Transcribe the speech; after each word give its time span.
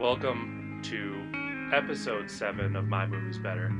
Welcome 0.00 0.80
to 0.84 1.76
episode 1.76 2.30
7 2.30 2.74
of 2.74 2.88
My 2.88 3.04
Movie's 3.04 3.36
Better. 3.36 3.70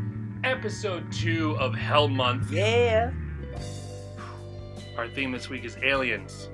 Episode 0.45 1.11
2 1.11 1.57
of 1.57 1.75
Hell 1.75 2.09
Month. 2.09 2.51
Yeah. 2.51 3.11
Our 4.99 5.09
theme 5.09 5.33
this 5.33 5.49
week 5.49 5.65
is 5.65 5.79
aliens. 5.83 6.51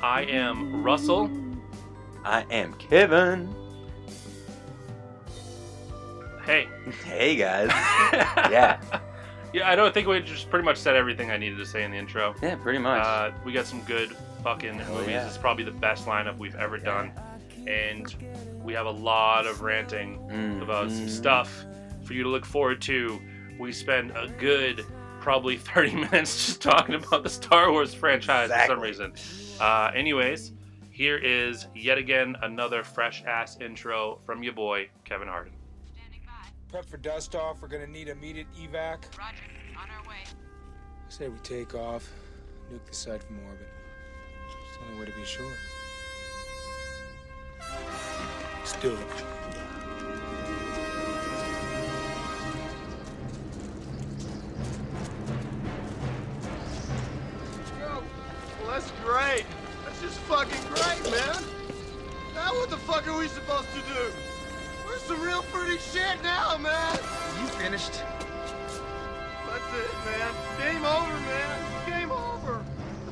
I 0.00 0.22
am 0.26 0.84
Russell. 0.84 1.28
I 2.24 2.42
am 2.52 2.74
Kevin. 2.74 3.52
Hey. 6.44 6.68
Hey 7.04 7.34
guys. 7.34 7.68
yeah. 8.48 8.80
Yeah, 9.52 9.68
I 9.68 9.74
don't 9.74 9.92
think 9.92 10.06
we 10.06 10.20
just 10.20 10.50
pretty 10.50 10.64
much 10.64 10.76
said 10.76 10.94
everything 10.94 11.32
I 11.32 11.36
needed 11.36 11.58
to 11.58 11.66
say 11.66 11.82
in 11.82 11.90
the 11.90 11.96
intro. 11.96 12.36
Yeah, 12.40 12.54
pretty 12.54 12.78
much. 12.78 13.04
Uh, 13.04 13.32
we 13.44 13.52
got 13.52 13.66
some 13.66 13.80
good 13.82 14.12
fucking 14.44 14.78
movies. 14.88 15.08
yeah. 15.08 15.26
It's 15.26 15.36
probably 15.36 15.64
the 15.64 15.72
best 15.72 16.06
lineup 16.06 16.38
we've 16.38 16.54
ever 16.54 16.78
done. 16.78 17.10
And 17.66 18.14
we 18.62 18.72
have 18.74 18.86
a 18.86 18.90
lot 18.90 19.46
of 19.46 19.60
ranting 19.62 20.18
Mm, 20.30 20.62
about 20.62 20.90
some 20.90 21.06
mm. 21.06 21.10
stuff 21.10 21.64
for 22.02 22.14
you 22.14 22.22
to 22.22 22.28
look 22.28 22.44
forward 22.44 22.80
to. 22.82 23.20
We 23.58 23.72
spend 23.72 24.10
a 24.12 24.28
good 24.38 24.84
probably 25.20 25.56
30 25.74 25.94
minutes 25.94 26.46
just 26.46 26.62
talking 26.62 26.94
about 26.94 27.22
the 27.22 27.28
Star 27.30 27.70
Wars 27.72 27.94
franchise 27.94 28.50
for 28.50 28.66
some 28.66 28.80
reason. 28.80 29.12
Uh, 29.60 29.90
anyways, 29.94 30.52
here 30.90 31.16
is 31.16 31.66
yet 31.74 31.98
again 31.98 32.36
another 32.42 32.82
fresh 32.84 33.24
ass 33.24 33.56
intro 33.60 34.18
from 34.24 34.42
your 34.42 34.52
boy, 34.52 34.88
Kevin 35.04 35.28
Harden. 35.28 35.52
Prep 36.68 36.84
for 36.84 36.96
dust 36.96 37.34
off. 37.36 37.62
We're 37.62 37.68
gonna 37.68 37.86
need 37.86 38.08
immediate 38.08 38.48
evac. 38.60 39.04
Roger, 39.16 39.36
on 39.78 39.88
our 39.90 40.08
way. 40.08 40.16
Say 41.08 41.28
we 41.28 41.38
take 41.38 41.74
off, 41.74 42.08
nuke 42.72 42.84
the 42.86 42.94
site 42.94 43.22
from 43.22 43.38
orbit. 43.46 43.68
It's 44.68 44.78
the 44.78 44.84
only 44.86 45.00
way 45.00 45.06
to 45.06 45.16
be 45.18 45.24
sure. 45.24 45.52
Let's 48.58 48.72
do 48.82 48.92
it. 48.92 48.98
Yo, 57.78 58.02
well, 58.60 58.72
that's 58.72 58.90
great. 59.04 59.46
That's 59.84 60.00
just 60.00 60.18
fucking 60.20 60.62
great, 60.68 61.02
man. 61.12 61.44
Now 62.34 62.52
what 62.54 62.68
the 62.70 62.76
fuck 62.76 63.06
are 63.08 63.18
we 63.18 63.28
supposed 63.28 63.68
to 63.68 63.80
do? 63.94 64.12
We're 64.86 64.98
some 64.98 65.22
real 65.22 65.42
pretty 65.52 65.78
shit 65.78 66.22
now, 66.22 66.58
man. 66.58 66.98
You 67.40 67.46
finished? 67.46 68.02
That's 69.48 69.68
it, 69.74 69.94
man. 70.04 70.34
Game 70.60 70.84
over, 70.84 71.20
man. 71.20 71.86
Game 71.86 71.95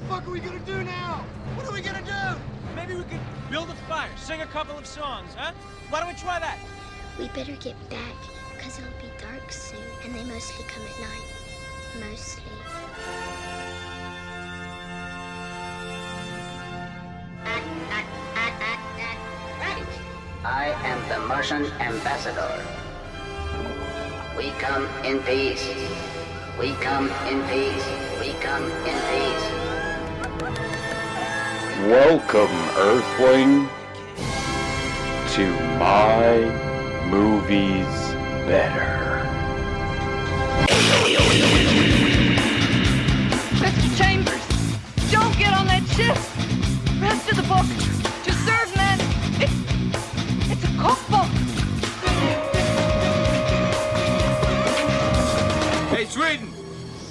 fuck 0.08 0.26
are 0.26 0.30
we 0.30 0.40
gonna 0.40 0.58
do 0.60 0.82
now? 0.84 1.24
What 1.54 1.66
are 1.66 1.72
we 1.72 1.80
gonna 1.80 2.02
do? 2.02 2.40
Maybe 2.76 2.94
we 2.94 3.04
could 3.04 3.20
build 3.50 3.70
a 3.70 3.74
fire, 3.88 4.10
sing 4.16 4.42
a 4.42 4.46
couple 4.46 4.76
of 4.76 4.86
songs, 4.86 5.34
huh? 5.36 5.52
Why 5.88 6.00
don't 6.00 6.08
we 6.08 6.14
try 6.14 6.38
that? 6.38 6.58
We 7.18 7.28
better 7.28 7.52
get 7.52 7.76
back, 7.88 8.16
because 8.54 8.78
it'll 8.78 8.90
be 9.00 9.10
dark 9.20 9.50
soon, 9.50 9.80
and 10.04 10.14
they 10.14 10.24
mostly 10.24 10.64
come 10.64 10.82
at 10.82 11.00
night. 11.00 12.10
Mostly. 12.10 12.42
I 20.46 20.72
am 20.84 21.08
the 21.08 21.26
Martian 21.26 21.64
ambassador. 21.80 22.62
We 24.36 24.50
come 24.58 24.86
in 25.04 25.20
peace. 25.20 25.66
We 26.58 26.72
come 26.74 27.08
in 27.26 27.42
peace. 27.48 27.86
We 28.20 28.32
come 28.40 28.64
in 28.64 28.98
peace. 29.10 29.63
Welcome, 31.88 32.48
Earthling, 32.78 33.68
to 35.34 35.50
my 35.78 36.48
movies 37.10 37.86
better. 38.46 39.20
Mr. 43.60 43.96
Chambers, 43.98 44.40
don't 45.12 45.36
get 45.36 45.52
on 45.52 45.66
that 45.66 45.84
ship. 45.94 46.16
Rest 47.02 47.30
of 47.30 47.36
the 47.36 47.42
book. 47.42 47.66
To 48.24 48.32
serve 48.32 48.74
men. 48.76 48.98
It's, 49.42 49.52
it's 50.50 50.64
a 50.64 50.68
cookbook. 50.80 51.28
Hey, 55.90 56.06
Sweden! 56.06 56.50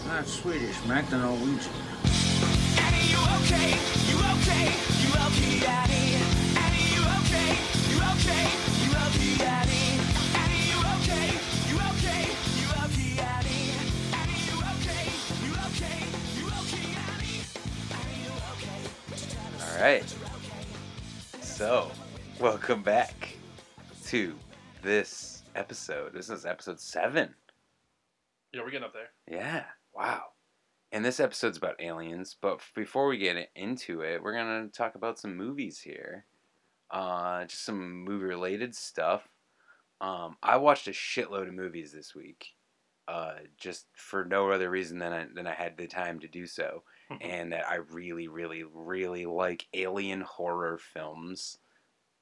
Not 0.07 0.25
Swedish, 0.25 0.83
Mac, 0.87 1.07
the 1.11 1.19
Norwegian. 1.19 1.71
Annie, 2.79 3.11
you 3.11 3.19
okay? 3.43 4.02
Right. 19.83 20.15
So, 21.41 21.91
welcome 22.39 22.83
back 22.83 23.35
to 24.05 24.33
this 24.81 25.43
episode. 25.55 26.13
This 26.13 26.29
is 26.29 26.45
episode 26.45 26.79
seven. 26.79 27.35
Yeah, 28.53 28.61
we're 28.61 28.71
getting 28.71 28.85
up 28.85 28.93
there. 28.93 29.09
Yeah. 29.29 29.65
Wow. 29.93 30.32
And 30.93 31.03
this 31.03 31.19
episode's 31.19 31.57
about 31.57 31.81
aliens, 31.81 32.37
but 32.39 32.61
before 32.75 33.07
we 33.07 33.17
get 33.17 33.49
into 33.55 34.01
it, 34.01 34.21
we're 34.21 34.35
gonna 34.35 34.67
talk 34.67 34.93
about 34.93 35.17
some 35.17 35.35
movies 35.35 35.79
here. 35.79 36.25
Uh, 36.91 37.45
just 37.45 37.65
some 37.65 38.03
movie 38.03 38.25
related 38.25 38.75
stuff. 38.75 39.27
Um, 40.01 40.37
I 40.43 40.57
watched 40.57 40.87
a 40.87 40.91
shitload 40.91 41.47
of 41.47 41.55
movies 41.55 41.91
this 41.91 42.13
week. 42.13 42.49
Uh, 43.07 43.33
just 43.57 43.87
for 43.95 44.23
no 44.23 44.51
other 44.51 44.69
reason 44.69 44.99
than 44.99 45.11
I, 45.11 45.25
than 45.33 45.47
I 45.47 45.55
had 45.55 45.77
the 45.77 45.87
time 45.87 46.19
to 46.19 46.27
do 46.27 46.45
so, 46.45 46.83
and 47.21 47.51
that 47.51 47.67
I 47.67 47.77
really, 47.91 48.27
really, 48.27 48.63
really 48.63 49.25
like 49.25 49.65
alien 49.73 50.21
horror 50.21 50.77
films 50.77 51.57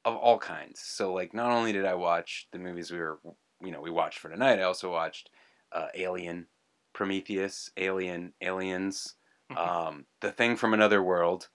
of 0.06 0.16
all 0.16 0.40
kinds. 0.40 0.80
So, 0.80 1.14
like, 1.14 1.34
not 1.34 1.52
only 1.52 1.74
did 1.74 1.86
I 1.86 1.96
watch 1.96 2.48
the 2.54 2.58
movies 2.58 2.90
we 2.90 3.00
were, 3.00 3.20
you 3.62 3.72
know, 3.72 3.82
we 3.82 3.92
watched 3.92 4.20
for 4.20 4.30
tonight, 4.30 4.60
I 4.60 4.64
also 4.64 4.90
watched 4.90 5.30
uh, 5.74 5.88
Alien, 5.94 6.48
Prometheus, 6.94 7.72
Alien, 7.78 8.34
Aliens, 8.42 9.16
um, 9.56 10.06
The 10.22 10.32
Thing 10.32 10.56
from 10.56 10.74
Another 10.74 11.02
World, 11.02 11.50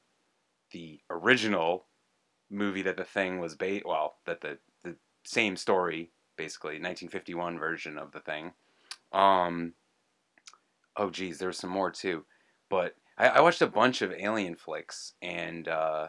the 0.72 1.00
original 1.10 1.86
movie 2.50 2.82
that 2.82 2.96
The 2.96 3.04
Thing 3.04 3.38
was 3.40 3.54
based, 3.54 3.86
well, 3.86 4.16
that 4.26 4.40
the 4.40 4.58
the 4.84 4.96
same 5.24 5.56
story 5.56 6.12
basically, 6.36 6.72
1951 6.72 7.58
version 7.58 7.98
of 7.98 8.12
The 8.12 8.20
Thing. 8.20 8.52
Um, 9.12 9.74
oh 10.96 11.10
geez, 11.10 11.38
there's 11.38 11.58
some 11.58 11.70
more 11.70 11.90
too, 11.90 12.24
but 12.68 12.94
I, 13.18 13.28
I 13.28 13.40
watched 13.40 13.62
a 13.62 13.66
bunch 13.66 14.02
of 14.02 14.12
Alien 14.12 14.56
flicks 14.56 15.14
and 15.22 15.68
uh, 15.68 16.08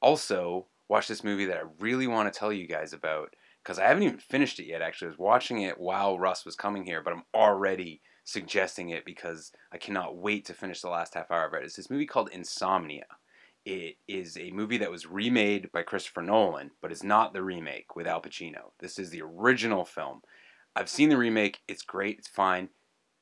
also 0.00 0.66
watched 0.88 1.08
this 1.08 1.24
movie 1.24 1.46
that 1.46 1.56
I 1.56 1.68
really 1.80 2.06
want 2.06 2.32
to 2.32 2.38
tell 2.38 2.52
you 2.52 2.66
guys 2.66 2.92
about 2.92 3.34
because 3.62 3.78
I 3.78 3.88
haven't 3.88 4.04
even 4.04 4.18
finished 4.18 4.60
it 4.60 4.66
yet. 4.66 4.82
Actually, 4.82 5.08
I 5.08 5.10
was 5.10 5.18
watching 5.18 5.62
it 5.62 5.78
while 5.78 6.18
Russ 6.18 6.44
was 6.44 6.54
coming 6.54 6.84
here, 6.84 7.02
but 7.02 7.12
I'm 7.12 7.24
already 7.34 8.00
suggesting 8.26 8.90
it 8.90 9.04
because 9.04 9.52
I 9.72 9.78
cannot 9.78 10.16
wait 10.16 10.44
to 10.46 10.52
finish 10.52 10.80
the 10.82 10.90
last 10.90 11.14
half 11.14 11.30
hour 11.30 11.46
of 11.46 11.54
it. 11.54 11.62
It's 11.64 11.76
this 11.76 11.88
movie 11.88 12.06
called 12.06 12.28
Insomnia. 12.32 13.06
It 13.64 13.96
is 14.08 14.36
a 14.36 14.50
movie 14.50 14.78
that 14.78 14.90
was 14.90 15.06
remade 15.06 15.70
by 15.72 15.82
Christopher 15.82 16.22
Nolan, 16.22 16.72
but 16.82 16.90
it's 16.90 17.04
not 17.04 17.32
the 17.32 17.42
remake 17.42 17.94
with 17.94 18.06
Al 18.06 18.20
Pacino. 18.20 18.72
This 18.80 18.98
is 18.98 19.10
the 19.10 19.22
original 19.22 19.84
film. 19.84 20.22
I've 20.74 20.88
seen 20.88 21.08
the 21.08 21.16
remake. 21.16 21.60
It's 21.68 21.82
great. 21.82 22.18
It's 22.18 22.28
fine. 22.28 22.68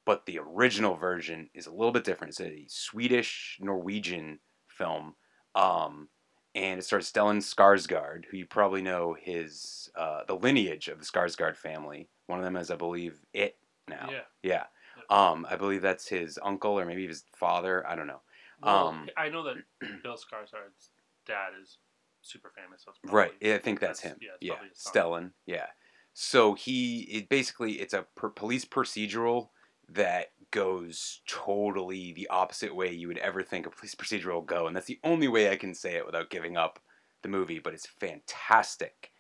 But 0.07 0.27
the 0.27 0.39
original 0.39 0.97
version 0.97 1.51
is 1.55 1.67
a 1.67 1.73
little 1.73 1.93
bit 1.93 2.05
different. 2.05 2.33
It's 2.33 2.41
a 2.41 2.65
Swedish 2.69 3.59
Norwegian 3.61 4.41
film. 4.69 5.15
Um, 5.55 6.09
and 6.55 6.79
it 6.79 6.85
stars 6.85 7.11
Stellan 7.11 7.39
Skarsgård, 7.39 8.25
who 8.31 8.39
you 8.39 8.47
probably 8.47 8.83
know 8.83 9.17
his 9.19 9.91
uh, 9.97 10.21
the 10.27 10.35
lineage 10.37 10.89
of 10.89 10.99
the 10.99 11.05
Skarsgård 11.05 11.57
family. 11.57 12.09
One 12.27 12.39
of 12.39 12.45
them 12.45 12.57
is, 12.57 12.71
I 12.71 12.77
believe, 12.77 13.19
it 13.33 13.57
now. 13.89 14.09
Yeah. 14.11 14.21
Yeah. 14.43 14.65
Um, 15.11 15.47
I 15.51 15.57
believe 15.57 15.83
that's 15.83 16.09
his 16.09 16.39
uncle 16.43 16.79
or 16.79 16.85
maybe 16.87 17.07
his 17.07 17.25
father. 17.37 17.87
I 17.87 17.95
don't 17.97 18.07
know. 18.07 18.21
Well, 18.63 18.89
Um, 18.89 19.09
I 19.17 19.29
know 19.29 19.43
that 19.45 19.57
Bill 20.03 20.15
Skarsgård's 20.17 20.91
dad 21.27 21.51
is 21.61 21.79
super 22.23 22.51
famous. 22.57 22.85
So 22.85 22.93
Right. 23.13 23.33
I 23.43 23.59
think 23.59 23.81
that's, 23.81 24.01
him. 24.01 24.17
Yeah, 24.21 24.31
Yeah. 24.41 24.53
probably 24.55 24.69
his 24.71 24.79
son. 24.79 24.93
Stellan. 24.95 25.31
Yeah. 25.47 25.67
So 26.13 26.55
he 26.55 27.01
it 27.03 27.29
basically 27.29 27.73
it's 27.81 27.93
a 27.95 28.07
per- 28.15 28.31
police 28.31 28.65
procedural 28.65 29.51
that 29.89 30.29
goes 30.53 31.21
totally 31.27 32.13
the 32.13 32.29
opposite 32.29 32.75
way 32.75 32.93
you 32.93 33.09
would 33.09 33.19
ever 33.19 33.43
think 33.43 33.67
a 33.67 33.71
police 33.71 33.95
procedural 33.97 34.35
will 34.35 34.43
go, 34.43 34.67
and 34.69 34.75
that's 34.77 34.87
the 34.87 35.01
only 35.03 35.27
way 35.29 35.51
I 35.51 35.57
can 35.57 35.75
say 35.75 35.97
it 35.97 36.07
without 36.07 36.31
giving 36.31 36.57
up 36.57 36.79
the 37.23 37.29
movie. 37.29 37.59
But 37.59 37.75
it's 37.75 37.87
fantastic, 37.89 39.11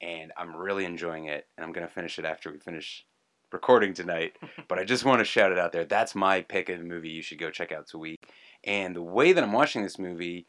and 0.00 0.32
I'm 0.36 0.56
really 0.56 0.84
enjoying 0.86 1.26
it, 1.26 1.46
and 1.56 1.64
I'm 1.64 1.72
gonna 1.72 1.86
finish 1.88 2.18
it 2.18 2.24
after 2.24 2.50
we 2.50 2.58
finish 2.58 3.04
recording 3.52 3.94
tonight. 3.94 4.36
but 4.68 4.78
I 4.78 4.84
just 4.84 5.04
want 5.04 5.20
to 5.20 5.24
shout 5.24 5.52
it 5.52 5.58
out 5.58 5.72
there. 5.72 5.84
That's 5.84 6.14
my 6.14 6.42
pick 6.42 6.68
of 6.68 6.78
the 6.78 6.84
movie 6.84 7.10
you 7.10 7.22
should 7.22 7.38
go 7.38 7.50
check 7.50 7.72
out 7.72 7.86
this 7.86 7.94
week. 7.94 8.20
And 8.64 8.94
the 8.94 9.02
way 9.02 9.32
that 9.32 9.44
I'm 9.44 9.52
watching 9.52 9.82
this 9.82 9.98
movie, 9.98 10.46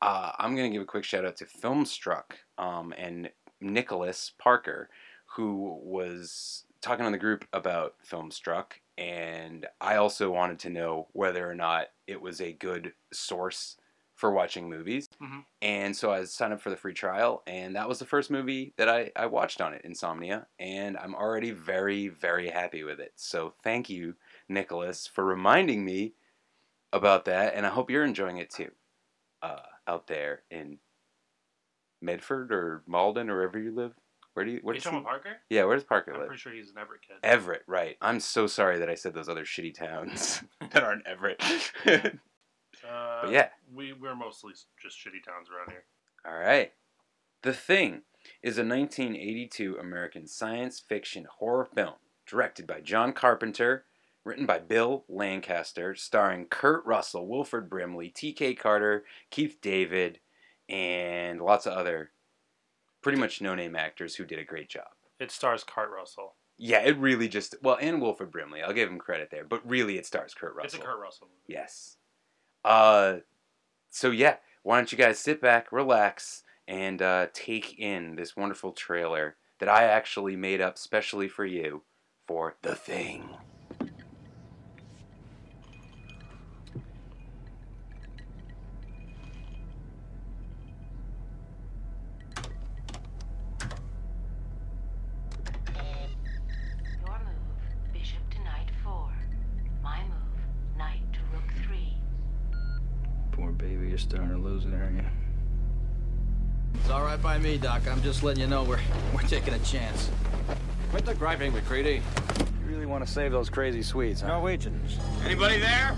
uh, 0.00 0.32
I'm 0.38 0.54
gonna 0.54 0.70
give 0.70 0.82
a 0.82 0.86
quick 0.86 1.04
shout 1.04 1.24
out 1.24 1.36
to 1.36 1.46
Filmstruck. 1.46 2.32
Um, 2.56 2.94
and 2.96 3.30
Nicholas 3.60 4.32
Parker, 4.38 4.88
who 5.36 5.78
was 5.82 6.64
talking 6.80 7.04
on 7.04 7.12
the 7.12 7.18
group 7.18 7.44
about 7.52 7.94
Filmstruck, 8.08 8.72
and 8.96 9.66
I 9.80 9.96
also 9.96 10.30
wanted 10.30 10.58
to 10.60 10.70
know 10.70 11.08
whether 11.12 11.48
or 11.48 11.54
not 11.54 11.86
it 12.06 12.20
was 12.20 12.40
a 12.40 12.52
good 12.52 12.92
source 13.12 13.76
for 14.18 14.32
watching 14.32 14.68
movies. 14.68 15.08
Mhm. 15.22 15.44
And 15.62 15.96
so 15.96 16.10
I 16.12 16.24
signed 16.24 16.52
up 16.52 16.60
for 16.60 16.70
the 16.70 16.76
free 16.76 16.92
trial, 16.92 17.44
and 17.46 17.76
that 17.76 17.88
was 17.88 18.00
the 18.00 18.04
first 18.04 18.32
movie 18.32 18.74
that 18.76 18.88
I, 18.88 19.12
I 19.14 19.26
watched 19.26 19.60
on 19.60 19.72
it, 19.74 19.82
Insomnia, 19.84 20.48
and 20.58 20.96
I'm 20.98 21.14
already 21.14 21.52
very, 21.52 22.08
very 22.08 22.48
happy 22.50 22.82
with 22.82 22.98
it. 22.98 23.12
So 23.14 23.54
thank 23.62 23.88
you, 23.88 24.16
Nicholas, 24.48 25.06
for 25.06 25.24
reminding 25.24 25.84
me 25.84 26.14
about 26.92 27.26
that, 27.26 27.54
and 27.54 27.64
I 27.64 27.68
hope 27.68 27.90
you're 27.90 28.04
enjoying 28.04 28.38
it 28.38 28.50
too, 28.50 28.72
uh, 29.40 29.60
out 29.86 30.08
there 30.08 30.42
in 30.50 30.80
Medford 32.02 32.50
or 32.52 32.82
Malden 32.88 33.30
or 33.30 33.36
wherever 33.36 33.58
you 33.60 33.70
live. 33.72 33.94
Where 34.34 34.44
do 34.44 34.50
you? 34.50 34.58
Are 34.58 34.62
Where 34.62 34.74
you 34.74 34.80
does 34.80 34.84
talking 34.84 34.98
he- 35.00 35.04
Parker? 35.04 35.36
yeah, 35.48 35.64
where 35.64 35.76
does 35.76 35.84
Parker 35.84 36.12
I'm 36.12 36.18
live? 36.18 36.26
pretty 36.28 36.40
sure 36.40 36.52
he's 36.52 36.70
an 36.70 36.78
Everett 36.78 37.02
kid. 37.02 37.16
Everett, 37.22 37.62
right. 37.68 37.96
I'm 38.00 38.18
so 38.18 38.48
sorry 38.48 38.78
that 38.80 38.88
I 38.90 38.94
said 38.96 39.14
those 39.14 39.28
other 39.28 39.44
shitty 39.44 39.74
towns 39.74 40.42
that 40.72 40.82
aren't 40.82 41.06
Everett. 41.06 41.40
Uh, 42.88 43.22
but 43.22 43.32
yeah. 43.32 43.48
we 43.74 43.92
we're 43.92 44.14
mostly 44.14 44.52
just 44.82 44.98
shitty 44.98 45.24
towns 45.24 45.48
around 45.54 45.70
here. 45.70 45.84
All 46.26 46.38
right. 46.38 46.72
The 47.42 47.52
Thing 47.52 48.02
is 48.42 48.58
a 48.58 48.64
1982 48.64 49.76
American 49.78 50.26
science 50.26 50.80
fiction 50.80 51.26
horror 51.38 51.68
film 51.74 51.94
directed 52.26 52.66
by 52.66 52.80
John 52.80 53.12
Carpenter, 53.12 53.84
written 54.24 54.44
by 54.44 54.58
Bill 54.58 55.04
Lancaster, 55.08 55.94
starring 55.94 56.46
Kurt 56.46 56.84
Russell, 56.84 57.28
Wilford 57.28 57.70
Brimley, 57.70 58.10
T.K. 58.10 58.54
Carter, 58.54 59.04
Keith 59.30 59.58
David, 59.62 60.20
and 60.68 61.40
lots 61.40 61.66
of 61.66 61.72
other 61.72 62.10
pretty 63.02 63.18
much 63.18 63.40
no-name 63.40 63.76
actors 63.76 64.16
who 64.16 64.24
did 64.24 64.38
a 64.38 64.44
great 64.44 64.68
job. 64.68 64.88
It 65.18 65.30
stars 65.30 65.64
Kurt 65.64 65.90
Russell. 65.90 66.34
Yeah, 66.58 66.80
it 66.80 66.98
really 66.98 67.28
just 67.28 67.54
well, 67.62 67.78
and 67.80 68.02
Wilford 68.02 68.32
Brimley. 68.32 68.62
I'll 68.62 68.72
give 68.72 68.90
him 68.90 68.98
credit 68.98 69.30
there, 69.30 69.44
but 69.44 69.66
really, 69.68 69.96
it 69.96 70.06
stars 70.06 70.34
Kurt 70.34 70.56
Russell. 70.56 70.64
It's 70.64 70.74
a 70.74 70.78
Kurt 70.78 71.00
Russell 71.00 71.28
movie. 71.28 71.54
Yes. 71.56 71.97
Uh, 72.68 73.20
so 73.88 74.10
yeah, 74.10 74.36
why 74.62 74.76
don't 74.76 74.92
you 74.92 74.98
guys 74.98 75.18
sit 75.18 75.40
back, 75.40 75.72
relax, 75.72 76.42
and 76.68 77.00
uh, 77.00 77.28
take 77.32 77.78
in 77.78 78.14
this 78.14 78.36
wonderful 78.36 78.72
trailer 78.72 79.36
that 79.58 79.70
I 79.70 79.84
actually 79.84 80.36
made 80.36 80.60
up 80.60 80.76
specially 80.76 81.28
for 81.28 81.46
you 81.46 81.82
for 82.26 82.56
The 82.60 82.74
Thing. 82.74 83.30
All 107.48 107.54
right 107.54 107.62
me, 107.62 107.66
Doc. 107.66 107.88
I'm 107.88 108.02
just 108.02 108.22
letting 108.22 108.42
you 108.42 108.46
know 108.46 108.62
we're 108.62 108.78
we're 109.14 109.22
taking 109.22 109.54
a 109.54 109.58
chance. 109.60 110.10
Quit 110.90 111.06
the 111.06 111.14
griping, 111.14 111.50
MacReady. 111.54 112.02
You 112.38 112.66
really 112.66 112.84
want 112.84 113.06
to 113.06 113.10
save 113.10 113.32
those 113.32 113.48
crazy 113.48 113.82
Swedes, 113.82 114.20
huh? 114.20 114.28
Norwegians. 114.28 114.98
Anybody 115.24 115.58
there? 115.58 115.96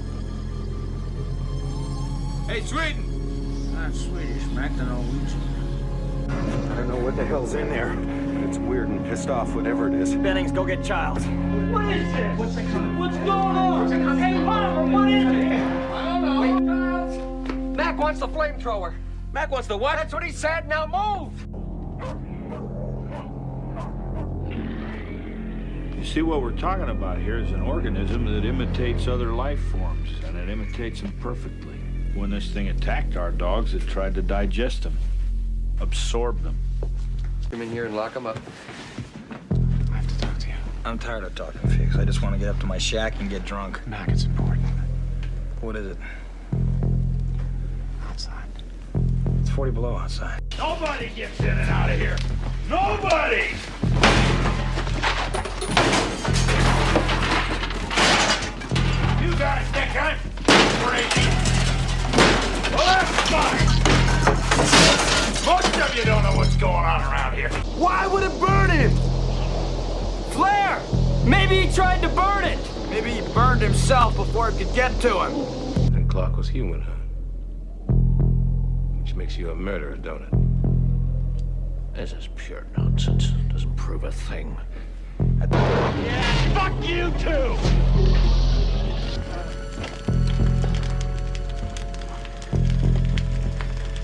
Hey, 2.46 2.60
Sweden! 2.60 3.74
Not 3.74 3.92
Swedish, 3.92 4.44
Mac, 4.52 4.76
the 4.76 4.84
Norwegian. 4.84 6.30
I 6.70 6.76
don't 6.76 6.88
know 6.88 7.04
what 7.04 7.16
the 7.16 7.24
hell's 7.24 7.54
in 7.54 7.68
there. 7.68 7.96
It's 8.48 8.58
weird 8.58 8.88
and 8.88 9.04
pissed 9.04 9.28
off, 9.28 9.52
whatever 9.52 9.88
it 9.88 9.94
is. 9.94 10.14
Bennings, 10.14 10.52
go 10.52 10.64
get 10.64 10.84
Childs. 10.84 11.26
What 11.72 11.84
is 11.86 12.04
this? 12.14 12.38
What's, 12.38 12.54
what's 12.54 13.16
going 13.16 13.28
on? 13.28 14.18
Hey, 14.18 14.34
Palmer, 14.44 14.92
what 14.92 15.10
is 15.10 15.24
it? 15.24 15.52
I 15.52 16.20
don't 16.20 16.24
know. 16.24 16.40
Wait. 17.48 17.76
Mac 17.76 17.98
wants 17.98 18.20
the 18.20 18.28
flamethrower. 18.28 18.94
Mac 19.32 19.50
wants 19.50 19.68
the 19.68 19.76
what? 19.76 19.96
That's 19.96 20.12
what 20.12 20.24
he 20.24 20.32
said. 20.32 20.68
Now 20.68 20.86
move! 20.86 21.46
You 25.96 26.04
see, 26.04 26.22
what 26.22 26.42
we're 26.42 26.56
talking 26.56 26.88
about 26.88 27.18
here 27.18 27.38
is 27.38 27.52
an 27.52 27.62
organism 27.62 28.24
that 28.24 28.44
imitates 28.44 29.06
other 29.06 29.32
life 29.32 29.60
forms, 29.70 30.08
and 30.24 30.36
it 30.36 30.48
imitates 30.48 31.02
them 31.02 31.12
perfectly. 31.20 31.74
When 32.14 32.30
this 32.30 32.50
thing 32.50 32.68
attacked 32.68 33.16
our 33.16 33.30
dogs, 33.30 33.74
it 33.74 33.86
tried 33.86 34.14
to 34.16 34.22
digest 34.22 34.82
them, 34.82 34.96
absorb 35.78 36.42
them. 36.42 36.58
Come 37.50 37.62
in 37.62 37.70
here 37.70 37.84
and 37.84 37.94
lock 37.94 38.14
them 38.14 38.26
up. 38.26 38.38
I 39.92 39.96
have 39.96 40.08
to 40.08 40.18
talk 40.18 40.38
to 40.38 40.48
you. 40.48 40.54
I'm 40.84 40.98
tired 40.98 41.22
of 41.22 41.34
talking, 41.34 41.60
Fix. 41.70 41.96
I 41.96 42.04
just 42.04 42.22
want 42.22 42.34
to 42.34 42.38
get 42.38 42.48
up 42.48 42.58
to 42.60 42.66
my 42.66 42.78
shack 42.78 43.20
and 43.20 43.30
get 43.30 43.44
drunk. 43.44 43.86
Mac, 43.86 44.08
it's 44.08 44.24
important. 44.24 44.66
What 45.60 45.76
is 45.76 45.86
it? 45.86 45.98
40 49.60 49.72
below 49.72 49.94
outside. 49.94 50.40
Nobody 50.56 51.10
gets 51.10 51.38
in 51.40 51.50
and 51.50 51.68
out 51.68 51.90
of 51.90 51.98
here. 51.98 52.16
Nobody! 52.70 53.44
You 59.20 59.36
guys 59.36 59.66
think 59.68 59.94
I'm 60.00 60.16
crazy? 60.80 61.28
Well, 62.74 62.86
that's 62.86 63.12
fine. 63.28 63.66
Most 65.44 65.76
of 65.76 65.94
you 65.94 66.04
don't 66.04 66.22
know 66.22 66.36
what's 66.38 66.56
going 66.56 66.72
on 66.72 67.02
around 67.02 67.34
here. 67.34 67.50
Why 67.76 68.06
would 68.06 68.22
it 68.22 68.40
burn 68.40 68.70
him? 68.70 68.92
Flare! 70.30 70.80
Maybe 71.26 71.66
he 71.66 71.74
tried 71.74 72.00
to 72.00 72.08
burn 72.08 72.44
it. 72.44 72.58
Maybe 72.88 73.10
he 73.10 73.20
burned 73.34 73.60
himself 73.60 74.16
before 74.16 74.48
it 74.48 74.56
could 74.56 74.74
get 74.74 74.98
to 75.02 75.20
him. 75.20 75.94
And 75.94 76.08
Clark 76.08 76.38
was 76.38 76.48
human, 76.48 76.80
huh? 76.80 76.99
Which 79.20 79.28
makes 79.28 79.38
you 79.38 79.50
a 79.50 79.54
murderer, 79.54 79.96
don't 79.96 80.22
it? 80.22 80.32
This 81.94 82.12
is 82.14 82.30
pure 82.36 82.66
nonsense. 82.78 83.32
Doesn't 83.52 83.76
prove 83.76 84.04
a 84.04 84.10
thing. 84.10 84.56
Yeah, 85.18 86.54
fuck 86.54 86.72
you 86.82 87.10
too! 87.18 87.54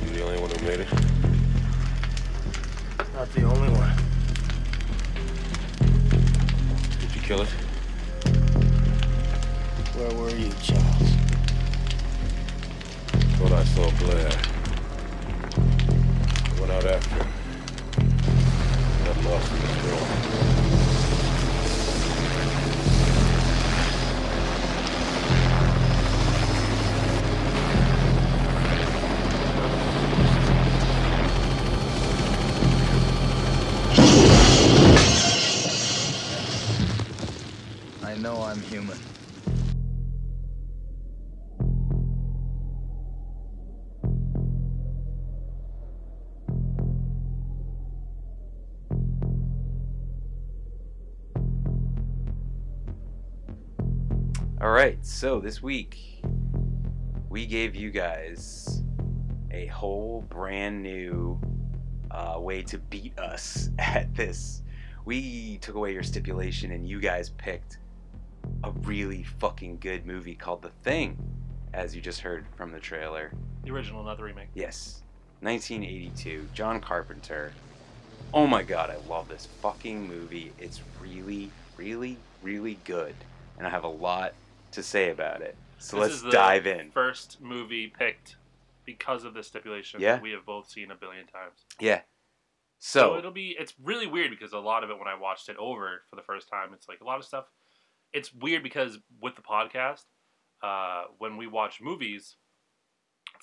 You 0.04 0.10
the 0.12 0.22
only 0.22 0.38
one 0.38 0.50
who 0.50 0.66
made 0.66 0.80
it? 0.80 0.92
Not 3.14 3.32
the 3.32 3.42
only 3.44 3.70
one. 3.70 3.96
Did 7.00 7.14
you 7.16 7.22
kill 7.22 7.40
it? 7.40 7.48
Where 9.96 10.14
were 10.14 10.36
you, 10.36 10.50
Childs? 10.60 11.10
Thought 13.38 13.52
I 13.52 13.64
saw 13.64 13.90
Blair. 13.92 14.55
Went 16.66 16.84
out 16.84 16.90
after. 16.90 17.18
Got 19.04 19.24
lost 19.24 19.52
in 19.52 19.58
room. 19.86 20.06
I 38.02 38.14
know 38.16 38.42
I'm 38.42 38.60
human. 38.62 38.98
Right, 54.86 55.04
so 55.04 55.40
this 55.40 55.60
week 55.60 56.22
we 57.28 57.44
gave 57.44 57.74
you 57.74 57.90
guys 57.90 58.84
a 59.50 59.66
whole 59.66 60.24
brand 60.28 60.80
new 60.80 61.40
uh, 62.12 62.36
way 62.38 62.62
to 62.62 62.78
beat 62.78 63.18
us 63.18 63.70
at 63.80 64.14
this. 64.14 64.62
We 65.04 65.58
took 65.58 65.74
away 65.74 65.92
your 65.92 66.04
stipulation 66.04 66.70
and 66.70 66.88
you 66.88 67.00
guys 67.00 67.30
picked 67.30 67.78
a 68.62 68.70
really 68.70 69.24
fucking 69.40 69.78
good 69.78 70.06
movie 70.06 70.36
called 70.36 70.62
The 70.62 70.70
Thing, 70.84 71.18
as 71.72 71.96
you 71.96 72.00
just 72.00 72.20
heard 72.20 72.46
from 72.54 72.70
the 72.70 72.78
trailer. 72.78 73.32
The 73.64 73.72
original, 73.72 74.04
not 74.04 74.18
the 74.18 74.22
remake. 74.22 74.50
Yes, 74.54 75.02
1982, 75.40 76.46
John 76.54 76.80
Carpenter. 76.80 77.52
Oh 78.32 78.46
my 78.46 78.62
god, 78.62 78.90
I 78.90 78.98
love 79.08 79.26
this 79.26 79.48
fucking 79.62 80.06
movie. 80.06 80.52
It's 80.60 80.80
really, 81.00 81.50
really, 81.76 82.18
really 82.40 82.78
good. 82.84 83.16
And 83.58 83.66
I 83.66 83.70
have 83.70 83.82
a 83.82 83.88
lot 83.88 84.32
to 84.76 84.82
say 84.82 85.10
about 85.10 85.40
it. 85.42 85.56
So 85.78 85.96
This 85.98 86.10
let's 86.10 86.22
the 86.22 86.30
dive 86.30 86.66
in. 86.66 86.90
First 86.90 87.40
movie 87.40 87.88
picked 87.88 88.36
because 88.84 89.24
of 89.24 89.34
this 89.34 89.48
stipulation 89.48 90.00
Yeah. 90.00 90.14
that 90.14 90.22
we 90.22 90.30
have 90.30 90.46
both 90.46 90.70
seen 90.70 90.90
a 90.90 90.94
billion 90.94 91.26
times. 91.26 91.64
Yeah. 91.80 92.02
So, 92.78 93.16
it'll 93.16 93.30
be 93.32 93.56
it's 93.58 93.72
really 93.82 94.06
weird 94.06 94.30
because 94.30 94.52
a 94.52 94.58
lot 94.58 94.84
of 94.84 94.90
it 94.90 94.98
when 94.98 95.08
I 95.08 95.14
watched 95.18 95.48
it 95.48 95.56
over 95.56 96.02
for 96.08 96.14
the 96.16 96.22
first 96.22 96.48
time, 96.48 96.72
it's 96.74 96.88
like 96.88 97.00
a 97.00 97.04
lot 97.04 97.18
of 97.18 97.24
stuff. 97.24 97.46
It's 98.12 98.32
weird 98.34 98.62
because 98.62 98.98
with 99.20 99.34
the 99.34 99.42
podcast, 99.42 100.04
uh, 100.62 101.04
when 101.18 101.36
we 101.38 101.46
watch 101.46 101.80
movies 101.80 102.36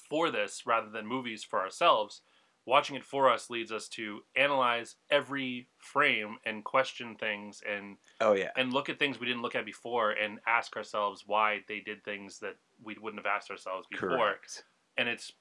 for 0.09 0.29
this 0.29 0.63
rather 0.65 0.89
than 0.89 1.07
movies 1.07 1.43
for 1.43 1.59
ourselves, 1.59 2.21
watching 2.65 2.95
it 2.95 3.03
for 3.03 3.29
us 3.29 3.49
leads 3.49 3.71
us 3.71 3.87
to 3.89 4.21
analyze 4.35 4.95
every 5.09 5.67
frame 5.77 6.37
and 6.45 6.63
question 6.63 7.15
things 7.15 7.61
and 7.69 7.97
oh 8.21 8.33
yeah, 8.33 8.51
and 8.55 8.71
look 8.73 8.89
at 8.89 8.97
things 8.99 9.19
we 9.19 9.27
didn't 9.27 9.41
look 9.41 9.55
at 9.55 9.65
before 9.65 10.11
and 10.11 10.39
ask 10.47 10.75
ourselves 10.77 11.23
why 11.27 11.59
they 11.67 11.79
did 11.79 12.03
things 12.03 12.39
that 12.39 12.55
we 12.83 12.95
wouldn't 13.01 13.23
have 13.23 13.31
asked 13.33 13.51
ourselves 13.51 13.87
before. 13.89 14.09
correct. 14.09 14.63
And 14.97 15.09
it's 15.09 15.31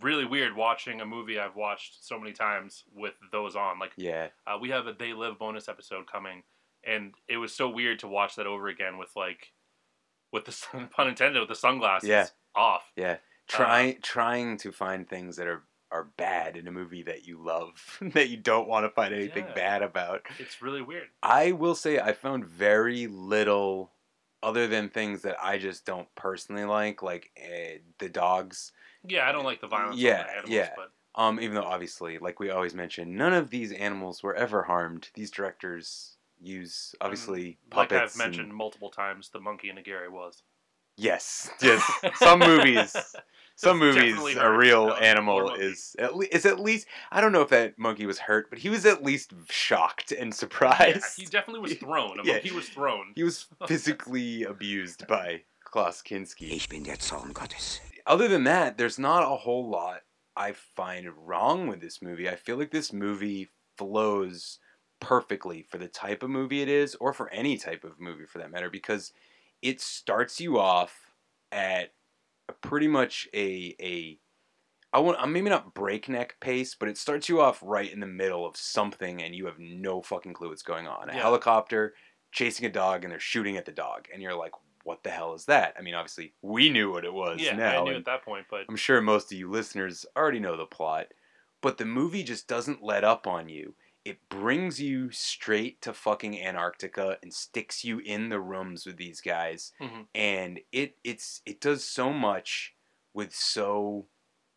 really 0.00 0.24
weird 0.24 0.56
watching 0.56 1.00
a 1.00 1.06
movie 1.06 1.38
I've 1.38 1.54
watched 1.56 2.04
so 2.04 2.18
many 2.18 2.32
times 2.32 2.84
with 2.94 3.14
those 3.30 3.54
on. 3.54 3.78
Like 3.78 3.92
Yeah, 3.96 4.28
uh, 4.46 4.58
we 4.60 4.70
have 4.70 4.86
a 4.86 4.92
They 4.92 5.12
Live 5.12 5.38
bonus 5.38 5.68
episode 5.68 6.10
coming, 6.10 6.42
and 6.82 7.14
it 7.28 7.36
was 7.36 7.54
so 7.54 7.68
weird 7.68 8.00
to 8.00 8.08
watch 8.08 8.34
that 8.36 8.46
over 8.46 8.66
again 8.68 8.98
with 8.98 9.10
like, 9.14 9.52
with 10.32 10.44
the 10.46 10.88
pun 10.90 11.08
intended, 11.08 11.38
with 11.38 11.48
the 11.48 11.54
sunglasses 11.54 12.08
Yeah. 12.08 12.26
off. 12.56 12.90
yeah. 12.96 13.18
Try 13.46 13.98
trying 14.02 14.56
to 14.58 14.72
find 14.72 15.06
things 15.08 15.36
that 15.36 15.46
are 15.46 15.62
are 15.94 16.04
bad 16.04 16.56
in 16.56 16.66
a 16.68 16.72
movie 16.72 17.02
that 17.04 17.26
you 17.26 17.38
love 17.42 17.98
that 18.14 18.28
you 18.28 18.36
don't 18.36 18.68
want 18.68 18.84
to 18.84 18.90
find 18.90 19.14
anything 19.14 19.46
Yeah. 19.46 19.54
bad 19.54 19.82
about. 19.82 20.22
It's 20.38 20.60
really 20.60 20.82
weird. 20.82 21.06
I 21.22 21.52
will 21.52 21.74
say 21.76 21.98
I 22.00 22.12
found 22.12 22.44
very 22.44 23.06
little 23.06 23.92
other 24.42 24.66
than 24.66 24.88
things 24.90 25.22
that 25.22 25.36
I 25.42 25.56
just 25.56 25.86
don't 25.86 26.12
personally 26.16 26.64
like, 26.64 27.02
like 27.02 27.30
uh, 27.42 27.78
the 27.98 28.08
dogs. 28.10 28.72
Yeah, 29.06 29.28
I 29.28 29.32
don't 29.32 29.44
like 29.44 29.60
the 29.60 29.68
violence. 29.68 29.98
Yeah, 29.98 30.22
the 30.24 30.30
animals, 30.30 30.50
yeah. 30.50 30.70
But 30.76 30.90
Um, 31.14 31.40
even 31.40 31.54
though 31.54 31.62
obviously, 31.62 32.18
like 32.18 32.40
we 32.40 32.50
always 32.50 32.74
mention, 32.74 33.16
none 33.16 33.32
of 33.32 33.48
these 33.50 33.72
animals 33.72 34.22
were 34.22 34.34
ever 34.34 34.64
harmed. 34.64 35.08
These 35.14 35.30
directors 35.30 36.16
use 36.42 36.94
obviously 37.00 37.58
like 37.72 37.88
puppets. 37.88 38.14
I've 38.14 38.18
mentioned 38.18 38.48
and- 38.48 38.56
multiple 38.56 38.90
times, 38.90 39.30
the 39.30 39.40
monkey 39.40 39.70
in 39.70 39.78
Aguirre 39.78 40.08
was. 40.08 40.42
yes, 40.96 41.48
yes. 41.62 41.82
Some 42.16 42.40
movies, 42.40 42.94
some 43.56 43.78
movies, 43.78 44.36
a 44.36 44.50
real 44.50 44.88
No, 44.88 44.94
animal 44.96 45.52
is 45.54 45.94
at 45.98 46.16
least 46.16 46.32
is 46.34 46.46
at 46.46 46.58
least. 46.60 46.86
I 47.10 47.20
don't 47.20 47.32
know 47.32 47.42
if 47.42 47.50
that 47.50 47.78
monkey 47.78 48.06
was 48.06 48.18
hurt, 48.20 48.50
but 48.50 48.58
he 48.58 48.68
was 48.68 48.84
at 48.84 49.02
least 49.02 49.32
shocked 49.48 50.12
and 50.12 50.28
Yeah, 50.32 50.36
surprised. 50.36 51.16
he 51.18 51.24
definitely 51.26 51.60
was 51.60 51.74
thrown. 51.78 52.18
A 52.20 52.24
Yeah. 52.24 52.32
monkey 52.34 52.52
was 52.52 52.68
thrown. 52.68 53.12
He 53.14 53.22
was 53.22 53.46
physically 53.66 54.42
abused 54.44 55.06
by 55.06 55.42
Klaus 55.64 56.02
Kinski. 56.02 56.50
Ich 56.52 56.68
bin 56.68 56.82
der 56.82 56.96
Zorn 57.00 57.32
Gottes. 57.32 57.80
Other 58.06 58.28
than 58.28 58.44
that, 58.44 58.76
there's 58.76 58.98
not 58.98 59.22
a 59.22 59.36
whole 59.36 59.68
lot 59.68 60.02
I 60.36 60.52
find 60.52 61.08
wrong 61.16 61.68
with 61.68 61.80
this 61.80 62.02
movie. 62.02 62.28
I 62.28 62.34
feel 62.36 62.56
like 62.56 62.70
this 62.72 62.92
movie 62.92 63.50
flows 63.78 64.58
perfectly 65.00 65.62
for 65.62 65.78
the 65.78 65.88
type 65.88 66.22
of 66.22 66.30
movie 66.30 66.60
it 66.62 66.68
is, 66.68 66.94
or 66.96 67.12
for 67.12 67.30
any 67.30 67.56
type 67.56 67.84
of 67.84 68.00
movie 68.00 68.26
for 68.26 68.38
that 68.38 68.50
matter, 68.50 68.68
because 68.70 69.12
it 69.62 69.80
starts 69.80 70.40
you 70.40 70.58
off 70.58 71.12
at 71.52 71.86
a 71.86 71.90
pretty 72.60 72.88
much 72.88 73.28
a 73.34 73.74
a 73.80 74.18
I 74.92 75.00
want 75.00 75.18
uh, 75.20 75.26
maybe 75.26 75.50
not 75.50 75.74
breakneck 75.74 76.38
pace, 76.40 76.74
but 76.74 76.88
it 76.88 76.96
starts 76.98 77.28
you 77.28 77.40
off 77.40 77.60
right 77.62 77.90
in 77.92 78.00
the 78.00 78.06
middle 78.06 78.46
of 78.46 78.56
something, 78.56 79.22
and 79.22 79.34
you 79.34 79.46
have 79.46 79.58
no 79.58 80.02
fucking 80.02 80.34
clue 80.34 80.50
what's 80.50 80.62
going 80.62 80.86
on. 80.86 81.10
A 81.10 81.14
Yeah. 81.14 81.22
helicopter 81.22 81.94
chasing 82.32 82.66
a 82.66 82.70
dog, 82.70 83.04
and 83.04 83.12
they're 83.12 83.20
shooting 83.20 83.56
at 83.56 83.64
the 83.64 83.72
dog, 83.72 84.08
and 84.12 84.22
you're 84.22 84.34
like, 84.36 84.52
"What 84.84 85.02
the 85.02 85.10
hell 85.10 85.34
is 85.34 85.46
that?" 85.46 85.74
I 85.78 85.82
mean, 85.82 85.94
obviously 85.94 86.34
we 86.42 86.70
knew 86.70 86.92
what 86.92 87.04
it 87.04 87.12
was. 87.12 87.40
Yeah, 87.40 87.56
now, 87.56 87.80
I 87.80 87.84
knew 87.84 87.90
and 87.90 87.98
at 87.98 88.04
that 88.06 88.24
point, 88.24 88.46
but 88.50 88.66
I'm 88.68 88.76
sure 88.76 89.00
most 89.00 89.32
of 89.32 89.38
you 89.38 89.50
listeners 89.50 90.06
already 90.16 90.40
know 90.40 90.56
the 90.56 90.66
plot, 90.66 91.08
but 91.60 91.78
the 91.78 91.84
movie 91.84 92.22
just 92.22 92.46
doesn't 92.48 92.82
let 92.82 93.04
up 93.04 93.26
on 93.26 93.48
you. 93.48 93.74
It 94.04 94.28
brings 94.28 94.80
you 94.80 95.10
straight 95.10 95.80
to 95.82 95.94
fucking 95.94 96.38
Antarctica 96.40 97.18
and 97.22 97.32
sticks 97.32 97.84
you 97.84 97.98
in 98.00 98.28
the 98.28 98.40
rooms 98.40 98.84
with 98.86 98.96
these 98.98 99.20
guys, 99.20 99.72
Mhm. 99.80 100.08
and 100.14 100.60
it 100.72 100.98
it's 101.04 101.42
it 101.46 101.60
does 101.60 101.84
so 101.84 102.12
much 102.12 102.76
with 103.14 103.34
so 103.34 104.08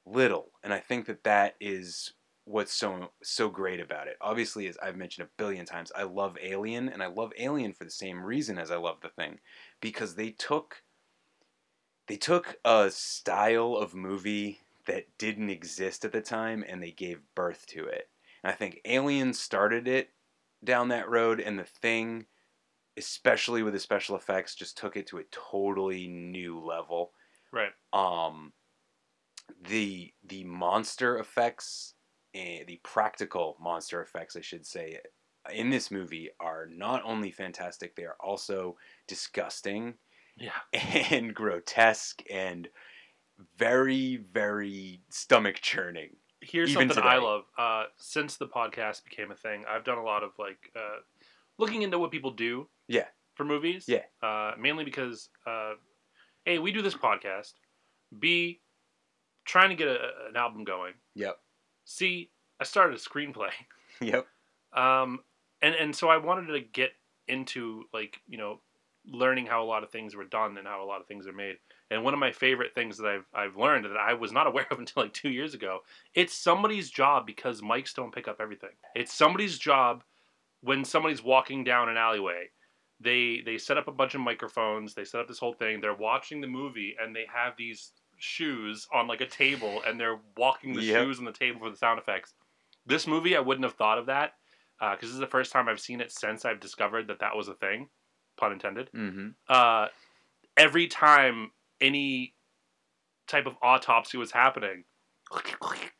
little, 0.05 0.51
and 0.63 0.73
I 0.73 0.79
think 0.79 1.05
that 1.07 1.23
that 1.23 1.55
is 1.61 2.13
what's 2.45 2.73
so 2.73 3.13
so 3.23 3.49
great 3.49 3.79
about 3.79 4.07
it. 4.07 4.17
Obviously, 4.21 4.67
as 4.67 4.77
I've 4.79 4.97
mentioned 4.97 5.27
a 5.27 5.31
billion 5.37 5.65
times, 5.65 5.91
I 5.93 6.03
love 6.03 6.37
Alien, 6.41 6.89
and 6.89 7.01
I 7.03 7.07
love 7.07 7.31
Alien 7.37 7.73
for 7.73 7.85
the 7.85 7.91
same 7.91 8.23
reason 8.23 8.57
as 8.57 8.71
I 8.71 8.77
love 8.77 9.01
The 9.01 9.09
Thing, 9.09 9.39
because 9.81 10.15
they 10.15 10.31
took 10.31 10.83
they 12.07 12.17
took 12.17 12.59
a 12.65 12.89
style 12.91 13.75
of 13.75 13.93
movie 13.93 14.61
that 14.85 15.17
didn't 15.17 15.49
exist 15.49 16.03
at 16.05 16.11
the 16.11 16.21
time 16.21 16.63
and 16.67 16.81
they 16.81 16.91
gave 16.91 17.21
birth 17.35 17.65
to 17.67 17.85
it. 17.85 18.09
And 18.43 18.51
I 18.51 18.55
think 18.55 18.81
Alien 18.85 19.33
started 19.33 19.87
it 19.87 20.13
down 20.63 20.89
that 20.89 21.09
road, 21.09 21.39
and 21.39 21.57
The 21.59 21.65
Thing, 21.65 22.27
especially 22.97 23.63
with 23.63 23.73
the 23.73 23.79
special 23.81 24.15
effects, 24.15 24.55
just 24.55 24.77
took 24.77 24.97
it 24.97 25.07
to 25.07 25.19
a 25.19 25.25
totally 25.25 26.07
new 26.07 26.59
level. 26.59 27.13
right. 27.51 27.73
Um, 27.93 28.53
the 29.61 30.13
the 30.23 30.43
monster 30.43 31.17
effects, 31.17 31.95
eh, 32.33 32.63
the 32.65 32.77
practical 32.83 33.57
monster 33.59 34.01
effects, 34.01 34.35
I 34.35 34.41
should 34.41 34.65
say, 34.65 34.99
in 35.51 35.69
this 35.69 35.89
movie 35.91 36.29
are 36.39 36.65
not 36.67 37.03
only 37.03 37.31
fantastic; 37.31 37.95
they 37.95 38.05
are 38.05 38.17
also 38.19 38.77
disgusting 39.07 39.97
Yeah. 40.37 40.61
and 40.73 41.35
grotesque 41.35 42.23
and 42.31 42.69
very, 43.57 44.17
very 44.17 45.03
stomach 45.09 45.57
churning. 45.57 46.16
Here's 46.41 46.69
Even 46.71 46.89
something 46.89 47.03
I 47.03 47.17
love. 47.17 47.43
Uh, 47.57 47.85
since 47.97 48.37
the 48.37 48.47
podcast 48.47 49.03
became 49.03 49.31
a 49.31 49.35
thing, 49.35 49.63
I've 49.67 49.83
done 49.83 49.97
a 49.97 50.03
lot 50.03 50.23
of 50.23 50.31
like 50.37 50.71
uh, 50.75 50.99
looking 51.57 51.81
into 51.81 51.97
what 51.99 52.11
people 52.11 52.31
do 52.31 52.67
Yeah, 52.87 53.05
for 53.35 53.43
movies. 53.43 53.85
Yeah. 53.87 54.03
Uh, 54.21 54.51
mainly 54.59 54.83
because 54.83 55.29
uh, 55.45 55.73
a 56.45 56.59
we 56.59 56.71
do 56.71 56.81
this 56.81 56.93
podcast. 56.95 57.53
B 58.17 58.61
trying 59.45 59.69
to 59.69 59.75
get 59.75 59.87
a, 59.87 59.99
an 60.29 60.35
album 60.35 60.63
going. 60.63 60.93
yep, 61.15 61.39
C 61.85 62.29
I 62.59 62.63
started 62.63 62.95
a 62.95 62.99
screenplay. 62.99 63.49
yep, 64.01 64.27
Um, 64.73 65.19
and 65.61 65.75
and 65.75 65.95
so 65.95 66.07
I 66.09 66.17
wanted 66.17 66.53
to 66.53 66.59
get 66.61 66.91
into 67.27 67.83
like 67.93 68.21
you 68.27 68.37
know 68.37 68.61
learning 69.05 69.45
how 69.47 69.63
a 69.63 69.65
lot 69.65 69.83
of 69.83 69.89
things 69.89 70.15
were 70.15 70.25
done 70.25 70.57
and 70.57 70.67
how 70.67 70.83
a 70.83 70.85
lot 70.85 71.01
of 71.01 71.07
things 71.07 71.27
are 71.27 71.33
made. 71.33 71.57
And 71.89 72.03
one 72.03 72.13
of 72.13 72.19
my 72.19 72.31
favorite 72.31 72.75
things 72.75 72.97
that 72.97 73.07
I've 73.07 73.25
I've 73.33 73.55
learned 73.57 73.85
that 73.85 73.97
I 73.97 74.13
was 74.13 74.31
not 74.31 74.47
aware 74.47 74.67
of 74.71 74.79
until 74.79 75.03
like 75.03 75.13
two 75.13 75.29
years 75.29 75.53
ago, 75.53 75.79
it's 76.13 76.33
somebody's 76.33 76.89
job 76.89 77.25
because 77.25 77.61
mics 77.61 77.93
don't 77.93 78.13
pick 78.13 78.27
up 78.27 78.37
everything. 78.39 78.71
It's 78.95 79.13
somebody's 79.13 79.57
job 79.57 80.03
when 80.61 80.83
somebody's 80.83 81.23
walking 81.23 81.63
down 81.63 81.89
an 81.89 81.97
alleyway. 81.97 82.49
They 82.99 83.41
they 83.45 83.57
set 83.57 83.77
up 83.77 83.87
a 83.87 83.91
bunch 83.91 84.15
of 84.15 84.21
microphones. 84.21 84.93
They 84.93 85.05
set 85.05 85.21
up 85.21 85.27
this 85.27 85.39
whole 85.39 85.53
thing. 85.53 85.79
They're 85.81 85.93
watching 85.93 86.41
the 86.41 86.47
movie 86.47 86.95
and 87.01 87.15
they 87.15 87.25
have 87.33 87.53
these 87.57 87.91
shoes 88.17 88.87
on 88.91 89.07
like 89.07 89.21
a 89.21 89.27
table 89.27 89.81
and 89.87 89.99
they're 89.99 90.19
walking 90.35 90.73
the 90.73 90.81
Yep. 90.81 91.03
shoes 91.03 91.19
on 91.19 91.25
the 91.25 91.31
table 91.31 91.59
for 91.59 91.69
the 91.69 91.77
sound 91.77 91.99
effects. 91.99 92.33
This 92.87 93.05
movie, 93.05 93.35
I 93.37 93.39
wouldn't 93.39 93.63
have 93.65 93.75
thought 93.75 93.99
of 93.99 94.07
that 94.07 94.33
because 94.79 95.01
this 95.09 95.11
is 95.11 95.19
the 95.19 95.27
first 95.27 95.51
time 95.51 95.69
I've 95.69 95.79
seen 95.79 96.01
it 96.01 96.11
since 96.11 96.43
I've 96.43 96.59
discovered 96.59 97.07
that 97.07 97.19
that 97.19 97.35
was 97.35 97.47
a 97.47 97.53
thing, 97.53 97.89
pun 98.37 98.51
intended. 98.51 98.89
mm-hmm. 98.95 99.29
Uh, 99.47 99.87
every 100.55 100.87
time 100.87 101.51
any 101.81 102.33
type 103.27 103.45
of 103.45 103.55
autopsy 103.61 104.17
was 104.17 104.31
happening, 104.31 104.83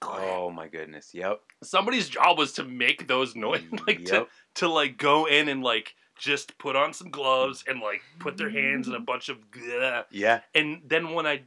Oh 0.03 0.49
my 0.51 0.67
goodness, 0.67 1.11
yep, 1.13 1.41
somebody's 1.63 2.07
job 2.09 2.37
was 2.37 2.53
to 2.53 2.63
make 2.63 3.07
those 3.07 3.35
noises, 3.35 3.67
like 3.87 4.05
to 4.05 4.13
Yep. 4.13 4.27
to 4.55 4.67
like 4.69 4.97
go 4.97 5.25
in 5.25 5.49
and 5.49 5.61
like 5.63 5.95
just 6.17 6.57
put 6.57 6.75
on 6.75 6.93
some 6.93 7.09
gloves 7.11 7.63
and 7.67 7.79
like 7.81 8.01
put 8.19 8.37
their 8.37 8.49
hands 8.49 8.87
in 8.87 8.95
a 8.95 8.99
bunch 8.99 9.29
of 9.29 9.37
bleh. 9.51 10.05
yeah, 10.11 10.41
and 10.55 10.81
then 10.85 11.13
when 11.13 11.27
I 11.27 11.43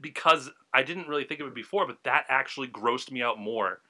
because 0.00 0.50
I 0.74 0.82
didn't 0.82 1.08
really 1.08 1.24
think 1.24 1.40
of 1.40 1.46
it 1.46 1.54
before, 1.54 1.86
but 1.86 1.98
that 2.04 2.26
actually 2.28 2.68
grossed 2.68 3.12
me 3.12 3.22
out 3.22 3.38
more 3.38 3.80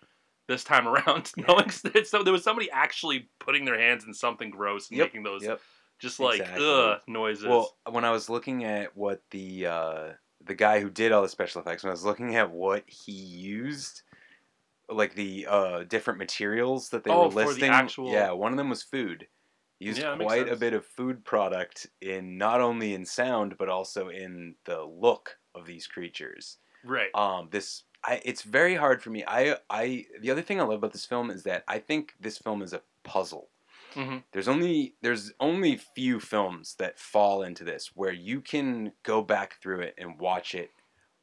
this 0.47 0.63
time 0.65 0.87
around. 0.89 1.33
Knowing 1.37 1.71
that 1.85 2.07
so 2.07 2.23
there 2.23 2.33
was 2.33 2.45
somebody 2.45 2.71
actually 2.71 3.29
putting 3.39 3.65
their 3.65 3.79
hands 3.79 4.05
in 4.05 4.13
something 4.13 4.51
gross 4.51 4.91
and 4.91 4.99
Yep, 4.99 5.07
making 5.09 5.23
those 5.23 5.43
yep. 5.45 5.61
Just 6.03 6.21
like 6.21 6.43
Exactly. 6.43 6.59
ugh 6.59 7.01
noises. 7.07 7.45
Well, 7.47 7.79
when 7.91 8.05
I 8.05 8.11
was 8.11 8.29
looking 8.31 8.65
at 8.65 8.97
what 8.97 9.23
the 9.31 9.67
uh, 9.67 10.13
the 10.41 10.55
guy 10.55 10.81
who 10.81 10.91
did 10.91 11.13
all 11.13 11.23
the 11.23 11.29
special 11.29 11.61
effects, 11.61 11.83
when 11.83 11.91
I 11.91 11.95
was 11.95 12.05
looking 12.05 12.37
at 12.37 12.51
what 12.51 12.89
he 12.89 13.13
used, 13.13 14.03
like 14.89 15.15
the 15.15 15.47
uh, 15.49 15.85
different 15.85 16.19
materials 16.19 16.91
that 16.91 17.05
they 17.05 17.11
Oh, 17.11 17.29
were 17.29 17.29
listing, 17.29 17.73
actual- 17.73 18.11
yeah, 18.13 18.33
one 18.33 18.53
of 18.53 18.59
them 18.59 18.71
was 18.71 18.83
food. 18.85 19.29
He 19.81 19.87
used 19.87 19.99
Yeah, 19.99 20.15
quite 20.17 20.49
a 20.49 20.57
bit 20.57 20.75
of 20.75 20.87
food 20.87 21.25
product 21.25 21.89
in 22.01 22.39
not 22.39 22.61
only 22.61 22.95
in 22.95 23.07
sound 23.07 23.59
but 23.59 23.69
also 23.71 24.09
in 24.11 24.57
the 24.67 24.83
look 24.85 25.39
of 25.55 25.67
these 25.67 25.87
creatures. 25.89 26.59
right. 26.85 27.13
Um, 27.15 27.51
this 27.51 27.85
I 28.05 28.23
it's 28.25 28.43
very 28.43 28.77
hard 28.77 29.03
for 29.03 29.11
me. 29.11 29.25
I 29.27 29.59
I 29.71 30.07
the 30.21 30.33
other 30.33 30.43
thing 30.43 30.61
I 30.61 30.65
love 30.65 30.79
about 30.81 30.93
this 30.95 31.07
film 31.07 31.31
is 31.31 31.45
that 31.45 31.65
I 31.69 31.81
think 31.81 32.17
this 32.21 32.39
film 32.39 32.63
is 32.63 32.75
a 32.75 32.85
puzzle. 33.05 33.52
Hmm 33.95 34.19
There's 34.33 34.49
only 34.49 34.97
there's 35.03 35.33
only 35.41 35.77
few 35.77 36.21
films 36.21 36.75
that 36.79 36.99
fall 36.99 37.43
into 37.43 37.65
this 37.65 37.95
where 37.95 38.13
you 38.13 38.41
can 38.41 38.93
go 39.03 39.23
back 39.23 39.61
through 39.61 39.81
it 39.81 39.95
and 39.99 40.19
watch 40.19 40.55
it 40.55 40.71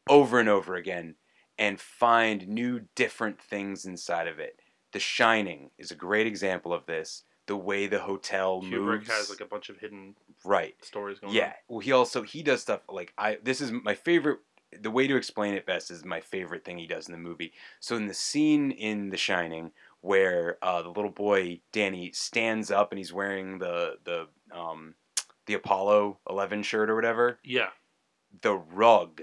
over 0.08 0.40
and 0.40 0.50
over 0.50 0.76
again 0.76 1.16
and 1.58 1.80
find 1.80 2.48
new 2.48 2.82
different 2.96 3.42
things 3.42 3.86
inside 3.86 4.28
of 4.28 4.40
it. 4.40 4.60
The 4.94 5.00
Shining 5.00 5.72
is 5.78 5.92
a 5.92 5.96
great 5.96 6.28
example 6.28 6.74
of 6.74 6.86
this. 6.86 7.24
The 7.48 7.58
way 7.58 7.88
the 7.88 8.00
hotel 8.00 8.62
Kubrick 8.62 9.04
moves, 9.04 9.08
has 9.08 9.30
like 9.30 9.42
a 9.42 9.46
bunch 9.46 9.70
of 9.70 9.78
hidden 9.80 10.16
right? 10.44 10.76
stories 10.82 11.20
going 11.20 11.36
Yeah. 11.36 11.48
on. 11.48 11.54
Well, 11.68 11.80
he 11.80 11.92
also 11.92 12.24
he 12.24 12.44
does 12.44 12.62
stuff 12.62 12.82
like 12.90 13.14
I. 13.18 13.40
This 13.44 13.62
is 13.62 13.72
my 13.72 13.96
favorite. 13.96 14.40
The 14.72 14.92
way 14.92 15.08
to 15.08 15.16
explain 15.16 15.56
it 15.56 15.66
best 15.66 15.90
is 15.90 16.06
my 16.06 16.22
favorite 16.22 16.64
thing 16.64 16.78
he 16.78 16.86
does 16.86 17.08
in 17.08 17.12
the 17.12 17.18
movie. 17.18 17.54
So 17.80 17.96
in 17.96 18.06
the 18.06 18.14
scene 18.14 18.70
in 18.72 19.10
The 19.10 19.18
Shining 19.18 19.72
where 20.02 20.58
uh, 20.62 20.82
the 20.82 20.90
little 20.90 21.12
boy 21.12 21.62
Danny 21.72 22.12
stands 22.14 22.72
up 22.72 22.92
and 22.92 22.98
he's 22.98 23.14
wearing 23.14 23.60
the 23.60 23.98
the 24.04 24.28
um, 24.56 24.96
the 25.46 25.54
Apollo 25.56 26.20
Eleven 26.30 26.64
shirt 26.64 26.90
or 26.90 26.96
whatever, 26.96 27.40
Yeah. 27.44 27.70
the 28.42 28.56
rug. 28.56 29.22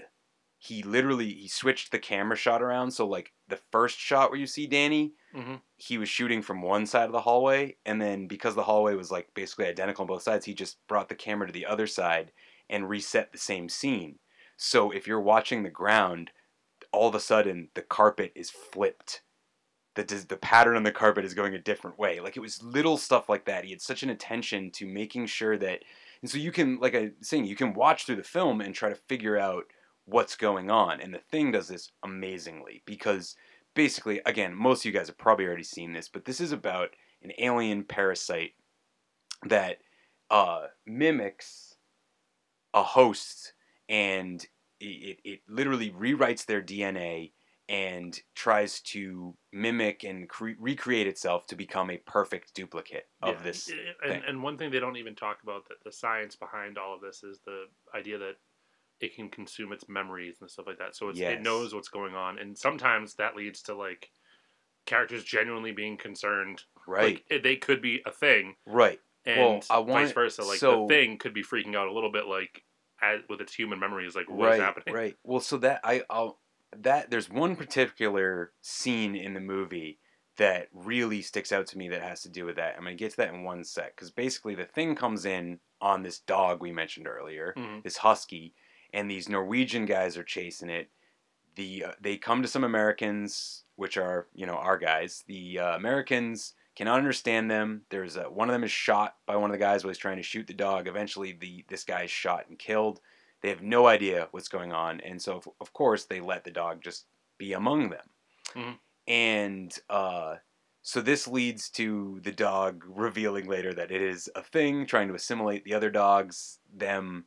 He 0.59 0.83
literally 0.83 1.33
he 1.33 1.49
switched 1.49 1.93
the 1.93 1.99
camera 1.99 2.37
shot 2.37 2.63
around. 2.63 2.91
So 2.93 3.07
like 3.07 3.33
the 3.49 3.61
first 3.71 3.99
shot 3.99 4.31
where 4.31 4.41
you 4.41 4.47
see 4.47 4.67
Danny, 4.67 5.13
Mhm. 5.35 5.61
he 5.77 5.99
was 5.99 6.09
shooting 6.09 6.43
from 6.43 6.63
one 6.63 6.87
side 6.87 7.05
of 7.07 7.13
the 7.13 7.21
hallway, 7.21 7.77
and 7.85 8.01
then 8.01 8.27
because 8.27 8.55
the 8.55 8.65
hallway 8.65 8.95
was 8.95 9.11
like 9.11 9.33
basically 9.35 9.67
identical 9.67 10.03
on 10.03 10.09
both 10.09 10.23
sides, 10.23 10.47
he 10.47 10.55
just 10.55 10.85
brought 10.89 11.09
the 11.09 11.15
camera 11.15 11.47
to 11.47 11.53
the 11.53 11.67
other 11.67 11.87
side 11.87 12.33
and 12.69 12.89
reset 12.89 13.31
the 13.33 13.39
same 13.39 13.69
scene. 13.69 14.19
So 14.57 14.91
if 14.91 15.07
you're 15.07 15.21
watching 15.21 15.63
the 15.63 15.71
ground, 15.71 16.33
all 16.91 17.09
of 17.09 17.15
a 17.15 17.21
sudden 17.21 17.69
the 17.75 17.83
carpet 17.83 18.33
is 18.35 18.51
flipped. 18.51 19.23
The 19.97 20.05
the 20.29 20.37
pattern 20.37 20.77
on 20.77 20.83
the 20.83 20.93
carpet 20.93 21.25
is 21.25 21.35
going 21.35 21.55
a 21.55 21.59
different 21.59 21.99
way. 21.99 22.21
Like 22.21 22.37
it 22.37 22.41
was 22.41 22.63
little 22.63 22.97
stuff 22.97 23.29
like 23.29 23.47
that. 23.47 23.65
He 23.65 23.71
had 23.71 23.83
such 23.83 24.03
an 24.03 24.11
attention 24.11 24.71
to 24.73 24.87
making 24.87 25.27
sure 25.27 25.57
that, 25.59 25.83
and 26.23 26.31
so 26.31 26.39
you 26.39 26.53
can 26.53 26.79
like 26.79 26.95
I 26.95 27.13
was 27.19 27.29
saying, 27.29 27.47
you 27.47 27.57
can 27.57 27.75
watch 27.75 28.05
through 28.05 28.17
the 28.17 28.23
film 28.23 28.61
and 28.61 28.75
try 28.75 28.89
to 28.89 28.95
figure 28.95 29.39
out 29.39 29.65
what's 30.05 30.37
going 30.37 30.71
on. 30.71 31.01
And 31.01 31.13
the 31.13 31.19
thing 31.19 31.53
does 31.53 31.69
this 31.69 31.91
amazingly 32.05 32.83
because 32.87 33.37
basically, 33.75 34.21
again, 34.25 34.55
most 34.55 34.81
of 34.81 34.85
you 34.87 34.93
guys 34.93 35.09
have 35.09 35.19
probably 35.19 35.47
already 35.47 35.65
seen 35.65 35.93
this, 35.93 36.09
but 36.09 36.25
this 36.25 36.41
is 36.41 36.53
about 36.53 36.91
an 37.23 37.33
alien 37.39 37.85
parasite 37.85 38.53
that 39.45 39.79
uh, 40.31 40.67
mimics 40.87 41.75
a 42.75 42.83
host 42.83 43.53
and 43.89 44.47
it, 44.81 44.85
it, 44.85 45.19
it 45.25 45.41
literally 45.49 45.91
rewrites 45.91 46.45
their 46.45 46.63
DNA 46.63 47.33
and 47.69 48.21
tries 48.35 48.81
to 48.81 49.37
mimic 49.53 50.05
and 50.05 50.29
cre- 50.29 50.51
recreate 50.59 51.07
itself 51.09 51.47
to 51.49 51.57
become 51.57 51.91
a 51.91 51.97
perfect 51.99 52.55
duplicate 52.55 53.09
of 53.23 53.37
Yeah, 53.37 53.43
this 53.43 53.69
eh, 53.71 53.75
eh, 53.75 53.79
i- 54.05 54.09
thing. 54.09 54.17
And, 54.17 54.25
and 54.25 54.43
one 54.43 54.57
thing 54.57 54.71
they 54.71 54.79
don't 54.79 54.97
even 54.97 55.15
talk 55.17 55.43
about 55.43 55.69
that 55.69 55.83
the 55.85 55.91
science 55.93 56.37
behind 56.37 56.79
all 56.79 56.95
of 56.95 57.01
this 57.01 57.25
is 57.25 57.41
the 57.45 57.65
idea 57.95 58.19
that 58.19 58.37
it 59.01 59.15
can 59.15 59.29
consume 59.29 59.73
its 59.73 59.89
memories 59.89 60.37
and 60.41 60.51
stuff 60.51 60.67
like 60.67 60.79
that. 60.79 60.95
So 60.97 61.09
it's, 61.09 61.19
Yes. 61.19 61.33
it 61.35 61.43
knows 61.43 61.75
what's 61.75 61.89
going 61.89 62.15
on, 62.15 62.39
and 62.39 62.57
sometimes 62.57 63.15
that 63.17 63.35
leads 63.37 63.63
to 63.63 63.75
like 63.75 64.11
characters 64.87 65.25
genuinely 65.25 65.73
being 65.73 65.97
concerned. 65.97 66.63
Right. 66.87 67.17
Like, 67.17 67.25
eh, 67.31 67.39
they 67.43 67.57
could 67.57 67.83
be 67.83 68.01
a 68.07 68.13
thing. 68.13 68.55
Right. 68.65 69.01
And 69.25 69.65
Well, 69.71 69.89
I 69.89 70.05
vice 70.05 70.13
versa. 70.13 70.45
Like 70.45 70.59
so- 70.59 70.87
the 70.87 70.95
thing 70.95 71.19
could 71.19 71.35
be 71.35 71.43
freaking 71.43 71.75
out 71.75 71.89
a 71.89 71.93
little 71.93 72.13
bit, 72.13 72.27
like 72.27 72.63
as, 73.03 73.23
with 73.29 73.41
its 73.41 73.53
human 73.53 73.81
memories. 73.81 74.15
Like 74.15 74.31
what's 74.31 74.59
right, 74.59 74.61
happening? 74.61 74.95
Right. 74.95 75.17
Well, 75.25 75.41
so 75.41 75.59
that 75.59 75.81
I 75.83 76.05
I'll 76.09 76.39
that 76.83 77.11
there's 77.11 77.31
one 77.31 77.57
particular 77.57 78.53
scene 78.61 79.15
in 79.17 79.35
the 79.35 79.41
movie 79.41 79.99
that 80.39 80.69
really 80.73 81.23
sticks 81.23 81.51
out 81.53 81.67
to 81.69 81.79
me 81.79 81.89
that 81.89 82.03
has 82.03 82.23
to 82.23 82.29
do 82.29 82.45
with 82.45 82.57
that. 82.57 82.75
I'm 82.77 82.85
gonna 82.85 82.95
get 82.95 83.13
to 83.13 83.17
that 83.19 83.33
in 83.33 83.43
one 83.43 83.65
sec 83.65 83.97
because 83.97 84.11
basically 84.11 84.55
the 84.55 84.67
thing 84.67 84.95
comes 84.95 85.25
in 85.25 85.61
on 85.81 86.03
this 86.03 86.19
dog 86.19 86.61
we 86.61 86.73
mentioned 86.73 87.07
earlier, 87.07 87.55
Mhm. 87.57 87.83
this 87.83 87.99
husky, 87.99 88.55
and 88.93 89.11
these 89.11 89.29
Norwegian 89.29 89.87
guys 89.87 90.17
are 90.17 90.25
chasing 90.25 90.69
it. 90.71 90.91
The 91.55 91.85
uh, 91.87 91.93
they 92.01 92.19
come 92.19 92.43
to 92.43 92.49
some 92.49 92.65
Americans, 92.65 93.65
which 93.77 93.97
are 93.97 94.29
you 94.35 94.45
know 94.47 94.57
our 94.57 94.77
guys. 94.79 95.25
The 95.27 95.59
uh, 95.59 95.77
Americans 95.77 96.53
cannot 96.75 96.99
understand 96.99 97.51
them. 97.51 97.87
There's 97.89 98.17
a, 98.17 98.25
one 98.31 98.51
of 98.51 98.53
them 98.53 98.65
is 98.65 98.71
shot 98.71 99.17
by 99.25 99.37
one 99.37 99.51
of 99.51 99.53
the 99.55 99.59
guys 99.65 99.83
while 99.83 99.89
he's 99.91 99.97
trying 99.99 100.19
to 100.19 100.23
shoot 100.23 100.47
the 100.47 100.53
dog. 100.53 100.87
Eventually, 100.87 101.33
the 101.33 101.65
this 101.69 101.85
guy 101.85 102.03
is 102.03 102.11
shot 102.11 102.47
and 102.49 102.59
killed. 102.59 103.01
They 103.43 103.49
have 103.51 103.63
no 103.63 103.87
idea 103.87 104.29
what's 104.31 104.49
going 104.49 104.73
on, 104.73 105.01
and 105.01 105.21
so 105.21 105.37
of, 105.37 105.49
of 105.61 105.73
course 105.73 106.05
they 106.05 106.21
let 106.21 106.45
the 106.45 106.51
dog 106.51 106.83
just 106.83 107.07
be 107.39 107.53
among 107.53 107.91
them. 107.91 108.11
Mhm. 108.55 108.79
And 109.07 109.79
uh, 109.89 110.37
so 110.83 111.01
this 111.01 111.29
leads 111.29 111.69
to 111.71 112.21
the 112.23 112.33
dog 112.33 112.85
revealing 112.87 113.47
later 113.47 113.73
that 113.75 113.91
it 113.91 114.03
is 114.03 114.29
a 114.35 114.43
thing, 114.43 114.87
trying 114.87 115.09
to 115.09 115.15
assimilate 115.15 115.65
the 115.65 115.75
other 115.75 115.91
dogs, 115.91 116.61
them 116.73 117.27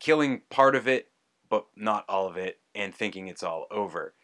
killing 0.00 0.42
part 0.50 0.74
of 0.74 0.88
it, 0.88 1.12
but 1.48 1.66
not 1.76 2.04
all 2.08 2.26
of 2.26 2.36
it, 2.36 2.60
and 2.74 2.94
thinking 2.94 3.28
it's 3.28 3.42
all 3.42 3.66
over. 3.70 4.14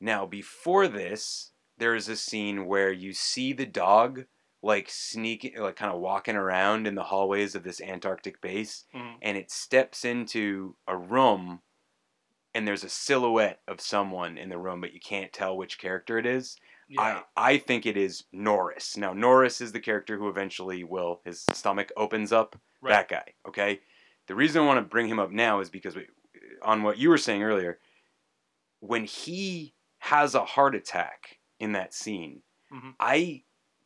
Now, 0.00 0.26
before 0.26 0.86
this, 0.86 1.52
there 1.78 1.94
is 1.94 2.08
a 2.08 2.16
scene 2.16 2.66
where 2.66 2.92
you 2.92 3.12
see 3.12 3.52
the 3.52 3.66
dog 3.66 4.26
like 4.64 4.88
sneaking, 4.88 5.56
like 5.58 5.76
kind 5.76 5.92
of 5.92 6.00
walking 6.00 6.36
around 6.36 6.86
in 6.86 6.94
the 6.94 7.02
hallways 7.04 7.54
of 7.54 7.62
this 7.62 7.80
Antarctic 7.80 8.40
base, 8.40 8.86
Mhm. 8.94 9.16
and 9.20 9.36
it 9.36 9.50
steps 9.50 10.04
into 10.04 10.76
a 10.86 10.96
room, 10.96 11.60
and 12.54 12.66
there's 12.66 12.84
a 12.84 12.88
silhouette 12.88 13.60
of 13.68 13.80
someone 13.80 14.38
in 14.38 14.48
the 14.48 14.58
room, 14.58 14.80
but 14.80 14.94
you 14.94 15.00
can't 15.00 15.32
tell 15.32 15.56
which 15.56 15.78
character 15.78 16.18
it 16.18 16.24
is. 16.26 16.56
Yeah. 16.88 17.22
I, 17.36 17.52
I 17.54 17.58
think 17.58 17.84
it 17.84 17.96
is 17.96 18.24
Norris. 18.32 18.96
Now, 18.96 19.12
Norris 19.12 19.60
is 19.60 19.72
the 19.72 19.80
character 19.80 20.16
who 20.18 20.28
eventually 20.28 20.82
will, 20.84 21.20
his 21.24 21.42
stomach 21.52 21.90
opens 21.96 22.32
up. 22.32 22.58
Right. 22.80 22.90
That 22.92 23.08
guy, 23.08 23.34
okay? 23.48 23.80
The 24.28 24.34
reason 24.34 24.62
I 24.62 24.66
want 24.66 24.78
to 24.78 24.82
bring 24.88 25.08
him 25.08 25.18
up 25.18 25.30
now 25.30 25.60
is 25.60 25.68
because 25.70 25.94
we, 25.96 26.06
on 26.62 26.82
what 26.82 26.96
you 26.98 27.08
were 27.10 27.18
saying 27.18 27.42
earlier, 27.42 27.80
when 28.80 29.04
he 29.04 29.74
has 29.98 30.34
a 30.34 30.44
heart 30.44 30.74
attack 30.74 31.38
in 31.58 31.72
that 31.72 31.92
scene, 31.94 32.42
Mhm. 32.72 32.94
I 33.00 33.44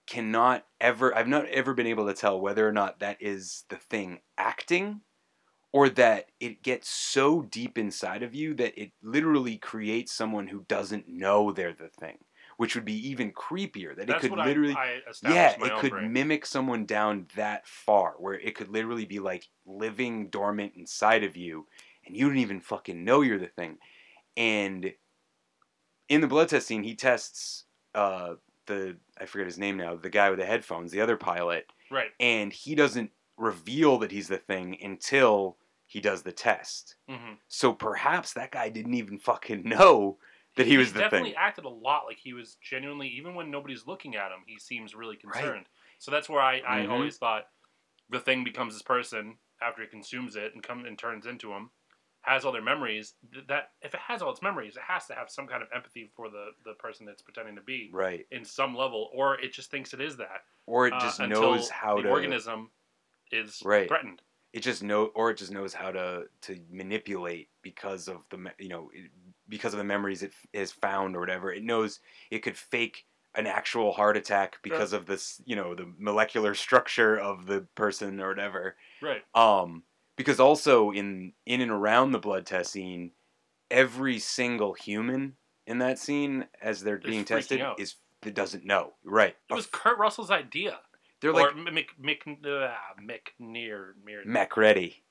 cannot 0.09 0.66
ever, 0.81 1.16
I've 1.16 1.29
not 1.29 1.47
ever 1.49 1.75
been 1.75 1.87
able 1.87 2.09
to 2.09 2.14
tell 2.14 2.40
whether 2.40 2.68
or 2.68 2.73
not 2.73 3.01
that 3.01 3.23
is 3.23 3.64
the 3.71 3.77
thing 3.77 4.23
acting 4.38 5.03
or 5.73 5.88
that 5.90 6.31
it 6.40 6.62
gets 6.62 6.88
so 6.88 7.42
deep 7.42 7.77
inside 7.79 8.23
of 8.23 8.35
you 8.35 8.55
that 8.55 8.81
it 8.81 8.92
literally 9.03 9.59
creates 9.59 10.12
someone 10.12 10.49
who 10.49 10.64
doesn't 10.64 11.09
know 11.09 11.53
they're 11.53 11.75
the 11.75 11.88
thing, 11.90 12.18
which 12.57 12.75
would 12.75 12.87
be 12.87 13.09
even 13.09 13.33
creepier. 13.33 13.94
That 13.94 14.09
That's 14.09 14.21
it 14.25 14.31
could 14.31 14.31
what 14.31 14.40
I- 14.40 14.44
literally, 14.47 14.75
I 14.75 15.03
established 15.09 15.57
yeah, 15.57 15.59
my 15.59 15.68
it 15.68 15.77
could 15.77 15.90
brain. 15.90 16.11
mimic 16.11 16.47
someone 16.47 16.87
down 16.87 17.29
that 17.37 17.66
far, 17.68 18.14
where 18.18 18.35
it 18.40 18.55
could 18.55 18.68
literally 18.68 19.05
be 19.07 19.18
like 19.21 19.47
living 19.66 20.31
dormant 20.31 20.75
inside 20.77 21.25
of 21.25 21.37
you, 21.37 21.68
and 22.07 22.16
you 22.16 22.29
don't 22.29 22.38
even 22.38 22.61
fucking 22.61 23.05
know 23.05 23.21
you're 23.21 23.38
the 23.38 23.49
thing. 23.49 23.79
And 24.37 24.94
in 26.09 26.21
the 26.21 26.27
blood 26.27 26.49
test 26.49 26.66
scene, 26.66 26.83
he 26.83 26.94
tests 26.94 27.66
uh, 27.94 28.35
the 28.69 29.01
I 29.19 29.27
forget 29.27 29.47
his 29.49 29.59
name 29.59 29.77
now, 29.79 29.97
the 29.97 30.11
guy 30.11 30.31
with 30.31 30.39
the 30.41 30.47
headphones, 30.47 30.93
the 30.93 31.03
other 31.03 31.19
pilot, 31.19 31.73
Right. 31.91 32.13
and 32.21 32.53
he 32.53 32.77
doesn't 32.77 33.13
reveal 33.37 33.99
that 34.01 34.13
he's 34.13 34.29
the 34.29 34.39
thing 34.39 34.81
until 34.83 35.59
he 35.87 36.01
does 36.01 36.23
the 36.25 36.33
test. 36.33 36.97
hmm 37.09 37.39
So 37.49 37.73
perhaps 37.75 38.35
that 38.35 38.53
guy 38.53 38.71
didn't 38.71 38.95
even 38.95 39.19
fucking 39.19 39.65
know 39.69 40.21
that 40.57 40.67
he 40.67 40.79
was 40.79 40.93
the 40.93 41.03
definitely 41.03 41.31
thing. 41.31 41.35
Definitely 41.35 41.37
acted 41.37 41.65
a 41.65 41.69
lot 41.69 42.05
like 42.07 42.19
he 42.19 42.33
was 42.33 42.57
genuinely, 42.57 43.09
even 43.09 43.35
when 43.35 43.51
nobody's 43.51 43.87
looking 43.87 44.17
at 44.17 44.33
him, 44.33 44.45
he 44.47 44.59
seems 44.59 44.95
really 44.95 45.17
concerned. 45.17 45.69
So 45.99 46.11
that's 46.11 46.29
where 46.29 46.41
I, 46.41 46.59
I 46.61 46.87
Mhm. 46.87 46.87
always 46.87 47.19
thought 47.19 47.45
the 48.11 48.21
thing 48.21 48.45
becomes 48.45 48.75
this 48.75 48.83
person 48.83 49.39
after 49.63 49.83
it 49.83 49.91
consumes 49.91 50.37
it 50.37 50.55
and 50.55 50.63
comes 50.63 50.87
and 50.87 50.99
turns 50.99 51.27
into 51.27 51.53
him, 51.53 51.73
has 52.29 52.45
all 52.45 52.53
their 52.53 52.62
memories. 52.62 53.14
That 53.49 53.71
if 53.83 53.95
it 53.95 54.01
has 54.01 54.23
all 54.23 54.31
its 54.31 54.43
memories, 54.43 54.77
it 54.77 54.83
has 54.87 55.07
to 55.07 55.14
have 55.14 55.31
some 55.31 55.47
kind 55.47 55.62
of 55.62 55.69
empathy 55.75 56.11
for 56.14 56.29
the 56.29 56.51
the 56.64 56.75
person 56.75 57.07
that's 57.07 57.23
pretending 57.23 57.57
to 57.57 57.62
be, 57.62 57.91
Right. 57.93 58.27
In 58.31 58.45
some 58.45 58.75
level, 58.75 59.11
or 59.14 59.41
it 59.41 59.53
just 59.53 59.71
thinks 59.71 59.95
it 59.95 60.01
is 60.01 60.17
that, 60.19 60.43
Or 60.67 60.87
it 60.87 60.93
uh, 60.93 61.01
just 61.01 61.21
until 61.21 61.53
knows 61.53 61.69
how 61.71 61.97
the 61.97 62.03
to 62.03 62.09
organism 62.11 62.71
is 63.33 63.61
right. 63.64 63.88
threatened. 63.88 64.23
It 64.53 64.61
just 64.61 64.83
know, 64.83 65.07
or 65.14 65.31
it 65.31 65.37
just 65.37 65.53
knows 65.53 65.75
how 65.75 65.91
to 65.91 66.25
to 66.43 66.59
manipulate 66.71 67.51
because 67.62 68.09
of 68.09 68.25
the 68.31 68.53
you 68.59 68.69
know 68.69 68.91
because 69.49 69.75
of 69.75 69.79
the 69.79 69.85
memories 69.85 70.23
it 70.23 70.33
has 70.55 70.73
found 70.73 71.17
or 71.17 71.21
whatever. 71.21 71.53
It 71.53 71.64
knows 71.64 72.01
it 72.31 72.41
could 72.41 72.57
fake 72.57 73.05
an 73.35 73.47
actual 73.47 73.93
heart 73.93 74.17
attack 74.17 74.59
because 74.62 74.93
of 74.93 75.07
this 75.07 75.41
you 75.45 75.55
know 75.55 75.75
the 75.75 75.93
molecular 75.99 76.55
structure 76.55 77.19
of 77.19 77.47
the 77.47 77.67
person 77.75 78.21
or 78.21 78.29
whatever. 78.29 78.77
Right. 79.03 79.23
Um, 79.35 79.85
because 80.19 80.39
also 80.39 80.91
in 80.91 81.33
in 81.47 81.63
and 81.63 81.71
around 81.71 82.13
the 82.13 82.19
blood 82.19 82.45
test 82.45 82.73
scene, 82.73 83.13
every 83.71 84.19
single 84.19 84.75
human 84.75 85.37
in 85.67 85.79
that 85.79 85.99
scene 85.99 86.47
as 86.61 86.83
they're 86.83 86.99
being 86.99 87.25
tested 87.25 87.63
out. 87.63 87.81
is 87.81 87.95
that 88.23 88.35
doesn't 88.35 88.67
know. 88.67 88.93
Right. 89.05 89.37
It 89.49 89.55
was 89.55 89.67
Kurt 89.67 89.97
Russell's 89.99 90.31
idea. 90.31 90.81
They're 91.21 91.31
or 91.31 91.53
like- 91.53 91.55
Mick 91.55 91.87
Mick 92.03 92.45
uh, 92.45 92.75
Mick 93.01 93.29
Near 93.39 93.95
Mir- 94.05 94.25
MacReady. 94.27 95.03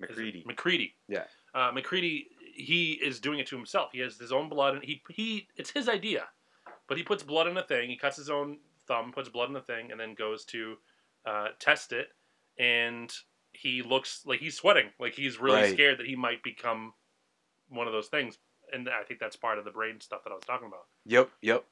MacReady. 0.00 0.44
MacReady. 0.46 0.94
Yeah. 1.08 1.24
Uh, 1.54 1.72
MacReady, 1.72 2.28
he 2.54 2.92
is 2.92 3.20
doing 3.20 3.38
it 3.38 3.46
to 3.48 3.56
himself. 3.56 3.90
He 3.92 3.98
has 4.00 4.16
his 4.18 4.32
own 4.32 4.48
blood, 4.48 4.74
and 4.74 4.84
he 4.84 5.02
he 5.10 5.48
it's 5.56 5.70
his 5.70 5.88
idea, 5.88 6.28
but 6.88 6.96
he 6.96 7.02
puts 7.02 7.22
blood 7.22 7.46
in 7.46 7.56
a 7.56 7.62
thing. 7.62 7.90
He 7.90 7.96
cuts 7.96 8.16
his 8.16 8.30
own 8.30 8.58
thumb, 8.86 9.12
puts 9.12 9.28
blood 9.28 9.48
in 9.48 9.54
the 9.54 9.60
thing, 9.60 9.90
and 9.90 10.00
then 10.00 10.14
goes 10.14 10.44
to 10.46 10.76
uh, 11.26 11.48
test 11.58 11.92
it. 11.92 12.08
And 12.58 13.12
he 13.60 13.82
looks 13.82 14.24
like 14.26 14.40
he's 14.40 14.56
sweating, 14.56 14.90
like 14.98 15.14
he's 15.14 15.38
really 15.38 15.62
Right. 15.62 15.74
scared 15.74 15.98
that 15.98 16.06
he 16.06 16.16
might 16.16 16.42
become 16.42 16.94
one 17.68 17.86
of 17.86 17.92
those 17.92 18.08
things. 18.08 18.38
And 18.72 18.88
I 18.88 19.04
think 19.04 19.20
that's 19.20 19.36
part 19.36 19.58
of 19.58 19.64
the 19.64 19.70
brain 19.70 20.00
stuff 20.00 20.24
that 20.24 20.30
I 20.30 20.34
was 20.34 20.44
talking 20.44 20.68
about. 20.68 20.86
Yep, 21.06 21.30
yep. 21.42 21.66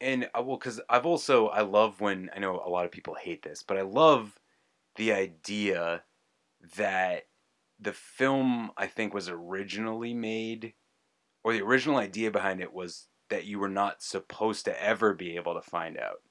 and 0.00 0.30
uh, 0.34 0.42
well, 0.42 0.58
because 0.58 0.80
I've 0.88 1.06
also 1.06 1.48
I 1.48 1.62
love 1.62 2.00
when 2.00 2.30
I 2.34 2.38
know 2.38 2.56
a 2.64 2.70
lot 2.70 2.84
of 2.86 2.92
people 2.92 3.14
hate 3.14 3.42
this, 3.42 3.62
but 3.62 3.76
I 3.78 3.82
love 3.82 4.38
the 4.96 5.12
idea 5.12 6.04
that 6.76 7.28
the 7.78 7.92
film 7.92 8.72
I 8.76 8.86
think 8.86 9.14
was 9.14 9.28
originally 9.28 10.14
made, 10.14 10.74
or 11.44 11.52
the 11.52 11.62
original 11.62 11.98
idea 11.98 12.30
behind 12.30 12.60
it 12.60 12.72
was 12.72 13.08
that 13.30 13.44
you 13.46 13.58
were 13.58 13.68
not 13.68 14.02
supposed 14.02 14.64
to 14.66 14.82
ever 14.82 15.14
be 15.14 15.36
able 15.36 15.54
to 15.54 15.62
find 15.62 15.98
out. 15.98 16.22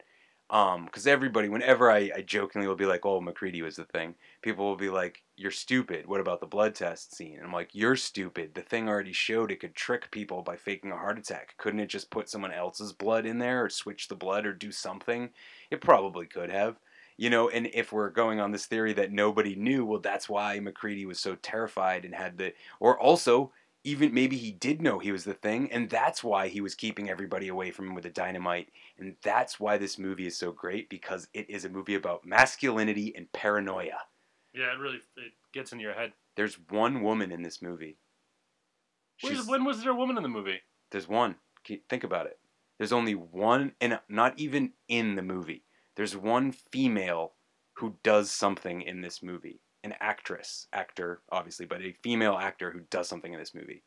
Um, 0.50 0.86
because 0.86 1.08
everybody, 1.08 1.50
whenever 1.50 1.92
I, 1.92 2.10
I 2.16 2.22
jokingly 2.22 2.68
will 2.70 2.76
be 2.76 2.86
like, 2.86 3.06
"Oh, 3.06 3.20
MacReady 3.20 3.62
was 3.62 3.76
the 3.76 3.84
thing," 3.84 4.16
people 4.42 4.66
will 4.66 4.78
be 4.78 4.90
like, 4.90 5.24
"You're 5.36 5.52
stupid. 5.52 6.08
What 6.08 6.22
about 6.22 6.40
the 6.40 6.48
blood 6.48 6.74
test 6.74 7.14
scene?" 7.14 7.36
And 7.36 7.44
I'm 7.46 7.52
like, 7.52 7.76
"You're 7.76 7.98
stupid. 7.98 8.54
The 8.54 8.62
thing 8.62 8.88
already 8.88 9.12
showed 9.12 9.52
it 9.52 9.60
could 9.60 9.76
trick 9.76 10.10
people 10.10 10.44
by 10.44 10.56
faking 10.56 10.92
a 10.92 10.98
heart 10.98 11.20
attack. 11.20 11.56
Couldn't 11.58 11.82
it 11.82 11.88
just 11.88 12.12
put 12.12 12.30
someone 12.30 12.54
else's 12.54 12.94
blood 12.94 13.26
in 13.26 13.40
there, 13.40 13.66
or 13.66 13.70
switch 13.70 14.08
the 14.08 14.16
blood, 14.16 14.46
or 14.46 14.54
do 14.54 14.72
something? 14.72 15.32
It 15.70 15.82
probably 15.82 16.26
could 16.28 16.50
have." 16.50 16.80
You 17.18 17.30
know, 17.30 17.50
and 17.50 17.68
if 17.74 17.92
we're 17.92 18.10
going 18.12 18.40
on 18.40 18.52
this 18.52 18.68
theory 18.68 18.94
that 18.94 19.12
nobody 19.12 19.56
knew, 19.56 19.84
well, 19.86 20.00
that's 20.00 20.30
why 20.30 20.60
MacReady 20.60 21.06
was 21.06 21.20
so 21.20 21.36
terrified 21.36 22.06
and 22.06 22.14
had 22.16 22.38
the, 22.38 22.54
or 22.80 22.98
also 23.00 23.52
even 23.88 24.14
maybe 24.14 24.36
he 24.36 24.52
did 24.52 24.82
know 24.82 25.00
he 25.00 25.14
was 25.14 25.24
the 25.24 25.34
thing, 25.34 25.72
and 25.72 25.90
that's 25.90 26.22
why 26.22 26.50
he 26.50 26.60
was 26.60 26.76
keeping 26.76 27.10
everybody 27.10 27.48
away 27.48 27.72
from 27.72 27.88
him 27.88 27.96
with 27.96 28.04
the 28.04 28.10
dynamite. 28.10 28.68
And 29.00 29.16
that's 29.24 29.62
why 29.62 29.78
this 29.78 29.98
movie 29.98 30.28
is 30.28 30.36
so 30.38 30.52
great 30.52 30.90
because 30.90 31.30
it 31.34 31.50
is 31.50 31.64
a 31.64 31.70
movie 31.70 31.96
about 31.96 32.26
masculinity 32.26 33.14
and 33.16 33.32
paranoia. 33.32 34.00
Yeah, 34.54 34.74
it 34.74 34.80
really 34.80 34.98
it 35.16 35.32
gets 35.54 35.72
in 35.72 35.80
your 35.80 35.94
head. 35.94 36.12
There's 36.36 36.56
one 36.70 37.02
woman 37.02 37.32
in 37.32 37.44
this 37.44 37.62
movie. 37.62 37.96
Where's- 39.22 39.48
when 39.48 39.64
was 39.64 39.82
there 39.82 39.94
a 39.94 39.96
woman 39.96 40.18
in 40.18 40.24
the 40.24 40.30
movie? 40.30 40.60
There's 40.92 41.08
one. 41.08 41.36
Think 41.90 42.04
about 42.04 42.26
it. 42.26 42.40
There's 42.78 42.92
only 42.92 43.16
one, 43.16 43.72
and 43.80 43.94
uh, 43.94 44.00
not 44.10 44.38
even 44.38 44.74
in 44.90 45.16
the 45.16 45.22
movie. 45.22 45.64
There's 45.96 46.16
one 46.18 46.52
female 46.52 47.36
who 47.76 47.96
does 48.04 48.32
something 48.32 48.82
in 48.82 49.00
this 49.00 49.24
movie. 49.24 49.62
An 49.84 49.94
actress, 50.00 50.68
actor, 50.74 51.22
obviously, 51.32 51.66
but 51.66 51.82
a 51.82 51.94
female 52.04 52.38
actor 52.38 52.72
who 52.72 52.82
does 52.90 53.08
something 53.08 53.32
in 53.34 53.40
this 53.40 53.54
movie. 53.56 53.84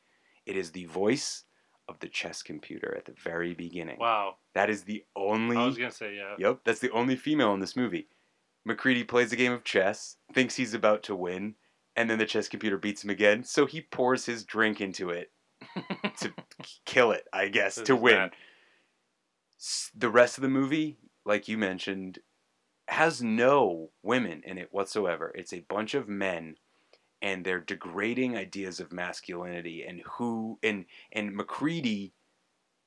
It 0.46 0.57
is 0.57 0.70
the 0.70 0.87
voice 0.87 1.44
of 1.88 1.98
the 1.98 2.09
chess 2.09 2.42
computer 2.42 2.94
at 2.96 3.05
the 3.05 3.14
very 3.22 3.53
beginning. 3.55 3.98
Wow. 3.98 4.37
That 4.55 4.70
is 4.70 4.85
the 4.85 5.05
only. 5.16 5.57
I 5.57 5.66
was 5.66 5.76
gonna 5.76 5.90
say 5.90 6.16
yeah. 6.16 6.35
Yep, 6.38 6.61
that's 6.64 6.81
the 6.81 6.90
only 6.92 7.16
female 7.16 7.53
in 7.55 7.61
this 7.61 7.76
movie. 7.76 8.09
MacReady 8.64 9.05
plays 9.05 9.33
a 9.33 9.37
game 9.37 9.53
of 9.53 9.64
chess, 9.64 10.16
thinks 10.33 10.55
he's 10.57 10.74
about 10.74 11.03
to 11.05 11.16
win, 11.16 11.55
and 11.96 12.09
then 12.09 12.18
the 12.18 12.26
chess 12.26 12.46
computer 12.48 12.76
beats 12.79 13.03
him 13.03 13.11
again, 13.11 13.42
so 13.42 13.66
he 13.66 13.81
pours 13.81 14.26
his 14.26 14.44
drink 14.44 14.81
into 14.81 15.11
it 15.11 15.33
to 16.20 16.33
kill 16.85 17.11
it, 17.11 17.24
I 17.33 17.48
guess, 17.48 17.74
This 17.76 17.87
to 17.87 17.96
win. 17.96 18.14
bad. 18.14 18.33
The 19.94 20.11
rest 20.11 20.38
of 20.38 20.42
the 20.42 20.48
movie, 20.48 20.98
like 21.24 21.48
you 21.48 21.59
mentioned, 21.59 22.18
has 22.90 23.22
no 23.22 23.90
women 24.03 24.42
in 24.44 24.59
it 24.59 24.72
whatsoever. 24.72 25.33
It's 25.35 25.53
a 25.53 25.64
bunch 25.68 25.94
of 25.94 26.09
men 26.09 26.57
and 27.22 27.44
they're 27.44 27.61
degrading 27.61 28.37
ideas 28.37 28.81
of 28.81 28.92
masculinity 28.92 29.85
and 29.85 30.03
who 30.12 30.59
and 30.62 30.87
and 31.12 31.35
MacReady 31.35 32.12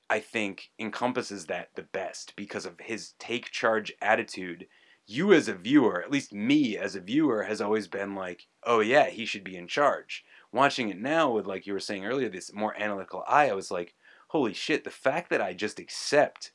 I 0.09 0.19
think 0.19 0.69
encompasses 0.77 1.47
that 1.47 1.69
the 1.75 1.83
best 1.83 2.35
because 2.35 2.65
of 2.65 2.79
his 2.79 3.13
take 3.17 3.49
charge 3.51 3.93
attitude. 4.01 4.67
You 5.05 5.33
as 5.33 5.47
a 5.47 5.53
viewer, 5.53 6.01
at 6.01 6.11
least 6.11 6.33
me 6.33 6.77
as 6.77 6.95
a 6.95 7.01
viewer 7.01 7.43
has 7.43 7.59
always 7.59 7.87
been 7.87 8.15
like, 8.15 8.47
"Oh 8.63 8.79
yeah, 8.79 9.09
he 9.09 9.25
should 9.25 9.43
be 9.43 9.57
in 9.57 9.67
charge." 9.67 10.23
Watching 10.51 10.89
it 10.89 10.99
now 10.99 11.31
with 11.31 11.45
like 11.45 11.65
you 11.65 11.73
were 11.73 11.79
saying 11.79 12.05
earlier 12.05 12.29
this 12.29 12.53
more 12.53 12.75
analytical 12.79 13.23
eye, 13.27 13.49
I 13.49 13.53
was 13.53 13.71
like, 13.71 13.95
"Holy 14.29 14.53
shit, 14.53 14.83
the 14.83 14.91
fact 14.91 15.29
that 15.29 15.41
I 15.41 15.53
just 15.53 15.79
accept 15.79 16.52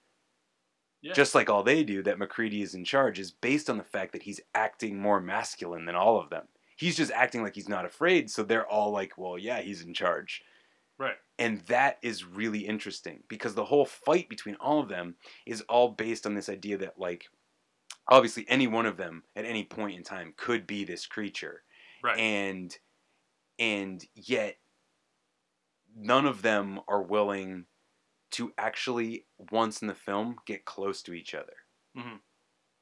Yeah. 1.01 1.13
just 1.13 1.35
like 1.35 1.49
all 1.49 1.63
they 1.63 1.85
do, 1.85 2.03
that 2.03 2.19
MacReady 2.19 2.63
is 2.63 2.75
in 2.75 2.85
charge 2.85 3.19
is 3.19 3.31
based 3.31 3.71
on 3.71 3.79
the 3.79 3.85
fact 3.85 4.13
that 4.13 4.23
he's 4.23 4.41
acting 4.55 5.01
more 5.01 5.21
masculine 5.21 5.85
than 5.85 5.95
all 5.95 6.19
of 6.21 6.31
them. 6.31 6.49
He's 6.77 6.97
just 6.97 7.13
acting 7.13 7.43
like 7.43 7.55
he's 7.55 7.69
not 7.69 7.85
afraid, 7.85 8.31
so 8.31 8.43
they're 8.43 8.67
all 8.67 8.91
like, 8.91 9.17
well, 9.17 9.39
yeah, 9.39 9.61
he's 9.61 9.83
in 9.83 9.95
charge. 9.95 10.43
Right. 10.99 11.17
And 11.39 11.61
that 11.63 11.99
is 12.03 12.25
really 12.25 12.61
interesting 12.61 13.23
because 13.29 13.55
the 13.55 13.65
whole 13.65 13.85
fight 13.85 14.29
between 14.29 14.57
all 14.57 14.81
of 14.81 14.89
them 14.89 15.15
is 15.47 15.63
all 15.63 15.91
based 15.91 16.27
on 16.27 16.35
this 16.35 16.49
idea 16.49 16.79
that, 16.79 16.99
like, 16.99 17.27
obviously 18.09 18.45
any 18.49 18.67
one 18.67 18.87
of 18.87 18.97
them 18.97 19.23
at 19.37 19.45
any 19.45 19.65
point 19.65 19.97
in 19.97 20.03
time 20.03 20.35
could 20.37 20.67
be 20.67 20.85
this 20.85 21.07
creature. 21.07 21.63
Right. 22.03 22.19
And 22.19 22.77
and 23.59 24.05
yet 24.15 24.57
none 25.97 26.27
of 26.27 26.43
them 26.43 26.81
are 26.89 27.03
willing 27.03 27.67
to 28.33 28.53
actually 28.59 29.27
once 29.38 29.83
in 29.83 29.88
the 29.88 29.95
film 29.95 30.38
get 30.47 30.64
close 30.64 31.03
to 31.03 31.12
each 31.14 31.35
other. 31.35 31.55
hmm 31.95 32.17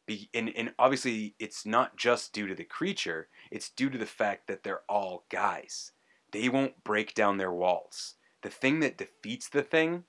Be, 0.06 0.30
and, 0.34 0.50
and 0.56 0.74
obviously 0.78 1.34
it's 1.38 1.66
not 1.66 1.96
just 1.96 2.32
due 2.32 2.46
to 2.46 2.54
the 2.54 2.64
creature 2.64 3.28
it's 3.50 3.70
due 3.70 3.90
to 3.90 3.98
the 3.98 4.06
fact 4.06 4.46
that 4.46 4.62
they're 4.62 4.84
all 4.88 5.26
guys. 5.30 5.92
They 6.32 6.48
won't 6.48 6.84
break 6.84 7.14
down 7.14 7.38
their 7.38 7.52
walls. 7.52 8.14
The 8.42 8.50
thing 8.50 8.80
that 8.80 8.98
defeats 8.98 9.48
the 9.48 9.62
thing 9.62 10.04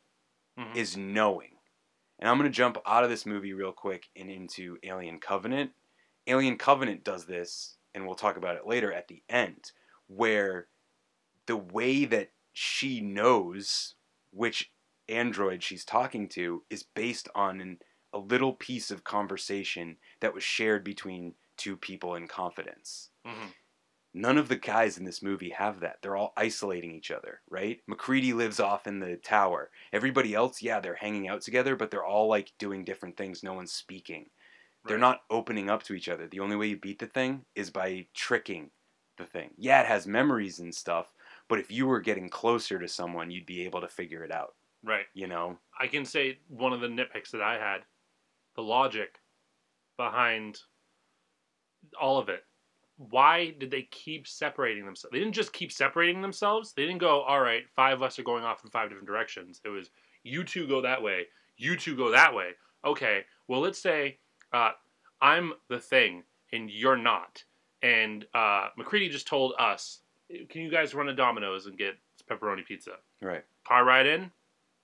Mhm. 0.58 0.78
is 0.78 0.97
knowing. 0.97 1.60
And 2.19 2.30
i'm 2.30 2.38
going 2.38 2.52
to 2.52 2.56
jump 2.56 2.78
out 2.86 3.04
of 3.04 3.10
this 3.10 3.26
movie 3.26 3.54
real 3.54 3.73
quick 3.73 4.08
and 4.15 4.30
into 4.32 4.78
alien 4.84 5.19
covenant. 5.19 5.73
Alien 6.28 6.58
covenant 6.58 7.04
does 7.04 7.26
this 7.26 7.78
and 7.93 8.06
we'll 8.06 8.15
talk 8.15 8.38
about 8.38 8.58
it 8.58 8.67
later 8.67 8.93
at 8.93 9.08
the 9.08 9.23
end 9.30 9.71
where 10.08 10.69
the 11.47 11.58
way 11.58 12.06
that 12.06 12.32
she 12.54 13.02
knows 13.02 13.95
which 14.32 14.71
android 15.10 15.63
she's 15.63 15.86
talking 15.86 16.28
to 16.30 16.63
is 16.70 16.84
based 16.84 17.30
on 17.36 17.62
an, 17.62 17.80
a 18.13 18.20
little 18.20 18.54
piece 18.54 18.91
of 18.91 19.04
conversation 19.04 19.98
that 20.22 20.34
was 20.34 20.43
shared 20.43 20.84
between 20.84 21.36
two 21.58 21.76
people 21.78 22.15
in 22.15 22.28
confidence. 22.28 23.10
Mhm. 23.26 23.54
None 24.13 24.38
of 24.38 24.50
the 24.50 24.58
guys 24.58 24.98
in 24.98 25.06
this 25.06 25.22
movie 25.22 25.52
have 25.52 25.80
that. 25.82 26.02
They're 26.02 26.15
all 26.17 26.34
isolating 26.36 26.91
each 26.91 27.12
other, 27.12 27.41
right? 27.50 27.82
MacReady 27.88 28.34
lives 28.34 28.60
off 28.60 28.88
in 28.88 29.00
the 29.00 29.17
tower. 29.17 29.72
Everybody 29.93 30.34
else, 30.34 30.62
yeah, 30.62 30.80
they're 30.82 30.96
hanging 30.96 31.28
out 31.30 31.41
together, 31.41 31.76
but 31.76 31.91
they're 31.91 32.06
all 32.06 32.28
like 32.28 32.58
doing 32.58 32.84
different 32.84 33.15
things. 33.17 33.43
No 33.43 33.54
one's 33.54 33.72
speaking. 33.74 34.32
They're 34.88 34.98
not 35.00 35.26
opening 35.30 35.70
up 35.70 35.84
to 35.84 35.93
each 35.93 36.10
other. 36.10 36.28
The 36.28 36.41
only 36.41 36.58
way 36.58 36.67
you 36.67 36.78
beat 36.80 37.00
the 37.00 37.08
thing 37.08 37.46
is 37.56 37.72
by 37.72 38.10
tricking 38.15 38.74
the 39.17 39.26
thing. 39.28 39.56
Yeah, 39.58 39.82
it 39.82 39.88
has 39.88 40.08
memories 40.08 40.60
and 40.60 40.76
stuff, 40.76 41.13
but 41.48 41.60
if 41.60 41.72
you 41.72 41.88
were 41.88 42.02
getting 42.02 42.30
closer 42.30 42.80
to 42.80 42.88
someone, 42.89 43.32
you'd 43.32 43.46
be 43.46 43.65
able 43.65 43.82
to 43.82 43.88
figure 43.89 44.24
it 44.26 44.32
out, 44.32 44.57
Right. 44.88 45.06
you 45.13 45.28
know? 45.28 45.58
I 45.80 45.88
can 45.88 46.06
say 46.06 46.39
one 46.47 46.73
of 46.73 46.82
the 46.82 46.88
nitpicks 46.88 47.32
that 47.32 47.41
I 47.41 47.56
had, 47.56 47.82
the 48.56 48.62
logic 48.63 49.19
behind 49.97 50.60
all 52.00 52.17
of 52.17 52.30
it. 52.30 52.43
Why 52.97 53.54
did 53.60 53.69
they 53.69 53.84
keep 53.91 54.28
separating 54.28 54.86
themselves? 54.86 55.12
They 55.12 55.19
didn't 55.19 55.36
just 55.36 55.54
keep 55.54 55.71
separating 55.71 56.21
themselves. 56.21 56.73
They 56.73 56.84
didn't 56.84 56.97
go, 56.97 57.21
all 57.21 57.41
right, 57.41 57.63
five 57.76 57.93
of 57.93 58.04
us 58.04 58.17
are 58.17 58.23
going 58.23 58.43
off 58.43 58.63
in 58.63 58.71
five 58.71 58.89
different 58.89 59.08
directions. 59.08 59.62
It 59.63 59.69
was, 59.69 59.91
you 60.23 60.43
two 60.43 60.67
go 60.67 60.82
that 60.82 61.02
way, 61.02 61.28
you 61.58 61.76
two 61.76 61.95
go 61.95 62.10
that 62.12 62.34
way. 62.34 62.52
Okay, 62.84 63.26
well, 63.47 63.60
let's 63.60 63.80
say 63.80 64.17
uh, 64.54 64.71
I'm 65.21 65.54
the 65.69 65.80
thing 65.80 66.23
and 66.52 66.71
you're 66.71 66.97
not. 66.97 67.43
And 67.84 68.26
uh, 68.34 68.69
MacReady 68.78 69.10
just 69.10 69.28
told 69.28 69.54
us, 69.60 70.00
can 70.50 70.62
you 70.62 70.71
guys 70.71 70.95
run 70.95 71.10
a 71.10 71.13
Domino's 71.13 71.67
and 71.67 71.78
get 71.78 71.95
pepperoni 72.30 72.65
pizza? 72.65 72.93
Right. 73.21 73.43
car 73.67 73.86
ride 73.86 74.08
in, 74.08 74.32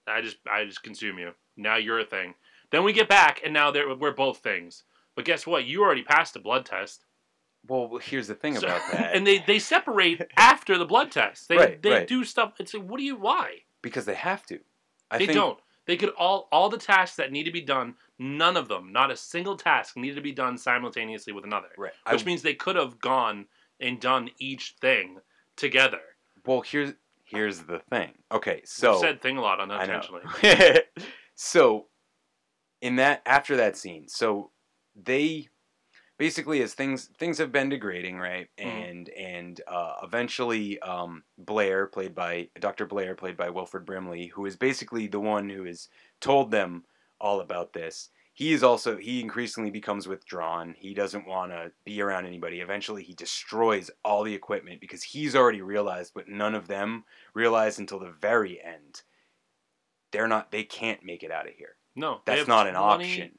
I 0.07 0.21
just 0.21 0.37
I 0.51 0.65
just 0.65 0.83
consume 0.83 1.17
you. 1.19 1.31
Now 1.57 1.75
you're 1.77 1.99
a 1.99 2.05
thing. 2.05 2.33
Then 2.71 2.83
we 2.83 2.93
get 2.93 3.07
back, 3.09 3.41
and 3.43 3.53
now 3.53 3.71
we're 3.71 4.11
both 4.11 4.39
things. 4.39 4.83
But 5.15 5.25
guess 5.25 5.45
what? 5.45 5.65
You 5.65 5.83
already 5.83 6.01
passed 6.03 6.33
the 6.33 6.39
blood 6.39 6.65
test. 6.65 7.05
Well, 7.67 7.99
here's 8.01 8.27
the 8.27 8.35
thing 8.35 8.55
So- 8.55 8.65
about 8.67 8.81
that. 8.91 9.15
and 9.15 9.25
they, 9.25 9.39
they 9.39 9.59
separate 9.59 10.21
after 10.37 10.77
the 10.77 10.85
blood 10.85 11.11
test. 11.11 11.47
They 11.47 11.55
Right, 11.57 11.81
they 11.81 11.91
right. 11.91 12.07
do 12.07 12.23
stuff. 12.23 12.53
It's 12.59 12.73
like, 12.73 12.83
what 12.89 12.97
do 12.97 13.03
you? 13.03 13.15
Why? 13.15 13.59
because 13.81 14.05
they 14.05 14.15
have 14.15 14.45
to. 14.47 14.59
I 15.11 15.17
they 15.19 15.25
think, 15.27 15.35
don't. 15.37 15.59
They 15.85 15.97
could 15.97 16.09
all 16.17 16.47
all 16.51 16.69
the 16.69 16.77
tasks 16.77 17.17
that 17.17 17.31
need 17.31 17.43
to 17.43 17.51
be 17.51 17.61
done. 17.61 17.95
None 18.17 18.55
of 18.57 18.67
them, 18.69 18.91
not 18.91 19.11
a 19.11 19.15
single 19.17 19.55
task, 19.57 19.95
needed 19.97 20.15
to 20.15 20.21
be 20.21 20.31
done 20.31 20.57
simultaneously 20.57 21.33
with 21.33 21.43
another. 21.43 21.67
Right. 21.77 21.91
Which 22.11 22.23
I- 22.23 22.25
means 22.25 22.41
they 22.41 22.53
could 22.55 22.75
have 22.75 22.99
gone 22.99 23.45
and 23.79 23.99
done 23.99 24.29
each 24.39 24.75
thing 24.81 25.19
together. 25.57 25.99
Well, 26.45 26.61
here's 26.61 26.93
here's 27.33 27.59
the 27.59 27.79
thing. 27.89 28.11
Okay, 28.31 28.61
so 28.65 28.99
said 28.99 29.21
thing 29.21 29.37
a 29.37 29.41
lot 29.41 29.59
I 29.59 29.65
know. 29.65 29.75
unintentionally. 29.75 30.81
so 31.35 31.87
in 32.81 32.97
that 32.97 33.21
after 33.25 33.57
that 33.57 33.77
scene, 33.77 34.07
so 34.07 34.51
they 34.95 35.49
basically 36.17 36.61
as 36.61 36.73
things 36.73 37.09
things 37.17 37.37
have 37.37 37.51
been 37.51 37.69
degrading, 37.69 38.17
right? 38.19 38.47
Mhm. 38.59 38.65
And 38.89 39.09
and 39.09 39.61
uh, 39.67 39.95
eventually 40.03 40.79
um, 40.79 41.23
Blair, 41.37 41.87
played 41.87 42.15
by 42.15 42.49
Dr. 42.59 42.85
Blair, 42.85 43.15
played 43.15 43.37
by 43.37 43.49
Wilford 43.49 43.85
Brimley, 43.85 44.27
who 44.27 44.45
is 44.45 44.55
basically 44.55 45.07
the 45.07 45.19
one 45.19 45.49
who 45.49 45.63
has 45.65 45.89
told 46.21 46.51
them 46.51 46.85
all 47.19 47.41
about 47.41 47.73
this. 47.73 48.09
He 48.35 48.51
is 48.51 48.63
also 48.63 48.97
he 48.97 49.21
increasingly 49.21 49.69
becomes 49.69 50.07
withdrawn. 50.07 50.73
He 50.77 50.95
doesn't 50.95 51.27
want 51.27 51.51
to 51.51 51.71
be 51.85 52.01
around 52.01 52.25
anybody. 52.25 52.61
Eventually, 52.61 53.03
he 53.03 53.13
destroys 53.13 53.91
all 54.03 54.23
the 54.23 54.33
equipment 54.33 54.81
because 54.81 55.03
he's 55.03 55.35
already 55.35 55.61
realized, 55.61 56.13
but 56.15 56.27
none 56.27 56.55
of 56.55 56.67
them 56.67 57.03
realize 57.35 57.77
until 57.77 57.99
the 57.99 58.11
very 58.19 58.59
end. 58.63 59.03
They're 60.11 60.27
not. 60.27 60.51
They 60.51 60.63
can't 60.63 61.03
make 61.03 61.21
it 61.21 61.31
out 61.31 61.47
of 61.47 61.53
here. 61.53 61.75
No, 61.95 62.21
they 62.25 62.37
That's 62.37 62.47
not 62.47 62.67
an 62.67 62.75
option. 62.75 63.37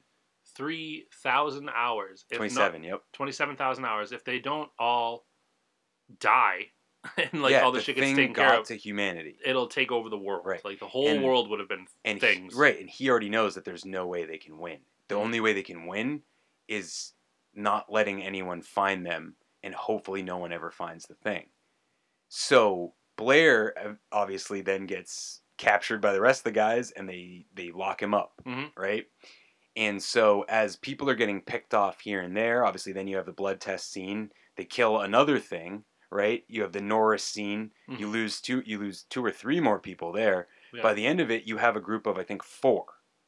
Three 0.57 1.07
thousand 1.23 1.71
hours. 1.75 2.25
If 2.31 2.39
not- 2.39 2.39
27, 2.39 2.85
yep. 2.85 3.03
Twenty-seven 3.13 3.57
thousand 3.57 3.87
hours. 3.87 4.13
If 4.13 4.25
they 4.25 4.39
don't 4.39 4.71
all 4.79 5.27
die, 6.21 6.67
and 7.33 7.43
like 7.43 7.53
yeah, 7.53 7.63
all 7.63 7.73
the, 7.73 7.79
the 7.79 7.85
shit 7.85 7.97
gets 7.97 8.15
taken 8.17 8.33
got 8.33 8.51
care 8.51 8.61
of, 8.61 8.67
to 8.69 8.77
humanity. 8.77 9.37
it'll 9.45 9.67
take 9.69 9.93
over 9.93 10.09
the 10.09 10.19
world. 10.19 10.43
Right. 10.47 10.65
Like 10.65 10.79
the 10.81 10.87
whole 10.89 11.09
And- 11.09 11.23
world 11.25 11.49
would 11.51 11.61
have 11.61 11.69
been 11.69 11.87
and 12.05 12.21
he- 12.21 12.27
things. 12.27 12.55
right, 12.55 12.79
and 12.81 12.89
he 12.89 13.11
already 13.11 13.29
knows 13.29 13.55
that 13.55 13.65
there's 13.65 13.85
no 13.85 14.07
way 14.07 14.25
they 14.25 14.39
can 14.39 14.59
win. 14.59 14.79
The 15.09 15.15
Mhm. 15.17 15.21
only 15.21 15.41
way 15.41 15.53
they 15.53 15.63
can 15.63 15.87
win 15.87 16.23
is 16.69 17.13
not 17.55 17.93
letting 17.93 18.23
anyone 18.23 18.63
find 18.63 19.05
them, 19.07 19.37
and 19.63 19.75
hopefully 19.75 20.23
no 20.23 20.39
one 20.39 20.53
ever 20.53 20.71
finds 20.71 21.07
the 21.07 21.15
thing. 21.15 21.47
So 22.29 22.95
Blair 23.17 23.75
uh, 23.79 23.95
obviously 24.11 24.61
then 24.61 24.87
gets 24.87 25.43
captured 25.59 26.01
by 26.01 26.13
the 26.13 26.21
rest 26.21 26.41
of 26.41 26.45
the 26.45 26.53
guys, 26.53 26.91
and 26.91 27.09
they 27.09 27.47
they 27.55 27.71
lock 27.71 28.03
him 28.03 28.15
up, 28.15 28.33
Mhm. 28.47 28.73
right? 28.77 29.07
And 29.77 30.03
so 30.03 30.45
as 30.49 30.77
people 30.77 31.11
are 31.11 31.15
getting 31.15 31.41
picked 31.43 31.75
off 31.75 32.01
here 32.01 32.21
and 32.21 32.37
there, 32.37 32.65
obviously 32.65 32.93
then 32.93 33.07
you 33.09 33.17
have 33.17 33.27
the 33.27 33.33
blood 33.33 33.61
test 33.61 33.91
scene. 33.93 34.31
They 34.57 34.65
kill 34.65 35.01
another 35.01 35.39
thing, 35.41 35.85
right? 36.15 36.45
You 36.47 36.63
have 36.63 36.73
the 36.73 36.81
Norris 36.81 37.25
scene. 37.25 37.73
You 37.89 37.97
mm-hmm. 37.97 38.07
lose 38.07 38.41
two 38.41 38.63
you 38.65 38.79
lose 38.79 39.03
two 39.11 39.23
or 39.23 39.33
three 39.33 39.61
more 39.61 39.81
people 39.81 40.13
there. 40.13 40.47
Yeah. 40.73 40.83
By 40.83 40.95
the 40.95 41.07
end 41.07 41.21
of 41.21 41.31
it, 41.31 41.45
you 41.45 41.59
have 41.59 41.77
a 41.77 41.81
group 41.81 42.07
of 42.07 42.17
I 42.17 42.23
think 42.23 42.45
four. 42.45 42.85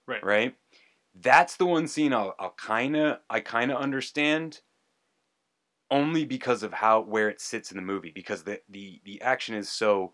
Right. 0.06 0.24
Right? 0.24 0.54
That's 1.14 1.56
the 1.56 1.66
one 1.66 1.88
scene 1.88 2.14
I'll, 2.14 2.36
I'll 2.38 2.54
kinda 2.64 3.20
I 3.28 3.40
kinda 3.40 3.76
understand 3.76 4.60
only 5.90 6.24
because 6.24 6.62
of 6.62 6.74
how 6.74 7.00
where 7.00 7.28
it 7.28 7.40
sits 7.40 7.72
in 7.72 7.76
the 7.76 7.82
movie 7.82 8.12
because 8.14 8.44
the 8.44 8.60
the, 8.68 9.00
the 9.04 9.20
action 9.20 9.56
is 9.56 9.68
so 9.68 10.12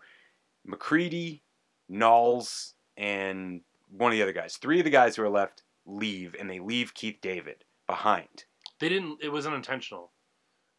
MacReady, 0.65 1.43
Nauls, 1.87 2.73
and 2.97 3.61
one 3.89 4.11
of 4.11 4.17
the 4.17 4.23
other 4.23 4.33
guys. 4.33 4.57
Three 4.57 4.79
of 4.79 4.85
the 4.85 4.89
guys 4.89 5.15
who 5.15 5.23
are 5.23 5.29
left 5.29 5.61
leave 5.85 6.35
and 6.39 6.49
they 6.49 6.59
leave 6.59 6.95
Keith 6.95 7.17
David 7.21 7.65
behind. 7.85 8.45
They 8.79 8.89
didn't. 8.89 9.19
It 9.21 9.29
was 9.29 9.45
unintentional. 9.45 10.12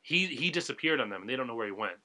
He 0.04 0.26
he 0.26 0.50
disappeared 0.50 1.00
on 1.00 1.08
them, 1.08 1.22
and 1.22 1.28
they 1.30 1.34
don't 1.36 1.46
know 1.46 1.54
where 1.56 1.66
he 1.66 1.72
went. 1.72 1.96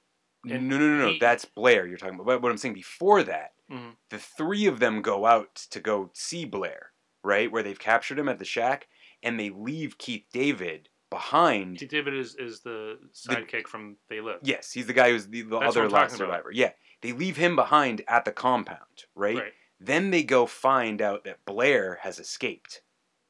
No, 0.44 0.54
And 0.54 0.68
no, 0.68 0.78
no, 0.78 0.96
no. 0.98 1.08
he- 1.12 1.18
That's 1.18 1.44
Blair 1.44 1.86
you're 1.86 1.98
talking 1.98 2.14
about. 2.14 2.26
But 2.26 2.42
what 2.42 2.50
I'm 2.50 2.56
saying 2.58 2.74
before 2.74 3.22
that, 3.24 3.52
Mhm. 3.70 3.94
the 4.08 4.18
three 4.18 4.66
of 4.66 4.80
them 4.80 5.02
go 5.02 5.26
out 5.26 5.54
to 5.70 5.80
go 5.80 6.10
see 6.14 6.44
Blair, 6.46 6.92
right? 7.22 7.52
Where 7.52 7.62
they've 7.62 7.78
captured 7.78 8.18
him 8.18 8.28
at 8.28 8.38
the 8.38 8.44
shack, 8.46 8.88
and 9.22 9.38
they 9.38 9.50
leave 9.50 9.98
Keith 9.98 10.24
David 10.32 10.88
behind. 11.10 11.78
Keith 11.78 11.90
David 11.90 12.14
is 12.14 12.36
is 12.36 12.60
the 12.60 12.98
sidekick 13.12 13.66
from 13.68 13.98
They 14.08 14.20
Live. 14.22 14.40
Yes, 14.42 14.72
he's 14.72 14.86
the 14.86 14.92
guy 14.94 15.10
who's 15.10 15.28
the, 15.28 15.42
the 15.42 15.58
other 15.58 15.88
last 15.88 16.12
talking 16.12 16.24
about. 16.24 16.36
survivor. 16.36 16.50
Yeah, 16.52 16.72
they 17.02 17.12
leave 17.12 17.36
him 17.36 17.54
behind 17.54 18.02
at 18.08 18.24
the 18.24 18.32
compound, 18.32 19.04
right? 19.14 19.36
Right. 19.36 19.52
Then 19.78 20.10
they 20.10 20.22
go 20.22 20.46
find 20.46 21.02
out 21.02 21.24
that 21.24 21.44
Blair 21.44 21.98
has 22.02 22.18
escaped, 22.18 22.80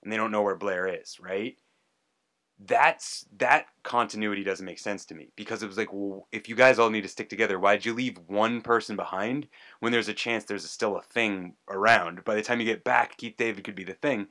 and 0.03 0.13
they 0.13 0.17
don't 0.17 0.31
know 0.31 0.43
where 0.43 0.57
Blair 0.57 0.87
is, 0.87 1.19
right? 1.21 1.57
That's 2.63 3.25
that 3.39 3.67
continuity 3.85 4.45
doesn't 4.45 4.67
make 4.67 4.79
sense 4.79 5.07
to 5.07 5.15
me 5.15 5.33
because 5.35 5.63
it 5.63 5.67
was 5.67 5.79
like, 5.79 5.93
well, 5.95 6.29
if 6.31 6.47
you 6.47 6.55
guys 6.55 6.79
all 6.79 6.91
need 6.91 7.01
to 7.03 7.09
stick 7.09 7.31
together, 7.31 7.59
why'd 7.59 7.87
you 7.87 7.95
leave 7.95 8.19
one 8.27 8.61
person 8.61 8.97
behind 8.97 9.49
when 9.79 9.93
there's 9.93 10.09
a 10.09 10.15
chance 10.15 10.45
there's 10.45 10.71
still 10.71 10.97
a 10.97 11.03
thing 11.03 11.55
around? 11.71 12.23
By 12.23 12.35
the 12.35 12.43
time 12.43 12.61
you 12.61 12.67
get 12.67 12.85
back, 12.85 13.17
Keith 13.17 13.37
David 13.39 13.65
could 13.65 13.75
be 13.75 13.85
the 13.85 13.95
thing. 13.95 14.27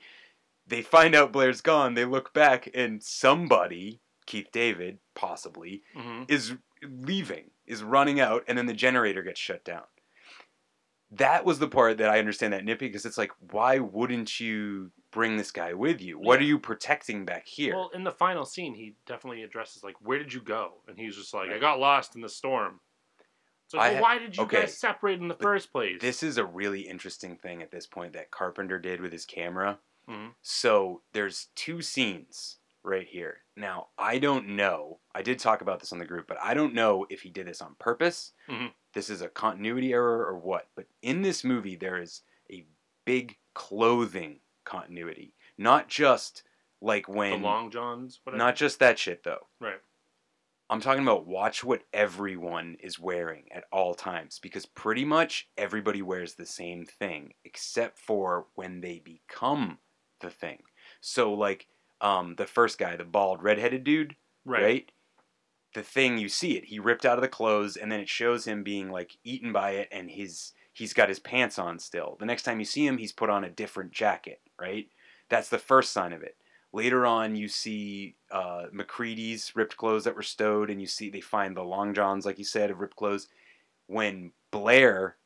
They 0.67 0.83
find 0.83 1.15
out 1.15 1.31
Blair's 1.31 1.61
gone. 1.61 1.95
They 1.95 2.05
look 2.05 2.31
back, 2.31 2.69
and 2.75 3.01
somebody, 3.01 3.99
Keith 4.27 4.51
David, 4.51 4.99
possibly, 5.15 5.81
Mhm. 5.95 6.29
is 6.29 6.53
leaving, 6.83 7.49
is 7.65 7.81
running 7.81 8.19
out, 8.19 8.43
and 8.47 8.55
then 8.55 8.67
the 8.67 8.73
generator 8.73 9.23
gets 9.23 9.39
shut 9.39 9.65
down. 9.65 9.85
That 11.09 11.43
was 11.43 11.57
the 11.57 11.67
part 11.67 11.97
that 11.97 12.09
I 12.11 12.19
understand 12.19 12.53
that 12.53 12.63
nippy 12.63 12.87
because 12.87 13.05
it's 13.05 13.17
like, 13.17 13.31
why 13.39 13.79
wouldn't 13.79 14.39
you 14.39 14.91
bring 15.11 15.37
this 15.37 15.51
guy 15.51 15.73
with 15.73 16.01
you? 16.01 16.19
What 16.19 16.39
are 16.39 16.43
you 16.43 16.59
protecting 16.59 17.25
back 17.25 17.47
here? 17.47 17.75
Well, 17.75 17.89
in 17.93 18.03
the 18.03 18.11
final 18.11 18.45
scene, 18.45 18.73
he 18.75 18.95
definitely 19.05 19.43
addresses 19.43 19.83
like, 19.83 19.95
"Where 20.01 20.19
did 20.19 20.33
you 20.33 20.41
go?" 20.41 20.81
And 20.87 20.97
he's 20.97 21.15
just 21.15 21.33
like, 21.33 21.49
"I 21.49 21.57
got 21.59 21.79
lost 21.79 22.15
in 22.15 22.21
the 22.21 22.29
storm." 22.29 22.79
So 23.67 23.77
like, 23.77 23.93
well, 23.93 23.95
ha- 23.97 24.01
why 24.01 24.17
did 24.17 24.35
you 24.35 24.43
okay, 24.43 24.61
guys 24.61 24.77
separate 24.77 25.19
in 25.19 25.27
the 25.27 25.35
first 25.35 25.71
place? 25.71 26.01
This 26.01 26.23
is 26.23 26.37
a 26.37 26.45
really 26.45 26.81
interesting 26.81 27.37
thing 27.37 27.61
at 27.61 27.69
this 27.71 27.85
point 27.85 28.13
that 28.13 28.31
Carpenter 28.31 28.79
did 28.79 28.99
with 28.99 29.11
his 29.11 29.25
camera. 29.25 29.79
Mhm. 30.07 30.33
So 30.41 31.03
there's 31.13 31.49
two 31.55 31.81
scenes 31.83 32.57
right 32.81 33.07
here. 33.07 33.43
Now, 33.55 33.89
I 33.97 34.17
don't 34.17 34.47
know. 34.49 35.01
I 35.13 35.21
did 35.21 35.37
talk 35.37 35.61
about 35.61 35.79
this 35.79 35.91
on 35.93 35.99
the 35.99 36.05
group, 36.05 36.25
but 36.27 36.41
I 36.41 36.53
don't 36.55 36.73
know 36.73 37.05
if 37.09 37.21
he 37.21 37.29
did 37.29 37.45
this 37.45 37.61
on 37.61 37.75
purpose. 37.75 38.33
Mhm. 38.47 38.73
This 38.93 39.09
is 39.09 39.21
a 39.21 39.29
continuity 39.29 39.93
error 39.93 40.25
or 40.25 40.37
what. 40.39 40.69
But 40.73 40.87
in 41.03 41.21
this 41.21 41.43
movie, 41.43 41.75
there 41.75 42.01
is 42.01 42.23
a 42.49 42.65
big 43.05 43.37
clothing 43.53 44.41
continuity. 44.65 45.33
Not 45.57 45.87
just 45.89 46.43
like 46.81 47.07
when 47.07 47.41
the 47.41 47.47
long 47.47 47.71
johns. 47.71 48.19
Whatever. 48.23 48.37
Not 48.43 48.55
just 48.55 48.79
that 48.79 48.97
shit, 48.99 49.23
though. 49.23 49.47
right. 49.59 49.79
I'm 50.71 50.81
talking 50.81 51.01
about 51.01 51.25
watch 51.25 51.63
what 51.63 51.81
everyone 51.93 52.77
is 52.79 52.99
wearing 52.99 53.45
at 53.51 53.63
all 53.71 53.95
times 53.95 54.37
because 54.39 54.67
pretty 54.67 55.03
much 55.03 55.49
everybody 55.57 56.03
wears 56.03 56.35
the 56.35 56.45
same 56.45 56.85
thing 56.85 57.33
except 57.43 57.97
for 57.97 58.45
when 58.53 58.81
they 58.81 58.99
become 58.99 59.79
the 60.21 60.29
thing. 60.29 60.59
So 61.01 61.33
like 61.33 61.65
um 62.01 62.35
the 62.37 62.45
first 62.45 62.77
guy, 62.77 62.95
the 62.95 63.03
bald 63.03 63.41
redheaded 63.41 63.83
dude, 63.83 64.15
Right. 64.45 64.63
right? 64.63 64.91
The 65.73 65.81
thing 65.81 66.19
you 66.19 66.29
see 66.29 66.55
it, 66.55 66.65
he 66.65 66.77
ripped 66.77 67.03
out 67.05 67.17
of 67.17 67.23
the 67.23 67.27
clothes 67.29 67.75
and 67.75 67.91
then 67.91 67.99
it 67.99 68.09
shows 68.09 68.45
him 68.45 68.61
being 68.63 68.91
like 68.91 69.17
eaten 69.23 69.51
by 69.51 69.71
it 69.71 69.89
and 69.91 70.11
his 70.11 70.53
he's 70.71 70.93
got 70.93 71.09
his 71.09 71.19
pants 71.19 71.57
on 71.57 71.79
still. 71.79 72.15
The 72.19 72.27
next 72.27 72.43
time 72.43 72.59
you 72.59 72.65
see 72.65 72.85
him, 72.85 72.99
he's 72.99 73.11
put 73.11 73.31
on 73.31 73.43
a 73.43 73.49
different 73.49 73.91
jacket, 73.91 74.39
right? 74.59 74.87
That's 75.29 75.49
the 75.49 75.57
first 75.57 75.91
sign 75.91 76.13
of 76.13 76.23
it. 76.23 76.35
Later 76.71 77.05
on, 77.05 77.35
you 77.35 77.47
see 77.47 78.15
uh, 78.31 78.65
MacReady's 78.73 79.53
ripped 79.55 79.75
clothes 79.77 80.03
that 80.03 80.15
were 80.15 80.21
stowed, 80.23 80.69
and 80.69 80.79
you 80.79 80.87
see 80.87 81.09
they 81.09 81.21
find 81.21 81.55
the 81.57 81.63
long 81.63 81.93
johns, 81.93 82.25
like 82.25 82.37
you 82.37 82.45
said, 82.45 82.69
of 82.69 82.79
ripped 82.79 82.95
clothes. 82.95 83.27
When 83.87 84.33
Blair 84.51 85.17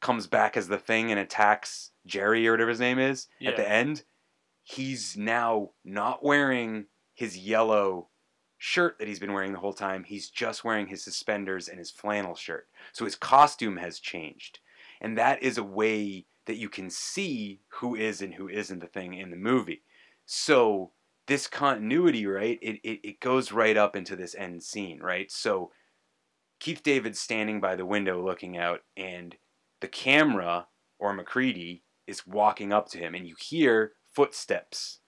comes 0.00 0.26
back 0.26 0.56
as 0.56 0.68
the 0.68 0.78
thing 0.78 1.10
and 1.10 1.20
attacks 1.20 1.90
Jerry 2.06 2.46
or 2.46 2.52
whatever 2.52 2.70
his 2.70 2.80
name 2.80 2.98
is 2.98 3.28
Yeah. 3.40 3.50
at 3.50 3.56
the 3.56 3.70
end, 3.70 4.04
he's 4.62 5.16
now 5.16 5.70
not 5.84 6.24
wearing 6.24 6.86
his 7.14 7.36
yellow 7.38 8.08
shirt 8.58 8.98
that 8.98 9.08
he's 9.08 9.18
been 9.18 9.32
wearing 9.32 9.52
the 9.52 9.58
whole 9.58 9.72
time. 9.74 10.04
He's 10.04 10.30
just 10.30 10.64
wearing 10.64 10.86
his 10.86 11.04
suspenders 11.04 11.68
and 11.68 11.78
his 11.78 11.90
flannel 11.90 12.34
shirt. 12.34 12.68
So 12.92 13.04
his 13.04 13.16
costume 13.16 13.76
has 13.76 14.00
changed. 14.00 14.60
And 15.00 15.18
that 15.18 15.42
is 15.42 15.58
a 15.58 15.62
way 15.62 16.24
that 16.46 16.56
you 16.56 16.68
can 16.68 16.90
see 16.90 17.60
who 17.68 17.94
is 17.94 18.22
and 18.22 18.34
who 18.34 18.48
isn't 18.48 18.80
the 18.80 18.86
thing 18.86 19.14
in 19.14 19.30
the 19.30 19.36
movie. 19.36 19.82
So 20.24 20.92
this 21.26 21.46
continuity, 21.46 22.26
right, 22.26 22.58
it, 22.62 22.80
it, 22.82 23.00
it 23.02 23.20
goes 23.20 23.52
right 23.52 23.76
up 23.76 23.96
into 23.96 24.16
this 24.16 24.34
end 24.34 24.62
scene, 24.62 25.00
right? 25.00 25.30
So 25.30 25.70
Keith 26.60 26.82
David's 26.82 27.20
standing 27.20 27.60
by 27.60 27.76
the 27.76 27.84
window 27.84 28.24
looking 28.24 28.56
out, 28.56 28.80
and 28.96 29.36
the 29.80 29.88
camera, 29.88 30.68
or 30.98 31.12
MacReady, 31.12 31.82
is 32.06 32.26
walking 32.26 32.72
up 32.72 32.88
to 32.90 32.98
him, 32.98 33.14
and 33.14 33.26
you 33.26 33.34
hear 33.38 33.92
footsteps 34.12 35.00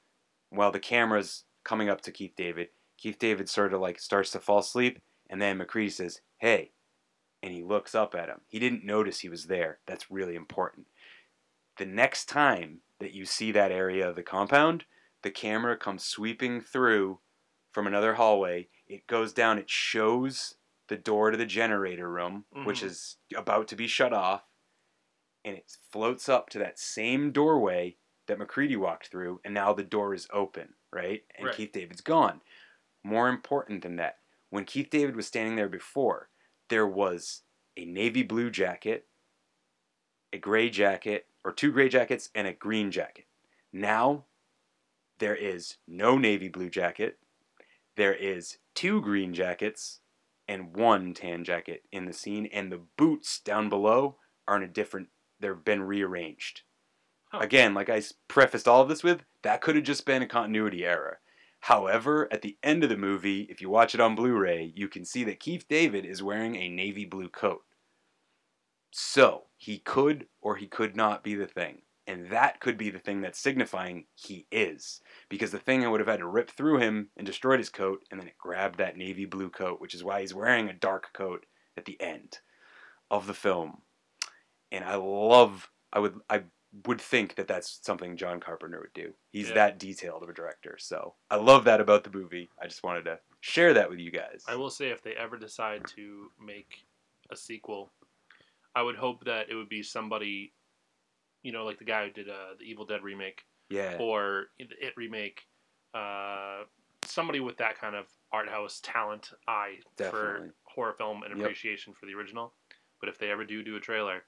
while 0.51 0.73
the 0.73 0.81
camera's 0.81 1.45
coming 1.65 1.89
up 1.89 2.01
to 2.03 2.13
Keith 2.13 2.35
David. 2.37 2.69
Keith 2.99 3.19
David 3.19 3.49
sort 3.49 3.73
of 3.73 3.81
like 3.81 4.01
starts 4.01 4.31
to 4.33 4.41
fall 4.41 4.59
asleep, 4.59 5.01
and 5.31 5.41
then 5.41 5.57
MacReady 5.57 5.91
says, 5.91 6.21
Hey, 6.39 6.73
and 7.43 7.55
he 7.55 7.63
looks 7.63 7.95
up 7.95 8.15
at 8.15 8.29
him. 8.29 8.41
He 8.49 8.59
didn't 8.59 8.85
notice 8.85 9.21
he 9.21 9.29
was 9.29 9.47
there. 9.47 9.79
That's 9.87 10.11
really 10.11 10.35
important. 10.35 10.87
The 11.79 11.87
next 11.87 12.27
time 12.27 12.81
that 12.99 13.13
you 13.13 13.25
see 13.25 13.53
that 13.53 13.73
area 13.73 14.09
of 14.09 14.17
the 14.17 14.23
compound, 14.23 14.85
the 15.23 15.31
camera 15.31 15.77
comes 15.77 16.05
sweeping 16.05 16.61
through 16.61 17.21
from 17.73 17.87
another 17.87 18.15
hallway. 18.15 18.69
It 18.87 19.07
goes 19.07 19.33
down, 19.33 19.59
it 19.59 19.71
shows 19.71 20.57
the 20.89 20.97
door 20.97 21.31
to 21.31 21.37
the 21.37 21.47
generator 21.47 22.11
room, 22.11 22.47
which 22.65 22.81
Mhm. 22.81 22.87
is 22.87 23.19
about 23.37 23.69
to 23.69 23.77
be 23.77 23.87
shut 23.87 24.13
off, 24.13 24.45
and 25.45 25.57
it 25.57 25.71
floats 25.91 26.29
up 26.29 26.51
to 26.51 26.59
that 26.59 26.79
same 26.79 27.31
doorway 27.31 27.97
that 28.27 28.39
MacReady 28.39 28.77
walked 28.77 29.07
through, 29.09 29.41
and 29.45 29.55
now 29.55 29.73
the 29.73 29.85
door 29.85 30.15
is 30.15 30.27
open, 30.31 30.75
right? 30.91 31.25
And 31.37 31.47
Right. 31.47 31.55
Keith 31.57 31.73
David's 31.73 32.01
gone. 32.01 32.43
More 33.05 33.29
important 33.29 33.83
than 33.83 33.97
that, 33.97 34.21
when 34.51 34.65
Keith 34.65 34.91
David 34.91 35.15
was 35.15 35.27
standing 35.29 35.55
there 35.57 35.69
before, 35.69 36.31
there 36.69 36.87
was 36.87 37.45
a 37.77 37.85
navy 37.85 38.23
blue 38.23 38.51
jacket, 38.51 39.09
a 40.33 40.39
gray 40.39 40.69
jacket, 40.69 41.28
or 41.45 41.53
two 41.53 41.73
gray 41.73 41.89
jackets, 41.89 42.31
and 42.35 42.47
a 42.47 42.53
green 42.53 42.91
jacket. 42.91 43.25
Now, 43.73 44.25
there 45.19 45.37
is 45.37 45.77
no 45.87 46.19
navy 46.19 46.49
blue 46.49 46.71
jacket, 46.71 47.19
there 47.97 48.15
is 48.15 48.59
two 48.75 49.01
green 49.01 49.35
jackets, 49.35 50.01
and 50.47 50.75
one 50.75 51.13
tan 51.15 51.45
jacket 51.45 51.83
in 51.93 52.07
the 52.07 52.13
scene, 52.13 52.47
and 52.53 52.71
the 52.71 52.81
boots 52.97 53.41
down 53.41 53.69
below 53.69 54.17
are 54.47 54.57
in 54.57 54.63
a 54.63 54.69
different, 54.69 55.09
they've 55.41 55.65
been 55.65 55.83
rearranged. 55.83 56.63
Again, 57.33 57.75
like 57.75 57.91
I 57.91 58.03
prefaced 58.29 58.67
all 58.67 58.81
of 58.81 58.89
this 58.89 59.05
with, 59.05 59.25
that 59.43 59.61
could 59.61 59.77
have 59.77 59.85
just 59.85 60.07
been 60.07 60.23
a 60.23 60.27
continuity 60.27 60.85
error. 60.87 61.19
However, 61.61 62.29
at 62.33 62.43
the 62.43 62.57
end 62.63 62.85
of 62.85 62.89
the 62.89 62.97
movie, 62.97 63.43
if 63.51 63.61
you 63.61 63.69
watch 63.69 63.95
it 63.95 64.01
on 64.01 64.15
Blu 64.15 64.33
ray, 64.33 64.73
you 64.75 64.89
can 64.89 65.05
see 65.05 65.25
that 65.25 65.41
Keith 65.41 65.67
David 65.69 66.07
is 66.07 66.23
wearing 66.23 66.57
a 66.57 66.69
navy 66.69 67.05
blue 67.05 67.29
coat. 67.29 67.63
So, 68.91 69.45
he 69.57 69.79
could 69.79 70.27
or 70.41 70.57
he 70.57 70.67
could 70.67 70.97
not 70.97 71.23
be 71.23 71.35
the 71.35 71.47
thing. 71.47 71.83
And 72.07 72.31
that 72.31 72.61
could 72.61 72.79
be 72.79 72.89
the 72.89 72.99
thing 72.99 73.21
that's 73.21 73.39
signifying 73.39 74.07
he 74.15 74.47
is. 74.51 75.03
Because 75.29 75.51
the 75.51 75.59
thing 75.59 75.85
I 75.85 75.89
would 75.89 76.01
have 76.01 76.09
had 76.09 76.21
to 76.21 76.27
rip 76.27 76.51
through 76.51 76.79
him 76.79 77.11
and 77.19 77.27
destroyed 77.27 77.59
his 77.59 77.69
coat, 77.69 78.03
and 78.11 78.19
then 78.19 78.29
it 78.29 78.39
grabbed 78.39 78.79
that 78.79 78.97
navy 78.97 79.27
blue 79.27 79.51
coat, 79.51 79.79
which 79.79 79.95
is 79.95 80.03
why 80.03 80.23
he's 80.23 80.35
wearing 80.35 80.69
a 80.71 80.73
dark 80.73 81.13
coat 81.13 81.45
at 81.77 81.85
the 81.85 82.01
end 82.01 82.39
of 83.11 83.27
the 83.27 83.35
film. 83.35 83.83
And 84.73 84.85
I 84.85 84.95
love, 84.95 85.71
I 85.93 85.99
would, 85.99 86.19
I 86.31 86.45
would 86.87 87.01
think 87.01 87.35
that 87.35 87.47
that's 87.49 87.81
something 87.83 88.17
John 88.17 88.41
Carpenter 88.41 88.81
would 88.81 88.95
do. 88.95 89.13
He's 89.31 89.49
Yeah. 89.49 89.55
that 89.55 89.79
detailed 89.79 90.23
of 90.23 90.31
a 90.31 90.35
director. 90.35 90.77
So 90.79 91.15
I 91.31 91.37
love 91.37 91.65
that 91.65 91.81
about 91.81 92.05
the 92.05 92.11
movie. 92.11 92.51
I 92.61 92.67
just 92.67 92.83
wanted 92.83 93.05
to 93.05 93.21
share 93.41 93.75
that 93.75 93.91
with 93.91 93.99
you 93.99 94.11
guys. 94.11 94.45
I 94.47 94.57
will 94.57 94.71
say 94.71 94.89
if 94.89 95.03
they 95.03 95.15
ever 95.15 95.37
decide 95.37 95.87
to 95.97 96.33
make 96.39 96.87
a 97.31 97.37
sequel, 97.37 97.93
I 98.79 98.83
would 98.83 98.95
hope 98.95 99.25
that 99.25 99.51
it 99.51 99.57
would 99.57 99.69
be 99.69 99.83
somebody, 99.83 100.53
you 101.43 101.51
know, 101.51 101.65
like 101.65 101.81
the 101.81 101.85
guy 101.85 102.05
who 102.07 102.13
did 102.13 102.29
uh, 102.29 102.55
the 102.61 102.65
Evil 102.65 102.87
Dead 102.87 103.03
remake, 103.03 103.43
Yeah. 103.71 103.97
or 103.99 104.47
the 104.61 104.67
It 104.79 104.93
remake, 104.97 105.41
uh, 105.95 106.63
somebody 107.05 107.41
with 107.41 107.57
that 107.57 107.77
kind 107.77 107.97
of 107.97 108.07
art 108.31 108.49
house 108.49 108.79
talent 108.81 109.31
eye 109.49 109.79
Definitely. 109.97 110.51
for 110.51 110.55
horror 110.63 110.93
film 110.93 111.25
and 111.25 111.37
Yep. 111.37 111.41
appreciation 111.45 111.93
for 111.93 112.07
the 112.07 112.15
original. 112.15 112.55
But 113.01 113.09
if 113.09 113.19
they 113.19 113.33
ever 113.33 113.45
do 113.45 113.65
do 113.65 113.75
a 113.75 113.81
trailer, 113.81 114.23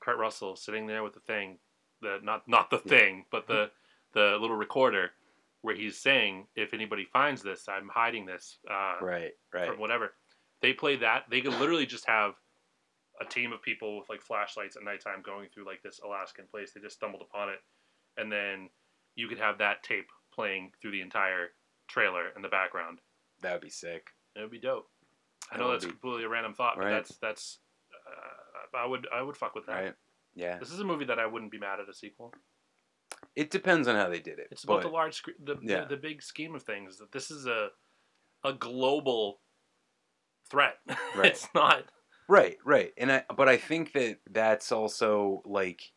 Kurt 0.00 0.18
Russell 0.18 0.54
sitting 0.54 0.86
there 0.86 1.02
with 1.02 1.14
the 1.14 1.20
thing, 1.20 1.58
the 2.02 2.18
not 2.22 2.46
not 2.46 2.68
the 2.68 2.78
thing, 2.78 3.24
but 3.30 3.46
the 3.46 3.70
the 4.12 4.36
little 4.38 4.56
recorder 4.56 5.12
where 5.62 5.74
he's 5.74 5.96
saying, 5.98 6.46
"If 6.56 6.74
anybody 6.74 7.06
finds 7.06 7.42
this, 7.42 7.68
I'm 7.70 7.88
hiding 7.88 8.26
this." 8.26 8.58
Uh, 8.70 8.98
Right, 9.00 9.32
right. 9.54 9.66
From 9.66 9.78
whatever. 9.78 10.14
They 10.60 10.74
play 10.74 10.96
that. 10.96 11.24
They 11.30 11.40
could 11.40 11.54
literally 11.54 11.86
just 11.86 12.04
have 12.06 12.34
a 13.20 13.24
team 13.24 13.52
of 13.52 13.62
people 13.62 13.98
with 13.98 14.08
like 14.08 14.20
flashlights 14.22 14.76
at 14.76 14.82
nighttime 14.84 15.22
going 15.24 15.48
through 15.48 15.66
like 15.66 15.82
this 15.82 16.00
Alaskan 16.04 16.46
place. 16.50 16.72
They 16.72 16.80
just 16.80 16.96
stumbled 16.96 17.22
upon 17.22 17.48
it, 17.50 17.58
and 18.16 18.30
then 18.30 18.68
you 19.16 19.28
could 19.28 19.38
have 19.38 19.58
that 19.58 19.82
tape 19.82 20.08
playing 20.34 20.72
through 20.82 20.90
the 20.92 21.00
entire 21.00 21.48
trailer 21.88 22.28
in 22.34 22.42
the 22.42 22.48
background. 22.48 22.98
That 23.42 23.52
would 23.52 23.60
be 23.62 23.70
sick. 23.70 24.08
It 24.36 24.40
would 24.40 24.50
be 24.50 24.58
dope. 24.58 24.86
I 25.50 25.56
That 25.56 25.60
know 25.62 25.68
would 25.68 25.74
that's 25.76 25.84
be- 25.84 25.90
completely 25.92 26.24
a 26.24 26.28
random 26.28 26.54
thought, 26.54 26.76
but 26.76 26.84
Right. 26.86 26.90
that's 26.92 27.16
that's. 27.18 27.58
Uh, 28.06 28.76
I 28.76 28.86
would 28.86 29.06
I 29.14 29.22
would 29.22 29.36
fuck 29.36 29.54
with 29.54 29.66
that. 29.66 29.72
Right. 29.84 29.94
Yeah. 30.34 30.58
This 30.58 30.72
is 30.72 30.80
a 30.80 30.84
movie 30.84 31.04
that 31.04 31.18
I 31.20 31.26
wouldn't 31.26 31.52
be 31.52 31.58
mad 31.58 31.78
at 31.80 31.88
a 31.88 31.94
sequel. 31.94 32.32
It 33.36 33.50
depends 33.50 33.86
on 33.88 33.94
how 33.96 34.08
they 34.08 34.18
did 34.20 34.38
it. 34.40 34.48
It's 34.50 34.64
about 34.64 34.82
but- 34.82 34.88
the 34.88 34.94
large, 34.94 35.14
sc- 35.14 35.28
the, 35.42 35.56
Yeah. 35.62 35.82
the 35.82 35.90
the 35.94 35.96
big 35.96 36.22
scheme 36.22 36.54
of 36.56 36.62
things. 36.64 36.98
That 36.98 37.12
this 37.12 37.30
is 37.30 37.46
a 37.46 37.68
a 38.42 38.52
global 38.52 39.40
threat. 40.50 40.78
Right. 41.16 41.26
it's 41.30 41.46
not. 41.54 41.84
Right, 42.28 42.56
right. 42.64 42.92
And 42.96 43.12
I 43.12 43.24
but 43.36 43.48
I 43.48 43.56
think 43.56 43.92
that 43.92 44.18
that's 44.30 44.72
also 44.72 45.42
like 45.44 45.92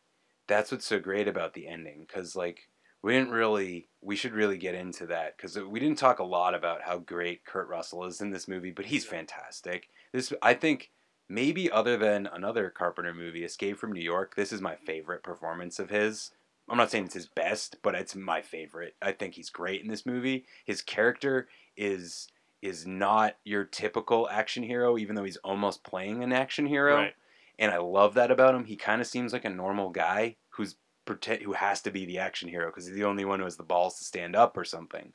that's 0.46 0.70
what's 0.70 0.86
so 0.86 0.98
great 0.98 1.28
about 1.28 1.54
the 1.54 1.66
ending 1.66 2.06
cuz 2.06 2.36
like 2.36 2.68
we 3.02 3.12
didn't 3.14 3.30
really 3.30 3.88
we 4.02 4.16
should 4.16 4.32
really 4.32 4.58
get 4.58 4.74
into 4.74 5.06
that 5.06 5.38
cuz 5.38 5.58
we 5.58 5.80
didn't 5.80 5.98
talk 5.98 6.18
a 6.18 6.24
lot 6.24 6.54
about 6.54 6.82
how 6.82 6.98
great 6.98 7.44
Kurt 7.44 7.68
Russell 7.68 8.04
is 8.04 8.20
in 8.20 8.30
this 8.30 8.48
movie, 8.48 8.70
but 8.72 8.86
he's 8.86 9.06
fantastic. 9.06 9.88
This 10.12 10.32
I 10.42 10.54
think 10.54 10.90
maybe 11.28 11.70
other 11.70 11.96
than 11.96 12.26
another 12.26 12.70
Carpenter 12.70 13.14
movie, 13.14 13.44
Escape 13.44 13.78
from 13.78 13.92
New 13.92 14.00
York, 14.02 14.34
this 14.34 14.52
is 14.52 14.60
my 14.60 14.76
favorite 14.76 15.22
performance 15.22 15.78
of 15.78 15.90
his. 15.90 16.32
I'm 16.68 16.76
not 16.76 16.90
saying 16.90 17.06
it's 17.06 17.14
his 17.14 17.26
best, 17.26 17.76
but 17.82 17.94
it's 17.94 18.14
my 18.14 18.42
favorite. 18.42 18.94
I 19.00 19.12
think 19.12 19.34
he's 19.34 19.48
great 19.48 19.80
in 19.80 19.88
this 19.88 20.04
movie. 20.04 20.44
His 20.66 20.82
character 20.82 21.48
is 21.76 22.28
is 22.62 22.86
not 22.86 23.36
your 23.44 23.64
typical 23.64 24.28
action 24.30 24.62
hero, 24.62 24.98
even 24.98 25.14
though 25.14 25.24
he's 25.24 25.36
almost 25.38 25.84
playing 25.84 26.22
an 26.22 26.32
action 26.32 26.66
hero. 26.66 26.96
Right. 26.96 27.14
And 27.58 27.70
I 27.72 27.78
love 27.78 28.14
that 28.14 28.30
about 28.30 28.54
him. 28.54 28.64
He 28.64 28.76
kind 28.76 29.00
of 29.00 29.06
seems 29.06 29.32
like 29.32 29.44
a 29.44 29.50
normal 29.50 29.90
guy 29.90 30.36
who's 30.50 30.76
pretend 31.04 31.42
who 31.42 31.52
has 31.54 31.80
to 31.82 31.90
be 31.90 32.04
the 32.04 32.18
action 32.18 32.48
hero 32.48 32.66
because 32.66 32.86
he's 32.86 32.94
the 32.94 33.04
only 33.04 33.24
one 33.24 33.38
who 33.38 33.44
has 33.44 33.56
the 33.56 33.62
balls 33.62 33.98
to 33.98 34.04
stand 34.04 34.36
up 34.36 34.56
or 34.56 34.64
something. 34.64 35.12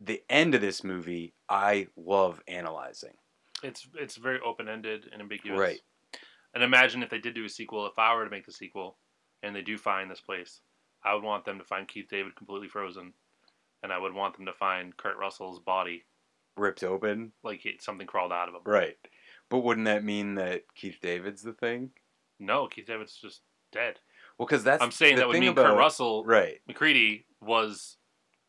The 0.00 0.22
end 0.28 0.54
of 0.54 0.60
this 0.60 0.82
movie, 0.82 1.34
I 1.48 1.86
love 1.96 2.42
analyzing. 2.48 3.14
It's 3.62 3.86
it's 3.98 4.16
very 4.16 4.40
open 4.44 4.68
ended 4.68 5.08
and 5.12 5.22
ambiguous. 5.22 5.58
Right. 5.58 5.80
And 6.54 6.62
imagine 6.62 7.02
if 7.02 7.10
they 7.10 7.18
did 7.18 7.34
do 7.34 7.44
a 7.44 7.48
sequel. 7.48 7.86
If 7.86 7.98
I 7.98 8.14
were 8.14 8.24
to 8.24 8.30
make 8.30 8.44
the 8.44 8.52
sequel, 8.52 8.96
and 9.42 9.54
they 9.54 9.62
do 9.62 9.78
find 9.78 10.10
this 10.10 10.20
place, 10.20 10.60
I 11.04 11.14
would 11.14 11.22
want 11.22 11.44
them 11.44 11.58
to 11.58 11.64
find 11.64 11.88
Keith 11.88 12.08
David 12.10 12.36
completely 12.36 12.68
frozen, 12.68 13.14
and 13.82 13.92
I 13.92 13.98
would 13.98 14.12
want 14.12 14.36
them 14.36 14.46
to 14.46 14.52
find 14.52 14.96
Kurt 14.96 15.16
Russell's 15.16 15.60
body 15.60 16.04
Ripped 16.56 16.84
open. 16.84 17.32
like 17.42 17.64
it, 17.66 17.82
something 17.82 18.06
crawled 18.06 18.32
out 18.32 18.48
of 18.48 18.54
him. 18.54 18.60
Right. 18.64 18.96
But 19.48 19.58
wouldn't 19.60 19.86
that 19.86 20.04
mean 20.04 20.34
that 20.36 20.62
Keith 20.74 20.98
David's 21.02 21.42
the 21.42 21.52
thing? 21.52 21.90
No, 22.38 22.66
Keith 22.66 22.86
David's 22.86 23.16
just 23.16 23.42
dead. 23.70 23.98
Well, 24.38 24.46
because 24.46 24.64
that's 24.64 24.82
I'm 24.82 24.90
saying 24.90 25.16
the 25.16 25.20
that 25.22 25.28
would 25.28 25.38
mean 25.38 25.50
about, 25.50 25.66
Kurt 25.66 25.78
Russell, 25.78 26.24
Right. 26.24 26.60
MacReady 26.66 27.26
was 27.40 27.96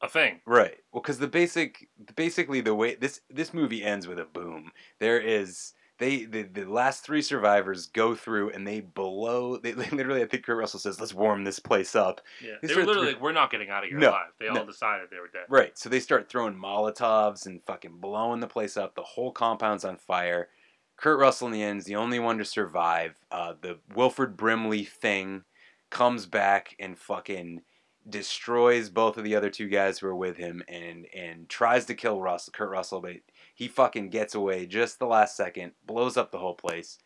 a 0.02 0.10
thing. 0.10 0.42
Right. 0.46 0.78
Well, 0.92 1.02
because 1.02 1.20
the 1.20 1.28
basic, 1.28 1.88
basically 2.16 2.62
the 2.62 2.76
way 2.76 2.96
this 2.96 3.22
this 3.30 3.54
movie 3.54 3.84
ends 3.84 4.08
with 4.08 4.20
a 4.20 4.26
boom. 4.26 4.72
There 5.00 5.20
is 5.20 5.74
they 6.04 6.26
the, 6.26 6.42
the 6.44 6.66
last 6.66 7.06
three 7.06 7.22
survivors 7.22 7.88
go 7.88 8.13
through 8.13 8.50
and 8.50 8.68
they 8.68 8.82
blow. 8.82 9.58
They, 9.58 9.72
they 9.72 9.89
literally, 9.92 10.22
I 10.22 10.26
think 10.26 10.46
Kurt 10.46 10.58
Russell 10.58 10.80
says, 10.80 11.00
"Let's 11.00 11.13
warm 11.13 11.44
this 11.44 11.60
place 11.60 11.96
up." 11.96 12.20
Yeah, 12.44 12.56
They 12.62 12.68
they 12.68 12.76
were 12.76 12.86
literally 12.86 13.13
like, 13.13 13.22
"We're 13.22 13.32
not 13.32 13.52
getting 13.52 13.70
out 13.70 13.84
of 13.84 13.89
here 13.89 14.00
No, 14.00 14.10
alive." 14.10 14.32
They 14.39 14.48
all 14.48 14.66
decided 14.66 15.08
they 15.10 15.20
were 15.20 15.30
dead. 15.32 15.46
Right. 15.48 15.78
So 15.78 15.88
they 15.88 16.02
start 16.02 16.30
throwing 16.30 16.56
Molotovs 16.56 17.46
and 17.46 17.63
fucking 17.66 17.98
blowing 18.00 18.42
the 18.42 18.48
place 18.48 18.76
up. 18.76 18.96
The 18.96 19.02
whole 19.04 19.32
compound's 19.32 19.86
on 19.86 19.98
fire. 19.98 20.50
Kurt 20.98 21.20
Russell 21.20 21.48
in 21.48 21.54
the 21.54 21.63
end 21.63 21.80
is 21.80 21.86
the 21.86 21.96
only 21.96 22.20
one 22.20 22.38
to 22.38 22.46
survive. 22.46 23.16
Uh, 23.32 23.54
the 23.62 23.80
Wilford 23.96 24.36
Brimley 24.38 24.84
thing 24.84 25.44
comes 25.89 26.26
back 26.26 26.76
and 26.80 26.98
fucking 26.98 27.62
destroys 28.10 28.89
both 28.89 29.18
of 29.18 29.24
the 29.24 29.36
other 29.36 29.50
two 29.50 29.70
guys 29.70 29.98
who 30.00 30.08
are 30.08 30.16
with 30.16 30.36
him 30.36 30.62
and 30.68 31.06
and 31.16 31.48
tries 31.48 31.86
to 31.86 31.96
kill 31.96 32.20
Russell, 32.20 32.52
Kurt 32.52 32.70
Russell, 32.70 33.00
but 33.00 33.13
he 33.54 33.68
fucking 33.68 34.10
gets 34.10 34.36
away 34.36 34.66
just 34.66 35.00
the 35.00 35.06
last 35.06 35.36
second, 35.38 35.74
blows 35.86 36.18
up 36.18 36.32
the 36.32 36.39
whole 36.39 36.56
place. 36.56 36.98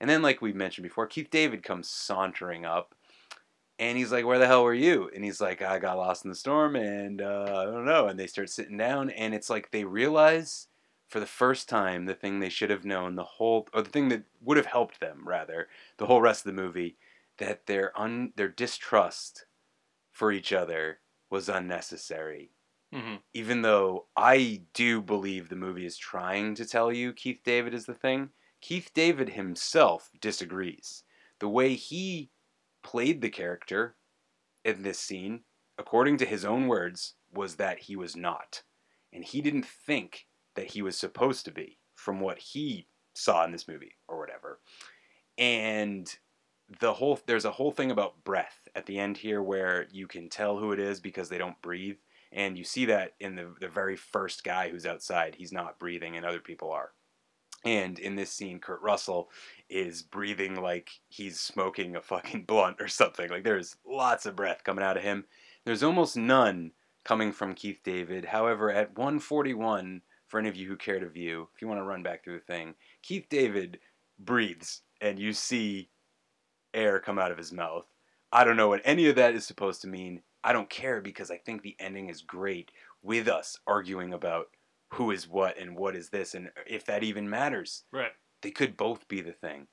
And 0.00 0.08
then, 0.08 0.22
like 0.22 0.40
we 0.40 0.52
mentioned 0.52 0.84
before, 0.84 1.06
Keith 1.06 1.30
David 1.30 1.62
comes 1.62 1.88
sauntering 1.88 2.64
up 2.64 2.94
and 3.80 3.96
he's 3.96 4.12
like, 4.12 4.26
"Where 4.26 4.38
the 4.38 4.46
hell 4.46 4.62
were 4.62 4.74
you?" 4.74 5.10
And 5.14 5.24
he's 5.24 5.40
like, 5.40 5.62
"I 5.62 5.78
got 5.78 5.96
lost 5.96 6.24
in 6.24 6.30
the 6.30 6.36
storm, 6.36 6.76
and 6.76 7.22
uh, 7.22 7.44
I 7.48 7.64
don't 7.64 7.86
know." 7.86 8.08
And 8.08 8.18
they 8.20 8.26
start 8.26 8.50
sitting 8.50 8.76
down, 8.76 9.10
and 9.10 9.34
it's 9.34 9.50
like 9.50 9.70
they 9.70 9.84
realize 9.84 10.68
for 11.08 11.18
the 11.18 11.26
first 11.26 11.68
time 11.68 12.04
the 12.04 12.14
thing 12.14 12.38
they 12.38 12.50
should 12.50 12.70
have 12.70 12.84
known 12.84 13.16
the 13.16 13.24
whole, 13.24 13.68
or 13.74 13.82
the 13.82 13.90
thing 13.90 14.10
that 14.10 14.24
would 14.42 14.58
have 14.58 14.66
helped 14.66 15.00
them 15.00 15.22
rather 15.26 15.68
the 15.96 16.06
whole 16.06 16.20
rest 16.20 16.46
of 16.46 16.54
the 16.54 16.62
movie, 16.62 16.96
that 17.38 17.66
their 17.66 17.98
un 17.98 18.32
their 18.36 18.48
distrust 18.48 19.46
for 20.12 20.30
each 20.30 20.52
other 20.52 21.00
was 21.30 21.48
unnecessary. 21.48 22.52
Hmm 22.92 23.16
Even 23.34 23.62
though 23.62 24.06
I 24.16 24.62
do 24.74 25.00
believe 25.00 25.48
the 25.48 25.56
movie 25.56 25.86
is 25.86 25.96
trying 25.96 26.54
to 26.56 26.66
tell 26.66 26.92
you 26.92 27.12
Keith 27.12 27.40
David 27.44 27.74
is 27.74 27.86
the 27.86 27.94
thing, 27.94 28.30
Keith 28.60 28.90
David 28.94 29.30
himself 29.30 30.10
disagrees. 30.20 31.04
The 31.38 31.48
way 31.48 31.74
he 31.74 32.30
played 32.82 33.20
the 33.20 33.30
character 33.30 33.96
in 34.64 34.82
this 34.82 34.98
scene, 34.98 35.42
according 35.78 36.18
to 36.18 36.26
his 36.26 36.44
own 36.44 36.68
words, 36.68 37.14
was 37.32 37.56
that 37.56 37.80
he 37.80 37.96
was 37.96 38.16
not. 38.16 38.62
And 39.12 39.24
he 39.24 39.40
didn't 39.42 39.66
think 39.66 40.26
that 40.56 40.72
he 40.72 40.82
was 40.82 40.98
supposed 40.98 41.44
to 41.46 41.52
be 41.52 41.78
from 41.94 42.20
what 42.20 42.38
he 42.38 42.88
saw 43.14 43.44
in 43.44 43.52
this 43.52 43.68
movie 43.68 43.96
or 44.08 44.18
whatever. 44.18 44.60
And 45.38 46.08
the 46.80 46.92
whole 46.94 47.18
there's 47.26 47.44
a 47.44 47.50
whole 47.50 47.72
thing 47.72 47.90
about 47.90 48.22
breath 48.24 48.68
at 48.74 48.86
the 48.86 48.98
end 48.98 49.16
here 49.16 49.42
where 49.42 49.88
you 49.90 50.06
can 50.06 50.28
tell 50.28 50.58
who 50.58 50.72
it 50.72 50.78
is 50.80 51.00
because 51.00 51.28
they 51.28 51.38
don't 51.38 51.60
breathe. 51.62 51.98
And 52.32 52.56
you 52.56 52.64
see 52.64 52.84
that 52.86 53.14
in 53.18 53.34
the 53.34 53.54
the 53.60 53.68
very 53.68 53.96
first 53.96 54.44
guy 54.44 54.68
who's 54.68 54.86
outside, 54.86 55.34
he's 55.34 55.52
not 55.52 55.78
breathing 55.78 56.16
and 56.16 56.24
other 56.24 56.40
people 56.40 56.70
are. 56.70 56.90
And 57.64 57.98
in 57.98 58.16
this 58.16 58.30
scene, 58.30 58.58
Kurt 58.58 58.80
Russell 58.80 59.28
is 59.68 60.02
breathing 60.02 60.60
like 60.60 60.90
he's 61.08 61.38
smoking 61.38 61.96
a 61.96 62.00
fucking 62.00 62.44
blunt 62.46 62.76
or 62.80 62.88
something. 62.88 63.28
Like 63.28 63.44
there's 63.44 63.76
lots 63.86 64.26
of 64.26 64.36
breath 64.36 64.64
coming 64.64 64.84
out 64.84 64.96
of 64.96 65.02
him. 65.02 65.24
There's 65.64 65.82
almost 65.82 66.16
none 66.16 66.72
coming 67.04 67.32
from 67.32 67.54
Keith 67.54 67.80
David. 67.84 68.24
However, 68.24 68.70
at 68.70 68.96
141, 68.96 70.02
for 70.28 70.38
any 70.38 70.48
of 70.48 70.56
you 70.56 70.68
who 70.68 70.76
care 70.76 71.00
to 71.00 71.08
view, 71.08 71.48
if 71.54 71.60
you 71.60 71.68
want 71.68 71.80
to 71.80 71.84
run 71.84 72.02
back 72.02 72.24
through 72.24 72.38
the 72.38 72.52
thing, 72.52 72.74
Keith 73.02 73.26
David 73.28 73.80
breathes 74.18 74.82
and 75.00 75.18
you 75.18 75.32
see 75.32 75.90
air 76.72 77.00
come 77.00 77.18
out 77.18 77.32
of 77.32 77.38
his 77.38 77.52
mouth. 77.52 77.86
I 78.32 78.44
don't 78.44 78.56
know 78.56 78.68
what 78.68 78.82
any 78.84 79.08
of 79.08 79.16
that 79.16 79.34
is 79.34 79.44
supposed 79.44 79.82
to 79.82 79.88
mean. 79.88 80.22
I 80.42 80.52
don't 80.52 80.70
care 80.70 81.00
because 81.00 81.30
I 81.30 81.38
think 81.38 81.62
the 81.62 81.76
ending 81.78 82.08
is 82.08 82.22
great 82.22 82.72
with 83.02 83.28
us 83.28 83.58
arguing 83.66 84.12
about 84.14 84.46
who 84.92 85.10
is 85.10 85.28
what 85.28 85.58
and 85.58 85.76
what 85.76 85.94
is 85.94 86.10
this 86.10 86.34
and 86.34 86.50
if 86.66 86.84
that 86.86 87.02
even 87.02 87.28
matters. 87.28 87.84
Right. 87.92 88.12
They 88.42 88.50
could 88.50 88.76
both 88.76 89.06
be 89.08 89.20
the 89.20 89.32
thing. 89.32 89.68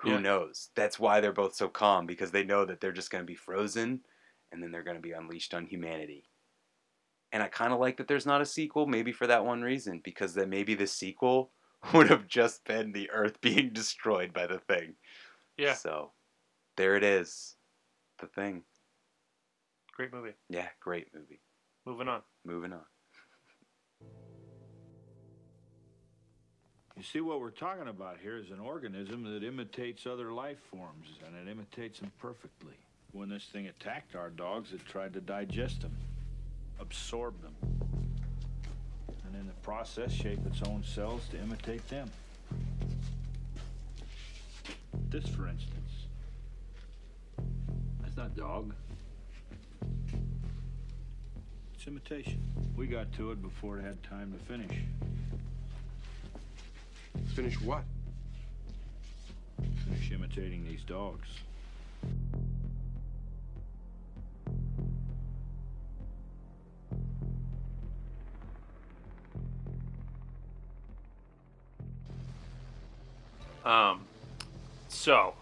Who 0.00 0.10
Yeah. 0.10 0.18
knows? 0.18 0.70
That's 0.74 0.98
why 0.98 1.20
they're 1.20 1.32
both 1.32 1.54
so 1.54 1.68
calm 1.68 2.06
because 2.06 2.30
they 2.30 2.44
know 2.44 2.64
that 2.64 2.80
they're 2.80 2.92
just 2.92 3.10
going 3.10 3.22
to 3.22 3.26
be 3.26 3.34
frozen 3.34 4.04
and 4.52 4.62
then 4.62 4.70
they're 4.72 4.82
going 4.84 4.96
to 4.96 5.02
be 5.02 5.12
unleashed 5.12 5.54
on 5.54 5.66
humanity. 5.66 6.24
And 7.32 7.42
I 7.42 7.48
kind 7.48 7.72
of 7.72 7.78
like 7.78 7.96
that 7.98 8.08
there's 8.08 8.26
not 8.26 8.40
a 8.40 8.46
sequel, 8.46 8.86
maybe 8.86 9.12
for 9.12 9.26
that 9.26 9.44
one 9.44 9.62
reason, 9.62 10.00
because 10.02 10.34
then 10.34 10.48
maybe 10.48 10.74
the 10.74 10.86
sequel 10.86 11.52
would 11.94 12.08
have 12.10 12.26
just 12.26 12.64
been 12.64 12.92
the 12.92 13.10
Earth 13.10 13.40
being 13.42 13.72
destroyed 13.72 14.32
by 14.32 14.46
the 14.46 14.58
thing. 14.58 14.96
Yeah. 15.56 15.74
So 15.74 16.12
there 16.76 16.96
it 16.96 17.04
is. 17.04 17.56
The 18.18 18.26
thing. 18.28 18.64
Great 19.98 20.12
movie. 20.12 20.34
Yeah, 20.48 20.68
great 20.78 21.08
movie. 21.12 21.40
Moving 21.84 22.06
on. 22.06 22.22
Moving 22.44 22.72
on. 22.72 22.84
You 26.96 27.02
see, 27.02 27.20
what 27.20 27.40
we're 27.40 27.50
talking 27.50 27.88
about 27.88 28.18
here 28.22 28.36
is 28.36 28.52
an 28.52 28.60
organism 28.60 29.24
that 29.24 29.42
imitates 29.42 30.06
other 30.06 30.30
life 30.30 30.58
forms, 30.70 31.08
and 31.26 31.34
it 31.34 31.50
imitates 31.50 31.98
them 31.98 32.12
perfectly. 32.20 32.74
When 33.10 33.28
this 33.28 33.46
thing 33.46 33.66
attacked 33.66 34.14
our 34.14 34.30
dogs, 34.30 34.72
it 34.72 34.86
tried 34.86 35.14
to 35.14 35.20
digest 35.20 35.80
them, 35.80 35.96
absorb 36.78 37.34
them, 37.42 37.56
and 39.26 39.34
in 39.34 39.48
the 39.48 39.52
process, 39.62 40.12
shape 40.12 40.46
its 40.46 40.62
own 40.62 40.84
cells 40.84 41.22
to 41.32 41.40
imitate 41.40 41.86
them. 41.88 42.08
This, 45.10 45.26
for 45.28 45.48
instance, 45.48 45.90
that's 48.00 48.16
not 48.16 48.36
dog. 48.36 48.74
Imitation. 51.88 52.38
We 52.76 52.86
got 52.86 53.10
to 53.14 53.32
it 53.32 53.42
before 53.42 53.78
it 53.78 53.82
had 53.82 54.00
time 54.02 54.32
to 54.32 54.38
finish. 54.44 54.76
Finish 57.34 57.60
what? 57.62 57.82
Finish 59.84 60.12
imitating 60.12 60.64
these 60.64 60.82
dogs. 60.82 61.26
Um, 73.64 74.02
so 74.88 75.34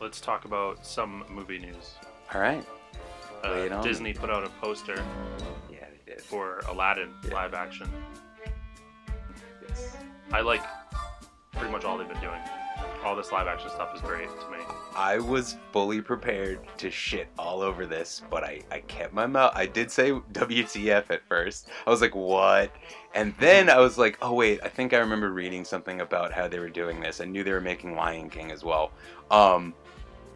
let's 0.00 0.20
talk 0.20 0.44
about 0.44 0.86
some 0.86 1.24
movie 1.30 1.58
news. 1.58 1.94
All 2.34 2.40
right. 2.40 2.64
Uh. 3.42 3.82
Disney 3.82 4.12
put 4.12 4.30
out 4.30 4.44
a 4.44 4.48
poster 4.60 4.96
Yeah, 4.96 5.04
they 5.38 5.44
did. 5.44 5.57
For 6.20 6.60
Aladdin 6.68 7.10
live 7.30 7.54
action. 7.54 7.88
Yes. 9.66 9.96
I 10.32 10.40
like 10.40 10.62
pretty 11.52 11.72
much 11.72 11.84
all 11.84 11.98
they've 11.98 12.08
been 12.08 12.20
doing. 12.20 12.40
All 13.04 13.16
this 13.16 13.32
live 13.32 13.46
action 13.46 13.70
stuff 13.70 13.94
is 13.94 14.00
great 14.00 14.28
to 14.28 14.50
me. 14.50 14.58
I 14.94 15.18
was 15.18 15.56
fully 15.72 16.00
prepared 16.00 16.60
to 16.78 16.90
shit 16.90 17.28
all 17.38 17.62
over 17.62 17.86
this, 17.86 18.22
but 18.28 18.42
I, 18.44 18.60
I 18.70 18.80
kept 18.80 19.14
my 19.14 19.26
mouth. 19.26 19.52
I 19.54 19.66
did 19.66 19.90
say 19.90 20.10
WTF 20.10 21.10
at 21.10 21.26
first. 21.28 21.68
I 21.86 21.90
was 21.90 22.00
like, 22.00 22.14
what? 22.14 22.72
And 23.14 23.34
then 23.38 23.70
I 23.70 23.78
was 23.78 23.98
like, 23.98 24.18
oh, 24.20 24.32
wait, 24.34 24.60
I 24.62 24.68
think 24.68 24.92
I 24.92 24.98
remember 24.98 25.32
reading 25.32 25.64
something 25.64 26.00
about 26.00 26.32
how 26.32 26.48
they 26.48 26.58
were 26.58 26.68
doing 26.68 27.00
this. 27.00 27.20
I 27.20 27.24
knew 27.24 27.44
they 27.44 27.52
were 27.52 27.60
making 27.60 27.94
Lion 27.94 28.28
King 28.28 28.50
as 28.50 28.64
well. 28.64 28.90
Um, 29.30 29.74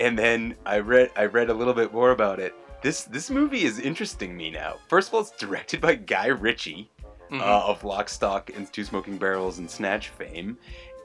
and 0.01 0.19
then 0.19 0.57
I 0.67 0.79
read 0.79 1.11
I 1.17 1.27
read 1.27 1.51
a 1.51 1.55
little 1.55 1.75
bit 1.75 1.93
more 1.93 2.11
about 2.11 2.41
it. 2.41 2.55
This 2.83 3.05
this 3.05 3.31
movie 3.31 3.63
is 3.63 3.79
interesting 3.79 4.37
me 4.37 4.51
now. 4.51 4.77
First 4.89 5.09
of 5.09 5.15
all, 5.15 5.21
it's 5.21 5.31
directed 5.33 5.81
by 5.81 5.95
Guy 5.95 6.27
Ritchie 6.27 6.91
Mhm. 7.31 7.41
uh, 7.41 7.67
of 7.67 7.85
Lock, 7.85 8.09
Stock, 8.09 8.51
and 8.55 8.71
Two 8.73 8.85
Smoking 8.85 9.17
Barrels 9.17 9.59
and 9.59 9.71
Snatch 9.71 10.09
fame, 10.09 10.59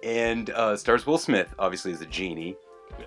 and 0.03 0.49
uh, 0.49 0.75
stars 0.75 1.05
Will 1.05 1.17
Smith, 1.17 1.53
obviously 1.59 1.91
as 1.93 2.01
a 2.01 2.05
genie, 2.05 2.55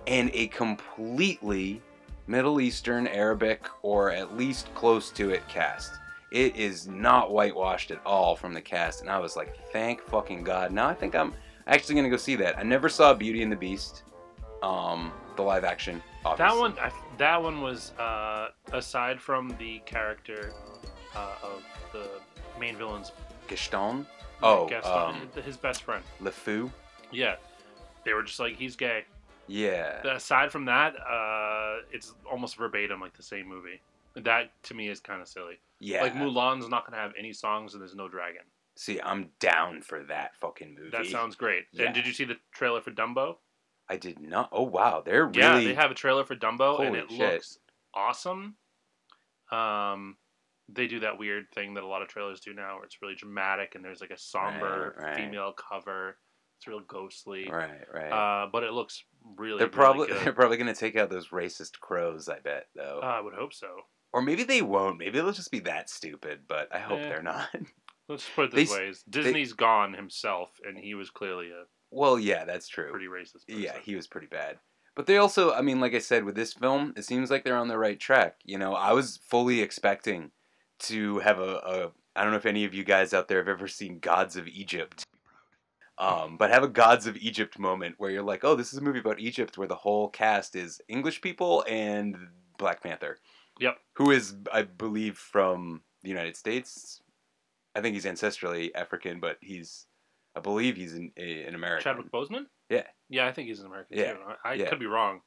and 0.06 0.30
a 0.32 0.46
completely 0.48 1.82
Middle 2.26 2.60
Eastern, 2.60 3.06
Arabic, 3.08 3.66
or 3.82 4.10
at 4.10 4.36
least 4.36 4.72
close 4.74 5.10
to 5.10 5.30
it 5.30 5.46
cast. 5.48 5.92
It 6.30 6.54
is 6.54 6.86
not 6.86 7.32
whitewashed 7.32 7.90
at 7.90 8.00
all 8.06 8.36
from 8.36 8.54
the 8.54 8.60
cast, 8.60 9.00
and 9.00 9.10
I 9.10 9.18
was 9.18 9.34
like, 9.36 9.56
thank 9.72 10.00
fucking 10.02 10.44
god. 10.44 10.70
Now 10.70 10.86
I 10.88 10.94
think 10.94 11.14
I'm 11.16 11.34
actually 11.66 11.96
gonna 11.96 12.08
go 12.08 12.16
see 12.16 12.36
that. 12.36 12.56
I 12.58 12.62
never 12.62 12.88
saw 12.88 13.12
Beauty 13.12 13.42
and 13.42 13.50
the 13.50 13.56
Beast, 13.56 14.04
um, 14.62 15.12
the 15.36 15.42
live 15.42 15.64
action. 15.64 16.00
Obviously. 16.24 16.54
That 16.54 16.60
one, 16.60 16.78
I, 16.78 16.90
that 17.18 17.42
one 17.42 17.60
was 17.62 17.92
uh, 17.98 18.48
aside 18.72 19.20
from 19.20 19.54
the 19.58 19.78
character 19.86 20.52
uh, 21.16 21.34
of 21.42 21.62
the 21.92 22.08
main 22.58 22.76
villain's 22.76 23.12
Gaston. 23.48 24.06
Oh, 24.42 24.68
Gaston, 24.68 24.92
um, 24.92 25.42
his 25.42 25.56
best 25.56 25.82
friend. 25.82 26.02
LeFou. 26.22 26.70
Yeah, 27.10 27.36
they 28.04 28.12
were 28.12 28.22
just 28.22 28.38
like 28.38 28.56
he's 28.56 28.76
gay. 28.76 29.04
Yeah. 29.46 30.06
Aside 30.06 30.52
from 30.52 30.64
that, 30.66 30.94
uh, 31.00 31.78
it's 31.90 32.14
almost 32.30 32.56
verbatim 32.56 33.00
like 33.00 33.16
the 33.16 33.22
same 33.22 33.48
movie. 33.48 33.80
That 34.14 34.50
to 34.64 34.74
me 34.74 34.88
is 34.88 35.00
kind 35.00 35.20
of 35.20 35.28
silly. 35.28 35.58
Yeah. 35.80 36.02
like 36.02 36.14
Mulan's 36.14 36.68
not 36.68 36.86
gonna 36.86 37.02
have 37.02 37.12
any 37.18 37.32
songs 37.32 37.74
and 37.74 37.80
there's 37.80 37.94
no 37.94 38.08
dragon. 38.08 38.42
See, 38.76 39.00
I'm 39.00 39.30
down 39.40 39.82
for 39.82 40.04
that 40.04 40.36
fucking 40.36 40.74
movie. 40.74 40.90
That 40.90 41.06
sounds 41.06 41.34
great. 41.34 41.64
Yeah. 41.72 41.86
And 41.86 41.94
did 41.94 42.06
you 42.06 42.12
see 42.12 42.24
the 42.24 42.36
trailer 42.52 42.80
for 42.80 42.90
Dumbo? 42.90 43.36
I 43.90 43.96
did 43.96 44.20
not. 44.20 44.48
Oh 44.52 44.62
wow, 44.62 45.02
they're 45.04 45.26
really. 45.26 45.38
Yeah, 45.40 45.58
they 45.58 45.74
have 45.74 45.90
a 45.90 45.94
trailer 45.94 46.24
for 46.24 46.36
Dumbo, 46.36 46.80
and 46.86 46.94
it 46.96 47.10
shit. 47.10 47.18
looks 47.18 47.58
awesome. 47.94 48.54
Um, 49.50 50.16
they 50.68 50.86
do 50.86 51.00
that 51.00 51.18
weird 51.18 51.46
thing 51.52 51.74
that 51.74 51.82
a 51.82 51.86
lot 51.86 52.02
of 52.02 52.08
trailers 52.08 52.40
do 52.40 52.54
now, 52.54 52.76
where 52.76 52.84
it's 52.84 53.02
really 53.02 53.16
dramatic 53.16 53.74
and 53.74 53.84
there's 53.84 54.00
like 54.00 54.10
a 54.10 54.18
somber 54.18 54.94
Right, 54.96 55.04
right. 55.08 55.16
female 55.16 55.52
cover. 55.52 56.16
It's 56.58 56.66
real 56.68 56.80
ghostly. 56.86 57.48
Right, 57.50 57.80
right. 57.92 58.12
Uh, 58.12 58.48
but 58.52 58.62
it 58.62 58.72
looks 58.72 59.02
really. 59.36 59.58
they're 59.58 59.66
really 59.66 59.70
probably 59.76 60.06
good. 60.08 60.24
they're 60.24 60.32
probably 60.32 60.56
gonna 60.58 60.74
take 60.74 60.94
out 60.96 61.10
those 61.10 61.28
racist 61.28 61.80
crows. 61.80 62.28
I 62.28 62.38
bet 62.38 62.66
though. 62.76 63.00
Uh, 63.02 63.06
I 63.06 63.20
would 63.20 63.34
hope 63.34 63.52
so. 63.54 63.68
or 64.12 64.22
maybe 64.22 64.44
they 64.44 64.62
won't. 64.62 64.98
Maybe 64.98 65.18
they'll 65.18 65.32
just 65.32 65.50
be 65.50 65.60
that 65.60 65.90
stupid. 65.90 66.40
But 66.46 66.72
I 66.74 66.78
hope 66.78 67.00
Eh. 67.00 67.08
they're 67.08 67.22
not. 67.22 67.48
Let's 68.08 68.28
put 68.28 68.46
it 68.46 68.54
this 68.54 68.70
s- 68.72 68.78
way: 68.78 68.92
they- 69.08 69.22
Disney's 69.22 69.52
gone 69.54 69.94
himself, 69.94 70.50
and 70.66 70.76
he 70.78 70.94
was 70.94 71.10
clearly 71.10 71.50
a 71.50 71.64
well, 71.90 72.18
yeah, 72.18 72.44
that's 72.44 72.68
true. 72.68 72.90
pretty 72.90 73.06
racist. 73.06 73.46
Person. 73.46 73.62
Yeah, 73.62 73.76
he 73.82 73.96
was 73.96 74.06
pretty 74.06 74.26
bad. 74.26 74.58
But 74.96 75.06
they 75.06 75.16
also, 75.16 75.52
I 75.52 75.62
mean, 75.62 75.80
like 75.80 75.94
I 75.94 75.98
said, 75.98 76.24
with 76.24 76.34
this 76.34 76.52
film, 76.52 76.92
it 76.96 77.04
seems 77.04 77.30
like 77.30 77.44
they're 77.44 77.56
on 77.56 77.68
the 77.68 77.78
right 77.78 77.98
track. 77.98 78.36
You 78.44 78.58
know, 78.58 78.74
I 78.74 78.92
was 78.92 79.18
fully 79.28 79.60
expecting 79.60 80.30
to 80.80 81.18
have 81.20 81.38
a, 81.38 81.56
a 81.56 81.92
I 82.16 82.22
don't 82.22 82.32
know 82.32 82.38
if 82.38 82.46
any 82.46 82.64
of 82.64 82.74
you 82.74 82.84
guys 82.84 83.14
out 83.14 83.28
there 83.28 83.38
have 83.38 83.48
ever 83.48 83.68
seen 83.68 83.98
Gods 83.98 84.36
of 84.36 84.46
Egypt. 84.48 85.04
Um, 85.98 86.38
but 86.38 86.50
have 86.50 86.62
a 86.62 86.68
Gods 86.68 87.06
of 87.06 87.16
Egypt 87.18 87.58
moment 87.58 87.96
where 87.98 88.10
you're 88.10 88.22
like, 88.22 88.42
oh, 88.42 88.54
this 88.54 88.72
is 88.72 88.78
a 88.78 88.82
movie 88.82 89.00
about 89.00 89.20
Egypt 89.20 89.58
where 89.58 89.68
the 89.68 89.74
whole 89.74 90.08
cast 90.08 90.56
is 90.56 90.80
English 90.88 91.20
people 91.20 91.62
and 91.68 92.16
Black 92.58 92.82
Panther. 92.82 93.18
Yep. 93.60 93.76
Who 93.94 94.10
is, 94.10 94.34
I 94.50 94.62
believe, 94.62 95.18
from 95.18 95.82
the 96.02 96.08
United 96.08 96.36
States. 96.36 97.02
I 97.74 97.82
think 97.82 97.94
he's 97.94 98.06
ancestrally 98.06 98.70
African, 98.74 99.20
but 99.20 99.36
he's, 99.42 99.86
I 100.36 100.40
believe 100.40 100.76
he's 100.76 100.94
an, 100.94 101.12
a, 101.16 101.42
an 101.44 101.54
American. 101.54 101.84
Chadwick 101.84 102.10
Boseman. 102.12 102.46
Yeah. 102.68 102.84
Yeah, 103.08 103.26
I 103.26 103.32
think 103.32 103.48
he's 103.48 103.60
an 103.60 103.66
American 103.66 103.98
Yeah, 103.98 104.12
too. 104.12 104.18
I, 104.44 104.50
I 104.50 104.54
yeah. 104.54 104.68
could 104.68 104.78
be 104.78 104.86
wrong. 104.86 105.20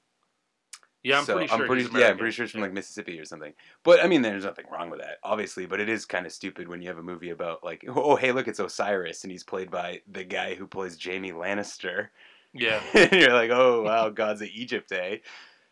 Yeah, 1.03 1.19
I'm 1.19 1.25
So, 1.25 1.33
pretty 1.33 1.47
sure. 1.49 1.59
I'm 1.59 1.67
pretty, 1.67 1.83
he's 1.83 1.93
yeah, 1.93 2.07
I'm 2.07 2.17
pretty 2.17 2.31
sure 2.31 2.45
it's 2.45 2.53
from 2.53 2.61
like 2.61 2.71
Mississippi 2.71 3.19
or 3.19 3.25
something. 3.25 3.53
But 3.83 4.01
I 4.01 4.07
mean, 4.07 4.21
there's 4.21 4.45
nothing 4.45 4.65
wrong 4.71 4.89
with 4.89 5.01
that, 5.01 5.17
obviously. 5.21 5.65
But 5.65 5.81
it 5.81 5.89
is 5.89 6.05
kind 6.05 6.25
of 6.25 6.31
stupid 6.31 6.69
when 6.69 6.81
you 6.81 6.87
have 6.87 6.97
a 6.97 7.03
movie 7.03 7.31
about 7.31 7.61
like, 7.63 7.83
oh, 7.89 8.15
hey, 8.15 8.31
look, 8.31 8.47
it's 8.47 8.59
Osiris, 8.59 9.23
and 9.23 9.31
he's 9.31 9.43
played 9.43 9.69
by 9.69 10.01
the 10.09 10.23
guy 10.23 10.55
who 10.55 10.65
plays 10.65 10.95
Jamie 10.95 11.33
Lannister. 11.33 12.07
Yeah. 12.53 12.81
and 12.93 13.11
you're 13.11 13.33
like, 13.33 13.51
oh 13.51 13.81
wow, 13.81 14.09
gods 14.09 14.41
of 14.41 14.47
Egypt, 14.53 14.91
eh? 14.93 15.17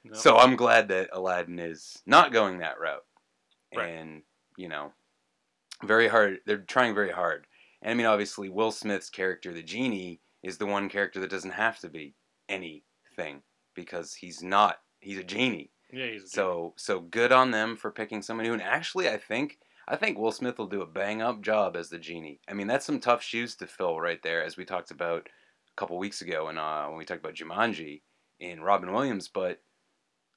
No. 0.03 0.17
So 0.17 0.37
I'm 0.37 0.55
glad 0.57 0.89
that 0.89 1.09
Aladdin 1.13 1.59
is 1.59 2.01
not 2.05 2.33
going 2.33 2.57
that 2.57 2.79
route, 2.79 3.05
Right. 3.73 3.87
and 3.89 4.23
you 4.57 4.67
know, 4.67 4.91
very 5.83 6.09
hard. 6.09 6.39
They're 6.45 6.57
trying 6.57 6.93
very 6.93 7.11
hard. 7.11 7.47
And 7.81 7.91
I 7.91 7.93
mean, 7.95 8.05
obviously, 8.05 8.49
Will 8.49 8.71
Smith's 8.71 9.09
character, 9.09 9.53
the 9.53 9.63
genie, 9.63 10.21
is 10.43 10.57
the 10.57 10.65
one 10.65 10.89
character 10.89 11.19
that 11.19 11.29
doesn't 11.29 11.51
have 11.51 11.79
to 11.79 11.89
be 11.89 12.15
anything 12.49 13.43
because 13.75 14.13
he's 14.13 14.41
not. 14.43 14.81
He's 14.99 15.17
a 15.17 15.23
genie. 15.23 15.71
Yeah, 15.91 16.07
he's 16.07 16.23
a 16.23 16.27
So 16.27 16.73
so 16.77 16.99
good 16.99 17.31
on 17.31 17.51
them 17.51 17.75
for 17.75 17.91
picking 17.91 18.21
someone 18.21 18.45
new. 18.45 18.53
And 18.53 18.61
actually, 18.61 19.09
I 19.09 19.17
think 19.17 19.59
I 19.87 19.95
think 19.95 20.17
Will 20.17 20.31
Smith 20.31 20.57
will 20.57 20.67
do 20.67 20.81
a 20.81 20.87
bang 20.87 21.21
up 21.21 21.41
job 21.41 21.75
as 21.75 21.89
the 21.89 21.99
genie. 21.99 22.39
I 22.47 22.53
mean, 22.53 22.67
that's 22.67 22.85
some 22.85 22.99
tough 22.99 23.23
shoes 23.23 23.55
to 23.57 23.67
fill 23.67 23.99
right 23.99 24.21
there, 24.21 24.43
as 24.43 24.57
we 24.57 24.65
talked 24.65 24.91
about 24.91 25.27
a 25.27 25.75
couple 25.75 25.97
weeks 25.97 26.21
ago, 26.21 26.47
and 26.47 26.59
uh, 26.59 26.87
when 26.87 26.97
we 26.97 27.05
talked 27.05 27.19
about 27.19 27.35
Jumanji 27.35 28.01
in 28.39 28.61
Robin 28.61 28.91
Williams. 28.91 29.27
But 29.27 29.61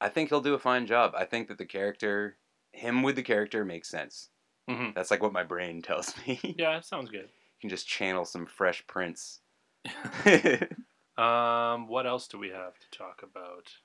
I 0.01 0.09
think 0.09 0.28
he'll 0.28 0.40
do 0.40 0.55
a 0.55 0.59
fine 0.59 0.86
job. 0.86 1.14
I 1.16 1.24
think 1.24 1.49
that 1.49 1.59
the 1.59 1.66
character, 1.66 2.38
him 2.72 3.03
with 3.03 3.16
the 3.16 3.22
character, 3.22 3.64
makes 3.64 3.88
sense. 3.88 4.30
Hmm 4.68 4.90
That's 4.94 5.10
like 5.10 5.22
what 5.22 5.32
my 5.32 5.44
brain 5.44 5.82
tells 5.82 6.14
me. 6.26 6.58
Yeah, 6.58 6.76
it 6.78 6.84
sounds 6.84 7.10
good. 7.10 7.30
You 7.58 7.60
can 7.62 7.70
just 7.70 7.88
channel 7.88 8.24
some 8.24 8.46
Fresh 8.46 8.86
Prince. 8.86 9.40
Um, 11.16 11.86
what 11.88 12.06
else 12.06 12.28
do 12.28 12.38
we 12.38 12.50
have 12.50 12.78
to 12.78 12.90
talk 12.90 13.22
about? 13.22 13.78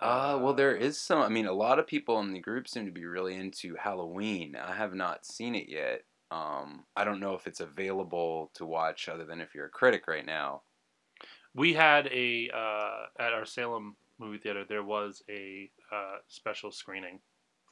Uh, 0.00 0.38
well, 0.42 0.54
there 0.54 0.74
is 0.76 1.00
some. 1.00 1.20
I 1.22 1.28
mean, 1.28 1.46
a 1.46 1.52
lot 1.52 1.78
of 1.78 1.86
people 1.86 2.18
in 2.20 2.32
the 2.32 2.40
group 2.40 2.66
seem 2.68 2.86
to 2.86 2.92
be 2.92 3.04
really 3.06 3.34
into 3.34 3.76
Halloween. 3.76 4.56
I 4.56 4.74
have 4.74 4.94
not 4.94 5.24
seen 5.24 5.54
it 5.54 5.68
yet. 5.68 6.04
Um, 6.30 6.86
I 6.96 7.04
don't 7.04 7.20
know 7.20 7.34
if 7.34 7.46
it's 7.46 7.60
available 7.60 8.50
to 8.54 8.66
watch 8.66 9.08
other 9.08 9.24
than 9.24 9.40
if 9.40 9.54
you're 9.54 9.66
a 9.66 9.70
critic 9.70 10.08
right 10.08 10.26
now. 10.26 10.62
We 11.54 11.74
had 11.74 12.06
a 12.08 12.50
uh, 12.50 13.06
at 13.18 13.32
our 13.32 13.44
Salem 13.44 13.96
movie 14.18 14.38
theater. 14.38 14.64
There 14.64 14.82
was 14.82 15.22
a 15.28 15.70
uh, 15.90 16.18
special 16.26 16.72
screening 16.72 17.20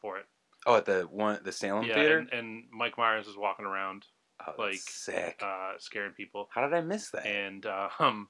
for 0.01 0.19
it. 0.19 0.27
Oh, 0.67 0.77
at 0.77 0.85
the 0.85 1.03
one, 1.11 1.41
the 1.43 1.53
Salem 1.53 1.85
yeah, 1.87 1.95
Theater. 1.95 2.19
and, 2.19 2.33
and 2.33 2.65
Mike 2.71 2.99
Myers 2.99 3.27
was 3.27 3.37
walking 3.37 3.65
around 3.67 4.05
oh, 4.47 4.53
like 4.59 4.75
sick. 4.77 5.41
uh, 5.43 5.73
scaring 5.79 6.13
people. 6.13 6.49
How 6.53 6.61
did 6.63 6.75
I 6.77 6.83
miss 6.83 7.11
that? 7.11 7.27
And 7.27 7.65
uh, 7.65 7.89
um, 7.99 8.29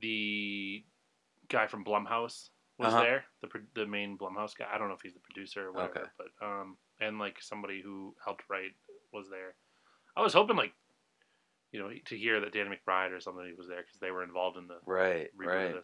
the 0.00 0.84
guy 1.48 1.66
from 1.66 1.84
Blumhouse, 1.84 2.48
was 2.78 2.92
Uh-huh. 2.92 3.00
there, 3.02 3.24
the 3.42 3.48
the 3.74 3.86
main 3.86 4.18
Blumhouse 4.18 4.56
guy. 4.56 4.66
I 4.72 4.76
don't 4.78 4.88
know 4.88 4.94
if 4.94 5.00
he's 5.02 5.14
the 5.14 5.20
producer 5.20 5.68
or 5.68 5.72
whatever, 5.72 6.00
Okay. 6.00 6.08
but 6.18 6.46
um, 6.46 6.76
and 7.00 7.18
like 7.18 7.40
somebody 7.40 7.80
who 7.82 8.14
helped 8.24 8.44
write 8.50 8.72
was 9.12 9.28
there. 9.30 9.54
I 10.16 10.22
was 10.22 10.32
hoping 10.34 10.56
like, 10.56 10.72
you 11.72 11.80
know, 11.80 11.90
to 12.06 12.16
hear 12.18 12.40
that 12.40 12.52
Danny 12.52 12.70
McBride 12.70 13.12
or 13.12 13.20
somebody 13.20 13.52
was 13.56 13.66
there 13.68 13.82
because 13.82 13.98
they 14.00 14.10
were 14.10 14.22
involved 14.24 14.56
in 14.58 14.66
the 14.68 14.78
Right, 14.86 15.28
right. 15.36 15.74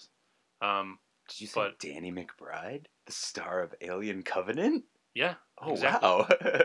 Um, 0.63 0.99
Did 1.29 1.41
you 1.41 1.47
say 1.47 1.61
but 1.61 1.79
Danny 1.79 2.13
McBride, 2.13 2.87
the 3.07 3.13
star 3.13 3.61
of 3.63 3.75
Alien 3.81 4.23
Covenant? 4.23 4.85
Yeah, 5.15 5.35
Oh 5.61 5.73
exactly. 5.73 6.09
wow! 6.09 6.27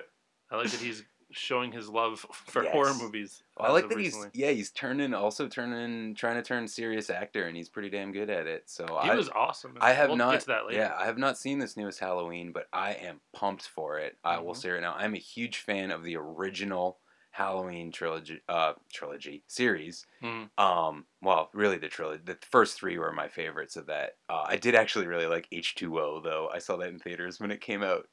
I 0.52 0.56
like 0.56 0.72
that 0.72 0.80
he's 0.82 1.04
showing 1.32 1.72
his 1.74 1.90
love 1.90 2.20
for 2.32 2.64
Yes. 2.64 2.74
horror 2.74 2.94
movies. 2.94 3.44
I 3.60 3.72
like 3.72 3.90
that 3.90 3.96
recently. 3.96 4.30
he's 4.34 4.42
yeah 4.42 4.52
he's 4.52 4.72
turning 4.72 5.14
also 5.14 5.48
turning 5.50 6.16
trying 6.16 6.36
to 6.36 6.42
turn 6.42 6.68
serious 6.68 7.10
actor 7.10 7.48
and 7.48 7.58
he's 7.58 7.68
pretty 7.70 7.90
damn 7.90 8.12
good 8.14 8.30
at 8.30 8.48
it. 8.48 8.70
So 8.70 8.86
He 9.02 9.10
I, 9.10 9.16
was 9.16 9.30
awesome. 9.30 9.78
I 9.82 9.92
have 9.92 10.08
We'll 10.10 10.18
not 10.18 10.32
get 10.34 10.42
to 10.42 10.48
that 10.48 10.66
later. 10.68 10.80
yeah 10.80 10.96
I 10.98 11.06
have 11.06 11.18
not 11.18 11.38
seen 11.38 11.60
this 11.60 11.76
newest 11.76 12.00
Halloween, 12.00 12.52
but 12.54 12.68
I 12.72 12.94
am 12.94 13.20
pumped 13.34 13.68
for 13.68 14.00
it. 14.00 14.18
I 14.24 14.38
will 14.40 14.54
Mhm. 14.54 14.58
say 14.58 14.70
right 14.72 14.82
now 14.82 14.94
I'm 14.94 15.16
a 15.16 15.20
huge 15.20 15.58
fan 15.58 15.92
of 15.92 16.04
the 16.04 16.16
original 16.16 17.00
Halloween 17.38 17.92
trilogy 17.92 18.42
uh 18.50 18.74
trilogy 18.92 19.44
series. 19.48 20.08
Mhm. 20.24 20.50
Um, 20.58 21.06
well, 21.22 21.52
really 21.54 21.78
the 21.78 21.88
trilogy. 21.88 22.24
The 22.26 22.40
first 22.50 22.76
three 22.80 22.98
were 22.98 23.12
my 23.12 23.28
favorites 23.28 23.76
of 23.76 23.86
that. 23.86 24.18
Uh, 24.28 24.44
I 24.48 24.58
did 24.58 24.74
actually 24.74 25.06
really 25.06 25.28
like 25.28 25.48
H 25.52 25.76
two 25.76 26.00
O 26.00 26.20
though. 26.20 26.50
I 26.52 26.58
saw 26.58 26.78
that 26.78 26.90
in 26.90 26.98
theaters 27.00 27.40
when 27.40 27.52
it 27.52 27.62
came 27.62 27.84
out. 27.84 28.08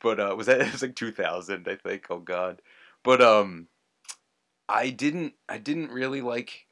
But 0.00 0.20
uh, 0.20 0.34
was 0.36 0.46
that 0.46 0.60
it 0.62 0.72
was 0.72 0.82
like 0.82 0.94
two 0.94 1.10
thousand 1.12 1.66
I 1.68 1.74
think. 1.74 2.06
Oh 2.10 2.20
God. 2.20 2.62
But 3.02 3.20
um, 3.20 3.66
I 4.68 4.90
didn't 4.90 5.34
I 5.48 5.58
didn't 5.58 5.90
really 5.90 6.20
like 6.20 6.66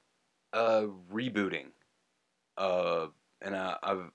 uh 0.52 0.86
rebooting. 1.12 1.72
Uh, 2.56 3.08
and 3.42 3.56
I 3.56 3.76
I've 3.82 4.10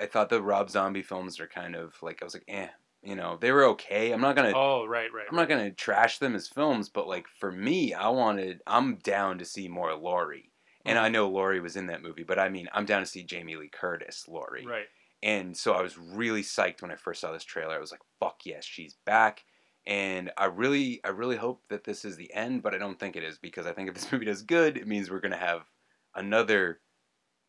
I 0.00 0.06
thought 0.06 0.30
the 0.30 0.42
Rob 0.42 0.70
Zombie 0.70 1.02
films 1.02 1.40
are 1.40 1.48
kind 1.48 1.76
of 1.76 1.94
like 2.02 2.22
I 2.22 2.24
was 2.24 2.34
like 2.34 2.44
eh. 2.48 2.68
You 3.02 3.16
know 3.16 3.36
they 3.36 3.50
were 3.50 3.64
okay. 3.70 4.12
I'm 4.12 4.20
not 4.20 4.36
gonna 4.36 4.52
Oh 4.54 4.86
right, 4.86 5.12
right. 5.12 5.26
I'm 5.28 5.36
not 5.36 5.48
gonna 5.48 5.72
trash 5.72 6.18
them 6.18 6.34
as 6.34 6.48
films, 6.48 6.88
but 6.88 7.08
like 7.08 7.26
for 7.28 7.50
me, 7.50 7.94
I 7.94 8.08
wanted 8.08 8.62
I'm 8.66 8.96
down 8.96 9.38
to 9.38 9.44
see 9.44 9.68
more 9.68 9.94
Laurie. 9.94 10.52
And 10.84 10.96
Mm-hmm. 10.96 11.04
I 11.04 11.08
know 11.08 11.28
Laurie 11.28 11.60
was 11.60 11.76
in 11.76 11.86
that 11.86 12.02
movie, 12.02 12.22
but 12.24 12.38
I 12.38 12.48
mean 12.48 12.68
I'm 12.72 12.86
down 12.86 13.02
to 13.02 13.06
see 13.06 13.24
Jamie 13.24 13.56
Lee 13.56 13.68
Curtis, 13.68 14.26
Laurie. 14.28 14.66
Right. 14.66 14.86
And 15.22 15.56
so 15.56 15.72
I 15.72 15.82
was 15.82 15.96
really 15.98 16.42
psyched 16.42 16.82
when 16.82 16.90
I 16.90 16.96
first 16.96 17.20
saw 17.20 17.32
this 17.32 17.44
trailer. 17.44 17.74
I 17.74 17.78
was 17.80 17.92
like, 17.92 18.00
fuck 18.18 18.40
yes, 18.44 18.64
she's 18.64 18.94
back. 19.04 19.44
And 19.86 20.30
I 20.36 20.46
really 20.46 21.00
I 21.04 21.08
really 21.08 21.36
hope 21.36 21.64
that 21.68 21.84
this 21.84 22.04
is 22.04 22.16
the 22.16 22.32
end, 22.32 22.62
but 22.62 22.74
I 22.74 22.78
don't 22.78 22.98
think 22.98 23.16
it 23.16 23.24
is 23.24 23.38
because 23.38 23.66
I 23.66 23.72
think 23.72 23.88
if 23.88 23.94
this 23.94 24.10
movie 24.12 24.26
does 24.26 24.42
good, 24.42 24.76
it 24.76 24.86
means 24.86 25.10
we're 25.10 25.20
gonna 25.20 25.36
have 25.36 25.70
another 26.14 26.80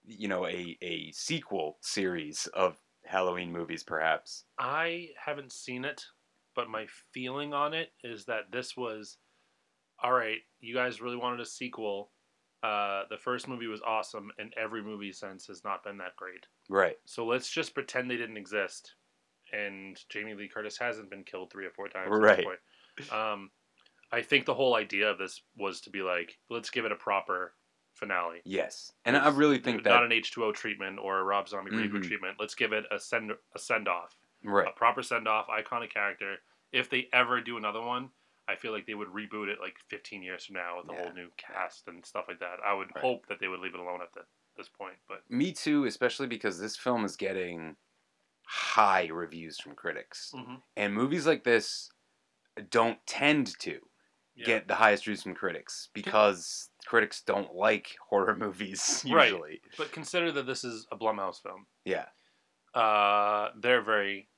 you 0.06 0.28
know, 0.28 0.46
a, 0.46 0.78
a 0.82 1.12
sequel 1.12 1.78
series 1.82 2.48
of 2.48 2.78
Halloween 3.14 3.52
movies 3.52 3.84
perhaps. 3.84 4.46
I 4.58 5.10
haven't 5.24 5.54
seen 5.54 5.86
it, 5.86 6.04
but 6.56 6.68
my 6.68 6.88
feeling 7.14 7.54
on 7.54 7.76
it 7.76 7.90
is 8.04 8.26
that 8.26 8.52
this 8.52 8.76
was 8.76 9.18
all 10.04 10.12
right. 10.12 10.40
You 10.62 10.74
guys 10.74 11.00
really 11.00 11.16
wanted 11.16 11.40
a 11.40 11.46
sequel. 11.46 12.10
Uh, 12.64 13.04
the 13.12 13.18
first 13.18 13.48
movie 13.48 13.68
was 13.68 13.82
awesome, 13.86 14.32
and 14.40 14.52
every 14.58 14.82
movie 14.82 15.12
since 15.12 15.46
has 15.46 15.64
not 15.64 15.84
been 15.84 15.98
that 16.00 16.16
great. 16.16 16.48
Right. 16.70 16.96
So 17.06 17.24
let's 17.26 17.52
just 17.52 17.76
pretend 17.76 18.10
they 18.10 18.18
didn't 18.18 18.38
exist, 18.38 18.94
and 19.52 20.00
Jamie 20.10 20.34
Lee 20.34 20.48
Curtis 20.48 20.78
hasn't 20.80 21.12
been 21.12 21.24
killed 21.24 21.52
three 21.52 21.68
or 21.68 21.72
four 21.72 21.90
times. 21.90 22.10
Right. 22.10 22.46
Um, 23.12 23.52
I 24.12 24.22
think 24.22 24.46
the 24.46 24.56
whole 24.56 24.76
idea 24.76 25.10
of 25.10 25.20
this 25.20 25.42
was 25.56 25.82
to 25.82 25.92
be 25.92 26.02
like, 26.02 26.40
let's 26.50 26.72
give 26.72 26.86
it 26.86 26.92
a 26.92 26.96
proper 26.96 27.54
finale. 28.04 28.42
Yes. 28.46 28.92
And 29.06 29.16
I 29.18 29.30
really 29.30 29.60
think 29.60 29.84
that 29.84 29.90
not 29.90 30.04
an 30.04 30.12
H 30.12 30.32
two 30.32 30.44
O 30.44 30.52
treatment 30.52 31.00
or 31.00 31.20
a 31.20 31.24
Rob 31.24 31.48
Zombie 31.50 31.72
reboot 31.72 32.02
Mhm. 32.02 32.08
treatment. 32.08 32.38
Let's 32.40 32.56
give 32.56 32.74
it 32.74 32.86
a 32.92 33.00
send 33.00 33.32
a 33.56 33.60
send 33.60 33.88
off, 33.88 34.16
Right. 34.44 34.68
a 34.68 34.72
proper 34.72 35.02
send 35.04 35.28
off, 35.28 35.48
iconic 35.48 35.90
character. 35.92 36.38
If 36.72 36.90
they 36.90 37.10
ever 37.14 37.40
do 37.42 37.58
another 37.58 37.82
one, 37.82 38.12
I 38.48 38.56
feel 38.56 38.72
like 38.74 38.86
they 38.86 38.96
would 38.96 39.08
reboot 39.10 39.48
it 39.48 39.60
like 39.62 39.78
15 39.90 40.22
years 40.22 40.46
from 40.46 40.56
now 40.56 40.78
with 40.78 40.90
a 40.90 40.94
whole 41.02 41.14
new 41.14 41.30
cast 41.38 41.88
and 41.88 42.06
stuff 42.06 42.26
like 42.28 42.40
that. 42.40 42.60
I 42.66 42.74
would 42.74 42.94
Right. 42.96 43.02
hope 43.02 43.26
that 43.28 43.40
they 43.40 43.48
would 43.48 43.60
leave 43.62 43.74
it 43.74 43.80
alone 43.80 44.02
at 44.02 44.12
the, 44.14 44.26
this 44.58 44.70
point, 44.70 44.98
but 45.08 45.24
Me 45.30 45.54
too, 45.54 45.86
especially 45.86 46.28
because 46.28 46.60
this 46.60 46.76
film 46.76 47.06
is 47.06 47.16
getting 47.16 47.78
high 48.46 49.08
reviews 49.08 49.60
from 49.60 49.76
critics. 49.76 50.32
Mhm. 50.36 50.62
And 50.76 50.94
movies 50.94 51.26
like 51.26 51.44
this 51.46 51.90
don't 52.70 53.06
tend 53.08 53.58
to 53.60 53.90
Yeah. 54.36 54.46
get 54.46 54.68
the 54.68 54.76
highest 54.76 55.08
reviews 55.08 55.24
from 55.24 55.36
critics 55.36 55.90
because 55.94 56.72
critics 56.84 57.22
don't 57.26 57.54
like 57.56 57.96
horror 58.10 58.36
movies 58.36 59.02
usually. 59.06 59.40
right. 59.42 59.62
But 59.78 59.92
consider 59.92 60.32
that 60.34 60.46
this 60.46 60.64
is 60.64 60.86
a 60.92 60.98
Blumhouse 60.98 61.42
film. 61.42 61.66
Yeah. 61.86 62.06
Uh, 62.74 63.50
they're 63.60 63.82
very 63.84 64.30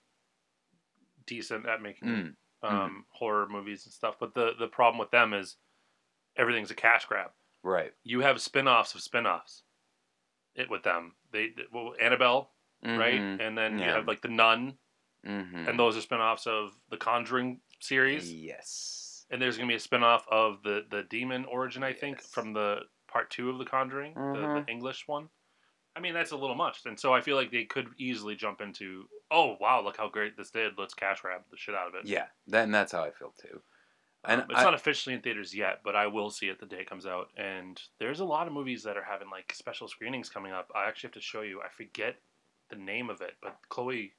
decent 1.25 1.65
at 1.67 1.81
making 1.81 2.07
Mm. 2.07 2.35
um, 2.69 3.05
horror 3.09 3.47
movies 3.49 3.85
and 3.85 3.93
stuff. 3.93 4.15
But 4.19 4.33
the 4.33 4.51
the 4.59 4.67
problem 4.67 4.99
with 4.99 5.11
them 5.11 5.33
is 5.33 5.57
everything's 6.35 6.71
a 6.71 6.75
cash 6.75 7.05
grab. 7.05 7.31
Right. 7.63 7.93
You 8.03 8.21
have 8.21 8.41
spin-offs 8.41 8.93
of 8.95 9.01
spin-offs. 9.01 9.63
It 10.55 10.69
with 10.69 10.83
them. 10.83 11.13
They 11.31 11.49
well, 11.71 11.93
Annabelle, 11.99 12.51
right? 12.83 13.19
Mhm. 13.19 13.41
And 13.45 13.57
then 13.57 13.79
you 13.79 13.85
have 13.85 14.07
like 14.07 14.21
the 14.21 14.27
Nun, 14.29 14.77
Mhm. 15.25 15.67
and 15.69 15.79
those 15.79 15.97
are 15.97 16.01
spin-offs 16.01 16.45
of 16.47 16.77
the 16.89 16.97
Conjuring 16.97 17.61
series. 17.81 18.31
Yes. 18.31 19.04
And 19.31 19.41
there's 19.41 19.57
gonna 19.57 19.67
be 19.67 19.75
a 19.75 19.79
spin-off 19.79 20.25
of 20.29 20.61
the 20.63 20.85
the 20.89 21.03
demon 21.03 21.45
origin, 21.45 21.83
I 21.83 21.93
think, 21.93 22.21
from 22.21 22.53
the 22.53 22.81
part 23.07 23.29
two 23.31 23.49
of 23.49 23.57
the 23.57 23.65
Conjuring, 23.65 24.13
the, 24.13 24.19
Mhm. 24.19 24.65
the 24.65 24.71
English 24.71 25.07
one. 25.07 25.29
I 25.95 26.01
mean, 26.01 26.13
that's 26.13 26.31
a 26.31 26.37
little 26.37 26.55
much, 26.55 26.85
and 26.85 26.99
so 26.99 27.13
I 27.13 27.21
feel 27.21 27.35
like 27.37 27.51
they 27.51 27.63
could 27.63 27.93
easily 27.97 28.35
jump 28.35 28.59
into, 28.61 29.09
oh 29.31 29.55
wow, 29.61 29.81
look 29.81 29.95
how 29.97 30.09
great 30.09 30.35
this 30.35 30.51
did. 30.51 30.77
Let's 30.77 30.93
cash 30.93 31.21
grab 31.21 31.41
the 31.49 31.57
shit 31.57 31.73
out 31.73 31.87
of 31.87 31.95
it. 31.95 32.05
Yeah. 32.05 32.27
Then 32.45 32.69
that's 32.71 32.91
how 32.91 33.03
I 33.03 33.11
feel 33.11 33.31
too. 33.31 33.63
And 34.25 34.41
Um, 34.41 34.51
it's 34.51 34.59
I- 34.59 34.63
not 34.63 34.73
officially 34.73 35.15
in 35.15 35.21
theaters 35.21 35.55
yet, 35.55 35.81
but 35.83 35.95
I 35.95 36.07
will 36.07 36.29
see 36.31 36.49
it 36.49 36.59
the 36.59 36.65
day 36.65 36.81
it 36.81 36.89
comes 36.89 37.05
out. 37.05 37.31
And 37.37 37.81
there's 37.99 38.19
a 38.19 38.25
lot 38.25 38.45
of 38.47 38.53
movies 38.53 38.83
that 38.83 38.97
are 38.97 39.03
having 39.03 39.29
like 39.29 39.53
special 39.53 39.87
screenings 39.87 40.29
coming 40.29 40.51
up. 40.51 40.69
I 40.75 40.85
actually 40.85 41.07
have 41.07 41.13
to 41.13 41.21
show 41.21 41.41
you. 41.41 41.61
I 41.61 41.69
forget 41.69 42.21
the 42.69 42.75
name 42.75 43.09
of 43.09 43.21
it, 43.21 43.37
but 43.41 43.57
Chloe, 43.69 44.13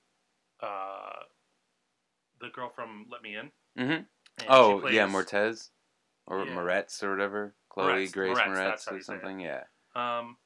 uh, 0.61 1.25
the 2.41 2.49
girl 2.51 2.71
from 2.71 3.07
Let 3.11 3.21
Me 3.23 3.37
In. 3.37 3.53
Mhm. 3.77 4.07
And 4.39 4.47
Oh, 4.51 4.87
yeah, 4.89 5.07
Mortez 5.07 5.71
or 6.27 6.45
Yeah. 6.45 6.53
Moretz 6.55 7.03
or 7.03 7.11
whatever. 7.11 7.55
Chloe 7.69 8.07
Moretz, 8.07 8.13
Grace 8.13 8.39
Moretz, 8.39 8.47
Moretz, 8.49 8.91
or 8.91 8.95
you 8.97 9.01
say 9.03 9.15
it. 9.15 9.21
something. 9.21 9.41
Yeah. 9.41 9.65
Um, 9.95 10.37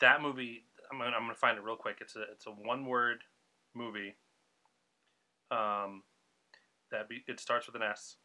that 0.00 0.20
movie, 0.22 0.64
I'm 0.90 0.98
gonna, 0.98 1.10
I'm 1.16 1.22
gonna 1.22 1.34
find 1.34 1.56
it 1.58 1.64
real 1.64 1.76
quick. 1.76 1.98
It's 2.00 2.16
a 2.16 2.22
it's 2.32 2.46
a 2.46 2.50
one 2.50 2.86
word 2.86 3.18
movie. 3.74 4.16
Um, 5.50 6.02
that 6.90 7.08
be 7.08 7.24
it 7.26 7.40
starts 7.40 7.66
with 7.66 7.76
an 7.76 7.82
S. 7.82 8.16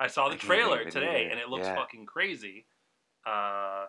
I 0.00 0.08
saw 0.08 0.28
the 0.28 0.34
I 0.34 0.38
trailer 0.38 0.78
think 0.78 0.80
of 0.90 0.96
it 0.96 1.00
today, 1.00 1.28
and 1.30 1.38
it 1.38 1.48
looks 1.48 1.66
Yeah. 1.66 1.76
fucking 1.76 2.06
crazy. 2.06 2.66
Uh, 3.24 3.86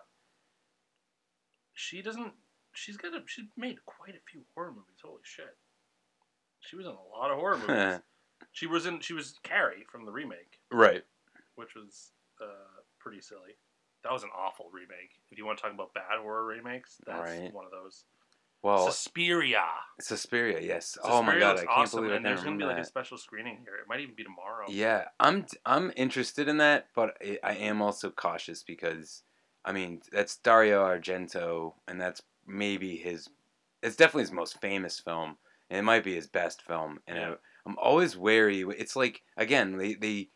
she 1.74 2.00
doesn't. 2.02 2.32
She's 2.72 2.96
got 2.96 3.14
a. 3.14 3.22
She 3.26 3.48
made 3.56 3.84
quite 3.84 4.14
a 4.14 4.20
few 4.30 4.42
horror 4.54 4.70
movies. 4.70 4.98
Holy 5.02 5.20
shit! 5.24 5.56
She 6.60 6.76
was 6.76 6.86
in 6.86 6.92
a 6.92 7.18
lot 7.18 7.30
of 7.30 7.38
horror 7.38 7.58
movies. 7.66 8.00
She 8.52 8.66
was 8.66 8.86
in. 8.86 9.00
She 9.00 9.12
was 9.12 9.38
Carrie 9.42 9.84
from 9.90 10.04
the 10.06 10.12
remake 10.12 10.60
Right. 10.70 11.04
which 11.56 11.74
was 11.74 12.12
uh, 12.42 12.46
pretty 12.98 13.20
silly. 13.20 13.56
That 14.02 14.12
was 14.12 14.22
an 14.22 14.30
awful 14.36 14.66
remake. 14.72 15.18
If 15.30 15.38
you 15.38 15.44
want 15.46 15.58
to 15.58 15.62
talk 15.64 15.72
about 15.74 15.92
bad 15.94 16.18
horror 16.20 16.44
remakes, 16.44 16.96
that's 17.06 17.18
Right. 17.40 17.52
one 17.52 17.64
of 17.64 17.70
those. 17.72 18.04
Well, 18.62 18.86
Suspiria. 18.90 19.64
Suspiria, 20.00 20.60
yes. 20.60 20.98
oh 21.04 21.22
my 21.22 21.32
Suspiria 21.34 21.40
god, 21.40 21.50
looks 21.50 21.62
I 21.62 21.64
can't 21.66 21.78
awesome, 21.78 21.98
believe 22.00 22.12
I 22.12 22.16
and 22.16 22.24
can't 22.24 22.34
there's 22.36 22.44
gonna 22.44 22.56
be 22.56 22.62
remember 22.64 22.72
like 22.74 22.80
a 22.80 22.84
that. 22.84 22.88
special 22.88 23.18
screening 23.18 23.58
here. 23.64 23.74
It 23.76 23.88
might 23.88 24.00
even 24.00 24.14
be 24.14 24.24
tomorrow. 24.24 24.66
Yeah, 24.68 25.04
I'm 25.20 25.46
I'm 25.64 25.92
interested 25.96 26.48
in 26.48 26.56
that, 26.58 26.88
but 26.94 27.16
I- 27.22 27.38
I 27.44 27.52
am 27.54 27.80
also 27.82 28.10
cautious 28.10 28.62
because, 28.62 29.22
I 29.64 29.72
mean, 29.72 30.00
that's 30.10 30.36
Dario 30.38 30.84
Argento, 30.84 31.74
and 31.86 32.00
that's 32.00 32.22
maybe 32.46 32.96
his, 32.96 33.28
it's 33.82 33.96
definitely 33.96 34.22
his 34.22 34.32
most 34.32 34.60
famous 34.60 34.98
film, 34.98 35.36
and 35.70 35.78
it 35.78 35.82
might 35.82 36.04
be 36.04 36.14
his 36.14 36.26
best 36.26 36.62
film, 36.62 37.00
and. 37.06 37.18
I, 37.18 37.34
I'm 37.66 37.76
always 37.78 38.16
wary. 38.16 38.64
It's 38.78 38.96
like 38.96 39.22
again, 39.36 39.76
they 39.76 39.94
they 39.94 40.28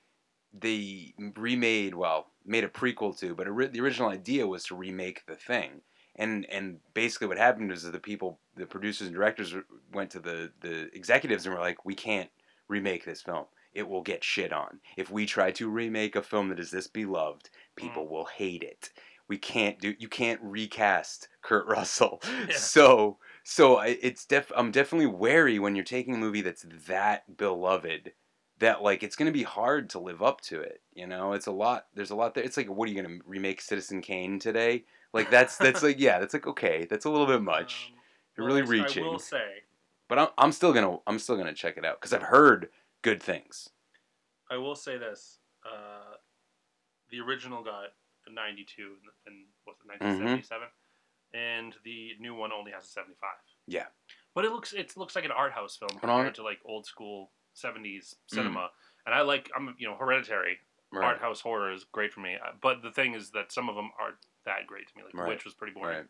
they 0.52 1.14
remade 1.36 1.94
well, 1.94 2.26
made 2.44 2.64
a 2.64 2.68
prequel 2.68 3.16
to, 3.20 3.34
but 3.34 3.46
the 3.46 3.80
original 3.80 4.08
idea 4.08 4.46
was 4.46 4.64
to 4.64 4.74
remake 4.74 5.24
the 5.26 5.36
thing. 5.36 5.82
And, 6.16 6.44
and 6.50 6.78
basically 6.92 7.28
what 7.28 7.38
happened 7.38 7.72
is 7.72 7.84
that 7.84 7.92
the 7.92 7.98
people, 7.98 8.40
the 8.56 8.66
producers 8.66 9.06
and 9.06 9.16
directors 9.16 9.54
went 9.92 10.10
to 10.10 10.20
the, 10.20 10.50
the 10.60 10.94
executives 10.94 11.46
and 11.46 11.54
were 11.54 11.60
like, 11.60 11.84
we 11.84 11.94
can't 11.94 12.30
remake 12.68 13.04
this 13.04 13.22
film. 13.22 13.44
It 13.72 13.88
will 13.88 14.02
get 14.02 14.24
shit 14.24 14.52
on. 14.52 14.80
If 14.96 15.10
we 15.10 15.24
try 15.24 15.52
to 15.52 15.70
remake 15.70 16.16
a 16.16 16.22
film 16.22 16.48
that 16.48 16.58
is 16.58 16.72
this 16.72 16.88
beloved, 16.88 17.48
people 17.76 18.04
mm. 18.04 18.10
will 18.10 18.24
hate 18.24 18.64
it. 18.64 18.90
We 19.28 19.38
can't 19.38 19.78
do. 19.78 19.94
You 19.96 20.08
can't 20.08 20.40
recast 20.42 21.28
Kurt 21.40 21.66
Russell. 21.68 22.20
So 22.50 23.18
so 23.44 23.76
I, 23.76 23.98
it's 24.02 24.24
def. 24.24 24.50
I'm 24.56 24.70
definitely 24.70 25.06
wary 25.06 25.58
when 25.58 25.74
you're 25.76 25.84
taking 25.84 26.14
a 26.14 26.18
movie 26.18 26.40
that's 26.42 26.64
that 26.86 27.36
beloved. 27.36 28.12
That 28.58 28.82
like 28.82 29.02
it's 29.02 29.16
gonna 29.16 29.30
be 29.32 29.42
hard 29.42 29.88
to 29.90 29.98
live 29.98 30.22
up 30.22 30.42
to 30.42 30.60
it. 30.60 30.82
You 30.92 31.06
know, 31.06 31.32
it's 31.32 31.46
a 31.46 31.50
lot. 31.52 31.86
There's 31.94 32.10
a 32.10 32.14
lot 32.14 32.34
there. 32.34 32.44
It's 32.44 32.56
like, 32.58 32.68
what 32.68 32.88
are 32.88 32.92
you 32.92 33.02
gonna 33.02 33.18
remake 33.24 33.60
Citizen 33.62 34.02
Kane 34.02 34.38
today? 34.38 34.84
Like 35.14 35.30
that's 35.30 35.56
that's 35.56 35.82
like 35.82 35.98
yeah, 35.98 36.18
that's 36.18 36.34
like 36.34 36.46
okay, 36.46 36.86
that's 36.88 37.06
a 37.06 37.10
little 37.10 37.26
bit 37.26 37.40
much. 37.54 37.90
They're 38.36 38.44
really 38.44 38.60
Well, 38.62 38.70
I- 38.70 38.84
reaching. 38.84 39.04
I 39.04 39.08
will 39.08 39.18
say, 39.18 39.62
But 40.08 40.18
I'm, 40.18 40.28
I'm 40.36 40.52
still 40.52 40.72
gonna 40.74 40.98
I'm 41.06 41.18
still 41.18 41.36
gonna 41.38 41.54
check 41.54 41.78
it 41.78 41.84
out 41.86 41.98
because 42.00 42.12
I've 42.12 42.22
heard 42.24 42.68
good 43.02 43.22
things. 43.22 43.70
I 44.50 44.58
will 44.58 44.74
say 44.76 44.98
this: 44.98 45.38
uh, 45.64 46.16
the 47.10 47.20
original 47.20 47.64
got 47.64 47.84
a 48.26 48.32
92 48.32 48.82
and 49.26 49.46
what's 49.64 49.80
it, 49.80 49.88
Mm-hmm. 50.04 50.36
1977, 50.36 50.68
and 51.34 51.74
the 51.84 52.12
new 52.18 52.34
one 52.34 52.52
only 52.52 52.72
has 52.72 52.84
a 52.84 52.88
75. 52.88 53.28
Yeah. 53.66 53.86
But 54.34 54.44
it 54.44 54.52
looks 54.52 54.72
it 54.72 54.96
looks 54.96 55.14
like 55.16 55.24
an 55.24 55.30
art 55.32 55.52
house 55.52 55.76
film 55.76 55.98
compared 55.98 56.34
to 56.36 56.42
like 56.42 56.58
old 56.64 56.86
school 56.86 57.30
70s 57.56 58.14
cinema, 58.28 58.70
and 59.06 59.14
I 59.14 59.22
like 59.22 59.50
I'm 59.56 59.74
you 59.78 59.88
know 59.88 59.96
Hereditary. 59.96 60.58
Right. 60.92 61.04
Art 61.04 61.20
house 61.20 61.40
horror 61.40 61.72
is 61.72 61.84
great 61.84 62.12
for 62.12 62.18
me, 62.20 62.34
Uh, 62.34 62.50
but 62.60 62.82
the 62.82 62.90
thing 62.90 63.14
is 63.14 63.30
that 63.30 63.52
some 63.52 63.68
of 63.68 63.76
them 63.76 63.90
aren't 64.00 64.16
that 64.44 64.66
great 64.66 64.88
to 64.88 64.96
me. 64.96 65.04
Like 65.04 65.14
Right. 65.14 65.24
The 65.24 65.28
Witch 65.30 65.44
was 65.44 65.54
pretty 65.54 65.72
boring. 65.72 65.96
Right. 65.98 66.06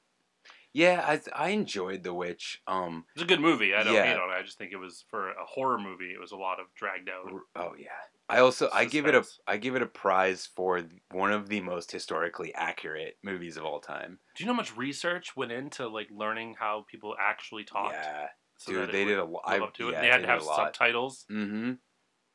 Yeah, 0.73 1.05
I 1.07 1.21
I 1.47 1.49
enjoyed 1.51 2.03
The 2.03 2.15
Witch. 2.15 2.63
Um, 2.67 3.05
It's 3.15 3.23
a 3.23 3.27
good 3.27 3.41
movie. 3.41 3.75
I 3.75 3.83
don't 3.83 3.93
Yeah. 3.95 4.05
hate 4.05 4.17
on 4.21 4.31
it. 4.31 4.35
I 4.35 4.43
just 4.43 4.57
think 4.57 4.73
it 4.73 4.77
was 4.77 5.05
for 5.11 5.31
a 5.33 5.45
horror 5.45 5.79
movie. 5.79 6.13
It 6.13 6.21
was 6.21 6.33
a 6.33 6.37
lot 6.37 6.61
of 6.61 6.73
dragged 6.75 7.11
out. 7.11 7.31
Oh 7.57 7.75
yeah. 7.79 7.89
I 8.31 8.41
also 8.41 8.69
I 8.73 8.85
give 8.85 9.07
it 9.07 9.15
a 9.15 9.23
Suspense. 9.25 9.41
I 9.47 9.57
give 9.57 9.77
it 9.77 9.83
a 9.83 9.87
prize 9.87 10.49
for 10.55 10.83
one 11.11 11.33
of 11.33 11.49
the 11.49 11.61
most 11.61 11.91
historically 11.93 12.55
accurate 12.55 13.17
movies 13.23 13.57
of 13.57 13.65
all 13.65 13.81
time. 13.81 14.19
Do 14.37 14.45
you 14.45 14.47
know 14.47 14.53
how 14.55 14.59
much 14.59 14.77
research 14.77 15.37
went 15.37 15.53
into 15.53 15.89
like 15.89 16.09
learning 16.11 16.57
how 16.59 16.85
people 16.91 17.15
actually 17.21 17.65
talked? 17.65 17.95
Yeah, 17.95 18.27
so 18.59 18.73
dude, 18.73 18.93
they 18.93 19.05
did 19.05 19.19
a 19.19 19.25
lot. 19.25 19.43
I- 19.47 19.59
up 19.59 19.75
to 19.75 19.89
it. 19.89 19.93
yeah, 19.93 20.01
they 20.01 20.09
had 20.09 20.23
to 20.23 20.27
have 20.29 20.43
subtitles 20.43 21.25
Mm-hmm. 21.31 21.73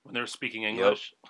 when 0.03 0.13
they 0.13 0.19
were 0.19 0.27
speaking 0.27 0.63
English. 0.63 1.13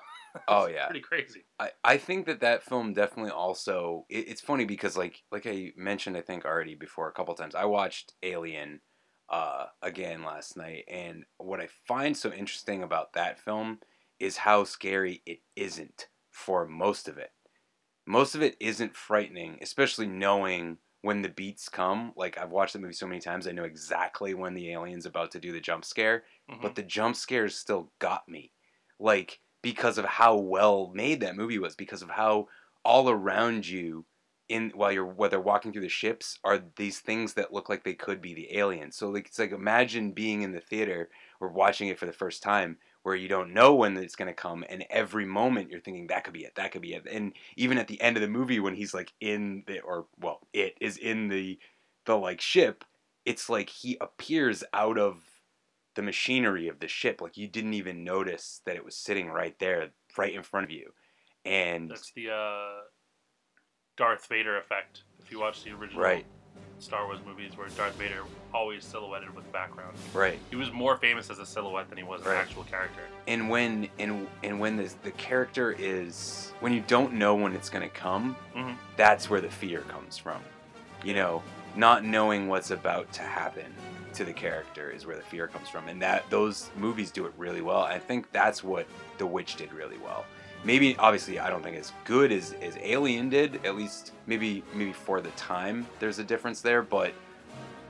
Oh 0.50 0.68
yeah. 0.68 0.86
pretty 0.88 1.00
crazy. 1.00 1.46
I, 1.62 1.70
I 1.82 1.96
think 1.96 2.26
that 2.26 2.42
that 2.42 2.62
film 2.62 2.92
definitely 2.92 3.32
also 3.32 4.06
it, 4.10 4.28
it's 4.28 4.42
funny 4.42 4.66
because 4.66 4.98
like 4.98 5.24
like 5.32 5.48
I 5.48 5.72
mentioned 5.78 6.18
I 6.18 6.22
think 6.22 6.44
already 6.44 6.76
before 6.76 7.08
a 7.08 7.14
couple 7.14 7.34
times 7.36 7.56
I 7.56 7.64
watched 7.64 8.12
Alien 8.22 8.82
uh, 9.30 9.68
again 9.82 10.24
last 10.24 10.58
night 10.58 10.84
and 10.90 11.24
what 11.38 11.62
I 11.62 11.70
find 11.88 12.18
so 12.18 12.34
interesting 12.34 12.84
about 12.84 13.14
that 13.14 13.40
film 13.40 13.80
is 14.20 14.38
how 14.38 14.64
scary 14.64 15.22
it 15.26 15.40
isn't 15.56 16.08
for 16.32 16.68
most 16.68 17.08
of 17.08 17.18
it. 17.18 17.32
Most 18.08 18.36
of 18.36 18.42
it 18.42 18.56
isn't 18.60 18.96
frightening, 18.96 19.58
especially 19.62 20.08
knowing 20.08 20.78
when 21.02 21.22
the 21.22 21.30
beats 21.30 21.70
come. 21.70 22.14
Like 22.16 22.38
I've 22.38 22.52
watched 22.52 22.74
the 22.74 22.80
movie 22.80 22.94
so 22.94 23.08
many 23.08 23.20
times, 23.20 23.48
I 23.48 23.52
know 23.52 23.64
exactly 23.64 24.34
when 24.34 24.54
the 24.54 24.72
alien's 24.72 25.06
about 25.06 25.32
to 25.32 25.40
do 25.40 25.52
the 25.52 25.60
jump 25.60 25.86
scare, 25.86 26.24
but 26.48 26.58
mm-hmm. 26.58 26.74
the 26.74 26.84
jump 26.84 27.16
scares 27.16 27.56
still 27.56 27.92
got 28.00 28.28
me. 28.28 28.52
Like 29.00 29.40
because 29.62 29.98
of 29.98 30.06
how 30.06 30.36
well 30.36 30.92
made 30.94 31.22
that 31.22 31.36
movie 31.36 31.60
was, 31.60 31.76
because 31.76 32.02
of 32.02 32.10
how 32.10 32.48
all 32.84 33.10
around 33.10 33.68
you 33.68 34.06
in 34.48 34.72
while 34.76 34.92
you're 34.92 35.06
while 35.06 35.30
they're 35.30 35.42
walking 35.42 35.72
through 35.72 35.82
the 35.82 35.90
ships 35.90 36.38
are 36.44 36.64
these 36.76 37.00
things 37.00 37.34
that 37.34 37.52
look 37.52 37.68
like 37.68 37.84
they 37.84 37.94
could 37.94 38.22
be 38.22 38.34
the 38.34 38.58
aliens. 38.58 38.96
So 38.96 39.10
like 39.10 39.28
it's 39.28 39.40
like 39.40 39.52
imagine 39.52 40.12
being 40.12 40.44
in 40.44 40.52
the 40.52 40.60
theater 40.60 41.10
or 41.40 41.50
watching 41.50 41.88
it 41.88 41.98
for 41.98 42.06
the 42.06 42.14
first 42.14 42.44
time 42.44 42.78
where 43.06 43.16
you 43.16 43.28
don't 43.28 43.54
know 43.54 43.76
when 43.76 43.96
it's 43.98 44.16
going 44.16 44.28
to 44.28 44.34
come 44.34 44.66
and 44.68 44.84
every 44.90 45.28
moment 45.28 45.70
you're 45.70 45.80
thinking 45.80 46.08
that 46.08 46.24
could 46.24 46.34
be 46.34 46.44
it 46.44 46.56
that 46.56 46.72
could 46.72 46.82
be 46.82 46.96
it 46.96 47.06
and 47.10 47.34
even 47.56 47.78
at 47.78 47.88
the 47.88 48.02
end 48.02 48.18
of 48.18 48.22
the 48.22 48.28
movie 48.28 48.60
when 48.60 48.74
he's 48.74 48.96
like 48.96 49.14
in 49.22 49.64
the 49.68 49.80
or 49.82 50.08
well 50.20 50.40
it 50.54 50.76
is 50.82 50.98
in 50.98 51.28
the 51.28 51.60
the 52.08 52.16
like 52.16 52.42
ship 52.42 52.84
it's 53.24 53.48
like 53.48 53.70
he 53.70 53.96
appears 54.02 54.64
out 54.74 54.98
of 54.98 55.22
the 55.94 56.02
machinery 56.02 56.68
of 56.68 56.80
the 56.80 56.88
ship 56.88 57.22
like 57.22 57.38
you 57.38 57.48
didn't 57.48 57.76
even 57.76 58.04
notice 58.04 58.62
that 58.66 58.76
it 58.76 58.84
was 58.84 58.98
sitting 58.98 59.30
right 59.30 59.60
there 59.60 59.92
right 60.18 60.34
in 60.34 60.42
front 60.42 60.64
of 60.64 60.72
you 60.72 60.92
and 61.46 61.92
That's 61.92 62.12
the 62.16 62.32
uh, 62.32 62.82
Darth 63.98 64.26
Vader 64.26 64.58
effect. 64.58 65.04
If 65.20 65.32
you 65.32 65.40
watch 65.40 65.64
the 65.64 65.74
original 65.74 66.02
Right. 66.02 66.26
Star 66.80 67.06
Wars 67.06 67.20
movies, 67.26 67.58
where 67.58 67.68
Darth 67.70 67.96
Vader 67.96 68.22
always 68.54 68.84
silhouetted 68.84 69.34
with 69.36 69.50
background. 69.52 69.96
Right. 70.14 70.40
He 70.50 70.56
was 70.56 70.72
more 70.72 70.98
famous 70.98 71.30
as 71.30 71.40
a 71.40 71.46
silhouette 71.46 71.90
than 71.90 71.98
he 71.98 72.04
was 72.04 72.22
an 72.26 72.34
actual 72.34 72.64
character. 72.64 73.02
and 73.28 73.50
when 73.50 73.88
and 73.98 74.28
and 74.44 74.60
when 74.60 74.76
the 74.78 74.94
the 75.04 75.12
character 75.12 75.76
is 75.80 76.52
when 76.60 76.74
you 76.74 76.84
don't 76.88 77.14
know 77.14 77.34
when 77.36 77.54
it's 77.54 77.70
going 77.70 77.82
to 77.88 77.94
come 77.96 78.36
Mhm. 78.56 78.76
that's 78.98 79.30
where 79.30 79.42
the 79.42 79.50
fear 79.50 79.82
comes 79.82 80.18
from 80.18 80.42
you 81.04 81.14
know 81.16 81.42
not 81.76 82.04
knowing 82.06 82.48
what's 82.48 82.72
about 82.72 83.12
to 83.14 83.22
happen 83.24 83.74
to 84.14 84.24
the 84.24 84.32
character 84.34 84.90
is 84.92 85.06
where 85.06 85.16
the 85.18 85.24
fear 85.24 85.48
comes 85.48 85.68
from 85.70 85.88
and 85.88 86.02
that 86.02 86.24
those 86.30 86.70
movies 86.78 87.10
do 87.12 87.26
it 87.26 87.34
really 87.38 87.62
well 87.62 87.82
i 87.82 87.98
think 88.00 88.32
that's 88.32 88.64
what 88.64 88.86
the 89.18 89.26
witch 89.26 89.56
did 89.56 89.74
really 89.74 89.98
well 89.98 90.24
maybe 90.66 90.98
obviously 90.98 91.40
i 91.40 91.50
don't 91.50 91.64
think 91.64 91.78
as 91.78 91.94
good 92.04 92.32
as 92.32 92.54
as 92.62 92.78
alien 92.82 93.30
did 93.30 93.66
at 93.66 93.76
least 93.76 94.12
maybe 94.28 94.64
maybe 94.74 94.92
for 94.92 95.22
the 95.22 95.32
time 95.32 95.86
there's 96.00 96.20
a 96.20 96.24
difference 96.24 96.62
there 96.62 96.82
but 96.82 97.14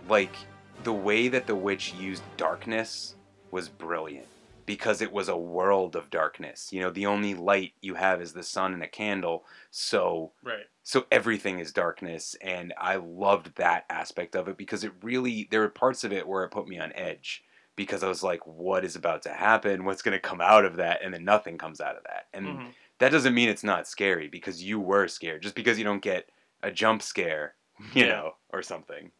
like 0.07 0.35
the 0.83 0.93
way 0.93 1.27
that 1.27 1.47
the 1.47 1.55
witch 1.55 1.93
used 1.95 2.21
darkness 2.37 3.15
was 3.51 3.69
brilliant 3.69 4.27
because 4.65 5.01
it 5.01 5.11
was 5.11 5.29
a 5.29 5.37
world 5.37 5.95
of 5.95 6.09
darkness. 6.09 6.69
You 6.71 6.81
know, 6.81 6.89
the 6.89 7.05
only 7.05 7.35
light 7.35 7.73
you 7.81 7.95
have 7.95 8.21
is 8.21 8.33
the 8.33 8.43
sun 8.43 8.73
and 8.73 8.83
a 8.83 8.87
candle. 8.87 9.45
So 9.71 10.31
Right. 10.43 10.65
so 10.83 11.05
everything 11.11 11.59
is 11.59 11.71
darkness 11.71 12.35
and 12.41 12.73
I 12.79 12.95
loved 12.95 13.55
that 13.55 13.85
aspect 13.89 14.35
of 14.35 14.47
it 14.47 14.57
because 14.57 14.83
it 14.83 14.93
really 15.01 15.47
there 15.49 15.61
were 15.61 15.69
parts 15.69 16.03
of 16.03 16.11
it 16.11 16.27
where 16.27 16.43
it 16.43 16.49
put 16.49 16.67
me 16.67 16.79
on 16.79 16.93
edge 16.93 17.43
because 17.75 18.03
I 18.03 18.07
was 18.07 18.23
like 18.23 18.45
what 18.47 18.83
is 18.85 18.95
about 18.95 19.21
to 19.23 19.29
happen? 19.29 19.85
What's 19.85 20.01
going 20.01 20.13
to 20.13 20.19
come 20.19 20.41
out 20.41 20.65
of 20.65 20.77
that? 20.77 21.03
And 21.03 21.13
then 21.13 21.23
nothing 21.25 21.57
comes 21.57 21.81
out 21.81 21.95
of 21.97 22.03
that. 22.03 22.27
And 22.33 22.59
Mhm. 22.59 22.67
that 22.99 23.09
doesn't 23.11 23.33
mean 23.33 23.49
it's 23.49 23.63
not 23.63 23.87
scary 23.87 24.27
because 24.27 24.63
you 24.63 24.79
were 24.79 25.07
scared. 25.07 25.41
Just 25.41 25.55
because 25.55 25.77
you 25.77 25.83
don't 25.83 26.01
get 26.01 26.29
a 26.63 26.71
jump 26.71 27.01
scare, 27.01 27.55
you 27.93 28.05
Yeah. 28.05 28.11
know, 28.11 28.35
or 28.51 28.61
something. 28.61 29.11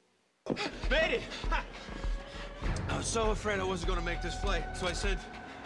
Made 0.90 1.14
it! 1.16 1.22
I 2.90 2.98
was 2.98 3.08
so 3.08 3.32
afraid 3.32 3.60
I 3.60 3.64
wasn't 3.64 3.88
going 3.88 4.00
to 4.00 4.06
make 4.06 4.22
this 4.22 4.36
flight, 4.40 4.78
so 4.78 4.88
I 4.88 4.94
sent 4.94 5.20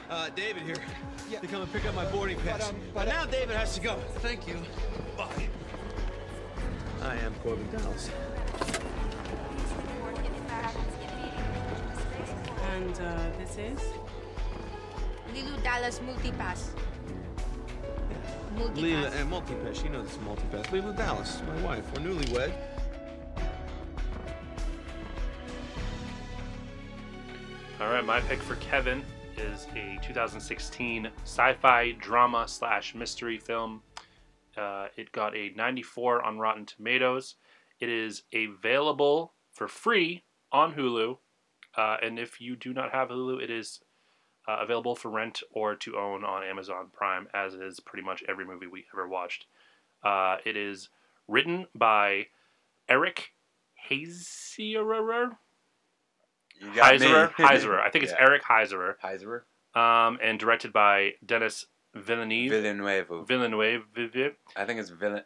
uh, 0.09 0.29
David 0.29 0.63
here 0.63 0.77
to 1.39 1.47
come 1.47 1.61
and 1.61 1.71
pick 1.71 1.85
up 1.85 1.93
my 1.93 2.05
boarding 2.05 2.39
pass. 2.39 2.73
But, 2.95 3.07
now 3.07 3.25
David 3.25 3.55
has 3.55 3.75
to 3.75 3.81
go. 3.81 3.95
Thank 4.19 4.47
you. 4.47 4.57
Bye. 5.15 5.47
I 7.03 7.15
am 7.17 7.33
Korben 7.43 7.69
Dallas. 7.71 8.09
And 12.69 13.01
uh, 13.01 13.29
this 13.37 13.57
is? 13.57 13.79
Leeloo 15.33 15.63
Dallas 15.63 15.99
Multipass. 15.99 16.69
Leeloo 18.57 19.11
and 19.19 19.31
Multipass. 19.31 19.81
She 19.81 19.89
knows 19.89 20.07
it's 20.07 20.17
Multipass. 20.17 20.65
Leeloo 20.67 20.95
Dallas, 20.95 21.41
my 21.47 21.61
wife. 21.61 21.85
We're 21.93 22.03
newlywed. 22.03 22.53
All 27.81 27.89
right, 27.89 28.05
my 28.05 28.19
pick 28.21 28.39
for 28.39 28.55
Kevin 28.57 29.03
is 29.37 29.67
a 29.75 29.97
2016 30.03 31.09
sci-fi 31.23 31.91
drama 31.93 32.45
slash 32.47 32.93
mystery 32.93 33.37
film. 33.37 33.81
Uh, 34.57 34.87
it 34.97 35.11
got 35.11 35.35
a 35.35 35.51
94 35.55 36.23
on 36.23 36.39
Rotten 36.39 36.65
Tomatoes. 36.65 37.35
It 37.79 37.89
is 37.89 38.23
available 38.33 39.33
for 39.53 39.67
free 39.67 40.23
on 40.51 40.73
Hulu, 40.73 41.17
uh, 41.79 41.97
and 42.01 42.19
if 42.19 42.41
you 42.41 42.55
do 42.55 42.73
not 42.73 42.91
have 42.91 43.09
Hulu, 43.09 43.41
it 43.41 43.49
is 43.49 43.79
uh, 44.47 44.57
available 44.61 44.95
for 44.95 45.09
rent 45.09 45.41
or 45.51 45.75
to 45.75 45.97
own 45.97 46.23
on 46.23 46.43
Amazon 46.43 46.87
Prime, 46.91 47.27
as 47.33 47.53
is 47.53 47.79
pretty 47.79 48.05
much 48.05 48.23
every 48.27 48.45
movie 48.45 48.67
we 48.67 48.85
ever 48.93 49.07
watched. 49.07 49.45
Uh, 50.03 50.37
it 50.45 50.57
is 50.57 50.89
written 51.27 51.67
by 51.75 52.27
Eric 52.89 53.31
Hazerer. 53.89 55.37
You 56.59 56.75
got 56.75 56.99
me. 56.99 57.05
Heisserer. 57.07 57.31
Heisserer. 57.37 57.79
I 57.79 57.89
think 57.89 58.03
it's 58.03 58.13
Yeah. 58.13 58.25
Eric 58.27 58.43
Heisserer. 58.43 58.95
Heisserer. 59.03 59.41
Um, 59.79 60.19
and 60.21 60.39
directed 60.39 60.73
by 60.73 61.13
Dennis 61.25 61.65
Villeneuve. 61.93 62.51
Villeneuve. 62.51 63.27
Villeneuve. 63.27 64.35
I 64.55 64.65
think 64.65 64.79
it's 64.79 64.91
Villen. 64.91 65.23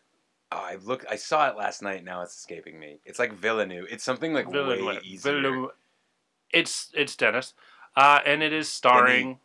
Oh, 0.51 0.57
I 0.57 0.75
looked. 0.83 1.05
I 1.09 1.15
saw 1.15 1.49
it 1.49 1.57
last 1.57 1.81
night. 1.81 2.03
Now 2.03 2.21
it's 2.21 2.35
escaping 2.37 2.79
me. 2.79 2.99
It's 3.05 3.17
like 3.17 3.33
Villeneuve. 3.33 3.87
It's 3.89 4.03
something 4.03 4.33
like 4.33 4.47
way 4.51 4.99
easier. 5.03 5.41
Villeneuve. 5.41 5.71
It's 6.53 6.89
it's 6.93 7.15
Dennis, 7.15 7.53
uh, 7.95 8.19
and 8.25 8.41
it 8.43 8.53
is 8.53 8.69
starring. 8.69 9.39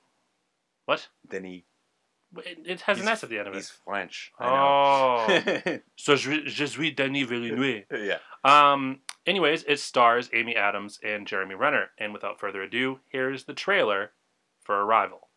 What? 0.84 1.08
Denis. 1.28 1.62
It, 2.44 2.58
it 2.66 2.80
has 2.82 3.00
an 3.00 3.08
S 3.08 3.24
at 3.24 3.30
the 3.30 3.38
end 3.38 3.48
of 3.48 3.54
it. 3.54 3.56
He's 3.56 3.70
French. 3.70 4.32
I 4.38 4.48
Oh. 4.50 5.26
know. 5.66 5.78
so 5.96 6.14
je, 6.14 6.44
je 6.44 6.66
suis 6.66 6.90
Denis 6.90 7.24
Villeneuve. 7.26 7.84
yeah. 7.90 8.18
Um. 8.44 9.00
Anyways, 9.26 9.64
it 9.66 9.80
stars 9.80 10.28
Amy 10.34 10.54
Adams 10.54 10.98
and 11.02 11.26
Jeremy 11.26 11.54
Renner. 11.54 11.90
And 11.98 12.12
without 12.12 12.38
further 12.38 12.62
ado, 12.62 13.00
here's 13.10 13.44
the 13.44 13.54
trailer 13.54 14.12
for 14.62 14.82
Arrival. 14.84 15.28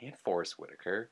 And 0.00 0.16
Forest 0.18 0.58
Whitaker. 0.58 1.10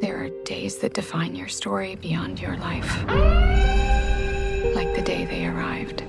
There 0.00 0.16
are 0.24 0.30
days 0.44 0.78
that 0.78 0.94
define 0.94 1.34
your 1.34 1.48
story 1.48 1.94
beyond 1.96 2.40
your 2.40 2.56
life. 2.56 3.04
Like 4.74 4.94
the 4.94 5.02
day 5.04 5.24
they 5.26 5.46
arrived. 5.46 6.02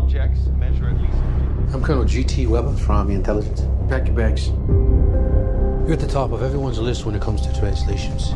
Objects 0.00 0.46
measure 0.58 0.88
at 0.88 1.00
least. 1.00 1.74
I'm 1.74 1.82
Colonel 1.82 2.04
G.T. 2.04 2.46
Weber 2.46 2.74
from 2.74 2.96
Army 2.96 3.14
Intelligence. 3.14 3.62
Pack 3.88 4.06
your 4.06 4.16
bags. 4.16 4.48
You're 4.48 5.92
at 5.92 6.00
the 6.00 6.06
top 6.06 6.32
of 6.32 6.42
everyone's 6.42 6.78
list 6.78 7.04
when 7.04 7.14
it 7.14 7.20
comes 7.20 7.42
to 7.42 7.58
translations. 7.58 8.30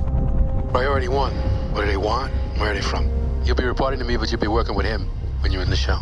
Priority 0.71 1.09
one. 1.09 1.33
What 1.73 1.81
do 1.81 1.87
they 1.87 1.97
want? 1.97 2.33
Where 2.59 2.71
are 2.71 2.75
they 2.75 2.83
from? 2.83 3.11
You'll 3.45 3.57
be 3.57 3.65
reporting 3.65 3.99
to 3.99 4.05
me, 4.05 4.19
but 4.19 4.31
you'll 4.31 4.41
be 4.41 4.47
working 4.47 4.75
with 4.75 4.85
him 4.85 5.09
when 5.41 5.53
you're 5.53 5.62
in 5.62 5.71
the 5.71 5.77
show. 5.77 5.99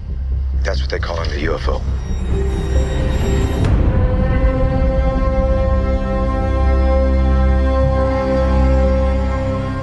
That's 0.65 0.81
what 0.81 0.91
they 0.91 0.99
call 0.99 1.21
him, 1.23 1.31
the 1.31 1.47
UFO. 1.47 1.81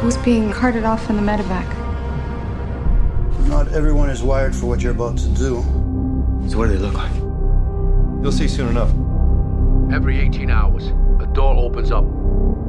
Who's 0.01 0.17
being 0.17 0.51
carted 0.51 0.83
off 0.83 1.09
in 1.09 1.15
the 1.15 1.21
medevac? 1.21 1.78
Not 3.59 3.73
everyone 3.73 4.09
is 4.09 4.23
wired 4.23 4.55
for 4.55 4.67
what 4.67 4.81
you're 4.81 4.93
about 4.93 5.17
to 5.17 5.27
do. 5.27 5.61
So 6.47 6.57
what 6.57 6.69
do 6.69 6.77
they 6.77 6.77
look 6.77 6.93
like? 6.93 7.13
You'll 8.23 8.31
see 8.31 8.47
soon 8.47 8.69
enough. 8.69 8.89
Every 9.93 10.17
18 10.17 10.49
hours, 10.49 10.87
a 11.21 11.27
door 11.33 11.57
opens 11.57 11.91
up. 11.91 12.05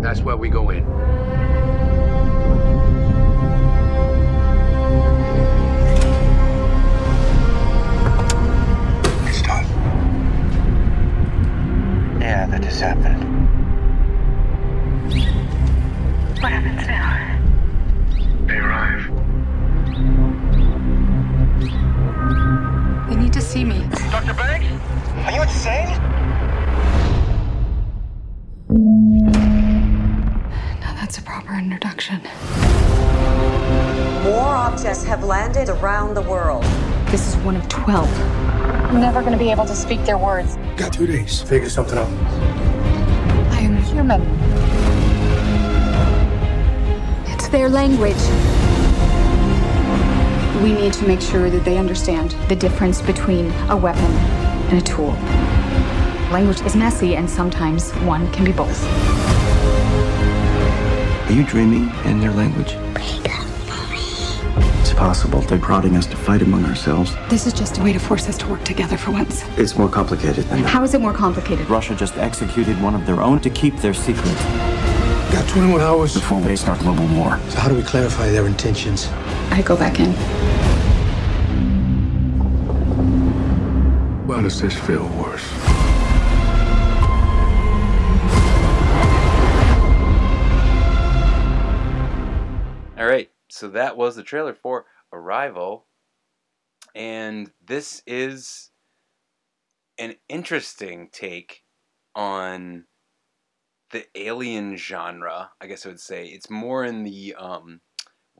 That's 0.03 0.21
where 0.21 0.37
we 0.37 0.49
go 0.49 0.71
in. 0.71 0.79
It's 9.29 9.43
done. 9.43 9.67
Yeah, 12.21 12.47
that 12.47 12.63
just 12.63 12.81
happened. 12.81 13.23
What 16.43 16.51
happens 16.51 16.87
now? 16.89 17.39
They 18.49 18.57
arrive. 18.57 19.10
Need 23.21 23.33
to 23.35 23.41
see 23.41 23.65
me. 23.65 23.87
Dr. 24.11 24.35
Banks? 24.35 24.67
Are 25.27 25.33
you 25.33 25.43
insane? 25.43 25.89
Now 30.81 30.95
that's 30.95 31.19
a 31.19 31.23
proper 31.23 31.53
introduction. 31.55 32.23
More 34.25 34.55
objects 34.55 35.05
have 35.05 35.23
landed 35.23 35.69
around 35.69 36.15
the 36.15 36.23
world. 36.23 36.65
This 37.11 37.29
is 37.29 37.37
one 37.39 37.57
of 37.57 37.69
12. 37.69 38.09
I'm 38.91 39.01
never 39.01 39.21
going 39.21 39.33
to 39.33 39.39
be 39.39 39.51
able 39.51 39.67
to 39.67 39.75
speak 39.75 40.05
their 40.05 40.19
words. 40.19 40.57
Got 40.77 40.93
two 40.93 41.07
days. 41.07 41.43
Figure 41.43 41.69
something 41.69 41.99
out. 41.99 42.09
I 43.53 43.61
am 43.61 43.77
human. 43.83 44.23
It's 47.27 47.49
their 47.49 47.69
language. 47.69 48.60
We 50.63 50.73
need 50.75 50.93
to 50.95 51.07
make 51.07 51.21
sure 51.23 51.49
that 51.49 51.65
they 51.65 51.79
understand 51.79 52.33
the 52.49 52.57
difference 52.57 53.01
between 53.01 53.51
a 53.71 53.77
weapon 53.77 54.05
and 54.71 54.79
a 54.79 54.83
tool. 54.83 55.13
Language 56.31 56.61
is 56.63 56.77
messy, 56.77 57.17
and 57.17 57.29
sometimes 57.29 57.91
one 58.03 58.31
can 58.31 58.45
be 58.45 58.53
both. 58.53 58.85
Are 61.29 61.33
you 61.33 61.45
dreaming 61.45 61.91
in 62.05 62.21
their 62.21 62.33
language? 62.33 62.77
It's 64.81 64.93
possible 64.93 65.41
they're 65.41 65.59
prodding 65.59 65.97
us 65.97 66.05
to 66.07 66.17
fight 66.17 66.43
among 66.43 66.67
ourselves. 66.67 67.15
This 67.31 67.47
is 67.47 67.55
just 67.55 67.79
a 67.79 67.83
way 67.83 67.95
to 67.95 67.99
force 67.99 68.29
us 68.29 68.37
to 68.39 68.47
work 68.49 68.63
together 68.65 68.99
for 68.99 69.13
once. 69.13 69.43
It's 69.57 69.79
more 69.79 69.89
complicated 69.89 70.45
than 70.45 70.61
that. 70.63 70.69
How 70.69 70.83
is 70.83 70.93
it 70.93 71.01
more 71.01 71.15
complicated? 71.15 71.71
Russia 71.71 71.95
just 71.95 72.19
executed 72.19 72.81
one 72.83 72.95
of 72.95 73.07
their 73.07 73.23
own 73.23 73.41
to 73.41 73.49
keep 73.51 73.77
their 73.79 73.95
secret 73.95 74.35
Got 75.33 75.49
21 75.49 75.81
hours. 75.81 76.15
before 76.15 76.41
they 76.43 76.57
start 76.57 76.81
global 76.81 77.07
war. 77.17 77.39
So 77.49 77.61
how 77.61 77.69
do 77.69 77.77
we 77.77 77.83
clarify 77.83 78.29
their 78.31 78.47
intentions? 78.47 79.09
I 79.53 79.63
go 79.63 79.77
back 79.77 80.01
in. 80.01 80.13
Why 84.27 84.43
does 84.43 84.61
this 84.61 84.79
feel 84.79 85.07
worse? 85.19 85.45
All 92.97 93.07
right, 93.07 93.31
so 93.49 93.69
that 93.69 93.97
was 93.97 94.15
the 94.15 94.23
trailer 94.23 94.55
for 94.55 94.87
Arrival, 95.13 95.87
and 96.95 97.51
this 97.67 98.03
is 98.07 98.71
an 99.99 100.15
interesting 100.29 101.09
take 101.13 101.65
on 102.15 102.85
the 103.91 104.07
alien 104.15 104.77
genre. 104.77 105.51
I 105.61 105.67
guess 105.67 105.85
I 105.85 105.89
would 105.89 106.01
say 106.01 106.27
it's 106.27 106.49
more 106.49 106.85
in 106.85 107.03
the 107.03 107.35
um, 107.35 107.81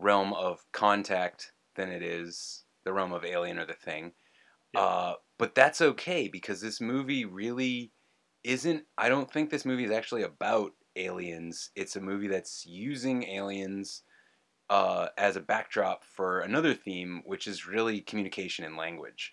realm 0.01 0.33
of 0.33 0.65
Contact 0.73 1.53
than 1.77 1.91
it 1.91 2.03
is 2.03 2.65
the 2.85 2.93
realm 2.93 3.13
of 3.13 3.25
Alien 3.25 3.59
or 3.59 3.67
the 3.67 3.75
Thing. 3.75 4.13
Uh, 4.75 5.15
but 5.39 5.55
that's 5.55 5.81
okay 5.81 6.29
because 6.29 6.61
this 6.61 6.81
movie 6.81 7.25
really 7.25 7.93
isn't. 8.45 8.85
I 8.97 9.09
don't 9.09 9.31
think 9.31 9.51
this 9.51 9.65
movie 9.65 9.85
is 9.85 9.91
actually 9.91 10.23
about 10.23 10.73
aliens. 10.97 11.71
It's 11.75 11.97
a 11.97 12.01
movie 12.01 12.29
that's 12.29 12.65
using 12.67 13.25
aliens 13.25 14.03
uh, 14.69 15.09
as 15.19 15.37
a 15.37 15.41
backdrop 15.41 16.05
for 16.05 16.41
another 16.41 16.75
theme, 16.75 17.23
which 17.25 17.47
is 17.47 17.67
really 17.67 18.01
communication 18.01 18.65
and 18.65 18.77
language. 18.77 19.33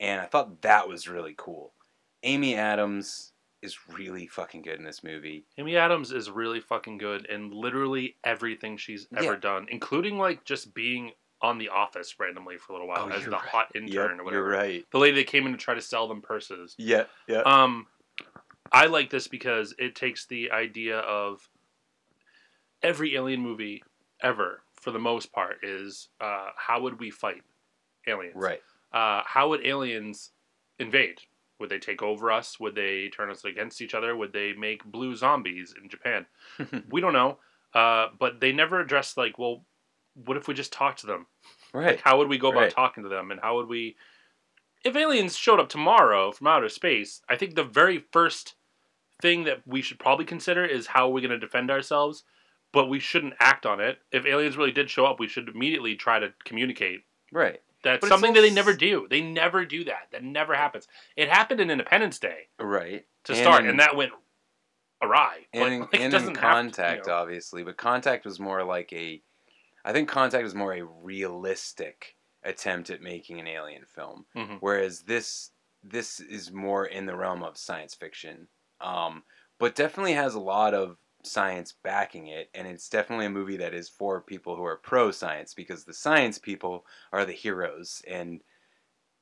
And 0.00 0.20
I 0.20 0.26
thought 0.26 0.62
that 0.62 0.88
was 0.88 1.08
really 1.08 1.34
cool. 1.36 1.74
Amy 2.22 2.54
Adams 2.54 3.27
is 3.62 3.76
really 3.88 4.26
fucking 4.26 4.62
good 4.62 4.78
in 4.78 4.84
this 4.84 5.02
movie. 5.02 5.44
Amy 5.58 5.76
Adams 5.76 6.12
is 6.12 6.30
really 6.30 6.60
fucking 6.60 6.98
good 6.98 7.26
in 7.26 7.50
literally 7.50 8.16
everything 8.24 8.76
she's 8.76 9.06
ever 9.16 9.32
Yeah. 9.34 9.36
done, 9.40 9.66
including 9.70 10.16
like 10.18 10.44
just 10.44 10.72
being 10.74 11.12
on 11.40 11.58
The 11.58 11.68
Office 11.68 12.18
randomly 12.18 12.56
for 12.56 12.72
a 12.72 12.74
little 12.76 12.88
while 12.88 13.06
Oh, 13.10 13.16
as 13.16 13.24
the 13.24 13.30
right. 13.32 13.40
hot 13.40 13.70
intern 13.74 13.88
Yep, 13.92 14.04
or 14.10 14.14
you're 14.14 14.24
whatever. 14.24 14.48
right. 14.48 14.84
The 14.90 14.98
lady 14.98 15.16
that 15.16 15.26
came 15.28 15.46
in 15.46 15.52
to 15.52 15.58
try 15.58 15.74
to 15.74 15.80
sell 15.80 16.06
them 16.08 16.20
purses. 16.22 16.74
Yeah, 16.78 17.04
yeah. 17.26 17.42
Um, 17.42 17.86
I 18.72 18.86
like 18.86 19.10
this 19.10 19.28
because 19.28 19.74
it 19.78 19.94
takes 19.94 20.26
the 20.26 20.50
idea 20.52 20.98
of 20.98 21.48
every 22.82 23.14
alien 23.16 23.40
movie 23.40 23.82
ever, 24.20 24.62
for 24.74 24.90
the 24.90 24.98
most 24.98 25.32
part, 25.32 25.58
is 25.64 26.08
uh, 26.20 26.50
how 26.56 26.80
would 26.82 26.98
we 27.00 27.10
fight 27.10 27.42
aliens? 28.06 28.34
Right. 28.36 28.62
Uh, 28.92 29.22
how 29.26 29.48
would 29.50 29.64
aliens 29.66 30.30
invade? 30.78 31.20
Would 31.58 31.70
they 31.70 31.78
take 31.78 32.02
over 32.02 32.30
us? 32.30 32.58
Would 32.60 32.74
they 32.74 33.08
turn 33.08 33.30
us 33.30 33.44
against 33.44 33.80
each 33.80 33.94
other? 33.94 34.16
Would 34.16 34.32
they 34.32 34.52
make 34.52 34.84
blue 34.84 35.16
zombies 35.16 35.74
in 35.80 35.88
Japan? 35.88 36.26
we 36.90 37.00
don't 37.00 37.12
know. 37.12 37.38
Uh, 37.74 38.08
but 38.18 38.40
they 38.40 38.52
never 38.52 38.80
addressed 38.80 39.16
like, 39.16 39.38
well, 39.38 39.64
what 40.24 40.36
if 40.36 40.48
we 40.48 40.54
just 40.54 40.72
talk 40.72 40.96
to 40.98 41.06
them? 41.06 41.26
Right. 41.72 41.86
Like, 41.86 42.00
how 42.00 42.18
would 42.18 42.28
we 42.28 42.38
go 42.38 42.48
about 42.50 42.60
Right. 42.60 42.70
talking 42.70 43.02
to 43.02 43.08
them, 43.08 43.30
and 43.30 43.40
how 43.40 43.56
would 43.56 43.68
we? 43.68 43.96
If 44.84 44.96
aliens 44.96 45.36
showed 45.36 45.60
up 45.60 45.68
tomorrow 45.68 46.30
from 46.32 46.46
outer 46.46 46.68
space, 46.68 47.20
I 47.28 47.36
think 47.36 47.54
the 47.54 47.64
very 47.64 48.04
first 48.12 48.54
thing 49.20 49.44
that 49.44 49.62
we 49.66 49.82
should 49.82 49.98
probably 49.98 50.24
consider 50.24 50.64
is 50.64 50.86
how 50.86 51.08
are 51.08 51.12
we 51.12 51.20
going 51.20 51.32
to 51.32 51.38
defend 51.38 51.70
ourselves. 51.70 52.24
But 52.72 52.88
we 52.88 53.00
shouldn't 53.00 53.34
act 53.40 53.64
on 53.64 53.80
it. 53.80 53.98
If 54.12 54.26
aliens 54.26 54.56
really 54.58 54.72
did 54.72 54.90
show 54.90 55.06
up, 55.06 55.18
we 55.18 55.26
should 55.26 55.48
immediately 55.48 55.96
try 55.96 56.18
to 56.18 56.34
communicate. 56.44 57.04
Right. 57.32 57.60
That's 57.84 58.00
But 58.00 58.08
something 58.08 58.32
that 58.34 58.40
they 58.40 58.50
never 58.50 58.74
do. 58.74 59.06
They 59.08 59.20
never 59.20 59.64
do 59.64 59.84
that. 59.84 60.08
That 60.12 60.24
never 60.24 60.54
happens. 60.54 60.88
It 61.16 61.28
happened 61.28 61.60
in 61.60 61.70
Independence 61.70 62.18
Day 62.18 62.48
Right. 62.58 63.06
to 63.24 63.34
start, 63.36 63.62
in- 63.64 63.70
and 63.70 63.80
that 63.80 63.94
went 63.96 64.12
awry. 65.02 65.46
And, 65.52 65.72
in- 65.74 65.80
like, 65.82 65.94
and 66.00 66.12
doesn't 66.12 66.30
in 66.30 66.34
have 66.34 66.42
to, 66.42 66.46
you 66.46 66.52
contact 66.72 67.06
know. 67.06 67.14
obviously 67.14 67.62
but 67.62 67.76
contact 67.76 68.24
was 68.24 68.40
more 68.40 68.64
like 68.64 68.92
a 68.92 69.22
i 69.84 69.92
think 69.92 70.08
contact 70.08 70.42
was 70.42 70.56
more 70.56 70.74
a 70.74 70.82
realistic 70.84 72.16
attempt 72.42 72.90
at 72.90 73.00
making 73.00 73.38
an 73.38 73.46
alien 73.46 73.84
film 73.86 74.26
Mhm. 74.34 74.56
whereas 74.60 75.02
this 75.02 75.50
this 75.84 76.18
is 76.18 76.50
more 76.50 76.84
in 76.86 77.06
the 77.06 77.16
realm 77.16 77.42
of 77.44 77.56
science 77.56 77.94
fiction 77.94 78.48
um, 78.80 79.22
but 79.58 79.74
definitely 79.76 80.14
has 80.14 80.34
a 80.34 80.40
lot 80.40 80.74
of 80.74 80.96
science 81.24 81.74
backing 81.82 82.28
it 82.28 82.48
and 82.54 82.66
it's 82.66 82.88
definitely 82.88 83.26
a 83.26 83.30
movie 83.30 83.56
that 83.56 83.74
is 83.74 83.88
for 83.88 84.20
people 84.20 84.54
who 84.56 84.64
are 84.64 84.76
pro 84.76 85.10
science 85.10 85.52
because 85.52 85.84
the 85.84 85.92
science 85.92 86.38
people 86.38 86.86
are 87.12 87.24
the 87.24 87.32
heroes 87.32 88.02
and 88.06 88.40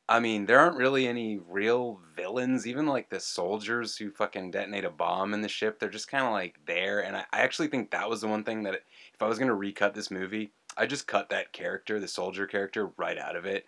I 0.08 0.20
mean, 0.20 0.46
there 0.46 0.60
aren't 0.60 0.76
really 0.76 1.08
any 1.08 1.38
real 1.38 2.00
villains. 2.14 2.66
Even 2.66 2.86
like 2.86 3.10
the 3.10 3.18
soldiers 3.18 3.96
who 3.96 4.10
fucking 4.10 4.52
detonate 4.52 4.84
a 4.84 4.90
bomb 4.90 5.34
in 5.34 5.42
the 5.42 5.48
ship, 5.48 5.78
they're 5.80 5.88
just 5.88 6.08
kind 6.08 6.24
of 6.24 6.32
like 6.32 6.60
there. 6.64 7.00
And 7.00 7.16
I, 7.16 7.24
I 7.32 7.40
actually 7.40 7.68
think 7.68 7.90
that 7.90 8.08
was 8.08 8.20
the 8.20 8.28
one 8.28 8.44
thing 8.44 8.62
that 8.62 8.74
if 8.74 9.20
I 9.20 9.26
was 9.26 9.38
gonna 9.38 9.54
recut 9.54 9.94
this 9.94 10.10
movie, 10.10 10.52
I 10.76 10.86
just 10.86 11.08
cut 11.08 11.30
that 11.30 11.52
character, 11.52 11.98
the 11.98 12.06
soldier 12.06 12.46
character, 12.46 12.92
right 12.96 13.18
out 13.18 13.34
of 13.34 13.46
it, 13.46 13.66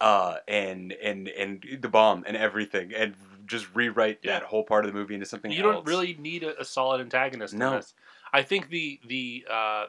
uh, 0.00 0.36
and 0.48 0.92
and 0.92 1.28
and 1.28 1.64
the 1.80 1.88
bomb 1.88 2.24
and 2.26 2.36
everything, 2.36 2.94
and 2.94 3.14
just 3.46 3.66
rewrite 3.74 4.20
Yeah. 4.22 4.38
that 4.40 4.42
whole 4.48 4.64
part 4.64 4.84
of 4.84 4.92
the 4.92 4.98
movie 4.98 5.14
into 5.14 5.26
something 5.26 5.50
else. 5.50 5.58
you 5.58 5.64
else. 5.64 5.74
don't 5.76 5.86
really 5.86 6.14
need 6.18 6.42
a, 6.42 6.58
a 6.60 6.64
solid 6.64 7.00
antagonist 7.00 7.54
No. 7.54 7.70
in 7.70 7.76
this. 7.76 7.94
I 8.32 8.42
think 8.42 8.68
the 8.68 9.00
the 9.06 9.46
uh, 9.50 9.86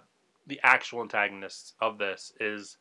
the 0.47 0.59
actual 0.63 1.01
antagonist 1.01 1.73
of 1.81 1.97
this 1.97 2.33
is 2.39 2.77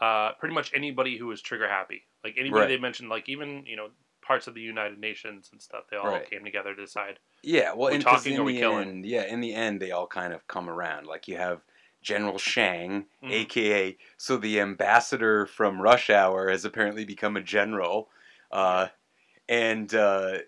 uh, 0.00 0.32
pretty 0.40 0.54
much 0.54 0.72
anybody 0.74 1.16
who 1.16 1.30
is 1.30 1.40
trigger 1.40 1.68
happy. 1.68 2.02
Like 2.24 2.34
anybody 2.38 2.60
Right. 2.62 2.68
they 2.68 2.78
mentioned, 2.78 3.08
like 3.08 3.28
even 3.28 3.64
you 3.66 3.76
know 3.76 3.88
parts 4.22 4.46
of 4.46 4.54
the 4.54 4.60
United 4.60 4.98
Nations 4.98 5.50
and 5.52 5.60
stuff. 5.60 5.84
They 5.90 5.96
all 5.98 6.06
Right. 6.08 6.28
came 6.28 6.42
together 6.44 6.74
to 6.74 6.80
decide. 6.82 7.18
Yeah, 7.42 7.74
well, 7.74 7.92
we're 7.92 8.00
talking 8.00 8.32
in 8.34 8.40
or 8.40 8.44
we 8.44 8.54
the 8.54 8.60
killing. 8.60 8.88
end, 8.88 9.06
yeah, 9.06 9.24
in 9.24 9.40
the 9.40 9.52
end, 9.54 9.80
they 9.80 9.90
all 9.90 10.06
kind 10.06 10.32
of 10.32 10.46
come 10.48 10.68
around. 10.70 11.06
Like 11.06 11.28
you 11.28 11.36
have 11.36 11.60
General 12.00 12.38
Shang, 12.38 13.06
Mhm. 13.22 13.30
aka 13.32 13.96
so 14.16 14.36
the 14.38 14.60
ambassador 14.60 15.46
from 15.46 15.80
Rush 15.80 16.08
Hour 16.10 16.48
has 16.50 16.64
apparently 16.64 17.04
become 17.04 17.36
a 17.36 17.40
general, 17.42 18.10
uh, 18.50 18.88
and 19.48 19.92
uh, 19.94 20.38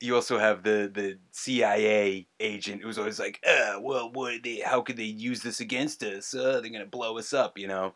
you 0.00 0.14
also 0.14 0.38
have 0.38 0.62
the 0.62 0.90
the 0.92 1.18
CIA 1.30 2.26
agent 2.40 2.82
who's 2.82 2.98
always 2.98 3.18
like, 3.18 3.40
uh, 3.46 3.78
well, 3.80 4.10
what 4.12 4.42
they? 4.42 4.62
How 4.64 4.80
could 4.80 4.96
they 4.96 5.04
use 5.04 5.42
this 5.42 5.60
against 5.60 6.02
us? 6.02 6.34
Uh, 6.34 6.60
they're 6.60 6.72
gonna 6.72 6.86
blow 6.86 7.18
us 7.18 7.32
up, 7.32 7.58
you 7.58 7.68
know. 7.68 7.94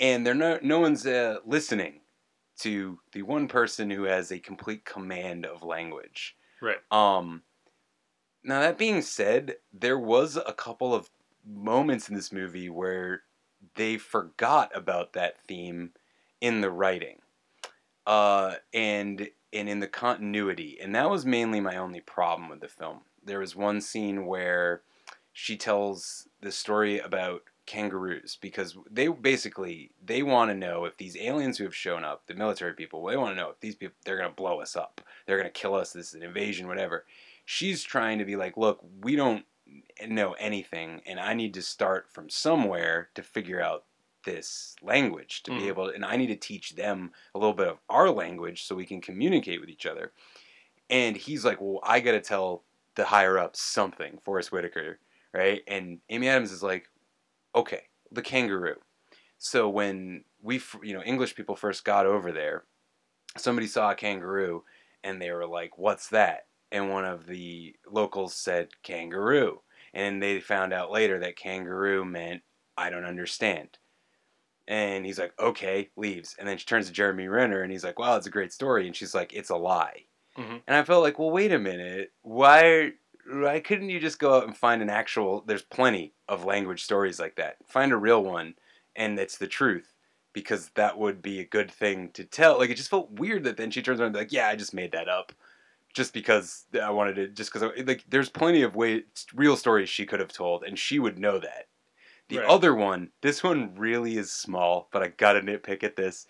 And 0.00 0.26
they're 0.26 0.34
no 0.34 0.58
no 0.62 0.80
one's 0.80 1.06
uh, 1.06 1.38
listening 1.46 2.00
to 2.60 2.98
the 3.12 3.22
one 3.22 3.48
person 3.48 3.90
who 3.90 4.04
has 4.04 4.30
a 4.30 4.38
complete 4.38 4.84
command 4.84 5.46
of 5.46 5.62
language. 5.62 6.36
Right. 6.60 6.78
Um. 6.90 7.42
Now 8.42 8.60
that 8.60 8.78
being 8.78 9.02
said, 9.02 9.56
there 9.72 9.98
was 9.98 10.36
a 10.36 10.52
couple 10.52 10.94
of 10.94 11.10
moments 11.46 12.08
in 12.08 12.14
this 12.14 12.32
movie 12.32 12.70
where 12.70 13.22
they 13.76 13.98
forgot 13.98 14.72
about 14.74 15.12
that 15.12 15.40
theme 15.46 15.92
in 16.40 16.60
the 16.60 16.70
writing, 16.70 17.18
uh, 18.06 18.54
and 18.72 19.28
and 19.52 19.68
in 19.68 19.80
the 19.80 19.88
continuity, 19.88 20.78
and 20.80 20.94
that 20.94 21.10
was 21.10 21.26
mainly 21.26 21.60
my 21.60 21.76
only 21.76 22.00
problem 22.00 22.48
with 22.48 22.60
the 22.60 22.68
film. 22.68 23.00
There 23.24 23.40
was 23.40 23.56
one 23.56 23.80
scene 23.80 24.26
where 24.26 24.82
she 25.32 25.56
tells 25.56 26.28
the 26.40 26.52
story 26.52 26.98
about 26.98 27.42
kangaroos 27.66 28.36
because 28.40 28.76
they 28.90 29.06
basically 29.06 29.92
they 30.04 30.22
want 30.22 30.50
to 30.50 30.56
know 30.56 30.84
if 30.84 30.96
these 30.96 31.16
aliens 31.16 31.58
who 31.58 31.64
have 31.64 31.74
shown 31.74 32.04
up, 32.04 32.26
the 32.26 32.34
military 32.34 32.74
people, 32.74 33.04
they 33.04 33.16
want 33.16 33.36
to 33.36 33.40
know 33.40 33.50
if 33.50 33.60
these 33.60 33.76
people 33.76 33.94
they're 34.04 34.16
gonna 34.16 34.30
blow 34.30 34.60
us 34.60 34.76
up, 34.76 35.00
they're 35.26 35.36
gonna 35.36 35.50
kill 35.50 35.74
us, 35.74 35.92
this 35.92 36.08
is 36.08 36.14
an 36.14 36.22
invasion, 36.22 36.66
whatever. 36.66 37.04
She's 37.44 37.82
trying 37.82 38.18
to 38.18 38.24
be 38.24 38.36
like, 38.36 38.56
look, 38.56 38.80
we 39.02 39.16
don't 39.16 39.44
know 40.06 40.32
anything, 40.32 41.00
and 41.06 41.20
I 41.20 41.34
need 41.34 41.54
to 41.54 41.62
start 41.62 42.08
from 42.10 42.28
somewhere 42.28 43.08
to 43.14 43.22
figure 43.22 43.60
out 43.60 43.84
this 44.24 44.76
language 44.82 45.42
to 45.44 45.50
Mm. 45.50 45.58
be 45.58 45.68
able 45.68 45.88
to, 45.88 45.94
and 45.94 46.04
I 46.04 46.16
need 46.16 46.28
to 46.28 46.36
teach 46.36 46.70
them 46.70 47.12
a 47.34 47.38
little 47.38 47.54
bit 47.54 47.68
of 47.68 47.78
our 47.88 48.10
language 48.10 48.62
so 48.64 48.74
we 48.74 48.86
can 48.86 49.00
communicate 49.00 49.60
with 49.60 49.68
each 49.70 49.86
other. 49.86 50.12
And 50.88 51.16
he's 51.16 51.44
like, 51.44 51.60
well, 51.60 51.80
I 51.82 52.00
got 52.00 52.12
to 52.12 52.20
tell 52.20 52.64
the 52.96 53.04
higher 53.04 53.38
ups 53.38 53.60
something, 53.62 54.18
Forest 54.24 54.52
Whitaker, 54.52 54.98
right? 55.32 55.62
And 55.66 56.00
Amy 56.08 56.28
Adams 56.28 56.52
is 56.52 56.62
like, 56.62 56.88
okay, 57.54 57.84
the 58.10 58.22
kangaroo. 58.22 58.76
So 59.38 59.68
when 59.68 60.24
we, 60.42 60.60
you 60.82 60.94
know, 60.94 61.02
English 61.02 61.34
people 61.34 61.56
first 61.56 61.84
got 61.84 62.06
over 62.06 62.32
there, 62.32 62.64
somebody 63.36 63.66
saw 63.66 63.90
a 63.90 63.94
kangaroo 63.94 64.64
and 65.02 65.20
they 65.20 65.30
were 65.30 65.46
like, 65.46 65.78
what's 65.78 66.08
that? 66.10 66.46
And 66.72 66.90
one 66.90 67.04
of 67.04 67.26
the 67.26 67.76
locals 67.86 68.34
said 68.34 68.70
kangaroo. 68.82 69.62
And 69.94 70.22
they 70.22 70.40
found 70.40 70.72
out 70.72 70.90
later 70.90 71.18
that 71.20 71.36
kangaroo 71.36 72.04
meant 72.04 72.42
I 72.76 72.90
don't 72.90 73.04
understand. 73.04 73.78
And 74.70 75.04
he's 75.04 75.18
like, 75.18 75.32
okay, 75.40 75.90
leaves. 75.96 76.36
And 76.38 76.46
then 76.46 76.56
she 76.56 76.64
turns 76.64 76.86
to 76.86 76.92
Jeremy 76.92 77.26
Renner 77.26 77.62
and 77.62 77.72
he's 77.72 77.82
like, 77.82 77.98
wow, 77.98 78.16
it's 78.16 78.28
a 78.28 78.30
great 78.30 78.52
story. 78.52 78.86
And 78.86 78.94
she's 78.94 79.16
like, 79.16 79.32
it's 79.32 79.50
a 79.50 79.56
lie. 79.56 80.04
Mhm. 80.38 80.62
And 80.64 80.76
I 80.76 80.84
felt 80.84 81.02
like, 81.02 81.18
well, 81.18 81.32
wait 81.32 81.50
a 81.50 81.58
minute. 81.58 82.12
Why, 82.22 82.92
why 83.28 83.58
couldn't 83.58 83.90
you 83.90 83.98
just 83.98 84.20
go 84.20 84.36
out 84.36 84.46
and 84.46 84.56
find 84.56 84.80
an 84.80 84.88
actual, 84.88 85.42
there's 85.44 85.62
plenty 85.62 86.12
of 86.28 86.44
language 86.44 86.84
stories 86.84 87.18
like 87.18 87.34
that. 87.34 87.56
Find 87.66 87.90
a 87.90 87.96
real 87.96 88.22
one 88.22 88.54
and 88.94 89.18
it's 89.18 89.38
the 89.38 89.48
truth 89.48 89.92
because 90.32 90.68
that 90.74 90.96
would 90.96 91.20
be 91.20 91.40
a 91.40 91.44
good 91.44 91.68
thing 91.68 92.10
to 92.12 92.22
tell. 92.22 92.56
Like, 92.56 92.70
it 92.70 92.76
just 92.76 92.90
felt 92.90 93.10
weird 93.10 93.42
that 93.42 93.56
then 93.56 93.72
she 93.72 93.82
turns 93.82 93.98
around 93.98 94.06
and 94.06 94.14
be 94.14 94.20
like, 94.20 94.32
yeah, 94.32 94.46
I 94.46 94.54
just 94.54 94.72
made 94.72 94.92
that 94.92 95.08
up. 95.08 95.32
Just 95.92 96.14
because 96.14 96.66
I 96.80 96.90
wanted 96.90 97.16
to, 97.16 97.26
just 97.26 97.52
because, 97.52 97.68
like, 97.84 98.04
there's 98.08 98.28
plenty 98.28 98.62
of 98.62 98.76
way, 98.76 99.02
real 99.34 99.56
stories 99.56 99.88
she 99.88 100.06
could 100.06 100.20
have 100.20 100.32
told, 100.32 100.62
and 100.62 100.78
she 100.78 101.00
would 101.00 101.18
know 101.18 101.40
that. 101.40 101.66
The 102.30 102.40
Right. 102.40 102.46
other 102.46 102.74
one, 102.74 103.12
this 103.20 103.42
one 103.42 103.74
really 103.74 104.16
is 104.16 104.32
small, 104.32 104.88
but 104.90 105.02
I 105.02 105.08
gotta 105.08 105.42
nitpick 105.42 105.82
at 105.82 105.96
this. 105.96 106.26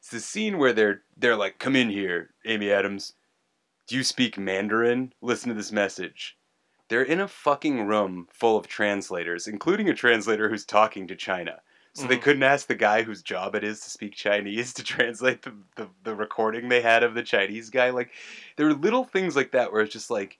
It's 0.00 0.10
the 0.10 0.20
scene 0.20 0.58
where 0.58 0.72
they're 0.74 1.04
they're 1.16 1.36
like, 1.36 1.58
"Come 1.58 1.76
in 1.76 1.90
here, 1.90 2.34
Amy 2.46 2.70
Adams. 2.72 3.14
Do 3.88 3.96
you 3.96 4.04
speak 4.04 4.38
Mandarin? 4.38 5.14
Listen 5.22 5.50
to 5.50 5.54
this 5.56 5.72
message." 5.72 6.38
They're 6.88 7.02
in 7.04 7.20
a 7.20 7.28
fucking 7.28 7.86
room 7.86 8.28
full 8.32 8.56
of 8.58 8.68
translators, 8.68 9.46
including 9.48 9.88
a 9.88 9.94
translator 9.94 10.48
who's 10.50 10.66
talking 10.66 11.06
to 11.08 11.16
China. 11.16 11.62
So 11.94 12.08
they 12.08 12.18
Mhm. 12.18 12.20
couldn't 12.20 12.42
ask 12.44 12.66
the 12.68 12.74
guy 12.76 13.02
whose 13.02 13.22
job 13.22 13.54
it 13.56 13.64
is 13.64 13.80
to 13.82 13.90
speak 13.90 14.14
Chinese 14.14 14.74
to 14.74 14.84
translate 14.84 15.42
the, 15.42 15.56
the, 15.76 15.90
the 16.04 16.14
recording 16.16 16.68
they 16.68 16.82
had 16.82 17.02
of 17.04 17.14
the 17.14 17.22
Chinese 17.24 17.70
guy. 17.70 17.90
Like, 17.90 18.12
there 18.56 18.68
are 18.68 18.74
little 18.74 19.04
things 19.04 19.36
like 19.36 19.52
that 19.52 19.72
where 19.72 19.82
it's 19.82 19.92
just 19.92 20.10
like, 20.10 20.38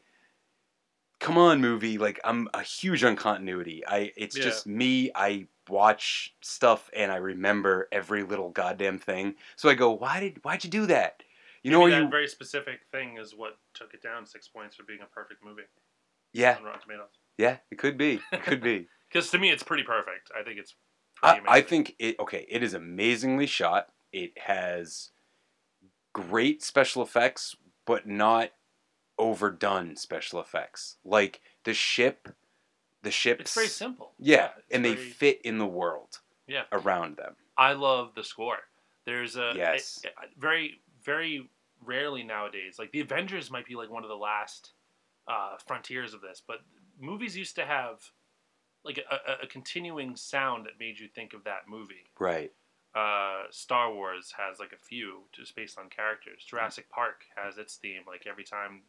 come 1.19 1.39
on 1.39 1.61
movie 1.61 1.97
like 1.99 2.21
i'm 2.25 2.49
a 2.55 2.63
huge 2.63 3.03
on 3.05 3.17
continuity. 3.17 3.83
I 3.87 4.13
it's 4.17 4.37
Yeah. 4.37 4.45
just 4.45 4.67
me 4.67 5.11
i 5.15 5.47
watch 5.69 6.35
stuff 6.43 6.89
and 6.95 7.11
i 7.11 7.17
remember 7.17 7.89
every 7.91 8.23
little 8.23 8.51
goddamn 8.51 8.99
thing. 8.99 9.35
So 9.57 9.69
i 9.69 9.75
go 9.75 9.91
why 9.91 10.21
did 10.21 10.39
why'd 10.45 10.63
you 10.65 10.71
do 10.71 10.87
that? 10.87 11.23
You 11.63 11.71
know 11.73 11.81
Maybe 11.81 11.93
are 11.95 11.97
that 11.99 12.05
you 12.05 12.11
very 12.11 12.29
specific 12.29 12.81
thing 12.93 13.17
is 13.19 13.35
what 13.35 13.59
took 13.75 13.93
it 13.95 14.03
down 14.03 14.27
six 14.27 14.47
points 14.47 14.77
for 14.77 14.85
being 14.85 15.01
a 15.03 15.07
perfect 15.07 15.45
movie 15.45 15.63
yeah. 16.33 16.59
Rotten 16.63 16.81
Tomatoes. 16.83 17.09
yeah 17.39 17.57
it 17.71 17.79
could 17.79 17.97
be 17.97 18.21
it 18.33 18.43
could 18.43 18.63
be. 18.63 18.89
Because 19.09 19.31
to 19.31 19.39
me, 19.39 19.51
it's 19.51 19.63
pretty 19.63 19.85
perfect. 19.85 20.31
I 20.39 20.43
think 20.43 20.59
it's 20.59 20.75
I, 21.23 21.41
I 21.49 21.61
think 21.63 21.95
it 22.01 22.19
okay 22.21 22.45
it 22.51 22.63
is 22.65 22.75
amazingly 22.75 23.47
shot. 23.47 23.87
It 24.13 24.37
has 24.37 25.11
great 26.13 26.63
special 26.63 27.03
effects 27.03 27.55
but 27.87 28.07
not 28.07 28.51
overdone 29.19 29.97
special 29.97 30.41
effects 30.41 30.97
like 31.05 31.41
the 31.65 31.75
ship 31.75 32.29
the 33.03 33.11
ships 33.11 33.41
It's 33.43 33.55
very 33.55 33.69
simple. 33.69 34.13
yeah, 34.19 34.51
and 34.71 34.85
they 34.85 34.97
fit 34.97 35.41
in 35.43 35.59
the 35.59 35.67
world 35.67 36.21
Yeah. 36.47 36.65
around 36.73 37.17
them 37.17 37.37
I 37.57 37.73
love 37.73 38.15
the 38.15 38.25
score. 38.25 38.59
There's 39.05 39.37
a 39.37 39.53
Yes. 39.57 40.05
a- 40.05 40.09
a- 40.25 40.29
very 40.37 40.81
very 41.03 41.49
rarely 41.83 42.23
nowadays. 42.25 42.79
Like 42.79 42.91
the 42.91 43.01
Avengers 43.01 43.51
might 43.51 43.65
be 43.67 43.77
like 43.77 43.91
one 43.91 44.03
of 44.03 44.09
the 44.09 44.17
last 44.17 44.73
uh, 45.29 45.57
frontiers 45.67 46.15
of 46.15 46.21
this, 46.21 46.43
but 46.47 46.59
movies 46.99 47.37
used 47.37 47.55
to 47.57 47.65
have 47.67 48.11
like 48.85 48.99
a, 48.99 49.33
a, 49.33 49.35
a 49.43 49.47
continuing 49.47 50.15
sound 50.17 50.67
that 50.67 50.79
made 50.79 50.99
you 51.01 51.09
think 51.09 51.33
of 51.35 51.45
that 51.45 51.69
movie. 51.69 52.05
right 52.19 52.53
Uh, 52.97 53.43
Star 53.51 53.93
Wars 53.93 54.33
has 54.39 54.59
like 54.59 54.73
a 54.73 54.79
few 54.79 55.25
just 55.33 55.55
based 55.55 55.79
on 55.79 55.91
characters. 55.91 56.43
Jurassic 56.49 56.89
Park 56.89 57.25
has 57.37 57.59
its 57.59 57.77
theme. 57.77 58.01
Like 58.07 58.27
every 58.27 58.45
time 58.45 58.83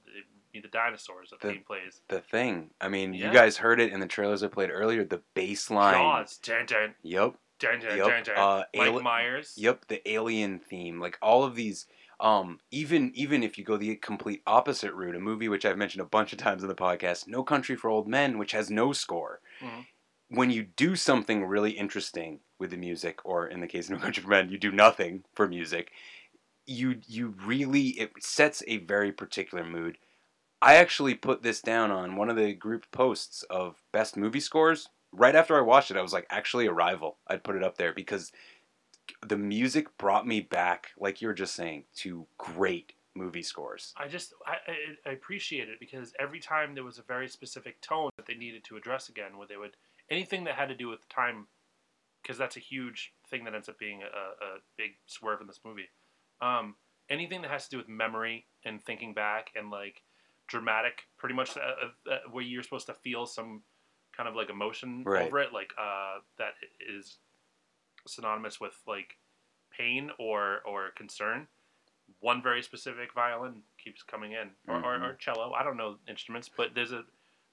meet 0.54 0.64
the 0.64 0.70
dinosaurs, 0.70 1.32
the, 1.32 1.46
The- 1.46 1.54
theme 1.54 1.64
plays. 1.68 2.02
the 2.08 2.22
thing. 2.22 2.70
I 2.80 2.88
mean, 2.88 3.14
Yeah. 3.14 3.28
you 3.28 3.34
guys 3.34 3.58
heard 3.58 3.82
it 3.82 3.92
in 3.92 4.00
the 4.00 4.08
trailers 4.08 4.44
I 4.44 4.48
played 4.48 4.70
earlier. 4.72 5.04
The 5.04 5.22
bass 5.34 5.70
line. 5.70 5.96
Jaws, 5.96 6.38
dun 6.38 6.66
dun 6.68 6.96
Yep. 7.04 7.36
dun 7.60 7.80
dun 7.80 7.98
Yep. 7.98 8.08
dun 8.08 8.24
dun. 8.24 8.38
Uh, 8.38 8.64
Mike 8.76 8.88
ali- 8.94 9.04
Myers. 9.04 9.54
Yep. 9.58 9.88
The 9.90 10.10
alien 10.10 10.60
theme, 10.60 11.00
like 11.02 11.18
all 11.22 11.44
of 11.44 11.56
these. 11.56 11.86
Um, 12.20 12.60
even 12.72 13.12
even 13.14 13.44
if 13.44 13.58
you 13.60 13.64
go 13.64 13.78
the 13.78 13.96
complete 13.98 14.42
opposite 14.48 14.92
route, 14.94 15.16
a 15.16 15.20
movie 15.20 15.50
which 15.50 15.66
I've 15.66 15.78
mentioned 15.78 16.02
a 16.02 16.06
bunch 16.06 16.32
of 16.34 16.40
times 16.40 16.64
in 16.64 16.70
the 16.70 16.74
podcast, 16.76 17.28
No 17.28 17.44
Country 17.44 17.76
for 17.76 17.90
Old 17.90 18.08
Men, 18.08 18.38
which 18.40 18.54
has 18.54 18.72
no 18.72 18.92
score. 18.94 19.40
Mhm. 19.62 19.86
When 20.30 20.50
you 20.50 20.64
do 20.64 20.96
something 20.96 21.46
really 21.46 21.72
interesting 21.72 22.40
with 22.60 22.72
the 22.72 22.78
music, 22.78 23.20
or 23.24 23.48
in 23.48 23.62
the 23.62 23.68
case 23.68 23.90
of 23.90 23.92
No 23.98 24.04
Country 24.04 24.26
Men, 24.26 24.50
you 24.50 24.58
do 24.58 24.72
nothing 24.72 25.24
for 25.34 25.48
music. 25.48 25.92
You 26.66 27.00
you 27.08 27.36
really 27.46 27.90
it 27.90 28.12
sets 28.20 28.62
a 28.68 28.78
very 28.78 29.12
particular 29.12 29.64
mood. 29.64 29.98
I 30.62 30.76
actually 30.76 31.14
put 31.14 31.44
this 31.44 31.62
down 31.62 31.92
on 31.92 32.16
one 32.16 32.30
of 32.30 32.36
the 32.36 32.54
group 32.54 32.92
posts 32.92 33.44
of 33.50 33.84
best 33.94 34.18
movie 34.18 34.40
scores. 34.40 34.90
Right 35.14 35.36
after 35.36 35.58
I 35.58 35.62
watched 35.62 35.92
it, 35.92 35.98
I 35.98 36.02
was 36.02 36.14
like, 36.14 36.28
actually, 36.30 36.68
Arrival. 36.68 37.18
I'd 37.28 37.44
put 37.44 37.56
it 37.56 37.64
up 37.64 37.78
there 37.78 37.94
because 37.94 38.32
the 39.26 39.38
music 39.38 39.98
brought 39.98 40.28
me 40.28 40.42
back, 40.42 40.90
like 40.98 41.22
you 41.22 41.28
were 41.28 41.34
just 41.34 41.56
saying, 41.56 41.86
to 41.98 42.28
great 42.38 42.94
movie 43.16 43.44
scores. 43.44 43.94
I 43.98 44.08
just 44.08 44.34
I, 44.46 44.58
I, 44.68 45.10
I 45.10 45.14
appreciate 45.14 45.70
it 45.70 45.80
because 45.80 46.14
every 46.20 46.40
time 46.40 46.76
there 46.76 46.84
was 46.84 47.00
a 47.00 47.04
very 47.04 47.28
specific 47.28 47.82
tone 47.82 48.10
that 48.18 48.26
they 48.26 48.36
needed 48.36 48.64
to 48.66 48.78
address 48.78 49.10
again, 49.10 49.38
where 49.38 49.48
they 49.48 49.58
would 49.58 49.78
anything 50.10 50.44
that 50.46 50.56
had 50.56 50.70
to 50.70 50.76
do 50.76 50.88
with 50.88 51.08
time, 51.10 51.48
because 52.22 52.38
that's 52.38 52.58
a 52.58 52.62
huge 52.62 53.14
thing 53.30 53.44
that 53.46 53.54
ends 53.54 53.70
up 53.70 53.78
being 53.80 54.02
a, 54.04 54.06
a 54.06 54.60
big 54.78 54.92
swerve 55.06 55.42
in 55.42 55.48
this 55.48 55.62
movie. 55.66 55.90
Um, 56.42 56.76
anything 57.10 57.42
that 57.42 57.52
has 57.52 57.66
to 57.66 57.70
do 57.72 57.78
with 57.78 57.88
memory 57.88 58.46
and 58.66 58.84
thinking 58.84 59.14
back 59.14 59.52
and 59.56 59.70
like 59.70 60.04
dramatic, 60.48 61.04
pretty 61.18 61.36
much 61.36 61.58
uh, 61.58 61.62
uh, 62.10 62.12
uh, 62.12 62.18
where 62.32 62.44
you're 62.44 62.64
supposed 62.64 62.88
to 62.88 62.94
feel 62.94 63.26
some 63.26 63.64
kind 64.16 64.28
of 64.30 64.36
like 64.36 64.50
emotion 64.50 65.04
Right. 65.06 65.28
over 65.28 65.40
it, 65.40 65.54
like 65.54 65.74
uh, 65.80 66.20
that 66.38 66.54
is 66.80 67.18
synonymous 68.08 68.60
with 68.60 68.74
like 68.88 69.18
pain 69.72 70.10
or 70.18 70.62
or 70.66 70.92
concern 70.96 71.48
one 72.20 72.42
very 72.42 72.64
specific 72.64 73.14
violin 73.14 73.62
keeps 73.84 74.02
coming 74.02 74.32
in 74.32 74.50
or, 74.68 74.76
or, 74.78 74.96
or 74.96 75.14
Mhm. 75.14 75.20
cello 75.20 75.54
i 75.54 75.64
don't 75.64 75.78
know 75.78 75.98
instruments 76.08 76.50
but 76.50 76.74
there's 76.74 76.94
a 76.94 77.04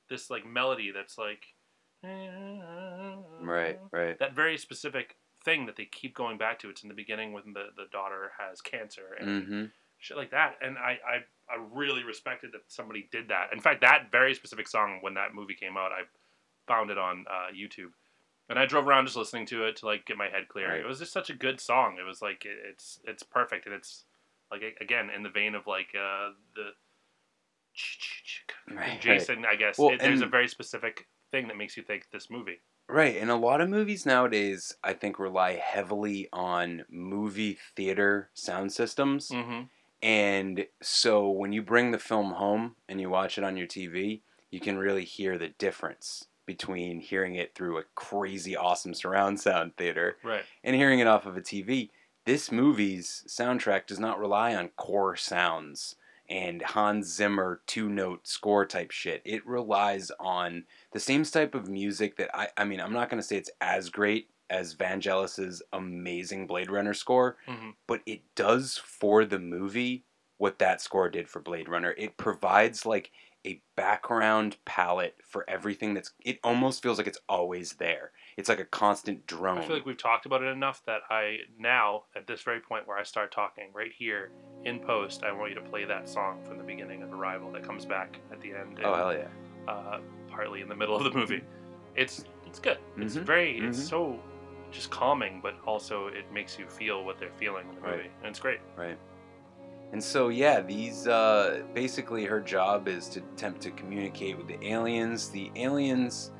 this 0.09 0.31
like 0.31 0.47
melody 0.47 0.91
that's 0.93 1.19
like 1.19 1.54
Right, 3.41 3.79
right. 3.93 4.19
that 4.19 4.35
very 4.35 4.57
specific 4.59 5.17
thing 5.45 5.67
that 5.67 5.77
they 5.77 5.85
keep 5.85 6.15
going 6.15 6.39
back 6.39 6.59
to 6.61 6.71
it's 6.71 6.83
in 6.83 6.89
the 6.89 6.95
beginning 6.95 7.33
when 7.33 7.53
the, 7.53 7.67
the 7.77 7.85
daughter 7.93 8.33
has 8.39 8.61
cancer 8.61 9.03
and 9.21 9.29
Mm-hmm. 9.29 9.65
shit 9.99 10.17
like 10.17 10.31
that. 10.31 10.55
And 10.63 10.79
I, 10.79 10.99
I 11.07 11.25
i 11.51 11.57
really 11.73 12.03
respected 12.05 12.53
that 12.53 12.63
somebody 12.69 13.07
did 13.13 13.29
that. 13.29 13.49
In 13.53 13.61
fact 13.61 13.83
that 13.83 14.11
very 14.11 14.35
specific 14.35 14.67
song 14.67 14.99
when 15.03 15.15
that 15.15 15.35
movie 15.35 15.55
came 15.55 15.77
out 15.77 15.93
i 15.93 16.03
found 16.67 16.91
it 16.91 16.97
on 16.99 17.27
uh, 17.31 17.53
youtube. 17.55 17.93
And 18.49 18.59
i 18.59 18.65
drove 18.65 18.87
around 18.89 19.05
just 19.07 19.17
listening 19.17 19.47
to 19.47 19.65
it 19.65 19.77
to 19.77 19.87
like 19.87 20.07
get 20.07 20.17
my 20.17 20.29
head 20.29 20.49
clear. 20.49 20.71
Right. 20.71 20.81
it 20.81 20.87
was 20.87 20.99
just 20.99 21.13
such 21.13 21.29
a 21.29 21.35
good 21.35 21.61
song. 21.61 21.97
It 22.01 22.07
was 22.07 22.23
like 22.23 22.47
it, 22.47 22.57
it's 22.71 23.01
it's 23.05 23.23
perfect. 23.23 23.67
And 23.67 23.75
it's 23.75 24.05
like 24.51 24.63
again 24.81 25.11
in 25.15 25.23
the 25.23 25.29
vein 25.31 25.55
of 25.55 25.67
like 25.67 25.89
uh, 25.95 26.31
the 26.57 26.71
Right, 28.75 29.01
Jason, 29.01 29.45
I 29.45 29.57
guess. 29.57 29.79
Well, 29.79 29.91
it, 29.91 30.01
there's 30.01 30.21
a 30.21 30.27
very 30.27 30.49
specific 30.49 31.07
thing 31.35 31.49
that 31.49 31.57
makes 31.57 31.77
you 31.77 31.83
think 31.83 32.07
this 32.13 32.31
movie. 32.31 32.61
Right, 32.89 33.17
and 33.17 33.31
a 33.31 33.35
lot 33.35 33.61
of 33.61 33.69
movies 33.69 34.07
nowadays, 34.07 34.77
I 34.85 34.93
think, 34.93 35.19
rely 35.19 35.55
heavily 35.55 36.29
on 36.33 36.85
movie 36.89 37.59
theater 37.75 38.31
sound 38.35 38.73
systems. 38.73 39.31
Mhm. 39.31 39.69
And 40.03 40.67
so 40.83 41.29
when 41.31 41.53
you 41.53 41.63
bring 41.63 41.91
the 41.91 41.99
film 41.99 42.33
home 42.33 42.77
and 42.89 43.01
you 43.01 43.09
watch 43.09 43.39
it 43.39 43.45
on 43.45 43.57
your 43.57 43.67
TV, 43.67 44.23
you 44.51 44.61
can 44.61 44.77
really 44.79 45.05
hear 45.05 45.39
the 45.39 45.49
difference 45.49 46.29
between 46.47 47.01
hearing 47.01 47.35
it 47.37 47.55
through 47.55 47.79
a 47.79 47.85
crazy 47.95 48.55
awesome 48.55 48.93
surround 48.95 49.41
sound 49.41 49.77
theater 49.77 50.19
Right. 50.23 50.45
and 50.63 50.77
hearing 50.77 50.99
it 51.01 51.07
off 51.07 51.25
of 51.27 51.37
a 51.39 51.41
TV. 51.41 51.91
This 52.27 52.53
movie's 52.53 53.25
soundtrack 53.27 53.87
does 53.87 53.99
not 53.99 54.19
rely 54.21 54.55
on 54.55 54.69
core 54.77 55.17
sounds 55.17 55.97
and 56.29 56.63
Hans 56.63 57.07
Zimmer 57.07 57.61
two 57.67 57.89
note 57.89 58.27
score 58.27 58.65
type 58.67 58.91
shit. 58.91 59.23
It 59.25 59.47
relies 59.47 60.11
on 60.19 60.65
the 60.93 61.01
same 61.01 61.25
type 61.25 61.55
of 61.55 61.69
music 61.69 62.17
that 62.17 62.31
I 62.35 62.49
I 62.57 62.65
mean, 62.65 62.81
I'm 62.81 62.93
not 62.93 63.11
going 63.11 63.21
to 63.21 63.27
say 63.27 63.37
it's 63.37 63.51
as 63.61 63.91
great 63.91 64.31
as 64.51 64.75
Vangelis's 64.75 65.63
amazing 65.73 66.47
Blade 66.47 66.71
Runner 66.71 66.95
score, 66.95 67.37
Mhm. 67.49 67.75
but 67.87 68.03
it 68.07 68.23
does 68.35 68.77
for 68.79 69.25
the 69.25 69.39
movie 69.39 70.05
what 70.37 70.59
that 70.59 70.81
score 70.81 71.09
did 71.09 71.29
for 71.29 71.41
Blade 71.41 71.69
Runner. 71.69 71.95
It 71.97 72.17
provides 72.17 72.85
like 72.85 73.11
a 73.47 73.61
background 73.77 74.57
palette 74.65 75.17
for 75.25 75.49
everything 75.49 75.95
that's 75.95 76.13
it 76.25 76.39
almost 76.43 76.83
feels 76.83 76.99
like 76.99 77.07
it's 77.07 77.21
always 77.29 77.75
there. 77.75 78.13
It's 78.37 78.49
like 78.49 78.61
a 78.61 78.65
constant 78.65 79.27
drone. 79.27 79.59
I 79.59 79.67
feel 79.67 79.77
like 79.77 79.87
we've 79.87 79.97
talked 79.97 80.27
about 80.27 80.43
it 80.43 80.47
enough 80.47 80.83
that 80.87 81.03
I 81.11 81.39
now, 81.59 82.05
at 82.17 82.27
this 82.27 82.43
very 82.43 82.61
point 82.61 82.87
where 82.89 82.99
I 82.99 83.03
start 83.05 83.33
talking, 83.33 83.65
right 83.73 83.93
here 83.97 84.31
in 84.65 84.81
post, 84.81 85.23
I 85.23 85.33
want 85.33 85.51
you 85.51 85.55
to 85.57 85.61
play 85.63 85.85
that 85.85 86.09
song 86.09 86.43
from 86.45 86.59
the 86.59 86.65
beginning 86.65 87.03
of 87.03 87.13
Arrival 87.13 87.53
that 87.53 87.63
comes 87.63 87.85
back 87.87 88.19
at 88.33 88.41
the 88.41 88.53
end. 88.53 88.81
Oh, 88.83 88.95
hell 88.95 89.13
yeah. 89.15 89.29
Uh, 89.69 90.01
partly 90.29 90.61
in 90.63 90.69
the 90.69 90.75
middle 90.75 90.97
of 90.97 91.05
the 91.05 91.11
movie. 91.17 91.43
It's 91.97 92.25
it's 92.47 92.59
good. 92.59 92.79
It's 92.97 93.17
Mhm, 93.17 93.23
very 93.23 93.59
it's 93.59 93.79
mhm. 93.79 93.89
so 93.89 94.21
just 94.73 94.91
calming, 94.91 95.41
but 95.41 95.55
also 95.65 96.09
it 96.09 96.31
makes 96.33 96.59
you 96.59 96.67
feel 96.67 97.05
what 97.05 97.19
they're 97.19 97.31
feeling 97.39 97.69
in 97.69 97.77
the 97.77 97.81
Right. 97.81 98.11
and 98.21 98.31
it's 98.31 98.41
great. 98.41 98.59
Right. 98.77 98.99
And 99.93 100.03
so 100.03 100.29
yeah, 100.29 100.61
these 100.61 101.07
uh, 101.07 101.63
basically 101.73 102.25
her 102.25 102.41
job 102.41 102.89
is 102.89 103.09
to 103.11 103.21
attempt 103.21 103.61
to 103.63 103.71
communicate 103.71 104.37
with 104.37 104.49
the 104.49 104.59
aliens. 104.67 105.29
The 105.31 105.53
aliens 105.55 106.33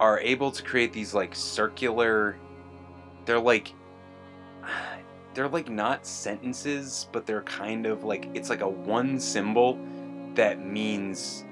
are 0.00 0.18
able 0.18 0.50
to 0.50 0.62
create 0.64 0.92
these 0.92 1.14
like 1.14 1.34
circular. 1.36 2.36
They're 3.24 3.38
like. 3.38 3.72
They're 5.32 5.48
like 5.48 5.70
not 5.70 6.04
sentences, 6.04 7.06
but 7.12 7.24
they're 7.24 7.42
kind 7.42 7.86
of 7.86 8.02
like 8.02 8.28
it's 8.34 8.50
like 8.50 8.62
a 8.62 8.68
one 8.68 9.20
symbol 9.20 9.78
that 10.34 10.66
means 10.66 11.44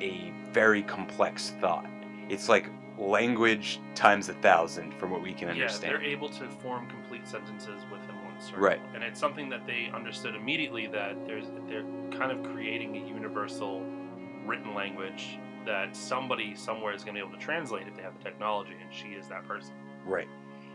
a 0.00 0.32
very 0.52 0.82
complex 0.82 1.52
thought. 1.60 1.86
It's 2.30 2.48
like 2.48 2.70
language 2.98 3.78
times 3.94 4.30
a 4.30 4.34
thousand 4.34 4.94
from 4.94 5.10
what 5.10 5.22
we 5.22 5.34
can 5.34 5.50
understand. 5.50 5.92
Yeah, 5.92 5.98
they're 5.98 6.02
able 6.06 6.30
to 6.30 6.48
form 6.48 6.88
complete 6.88 7.28
sentences 7.28 7.82
within 7.92 8.16
one 8.24 8.40
circle. 8.40 8.62
Right. 8.62 8.80
And 8.94 9.04
it's 9.04 9.20
something 9.20 9.50
that 9.50 9.66
they 9.66 9.90
understood 9.94 10.34
immediately 10.34 10.86
that 10.86 11.26
there's 11.26 11.46
they're 11.68 11.84
kind 12.10 12.32
of 12.32 12.42
creating 12.54 12.96
a 12.96 13.06
universal 13.06 13.84
written 14.46 14.74
language 14.74 15.38
that 15.70 15.94
somebody 15.94 16.56
somewhere 16.56 16.92
is 16.92 17.04
going 17.04 17.14
to 17.14 17.22
be 17.22 17.26
able 17.26 17.38
to 17.38 17.44
translate 17.44 17.86
if 17.86 17.94
they 17.94 18.02
have 18.02 18.18
the 18.18 18.24
technology, 18.24 18.74
and 18.80 18.92
she 18.92 19.08
is 19.08 19.28
that 19.28 19.46
person. 19.46 19.72
Right. 20.04 20.28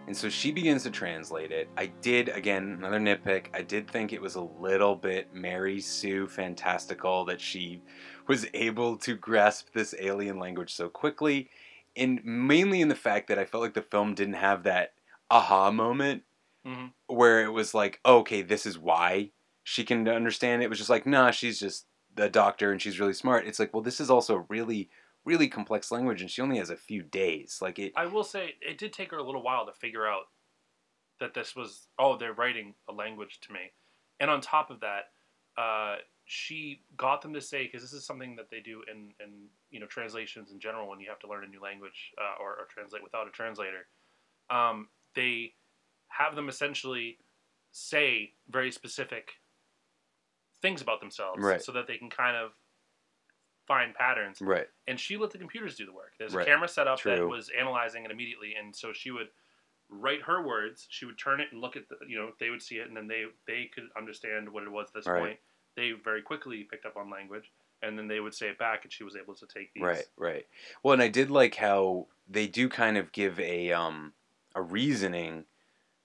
And 0.07 0.15
so 0.15 0.29
she 0.29 0.51
begins 0.51 0.83
to 0.83 0.89
translate 0.89 1.51
it. 1.51 1.67
I 1.75 1.87
did, 1.87 2.29
again, 2.29 2.75
another 2.77 2.99
nitpick, 2.99 3.47
I 3.53 3.61
did 3.61 3.89
think 3.89 4.13
it 4.13 4.21
was 4.21 4.35
a 4.35 4.41
little 4.41 4.95
bit 4.95 5.33
Mary 5.33 5.81
Sue 5.81 6.27
fantastical 6.27 7.25
that 7.25 7.41
she 7.41 7.81
was 8.27 8.45
able 8.53 8.97
to 8.99 9.15
grasp 9.15 9.73
this 9.73 9.93
alien 9.99 10.39
language 10.39 10.73
so 10.73 10.87
quickly. 10.87 11.49
And 11.97 12.23
mainly 12.23 12.81
in 12.81 12.87
the 12.87 12.95
fact 12.95 13.27
that 13.27 13.39
I 13.39 13.45
felt 13.45 13.63
like 13.63 13.73
the 13.73 13.81
film 13.81 14.13
didn't 14.13 14.35
have 14.35 14.63
that 14.63 14.93
aha 15.29 15.71
moment 15.71 16.23
Mhm. 16.65 16.93
where 17.07 17.43
it 17.43 17.49
was 17.51 17.73
like, 17.73 17.99
oh, 18.05 18.19
okay, 18.19 18.41
this 18.41 18.65
is 18.65 18.79
why 18.79 19.31
she 19.63 19.83
can 19.83 20.07
understand 20.07 20.61
it. 20.61 20.65
It 20.65 20.69
was 20.69 20.77
just 20.77 20.89
like, 20.89 21.05
nah, 21.05 21.31
she's 21.31 21.59
just 21.59 21.85
the 22.16 22.30
doctor 22.30 22.72
and 22.72 22.82
she's 22.82 22.99
really 22.99 23.13
smart. 23.13 23.47
It's 23.47 23.59
like, 23.59 23.74
well, 23.74 23.84
this 23.84 23.99
is 23.99 24.09
also 24.09 24.45
really, 24.49 24.89
really 25.26 25.47
complex 25.47 25.91
language 25.91 26.22
and 26.22 26.30
she 26.30 26.41
only 26.41 26.57
has 26.57 26.70
a 26.70 26.78
few 26.78 27.01
days. 27.03 27.59
Like 27.61 27.80
it, 27.80 27.93
I 27.95 28.05
will 28.05 28.24
say 28.24 28.55
it 28.61 28.78
did 28.78 28.93
take 28.93 29.11
her 29.11 29.18
a 29.18 29.24
little 29.24 29.43
while 29.43 29.66
to 29.66 29.74
figure 29.74 30.07
out 30.07 30.24
that 31.20 31.34
this 31.34 31.55
was 31.55 31.88
oh 31.97 32.18
they're 32.18 32.34
writing 32.34 32.74
a 32.89 32.93
language 32.93 33.39
to 33.41 33.53
me, 33.53 33.72
and 34.20 34.30
on 34.30 34.41
top 34.41 34.70
of 34.70 34.82
that, 34.82 35.11
uh, 35.57 35.97
she 36.26 36.82
got 36.97 37.22
them 37.22 37.34
to 37.34 37.41
say 37.41 37.63
because 37.63 37.82
this 37.82 37.93
is 37.93 38.05
something 38.05 38.36
that 38.36 38.49
they 38.49 38.59
do 38.59 38.82
in 38.91 39.13
in 39.24 39.47
you 39.72 39.80
know 39.80 39.86
translations 39.86 40.51
in 40.51 40.59
general 40.59 40.89
when 40.89 40.99
you 40.99 41.07
have 41.07 41.20
to 41.20 41.28
learn 41.28 41.43
a 41.43 41.47
new 41.47 41.61
language 41.61 42.11
uh, 42.18 42.41
or, 42.41 42.51
or 42.51 42.68
translate 42.70 43.03
without 43.03 43.28
a 43.28 43.32
translator. 43.32 43.88
Um, 44.49 44.89
they 45.16 45.53
have 46.09 46.36
them 46.36 46.49
essentially 46.49 47.18
say 47.72 48.34
very 48.49 48.72
specific 48.72 49.32
things 50.66 50.82
about 50.82 50.99
themselves 51.01 51.53
Right. 51.53 51.66
so 51.66 51.72
that 51.74 51.88
they 51.88 51.97
can 51.97 52.09
kind 52.09 52.38
of 52.38 52.53
find 53.68 53.95
patterns 53.95 54.41
Right. 54.41 54.70
and 54.88 54.99
she 54.99 55.18
let 55.18 55.32
the 55.32 55.38
computers 55.39 55.76
do 55.76 55.86
the 55.86 55.93
work. 55.93 56.13
There's 56.20 56.36
a 56.36 56.38
Right. 56.38 56.49
camera 56.49 56.68
set 56.68 56.88
up 56.88 57.07
that 57.07 57.26
was 57.26 57.49
analyzing 57.49 58.05
it 58.05 58.11
immediately, 58.11 58.53
and 58.53 58.76
so 58.76 58.93
she 58.93 59.09
would 59.09 59.30
write 59.89 60.24
her 60.24 60.45
words. 60.45 60.88
She 60.89 61.05
would 61.05 61.20
turn 61.20 61.39
it 61.41 61.49
and 61.51 61.61
look 61.61 61.76
at 61.78 61.89
the, 61.89 61.97
you 62.07 62.18
know, 62.18 62.34
they 62.39 62.49
would 62.51 62.61
see 62.63 62.78
it, 62.80 62.88
and 62.88 62.97
then 62.97 63.07
they 63.07 63.26
they 63.47 63.68
could 63.74 63.86
understand 63.97 64.49
what 64.51 64.63
it 64.63 64.72
was 64.72 64.89
at 64.89 64.93
this 64.95 65.07
Right. 65.07 65.09
point. 65.09 65.39
They 65.76 65.93
very 65.93 66.22
quickly 66.24 66.66
picked 66.66 66.86
up 66.86 66.97
on 66.97 67.11
language, 67.11 67.51
and 67.82 67.97
then 67.97 68.07
they 68.09 68.20
would 68.20 68.36
say 68.36 68.49
it 68.49 68.59
back, 68.59 68.84
and 68.84 68.93
she 68.93 69.05
was 69.05 69.16
able 69.16 69.36
to 69.36 69.47
take 69.47 69.74
these. 69.76 69.97
Right, 69.97 70.05
right. 70.18 70.45
Well, 70.84 70.93
and 70.93 71.01
I 71.01 71.09
did 71.09 71.30
like 71.30 71.55
how 71.55 72.07
they 72.28 72.47
do 72.47 72.70
kind 72.70 72.97
of 72.97 73.11
give 73.11 73.39
a 73.39 73.74
um 73.74 74.13
a 74.55 74.61
reasoning 74.61 75.45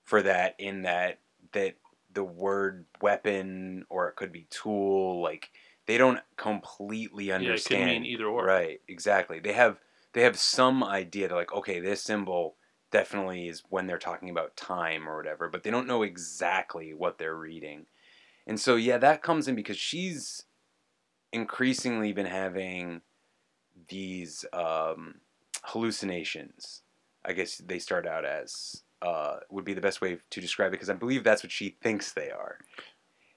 for 0.03 0.21
that 0.23 0.55
in 0.59 0.83
that 0.83 1.21
that 1.53 1.77
the 2.13 2.23
word 2.23 2.85
weapon 3.01 3.85
or 3.89 4.07
it 4.07 4.15
could 4.15 4.31
be 4.31 4.47
tool 4.49 5.21
like 5.21 5.51
they 5.87 5.97
don't 5.97 6.19
completely 6.37 7.31
understand 7.31 7.79
yeah, 7.79 7.85
it 7.85 7.89
could 7.89 8.01
mean 8.01 8.05
either 8.05 8.25
or. 8.25 8.45
right 8.45 8.81
exactly 8.87 9.39
they 9.39 9.53
have 9.53 9.77
they 10.13 10.21
have 10.21 10.37
some 10.37 10.83
idea 10.83 11.27
they're 11.27 11.37
like 11.37 11.53
okay 11.53 11.79
this 11.79 12.01
symbol 12.01 12.55
definitely 12.91 13.47
is 13.47 13.63
when 13.69 13.87
they're 13.87 13.97
talking 13.97 14.29
about 14.29 14.55
time 14.57 15.07
or 15.07 15.15
whatever 15.15 15.47
but 15.49 15.63
they 15.63 15.71
don't 15.71 15.87
know 15.87 16.03
exactly 16.03 16.93
what 16.93 17.17
they're 17.17 17.35
reading 17.35 17.85
and 18.45 18.59
so 18.59 18.75
yeah 18.75 18.97
that 18.97 19.23
comes 19.23 19.47
in 19.47 19.55
because 19.55 19.77
she's 19.77 20.43
increasingly 21.31 22.11
been 22.11 22.25
having 22.25 23.01
these 23.87 24.45
um, 24.53 25.15
hallucinations. 25.63 26.81
I 27.23 27.33
guess 27.33 27.57
they 27.57 27.79
start 27.79 28.07
out 28.07 28.25
as 28.25 28.83
uh, 29.01 29.37
would 29.49 29.65
be 29.65 29.73
the 29.73 29.81
best 29.81 30.01
way 30.01 30.19
to 30.29 30.41
describe 30.41 30.69
it 30.69 30.71
because 30.71 30.89
I 30.89 30.93
believe 30.93 31.23
that's 31.23 31.43
what 31.43 31.51
she 31.51 31.77
thinks 31.81 32.11
they 32.11 32.29
are. 32.29 32.59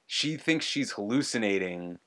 She 0.07 0.37
thinks 0.37 0.67
she's 0.67 0.93
hallucinating 0.93 1.99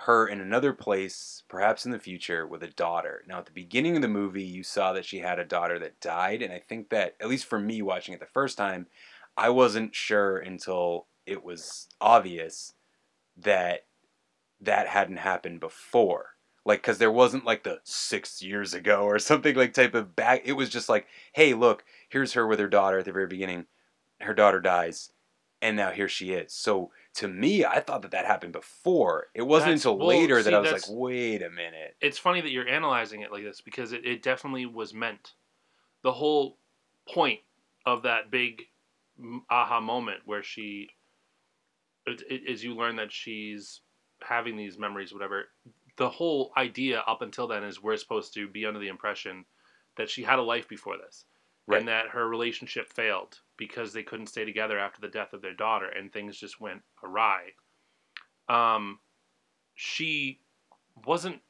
her 0.00 0.26
in 0.26 0.40
another 0.40 0.72
place, 0.72 1.42
perhaps 1.48 1.86
in 1.86 1.92
the 1.92 1.98
future, 1.98 2.46
with 2.46 2.62
a 2.62 2.68
daughter. 2.68 3.22
Now, 3.26 3.38
at 3.38 3.46
the 3.46 3.52
beginning 3.52 3.96
of 3.96 4.02
the 4.02 4.08
movie, 4.08 4.42
you 4.42 4.62
saw 4.62 4.92
that 4.92 5.06
she 5.06 5.20
had 5.20 5.38
a 5.38 5.44
daughter 5.44 5.78
that 5.78 6.00
died, 6.00 6.42
and 6.42 6.52
I 6.52 6.58
think 6.58 6.90
that, 6.90 7.16
at 7.20 7.28
least 7.28 7.46
for 7.46 7.58
me 7.58 7.80
watching 7.80 8.12
it 8.12 8.20
the 8.20 8.26
first 8.26 8.58
time, 8.58 8.88
I 9.36 9.48
wasn't 9.50 9.94
sure 9.94 10.38
until 10.38 11.06
it 11.24 11.42
was 11.42 11.88
obvious 12.00 12.74
that 13.36 13.86
that 14.60 14.88
hadn't 14.88 15.18
happened 15.18 15.60
before. 15.60 16.30
Like, 16.64 16.82
because 16.82 16.98
there 16.98 17.12
wasn't 17.12 17.44
like 17.44 17.62
the 17.62 17.78
six 17.84 18.42
years 18.42 18.74
ago 18.74 19.04
or 19.04 19.18
something 19.18 19.54
like 19.54 19.72
type 19.72 19.94
of 19.94 20.16
back. 20.16 20.42
It 20.44 20.54
was 20.54 20.68
just 20.68 20.88
like, 20.88 21.06
hey, 21.32 21.54
look, 21.54 21.84
here's 22.08 22.32
her 22.34 22.46
with 22.46 22.58
her 22.58 22.68
daughter 22.68 22.98
at 22.98 23.04
the 23.04 23.12
very 23.12 23.26
beginning. 23.26 23.66
Her 24.20 24.34
daughter 24.34 24.60
dies, 24.60 25.10
and 25.60 25.76
now 25.76 25.90
here 25.90 26.08
she 26.08 26.32
is. 26.32 26.52
So 26.52 26.90
to 27.14 27.28
me, 27.28 27.64
I 27.64 27.80
thought 27.80 28.02
that 28.02 28.10
that 28.10 28.26
happened 28.26 28.52
before. 28.52 29.28
It 29.34 29.42
wasn't 29.42 29.68
That's- 29.68 29.80
until 29.84 29.98
well, 29.98 30.08
later 30.08 30.42
that 30.42 30.50
see, 30.50 30.54
I 30.54 30.58
was 30.58 30.72
like, 30.72 30.82
wait 30.88 31.42
a 31.42 31.50
minute. 31.50 31.96
It's 32.00 32.18
funny 32.18 32.40
that 32.40 32.50
you're 32.50 32.68
analyzing 32.68 33.22
it 33.22 33.32
like 33.32 33.44
this 33.44 33.60
because 33.60 33.92
it, 33.92 34.04
it 34.04 34.22
definitely 34.22 34.66
was 34.66 34.94
meant. 34.94 35.32
The 36.02 36.12
whole 36.12 36.58
point 37.08 37.40
of 37.84 38.02
that 38.02 38.30
big 38.30 38.62
aha 39.50 39.80
moment 39.80 40.20
where 40.24 40.42
she, 40.42 40.88
it, 42.06 42.22
it, 42.28 42.42
is 42.46 42.62
you 42.62 42.74
learn 42.74 42.96
that 42.96 43.12
she's 43.12 43.80
having 44.22 44.56
these 44.56 44.78
memories, 44.78 45.12
whatever. 45.12 45.46
The 45.96 46.10
whole 46.10 46.52
idea 46.56 47.00
up 47.06 47.22
until 47.22 47.46
then 47.48 47.64
is 47.64 47.82
we're 47.82 47.96
supposed 47.96 48.34
to 48.34 48.48
be 48.48 48.66
under 48.66 48.80
the 48.80 48.88
impression 48.88 49.44
that 49.96 50.10
she 50.10 50.22
had 50.22 50.38
a 50.38 50.42
life 50.42 50.68
before 50.68 50.98
this, 50.98 51.24
Right. 51.68 51.80
and 51.80 51.88
that 51.88 52.10
her 52.10 52.28
relationship 52.28 52.92
failed 52.92 53.40
because 53.56 53.92
they 53.92 54.04
couldn't 54.04 54.28
stay 54.28 54.44
together 54.44 54.78
after 54.78 55.00
the 55.00 55.08
death 55.08 55.32
of 55.32 55.42
their 55.42 55.54
daughter, 55.54 55.88
and 55.88 56.12
things 56.12 56.38
just 56.38 56.60
went 56.60 56.82
awry. 57.02 57.48
Um, 58.48 59.00
she 59.74 60.40
wasn't 61.04 61.40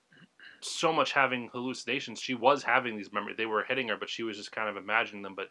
so 0.60 0.92
much 0.92 1.12
having 1.12 1.50
hallucinations. 1.52 2.20
She 2.20 2.34
was 2.34 2.62
having 2.62 2.96
these 2.96 3.12
memories. 3.12 3.36
They 3.36 3.46
were 3.46 3.64
hitting 3.64 3.88
her, 3.88 3.96
but 3.96 4.08
she 4.08 4.22
was 4.22 4.36
just 4.36 4.52
kind 4.52 4.68
of 4.68 4.76
imagining 4.76 5.22
them. 5.22 5.34
But 5.34 5.50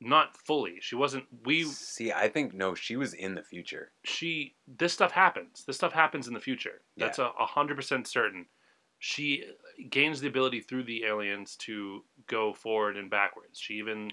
not 0.00 0.36
fully. 0.36 0.78
She 0.80 0.96
wasn't. 0.96 1.24
We 1.44 1.64
see. 1.64 2.12
I 2.12 2.28
think 2.28 2.54
no. 2.54 2.74
She 2.74 2.96
was 2.96 3.14
in 3.14 3.34
the 3.34 3.42
future. 3.42 3.92
she 4.04 4.56
this 4.66 4.92
stuff 4.92 5.12
happens. 5.12 5.64
This 5.66 5.76
stuff 5.76 5.92
happens 5.92 6.26
in 6.26 6.34
the 6.34 6.40
future. 6.40 6.82
That's 6.96 7.18
a 7.18 7.30
hundred 7.38 7.76
percent 7.76 8.08
certain. 8.08 8.46
She 9.04 9.44
gains 9.90 10.20
the 10.20 10.28
ability 10.28 10.60
through 10.60 10.84
the 10.84 11.02
aliens 11.02 11.56
to 11.56 12.04
go 12.28 12.52
forward 12.52 12.96
and 12.96 13.10
backwards. 13.10 13.58
She 13.58 13.74
even 13.74 14.12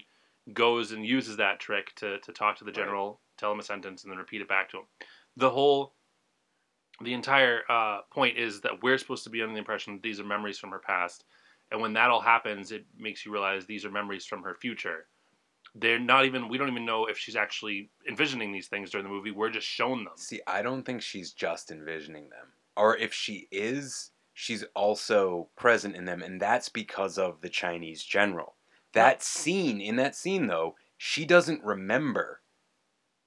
goes 0.52 0.90
and 0.90 1.06
uses 1.06 1.36
that 1.36 1.60
trick 1.60 1.94
to 1.96 2.18
to 2.18 2.32
talk 2.32 2.58
to 2.58 2.64
the 2.64 2.72
general, 2.72 3.20
tell 3.36 3.52
him 3.52 3.60
a 3.60 3.62
sentence, 3.62 4.02
and 4.02 4.10
then 4.10 4.18
repeat 4.18 4.40
it 4.40 4.48
back 4.48 4.68
to 4.70 4.78
him. 4.78 4.84
The 5.36 5.50
whole, 5.50 5.94
the 7.00 7.14
entire 7.14 7.60
uh, 7.68 8.00
point 8.12 8.36
is 8.36 8.62
that 8.62 8.82
we're 8.82 8.98
supposed 8.98 9.22
to 9.24 9.30
be 9.30 9.42
under 9.42 9.52
the 9.52 9.60
impression 9.60 9.94
that 9.94 10.02
these 10.02 10.18
are 10.18 10.24
memories 10.24 10.58
from 10.58 10.70
her 10.70 10.80
past, 10.80 11.24
and 11.70 11.80
when 11.80 11.92
that 11.92 12.10
all 12.10 12.20
happens, 12.20 12.72
it 12.72 12.84
makes 12.98 13.24
you 13.24 13.30
realize 13.30 13.66
these 13.66 13.84
are 13.84 13.92
memories 13.92 14.26
from 14.26 14.42
her 14.42 14.56
future 14.56 15.06
they're 15.76 16.00
not 16.00 16.24
even 16.24 16.48
we 16.48 16.58
don't 16.58 16.68
even 16.68 16.84
know 16.84 17.06
if 17.06 17.16
she's 17.16 17.36
actually 17.36 17.90
envisioning 18.08 18.50
these 18.50 18.66
things 18.66 18.90
during 18.90 19.04
the 19.04 19.12
movie 19.12 19.30
we're 19.30 19.50
just 19.50 19.68
shown 19.68 20.02
them 20.02 20.14
See, 20.16 20.40
I 20.48 20.62
don't 20.62 20.82
think 20.82 21.00
she's 21.00 21.32
just 21.32 21.70
envisioning 21.70 22.28
them. 22.28 22.48
Or 22.76 22.96
if 22.96 23.12
she 23.12 23.46
is, 23.52 24.10
she's 24.32 24.64
also 24.74 25.48
present 25.56 25.96
in 25.96 26.04
them, 26.04 26.22
and 26.22 26.40
that's 26.40 26.68
because 26.68 27.18
of 27.18 27.40
the 27.40 27.48
Chinese 27.48 28.02
general. 28.02 28.56
That 28.92 29.22
scene, 29.22 29.80
in 29.80 29.96
that 29.96 30.14
scene 30.16 30.46
though, 30.46 30.74
she 30.96 31.24
doesn't 31.24 31.62
remember 31.64 32.40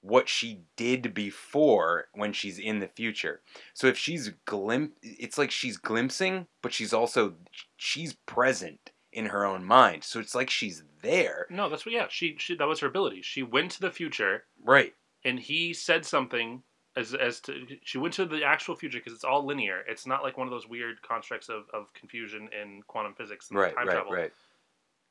what 0.02 0.28
she 0.28 0.60
did 0.76 1.14
before 1.14 2.06
when 2.14 2.34
she's 2.34 2.60
in 2.60 2.80
the 2.80 2.88
future. 2.90 3.42
So 3.74 3.88
if 3.88 3.98
she's 3.98 4.32
glim 4.46 4.92
it's 5.02 5.38
like 5.38 5.50
she's 5.52 5.78
glimpsing, 5.78 6.48
but 6.62 6.74
she's 6.74 6.92
also 6.94 7.36
she's 7.78 8.14
present 8.26 8.92
in 9.14 9.28
her 9.28 9.46
own 9.46 9.64
mind. 9.64 10.04
So 10.04 10.20
it's 10.20 10.36
like 10.36 10.50
she's 10.50 10.84
there. 11.02 11.46
no 11.50 11.70
that's 11.70 11.86
what 11.86 11.94
yeah 11.94 12.08
she, 12.10 12.36
she 12.38 12.56
that 12.56 12.68
was 12.68 12.80
her 12.80 12.88
ability 12.88 13.22
she 13.22 13.44
went 13.44 13.72
to 13.72 13.80
the 13.82 13.92
future 13.92 14.44
Right. 14.64 14.94
and 15.24 15.40
he 15.40 15.74
said 15.74 16.06
something 16.06 16.64
as 16.96 17.14
as 17.14 17.40
to 17.42 17.66
she 17.84 17.98
went 17.98 18.14
to 18.16 18.26
the 18.26 18.44
actual 18.44 18.76
future 18.76 19.00
because 19.00 19.14
it's 19.14 19.24
all 19.24 19.46
linear. 19.46 19.82
It's 19.88 20.06
not 20.06 20.24
like 20.24 20.38
one 20.38 20.48
of 20.48 20.52
those 20.52 20.68
weird 20.68 21.02
constructs 21.02 21.50
of, 21.50 21.64
of 21.74 21.94
confusion 21.94 22.50
in 22.62 22.82
quantum 22.88 23.14
physics 23.16 23.50
and 23.50 23.60
Right, 23.60 23.76
time 23.76 23.88
right, 23.88 23.94
travel. 23.94 24.12
right. 24.14 24.32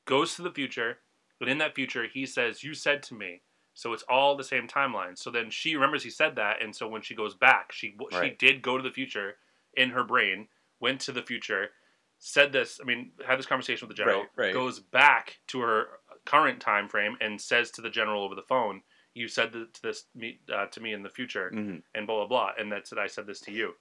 goes 0.05 0.35
to 0.37 0.43
the 0.43 0.51
future 0.51 0.99
but 1.39 1.49
in 1.49 1.59
that 1.59 1.75
future 1.75 2.07
he 2.07 2.25
says 2.27 2.63
you 2.63 2.75
said 2.75 3.03
to 3.05 3.15
me. 3.15 3.43
So 3.75 3.93
it's 3.95 4.05
all 4.09 4.37
the 4.37 4.45
same 4.45 4.69
timeline. 4.69 5.17
So 5.19 5.31
then 5.31 5.51
she 5.51 5.75
remembers 5.75 6.03
he 6.05 6.11
said 6.11 6.37
that 6.37 6.63
and 6.63 6.75
so 6.77 6.87
when 6.87 7.03
she 7.03 7.15
goes 7.15 7.35
back 7.35 7.73
she 7.73 7.97
she 8.23 8.31
did 8.39 8.63
go 8.63 8.77
to 8.77 8.83
the 8.83 8.91
future 8.93 9.37
in 9.75 9.91
her 9.91 10.05
brain 10.05 10.49
went 10.81 11.01
to 11.01 11.13
the 11.13 11.23
future 11.23 11.71
said 12.19 12.53
this 12.53 12.79
i 12.81 12.85
mean 12.85 13.11
had 13.27 13.37
this 13.39 13.47
conversation 13.47 13.89
with 13.89 13.97
the 13.97 14.01
general 14.01 14.21
Right, 14.37 14.47
right. 14.47 14.53
goes 14.55 14.79
back 14.79 15.39
to 15.49 15.59
her 15.61 15.87
current 16.25 16.61
time 16.61 16.89
frame 16.89 17.17
and 17.21 17.41
says 17.41 17.71
to 17.73 17.81
the 17.83 17.91
general 17.91 18.23
over 18.23 18.35
the 18.37 18.43
phone 18.43 18.83
you 19.15 19.29
said 19.29 19.53
to 19.53 19.67
this 19.83 20.05
me, 20.15 20.41
uh, 20.53 20.67
to 20.67 20.81
me 20.81 20.93
in 20.93 21.03
the 21.03 21.09
future 21.11 21.51
Mhm. 21.55 21.83
and 21.95 22.07
blah 22.07 22.25
blah 22.25 22.27
blah 22.27 22.53
and 22.59 22.71
that's 22.73 22.91
that 22.91 22.99
i 22.99 23.07
said 23.07 23.27
this 23.27 23.41
to 23.41 23.53
you 23.53 23.75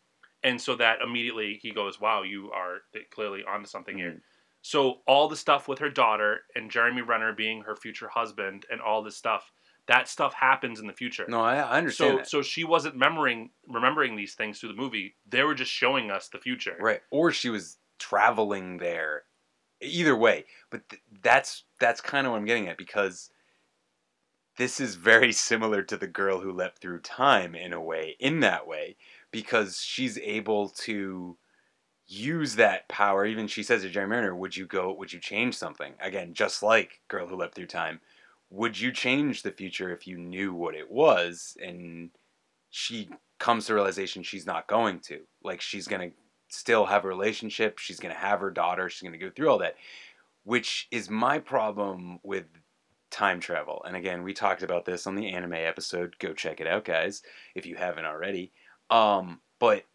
and 0.44 0.60
so 0.62 0.76
that 0.76 1.02
immediately 1.02 1.60
he 1.62 1.72
goes 1.72 2.00
wow 2.02 2.22
you 2.24 2.52
are 2.52 2.80
clearly 3.12 3.44
onto 3.44 3.68
something 3.68 3.98
here 3.98 4.22
so 4.64 5.02
all 5.08 5.28
the 5.28 5.36
stuff 5.36 5.68
with 5.68 5.80
her 5.80 5.90
daughter 5.90 6.42
and 6.56 6.70
Jeremy 6.70 7.02
Renner 7.02 7.34
being 7.34 7.62
her 7.64 7.76
future 7.76 8.08
husband 8.08 8.68
and 8.72 8.80
all 8.80 9.02
this 9.02 9.18
stuff, 9.18 9.52
that 9.88 10.08
stuff 10.08 10.36
happens 10.36 10.80
in 10.80 10.86
the 10.86 10.94
future. 10.94 11.26
No, 11.28 11.42
I, 11.42 11.56
I 11.56 11.78
understand 11.80 12.12
So 12.12 12.18
that. 12.18 12.28
so 12.28 12.42
she 12.44 12.64
wasn't 12.64 12.94
remembering 12.94 13.50
remembering 13.68 14.16
these 14.16 14.36
things 14.36 14.60
through 14.60 14.70
the 14.70 14.76
movie. 14.76 15.16
They 15.28 15.42
were 15.42 15.56
just 15.56 15.72
showing 15.72 16.12
us 16.12 16.28
the 16.28 16.38
future. 16.38 16.78
Right. 16.80 17.02
Or 17.10 17.32
she 17.32 17.50
was 17.50 17.80
traveling 17.98 18.78
there. 18.78 19.24
Either 19.82 20.16
way, 20.16 20.46
but 20.70 20.88
th- 20.90 21.02
that's 21.24 21.64
that's 21.80 22.00
kind 22.00 22.28
of 22.28 22.32
what 22.34 22.38
I'm 22.38 22.46
getting 22.46 22.68
at 22.68 22.78
because 22.78 23.32
this 24.58 24.80
is 24.80 24.96
very 24.96 25.32
similar 25.32 25.82
to 25.84 25.98
the 25.98 26.08
girl 26.08 26.42
who 26.42 26.52
leapt 26.52 26.80
through 26.80 27.00
time 27.02 27.56
in 27.56 27.74
a 27.74 27.82
way, 27.82 28.16
in 28.20 28.42
that 28.42 28.68
way, 28.68 28.96
because 29.32 29.82
she's 29.82 30.18
able 30.20 30.70
to 30.70 31.38
use 32.08 32.56
that 32.56 32.88
power. 32.90 33.26
Even 33.26 33.48
she 33.48 33.64
says 33.64 33.84
to 33.84 33.90
Jerry 33.90 34.08
Renner, 34.08 34.36
"Would 34.36 34.58
you 34.58 34.66
go? 34.66 34.92
Would 34.94 35.14
you 35.14 35.20
change 35.20 35.56
something?" 35.56 35.94
Again, 36.00 36.34
just 36.34 36.62
like 36.64 37.02
girl 37.08 37.28
who 37.28 37.36
leapt 37.38 37.56
through 37.56 37.68
time. 37.68 38.02
Would 38.50 38.80
you 38.80 38.92
change 38.92 39.44
the 39.44 39.52
future 39.52 39.94
if 39.94 40.06
you 40.08 40.18
knew 40.18 40.54
what 40.54 40.76
it 40.76 40.92
was? 40.92 41.58
And 41.64 42.12
she 42.70 43.10
comes 43.40 43.66
to 43.68 43.74
realization 43.74 44.24
she's 44.24 44.46
not 44.46 44.68
going 44.68 45.00
to. 45.02 45.22
Like 45.44 45.62
she's 45.62 45.88
gonna 45.88 46.12
still 46.50 46.86
have 46.86 47.06
a 47.06 47.08
relationship. 47.08 47.80
She's 47.80 48.00
gonna 48.00 48.14
have 48.14 48.42
her 48.42 48.52
daughter. 48.52 48.90
She's 48.90 49.04
gonna 49.08 49.18
go 49.18 49.32
through 49.32 49.50
all 49.50 49.60
that, 49.60 49.78
which 50.44 50.88
is 50.92 51.10
my 51.10 51.40
problem 51.40 52.20
with 52.24 52.46
time 53.12 53.40
travel. 53.40 53.84
And 53.86 53.96
again, 53.96 54.24
we 54.24 54.34
talked 54.34 54.64
about 54.64 54.86
this 54.86 55.06
on 55.06 55.16
the 55.16 55.30
anime 55.30 55.54
episode. 55.54 56.18
Go 56.20 56.34
check 56.34 56.60
it 56.60 56.68
out, 56.68 56.86
guys, 56.86 57.22
if 57.54 57.66
you 57.66 57.76
haven't 57.76 58.06
already. 58.06 58.52
Um, 58.90 59.42
but 59.60 59.86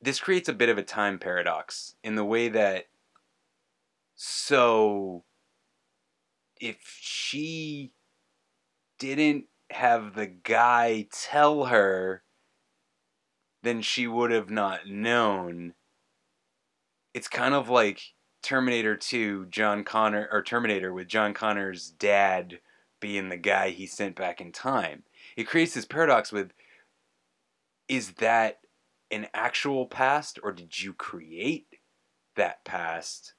this 0.00 0.20
creates 0.20 0.48
a 0.48 0.54
bit 0.54 0.68
of 0.68 0.78
a 0.78 0.82
time 0.82 1.18
paradox 1.18 1.96
in 2.04 2.14
the 2.14 2.24
way 2.24 2.48
that 2.48 2.86
so 4.14 5.24
if 6.60 6.76
she 7.00 7.92
didn't 8.98 9.44
have 9.70 10.14
the 10.14 10.26
guy 10.26 11.06
tell 11.12 11.66
her 11.66 12.22
then 13.62 13.82
she 13.82 14.06
would 14.06 14.30
have 14.30 14.50
not 14.50 14.88
known 14.88 15.74
it's 17.14 17.28
kind 17.28 17.54
of 17.54 17.68
like 17.68 18.00
Terminator 18.48 18.96
2 18.96 19.48
John 19.50 19.84
Connor 19.84 20.26
or 20.32 20.42
Terminator 20.42 20.90
with 20.90 21.06
John 21.06 21.34
Connor's 21.34 21.90
dad 21.90 22.60
being 22.98 23.28
the 23.28 23.36
guy 23.36 23.68
he 23.68 23.86
sent 23.86 24.16
back 24.16 24.40
in 24.40 24.52
time 24.52 25.02
it 25.36 25.46
creates 25.46 25.74
this 25.74 25.84
paradox 25.84 26.32
with 26.32 26.52
is 27.88 28.12
that 28.12 28.60
an 29.10 29.26
actual 29.34 29.84
past 29.84 30.38
or 30.42 30.50
did 30.50 30.80
you 30.82 30.94
create 30.94 31.66
that 32.36 32.64
past 32.64 33.34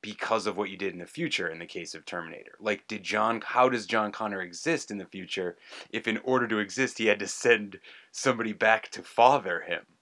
because 0.00 0.46
of 0.46 0.56
what 0.56 0.70
you 0.70 0.76
did 0.76 0.92
in 0.92 1.00
the 1.00 1.04
future 1.04 1.48
in 1.48 1.58
the 1.58 1.66
case 1.66 1.92
of 1.92 2.06
Terminator? 2.06 2.52
Like 2.60 2.86
did 2.86 3.02
John 3.02 3.42
how 3.44 3.68
does 3.68 3.84
John 3.84 4.12
Connor 4.12 4.42
exist 4.42 4.92
in 4.92 4.98
the 4.98 5.06
future 5.06 5.56
if 5.90 6.06
in 6.06 6.18
order 6.18 6.46
to 6.46 6.60
exist 6.60 6.98
he 6.98 7.06
had 7.06 7.18
to 7.18 7.26
send 7.26 7.80
somebody 8.12 8.52
back 8.52 8.92
to 8.92 9.02
father 9.02 9.62
him? 9.62 9.97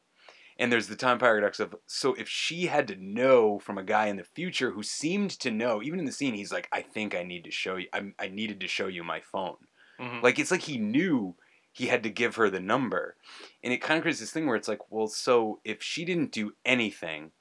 And 0.58 0.72
there's 0.72 0.88
the 0.88 0.96
time 0.96 1.18
paradox 1.18 1.60
of 1.60 1.74
so 1.86 2.14
if 2.14 2.28
she 2.28 2.66
had 2.66 2.88
to 2.88 2.96
know 2.96 3.58
from 3.58 3.78
a 3.78 3.84
guy 3.84 4.06
in 4.06 4.16
the 4.16 4.24
future 4.24 4.70
who 4.70 4.82
seemed 4.82 5.30
to 5.40 5.50
know, 5.50 5.82
even 5.82 5.98
in 5.98 6.06
the 6.06 6.12
scene, 6.12 6.34
he's 6.34 6.52
like, 6.52 6.68
I 6.72 6.82
think 6.82 7.14
I 7.14 7.22
need 7.22 7.44
to 7.44 7.50
show 7.50 7.76
you 7.76 7.88
I, 7.92 8.12
I 8.18 8.28
needed 8.28 8.60
to 8.60 8.68
show 8.68 8.86
you 8.86 9.04
my 9.04 9.20
phone. 9.20 9.56
Mhm. 9.98 10.22
Like 10.22 10.38
it's 10.38 10.50
like 10.50 10.62
he 10.62 10.78
knew 10.78 11.36
he 11.72 11.86
had 11.88 12.02
to 12.04 12.10
give 12.10 12.36
her 12.36 12.50
the 12.50 12.60
number. 12.60 13.16
And 13.62 13.72
it 13.72 13.82
kind 13.82 13.98
of 13.98 14.02
creates 14.02 14.20
this 14.20 14.32
thing 14.32 14.46
where 14.46 14.56
it's 14.56 14.68
like, 14.68 14.90
well, 14.90 15.08
so 15.08 15.60
if 15.64 15.82
she 15.82 16.04
didn't 16.06 16.32
do 16.32 16.52
anything, 16.64 17.32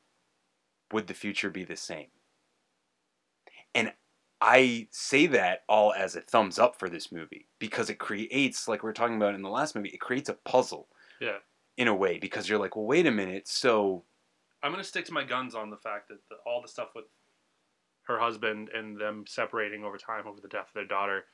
would 0.91 1.05
the 1.05 1.13
future 1.13 1.51
be 1.51 1.63
the 1.63 1.75
same? 1.75 2.09
And 3.73 3.93
I 4.41 4.87
say 4.91 5.27
that 5.27 5.63
all 5.69 5.93
as 5.93 6.15
a 6.15 6.21
thumbs 6.21 6.59
up 6.59 6.77
for 6.77 6.89
this 6.89 7.11
movie 7.11 7.47
because 7.59 7.89
it 7.89 7.99
creates, 7.99 8.67
like 8.67 8.83
we 8.83 8.89
are 8.89 8.93
talking 8.93 9.15
about 9.15 9.35
in 9.35 9.41
the 9.41 9.49
last 9.49 9.75
movie, 9.75 9.89
it 9.89 9.99
creates 10.01 10.29
a 10.29 10.33
puzzle 10.33 10.89
Yeah. 11.19 11.39
In 11.77 11.87
a 11.87 11.95
way 11.95 12.17
because 12.17 12.47
you're 12.47 12.59
like, 12.59 12.75
well, 12.75 12.85
wait 12.85 13.05
a 13.05 13.11
minute. 13.11 13.47
So, 13.47 14.05
I'm 14.63 14.71
gonna 14.71 14.83
stick 14.83 15.05
to 15.05 15.13
my 15.13 15.23
guns 15.23 15.55
on 15.55 15.69
the 15.69 15.77
fact 15.77 16.09
that 16.09 16.19
the, 16.29 16.35
all 16.45 16.61
the 16.61 16.67
stuff 16.67 16.89
with 16.95 17.05
her 18.07 18.19
husband 18.19 18.69
and 18.69 18.99
them 18.99 19.25
separating 19.27 19.83
over 19.83 19.97
time 19.97 20.27
over 20.27 20.39
the 20.41 20.47
death 20.47 20.67
of 20.67 20.73
their 20.73 20.85
daughter, 20.87 21.25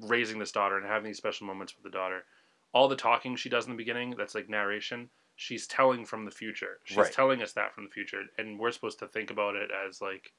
raising 0.00 0.38
this 0.38 0.52
daughter 0.52 0.76
and 0.76 0.86
having 0.86 1.06
these 1.06 1.16
special 1.16 1.46
moments 1.46 1.74
with 1.76 1.84
the 1.84 1.96
daughter, 1.96 2.24
all 2.72 2.88
the 2.88 2.96
talking 2.96 3.36
she 3.36 3.48
does 3.48 3.66
in 3.66 3.72
the 3.72 3.76
beginning, 3.76 4.14
that's 4.16 4.34
like 4.34 4.48
narration. 4.48 5.10
She's 5.36 5.66
telling 5.66 6.04
from 6.04 6.24
the 6.24 6.30
future. 6.30 6.80
She's 6.84 6.96
Right. 6.96 7.12
telling 7.12 7.42
us 7.42 7.52
that 7.52 7.72
from 7.72 7.84
the 7.84 7.90
future, 7.90 8.24
and 8.38 8.58
we're 8.58 8.72
supposed 8.72 8.98
to 8.98 9.08
think 9.08 9.30
about 9.30 9.54
it 9.54 9.70
as 9.70 10.00
like 10.00 10.32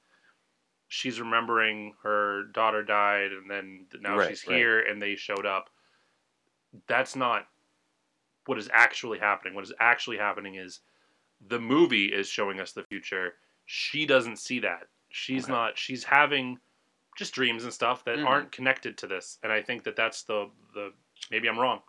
she's 0.90 1.20
remembering 1.20 1.96
her 2.04 2.44
daughter 2.44 2.84
died, 2.84 3.32
and 3.32 3.50
then 3.50 3.88
now 4.02 4.18
Right, 4.18 4.30
she's 4.30 4.46
right. 4.48 4.58
here, 4.58 4.82
and 4.82 5.02
they 5.02 5.16
showed 5.16 5.46
up. 5.46 5.70
That's 6.88 7.16
not 7.16 7.48
what 8.46 8.58
is 8.58 8.70
actually 8.74 9.20
happening. 9.20 9.54
What 9.54 9.64
is 9.64 9.74
actually 9.80 10.18
happening 10.18 10.56
is 10.56 10.80
the 11.48 11.60
movie 11.60 12.08
is 12.08 12.28
showing 12.28 12.60
us 12.60 12.72
the 12.72 12.84
future. 12.84 13.36
She 13.66 14.06
doesn't 14.06 14.38
see 14.38 14.60
that. 14.60 14.88
She's 15.10 15.46
Okay. 15.46 15.54
not. 15.54 15.78
She's 15.78 16.04
having 16.06 16.60
just 17.18 17.34
dreams 17.34 17.64
and 17.64 17.74
stuff 17.74 18.04
that 18.06 18.18
Mhm. 18.18 18.28
aren't 18.28 18.52
connected 18.52 18.98
to 19.00 19.08
this. 19.08 19.40
And 19.44 19.52
I 19.52 19.62
think 19.62 19.84
that 19.84 19.96
that's 19.96 20.24
the 20.24 20.50
the 20.74 20.94
maybe 21.32 21.48
I'm 21.50 21.60
wrong. 21.60 21.82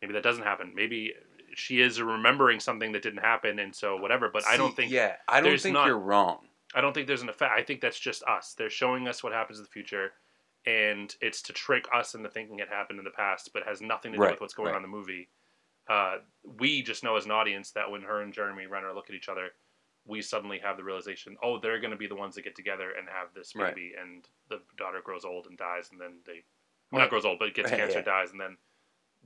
Maybe 0.00 0.12
that 0.14 0.22
doesn't 0.22 0.42
happen. 0.44 0.74
Maybe 0.74 1.14
she 1.54 1.80
is 1.80 2.00
remembering 2.02 2.58
something 2.60 2.92
that 2.92 3.02
didn't 3.02 3.20
happen, 3.22 3.58
and 3.60 3.74
so 3.74 3.96
whatever. 3.96 4.28
But 4.28 4.44
I 4.46 4.56
don't 4.56 4.74
think. 4.74 4.90
yeah, 4.90 5.16
I 5.28 5.40
don't 5.40 5.58
think 5.60 5.72
not- 5.74 5.86
you're 5.86 5.98
wrong. 5.98 6.48
I 6.74 6.80
don't 6.80 6.92
think 6.92 7.06
there's 7.06 7.22
an 7.22 7.28
effect. 7.28 7.52
I 7.52 7.62
think 7.62 7.80
that's 7.80 7.98
just 7.98 8.24
us. 8.24 8.54
They're 8.54 8.68
showing 8.70 9.06
us 9.06 9.22
what 9.22 9.32
happens 9.32 9.58
in 9.58 9.64
the 9.64 9.70
future, 9.70 10.14
and 10.66 11.14
it's 11.20 11.40
to 11.42 11.52
trick 11.52 11.86
us 11.92 12.14
into 12.16 12.28
thinking 12.28 12.58
it 12.58 12.68
happened 12.68 12.98
in 12.98 13.04
the 13.04 13.10
past, 13.12 13.52
but 13.52 13.62
has 13.64 13.80
nothing 13.80 14.10
to 14.12 14.18
do 14.18 14.22
Right, 14.22 14.32
with 14.32 14.40
what's 14.40 14.54
going 14.54 14.66
right. 14.70 14.76
on 14.76 14.84
in 14.84 14.90
the 14.90 14.96
movie. 14.96 15.28
Uh, 15.88 16.16
we 16.58 16.82
just 16.82 17.04
know 17.04 17.16
as 17.16 17.24
an 17.24 17.30
audience 17.30 17.70
that 17.72 17.90
when 17.90 18.02
her 18.02 18.22
and 18.22 18.32
Jeremy 18.32 18.66
Renner 18.66 18.92
look 18.94 19.10
at 19.10 19.16
each 19.16 19.28
other, 19.28 19.48
we 20.06 20.20
suddenly 20.22 20.58
have 20.58 20.76
the 20.76 20.84
realization, 20.84 21.36
oh, 21.42 21.58
they're 21.58 21.80
going 21.80 21.90
to 21.90 21.96
be 21.96 22.06
the 22.06 22.14
ones 22.14 22.34
that 22.34 22.42
get 22.42 22.54
together 22.54 22.90
and 22.98 23.08
have 23.08 23.28
this 23.34 23.54
Right. 23.54 23.74
baby, 23.74 23.92
and 24.00 24.26
the 24.48 24.60
daughter 24.76 25.00
grows 25.02 25.24
old 25.24 25.46
and 25.46 25.56
dies, 25.56 25.90
and 25.90 26.00
then 26.00 26.18
they 26.26 26.42
well, 26.90 27.00
not 27.02 27.10
grows 27.10 27.24
old, 27.24 27.38
but 27.38 27.54
gets 27.54 27.70
Right, 27.70 27.78
cancer, 27.80 27.98
yeah. 27.98 28.04
dies, 28.04 28.30
and 28.30 28.40
then 28.40 28.56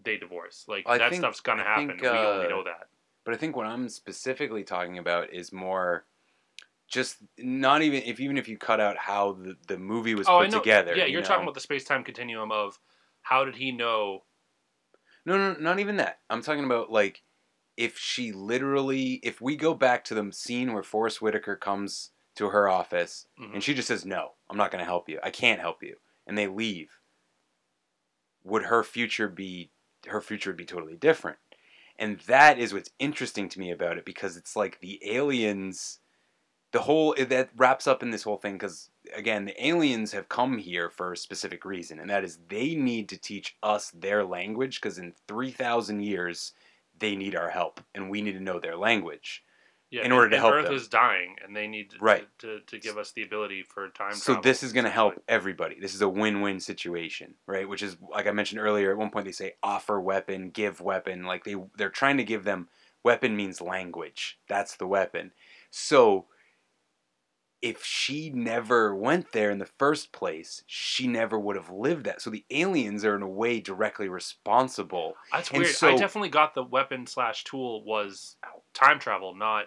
they 0.04 0.16
divorce. 0.16 0.64
Like 0.68 0.84
I 0.86 0.98
that 0.98 1.10
think- 1.10 1.20
stuff's 1.20 1.40
gonna 1.40 1.64
happen. 1.64 1.88
think, 1.88 2.02
we 2.02 2.08
only 2.08 2.46
uh, 2.46 2.48
know 2.48 2.64
that. 2.64 2.88
But 3.24 3.34
I 3.34 3.36
think 3.36 3.56
what 3.56 3.66
I'm 3.66 3.88
specifically 3.88 4.64
talking 4.64 4.98
about 4.98 5.32
is 5.32 5.52
more 5.52 6.06
just 6.86 7.18
not 7.36 7.82
even 7.82 8.02
if 8.04 8.18
even 8.20 8.38
if 8.38 8.48
you 8.48 8.56
cut 8.56 8.80
out 8.80 8.96
how 8.96 9.32
the, 9.32 9.56
the 9.66 9.76
movie 9.76 10.14
was 10.14 10.26
oh, 10.28 10.40
put 10.40 10.50
know. 10.50 10.58
together. 10.58 10.96
Yeah, 10.96 11.04
you 11.04 11.12
you're 11.12 11.20
know? 11.20 11.26
talking 11.26 11.42
about 11.42 11.54
the 11.54 11.60
space 11.60 11.84
time 11.84 12.02
continuum 12.04 12.50
of 12.50 12.78
how 13.22 13.44
did 13.44 13.56
he 13.56 13.72
know? 13.72 14.22
No, 15.28 15.36
no, 15.36 15.60
not 15.60 15.78
even 15.78 15.96
that. 15.96 16.20
I'm 16.30 16.40
talking 16.40 16.64
about 16.64 16.90
like 16.90 17.22
if 17.76 17.98
she 17.98 18.32
literally, 18.32 19.20
if 19.22 19.42
we 19.42 19.56
go 19.56 19.74
back 19.74 20.02
to 20.04 20.14
the 20.14 20.32
scene 20.32 20.72
where 20.72 20.82
Forest 20.82 21.20
Whitaker 21.20 21.54
comes 21.54 22.12
to 22.36 22.48
her 22.48 22.66
office 22.66 23.26
Mhm. 23.38 23.54
and 23.54 23.62
she 23.62 23.74
just 23.74 23.88
says, 23.88 24.06
"No, 24.06 24.36
I'm 24.48 24.56
not 24.56 24.70
going 24.70 24.80
to 24.80 24.86
help 24.86 25.06
you. 25.06 25.20
I 25.22 25.30
can't 25.30 25.60
help 25.60 25.82
you," 25.82 26.00
and 26.26 26.38
they 26.38 26.46
leave. 26.46 26.98
Would 28.42 28.64
her 28.64 28.82
future 28.82 29.28
be? 29.28 29.70
Her 30.06 30.22
future 30.22 30.48
would 30.50 30.56
be 30.56 30.64
totally 30.64 30.96
different, 30.96 31.38
and 31.98 32.20
that 32.20 32.58
is 32.58 32.72
what's 32.72 32.90
interesting 32.98 33.50
to 33.50 33.60
me 33.60 33.70
about 33.70 33.98
it 33.98 34.06
because 34.06 34.34
it's 34.36 34.56
like 34.56 34.80
the 34.80 34.98
aliens. 35.04 36.00
The 36.70 36.80
whole 36.80 37.14
that 37.18 37.48
wraps 37.56 37.86
up 37.86 38.02
in 38.02 38.10
this 38.10 38.22
whole 38.24 38.36
thing 38.36 38.54
because 38.54 38.90
again, 39.14 39.46
the 39.46 39.66
aliens 39.66 40.12
have 40.12 40.28
come 40.28 40.58
here 40.58 40.90
for 40.90 41.12
a 41.12 41.16
specific 41.16 41.64
reason, 41.64 41.98
and 41.98 42.10
that 42.10 42.24
is 42.24 42.38
they 42.48 42.74
need 42.74 43.08
to 43.08 43.16
teach 43.16 43.56
us 43.62 43.90
their 43.92 44.24
language 44.24 44.80
because 44.80 44.98
in 44.98 45.14
three 45.26 45.50
thousand 45.50 46.00
years 46.02 46.52
they 46.98 47.16
need 47.16 47.34
our 47.34 47.48
help, 47.50 47.80
and 47.94 48.10
we 48.10 48.20
need 48.20 48.32
to 48.32 48.40
know 48.40 48.58
their 48.60 48.76
language 48.76 49.44
Yeah, 49.90 50.04
in 50.04 50.12
order 50.12 50.28
to 50.30 50.38
help 50.38 50.52
Earth 50.52 50.64
them. 50.64 50.74
is 50.74 50.88
dying, 50.88 51.36
and 51.42 51.56
they 51.56 51.66
need 51.68 51.90
to, 51.90 51.96
Right. 52.00 52.28
to, 52.40 52.60
to 52.66 52.78
give 52.78 52.98
us 52.98 53.12
the 53.12 53.22
ability 53.22 53.62
for 53.62 53.88
time. 53.88 54.12
So 54.12 54.40
this 54.42 54.62
is 54.62 54.72
going 54.72 54.84
to 54.84 54.90
help 54.90 55.14
everybody. 55.28 55.78
This 55.80 55.94
is 55.94 56.02
a 56.02 56.08
win-win 56.08 56.60
situation, 56.60 57.34
right? 57.46 57.68
Which 57.68 57.82
is 57.82 57.96
like 58.10 58.26
I 58.26 58.32
mentioned 58.32 58.60
earlier. 58.60 58.90
At 58.90 58.98
one 58.98 59.10
point, 59.10 59.24
they 59.24 59.32
say 59.32 59.54
offer 59.62 59.98
weapon, 60.00 60.50
give 60.50 60.80
weapon. 60.82 61.22
Like 61.24 61.44
they 61.44 61.54
they're 61.78 61.88
trying 61.88 62.18
to 62.18 62.24
give 62.24 62.44
them 62.44 62.68
weapon 63.04 63.36
means 63.36 63.60
language. 63.62 64.38
That's 64.48 64.76
the 64.76 64.86
weapon. 64.86 65.32
So 65.70 66.26
if 67.60 67.84
she 67.84 68.30
never 68.30 68.94
went 68.94 69.32
there 69.32 69.50
in 69.50 69.58
the 69.58 69.66
first 69.66 70.12
place, 70.12 70.62
she 70.66 71.06
never 71.08 71.38
would 71.38 71.56
have 71.56 71.70
lived 71.70 72.04
that. 72.04 72.20
So 72.22 72.30
the 72.30 72.44
aliens 72.50 73.04
are 73.04 73.16
in 73.16 73.22
a 73.22 73.28
way 73.28 73.60
directly 73.60 74.08
responsible. 74.08 75.14
That's 75.32 75.50
And 75.50 75.62
weird. 75.62 75.74
so- 75.74 75.88
I 75.88 75.96
definitely 75.96 76.28
got 76.28 76.54
the 76.54 76.62
weapon 76.62 77.06
slash 77.06 77.44
tool 77.44 77.82
was 77.84 78.36
time 78.74 78.98
travel, 79.00 79.34
not 79.34 79.66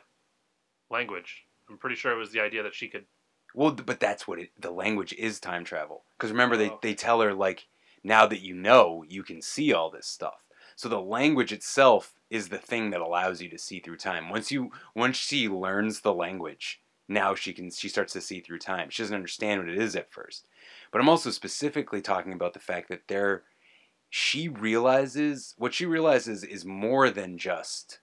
language. 0.89 1.43
I'm 1.69 1.77
pretty 1.77 1.95
sure 1.95 2.11
it 2.11 2.18
was 2.18 2.31
the 2.31 2.41
idea 2.41 2.63
that 2.63 2.76
she 2.76 2.88
could. 2.88 3.05
Well, 3.53 3.72
but 3.72 3.99
that's 3.99 4.27
what 4.27 4.39
it, 4.39 4.51
the 4.57 4.72
language 4.72 5.13
is 5.13 5.39
time 5.39 5.65
travel. 5.65 6.03
Because 6.18 6.31
remember, 6.31 6.55
they, 6.55 6.69
Oh. 6.69 6.80
they 6.81 6.93
tell 6.93 7.19
her, 7.22 7.34
like, 7.34 7.68
now 8.03 8.26
that 8.26 8.41
you 8.41 8.55
know, 8.55 9.03
you 9.07 9.23
can 9.23 9.41
see 9.41 9.73
all 9.73 9.89
this 9.89 10.07
stuff. 10.07 10.45
So 10.77 10.88
the 10.89 11.01
language 11.01 11.51
itself 11.51 12.13
is 12.30 12.49
the 12.49 12.57
thing 12.57 12.91
that 12.91 13.01
allows 13.01 13.41
you 13.41 13.49
to 13.49 13.57
see 13.57 13.80
through 13.80 13.97
time. 13.97 14.30
Once 14.30 14.51
you 14.51 14.72
once 14.95 15.18
she 15.18 15.47
learns 15.49 16.01
the 16.01 16.13
language, 16.13 16.81
now 17.07 17.36
she 17.36 17.53
can 17.53 17.69
she 17.72 17.90
starts 17.90 18.14
to 18.14 18.22
see 18.22 18.40
through 18.40 18.60
time. 18.60 18.90
She 18.90 19.03
doesn't 19.03 19.15
understand 19.15 19.61
what 19.61 19.69
it 19.69 19.78
is 19.78 19.95
at 19.95 20.11
first. 20.11 20.45
But 20.91 21.02
I'm 21.02 21.10
also 21.10 21.30
specifically 21.32 22.02
talking 22.02 22.34
about 22.34 22.53
the 22.53 22.60
fact 22.60 22.90
that 22.90 23.07
there 23.07 23.44
she 24.10 24.48
realizes 24.49 25.56
what 25.57 25.73
she 25.73 25.86
realizes 25.86 26.44
is 26.44 26.65
more 26.65 27.10
than 27.10 27.38
just 27.38 27.99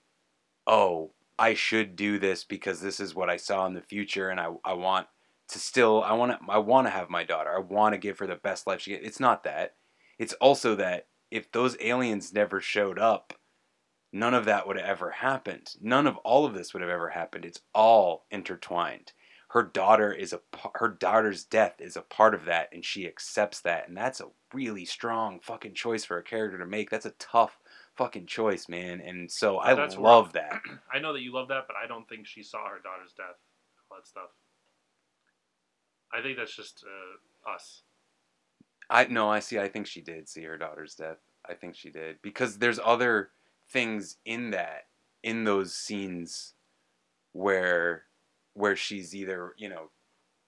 oh, 0.67 1.13
I 1.39 1.55
should 1.55 1.97
do 1.97 2.19
this 2.19 2.45
because 2.45 2.81
this 2.81 3.01
is 3.01 3.15
what 3.15 3.31
I 3.31 3.39
saw 3.39 3.67
in 3.67 3.73
the 3.73 3.81
future 3.81 4.29
and 4.29 4.39
I, 4.39 4.51
I 4.65 4.75
want 4.75 5.07
to 5.49 5.59
still 5.59 6.03
I 6.03 6.13
want 6.13 6.33
to 6.33 6.39
I 6.53 6.59
want 6.59 6.87
to 6.87 6.91
have 6.91 7.11
my 7.11 7.25
daughter. 7.25 7.51
I 7.55 7.61
want 7.61 7.95
to 7.95 7.99
give 7.99 8.19
her 8.19 8.27
the 8.27 8.37
best 8.37 8.67
life 8.67 8.81
she 8.81 8.91
get. 8.91 9.05
It's 9.05 9.21
not 9.21 9.45
that. 9.45 9.75
It's 10.19 10.35
also 10.35 10.75
that 10.77 11.07
if 11.31 11.51
those 11.53 11.77
aliens 11.81 12.33
never 12.33 12.61
showed 12.61 12.99
up, 12.99 13.35
none 14.13 14.35
of 14.35 14.45
that 14.47 14.67
would 14.67 14.77
have 14.77 14.87
ever 14.87 15.11
happened. 15.11 15.75
None 15.81 16.07
of 16.07 16.17
all 16.19 16.45
of 16.45 16.55
this 16.55 16.73
would 16.73 16.83
have 16.83 16.91
ever 16.91 17.11
happened. 17.11 17.45
It's 17.45 17.61
all 17.75 18.27
intertwined. 18.31 19.13
Her 19.51 19.63
daughter 19.63 20.13
is 20.13 20.35
a 20.35 20.41
her 20.75 20.89
daughter's 20.89 21.45
death 21.45 21.81
is 21.81 21.97
a 21.97 22.03
part 22.03 22.35
of 22.35 22.45
that 22.45 22.69
and 22.71 22.85
she 22.85 23.07
accepts 23.07 23.61
that 23.63 23.89
and 23.89 23.97
that's 23.97 24.21
a 24.21 24.27
really 24.53 24.85
strong 24.85 25.41
fucking 25.41 25.73
choice 25.73 26.05
for 26.05 26.19
a 26.19 26.23
character 26.23 26.59
to 26.59 26.67
make. 26.67 26.91
That's 26.91 27.07
a 27.07 27.13
tough 27.13 27.59
fucking 27.97 28.27
choice, 28.27 28.69
man. 28.69 29.01
And 29.01 29.31
so 29.31 29.59
I 29.59 29.75
That's 29.75 29.97
love 29.97 30.27
rough. 30.27 30.33
that. 30.35 30.61
I 30.93 31.01
know 31.01 31.13
that 31.13 31.21
you 31.23 31.33
love 31.33 31.49
that, 31.49 31.65
but 31.67 31.77
I 31.83 31.87
don't 31.87 32.09
think 32.09 32.27
she 32.27 32.43
saw 32.43 32.65
her 32.69 32.79
daughter's 32.79 33.13
death. 33.13 33.37
All 33.91 33.99
that 33.99 34.07
stuff. 34.07 34.31
I 36.13 36.23
think 36.23 36.39
that's 36.39 36.55
just 36.55 36.85
uh, 36.87 37.51
us. 37.51 37.83
I 38.89 39.07
no, 39.07 39.29
I 39.29 39.41
see. 39.41 39.59
I 39.59 39.69
think 39.69 39.87
she 39.87 40.01
did 40.01 40.29
see 40.29 40.45
her 40.45 40.57
daughter's 40.57 40.95
death. 40.95 41.19
I 41.47 41.55
think 41.55 41.75
she 41.77 41.91
did 41.91 42.17
because 42.23 42.59
there's 42.59 42.79
other 42.83 43.31
things 43.71 44.17
in 44.25 44.51
that 44.51 44.87
in 45.23 45.45
those 45.45 45.75
scenes 45.75 46.55
where 47.33 48.05
where 48.55 48.77
she's 48.77 49.15
either 49.15 49.55
you 49.57 49.69
know 49.69 49.91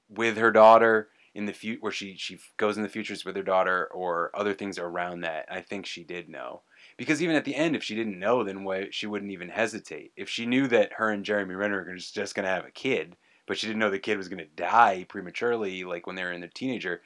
with 0.09 0.37
her 0.37 0.51
daughter 0.51 1.09
in 1.35 1.47
the 1.47 1.53
future 1.53 1.81
where 1.81 1.93
she 1.93 2.17
she 2.17 2.39
goes 2.57 2.77
in 2.77 2.83
the 2.83 2.89
futures 2.89 3.25
with 3.25 3.37
her 3.37 3.43
daughter 3.43 3.87
or 3.95 4.31
other 4.35 4.53
things 4.53 4.79
around 4.79 5.21
that. 5.21 5.47
I 5.49 5.61
think 5.61 5.87
she 5.87 6.03
did 6.03 6.29
know 6.29 6.63
because 6.97 7.23
even 7.23 7.37
at 7.37 7.45
the 7.45 7.55
end, 7.55 7.77
if 7.77 7.85
she 7.85 7.95
didn't 7.95 8.19
know, 8.19 8.43
then 8.43 8.65
why 8.65 8.89
she 8.91 9.07
wouldn't 9.07 9.31
even 9.31 9.49
hesitate. 9.49 10.13
If 10.17 10.29
she 10.29 10.47
knew 10.47 10.67
that 10.69 10.95
her 10.95 11.11
and 11.11 11.25
Jeremy 11.25 11.55
Renner 11.55 11.85
were 11.85 11.95
just 11.95 12.15
just 12.15 12.35
gonna 12.35 12.49
have 12.49 12.65
a 12.65 12.73
kid, 12.73 13.17
but 13.47 13.59
she 13.59 13.67
didn't 13.67 13.79
know 13.79 13.91
the 13.91 13.99
kid 13.99 14.17
was 14.17 14.29
gonna 14.29 14.45
die 14.57 15.07
prematurely, 15.09 15.85
like 15.85 16.07
when 16.07 16.17
they 16.17 16.25
were 16.25 16.33
in 16.33 16.41
their 16.41 16.51
teenager, 16.53 17.03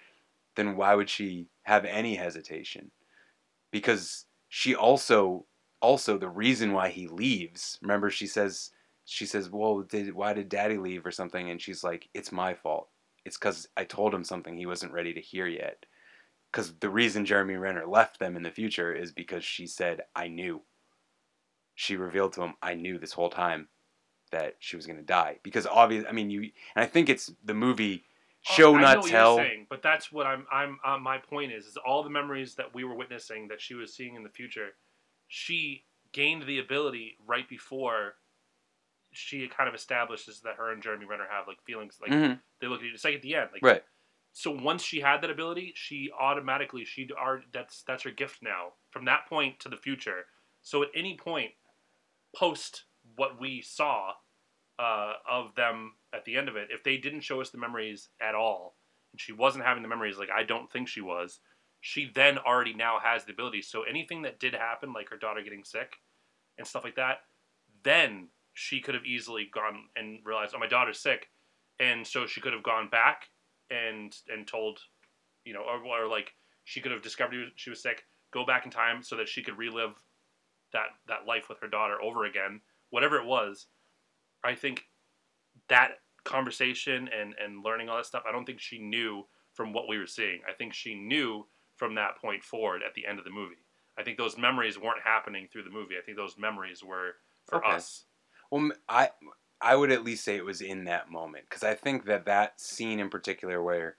then 0.56 0.76
why 0.76 0.94
would 0.94 1.10
she 1.10 1.48
have 1.64 1.84
any 1.84 2.14
hesitation? 2.14 2.90
Because 3.70 4.24
she 4.48 4.74
also 4.74 5.46
also 5.84 6.16
the 6.16 6.28
reason 6.28 6.72
why 6.72 6.88
he 6.88 7.06
leaves. 7.06 7.78
Remember, 7.82 8.10
she 8.10 8.26
says 8.26 8.70
she 9.04 9.26
says, 9.26 9.50
"Well, 9.50 9.82
did 9.82 10.14
why 10.14 10.32
did 10.32 10.48
Daddy 10.48 10.78
leave 10.78 11.04
or 11.04 11.10
something?" 11.10 11.50
And 11.50 11.60
she's 11.60 11.84
like, 11.84 12.08
"It's 12.14 12.32
my 12.32 12.54
fault. 12.54 12.88
It's 13.24 13.36
because 13.36 13.68
I 13.76 13.84
told 13.84 14.14
him 14.14 14.24
something 14.24 14.56
he 14.56 14.66
wasn't 14.66 14.92
ready 14.92 15.12
to 15.12 15.20
hear 15.20 15.46
yet." 15.46 15.84
Because 16.50 16.74
the 16.78 16.88
reason 16.88 17.26
Jeremy 17.26 17.56
Renner 17.56 17.86
left 17.86 18.18
them 18.18 18.36
in 18.36 18.42
the 18.42 18.50
future 18.50 18.94
is 18.94 19.12
because 19.12 19.44
she 19.44 19.66
said, 19.66 20.02
"I 20.16 20.28
knew." 20.28 20.62
She 21.74 21.96
revealed 21.96 22.32
to 22.34 22.42
him, 22.42 22.54
"I 22.62 22.74
knew 22.74 22.98
this 22.98 23.12
whole 23.12 23.30
time 23.30 23.68
that 24.30 24.56
she 24.60 24.76
was 24.76 24.86
going 24.86 24.98
to 24.98 25.04
die." 25.04 25.40
Because 25.42 25.66
obviously, 25.66 26.08
I 26.08 26.12
mean, 26.12 26.30
you 26.30 26.40
and 26.42 26.84
I 26.84 26.86
think 26.86 27.10
it's 27.10 27.30
the 27.44 27.54
movie 27.54 28.06
show 28.44 28.74
I 28.74 28.80
not 28.80 29.04
tell. 29.04 29.36
Saying, 29.36 29.66
but 29.68 29.82
that's 29.82 30.10
what 30.10 30.26
I'm. 30.26 30.46
I'm. 30.50 30.78
Uh, 30.84 30.98
my 30.98 31.18
point 31.18 31.52
is, 31.52 31.66
is 31.66 31.76
all 31.76 32.02
the 32.02 32.10
memories 32.10 32.54
that 32.54 32.74
we 32.74 32.84
were 32.84 32.94
witnessing 32.94 33.48
that 33.48 33.60
she 33.60 33.74
was 33.74 33.92
seeing 33.94 34.14
in 34.14 34.22
the 34.22 34.30
future, 34.30 34.70
she 35.28 35.86
gained 36.12 36.44
the 36.46 36.58
ability 36.58 37.16
right 37.26 37.48
before. 37.48 38.16
She 39.12 39.48
kind 39.48 39.68
of 39.68 39.74
establishes 39.74 40.40
that 40.42 40.56
her 40.56 40.72
and 40.72 40.82
Jeremy 40.82 41.06
Renner 41.06 41.28
have 41.30 41.46
like 41.48 41.62
feelings, 41.62 41.98
like 42.00 42.10
Mhm. 42.10 42.42
they 42.60 42.66
look 42.66 42.80
at 42.82 42.86
it's 42.88 43.04
like 43.04 43.14
at 43.16 43.22
the 43.22 43.34
end, 43.36 43.50
like 43.52 43.62
Right. 43.62 43.84
So 44.32 44.50
once 44.52 44.84
she 44.84 45.00
had 45.00 45.22
that 45.22 45.30
ability, 45.30 45.72
she 45.76 46.10
automatically 46.12 46.84
she 46.84 47.10
are 47.18 47.42
that's 47.52 47.82
that's 47.84 48.04
her 48.04 48.10
gift 48.12 48.42
now 48.42 48.74
from 48.90 49.04
that 49.06 49.26
point 49.28 49.60
to 49.60 49.68
the 49.70 49.76
future. 49.78 50.28
So 50.62 50.82
at 50.84 50.90
any 50.94 51.16
point 51.18 51.54
post 52.36 52.84
what 53.16 53.38
we 53.40 53.62
saw 53.62 54.14
uh, 54.78 55.14
of 55.28 55.54
them 55.54 55.96
at 56.12 56.24
the 56.24 56.36
end 56.36 56.48
of 56.48 56.56
it, 56.56 56.70
if 56.70 56.82
they 56.84 56.96
didn't 56.98 57.20
show 57.22 57.40
us 57.40 57.50
the 57.50 57.58
memories 57.58 58.10
at 58.20 58.34
all, 58.34 58.78
and 59.12 59.20
she 59.20 59.32
wasn't 59.32 59.64
having 59.64 59.82
the 59.82 59.88
memories, 59.88 60.18
like 60.18 60.30
I 60.30 60.44
don't 60.44 60.70
think 60.72 60.88
she 60.88 61.00
was, 61.00 61.40
she 61.86 62.10
then 62.14 62.38
already 62.38 62.72
now 62.72 62.98
has 62.98 63.26
the 63.26 63.32
ability. 63.32 63.60
So 63.60 63.82
anything 63.82 64.22
that 64.22 64.40
did 64.40 64.54
happen, 64.54 64.94
like 64.94 65.10
her 65.10 65.18
daughter 65.18 65.42
getting 65.42 65.64
sick 65.64 65.96
and 66.56 66.66
stuff 66.66 66.82
like 66.82 66.96
that, 66.96 67.18
then 67.82 68.28
she 68.54 68.80
could 68.80 68.94
have 68.94 69.04
easily 69.04 69.50
gone 69.52 69.84
and 69.94 70.20
realized, 70.24 70.54
oh, 70.56 70.58
my 70.58 70.66
daughter's 70.66 70.98
sick, 70.98 71.28
and 71.78 72.06
so 72.06 72.26
she 72.26 72.40
could 72.40 72.54
have 72.54 72.62
gone 72.62 72.88
back 72.88 73.28
and 73.68 74.16
and 74.32 74.46
told, 74.46 74.78
you 75.44 75.52
know, 75.52 75.60
or, 75.60 75.84
or 75.84 76.08
like 76.08 76.32
she 76.64 76.80
could 76.80 76.90
have 76.90 77.02
discovered 77.02 77.34
she 77.56 77.68
was 77.68 77.82
sick, 77.82 78.04
go 78.32 78.46
back 78.46 78.64
in 78.64 78.70
time 78.70 79.02
so 79.02 79.14
that 79.16 79.28
she 79.28 79.42
could 79.42 79.58
relive 79.58 79.92
that 80.72 80.86
that 81.06 81.26
life 81.26 81.50
with 81.50 81.58
her 81.60 81.68
daughter 81.68 82.00
over 82.00 82.24
again, 82.24 82.62
whatever 82.88 83.16
it 83.18 83.26
was. 83.26 83.66
I 84.42 84.54
think 84.54 84.86
that 85.68 85.98
conversation 86.24 87.10
and 87.14 87.34
and 87.38 87.62
learning 87.62 87.90
all 87.90 87.98
that 87.98 88.06
stuff, 88.06 88.24
I 88.26 88.32
don't 88.32 88.46
think 88.46 88.60
she 88.60 88.78
knew 88.78 89.26
from 89.52 89.74
what 89.74 89.86
we 89.86 89.98
were 89.98 90.06
seeing. 90.06 90.40
I 90.48 90.54
think 90.54 90.72
she 90.72 90.94
knew 90.94 91.46
from 91.84 91.94
that 91.96 92.16
point 92.16 92.42
forward 92.42 92.82
at 92.82 92.94
the 92.94 93.06
end 93.06 93.18
of 93.18 93.26
the 93.26 93.30
movie. 93.30 93.66
I 93.98 94.02
think 94.02 94.16
those 94.18 94.38
memories 94.38 94.78
weren't 94.78 95.02
happening 95.02 95.48
through 95.48 95.64
the 95.64 95.70
movie. 95.70 95.98
I 95.98 96.02
think 96.02 96.16
those 96.16 96.38
memories 96.38 96.82
were 96.82 97.16
for 97.44 97.64
Okay. 97.64 97.76
us. 97.76 98.06
Well, 98.50 98.72
I 98.88 99.12
I 99.60 99.76
would 99.76 99.92
at 99.92 100.04
least 100.04 100.24
say 100.24 100.36
it 100.36 100.44
was 100.44 100.62
in 100.62 100.84
that 100.84 101.10
moment 101.10 101.46
because 101.48 101.64
I 101.64 101.74
think 101.74 102.06
that 102.06 102.26
that 102.26 102.60
scene 102.60 103.00
in 103.00 103.10
particular 103.10 103.62
where 103.62 103.98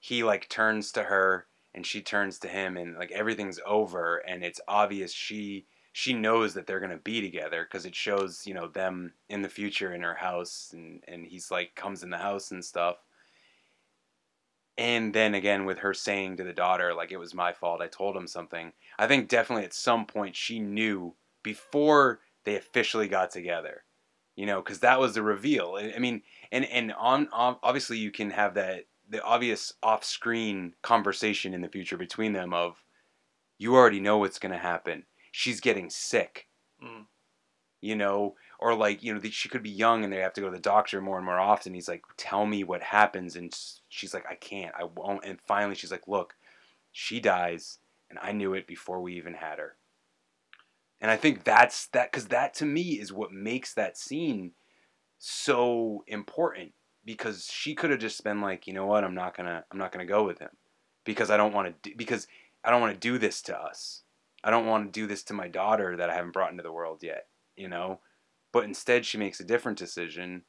he 0.00 0.24
like 0.24 0.48
turns 0.50 0.92
to 0.92 1.04
her 1.04 1.48
and 1.74 1.86
she 1.86 2.02
turns 2.02 2.38
to 2.40 2.48
him 2.48 2.76
and 2.78 2.96
like 2.96 3.12
everything's 3.12 3.60
over 3.66 4.18
and 4.18 4.44
it's 4.44 4.60
obvious 4.68 5.12
she 5.12 5.68
she 5.92 6.14
knows 6.14 6.54
that 6.54 6.66
they're 6.66 6.80
gonna 6.80 6.98
be 6.98 7.20
together 7.22 7.64
because 7.64 7.86
it 7.86 7.94
shows 7.96 8.46
you 8.46 8.54
know 8.54 8.68
them 8.68 9.14
in 9.28 9.42
the 9.42 9.50
future 9.50 9.92
in 9.94 10.02
her 10.02 10.16
house 10.16 10.72
and 10.72 11.04
and 11.08 11.26
he's 11.26 11.50
like 11.50 11.74
comes 11.76 12.02
in 12.04 12.10
the 12.10 12.18
house 12.18 12.50
and 12.52 12.64
stuff. 12.64 13.05
And 14.78 15.14
then 15.14 15.34
again 15.34 15.64
with 15.64 15.78
her 15.78 15.94
saying 15.94 16.36
to 16.36 16.44
the 16.44 16.52
daughter 16.52 16.94
like 16.94 17.10
it 17.10 17.16
was 17.18 17.34
my 17.34 17.52
fault 17.52 17.80
i 17.80 17.86
told 17.86 18.16
him 18.16 18.26
something 18.26 18.72
i 18.98 19.06
think 19.06 19.28
definitely 19.28 19.64
at 19.64 19.74
some 19.74 20.04
point 20.06 20.36
she 20.36 20.58
knew 20.58 21.14
before 21.42 22.20
they 22.44 22.56
officially 22.56 23.08
got 23.08 23.30
together 23.30 23.84
you 24.34 24.46
know 24.46 24.60
because 24.60 24.80
that 24.80 25.00
was 25.00 25.14
the 25.14 25.22
reveal 25.22 25.78
i 25.94 25.98
mean 25.98 26.22
and 26.52 26.64
and 26.66 26.92
on, 26.92 27.28
on 27.32 27.56
obviously 27.62 27.98
you 27.98 28.10
can 28.10 28.30
have 28.30 28.54
that 28.54 28.84
the 29.08 29.22
obvious 29.22 29.72
off-screen 29.82 30.74
conversation 30.82 31.54
in 31.54 31.60
the 31.60 31.68
future 31.68 31.96
between 31.96 32.32
them 32.32 32.52
of 32.52 32.82
you 33.58 33.74
already 33.74 34.00
know 34.00 34.18
what's 34.18 34.38
going 34.38 34.52
to 34.52 34.58
happen 34.58 35.04
she's 35.32 35.60
getting 35.60 35.88
sick 35.90 36.46
Mm. 36.82 37.06
You 37.80 37.96
know, 37.96 38.34
or 38.58 38.74
like 38.74 39.02
you 39.02 39.14
know 39.14 39.20
she 39.30 39.48
could 39.48 39.62
be 39.62 39.70
young 39.70 40.04
and 40.04 40.12
they 40.12 40.18
have 40.18 40.32
to 40.34 40.40
go 40.40 40.48
to 40.50 40.56
the 40.56 40.60
doctor 40.60 41.00
more 41.00 41.16
and 41.16 41.26
more 41.26 41.40
often. 41.40 41.74
He's 41.74 41.88
like, 41.88 42.02
"Tell 42.16 42.46
me 42.46 42.64
what 42.64 42.82
happens," 42.82 43.36
and 43.36 43.54
she's 43.88 44.14
like, 44.14 44.24
"I 44.28 44.34
can't, 44.34 44.74
I 44.78 44.84
won't." 44.84 45.24
And 45.24 45.38
finally, 45.46 45.74
she's 45.74 45.92
like, 45.92 46.08
"Look, 46.08 46.34
she 46.92 47.20
dies, 47.20 47.78
and 48.10 48.18
I 48.20 48.32
knew 48.32 48.54
it 48.54 48.66
before 48.66 49.00
we 49.00 49.14
even 49.16 49.34
had 49.34 49.58
her." 49.58 49.76
And 51.00 51.10
I 51.10 51.16
think 51.16 51.44
that's 51.44 51.88
that 51.88 52.10
because 52.10 52.28
that 52.28 52.54
to 52.54 52.64
me 52.64 52.98
is 53.00 53.12
what 53.12 53.32
makes 53.32 53.74
that 53.74 53.98
scene 53.98 54.52
so 55.18 56.04
important 56.06 56.72
because 57.04 57.48
she 57.50 57.74
could 57.74 57.90
have 57.90 58.00
just 58.00 58.24
been 58.24 58.40
like, 58.40 58.66
you 58.66 58.72
know 58.72 58.86
what, 58.86 59.04
I'm 59.04 59.14
not 59.14 59.36
gonna, 59.36 59.64
I'm 59.70 59.78
not 59.78 59.92
gonna 59.92 60.06
go 60.06 60.24
with 60.24 60.38
him 60.38 60.50
because 61.04 61.30
I 61.30 61.36
don't 61.36 61.52
want 61.52 61.82
to, 61.82 61.94
because 61.96 62.26
I 62.64 62.70
don't 62.70 62.80
want 62.80 62.94
to 62.94 63.00
do 63.00 63.18
this 63.18 63.42
to 63.42 63.56
us. 63.56 64.02
I 64.42 64.50
don't 64.50 64.66
want 64.66 64.92
to 64.92 65.00
do 65.00 65.06
this 65.06 65.22
to 65.24 65.34
my 65.34 65.48
daughter 65.48 65.96
that 65.96 66.10
I 66.10 66.14
haven't 66.14 66.32
brought 66.32 66.50
into 66.50 66.62
the 66.62 66.72
world 66.72 67.02
yet, 67.02 67.26
you 67.56 67.68
know. 67.68 68.00
But 68.52 68.64
instead, 68.64 69.04
she 69.04 69.18
makes 69.18 69.40
a 69.40 69.44
different 69.44 69.78
decision 69.78 70.42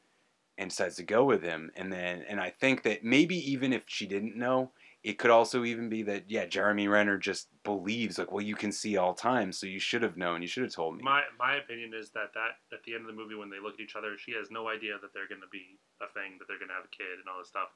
and 0.58 0.70
decides 0.70 0.96
to 0.96 1.04
go 1.04 1.24
with 1.24 1.44
him. 1.44 1.72
And 1.76 1.92
then, 1.92 2.24
and 2.28 2.40
I 2.40 2.50
think 2.50 2.84
that 2.84 3.04
maybe 3.04 3.36
even 3.52 3.74
if 3.74 3.84
she 3.86 4.08
didn't 4.08 4.36
know, 4.36 4.72
it 5.04 5.20
could 5.20 5.32
also 5.32 5.64
even 5.64 5.88
be 5.90 6.04
that 6.04 6.26
yeah, 6.28 6.46
Jeremy 6.46 6.88
Renner 6.88 7.18
just 7.18 7.48
believes 7.64 8.18
like, 8.18 8.32
well, 8.32 8.44
you 8.44 8.56
can 8.56 8.72
see 8.72 8.98
all 8.98 9.14
time, 9.14 9.52
so 9.52 9.68
you 9.68 9.80
should 9.80 10.02
have 10.02 10.18
known. 10.18 10.42
You 10.42 10.48
should 10.48 10.64
have 10.64 10.74
told 10.74 10.98
me. 10.98 11.04
My 11.04 11.22
my 11.38 11.56
opinion 11.56 11.92
is 11.94 12.10
that 12.12 12.34
that 12.34 12.60
at 12.74 12.84
the 12.84 12.94
end 12.94 13.02
of 13.02 13.08
the 13.08 13.22
movie 13.22 13.36
when 13.36 13.50
they 13.50 13.60
look 13.62 13.76
at 13.76 13.80
each 13.80 13.96
other, 13.96 14.18
she 14.18 14.34
has 14.34 14.50
no 14.52 14.68
idea 14.68 14.94
that 15.02 15.14
they're 15.14 15.28
going 15.28 15.42
to 15.42 15.52
be 15.52 15.80
a 16.02 16.12
thing, 16.12 16.38
that 16.40 16.46
they're 16.48 16.60
going 16.60 16.70
to 16.70 16.76
have 16.76 16.86
a 16.86 16.96
kid 16.96 17.20
and 17.20 17.30
all 17.32 17.40
this 17.40 17.50
stuff. 17.50 17.70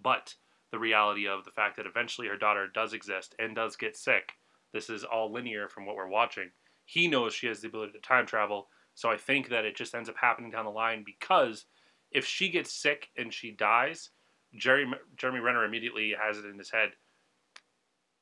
But 0.00 0.34
the 0.70 0.78
reality 0.78 1.26
of 1.26 1.44
the 1.44 1.50
fact 1.50 1.76
that 1.76 1.86
eventually 1.86 2.28
her 2.28 2.36
daughter 2.36 2.68
does 2.72 2.92
exist 2.92 3.34
and 3.38 3.54
does 3.54 3.76
get 3.76 3.96
sick. 3.96 4.32
This 4.72 4.90
is 4.90 5.04
all 5.04 5.32
linear 5.32 5.68
from 5.68 5.86
what 5.86 5.96
we're 5.96 6.08
watching. 6.08 6.50
He 6.84 7.08
knows 7.08 7.34
she 7.34 7.46
has 7.46 7.60
the 7.60 7.68
ability 7.68 7.92
to 7.92 8.00
time 8.00 8.26
travel, 8.26 8.68
so 8.96 9.10
I 9.10 9.18
think 9.18 9.50
that 9.50 9.66
it 9.66 9.76
just 9.76 9.94
ends 9.94 10.08
up 10.08 10.16
happening 10.18 10.50
down 10.50 10.64
the 10.64 10.70
line 10.70 11.04
because 11.04 11.66
if 12.10 12.24
she 12.24 12.48
gets 12.48 12.72
sick 12.72 13.10
and 13.16 13.32
she 13.32 13.50
dies, 13.50 14.08
Jerry 14.56 14.90
Jeremy 15.18 15.40
Renner 15.40 15.64
immediately 15.64 16.14
has 16.18 16.38
it 16.38 16.46
in 16.46 16.56
his 16.56 16.70
head. 16.70 16.92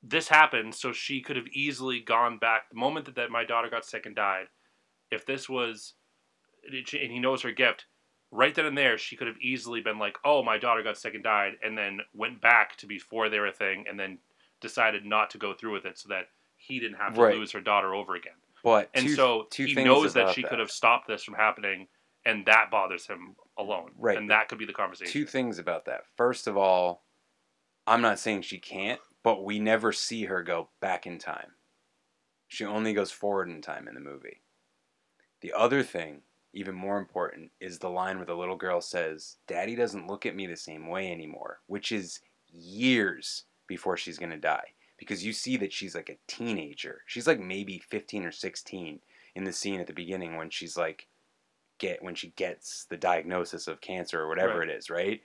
This 0.03 0.29
happened, 0.29 0.75
so 0.75 0.93
she 0.93 1.21
could 1.23 1.37
have 1.37 1.47
easily 1.53 2.01
gone 2.01 2.39
back 2.39 2.69
the 2.69 2.77
moment 2.77 3.07
that, 3.07 3.15
that 3.15 3.31
my 3.31 3.45
daughter 3.45 3.71
got 3.71 3.87
sick 3.87 4.05
and 4.05 4.17
died. 4.17 4.47
If 5.13 5.25
this 5.25 5.49
was, 5.49 5.95
and 6.67 7.13
he 7.13 7.21
knows 7.21 7.43
her 7.43 7.53
gift, 7.53 7.87
right 8.33 8.53
then 8.53 8.67
and 8.67 8.77
there, 8.77 8.99
she 8.99 9.15
could 9.17 9.29
have 9.29 9.39
easily 9.39 9.81
been 9.81 10.01
like, 10.01 10.19
"Oh, 10.25 10.43
my 10.43 10.59
daughter 10.59 10.83
got 10.83 10.99
sick 10.99 11.15
and 11.15 11.23
died," 11.23 11.53
and 11.63 11.79
then 11.79 12.01
went 12.13 12.41
back 12.41 12.77
to 12.79 12.87
before 12.87 13.29
they 13.29 13.39
were 13.39 13.47
a 13.47 13.53
thing, 13.53 13.87
and 13.89 13.99
then 13.99 14.19
decided 14.61 15.07
not 15.07 15.31
to 15.31 15.39
go 15.39 15.55
through 15.55 15.73
with 15.73 15.87
it, 15.87 15.99
so 15.99 16.09
that 16.09 16.31
he 16.57 16.81
didn't 16.81 16.99
have 16.99 17.15
to 17.15 17.21
Right. 17.21 17.37
lose 17.37 17.53
her 17.53 17.61
daughter 17.61 17.95
over 17.95 18.17
again. 18.17 18.35
But 18.65 18.91
and 18.95 19.07
two- 19.07 19.15
so 19.15 19.47
two 19.51 19.66
he 19.66 19.74
knows 19.85 20.15
that 20.15 20.35
she 20.35 20.43
that. 20.43 20.49
could 20.49 20.59
have 20.59 20.70
stopped 20.70 21.07
this 21.07 21.23
from 21.23 21.35
happening, 21.35 21.86
and 22.24 22.45
that 22.47 22.70
bothers 22.70 23.07
him 23.07 23.36
alone. 23.59 23.93
Right. 23.97 24.16
and 24.16 24.31
that 24.31 24.49
could 24.49 24.59
be 24.59 24.65
the 24.65 24.73
conversation. 24.73 25.12
Two 25.12 25.27
things 25.27 25.59
about 25.59 25.85
that. 25.85 26.07
First 26.16 26.47
of 26.49 26.57
all, 26.57 27.05
I'm 27.86 28.01
not 28.01 28.19
saying 28.19 28.43
she 28.43 28.59
can't, 28.59 29.01
but 29.23 29.45
we 29.45 29.59
never 29.61 29.93
see 29.93 30.24
her 30.24 30.43
go 30.43 30.70
back 30.81 31.07
in 31.07 31.19
time. 31.19 31.53
She 32.49 32.65
only 32.65 32.95
goes 32.95 33.11
forward 33.11 33.49
in 33.49 33.61
time 33.61 33.86
in 33.86 33.95
the 33.95 34.01
movie. 34.01 34.43
The 35.41 35.53
other 35.53 35.82
thing, 35.82 36.23
even 36.55 36.74
more 36.74 36.99
important, 36.99 37.51
is 37.61 37.78
the 37.78 37.91
line 37.91 38.16
where 38.16 38.27
the 38.27 38.35
little 38.35 38.57
girl 38.57 38.81
says, 38.81 39.36
Daddy 39.47 39.74
doesn't 39.77 40.07
look 40.07 40.24
at 40.24 40.36
me 40.36 40.47
the 40.47 40.57
same 40.57 40.89
way 40.89 41.12
anymore, 41.12 41.61
which 41.66 41.93
is 41.93 42.20
years 42.49 43.45
before 43.66 43.97
she's 43.97 44.19
going 44.19 44.31
to 44.31 44.39
die. 44.39 44.74
Because 45.05 45.25
you 45.25 45.33
see 45.33 45.57
that 45.59 45.73
she's 45.73 45.95
like 45.95 46.09
a 46.09 46.19
teenager. 46.27 47.03
She's 47.07 47.27
like 47.27 47.41
maybe 47.41 47.79
15 47.79 48.25
or 48.25 48.33
16 48.33 49.01
in 49.35 49.45
the 49.45 49.53
scene 49.53 49.81
at 49.81 49.87
the 49.87 49.93
beginning 49.93 50.37
when 50.37 50.51
she's 50.51 50.77
like, 50.77 51.09
get 51.79 52.03
when 52.03 52.15
she 52.15 52.31
gets 52.31 52.85
the 52.87 52.97
diagnosis 52.97 53.67
of 53.69 53.81
cancer 53.81 54.21
or 54.21 54.29
whatever 54.29 54.61
Right. 54.61 54.69
it 54.69 54.71
is, 54.71 54.91
right? 54.91 55.21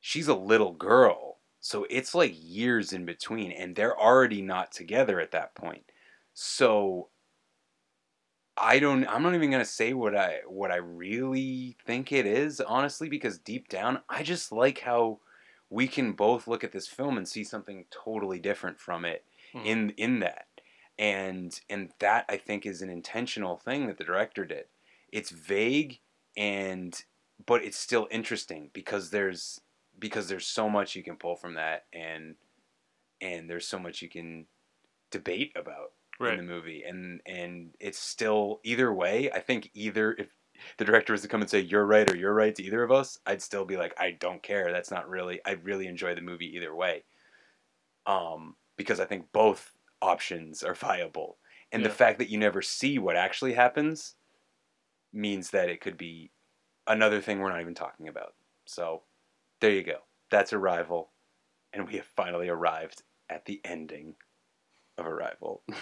She's 0.00 0.28
a 0.28 0.34
little 0.34 0.72
girl. 0.72 1.40
So 1.60 1.86
it's 1.90 2.14
like 2.14 2.32
years 2.34 2.92
in 2.92 3.04
between 3.04 3.50
and 3.52 3.74
they're 3.76 3.98
already 3.98 4.40
not 4.42 4.72
together 4.72 5.20
at 5.20 5.32
that 5.32 5.54
point. 5.54 5.84
So 6.34 7.10
I 8.56 8.78
don't 8.78 9.06
I'm 9.06 9.22
not 9.22 9.34
even 9.34 9.50
going 9.50 9.62
to 9.62 9.68
say 9.70 9.92
what 9.92 10.16
I 10.16 10.40
what 10.46 10.70
I 10.72 10.76
really 10.76 11.76
think 11.84 12.12
it 12.12 12.26
is 12.26 12.60
honestly 12.60 13.08
because 13.08 13.38
deep 13.38 13.68
down 13.68 14.02
I 14.08 14.22
just 14.22 14.50
like 14.52 14.78
how 14.80 15.20
we 15.70 15.88
can 15.88 16.12
both 16.12 16.46
look 16.46 16.64
at 16.64 16.72
this 16.72 16.88
film 16.88 17.16
and 17.18 17.28
see 17.28 17.44
something 17.44 17.86
totally 17.90 18.38
different 18.38 18.78
from 18.80 19.04
it 19.04 19.24
Mhm. 19.54 19.66
in 19.66 19.90
in 19.90 20.20
that. 20.20 20.48
And 20.98 21.58
and 21.68 21.92
that 21.98 22.24
I 22.28 22.36
think 22.38 22.64
is 22.66 22.82
an 22.82 22.90
intentional 22.90 23.56
thing 23.58 23.86
that 23.86 23.98
the 23.98 24.04
director 24.04 24.44
did. 24.44 24.68
It's 25.12 25.30
vague 25.30 26.00
and 26.36 27.04
but 27.44 27.62
it's 27.64 27.76
still 27.78 28.08
interesting 28.10 28.70
because 28.72 29.10
there's 29.10 29.60
because 29.98 30.28
there's 30.28 30.46
so 30.46 30.68
much 30.70 30.94
you 30.96 31.02
can 31.02 31.16
pull 31.16 31.36
from 31.36 31.54
that 31.54 31.86
and 31.92 32.36
and 33.20 33.48
there's 33.50 33.66
so 33.68 33.78
much 33.78 34.02
you 34.02 34.08
can 34.08 34.48
debate 35.10 35.52
about 35.56 35.94
Right. 36.20 36.32
in 36.32 36.38
the 36.38 36.44
movie 36.54 36.82
and 36.84 37.22
and 37.26 37.76
it's 37.80 37.98
still 37.98 38.60
either 38.64 38.92
way 38.94 39.30
i 39.32 39.40
think 39.40 39.70
either 39.74 40.14
if 40.14 40.35
the 40.78 40.84
director 40.84 41.12
was 41.12 41.22
to 41.22 41.28
come 41.28 41.40
and 41.40 41.50
say 41.50 41.60
you're 41.60 41.86
right 41.86 42.10
or 42.10 42.16
you're 42.16 42.34
right 42.34 42.54
to 42.54 42.62
either 42.62 42.82
of 42.82 42.92
us 42.92 43.18
i'd 43.26 43.42
still 43.42 43.64
be 43.64 43.76
like 43.76 43.94
i 43.98 44.10
don't 44.12 44.42
care. 44.42 44.72
That's 44.72 44.90
not 44.90 45.08
really 45.08 45.40
i 45.46 45.52
really 45.52 45.86
enjoy 45.86 46.14
the 46.14 46.20
movie 46.20 46.54
either 46.56 46.74
way. 46.74 47.04
Um 48.06 48.56
because 48.76 49.00
i 49.00 49.04
think 49.04 49.32
both 49.32 49.72
options 50.02 50.62
are 50.62 50.74
viable. 50.74 51.38
And 51.72 51.84
the 51.84 51.90
fact 51.90 52.18
that 52.18 52.30
you 52.30 52.38
never 52.38 52.62
see 52.62 52.98
what 52.98 53.16
actually 53.16 53.52
happens 53.54 54.14
means 55.12 55.50
that 55.50 55.68
it 55.68 55.80
could 55.80 55.96
be 55.96 56.30
another 56.86 57.20
thing 57.20 57.40
we're 57.40 57.50
not 57.50 57.60
even 57.60 57.74
talking 57.74 58.08
about. 58.08 58.34
So 58.66 59.02
there 59.60 59.72
you 59.72 59.82
go. 59.82 59.98
That's 60.30 60.52
arrival. 60.52 61.10
And 61.72 61.86
we 61.86 61.94
have 61.96 62.06
finally 62.16 62.48
arrived 62.48 63.02
at 63.28 63.44
the 63.44 63.60
ending 63.64 64.14
of 64.98 65.06
arrival. 65.06 65.62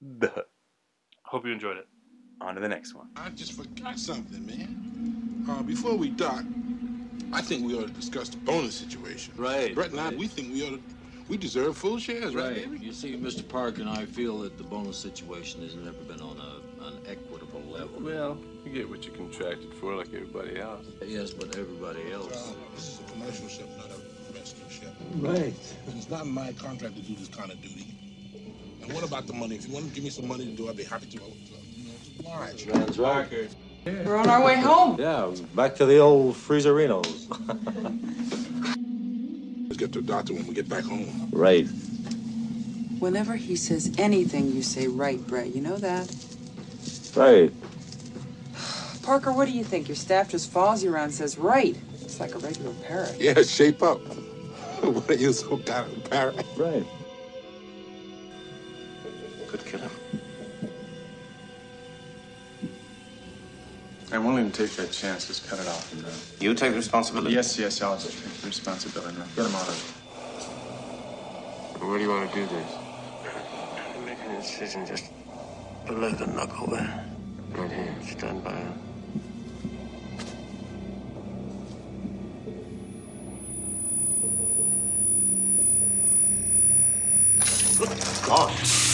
The 0.00 0.46
Hope 1.24 1.44
you 1.46 1.52
enjoyed 1.52 1.78
it. 1.78 1.88
On 2.40 2.54
to 2.54 2.60
the 2.60 2.68
next 2.68 2.94
one 2.94 3.08
I 3.16 3.30
just 3.30 3.52
forgot 3.52 3.98
something, 3.98 4.44
man. 4.46 5.44
Uh, 5.48 5.62
before 5.62 5.94
we 5.96 6.10
dock, 6.10 6.44
I 7.32 7.40
think 7.40 7.64
we 7.66 7.74
ought 7.76 7.86
to 7.86 7.92
discuss 7.92 8.28
the 8.28 8.36
bonus 8.38 8.74
situation. 8.74 9.32
Right, 9.36 9.74
Brett 9.74 9.90
and 9.92 10.00
I, 10.00 10.10
we 10.10 10.26
think 10.26 10.52
we 10.52 10.64
ought 10.66 10.70
to, 10.70 10.80
we 11.28 11.36
deserve 11.36 11.76
full 11.76 11.98
shares, 11.98 12.34
right, 12.34 12.44
Right. 12.48 12.70
baby? 12.70 12.84
You 12.84 12.92
see, 12.92 13.16
Mr. 13.16 13.46
Park 13.46 13.78
and 13.78 13.88
I 13.88 14.06
feel 14.06 14.38
that 14.40 14.58
the 14.58 14.64
bonus 14.64 14.96
situation 14.98 15.62
has 15.62 15.74
never 15.76 15.98
been 16.08 16.20
on 16.20 16.36
a, 16.38 16.84
an 16.86 16.98
equitable 17.06 17.62
level. 17.62 18.00
Well, 18.00 18.38
you 18.64 18.72
get 18.72 18.88
what 18.88 19.04
you 19.06 19.12
contracted 19.12 19.72
for 19.74 19.94
like 19.94 20.08
everybody 20.08 20.58
else. 20.60 20.86
Yes, 21.04 21.30
but 21.32 21.56
everybody 21.56 22.12
else. 22.12 22.32
Uh, 22.48 22.52
this 22.74 22.88
is 22.94 23.00
a 23.00 23.12
commercial 23.12 23.48
ship, 23.48 23.68
not 23.76 23.86
a 23.86 24.38
rescue 24.38 24.64
ship. 24.68 24.94
Right. 25.16 25.54
And 25.86 25.96
it's 25.96 26.10
not 26.10 26.24
in 26.26 26.30
my 26.32 26.52
contract 26.52 26.96
to 26.96 27.02
do 27.02 27.14
this 27.14 27.28
kind 27.28 27.50
of 27.50 27.60
duty. 27.62 27.94
And 28.82 28.92
what 28.92 29.04
about 29.04 29.26
the 29.26 29.32
money? 29.32 29.56
If 29.56 29.66
you 29.66 29.74
want 29.74 29.86
to 29.88 29.94
give 29.94 30.04
me 30.04 30.10
some 30.10 30.28
money 30.28 30.44
to 30.44 30.52
do, 30.52 30.68
I'd 30.68 30.76
be 30.76 30.84
happy 30.84 31.06
to. 31.06 31.20
You. 32.26 32.72
That's 32.72 32.98
right. 32.98 33.28
We're 33.84 34.16
on 34.16 34.28
our 34.28 34.44
way 34.44 34.56
home. 34.56 35.00
Yeah, 35.00 35.32
back 35.54 35.76
to 35.76 35.86
the 35.86 35.98
old 35.98 36.34
freezerinos. 36.34 37.06
Let's 39.68 39.76
get 39.76 39.92
to 39.92 40.00
the 40.00 40.06
doctor 40.06 40.34
when 40.34 40.46
we 40.46 40.54
get 40.54 40.68
back 40.68 40.84
home. 40.84 41.28
right. 41.32 41.66
Whenever 42.98 43.36
he 43.36 43.56
says 43.56 43.94
anything, 43.98 44.50
you 44.52 44.62
say 44.62 44.88
right, 44.88 45.24
Brett. 45.26 45.54
You 45.54 45.60
know 45.60 45.76
that? 45.76 46.12
Right. 47.14 47.52
Parker, 49.02 49.32
what 49.32 49.44
do 49.46 49.52
you 49.52 49.62
think? 49.62 49.86
Your 49.86 49.96
staff 49.96 50.30
just 50.30 50.50
follows 50.50 50.82
you 50.82 50.92
around 50.92 51.04
and 51.04 51.14
says 51.14 51.38
right. 51.38 51.76
It's 52.00 52.18
like 52.18 52.34
a 52.34 52.38
regular 52.38 52.72
parrot. 52.86 53.16
Yeah, 53.20 53.40
shape 53.42 53.82
up. 53.82 54.00
what 54.80 55.08
are 55.10 55.14
you 55.14 55.32
so 55.32 55.58
kind 55.58 55.92
of 55.92 56.10
parrot? 56.10 56.44
Right. 56.56 56.86
I 64.16 64.18
won't 64.18 64.38
even 64.38 64.50
take 64.50 64.70
that 64.76 64.90
chance. 64.92 65.26
Just 65.26 65.46
cut 65.46 65.58
it 65.58 65.68
off 65.68 65.92
and, 65.92 66.02
You 66.42 66.54
take 66.54 66.74
responsibility? 66.74 67.34
Yes, 67.34 67.58
yes, 67.58 67.82
I'll 67.82 67.98
take 67.98 68.16
the 68.16 68.46
responsibility. 68.46 69.14
Now. 69.18 69.26
Get 69.36 69.44
him 69.44 69.54
out 69.54 69.68
of 69.68 69.74
here. 71.78 71.86
Where 71.86 71.98
do 71.98 72.04
you 72.04 72.08
want 72.08 72.32
to 72.32 72.34
do 72.34 72.46
this? 72.46 72.74
Make 74.06 74.18
a 74.18 74.40
decision 74.40 74.86
just 74.86 75.12
below 75.84 76.12
the 76.12 76.28
knuckle 76.28 76.68
there. 76.68 77.04
Right 77.52 77.70
here. 77.70 77.94
Stand 78.06 78.42
by 78.42 78.54
him. 78.54 78.72
God. 88.26 88.85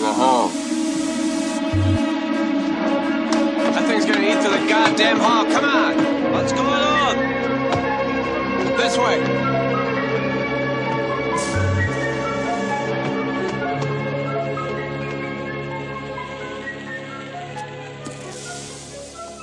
The 0.00 0.12
hull. 0.12 0.48
That 3.72 3.86
thing's 3.86 4.06
gonna 4.06 4.20
eat 4.20 4.40
through 4.42 4.58
the 4.58 4.68
goddamn 4.68 5.18
hull. 5.18 5.44
Come 5.44 5.64
on. 5.64 6.32
What's 6.32 6.52
going 6.52 6.68
on? 6.68 7.16
This 8.76 8.96
way. 8.96 9.20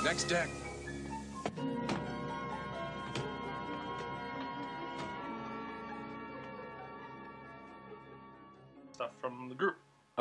Next 0.04 0.24
deck. 0.24 0.50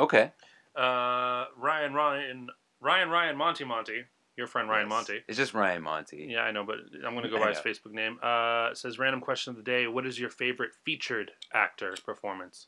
Okay. 0.07 0.31
Uh, 0.75 1.45
Ryan, 1.57 1.93
Ryan, 1.93 2.47
Ryan, 2.79 3.09
Ryan, 3.09 3.37
Monty, 3.37 3.63
Monty. 3.65 4.03
Your 4.37 4.45
friend 4.45 4.69
Ryan 4.69 4.85
Yes. 4.87 4.89
Monty. 4.89 5.23
It's 5.27 5.37
just 5.37 5.55
Ryan 5.55 5.81
Monty. 5.81 6.27
Yeah, 6.29 6.41
I 6.41 6.51
know, 6.51 6.63
but 6.63 6.75
I'm 7.03 7.13
going 7.15 7.23
to 7.23 7.29
go 7.29 7.39
by 7.39 7.49
his. 7.49 7.57
Facebook 7.57 7.91
name. 7.93 8.19
Uh, 8.21 8.71
says 8.75 8.99
random 8.99 9.19
question 9.19 9.49
of 9.49 9.57
the 9.57 9.63
day: 9.63 9.87
What 9.87 10.05
is 10.05 10.19
your 10.19 10.29
favorite 10.29 10.71
featured 10.85 11.31
actor 11.55 11.95
performance? 12.05 12.67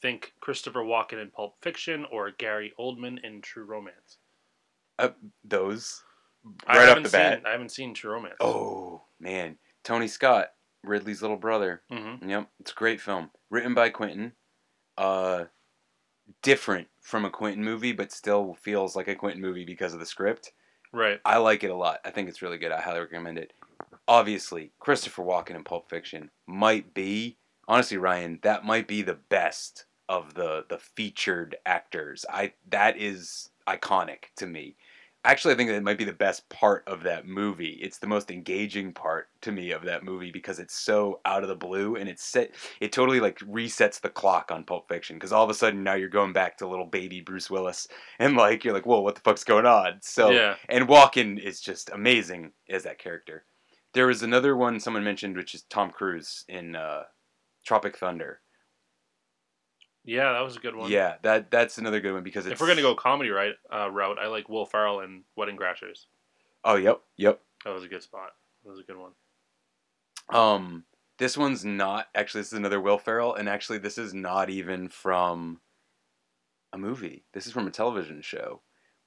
Think 0.00 0.32
Christopher 0.40 0.80
Walken 0.80 1.20
in 1.20 1.28
Pulp 1.30 1.56
Fiction 1.60 2.06
or 2.10 2.30
Gary 2.30 2.72
Oldman 2.80 3.22
in 3.22 3.42
True 3.42 3.64
Romance. 3.64 4.16
Uh, 4.98 5.10
those. 5.44 6.02
Right 6.66 6.78
off 6.78 6.88
haven't 6.88 7.02
the 7.04 7.08
bat. 7.10 7.42
I 7.46 7.50
haven't 7.50 7.72
seen 7.72 7.92
True 7.92 8.12
Romance. 8.12 8.36
Oh 8.40 9.02
man, 9.20 9.58
Tony 9.84 10.08
Scott, 10.08 10.48
Ridley's 10.82 11.20
little 11.20 11.36
brother. 11.36 11.82
Mhm. 11.92 12.26
Yep, 12.26 12.48
it's 12.60 12.72
a 12.72 12.74
great 12.74 13.02
film, 13.02 13.30
written 13.50 13.74
by 13.74 13.90
Quentin. 13.90 14.32
Uh, 14.96 15.44
different 16.42 16.88
from 17.00 17.24
a 17.24 17.30
Quentin 17.30 17.64
movie, 17.64 17.92
but 17.92 18.12
still 18.12 18.54
feels 18.54 18.96
like 18.96 19.08
a 19.08 19.14
Quentin 19.14 19.42
movie 19.42 19.64
because 19.64 19.92
of 19.92 20.00
the 20.00 20.06
script. 20.06 20.52
Right. 20.92 21.20
I 21.24 21.38
like 21.38 21.64
it 21.64 21.70
a 21.70 21.76
lot. 21.76 22.00
I 22.04 22.10
think 22.10 22.28
it's 22.28 22.42
really 22.42 22.58
good. 22.58 22.72
I 22.72 22.80
highly 22.80 23.00
recommend 23.00 23.38
it. 23.38 23.52
Obviously, 24.06 24.72
Christopher 24.78 25.22
Walken 25.22 25.54
in 25.54 25.64
Pulp 25.64 25.88
Fiction 25.88 26.30
might 26.46 26.92
be 26.92 27.38
honestly, 27.68 27.96
Ryan, 27.96 28.38
that 28.42 28.64
might 28.64 28.86
be 28.86 29.02
the 29.02 29.18
best 29.28 29.86
of 30.08 30.34
the 30.34 30.64
the 30.68 30.78
featured 30.78 31.56
actors. 31.64 32.24
I 32.28 32.52
that 32.68 32.96
is 32.96 33.50
iconic 33.68 34.24
to 34.36 34.46
me. 34.46 34.76
Actually, 35.24 35.54
I 35.54 35.56
think 35.56 35.70
that 35.70 35.82
might 35.84 35.98
be 35.98 36.04
the 36.04 36.12
best 36.12 36.48
part 36.48 36.82
of 36.88 37.04
that 37.04 37.28
movie. 37.28 37.78
It's 37.80 37.98
the 37.98 38.08
most 38.08 38.30
engaging 38.30 38.92
part 38.92 39.28
to 39.42 39.52
me 39.52 39.70
of 39.70 39.82
that 39.84 40.02
movie 40.02 40.32
because 40.32 40.58
it's 40.58 40.74
so 40.74 41.20
out 41.24 41.44
of 41.44 41.48
the 41.48 41.54
blue 41.54 41.94
and 41.94 42.08
it's 42.08 42.24
set. 42.24 42.50
It 42.80 42.90
totally 42.90 43.20
like 43.20 43.38
resets 43.38 44.00
the 44.00 44.08
clock 44.08 44.50
on 44.50 44.64
Pulp 44.64 44.88
Fiction 44.88 45.16
because 45.16 45.32
all 45.32 45.44
of 45.44 45.50
a 45.50 45.54
sudden 45.54 45.84
now 45.84 45.94
you're 45.94 46.08
going 46.08 46.32
back 46.32 46.56
to 46.58 46.66
little 46.66 46.86
baby 46.86 47.20
Bruce 47.20 47.48
Willis 47.48 47.86
and 48.18 48.36
like 48.36 48.64
you're 48.64 48.74
like, 48.74 48.86
whoa, 48.86 49.00
what 49.00 49.14
the 49.14 49.20
fuck's 49.20 49.44
going 49.44 49.66
on? 49.66 50.00
So 50.02 50.30
Yeah. 50.30 50.56
and 50.68 50.88
Walken 50.88 51.38
is 51.38 51.60
just 51.60 51.90
amazing 51.90 52.52
as 52.68 52.82
that 52.82 52.98
character. 52.98 53.44
There 53.94 54.08
was 54.08 54.22
another 54.24 54.56
one 54.56 54.80
someone 54.80 55.04
mentioned, 55.04 55.36
which 55.36 55.54
is 55.54 55.62
Tom 55.62 55.90
Cruise 55.90 56.44
in 56.48 56.74
uh, 56.74 57.04
Tropic 57.64 57.96
Thunder. 57.96 58.40
Yeah, 60.04 60.32
that 60.32 60.40
was 60.40 60.56
a 60.56 60.60
good 60.60 60.74
one. 60.74 60.90
Yeah, 60.90 61.16
that 61.22 61.50
that's 61.50 61.78
another 61.78 62.00
good 62.00 62.12
one 62.12 62.22
because 62.24 62.46
it's 62.46 62.54
If 62.54 62.60
we're 62.60 62.66
gonna 62.66 62.82
go 62.82 62.94
comedy 62.94 63.30
right 63.30 63.54
uh, 63.72 63.90
route, 63.90 64.18
I 64.18 64.26
like 64.26 64.48
Will 64.48 64.66
Ferrell 64.66 65.00
and 65.00 65.22
Wedding 65.36 65.56
Crashers. 65.56 66.06
Oh, 66.64 66.76
yep, 66.76 67.00
yep. 67.16 67.40
That 67.64 67.72
was 67.74 67.84
a 67.84 67.88
good 67.88 68.02
spot. 68.02 68.30
That 68.64 68.70
was 68.70 68.80
a 68.80 68.82
good 68.84 68.96
one. 68.96 69.12
Um, 70.28 70.84
this 71.18 71.36
one's 71.36 71.64
not 71.64 72.08
actually. 72.14 72.40
This 72.40 72.48
is 72.52 72.58
another 72.58 72.80
Will 72.80 72.98
Ferrell, 72.98 73.34
and 73.34 73.48
actually, 73.48 73.78
this 73.78 73.98
is 73.98 74.12
not 74.14 74.50
even 74.50 74.88
from 74.88 75.60
a 76.72 76.78
movie. 76.78 77.24
This 77.32 77.46
is 77.46 77.52
from 77.52 77.66
a 77.66 77.70
television 77.70 78.22
show. 78.22 78.62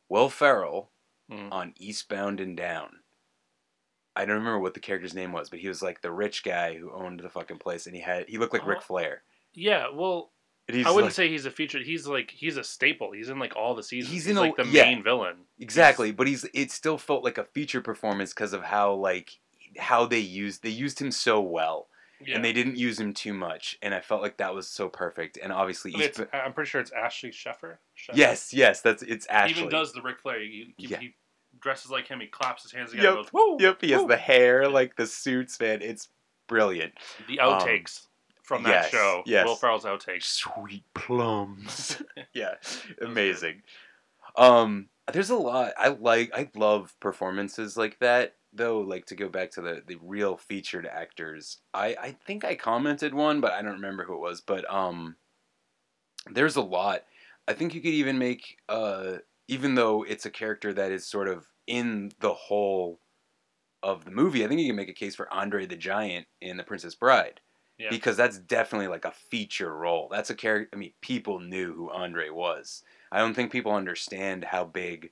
Will 0.07 0.29
Ferrell 0.29 0.91
Mhm. 1.31 1.51
on 1.51 1.73
Eastbound 1.77 2.39
and 2.39 2.55
Down. 2.55 2.99
I 4.15 4.23
don't 4.25 4.35
remember 4.37 4.59
what 4.59 4.75
the 4.75 4.79
character's 4.79 5.15
name 5.15 5.31
was, 5.31 5.49
but 5.49 5.59
he 5.59 5.67
was 5.67 5.81
like 5.81 6.01
the 6.01 6.11
rich 6.11 6.43
guy 6.43 6.75
who 6.75 6.91
owned 6.93 7.19
the 7.19 7.29
fucking 7.29 7.57
place, 7.57 7.85
and 7.87 7.95
he 7.95 8.01
had 8.01 8.29
he 8.29 8.37
looked 8.37 8.53
like 8.53 8.65
Ric 8.65 8.77
Oh. 8.77 8.81
Flair. 8.81 9.23
Yeah, 9.53 9.87
well, 9.89 10.31
I 10.69 10.73
wouldn't 10.89 10.95
like- 10.95 11.11
say 11.13 11.29
he's 11.29 11.45
a 11.45 11.51
featured. 11.51 11.83
He's 11.83 12.07
like 12.07 12.31
he's 12.31 12.57
a 12.57 12.63
staple. 12.63 13.11
He's 13.11 13.29
in 13.29 13.37
like 13.39 13.55
all 13.55 13.75
the 13.75 13.83
seasons. 13.83 14.11
He's 14.13 14.25
He's, 14.25 14.31
in 14.31 14.37
a- 14.37 14.41
like 14.41 14.55
the 14.55 14.65
yeah. 14.65 14.83
main 14.85 15.03
villain. 15.03 15.35
Exactly, 15.59 16.11
but 16.11 16.27
he's 16.27 16.45
it 16.53 16.71
still 16.71 16.97
felt 16.97 17.23
like 17.23 17.37
a 17.37 17.43
feature 17.43 17.81
performance 17.81 18.33
because 18.33 18.51
of 18.53 18.63
how 18.63 18.93
like 18.93 19.39
how 19.77 20.05
they 20.05 20.19
used 20.19 20.63
they 20.63 20.69
used 20.69 20.99
him 20.99 21.11
so 21.11 21.39
well. 21.41 21.87
Yeah. 22.25 22.35
And 22.35 22.45
they 22.45 22.53
didn't 22.53 22.77
use 22.77 22.97
him 22.97 23.13
too 23.13 23.33
much, 23.33 23.77
and 23.81 23.93
I 23.93 23.99
felt 23.99 24.21
like 24.21 24.37
that 24.37 24.55
was 24.55 24.67
so 24.69 24.87
perfect. 24.87 25.37
And 25.37 25.51
obviously, 25.51 25.93
I 25.93 25.97
mean, 25.99 26.11
I'm 26.31 26.53
pretty 26.53 26.69
sure 26.69 26.79
it's 26.79 26.91
Ashley 26.93 27.31
Schaeffer. 27.33 27.79
Schaeffer. 27.93 28.17
yes, 28.17 28.53
yes, 28.53 28.79
that's 28.81 29.03
it's 29.03 29.25
He 29.25 29.31
Ashley. 29.31 29.57
even 29.59 29.69
does 29.69 29.91
the 29.91 30.01
Ric 30.01 30.21
Flair. 30.21 30.39
He, 30.39 30.73
he, 30.77 30.87
Yeah. 30.87 30.99
he 30.99 31.13
dresses 31.59 31.91
like 31.91 32.07
him. 32.07 32.21
He 32.21 32.27
claps 32.27 32.63
his 32.63 32.71
hands 32.71 32.91
together. 32.91 33.09
Yep, 33.09 33.15
goes, 33.17 33.33
Woo! 33.33 33.57
yep. 33.59 33.81
He 33.81 33.91
has 33.91 34.01
woo." 34.01 34.07
the 34.07 34.15
hair, 34.17 34.69
like 34.69 34.95
the 34.95 35.05
suits, 35.05 35.59
man. 35.59 35.81
It's 35.81 36.07
brilliant. 36.47 36.93
The 37.27 37.41
Um, 37.41 37.59
outtakes 37.59 38.07
from 38.45 38.63
that 38.63 38.69
yes, 38.69 38.89
show. 38.91 39.23
yes. 39.25 39.45
Will 39.45 39.55
Ferrell's 39.55 39.85
outtakes. 39.85 40.23
Sweet 40.23 40.83
plums. 40.93 42.01
yeah, 42.33 42.53
amazing. 43.01 43.63
Um, 44.37 44.89
there's 45.11 45.31
a 45.31 45.35
lot. 45.35 45.73
I 45.77 45.89
like. 45.89 46.31
I 46.33 46.49
love 46.55 46.95
performances 46.99 47.75
like 47.75 47.99
that. 47.99 48.35
Though, 48.53 48.79
like 48.79 49.05
to 49.07 49.15
go 49.15 49.29
back 49.29 49.51
to 49.51 49.61
the 49.61 49.81
the 49.85 49.97
real 50.01 50.37
featured 50.37 50.85
actors. 50.85 51.57
I 51.73 51.95
I 51.99 52.15
think 52.25 52.45
I 52.45 52.55
commented 52.55 53.13
one, 53.13 53.41
but 53.41 53.51
I 53.51 53.61
don't 53.61 53.73
remember 53.73 54.05
who 54.05 54.13
it 54.13 54.21
was. 54.21 54.41
But 54.41 54.71
um, 54.71 55.15
there's 56.31 56.55
a 56.55 56.61
lot. 56.61 57.01
I 57.47 57.53
think 57.53 57.73
you 57.73 57.81
could 57.81 57.93
even 57.93 58.17
make 58.17 58.57
uh, 58.69 59.17
even 59.47 59.75
though 59.75 60.03
it's 60.03 60.25
a 60.25 60.31
character 60.31 60.71
that 60.73 60.91
is 60.91 61.05
sort 61.07 61.27
of 61.27 61.45
in 61.67 62.11
the 62.19 62.33
whole 62.33 62.99
of 63.81 64.05
the 64.05 64.11
movie. 64.11 64.45
I 64.45 64.47
think 64.47 64.61
you 64.61 64.67
can 64.67 64.75
make 64.75 64.89
a 64.89 64.93
case 64.93 65.15
for 65.15 65.31
Andre 65.33 65.65
the 65.65 65.75
Giant 65.75 66.27
in 66.41 66.57
The 66.57 66.63
Princess 66.63 66.95
Bride 66.95 67.41
Yeah. 67.77 67.89
because 67.89 68.15
that's 68.15 68.37
definitely 68.39 68.87
like 68.87 69.05
a 69.05 69.11
feature 69.11 69.75
role. 69.75 70.07
That's 70.09 70.29
a 70.29 70.35
character. 70.35 70.69
I 70.73 70.77
mean, 70.79 70.93
people 71.01 71.39
knew 71.39 71.73
who 71.73 71.91
Andre 71.91 72.29
was. 72.29 72.83
I 73.11 73.19
don't 73.19 73.33
think 73.33 73.51
people 73.51 73.73
understand 73.73 74.45
how 74.45 74.63
big 74.65 75.11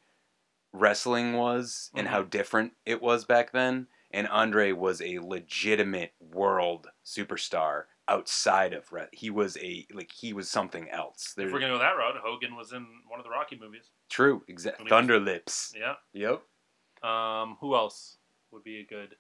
wrestling 0.72 1.34
was 1.34 1.92
and 1.94 2.08
how 2.08 2.24
different 2.24 2.74
it 2.86 3.02
was 3.02 3.26
back 3.26 3.52
then. 3.52 3.88
And 4.12 4.28
Andre 4.28 4.72
was 4.72 5.02
a 5.02 5.20
legitimate 5.20 6.14
world 6.20 6.88
superstar 7.06 7.84
outside 8.08 8.74
of 8.74 8.92
re- 8.92 9.08
he 9.12 9.30
was 9.30 9.58
a 9.58 9.86
like 9.94 10.12
he 10.12 10.34
was 10.34 10.50
something 10.50 10.90
else. 10.90 11.34
If 11.38 11.52
we're 11.52 11.60
gonna 11.60 11.74
go 11.74 11.80
that 11.80 11.98
route, 11.98 12.16
Hogan 12.24 12.56
was 12.56 12.72
in 12.74 12.86
one 13.08 13.20
of 13.20 13.24
the 13.24 13.30
Rocky 13.30 13.58
movies. 13.60 13.92
true, 14.10 14.44
exactly. 14.48 14.86
He 14.86 14.94
was- 14.94 15.22
Lips. 15.22 15.74
Yeah. 15.78 15.96
Yep. 16.14 17.10
Um, 17.10 17.58
who 17.60 17.76
else 17.76 18.18
would 18.52 18.64
be 18.64 18.80
a 18.80 18.86
good? 18.86 19.16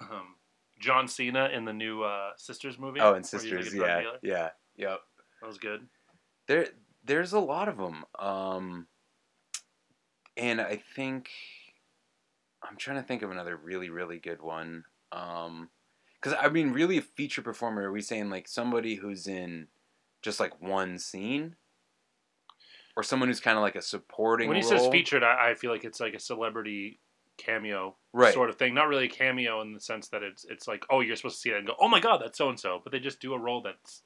Um, 0.00 0.34
John 0.82 1.06
Cena 1.06 1.48
in 1.54 1.64
the 1.64 1.72
new 1.72 2.02
uh, 2.02 2.30
Sisters 2.36 2.78
movie. 2.78 3.00
Oh, 3.00 3.14
and 3.14 3.24
sisters. 3.24 3.72
yeah, 3.72 4.00
dealer. 4.00 4.18
yeah, 4.22 4.48
yep. 4.76 4.98
That 5.40 5.46
was 5.46 5.58
good. 5.58 5.86
There, 6.48 6.66
there's 7.04 7.32
a 7.32 7.40
lot 7.40 7.68
of 7.68 7.76
them. 7.76 8.04
Um, 8.18 8.86
and 10.36 10.60
I 10.60 10.82
think 10.94 11.30
I'm 12.62 12.76
trying 12.76 12.96
to 12.96 13.02
think 13.02 13.22
of 13.22 13.30
another 13.30 13.56
really, 13.56 13.90
really 13.90 14.18
good 14.18 14.42
one. 14.42 14.84
Um, 15.12 15.70
because 16.20 16.36
I 16.40 16.48
mean, 16.48 16.72
really, 16.72 16.98
a 16.98 17.02
feature 17.02 17.42
performer. 17.42 17.82
Are 17.82 17.92
we 17.92 18.00
saying 18.00 18.30
like 18.30 18.48
somebody 18.48 18.96
who's 18.96 19.26
in 19.26 19.68
just 20.20 20.40
like 20.40 20.60
one 20.60 20.98
scene, 20.98 21.56
or 22.96 23.02
someone 23.02 23.28
who's 23.28 23.40
kind 23.40 23.56
of 23.56 23.62
like 23.62 23.76
a 23.76 23.82
supporting? 23.82 24.48
When 24.48 24.56
he 24.56 24.62
role? 24.62 24.78
says 24.78 24.88
featured, 24.88 25.22
I, 25.22 25.50
I 25.50 25.54
feel 25.54 25.70
like 25.70 25.84
it's 25.84 26.00
like 26.00 26.14
a 26.14 26.20
celebrity 26.20 27.00
cameo 27.38 27.96
Right. 28.12 28.34
sort 28.34 28.50
of 28.50 28.56
thing. 28.56 28.74
Not 28.74 28.88
really 28.88 29.06
a 29.06 29.10
cameo 29.10 29.60
in 29.62 29.72
the 29.72 29.80
sense 29.80 30.08
that 30.08 30.22
it's 30.22 30.44
it's 30.44 30.68
like 30.68 30.84
oh 30.90 31.00
you're 31.00 31.16
supposed 31.16 31.36
to 31.36 31.40
see 31.40 31.50
that 31.50 31.58
and 31.58 31.66
go 31.66 31.76
oh 31.80 31.88
my 31.88 32.00
god 32.00 32.18
that's 32.18 32.38
so 32.38 32.48
and 32.48 32.58
so, 32.60 32.80
but 32.82 32.92
they 32.92 33.00
just 33.00 33.20
do 33.20 33.34
a 33.34 33.38
role 33.38 33.62
that's 33.62 34.02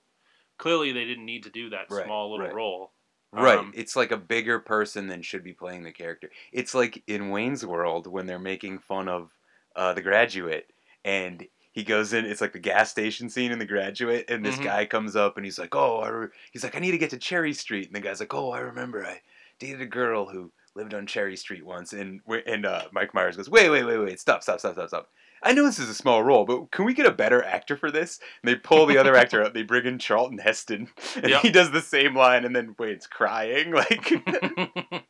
clearly 0.59 0.93
they 0.93 1.05
didn't 1.05 1.25
need 1.27 1.45
to 1.45 1.51
do 1.51 1.71
that 1.71 1.91
Right, 1.91 2.05
small 2.05 2.31
little 2.33 2.49
right. 2.49 2.53
role. 2.53 2.95
Right. 3.33 3.61
Um, 3.61 3.73
it's 3.75 3.97
like 3.97 4.13
a 4.13 4.17
bigger 4.17 4.59
person 4.61 5.09
than 5.09 5.23
should 5.23 5.45
be 5.45 5.53
playing 5.53 5.83
the 5.83 5.93
character. 5.93 6.31
It's 6.53 6.75
like 6.75 7.03
in 7.07 7.31
Wayne's 7.31 7.67
World 7.67 8.07
when 8.07 8.27
they're 8.27 8.39
making 8.39 8.79
fun 8.79 9.09
of 9.09 9.39
uh, 9.77 9.93
the 9.93 10.03
graduate 10.03 10.73
and 11.05 11.47
he 11.73 11.85
goes 11.85 12.15
in 12.15 12.25
it's 12.25 12.41
like 12.41 12.55
the 12.55 12.59
gas 12.59 12.91
station 12.91 13.29
scene 13.29 13.53
in 13.53 13.59
the 13.59 13.67
graduate 13.67 14.25
and 14.31 14.45
this 14.45 14.59
Mhm. 14.59 14.61
guy 14.61 14.87
comes 14.87 15.15
up 15.17 15.37
and 15.37 15.45
he's 15.45 15.59
like 15.59 15.75
oh 15.75 16.29
he's 16.53 16.65
like 16.65 16.75
i 16.75 16.79
need 16.79 16.93
to 16.93 16.99
get 16.99 17.11
to 17.11 17.19
cherry 17.19 17.53
street 17.53 17.87
and 17.87 17.95
the 17.95 18.01
guy's 18.01 18.21
like 18.21 18.33
oh 18.33 18.51
i 18.53 18.59
remember 18.61 19.05
i 19.05 19.21
dated 19.59 19.83
a 19.83 19.87
girl 19.87 20.27
who 20.31 20.51
lived 20.77 20.95
on 20.95 21.07
cherry 21.07 21.37
street 21.37 21.65
once 21.65 21.93
and 21.93 22.21
and 22.47 22.67
uh, 22.67 22.83
mike 22.93 23.15
myers 23.15 23.37
goes 23.37 23.49
wait 23.51 23.71
wait 23.71 23.85
wait 23.85 23.99
wait 23.99 24.21
stop 24.21 24.43
stop 24.43 24.59
stop 24.61 24.75
stop 24.75 24.89
stop 24.89 25.09
I 25.43 25.53
know 25.53 25.65
this 25.65 25.79
is 25.79 25.91
a 25.91 25.95
small 25.95 26.23
role, 26.25 26.47
but 26.47 26.71
can 26.71 26.87
we 26.87 26.95
get 26.95 27.05
a 27.07 27.11
better 27.13 27.45
actor 27.45 27.77
for 27.77 27.91
this? 27.91 28.19
And 28.43 28.49
they 28.49 28.57
pull 28.57 28.87
the 28.87 28.97
other 28.97 29.15
actor 29.15 29.45
out. 29.45 29.53
They 29.53 29.63
bring 29.63 29.85
in 29.85 29.99
Charlton 29.99 30.39
Heston, 30.39 30.89
and 31.15 31.29
Yep. 31.29 31.43
he 31.43 31.51
does 31.51 31.71
the 31.71 31.83
same 31.83 32.17
line, 32.17 32.47
and 32.47 32.57
then 32.57 32.75
Wayne's 32.79 33.07
crying. 33.07 33.71
Like, 33.75 34.11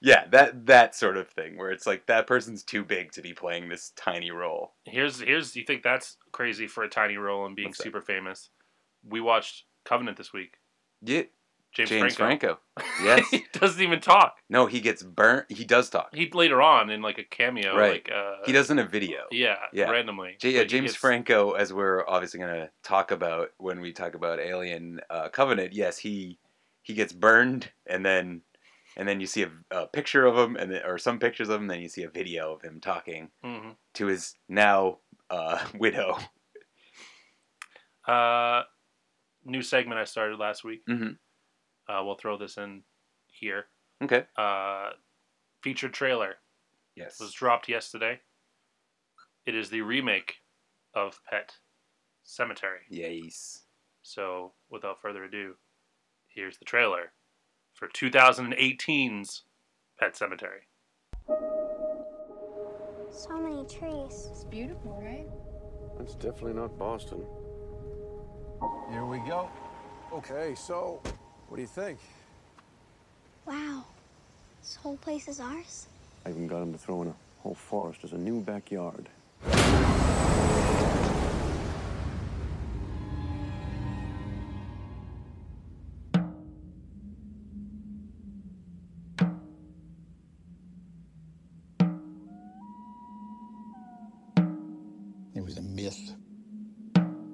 yeah, 0.00 0.26
that 0.32 0.66
that 0.66 0.94
sort 0.96 1.16
of 1.16 1.28
thing, 1.28 1.56
where 1.56 1.70
it's 1.70 1.86
like 1.86 2.06
that 2.06 2.26
person's 2.26 2.64
too 2.64 2.84
big 2.84 3.12
to 3.12 3.22
be 3.22 3.32
playing 3.32 3.68
this 3.68 3.92
tiny 3.96 4.32
role. 4.32 4.72
Here's 4.84 5.20
here's 5.20 5.54
you 5.54 5.64
think 5.64 5.84
that's 5.84 6.16
crazy 6.32 6.66
for 6.66 6.82
a 6.82 6.88
tiny 6.88 7.16
role 7.16 7.46
and 7.46 7.54
being 7.54 7.68
What's 7.68 7.78
that? 7.78 7.84
super 7.84 8.00
famous. 8.00 8.50
We 9.08 9.20
watched 9.20 9.64
Covenant 9.84 10.16
this 10.16 10.32
week. 10.32 10.54
Yeah. 11.00 11.22
James, 11.72 11.88
James 11.88 12.14
Franco. 12.16 12.58
Franco. 12.74 12.92
Yes. 13.04 13.28
he 13.30 13.44
doesn't 13.52 13.82
even 13.82 14.00
talk. 14.00 14.36
no, 14.50 14.66
he 14.66 14.80
gets 14.80 15.02
burnt. 15.02 15.50
He 15.50 15.64
does 15.64 15.88
talk. 15.90 16.14
He 16.14 16.30
later 16.30 16.60
on 16.62 16.90
in 16.90 17.00
like 17.02 17.18
a 17.18 17.24
cameo, 17.24 17.76
right. 17.76 17.92
like 17.92 18.10
uh, 18.14 18.36
he 18.44 18.52
does 18.52 18.70
in 18.70 18.78
a 18.78 18.86
video. 18.86 19.20
Yeah, 19.30 19.56
Yeah. 19.72 19.90
randomly. 19.90 20.36
J- 20.38 20.50
yeah, 20.50 20.64
James 20.64 20.90
gets- 20.92 20.96
Franco, 20.96 21.52
as 21.52 21.72
we're 21.72 22.06
obviously 22.08 22.40
going 22.40 22.54
to 22.54 22.70
talk 22.82 23.10
about 23.10 23.50
when 23.58 23.80
we 23.80 23.92
talk 23.92 24.14
about 24.14 24.38
Alien 24.38 25.00
uh, 25.10 25.28
Covenant. 25.30 25.72
Yes, 25.72 25.98
he 25.98 26.38
he 26.82 26.94
gets 26.94 27.12
burned, 27.12 27.70
and 27.86 28.04
then 28.04 28.42
and 28.96 29.08
then 29.08 29.20
you 29.20 29.26
see 29.26 29.42
a, 29.44 29.50
a 29.70 29.86
picture 29.86 30.26
of 30.26 30.36
him, 30.36 30.56
and 30.56 30.70
then, 30.70 30.82
or 30.84 30.98
some 30.98 31.18
pictures 31.18 31.48
of 31.48 31.56
him. 31.56 31.62
And 31.62 31.70
then 31.70 31.80
you 31.80 31.88
see 31.88 32.02
a 32.02 32.10
video 32.10 32.54
of 32.54 32.62
him 32.62 32.80
talking 32.80 33.30
Mhm. 33.44 33.76
to 33.94 34.06
his 34.06 34.34
now 34.48 34.98
uh, 35.30 35.58
widow. 35.78 36.18
Uh, 38.06 38.62
new 39.44 39.62
segment 39.62 39.98
I 40.00 40.04
started 40.04 40.38
last 40.38 40.64
week. 40.64 40.82
Mhm. 40.86 41.16
Uh, 41.88 42.02
we'll 42.04 42.14
throw 42.16 42.36
this 42.38 42.56
in 42.56 42.82
here. 43.26 43.66
Okay. 44.02 44.24
Uh, 44.36 44.90
featured 45.62 45.92
trailer 45.94 46.36
Yes. 46.96 47.18
was 47.20 47.32
dropped 47.32 47.68
yesterday. 47.68 48.20
It 49.46 49.54
is 49.54 49.70
the 49.70 49.80
remake 49.82 50.36
of 50.94 51.20
Pet 51.28 51.56
Sematary. 52.24 52.84
Yes. 52.88 53.64
So, 54.02 54.52
without 54.70 55.00
further 55.00 55.24
ado, 55.24 55.54
here's 56.28 56.58
the 56.58 56.64
trailer 56.64 57.12
for 57.74 57.88
2018's 57.88 59.42
Pet 59.98 60.14
Sematary. 60.14 60.66
So 63.10 63.38
many 63.38 63.64
trees. 63.66 64.28
It's 64.30 64.44
beautiful, 64.44 64.98
right? 65.02 65.26
It's 66.00 66.14
definitely 66.14 66.54
not 66.54 66.78
Boston. 66.78 67.24
Here 68.90 69.04
we 69.04 69.18
go. 69.28 69.50
Okay, 70.12 70.54
so 70.54 71.02
what 71.52 71.56
do 71.56 71.62
you 71.62 71.68
think? 71.68 71.98
Wow. 73.44 73.84
This 74.62 74.74
whole 74.76 74.96
place 74.96 75.28
is 75.28 75.38
ours? 75.38 75.86
I 76.24 76.30
even 76.30 76.46
got 76.46 76.62
him 76.62 76.72
to 76.72 76.78
throw 76.78 77.02
in 77.02 77.08
a 77.08 77.14
whole 77.40 77.54
forest 77.54 78.04
as 78.04 78.12
a 78.12 78.16
new 78.16 78.40
backyard. 78.40 79.06
It 95.34 95.44
was 95.44 95.58
a 95.58 95.62
myth. 95.62 96.14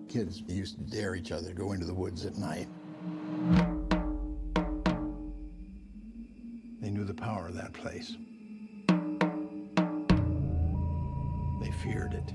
Kids 0.09 0.43
used 0.49 0.77
to 0.79 0.83
dare 0.83 1.15
each 1.15 1.31
other 1.31 1.51
to 1.51 1.55
go 1.55 1.71
into 1.71 1.87
the 1.87 1.95
woods 1.95 2.27
at 2.27 2.37
night. 2.37 2.67
Place. 7.79 8.17
They 11.61 11.71
feared 11.83 12.15
it. 12.15 12.33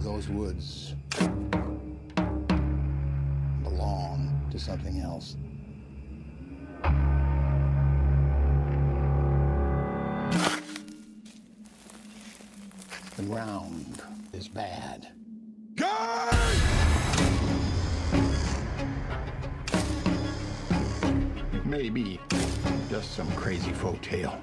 Those 0.00 0.28
woods 0.28 0.94
belong 3.62 4.48
to 4.50 4.58
something 4.58 5.00
else. 5.00 5.36
The 13.16 13.22
ground 13.24 14.02
is 14.32 14.48
bad. 14.48 15.08
May 21.78 21.90
be 21.90 22.18
just 22.90 23.12
some 23.14 23.30
crazy 23.34 23.72
folk 23.72 24.00
tale, 24.02 24.36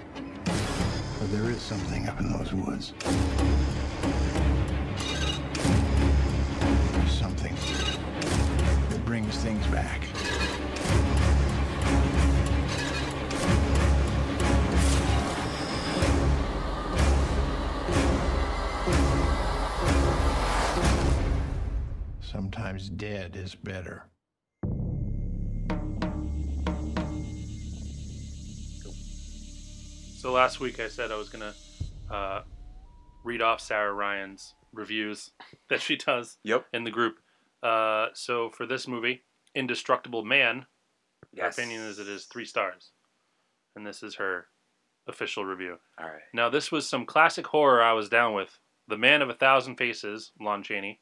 but 0.45 1.29
there 1.33 1.49
is 1.49 1.61
something 1.61 2.07
up 2.07 2.17
in 2.21 2.31
those 2.31 2.53
woods. 2.53 2.93
Something 7.09 7.53
that 8.89 9.01
brings 9.03 9.35
things 9.35 9.67
back. 9.67 10.07
Sometimes 22.21 22.89
dead 22.89 23.35
is 23.35 23.55
better. 23.55 24.05
Last 30.35 30.59
week 30.59 30.81
I 30.81 30.89
said 30.89 31.11
I 31.13 31.15
was 31.15 31.29
gonna 31.29 31.53
uh, 32.11 32.41
read 33.23 33.41
off 33.41 33.61
Sarah 33.61 33.93
Ryan's 33.93 34.53
reviews 34.73 35.31
that 35.69 35.81
she 35.81 35.95
does 35.95 36.37
Yep. 36.43 36.65
in 36.73 36.83
the 36.83 36.91
group. 36.91 37.19
Uh, 37.63 38.07
so 38.13 38.49
for 38.49 38.65
this 38.65 38.85
movie, 38.87 39.23
Indestructible 39.55 40.25
Man, 40.25 40.65
her 41.21 41.45
Yes. 41.45 41.57
opinion 41.57 41.81
is 41.83 41.99
it 41.99 42.07
is 42.09 42.25
three 42.25 42.43
stars, 42.45 42.91
and 43.77 43.87
this 43.87 44.03
is 44.03 44.15
her 44.15 44.47
official 45.07 45.45
review. 45.45 45.77
All 45.97 46.05
right. 46.07 46.21
Now 46.33 46.49
this 46.49 46.69
was 46.71 46.87
some 46.87 47.05
classic 47.05 47.47
horror 47.47 47.81
I 47.81 47.93
was 47.93 48.09
down 48.09 48.33
with. 48.33 48.59
The 48.89 48.97
Man 48.97 49.21
of 49.21 49.29
a 49.29 49.33
Thousand 49.33 49.77
Faces, 49.77 50.31
Lon 50.39 50.61
Chaney, 50.63 50.99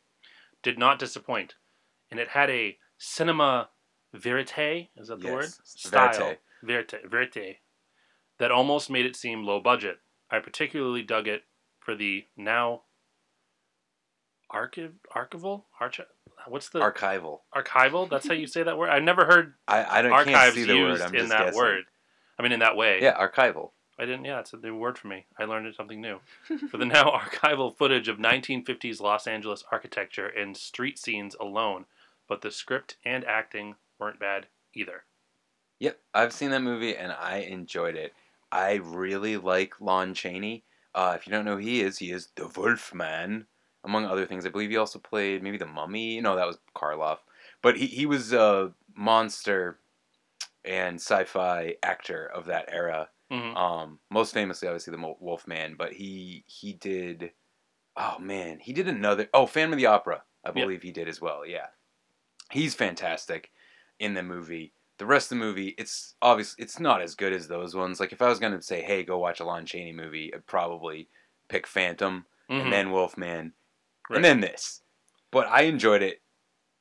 did 0.61 0.77
not 0.77 0.99
disappoint, 0.99 1.55
and 2.11 2.19
it 2.19 2.30
had 2.30 2.49
a 2.51 2.77
cinema 2.99 3.69
verite. 4.14 4.89
Is 4.95 5.07
that 5.07 5.19
the 5.19 5.27
Yes. 5.27 5.34
word? 5.34 5.49
Verite. 5.91 6.15
Style 6.15 6.35
verite 6.64 6.93
verite 7.10 7.57
that 8.39 8.51
almost 8.51 8.89
made 8.89 9.05
it 9.05 9.15
seem 9.15 9.43
low 9.43 9.60
budget. 9.60 9.99
I 10.30 10.39
particularly 10.39 11.01
dug 11.03 11.27
it 11.27 11.43
for 11.80 11.95
the 11.95 12.26
now 12.35 12.81
archiv 14.51 14.91
archival 15.15 15.64
arch 15.80 15.99
what's 16.47 16.69
the 16.69 16.80
Archival. 16.80 17.39
archival 17.55 18.10
that's 18.10 18.27
how 18.27 18.34
you 18.34 18.45
say 18.45 18.61
that 18.64 18.77
word 18.77 18.89
i've 18.89 19.01
never 19.03 19.26
heard 19.26 19.53
I, 19.68 19.99
I 19.99 20.01
don't, 20.01 20.11
can't 20.11 20.27
archives 20.27 20.55
see 20.55 20.64
the 20.64 20.77
word. 20.77 20.91
used 20.91 21.03
I'm 21.03 21.15
in 21.15 21.30
that 21.30 21.45
guessing. 21.45 21.57
word 21.57 21.84
i 22.38 22.43
mean 22.43 22.51
in 22.51 22.60
that 22.60 22.76
way 22.77 22.99
Yeah, 23.01 23.18
archival. 23.18 23.72
i 23.97 24.05
didn't 24.05 24.26
yeah 24.26 24.39
it's 24.39 24.53
a 24.53 24.57
new 24.57 24.76
word 24.76 24.97
for 24.99 25.07
me 25.07 25.26
i 25.39 25.45
learned 25.45 25.73
something 25.73 25.99
new 26.01 26.19
for 26.69 26.77
the 26.77 26.85
now 26.85 27.05
archival 27.18 27.76
footage 27.76 28.07
of 28.07 28.18
1950s 28.18 29.01
los 29.01 29.26
angeles 29.26 29.64
architecture 29.72 30.27
and 30.27 30.55
street 30.55 30.99
scenes 30.99 31.35
alone 31.39 31.85
but 32.30 32.41
the 32.41 32.51
script 32.51 32.97
and 33.03 33.26
acting 33.26 33.76
weren't 33.99 34.19
bad 34.19 34.47
either 34.76 35.03
Yep, 35.80 35.99
I've 36.14 36.31
seen 36.31 36.51
that 36.51 36.61
movie 36.61 36.95
and 36.95 37.11
I 37.11 37.38
enjoyed 37.39 37.95
it. 37.97 38.14
I 38.54 38.76
really 38.76 39.38
like 39.38 39.82
Lon 39.82 40.14
Chaney. 40.14 40.64
Uh, 40.94 41.14
if 41.20 41.26
you 41.26 41.32
don't 41.32 41.44
know 41.44 41.54
who 41.56 41.62
he 41.64 41.82
is, 41.82 41.98
he 41.98 42.12
is 42.12 42.30
the 42.36 42.48
Wolfman, 42.56 43.48
among 43.84 44.06
other 44.06 44.28
things. 44.28 44.46
I 44.46 44.50
believe 44.50 44.70
he 44.70 44.78
also 44.78 45.00
played 45.00 45.42
maybe 45.42 45.58
the 45.58 45.66
Mummy. 45.66 46.22
No, 46.22 46.36
that 46.36 46.46
was 46.46 46.60
Karloff. 46.76 47.18
But 47.64 47.78
he, 47.78 47.88
he 47.88 48.06
was 48.06 48.32
a 48.32 48.74
monster 48.96 49.80
and 50.64 50.96
sci-fi 50.98 51.76
actor 51.82 52.28
of 52.28 52.46
that 52.46 52.70
era. 52.72 53.10
Mhm. 53.32 53.56
Um, 53.58 54.00
most 54.12 54.34
famously, 54.34 54.68
obviously, 54.68 54.92
the 54.96 55.16
Wolfman. 55.20 55.76
But 55.76 55.94
he 55.94 56.44
he 56.48 56.74
did. 56.74 57.32
Oh 57.98 58.20
man, 58.20 58.60
he 58.60 58.74
did 58.74 58.88
another. 58.88 59.30
Oh, 59.34 59.48
Phantom 59.48 59.74
of 59.74 59.78
the 59.78 59.88
Opera. 59.88 60.24
I 60.46 60.50
Yep. 60.50 60.56
believe 60.56 60.82
he 60.84 60.92
did 60.92 61.08
as 61.08 61.20
well. 61.22 61.46
Yeah, 61.46 61.68
he's 62.52 62.76
fantastic 62.76 63.52
in 64.00 64.14
the 64.14 64.24
movie. 64.24 64.74
The 65.04 65.08
rest 65.08 65.34
of 65.34 65.38
the 65.38 65.44
movie, 65.44 65.76
it's 65.78 66.16
obvious 66.22 66.56
it's 66.58 66.80
not 66.80 67.02
as 67.02 67.14
good 67.14 67.34
as 67.34 67.50
those 67.50 67.76
ones. 67.76 68.00
Like 68.00 68.14
if 68.14 68.22
I 68.22 68.30
was 68.30 68.40
gonna 68.40 68.62
say, 68.62 68.82
hey, 68.82 69.04
go 69.04 69.18
watch 69.20 69.42
a 69.42 69.44
Lon 69.44 69.66
Chaney 69.66 69.92
movie, 69.92 70.34
I'd 70.34 70.46
probably 70.46 71.10
pick 71.50 71.68
Phantom 71.68 72.26
Mhm. 72.50 72.62
and 72.62 72.72
then 72.72 72.90
Wolfman 72.92 73.54
Right. 74.10 74.16
and 74.16 74.24
then 74.24 74.40
this. 74.40 74.82
But 75.30 75.48
I 75.48 75.64
enjoyed 75.64 76.04
it. 76.04 76.22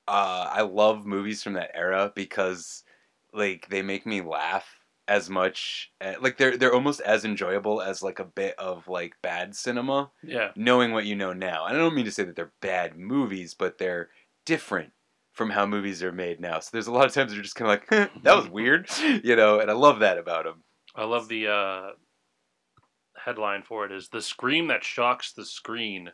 Uh, 0.06 0.48
I 0.52 0.62
love 0.62 1.04
movies 1.04 1.42
from 1.42 1.54
that 1.54 1.74
era 1.74 2.12
because 2.14 2.84
like 3.32 3.68
they 3.70 3.82
make 3.82 4.06
me 4.06 4.20
laugh 4.20 4.78
as 5.08 5.28
much. 5.28 5.92
uh 6.00 6.14
like 6.20 6.36
they're 6.36 6.56
they're 6.56 6.74
almost 6.74 7.00
as 7.00 7.24
enjoyable 7.24 7.82
as 7.82 8.04
like 8.04 8.20
a 8.20 8.24
bit 8.24 8.56
of 8.56 8.86
like 8.86 9.20
bad 9.20 9.56
cinema 9.56 10.12
yeah 10.22 10.52
knowing 10.54 10.92
what 10.92 11.06
you 11.06 11.16
know 11.16 11.32
now. 11.32 11.66
And 11.66 11.76
I 11.76 11.80
don't 11.80 11.94
mean 11.96 12.04
to 12.04 12.12
say 12.12 12.22
that 12.22 12.36
they're 12.36 12.52
bad 12.60 12.96
movies, 12.96 13.52
but 13.54 13.78
they're 13.78 14.10
different 14.46 14.92
from 15.32 15.50
how 15.50 15.64
movies 15.66 16.02
are 16.02 16.12
made 16.12 16.40
now. 16.40 16.60
So 16.60 16.70
there's 16.72 16.86
a 16.86 16.92
lot 16.92 17.06
of 17.06 17.12
times 17.14 17.32
they're 17.32 17.42
just 17.42 17.54
kind 17.56 17.70
of 17.72 17.80
like, 17.90 18.10
that 18.22 18.36
was 18.36 18.48
weird, 18.48 18.88
you 19.24 19.34
know, 19.36 19.60
and 19.60 19.70
I 19.70 19.74
love 19.74 20.00
that 20.00 20.18
about 20.18 20.44
them. 20.44 20.62
I 20.94 21.04
love 21.04 21.28
the 21.28 21.48
uh, 21.48 21.90
headline 23.16 23.62
for 23.62 23.84
it 23.86 23.92
is 23.92 24.08
the 24.08 24.20
scream 24.22 24.66
that 24.68 24.84
shocks 24.84 25.32
the 25.32 25.44
screen 25.44 26.10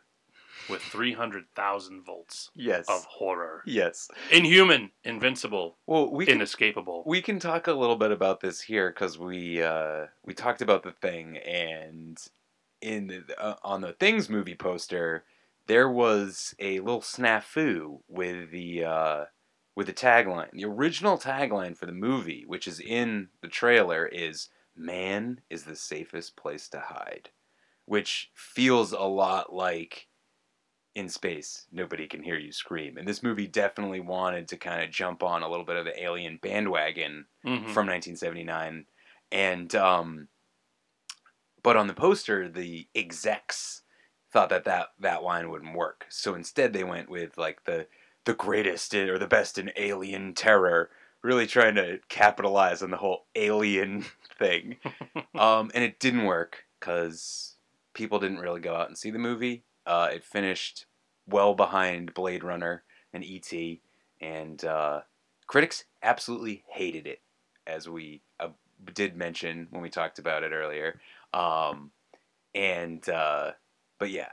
with 0.69 0.81
300,000 0.83 2.05
volts 2.05 2.51
Yes. 2.55 2.85
of 2.87 3.03
horror. 3.05 3.63
Yes. 3.65 4.07
Inhuman, 4.31 4.91
invincible, 5.03 5.77
Well, 5.87 6.11
we 6.11 6.25
can, 6.25 6.35
inescapable. 6.35 7.03
we 7.05 7.21
can 7.21 7.39
talk 7.39 7.67
a 7.67 7.73
little 7.73 7.95
bit 7.95 8.11
about 8.11 8.39
this 8.39 8.61
here 8.61 8.89
because 8.91 9.17
we 9.17 9.63
uh, 9.63 10.05
we 10.25 10.33
talked 10.33 10.61
about 10.61 10.83
the 10.83 10.91
thing 10.91 11.37
and 11.37 12.17
in 12.81 13.07
the, 13.07 13.23
uh, 13.41 13.55
on 13.63 13.81
the 13.81 13.93
things 13.93 14.29
movie 14.29 14.55
poster 14.55 15.23
there 15.69 15.89
was 15.89 16.55
a 16.59 16.79
little 16.81 17.01
snafu 17.01 18.01
with 18.09 18.51
the 18.51 18.85
uh, 18.85 19.25
with 19.75 19.87
the 19.87 19.93
tagline. 19.93 20.51
The 20.53 20.65
original 20.65 21.17
tagline 21.19 21.77
for 21.77 21.87
the 21.87 21.93
movie, 21.93 22.45
which 22.47 22.67
is 22.67 22.81
in 22.81 23.31
the 23.41 23.49
trailer, 23.49 24.07
is 24.07 24.49
"Man 24.75 25.43
is 25.49 25.65
the 25.65 25.77
safest 25.77 26.37
place 26.37 26.69
to 26.71 26.81
hide," 26.81 27.31
which 27.85 28.31
feels 28.35 28.93
a 28.93 28.99
lot 29.01 29.53
like 29.53 30.09
in 30.95 31.09
space 31.09 31.67
nobody 31.71 32.07
can 32.07 32.23
hear 32.23 32.37
you 32.37 32.51
scream. 32.51 32.97
And 32.97 33.07
this 33.07 33.23
movie 33.23 33.47
definitely 33.47 33.99
wanted 34.01 34.47
to 34.49 34.57
kind 34.57 34.83
of 34.83 34.91
jump 34.91 35.23
on 35.23 35.43
a 35.43 35.49
little 35.49 35.65
bit 35.65 35.77
of 35.77 35.85
the 35.85 36.01
alien 36.03 36.37
bandwagon 36.37 37.27
Mhm. 37.43 37.75
from 37.75 37.85
1979, 37.87 38.87
and 39.31 39.73
um, 39.75 40.29
but 41.61 41.77
on 41.77 41.87
the 41.87 41.93
poster, 41.93 42.47
the 42.49 42.89
execs 42.95 43.83
thought 44.31 44.49
that, 44.49 44.65
that 44.65 44.89
that 44.99 45.23
line 45.23 45.49
wouldn't 45.49 45.75
work. 45.75 46.05
So 46.09 46.35
instead, 46.35 46.73
they 46.73 46.83
went 46.83 47.09
with 47.09 47.37
like 47.37 47.65
the 47.65 47.87
the 48.25 48.33
greatest 48.33 48.93
in, 48.93 49.09
or 49.09 49.17
the 49.17 49.27
best 49.27 49.57
in 49.57 49.71
alien 49.75 50.33
terror, 50.33 50.89
really 51.23 51.47
trying 51.47 51.75
to 51.75 51.99
capitalize 52.09 52.81
on 52.81 52.91
the 52.91 52.97
whole 52.97 53.25
alien 53.35 54.05
thing. 54.37 54.77
um, 55.35 55.71
and 55.73 55.83
it 55.83 55.99
didn't 55.99 56.25
work 56.25 56.65
because 56.79 57.55
people 57.93 58.19
didn't 58.19 58.39
really 58.39 58.61
go 58.61 58.75
out 58.75 58.87
and 58.87 58.97
see 58.97 59.11
the 59.11 59.19
movie. 59.19 59.63
Uh, 59.85 60.09
it 60.13 60.23
finished 60.23 60.85
well 61.27 61.53
behind 61.55 62.13
Blade 62.13 62.43
Runner 62.43 62.83
and 63.13 63.23
E.T. 63.23 63.81
and 64.21 64.63
uh, 64.63 65.01
critics 65.47 65.85
absolutely 66.03 66.63
hated 66.67 67.07
it, 67.07 67.21
as 67.65 67.89
we 67.89 68.21
uh, 68.39 68.49
did 68.93 69.15
mention 69.15 69.67
when 69.71 69.81
we 69.81 69.89
talked 69.89 70.19
about 70.19 70.43
it 70.43 70.51
earlier. 70.51 70.99
Um, 71.33 71.91
and 72.53 73.07
uh, 73.09 73.51
but 73.99 74.09
yeah, 74.09 74.29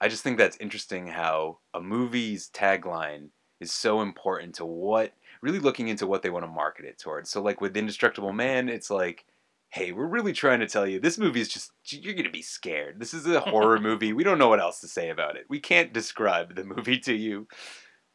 I 0.00 0.08
just 0.08 0.22
think 0.22 0.36
that's 0.38 0.56
interesting 0.58 1.06
how 1.06 1.58
a 1.72 1.80
movie's 1.80 2.50
tagline 2.50 3.28
is 3.60 3.72
so 3.72 4.02
important 4.02 4.54
to 4.56 4.66
what 4.66 5.12
really 5.40 5.58
looking 5.60 5.88
into 5.88 6.06
what 6.06 6.22
they 6.22 6.30
want 6.30 6.44
to 6.44 6.50
market 6.50 6.84
it 6.84 6.98
towards. 6.98 7.30
So 7.30 7.40
like 7.42 7.60
with 7.60 7.76
Indestructible 7.76 8.32
Man, 8.32 8.68
it's 8.68 8.90
like, 8.90 9.24
hey, 9.70 9.92
we're 9.92 10.06
really 10.06 10.32
trying 10.32 10.60
to 10.60 10.66
tell 10.68 10.86
you 10.86 11.00
this 11.00 11.16
movie 11.18 11.40
is 11.40 11.48
just 11.48 11.72
you're 11.86 12.14
gonna 12.14 12.30
be 12.30 12.42
scared. 12.42 13.00
This 13.00 13.14
is 13.14 13.26
a 13.26 13.40
horror 13.40 13.78
movie. 13.88 14.12
We 14.12 14.24
don't 14.24 14.38
know 14.38 14.48
what 14.48 14.60
else 14.60 14.80
to 14.80 14.88
say 14.88 15.08
about 15.10 15.36
it. 15.36 15.46
We 15.48 15.60
can't 15.60 15.92
describe 15.92 16.54
the 16.56 16.64
movie 16.64 16.98
to 17.00 17.14
you. 17.14 17.46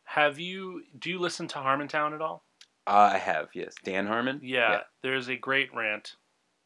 Have 0.03 0.39
you? 0.39 0.83
Do 0.99 1.09
you 1.09 1.19
listen 1.19 1.47
to 1.49 1.55
Harmontown 1.59 2.13
at 2.13 2.21
all? 2.21 2.43
Uh, 2.85 3.11
I 3.13 3.17
have 3.17 3.49
yes, 3.53 3.73
Dan 3.83 4.07
Harmon. 4.07 4.41
Yeah, 4.43 4.81
there's 5.03 5.29
a 5.29 5.37
great 5.37 5.73
rant 5.73 6.15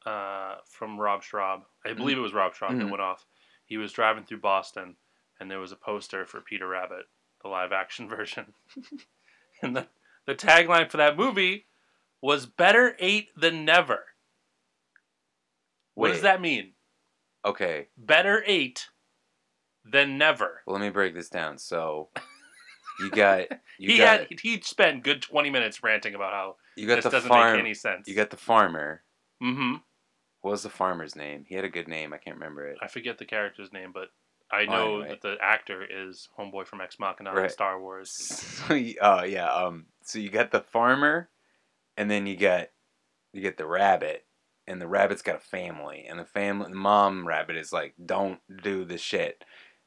uh, 0.06 0.56
from 0.68 1.00
Rob 1.00 1.22
Schrab. 1.24 1.62
I 1.86 1.94
believe 1.94 2.18
it 2.18 2.22
was 2.22 2.34
Rob 2.34 2.54
Schrab 2.56 2.78
that 2.78 2.86
Mhm. 2.86 2.90
went 2.90 3.02
off. 3.02 3.26
He 3.66 3.78
was 3.78 3.92
driving 3.92 4.24
through 4.26 4.40
Boston, 4.42 4.96
and 5.40 5.50
there 5.50 5.60
was 5.60 5.72
a 5.72 5.76
poster 5.78 6.26
for 6.26 6.42
Peter 6.42 6.68
Rabbit, 6.68 7.06
the 7.42 7.48
live 7.50 7.72
action 7.72 8.08
version. 8.16 8.54
and 9.62 9.76
the, 9.76 9.88
the 10.26 10.36
tagline 10.36 10.90
for 10.90 10.98
that 10.98 11.18
movie 11.18 11.66
was 12.22 12.46
"Better 12.46 12.96
eight 13.00 13.30
than 13.36 13.66
never." 13.66 14.06
What 15.94 16.10
does 16.10 16.22
that 16.22 16.42
mean? 16.42 16.74
Okay, 17.46 17.88
Better 17.98 18.44
eight 18.46 18.88
than 19.86 20.18
never. 20.18 20.62
well, 20.66 20.76
let 20.78 20.82
me 20.82 20.90
break 20.90 21.14
this 21.14 21.30
down. 21.30 21.58
So 21.58 22.10
you 23.00 23.10
got 23.12 23.48
you 23.80 23.92
he 23.92 23.98
got 24.00 24.22
had 24.30 24.40
he 24.42 24.60
spent 24.62 25.04
good 25.04 25.22
twenty 25.22 25.50
minutes 25.50 25.84
ranting 25.84 26.16
about 26.16 26.34
how 26.34 26.56
you 26.76 26.88
got 26.88 26.96
this 26.96 27.06
the 27.06 27.12
doesn't 27.12 27.30
farm. 27.30 27.54
make 27.54 27.60
any 27.62 27.74
sense. 27.76 28.08
You 28.08 28.16
got 28.16 28.30
the 28.32 28.38
farmer. 28.38 29.04
mm-hmm. 29.42 29.76
What 30.46 30.52
was 30.52 30.62
the 30.62 30.70
farmer's 30.70 31.16
name? 31.16 31.44
He 31.50 31.56
had 31.56 31.66
a 31.66 31.70
good 31.70 31.88
name. 31.88 32.14
I 32.14 32.18
can't 32.18 32.36
remember 32.36 32.68
it. 32.68 32.78
I 32.80 32.88
forget 32.88 33.18
the 33.18 33.26
character's 33.26 33.74
name, 33.74 33.92
but 33.92 34.10
I 34.52 34.62
Oh, 34.62 34.66
know 34.66 34.96
anyway. 35.02 35.10
that 35.10 35.22
the 35.24 35.38
actor 35.42 35.84
is 35.84 36.30
homeboy 36.38 36.68
from 36.68 36.82
Ex 36.82 37.00
Machina 37.00 37.32
in 37.32 37.36
Right. 37.36 37.52
Star 37.52 37.82
Wars. 37.82 38.12
So 38.12 38.80
oh 39.02 39.24
yeah, 39.24 39.52
um, 39.52 39.88
so 40.04 40.20
you 40.20 40.30
got 40.30 40.52
the 40.52 40.62
farmer, 40.62 41.30
and 41.98 42.12
then 42.12 42.28
you 42.28 42.38
got 42.38 42.68
you 43.34 43.42
get 43.42 43.58
the 43.58 43.66
rabbit, 43.66 44.28
and 44.68 44.80
the 44.80 44.88
rabbit's 44.88 45.24
got 45.24 45.38
a 45.38 45.40
family, 45.40 46.06
and 46.08 46.20
the 46.20 46.26
family, 46.26 46.70
the 46.70 46.76
mom 46.78 47.28
rabbit 47.28 47.58
is 47.58 47.74
like, 47.74 47.96
don't 48.06 48.40
do 48.62 48.86
the 48.86 49.00
shit, 49.00 49.44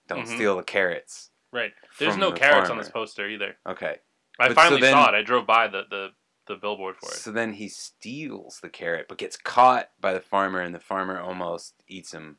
don't 0.08 0.26
Mhm. 0.26 0.34
steal 0.34 0.56
the 0.56 0.64
carrots. 0.64 1.30
Right. 1.52 1.72
There's 2.00 2.16
no 2.16 2.30
the 2.32 2.36
carrots 2.36 2.68
on 2.68 2.78
this 2.78 2.90
poster 2.90 3.28
either. 3.28 3.56
Okay. 3.64 3.98
I 4.40 4.48
But 4.48 4.48
so 4.48 4.54
finally 4.54 4.80
then- 4.80 4.92
saw 4.92 5.08
it. 5.08 5.14
I 5.14 5.22
drove 5.22 5.46
by 5.46 5.68
the, 5.68 5.84
the, 5.88 6.08
the 6.48 6.56
billboard 6.56 6.96
for 6.96 7.10
it. 7.10 7.14
So 7.16 7.30
then 7.30 7.52
he 7.52 7.68
steals 7.68 8.58
the 8.60 8.68
carrot, 8.68 9.06
but 9.08 9.18
gets 9.18 9.36
caught 9.36 9.90
by 10.00 10.12
the 10.12 10.20
farmer, 10.20 10.60
and 10.60 10.74
the 10.74 10.80
farmer 10.80 11.20
almost 11.20 11.74
eats 11.86 12.12
him, 12.12 12.38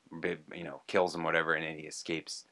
you 0.54 0.64
know, 0.64 0.82
kills 0.88 1.16
him, 1.16 1.24
whatever, 1.24 1.54
and 1.54 1.64
then 1.66 1.78
he 1.78 1.86
escapes, 1.88 2.46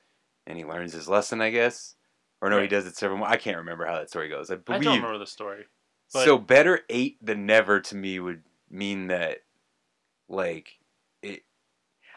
and 0.46 0.58
he 0.58 0.64
learns 0.64 0.94
his 0.94 1.08
lesson, 1.10 1.42
I 1.42 1.50
guess. 1.50 1.96
Or 2.42 2.50
no, 2.50 2.62
he 2.62 2.68
does 2.68 2.86
it 2.86 2.96
several. 2.96 3.18
more. 3.20 3.28
I 3.28 3.38
can't 3.38 3.58
remember 3.58 3.86
how 3.86 3.96
that 3.98 4.10
story 4.10 4.30
goes. 4.30 4.50
I 4.52 4.54
I 4.54 4.58
believe. 4.58 4.84
don't 4.84 4.96
remember 4.98 5.18
the 5.18 5.26
story. 5.28 5.66
But 6.14 6.24
so 6.24 6.38
better 6.38 6.82
eight 6.90 7.18
than 7.22 7.46
never 7.46 7.80
to 7.82 7.96
me 7.96 8.20
would 8.20 8.44
mean 8.70 9.08
that, 9.08 9.40
like, 10.30 10.78
it. 11.22 11.44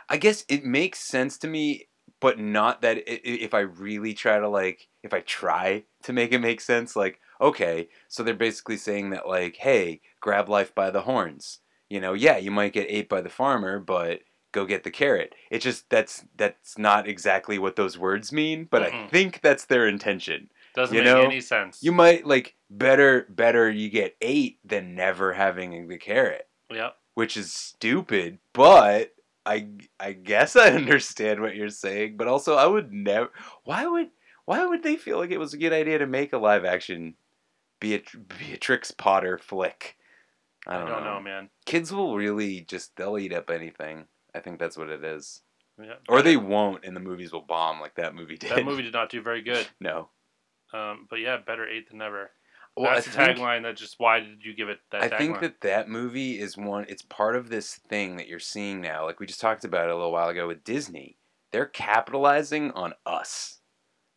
I 0.09 0.17
guess 0.17 0.45
it 0.49 0.65
makes 0.65 1.01
sense 1.01 1.39
to 1.39 1.49
me, 1.49 1.89
but 2.21 2.39
not 2.39 2.83
that 2.83 2.99
i- 2.99 3.01
i- 3.01 3.21
if 3.25 3.55
I 3.55 3.61
really 3.61 4.13
try 4.15 4.39
to 4.39 4.49
like, 4.49 4.89
if 5.03 5.15
I 5.15 5.21
try 5.21 5.85
to 6.03 6.13
make 6.13 6.33
it 6.33 6.39
make 6.41 6.61
sense, 6.61 6.95
like, 6.97 7.21
okay, 7.41 7.89
so 8.09 8.23
they're 8.23 8.35
basically 8.35 8.77
saying 8.77 9.11
that 9.11 9.27
like, 9.29 9.57
hey, 9.57 10.01
grab 10.21 10.49
life 10.49 10.75
by 10.75 10.91
the 10.91 11.03
horns. 11.03 11.61
You 11.89 12.01
know, 12.01 12.13
yeah, 12.13 12.37
you 12.37 12.51
might 12.51 12.73
get 12.73 12.87
ate 12.89 13.09
by 13.09 13.21
the 13.21 13.29
farmer, 13.29 13.79
but 13.81 14.21
go 14.53 14.65
get 14.65 14.85
the 14.85 14.91
carrot. 14.91 15.35
It 15.51 15.61
just 15.61 15.89
that's 15.91 16.25
that's 16.37 16.79
not 16.79 17.09
exactly 17.09 17.59
what 17.59 17.77
those 17.77 17.99
words 17.99 18.33
mean, 18.33 18.69
but 18.71 18.83
I 18.83 18.91
Mm-mm. 18.91 19.11
think 19.11 19.41
that's 19.41 19.65
their 19.65 19.89
intention. 19.89 20.51
doesn't 20.75 20.95
you 20.97 21.03
make 21.03 21.13
know? 21.13 21.23
any 21.25 21.41
sense. 21.41 21.83
You 21.83 21.93
might 21.93 22.27
like 22.27 22.55
better 22.71 23.27
better 23.29 23.69
you 23.71 23.89
get 23.91 24.17
eight 24.21 24.59
than 24.65 24.95
never 24.95 25.33
having 25.33 25.89
the 25.89 25.99
carrot, 25.99 26.47
Yep. 26.71 26.97
which 27.15 27.37
is 27.37 27.53
stupid. 27.53 28.39
But 28.53 29.13
I 29.45 29.69
I 29.99 30.13
guess 30.13 30.55
I 30.55 30.71
understand 30.75 31.41
what 31.41 31.57
you're 31.57 31.71
saying. 31.71 32.17
But 32.17 32.29
also, 32.29 32.55
I 32.55 32.67
would 32.67 32.93
never. 32.93 33.31
Why 33.65 33.87
would 33.87 34.11
why 34.45 34.65
would 34.65 34.83
they 34.85 34.97
feel 34.97 35.19
like 35.19 35.31
it 35.31 35.39
was 35.39 35.55
a 35.55 35.59
good 35.59 35.73
idea 35.73 35.99
to 35.99 36.07
make 36.07 36.33
a 36.33 36.39
live 36.39 36.65
action 36.65 37.15
Beat- 37.81 38.29
Beatrix 38.39 38.91
Potter 38.91 39.39
flick? 39.39 39.97
I 40.67 40.79
don't, 40.79 41.05
know. 41.05 41.21
man. 41.21 41.49
Kids 41.65 41.93
will 41.93 42.17
really 42.17 42.61
just 42.61 42.95
they'll 42.97 43.19
eat 43.19 43.33
up 43.33 43.51
anything. 43.51 44.05
I 44.35 44.41
think 44.41 44.59
that's 44.59 44.77
what 44.77 44.91
it 44.91 45.03
is. 45.03 45.41
Yeah. 45.83 45.95
Or 46.09 46.23
they 46.23 46.37
won't, 46.37 46.85
and 46.85 46.95
the 46.95 47.01
movies 47.01 47.33
will 47.33 47.41
bomb 47.41 47.81
like 47.81 47.95
that 47.95 48.15
movie 48.15 48.37
did. 48.37 48.51
That 48.51 48.65
movie 48.65 48.83
did 48.83 48.93
not 48.93 49.11
do 49.11 49.23
very 49.23 49.43
good. 49.43 49.67
no. 49.81 50.11
Um, 50.73 51.07
but 51.09 51.17
yeah, 51.17 51.39
better 51.39 51.67
eight 51.67 51.89
than 51.89 51.99
never. 51.99 52.31
Well, 52.77 52.91
I 52.91 52.95
That's 52.97 53.07
the 53.07 53.19
tagline. 53.19 53.63
That 53.63 53.77
just 53.77 53.97
why 53.99 54.21
did 54.21 54.45
you 54.45 54.55
give 54.55 54.69
it 54.69 54.79
that 54.93 55.03
I 55.03 55.09
tagline? 55.09 55.19
think 55.19 55.41
that 55.41 55.61
that 55.63 55.89
movie 55.89 56.39
is 56.39 56.57
one. 56.57 56.87
It's 56.89 57.03
part 57.03 57.35
of 57.35 57.49
this 57.49 57.75
thing 57.75 58.17
that 58.17 58.29
you're 58.29 58.39
seeing 58.39 58.81
now. 58.81 59.07
Like 59.07 59.19
we 59.19 59.27
just 59.27 59.41
talked 59.41 59.65
about 59.65 59.89
it 59.89 59.91
a 59.91 59.97
little 59.97 60.13
while 60.13 60.29
ago 60.29 60.47
with 60.47 60.63
Disney. 60.63 61.17
They're 61.53 61.67
capitalizing 61.67 62.71
on 62.73 62.95
us, 63.05 63.59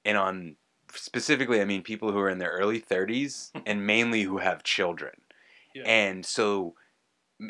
and 0.05 0.17
on 0.17 0.57
specifically, 0.95 1.61
I 1.61 1.65
mean 1.65 1.81
people 1.81 2.11
who 2.11 2.19
are 2.19 2.29
in 2.29 2.39
their 2.39 2.51
early 2.51 2.81
30s 2.81 3.51
and 3.65 3.85
mainly 3.85 4.23
who 4.23 4.37
have 4.37 4.63
children. 4.63 5.13
Yeah. 5.73 5.83
And 5.85 6.25
so, 6.25 6.75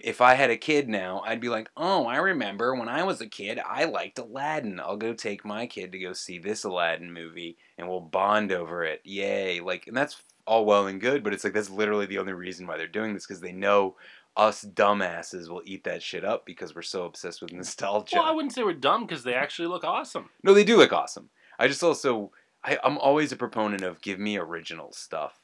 if 0.03 0.21
I 0.21 0.35
had 0.35 0.49
a 0.49 0.57
kid 0.57 0.87
now, 0.87 1.21
I'd 1.25 1.41
be 1.41 1.49
like, 1.49 1.69
"Oh, 1.75 2.05
I 2.05 2.17
remember 2.17 2.73
when 2.73 2.87
I 2.87 3.03
was 3.03 3.19
a 3.19 3.27
kid, 3.27 3.59
I 3.59 3.83
liked 3.83 4.17
Aladdin. 4.17 4.79
I'll 4.79 4.97
go 4.97 5.13
take 5.13 5.43
my 5.43 5.67
kid 5.67 5.91
to 5.91 5.99
go 5.99 6.13
see 6.13 6.39
this 6.39 6.63
Aladdin 6.63 7.11
movie, 7.11 7.57
and 7.77 7.87
we'll 7.87 7.99
bond 7.99 8.51
over 8.53 8.85
it. 8.85 9.01
Yay!" 9.03 9.59
Like, 9.59 9.87
and 9.87 9.95
that's 9.95 10.21
all 10.45 10.65
well 10.65 10.87
and 10.87 11.01
good, 11.01 11.23
but 11.23 11.33
it's 11.33 11.43
like 11.43 11.53
that's 11.53 11.69
literally 11.69 12.05
the 12.05 12.17
only 12.17 12.33
reason 12.33 12.65
why 12.67 12.77
they're 12.77 12.87
doing 12.87 13.13
this 13.13 13.25
because 13.25 13.41
they 13.41 13.51
know 13.51 13.95
us 14.35 14.65
dumbasses 14.65 15.47
will 15.49 15.61
eat 15.65 15.83
that 15.83 16.01
shit 16.01 16.25
up 16.25 16.45
because 16.45 16.73
we're 16.73 16.81
so 16.81 17.05
obsessed 17.05 17.41
with 17.41 17.53
nostalgia. 17.53 18.17
Well, 18.17 18.25
I 18.25 18.31
wouldn't 18.31 18.53
say 18.53 18.63
we're 18.63 18.73
dumb 18.73 19.05
because 19.05 19.23
they 19.23 19.35
actually 19.35 19.67
look 19.67 19.83
awesome. 19.83 20.29
No, 20.43 20.53
they 20.53 20.63
do 20.63 20.77
look 20.77 20.93
awesome. 20.93 21.29
I 21.59 21.67
just 21.67 21.83
also 21.83 22.31
I, 22.63 22.77
I'm 22.83 22.97
always 22.97 23.31
a 23.31 23.35
proponent 23.37 23.83
of 23.83 24.01
give 24.01 24.19
me 24.19 24.37
original 24.37 24.91
stuff. 24.93 25.39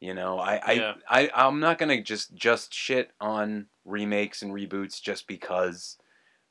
You 0.00 0.14
know, 0.14 0.38
I 0.38 0.56
I, 0.56 0.72
Yeah. 0.72 0.94
I 1.08 1.30
I'm 1.34 1.60
not 1.60 1.78
gonna 1.78 2.02
just 2.02 2.34
just 2.34 2.74
shit 2.74 3.12
on 3.20 3.66
remakes 3.84 4.42
and 4.42 4.52
reboots 4.52 5.00
just 5.00 5.26
because. 5.26 5.98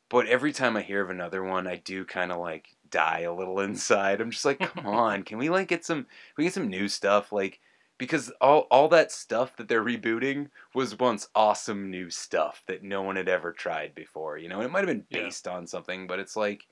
But 0.10 0.28
every 0.28 0.54
time 0.54 0.78
I 0.78 0.82
hear 0.84 1.02
of 1.02 1.10
another 1.10 1.44
one, 1.44 1.68
I 1.68 1.78
do 1.78 2.06
kind 2.06 2.32
of 2.32 2.40
like 2.40 2.76
die 2.90 3.22
a 3.22 3.34
little 3.34 3.60
inside. 3.68 4.22
I'm 4.22 4.32
just 4.32 4.45
like, 4.45 4.60
come 4.76 4.86
on, 4.86 5.24
can 5.24 5.38
we 5.38 5.50
like 5.50 5.68
get 5.68 5.86
some? 5.86 6.04
Can 6.04 6.08
we 6.38 6.44
get 6.45 6.54
some 6.54 6.70
new 6.70 6.88
stuff? 6.88 7.32
Like, 7.32 7.60
because 7.98 8.32
all 8.41 8.62
all 8.72 8.88
that 8.90 9.12
stuff 9.12 9.56
that 9.58 9.68
they're 9.68 9.84
rebooting 9.84 10.50
was 10.74 11.00
once 11.00 11.28
awesome 11.36 11.90
new 11.90 12.10
stuff 12.10 12.64
that 12.68 12.84
no 12.84 13.02
one 13.02 13.16
had 13.16 13.30
ever 13.30 13.52
tried 13.52 13.95
before. 13.95 14.38
You 14.38 14.50
know, 14.50 14.58
and 14.58 14.66
it 14.66 14.72
might 14.72 14.88
have 14.88 14.88
been 14.88 15.06
Yeah. 15.10 15.24
based 15.26 15.48
on 15.48 15.68
something, 15.68 16.08
but 16.08 16.20
it's 16.20 16.36
like. 16.36 16.66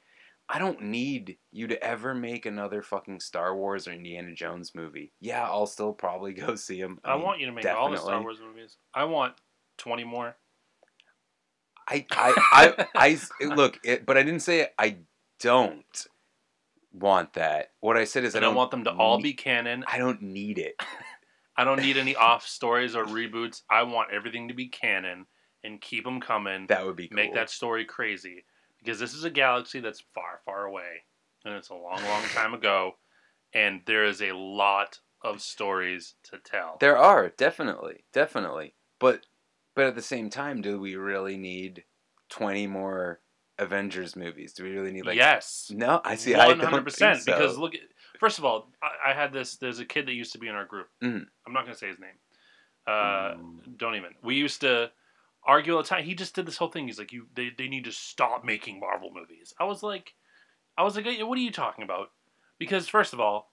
I 0.54 0.60
don't 0.60 0.82
need 0.82 1.38
you 1.54 1.68
to 1.68 1.82
ever 1.82 2.14
make 2.14 2.46
another 2.46 2.82
fucking 2.82 3.22
Star 3.22 3.56
Wars 3.56 3.88
or 3.88 3.94
Indiana 3.94 4.34
Jones 4.34 4.74
movie. 4.76 5.14
Yeah, 5.22 5.46
I'll 5.46 5.66
still 5.66 5.94
probably 5.94 6.34
go 6.46 6.56
see 6.56 6.82
them. 6.82 7.00
I, 7.06 7.16
want 7.16 7.40
you 7.40 7.46
to 7.46 7.54
make 7.54 7.66
all 7.66 7.90
the 7.90 7.98
Star 7.98 8.22
Wars 8.22 8.40
movies. 8.46 8.76
I 8.94 9.06
want 9.06 9.36
twenty 9.78 10.04
more. 10.04 10.36
I, 11.88 12.06
I, 12.12 12.86
I, 12.96 13.20
I, 13.42 13.46
look, 13.56 13.80
it, 13.84 14.06
but 14.06 14.18
I 14.18 14.24
didn't 14.24 14.42
say 14.42 14.68
I 14.78 14.98
don't. 15.40 16.06
want 16.94 17.34
that. 17.34 17.72
What 17.80 17.96
I 17.96 18.04
said 18.04 18.26
is 18.26 18.36
I 18.36 18.40
I 18.40 18.42
don't 18.42 18.56
want 18.56 18.72
them 18.72 18.84
to 18.84 18.92
all 18.92 19.22
be 19.22 19.34
canon. 19.34 19.86
I 19.88 19.98
don't 19.98 20.22
need 20.22 20.58
it. 20.58 20.76
I 21.58 21.64
don't 21.64 21.82
need 21.82 21.96
any 21.96 22.16
off 22.16 22.46
stories 22.46 22.96
or 22.96 23.06
reboots. 23.06 23.62
I 23.70 23.84
want 23.84 24.12
everything 24.12 24.50
to 24.50 24.54
be 24.54 24.68
canon 24.68 25.26
and 25.64 25.80
keep 25.80 26.04
them 26.04 26.20
coming. 26.20 26.68
That 26.68 26.86
would 26.86 26.98
be 26.98 27.10
Make 27.12 27.34
that 27.36 27.50
story 27.50 27.86
crazy 27.86 28.44
because 28.84 29.00
this 29.00 29.14
is 29.14 29.24
a 29.24 29.30
galaxy 29.30 29.80
that's 29.80 30.04
far, 30.14 30.42
far 30.46 30.66
away, 30.66 31.04
and 31.46 31.54
it's 31.56 31.70
a 31.70 31.76
long, 31.76 32.04
long 32.04 32.24
time 32.34 32.54
ago, 32.54 32.96
and 33.54 33.82
there 33.86 34.06
is 34.06 34.22
a 34.22 34.34
lot 34.34 35.00
of 35.22 35.42
stories 35.42 36.16
to 36.24 36.38
tell. 36.40 36.78
There 36.80 36.98
are 36.98 37.30
definitely, 37.30 38.04
definitely, 38.14 38.74
but 39.00 39.26
but 39.76 39.86
at 39.86 39.96
the 39.96 40.02
same 40.02 40.30
time, 40.30 40.62
do 40.62 40.80
we 40.80 40.96
really 40.96 41.38
need 41.38 41.84
twenty 42.30 42.68
more 42.68 43.20
Avengers 43.58 44.16
movies? 44.16 44.54
Do 44.54 44.64
we 44.64 44.72
really 44.72 44.92
need 44.92 45.06
like? 45.06 45.18
yes. 45.18 45.72
No, 45.74 46.02
I 46.04 46.16
see. 46.16 46.36
I 46.36 46.48
One 46.48 46.60
hundred 46.60 46.84
percent. 46.84 47.26
Because 47.26 47.58
look, 47.58 47.76
at, 47.76 47.82
first 48.20 48.40
of 48.40 48.46
all, 48.46 48.70
I, 48.82 49.12
I 49.12 49.14
had 49.14 49.32
this. 49.32 49.58
There's 49.58 49.80
a 49.80 49.86
kid 49.86 50.08
that 50.08 50.14
used 50.14 50.34
to 50.34 50.40
be 50.40 50.48
in 50.48 50.56
our 50.56 50.66
group. 50.66 50.88
Mhm. 51.02 51.26
I'm 51.46 51.54
not 51.54 51.64
going 51.64 51.74
to 51.74 51.80
say 51.80 51.88
his 51.88 52.00
name. 52.00 52.10
Uh, 52.88 53.36
Don't 53.78 53.96
even. 53.96 54.12
We 54.24 54.36
used 54.36 54.62
to 54.62 54.92
argue 55.46 55.76
all 55.76 55.82
the 55.82 55.88
time. 55.88 56.04
He 56.04 56.16
just 56.16 56.36
did 56.36 56.46
this 56.46 56.58
whole 56.58 56.70
thing. 56.70 56.88
He's 56.88 57.00
like, 57.00 57.12
"You, 57.12 57.28
they, 57.36 57.50
they 57.58 57.68
need 57.68 57.86
to 57.86 57.92
stop 57.92 58.44
making 58.44 58.80
Marvel 58.80 59.12
movies." 59.14 59.54
I 59.60 59.64
was 59.66 59.82
like, 59.84 60.14
I 60.78 60.84
was 60.84 60.96
like, 60.96 61.06
"Hey, 61.06 61.24
what 61.24 61.38
are 61.38 61.42
you 61.42 61.52
talking 61.52 61.84
about? 61.84 62.12
Because 62.60 62.88
first 62.88 63.14
of 63.14 63.20
all, 63.20 63.52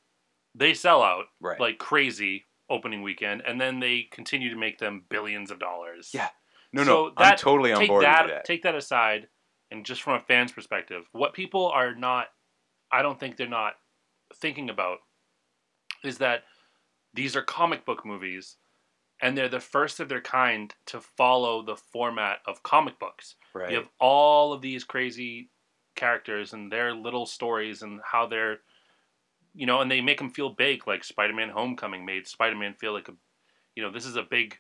they 0.55 0.75
sell 0.75 1.03
out 1.03 1.27
Right. 1.41 1.59
like 1.61 1.79
crazy 1.79 2.47
opening 2.71 3.03
weekend, 3.03 3.43
and 3.47 3.61
then 3.61 3.81
they 3.81 4.03
continue 4.11 4.51
to 4.51 4.57
make 4.57 4.79
them 4.79 5.05
billions 5.09 5.51
of 5.51 5.59
dollars. 5.59 6.11
Yeah. 6.13 6.29
No, 6.73 6.85
So 6.85 6.91
no, 6.91 7.07
I'm 7.17 7.31
that- 7.31 7.39
totally 7.39 7.73
on 7.73 7.81
take 7.81 7.89
board 7.89 8.05
that, 8.05 8.25
with 8.25 8.33
that. 8.35 8.45
Take 8.45 8.63
that 8.65 8.75
aside, 8.75 9.29
and 9.71 9.87
just 9.87 10.03
from 10.03 10.15
a 10.15 10.21
fan's 10.21 10.53
perspective, 10.53 11.05
what 11.13 11.33
people 11.33 11.69
are 11.69 11.95
not, 11.95 12.27
I 12.93 13.01
don't 13.01 13.19
think 13.19 13.37
they're 13.39 13.49
not 13.49 13.75
thinking 14.37 14.69
about, 14.69 14.99
is 16.05 16.19
that 16.19 16.45
these 17.15 17.35
are 17.37 17.43
comic 17.43 17.87
book 17.87 18.05
movies, 18.05 18.57
and 19.21 19.37
they're 19.37 19.49
the 19.49 19.61
first 19.61 20.01
of 20.01 20.09
their 20.09 20.21
kind 20.21 20.75
to 20.87 21.01
follow 21.01 21.63
the 21.63 21.77
format 21.77 22.39
of 22.47 22.63
comic 22.63 22.99
books. 22.99 23.35
Right. 23.55 23.71
You 23.71 23.77
have 23.77 23.89
all 23.99 24.53
of 24.53 24.63
these 24.63 24.85
crazy 24.85 25.51
characters 25.97 26.53
and 26.53 26.71
their 26.71 26.95
little 26.95 27.27
stories 27.27 27.83
and 27.83 28.01
how 28.05 28.27
they're, 28.27 28.59
you 29.55 29.67
know, 29.67 29.81
and 29.81 29.91
they 29.91 30.01
make 30.01 30.19
them 30.19 30.31
feel 30.31 30.51
big. 30.51 30.87
Like 30.87 31.05
Spider-Man: 31.05 31.51
Homecoming 31.51 32.05
made 32.05 32.27
Spider-Man 32.27 32.75
feel 32.75 32.93
like 32.93 33.09
a, 33.09 33.15
you 33.75 33.83
know, 33.83 33.91
this 33.91 34.07
is 34.07 34.17
a 34.17 34.23
big 34.23 34.59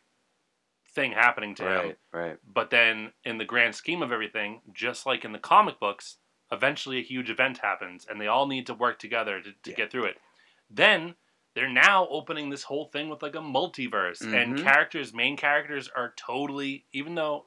thing 0.94 1.12
happening 1.12 1.54
to 1.56 1.62
him. 1.62 1.86
Right, 1.86 1.98
right. 2.12 2.36
But 2.52 2.70
then, 2.70 3.12
in 3.24 3.38
the 3.38 3.44
grand 3.44 3.74
scheme 3.74 4.02
of 4.02 4.10
everything, 4.10 4.60
just 4.72 5.06
like 5.06 5.24
in 5.24 5.32
the 5.32 5.38
comic 5.38 5.78
books, 5.78 6.16
eventually 6.50 6.98
a 6.98 7.02
huge 7.02 7.30
event 7.30 7.58
happens, 7.58 8.06
and 8.08 8.20
they 8.20 8.26
all 8.26 8.48
need 8.48 8.66
to 8.66 8.74
work 8.74 8.98
together 8.98 9.40
to, 9.40 9.52
to 9.62 9.72
get 9.72 9.92
through 9.92 10.06
it. 10.06 10.16
Then 10.70 11.14
they're 11.58 11.68
now 11.68 12.06
opening 12.08 12.50
this 12.50 12.62
whole 12.62 12.84
thing 12.84 13.08
with 13.08 13.20
like 13.20 13.34
a 13.34 13.40
multiverse, 13.40 14.22
and 14.32 14.54
Mhm. 14.54 14.62
characters, 14.62 15.12
main 15.12 15.36
characters, 15.36 15.88
are 15.88 16.14
totally. 16.16 16.86
Even 16.92 17.16
though, 17.16 17.46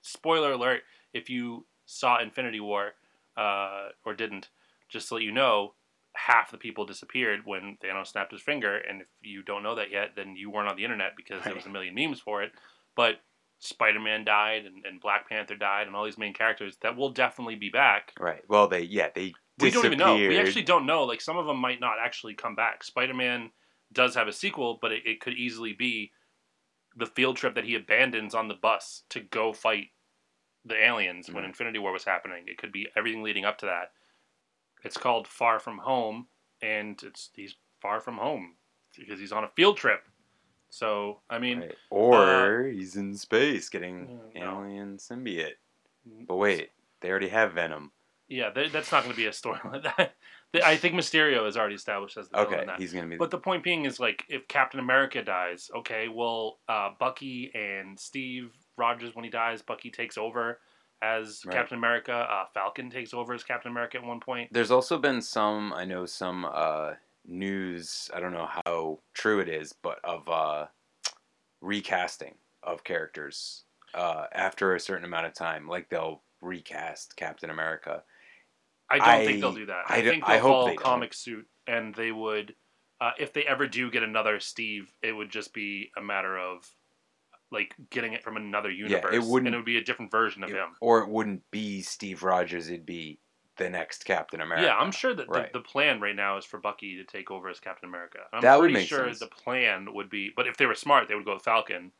spoiler 0.00 0.50
alert, 0.50 0.82
if 1.12 1.30
you 1.30 1.64
saw 1.86 2.18
Infinity 2.18 2.58
War 2.58 2.96
uh, 3.36 3.90
or 4.04 4.12
didn't, 4.14 4.48
just 4.88 5.06
to 5.08 5.14
let 5.14 5.22
you 5.22 5.30
know, 5.30 5.74
half 6.16 6.50
the 6.50 6.58
people 6.58 6.84
disappeared 6.84 7.46
when 7.46 7.76
Thanos 7.76 8.08
snapped 8.08 8.32
his 8.32 8.42
finger, 8.42 8.76
and 8.76 9.02
if 9.02 9.06
you 9.22 9.44
don't 9.44 9.62
know 9.62 9.76
that 9.76 9.92
yet, 9.92 10.16
then 10.16 10.34
you 10.34 10.50
weren't 10.50 10.68
on 10.68 10.74
the 10.76 10.82
internet 10.84 11.14
because 11.16 11.44
there 11.44 11.54
was 11.54 11.66
a 11.66 11.70
million 11.70 11.94
memes 11.94 12.18
for 12.18 12.42
it. 12.42 12.52
But 12.96 13.20
Spider 13.60 14.00
Man 14.00 14.24
died, 14.24 14.66
and, 14.66 14.84
and 14.84 15.00
Black 15.00 15.28
Panther 15.28 15.54
died, 15.54 15.86
and 15.86 15.94
all 15.94 16.04
these 16.04 16.18
main 16.18 16.34
characters 16.34 16.76
that 16.78 16.96
will 16.96 17.10
definitely 17.10 17.54
be 17.54 17.70
back. 17.70 18.14
Right. 18.18 18.42
Well, 18.48 18.66
they 18.66 18.82
yeah 18.82 19.10
they 19.14 19.32
We 19.58 19.70
don't 19.70 19.86
even 19.86 19.98
know. 19.98 20.16
We 20.28 20.38
actually 20.38 20.62
don't 20.62 20.86
know. 20.86 21.04
Like 21.04 21.20
some 21.20 21.36
of 21.36 21.46
them 21.46 21.58
might 21.58 21.80
not 21.80 21.96
actually 22.02 22.34
come 22.34 22.54
back. 22.54 22.82
Spider 22.82 23.14
Man 23.14 23.50
does 23.92 24.14
have 24.14 24.26
a 24.28 24.32
sequel, 24.32 24.78
but 24.80 24.92
it, 24.92 25.06
it 25.06 25.20
could 25.20 25.34
easily 25.34 25.72
be 25.72 26.12
the 26.96 27.06
field 27.06 27.36
trip 27.36 27.54
that 27.54 27.64
he 27.64 27.74
abandons 27.74 28.34
on 28.34 28.48
the 28.48 28.54
bus 28.54 29.02
to 29.10 29.20
go 29.20 29.52
fight 29.52 29.88
the 30.64 30.82
aliens 30.82 31.28
when 31.30 31.44
Mhm. 31.44 31.48
Infinity 31.48 31.78
War 31.78 31.92
was 31.92 32.04
happening. 32.04 32.48
It 32.48 32.58
could 32.58 32.72
be 32.72 32.88
everything 32.96 33.22
leading 33.22 33.44
up 33.44 33.58
to 33.58 33.66
that. 33.66 33.92
It's 34.82 34.96
called 34.96 35.28
Far 35.28 35.58
From 35.58 35.78
Home, 35.78 36.28
and 36.60 37.00
it's 37.02 37.30
he's 37.34 37.56
far 37.80 38.00
from 38.00 38.16
home 38.16 38.56
because 38.96 39.18
he's 39.20 39.32
on 39.32 39.44
a 39.44 39.48
field 39.50 39.76
trip. 39.76 40.06
So 40.70 41.22
I 41.30 41.38
mean, 41.38 41.72
Or 41.90 42.62
uh, 42.62 42.72
he's 42.72 42.96
in 42.96 43.16
space 43.16 43.68
getting 43.68 44.08
Mm, 44.08 44.36
alien 44.36 44.96
symbiote. 44.98 45.56
But 46.26 46.36
wait, 46.36 46.72
they 47.00 47.10
already 47.10 47.28
have 47.28 47.52
Venom. 47.52 47.92
Yeah, 48.34 48.50
th- 48.50 48.72
that's 48.72 48.90
not 48.90 49.04
going 49.04 49.12
to 49.14 49.16
be 49.16 49.26
a 49.26 49.30
storyline. 49.30 49.82
That- 50.52 50.64
I 50.64 50.76
think 50.76 50.94
Mysterio 50.94 51.48
is 51.48 51.56
already 51.56 51.74
established 51.74 52.16
as 52.16 52.28
the 52.28 52.38
Okay, 52.42 52.64
he's 52.78 52.92
gonna 52.92 53.08
be- 53.08 53.16
But 53.16 53.32
the 53.32 53.38
point 53.38 53.64
being 53.64 53.86
is 53.86 53.98
like, 53.98 54.24
if 54.28 54.46
Captain 54.46 54.78
America 54.78 55.20
dies, 55.20 55.68
okay, 55.78 56.06
well, 56.06 56.60
uh, 56.68 56.90
Bucky 56.96 57.50
and 57.56 57.98
Steve 57.98 58.52
Rogers, 58.78 59.16
when 59.16 59.24
he 59.24 59.30
dies, 59.30 59.62
Bucky 59.62 59.90
takes 59.90 60.16
over 60.16 60.60
as 61.02 61.42
Right. 61.44 61.56
Captain 61.56 61.76
America. 61.76 62.12
Uh, 62.12 62.44
Falcon 62.54 62.88
takes 62.88 63.12
over 63.12 63.34
as 63.34 63.42
Captain 63.42 63.72
America 63.72 63.98
at 63.98 64.04
one 64.04 64.20
point. 64.20 64.52
There's 64.52 64.70
also 64.70 64.96
been 64.96 65.20
some, 65.22 65.72
I 65.72 65.84
know 65.84 66.06
some 66.06 66.44
uh, 66.44 66.92
news. 67.26 68.08
I 68.14 68.20
don't 68.20 68.32
know 68.32 68.48
how 68.64 69.00
true 69.12 69.40
it 69.40 69.48
is, 69.48 69.72
but 69.72 69.98
of 70.04 70.28
uh, 70.28 70.66
recasting 71.60 72.34
of 72.62 72.84
characters 72.84 73.64
uh, 73.92 74.26
after 74.32 74.74
a 74.74 74.80
certain 74.80 75.04
amount 75.04 75.26
of 75.26 75.34
time. 75.34 75.66
Like 75.66 75.88
they'll 75.88 76.22
recast 76.40 77.16
Captain 77.16 77.50
America. 77.50 78.04
I 78.90 78.98
don't 78.98 79.26
think 79.26 79.40
they'll 79.40 79.52
do 79.52 79.66
that. 79.66 79.84
I, 79.88 79.96
I, 79.98 80.02
think 80.02 80.24
they'll 80.26 80.40
hope 80.40 80.50
follow 80.52 80.66
they 80.66 80.74
don't. 80.74 80.82
comic 80.84 81.14
suit, 81.14 81.46
and 81.66 81.94
they 81.94 82.12
would, 82.12 82.54
uh, 83.00 83.12
if 83.18 83.32
they 83.32 83.44
ever 83.44 83.66
do 83.66 83.90
get 83.90 84.02
another 84.02 84.40
Steve, 84.40 84.92
it 85.02 85.12
would 85.12 85.30
just 85.30 85.52
be 85.54 85.90
a 85.96 86.02
matter 86.02 86.36
of 86.38 86.68
like 87.50 87.74
getting 87.90 88.12
it 88.14 88.22
from 88.22 88.36
another 88.36 88.70
universe. 88.70 89.14
It 89.14 89.22
wouldn't- 89.22 89.46
and 89.48 89.54
it 89.54 89.58
would 89.58 89.64
be 89.64 89.78
a 89.78 89.84
different 89.84 90.10
version 90.10 90.42
of 90.42 90.50
him. 90.50 90.70
Or 90.80 91.00
it 91.00 91.08
wouldn't 91.08 91.42
be 91.50 91.82
Steve 91.82 92.22
Rogers. 92.22 92.68
It'd 92.68 92.84
be 92.86 93.20
the 93.56 93.70
next 93.70 94.04
Captain 94.04 94.40
America. 94.40 94.66
Yeah, 94.66 94.76
I'm 94.76 94.90
sure 94.90 95.14
that 95.14 95.28
Right. 95.28 95.52
the, 95.52 95.60
the 95.60 95.64
plan 95.64 96.00
right 96.00 96.16
now 96.16 96.36
is 96.36 96.44
for 96.44 96.58
Bucky 96.58 96.96
to 96.96 97.04
take 97.04 97.30
over 97.30 97.48
as 97.48 97.60
Captain 97.60 97.88
America. 97.88 98.18
I'm 98.32 98.40
That 98.42 98.60
would 98.60 98.72
make 98.72 98.88
sure 98.88 99.06
sense. 99.06 99.20
the 99.20 99.28
plan 99.28 99.94
would 99.94 100.10
be, 100.10 100.32
but 100.34 100.48
if 100.48 100.56
they 100.56 100.66
were 100.66 100.74
smart, 100.74 101.06
they 101.06 101.14
would 101.14 101.24
go 101.24 101.34
with 101.34 101.44
Falcon. 101.44 101.92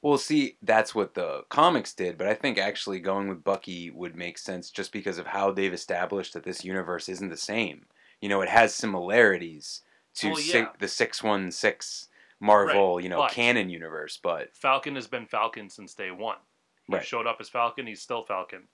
Well, 0.00 0.18
see, 0.18 0.56
that's 0.62 0.94
what 0.94 1.14
the 1.14 1.44
comics 1.48 1.92
did, 1.92 2.16
but 2.18 2.28
I 2.28 2.34
think 2.34 2.56
actually 2.56 3.00
going 3.00 3.28
with 3.28 3.42
Bucky 3.42 3.90
would 3.90 4.14
make 4.14 4.38
sense 4.38 4.70
just 4.70 4.92
because 4.92 5.18
of 5.18 5.26
how 5.26 5.50
they've 5.50 5.72
established 5.72 6.34
that 6.34 6.44
this 6.44 6.64
universe 6.64 7.08
isn't 7.08 7.28
the 7.30 7.36
same. 7.36 7.86
You 8.20 8.28
know, 8.28 8.40
it 8.40 8.48
has 8.48 8.74
similarities 8.74 9.82
to 10.16 10.28
Well, 10.28 10.36
si- 10.36 10.64
the 10.78 10.88
616 10.88 12.08
Marvel, 12.40 12.96
Right, 12.96 13.02
you 13.02 13.08
know, 13.10 13.18
but- 13.22 13.32
canon 13.32 13.68
universe, 13.70 14.16
but 14.22 14.54
Falcon 14.56 14.94
has 14.94 15.08
been 15.08 15.26
Falcon 15.26 15.68
since 15.68 15.94
day 15.94 16.12
one. 16.12 16.38
He 16.86 16.94
Right. 16.94 17.04
showed 17.04 17.26
up 17.26 17.38
as 17.40 17.48
Falcon. 17.48 17.86
He's 17.88 18.00
still 18.00 18.22
Falcon. 18.22 18.68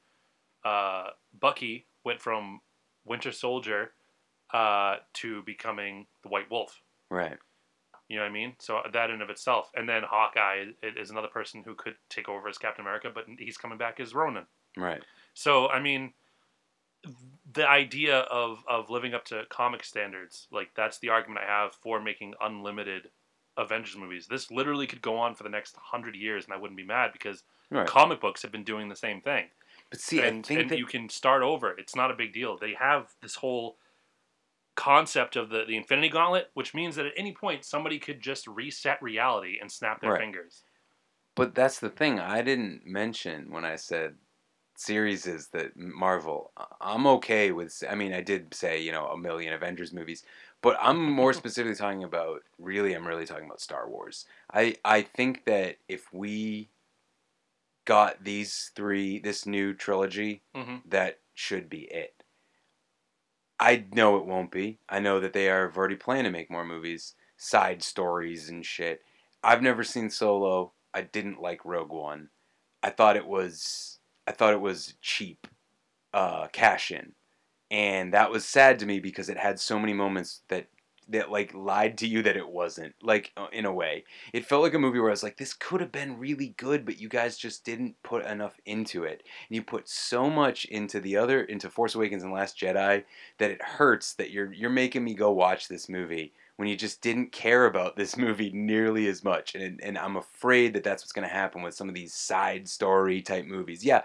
Uh, 0.65 1.11
Bucky 1.33 1.87
went 2.05 2.21
from 2.21 2.61
Winter 3.05 3.33
Soldier 3.33 3.95
uh, 4.53 4.99
to 5.15 5.43
becoming 5.43 6.07
the 6.23 6.29
White 6.29 6.51
Wolf. 6.51 6.81
right. 7.11 7.39
You 8.09 8.17
know 8.17 8.23
what 8.23 8.31
I 8.31 8.33
mean? 8.35 8.55
So 8.59 8.77
uh, 8.79 8.91
that 8.93 9.11
in 9.11 9.23
of 9.23 9.31
itself, 9.31 9.71
and 9.75 9.89
then 9.89 10.03
Hawkeye 10.07 10.65
is 10.83 11.11
another 11.11 11.29
person 11.29 11.63
who 11.65 11.75
could 11.75 11.95
take 12.11 12.29
over 12.29 12.49
as 12.49 12.59
Captain 12.59 12.85
America, 12.85 13.11
but 13.15 13.25
he's 13.39 13.57
coming 13.57 13.79
back 13.79 13.99
as 13.99 14.15
Ronin. 14.15 14.45
Right. 14.77 15.03
So 15.33 15.69
I 15.69 15.81
mean, 15.81 16.13
the 17.53 17.69
idea 17.69 18.21
of 18.21 18.63
of 18.69 18.91
living 18.91 19.15
up 19.15 19.25
to 19.27 19.45
comic 19.51 19.85
standards, 19.85 20.49
like 20.51 20.71
that's 20.77 20.99
the 20.99 21.11
argument 21.11 21.45
I 21.47 21.51
have 21.51 21.75
for 21.75 22.01
making 22.01 22.35
unlimited 22.41 23.09
Avengers 23.57 23.97
movies. 23.97 24.27
This 24.27 24.51
literally 24.51 24.87
could 24.87 25.03
go 25.03 25.17
on 25.17 25.35
for 25.35 25.43
the 25.43 25.49
next 25.49 25.77
hundred 25.77 26.17
years, 26.17 26.45
and 26.45 26.53
I 26.53 26.57
wouldn't 26.57 26.77
be 26.77 26.85
mad 26.85 27.13
because 27.13 27.43
Right. 27.71 27.87
comic 27.87 28.21
books 28.21 28.43
have 28.43 28.53
been 28.53 28.63
doing 28.63 28.89
the 28.89 28.95
same 28.97 29.21
thing. 29.21 29.47
But 29.91 29.99
see, 30.01 30.21
I 30.21 30.27
and, 30.27 30.45
think 30.47 30.61
and 30.61 30.71
that- 30.71 30.79
you 30.79 30.87
can 30.87 31.09
start 31.09 31.43
over. 31.43 31.71
It's 31.79 31.97
not 31.97 32.11
a 32.11 32.15
big 32.15 32.33
deal. 32.33 32.57
They 32.57 32.75
have 32.75 33.15
this 33.21 33.37
whole 33.37 33.79
concept 34.77 35.37
of 35.37 35.51
the 35.51 35.65
the 35.65 35.77
Infinity 35.77 36.09
Gauntlet, 36.11 36.51
which 36.55 36.75
means 36.75 36.97
that 36.97 37.07
at 37.07 37.13
any 37.17 37.35
point 37.35 37.65
somebody 37.65 37.99
could 37.99 38.21
just 38.21 38.47
reset 38.47 39.03
reality 39.03 39.59
and 39.61 39.71
snap 39.71 40.01
their 40.01 40.13
Right. 40.13 40.21
fingers. 40.21 40.65
But 41.37 41.55
that's 41.55 41.81
the 41.81 41.91
thing 41.91 42.21
I 42.21 42.43
didn't 42.43 42.87
mention 42.87 43.51
when 43.51 43.65
I 43.65 43.77
said 43.77 44.19
series 44.77 45.27
is 45.27 45.49
that 45.51 45.77
Marvel. 45.77 46.53
I- 46.57 46.67
I'm 46.81 47.07
okay 47.07 47.53
with. 47.53 47.83
I 47.89 47.95
mean, 47.95 48.13
I 48.13 48.21
did 48.23 48.55
say 48.55 48.81
you 48.81 48.93
know 48.93 49.09
a 49.09 49.17
million 49.19 49.53
Avengers 49.55 49.93
movies, 49.93 50.25
but 50.63 50.77
I'm 50.81 51.03
more 51.11 51.33
specifically 51.35 51.77
talking 51.77 52.05
about. 52.05 52.43
Really, 52.59 52.95
I'm 52.95 53.07
really 53.07 53.27
talking 53.27 53.47
about 53.47 53.61
Star 53.61 53.89
Wars. 53.89 54.27
I 54.53 54.77
I 54.85 55.03
think 55.03 55.45
that 55.47 55.79
if 55.89 56.13
we 56.13 56.71
got 57.85 58.25
these 58.25 58.71
three, 58.75 59.19
this 59.19 59.47
new 59.47 59.75
trilogy, 59.75 60.43
Mhm. 60.55 60.83
that 60.87 61.21
should 61.35 61.69
be 61.69 61.83
it. 61.93 62.14
I 63.65 63.87
know 63.95 64.19
it 64.19 64.27
won't 64.27 64.51
be. 64.51 64.79
I 64.91 64.99
know 64.99 65.21
that 65.21 65.33
they 65.33 65.49
are 65.49 65.73
already 65.75 65.97
planned 65.97 66.27
to 66.27 66.31
make 66.31 66.51
more 66.51 66.67
movies, 66.67 67.15
side 67.39 67.83
stories 67.83 68.51
and 68.51 68.65
shit. 68.65 69.01
I've 69.43 69.63
never 69.63 69.83
seen 69.83 70.11
Solo. 70.11 70.75
I 70.93 71.01
didn't 71.01 71.41
like 71.41 71.65
Rogue 71.65 71.91
One. 71.91 72.29
I 72.83 72.91
thought 72.91 73.17
it 73.17 73.27
was 73.27 74.01
I 74.27 74.33
thought 74.33 74.53
it 74.53 74.61
was 74.61 74.97
cheap 75.01 75.47
uh, 76.13 76.49
cash 76.49 76.91
in, 76.91 77.13
and 77.71 78.13
that 78.13 78.31
was 78.31 78.45
sad 78.45 78.79
to 78.81 78.87
me 78.87 79.01
because 79.01 79.31
it 79.31 79.39
had 79.39 79.59
so 79.59 79.79
many 79.79 79.95
moments 79.95 80.43
that 80.49 80.67
that 81.09 81.31
like 81.31 81.53
lied 81.55 81.99
to 81.99 82.07
you 82.07 82.23
that 82.23 82.37
it 82.37 82.49
wasn't 82.49 82.95
like 83.03 83.33
uh, 83.37 83.47
in 83.53 83.65
a 83.65 83.73
way. 83.73 84.05
It 84.33 84.47
felt 84.47 84.63
like 84.63 84.75
a 84.75 84.79
movie 84.79 84.99
where 84.99 85.11
i 85.11 85.13
was 85.13 85.23
like 85.23 85.37
this 85.37 85.55
could 85.55 85.81
have 85.81 85.93
been 85.93 86.19
really 86.19 86.55
good 86.57 86.85
but 86.85 87.01
you 87.01 87.09
guys 87.09 87.37
just 87.37 87.65
didn't 87.65 87.97
put 88.03 88.25
enough 88.25 88.59
into 88.67 89.05
it. 89.05 89.23
And 89.49 89.57
you 89.57 89.63
put 89.63 89.89
so 89.89 90.31
much 90.31 90.65
into 90.67 91.01
the 91.01 91.17
other 91.17 91.43
into 91.43 91.71
force 91.71 91.95
awakens 91.95 92.23
and 92.23 92.33
last 92.33 92.59
jedi 92.59 93.05
that 93.39 93.51
it 93.51 93.63
hurts 93.63 94.15
that 94.15 94.31
you're 94.31 94.53
you're 94.53 94.71
making 94.71 95.05
me 95.05 95.15
go 95.15 95.31
watch 95.31 95.69
this 95.69 95.89
movie 95.89 96.33
when 96.57 96.69
you 96.69 96.77
just 96.77 97.01
didn't 97.01 97.33
care 97.33 97.67
about 97.67 97.97
this 97.97 98.17
movie 98.19 98.51
nearly 98.53 99.09
as 99.09 99.25
much. 99.25 99.55
And 99.55 99.81
and 99.83 99.99
i'm 99.99 100.17
afraid 100.17 100.75
that 100.75 100.85
that's 100.85 101.03
what's 101.03 101.13
going 101.13 101.29
to 101.29 101.35
happen 101.35 101.63
with 101.63 101.75
some 101.75 101.89
of 101.89 101.95
these 101.95 102.15
side 102.15 102.69
story 102.69 103.23
type 103.23 103.47
movies. 103.47 103.85
Yeah 103.85 104.03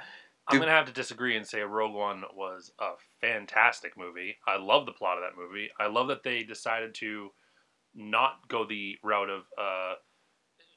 I'm 0.50 0.60
gonna 0.60 0.72
have 0.72 0.88
to 0.88 0.94
disagree 0.94 1.38
and 1.38 1.46
say 1.46 1.62
Rogue 1.62 1.94
One 1.94 2.24
was 2.36 2.72
a 2.80 2.92
fantastic 3.22 3.98
movie. 3.98 4.38
I 4.48 4.58
love 4.58 4.86
the 4.86 4.92
plot 4.92 5.18
of 5.18 5.24
that 5.24 5.40
movie. 5.40 5.70
I 5.80 5.88
love 5.88 6.08
that 6.08 6.24
they 6.24 6.44
decided 6.44 6.96
to 6.96 7.30
not 7.94 8.48
go 8.48 8.66
the 8.66 8.98
route 9.04 9.30
of 9.30 9.44
uh, 9.60 9.94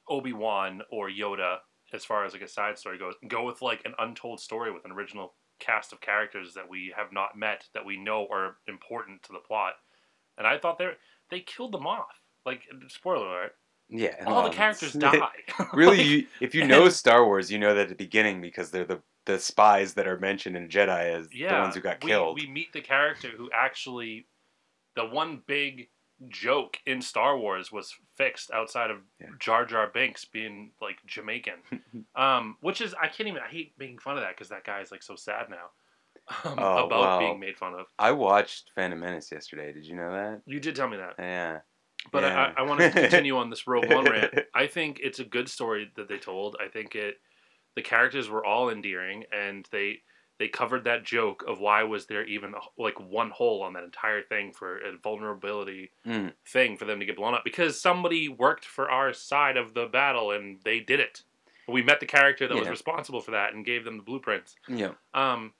Obi 0.07 0.33
Wan 0.33 0.81
or 0.91 1.09
Yoda 1.09 1.57
as 1.91 2.05
far 2.05 2.25
as 2.25 2.33
like 2.33 2.41
a 2.41 2.47
side 2.47 2.77
story 2.77 2.97
goes. 2.97 3.15
Go 3.27 3.45
with 3.45 3.61
like 3.61 3.81
an 3.85 3.93
untold 3.99 4.39
story 4.39 4.71
with 4.71 4.85
an 4.85 4.91
original 4.91 5.33
cast 5.59 5.93
of 5.93 6.01
characters 6.01 6.53
that 6.53 6.69
we 6.69 6.93
have 6.95 7.11
not 7.11 7.37
met 7.37 7.65
that 7.73 7.85
we 7.85 7.97
know 7.97 8.27
are 8.31 8.57
important 8.67 9.23
to 9.23 9.33
the 9.33 9.39
plot. 9.39 9.73
And 10.37 10.45
I 10.45 10.57
thought 10.57 10.77
they 10.77 10.91
they 11.29 11.39
killed 11.39 11.71
them 11.71 11.87
off. 11.87 12.21
Like 12.45 12.63
spoiler 12.89 13.27
alert. 13.27 13.55
Yeah, 13.89 14.15
All 14.25 14.35
well, 14.35 14.43
the 14.49 14.55
characters 14.55 14.95
it's- 14.95 15.13
die. 15.19 15.65
really, 15.73 15.97
Like- 15.97 16.05
you, 16.07 16.27
if 16.41 16.55
you 16.55 16.65
know 16.65 16.89
Star 16.89 17.25
Wars, 17.25 17.51
you 17.51 17.59
know 17.59 17.73
that 17.75 17.83
at 17.83 17.89
the 17.89 17.95
beginning 17.95 18.41
because 18.41 18.71
they're 18.71 18.85
the 18.85 19.01
the 19.25 19.39
spies 19.39 19.93
that 19.93 20.05
are 20.07 20.17
mentioned 20.19 20.57
in 20.57 20.67
Jedi 20.67 21.13
as 21.13 21.29
yeah, 21.33 21.55
the 21.55 21.61
ones 21.61 21.75
who 21.75 21.81
got 21.81 22.03
we, 22.03 22.09
killed. 22.09 22.37
We 22.39 22.47
meet 22.47 22.73
the 22.73 22.81
character 22.81 23.29
who 23.29 23.49
actually, 23.53 24.27
the 24.97 25.05
one 25.05 25.41
big 25.47 25.87
joke 26.27 26.77
in 26.85 27.01
Star 27.01 27.37
Wars 27.37 27.71
was 27.71 27.93
fixed 28.17 28.51
outside 28.51 28.91
of 28.91 28.97
Jar 29.39 29.65
Jar 29.65 29.87
Binks 29.93 30.25
being 30.25 30.71
like 30.81 30.97
Jamaican, 31.05 31.59
um, 32.15 32.57
which 32.61 32.81
is 32.81 32.93
I 33.01 33.07
can't 33.07 33.29
even 33.29 33.41
I 33.41 33.49
hate 33.49 33.73
making 33.79 33.99
fun 33.99 34.17
of 34.17 34.23
that 34.23 34.35
because 34.35 34.49
that 34.49 34.65
guy 34.65 34.81
is 34.81 34.91
like 34.91 35.03
so 35.03 35.15
sad 35.15 35.49
now 35.49 35.69
um, 36.49 36.59
Oh, 36.59 36.85
about 36.85 36.99
wow. 37.01 37.19
being 37.19 37.39
made 37.39 37.57
fun 37.57 37.73
of. 37.75 37.85
I 37.99 38.11
watched 38.11 38.71
Phantom 38.75 38.99
Menace 38.99 39.31
yesterday. 39.31 39.71
Did 39.71 39.85
you 39.85 39.95
know 39.95 40.11
that? 40.11 40.41
You 40.45 40.59
did 40.59 40.75
tell 40.75 40.89
me 40.89 40.97
that. 40.97 41.15
Yeah. 41.17 41.59
But 42.11 42.23
Yeah. 42.23 42.53
I, 42.57 42.61
I 42.61 42.63
want 42.63 42.79
to 42.81 42.89
continue 42.91 43.37
on 43.37 43.49
this 43.49 43.65
Rogue 43.67 43.91
One 43.91 44.05
rant. 44.05 44.33
I 44.53 44.67
think 44.67 44.99
it's 45.01 45.19
a 45.19 45.23
good 45.25 45.49
story 45.49 45.91
that 45.95 46.07
they 46.09 46.17
told. 46.17 46.57
I 46.63 46.67
think 46.67 46.95
it, 46.95 47.19
the 47.75 47.81
characters 47.81 48.29
were 48.29 48.45
all 48.45 48.69
endearing, 48.69 49.23
and 49.31 49.67
they 49.71 50.01
they 50.39 50.47
covered 50.47 50.83
that 50.85 51.03
joke 51.05 51.43
of 51.47 51.59
why 51.59 51.83
was 51.83 52.07
there 52.07 52.25
even 52.25 52.53
like 52.77 52.99
one 52.99 53.29
hole 53.29 53.61
on 53.61 53.73
that 53.73 53.83
entire 53.83 54.21
thing 54.23 54.51
for 54.51 54.77
a 54.77 54.97
vulnerability 55.01 55.91
Mm. 56.07 56.33
thing 56.45 56.75
for 56.75 56.85
them 56.85 56.99
to 56.99 57.05
get 57.05 57.15
blown 57.17 57.35
up 57.35 57.43
because 57.45 57.79
somebody 57.79 58.27
worked 58.27 58.65
for 58.65 58.89
our 58.89 59.13
side 59.13 59.57
of 59.57 59.73
the 59.75 59.85
battle 59.85 60.31
and 60.31 60.59
they 60.65 60.79
did 60.79 60.99
it. 60.99 61.21
We 61.67 61.81
met 61.83 61.99
the 62.01 62.07
character 62.07 62.47
that 62.47 62.57
was 62.57 62.67
responsible 62.67 63.21
for 63.21 63.31
that 63.31 63.53
and 63.53 63.63
gave 63.63 63.85
them 63.85 63.95
the 63.97 64.03
blueprints. 64.03 64.55
Yeah. 64.67 64.93
Um, 65.13 65.53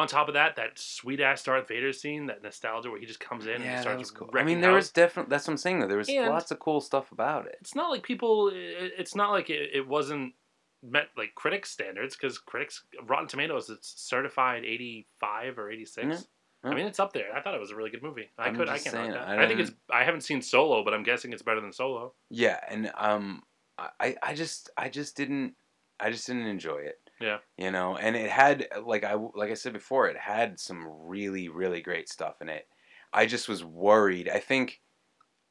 on 0.00 0.08
top 0.08 0.28
of 0.28 0.34
that, 0.34 0.56
that 0.56 0.78
sweet 0.78 1.20
ass 1.20 1.42
Darth 1.44 1.68
Vader 1.68 1.92
scene, 1.92 2.26
that 2.26 2.42
nostalgia 2.42 2.90
where 2.90 2.98
he 3.00 3.06
just 3.06 3.20
comes 3.20 3.46
in 3.46 3.54
and 3.56 3.64
Yeah, 3.64 3.76
that 3.76 3.82
starts 3.82 3.98
was 4.00 4.10
cool. 4.10 4.30
I 4.34 4.42
mean, 4.42 4.60
there 4.60 4.70
house. 4.72 4.76
was 4.84 4.90
definitely 4.92 5.30
that's 5.30 5.46
what 5.46 5.52
I'm 5.52 5.58
saying 5.58 5.80
though. 5.80 5.86
There 5.88 5.98
was 5.98 6.08
And- 6.08 6.28
lots 6.28 6.50
of 6.50 6.58
cool 6.58 6.80
stuff 6.80 7.12
about 7.12 7.46
it. 7.46 7.56
it's 7.60 7.74
not 7.74 7.90
like 7.90 8.02
people 8.02 8.50
it's 8.54 9.14
not 9.14 9.30
like 9.30 9.48
it, 9.50 9.70
it 9.74 9.86
wasn't 9.86 10.34
met 10.82 11.08
like 11.16 11.34
critics 11.34 11.70
standards 11.70 12.16
because 12.16 12.38
critics 12.38 12.84
rotten 13.06 13.28
tomatoes 13.28 13.68
it's 13.68 13.92
certified 14.00 14.64
85 14.64 15.58
or 15.58 15.70
86 15.70 16.06
Yeah. 16.64 16.70
i 16.70 16.74
mean 16.74 16.86
it's 16.86 16.98
up 16.98 17.12
there 17.12 17.36
i 17.36 17.40
thought 17.42 17.54
it 17.54 17.60
was 17.60 17.70
a 17.70 17.76
really 17.76 17.90
good 17.90 18.02
movie 18.02 18.30
i 18.38 18.46
I'm 18.48 18.56
could 18.56 18.66
i 18.70 18.78
can't 18.78 18.94
saying, 18.96 19.10
that. 19.10 19.28
I 19.28 19.44
I, 19.44 19.46
think 19.46 19.60
it's 19.60 19.72
i 19.90 20.04
haven't 20.04 20.22
seen 20.22 20.40
solo 20.40 20.82
but 20.82 20.94
i'm 20.94 21.02
guessing 21.02 21.34
it's 21.34 21.42
better 21.42 21.60
than 21.60 21.74
solo 21.74 22.14
Yeah, 22.30 22.58
and 22.66 22.90
um, 22.96 23.42
I 23.78 24.16
I 24.22 24.32
just 24.34 24.70
I 24.76 24.88
just 24.88 25.16
didn't 25.18 25.54
I 25.98 26.10
just 26.10 26.26
didn't 26.26 26.46
enjoy 26.46 26.78
it. 26.78 26.98
Yeah. 27.20 27.38
you 27.56 27.70
know 27.70 27.96
and 27.96 28.16
it 28.16 28.30
had 28.30 28.66
like 28.84 29.04
i 29.04 29.14
like 29.34 29.50
i 29.50 29.54
said 29.54 29.72
before 29.72 30.08
it 30.08 30.16
had 30.16 30.58
some 30.58 30.86
really 30.88 31.48
really 31.48 31.80
great 31.80 32.08
stuff 32.08 32.40
in 32.40 32.48
it. 32.48 32.66
I 33.12 33.26
just 33.26 33.48
was 33.48 33.64
worried. 33.64 34.28
I 34.28 34.38
think 34.38 34.80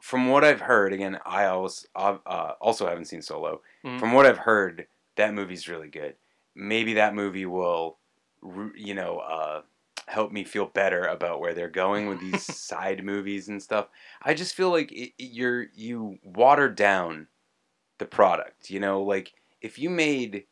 from 0.02 0.30
what 0.30 0.44
i've 0.46 0.62
heard 0.62 0.94
again 0.94 1.20
i 1.26 1.46
also, 1.46 1.86
uh, 1.96 2.54
also 2.62 2.88
haven't 2.88 3.06
seen 3.06 3.22
solo. 3.22 3.62
Mhm. 3.86 4.00
from 4.00 4.14
what 4.14 4.26
i've 4.26 4.38
heard 4.38 4.88
that 5.16 5.34
movie's 5.34 5.68
really 5.68 5.90
good. 5.90 6.16
Maybe 6.56 6.94
that 6.94 7.14
movie 7.14 7.46
will 7.46 7.98
you 8.76 8.94
know 8.94 9.20
uh, 9.20 9.62
help 10.08 10.32
me 10.32 10.44
feel 10.46 10.66
better 10.66 11.04
about 11.04 11.42
where 11.42 11.54
they're 11.54 11.70
going 11.70 12.08
with 12.08 12.20
these 12.22 12.44
side 12.56 13.04
movies 13.04 13.50
and 13.50 13.62
stuff. 13.62 13.88
I 14.22 14.34
just 14.34 14.56
feel 14.56 14.70
like 14.72 14.92
it- 14.94 15.14
you're 15.18 15.68
you 15.76 16.18
water 16.24 16.70
down 16.70 17.28
the 17.98 18.06
product 18.06 18.70
you 18.70 18.80
know? 18.80 19.04
Like 19.04 19.34
if 19.62 19.78
you 19.78 19.90
made 19.90 20.46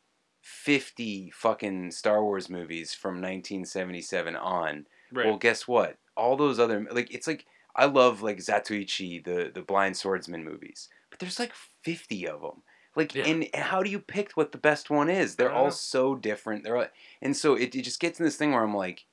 50 0.48 1.30
fucking 1.34 1.90
Star 1.90 2.24
Wars 2.24 2.48
movies 2.48 2.94
from 2.94 3.16
1977 3.16 4.34
on. 4.34 4.86
Right. 5.12 5.26
Well, 5.26 5.36
guess 5.36 5.68
what? 5.68 5.98
All 6.16 6.36
those 6.36 6.58
other 6.58 6.86
like 6.90 7.12
it's 7.12 7.26
like 7.26 7.44
I 7.76 7.84
love 7.84 8.22
like 8.22 8.38
Zatoichi, 8.38 9.22
the 9.22 9.50
the 9.54 9.60
blind 9.62 9.96
swordsman 9.96 10.44
movies. 10.44 10.88
But 11.10 11.18
there's 11.18 11.38
like 11.38 11.52
50 11.82 12.28
of 12.28 12.40
them. 12.40 12.62
Like 12.96 13.14
Yeah. 13.14 13.26
and, 13.26 13.48
how 13.54 13.82
do 13.82 13.90
you 13.90 14.00
pick 14.00 14.32
what 14.32 14.52
the 14.52 14.58
best 14.58 14.90
one 14.90 15.10
is? 15.10 15.36
They're 15.36 15.52
all 15.52 15.64
know. 15.64 15.70
so 15.70 16.14
different. 16.14 16.64
They're 16.64 16.76
all, 16.76 16.86
and 17.20 17.36
so 17.36 17.54
it, 17.54 17.74
it 17.74 17.82
just 17.82 18.00
gets 18.00 18.18
in 18.18 18.24
this 18.24 18.36
thing 18.36 18.52
where 18.52 18.64
I'm 18.64 18.74
like 18.74 19.04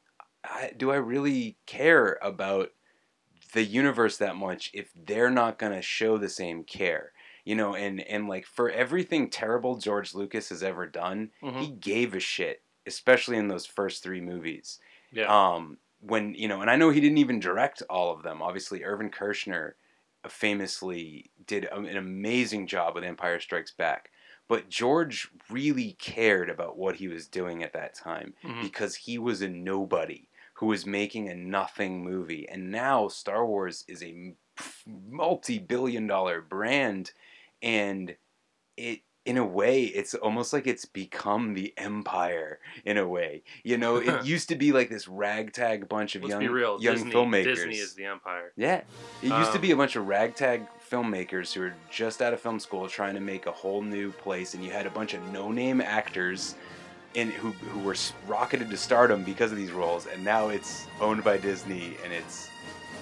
I, 0.43 0.71
do 0.75 0.91
I 0.91 0.95
really 0.95 1.57
care 1.65 2.17
about 2.21 2.71
the 3.53 3.63
universe 3.63 4.17
that 4.17 4.35
much 4.35 4.71
if 4.73 4.89
they're 4.95 5.29
not 5.29 5.59
going 5.59 5.73
to 5.73 5.81
show 5.81 6.17
the 6.17 6.29
same 6.29 6.63
care? 6.63 7.11
You 7.45 7.55
know, 7.55 7.75
and 7.75 8.01
and 8.01 8.27
like 8.27 8.45
for 8.45 8.69
everything 8.71 9.29
terrible 9.29 9.77
George 9.77 10.13
Lucas 10.15 10.49
has 10.49 10.63
ever 10.63 10.87
done, 10.87 11.31
Mhm. 11.41 11.65
he 11.65 11.71
gave 11.71 12.13
a 12.15 12.19
shit, 12.19 12.63
especially 12.85 13.37
in 13.37 13.47
those 13.47 13.65
first 13.67 14.03
3 14.03 14.21
movies. 14.21 14.79
yeah 15.11 15.29
Um, 15.29 15.79
when 16.01 16.33
you 16.35 16.47
know, 16.47 16.61
and 16.61 16.69
I 16.71 16.75
know 16.75 16.89
he 16.89 17.01
didn't 17.01 17.19
even 17.19 17.39
direct 17.39 17.81
all 17.89 18.11
of 18.11 18.23
them. 18.23 18.41
Obviously, 18.41 18.83
Irvin 18.83 19.09
Kershner 19.11 19.73
famously 20.27 21.31
did 21.45 21.65
an 21.65 21.97
amazing 21.97 22.67
job 22.67 22.95
with 22.95 23.03
Empire 23.03 23.39
Strikes 23.39 23.71
Back. 23.71 24.11
But 24.47 24.69
George 24.69 25.29
really 25.49 25.93
cared 25.93 26.49
about 26.49 26.77
what 26.77 26.95
he 26.97 27.07
was 27.07 27.27
doing 27.27 27.63
at 27.63 27.73
that 27.73 27.93
time 27.95 28.35
Mhm. 28.43 28.69
because 28.69 28.95
he 28.95 29.17
was 29.17 29.41
a 29.41 29.49
nobody 29.49 30.29
who 30.55 30.67
was 30.67 30.85
making 30.85 31.29
a 31.29 31.35
nothing 31.35 32.03
movie. 32.03 32.47
And 32.49 32.71
now 32.71 33.07
Star 33.07 33.45
Wars 33.45 33.83
is 33.87 34.03
a 34.03 34.35
multi 34.85 35.59
billion 35.59 36.07
dollar 36.07 36.41
brand. 36.41 37.11
And 37.65 38.15
it, 38.77 39.01
in 39.25 39.37
a 39.37 39.45
way, 39.45 39.85
it's 39.85 40.13
almost 40.13 40.53
like 40.53 40.67
it's 40.67 40.85
become 40.85 41.55
the 41.55 41.73
empire 41.77 42.59
in 42.85 42.97
a 42.97 43.07
way. 43.07 43.41
You 43.63 43.77
know, 43.77 43.95
it 43.97 44.23
used 44.33 44.49
to 44.49 44.55
be 44.55 44.71
like 44.71 44.89
this 44.89 45.07
ragtag 45.07 45.89
bunch 45.89 46.15
of 46.15 46.21
let's 46.21 46.33
young, 46.33 46.41
be 46.41 46.47
real 46.47 46.79
young 46.79 46.93
disney, 46.95 47.11
filmmakers. 47.11 47.43
disney 47.55 47.77
is 47.77 47.95
the 47.95 48.05
empire 48.05 48.53
Yeah. 48.55 48.81
It 49.23 49.29
used 49.29 49.51
to 49.51 49.57
Um, 49.57 49.61
be 49.61 49.71
a 49.71 49.75
bunch 49.75 49.95
of 49.95 50.07
ragtag 50.07 50.67
filmmakers 50.91 51.51
who 51.51 51.61
were 51.61 51.73
just 51.89 52.21
out 52.21 52.33
of 52.33 52.39
film 52.39 52.59
school 52.59 52.87
trying 52.87 53.15
to 53.15 53.19
make 53.19 53.47
a 53.47 53.51
whole 53.51 53.81
new 53.81 54.11
place, 54.11 54.53
and 54.53 54.63
you 54.63 54.69
had 54.69 54.85
a 54.85 54.91
bunch 54.91 55.15
of 55.15 55.23
no 55.33 55.51
name 55.51 55.81
actors 55.81 56.53
in, 57.15 57.31
who, 57.31 57.51
who 57.51 57.79
were 57.79 57.95
rocketed 58.27 58.69
to 58.69 58.77
stardom 58.77 59.23
because 59.23 59.51
of 59.51 59.57
these 59.57 59.71
roles, 59.71 60.05
and 60.05 60.23
now 60.23 60.49
it's 60.49 60.85
owned 61.01 61.23
by 61.23 61.37
Disney 61.39 61.97
and 62.03 62.13
it's 62.13 62.47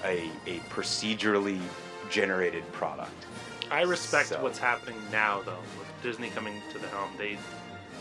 a, 0.04 0.30
a 0.46 0.58
procedurally 0.70 1.60
generated 2.08 2.64
product. 2.72 3.26
I 3.74 3.82
respect 3.82 4.28
So- 4.28 4.40
what's 4.42 4.58
happening 4.58 4.96
now, 5.10 5.42
though, 5.42 5.58
with 5.78 5.88
Disney 6.02 6.30
coming 6.30 6.62
to 6.72 6.78
the 6.78 6.88
helm. 6.88 7.10
They 7.18 7.36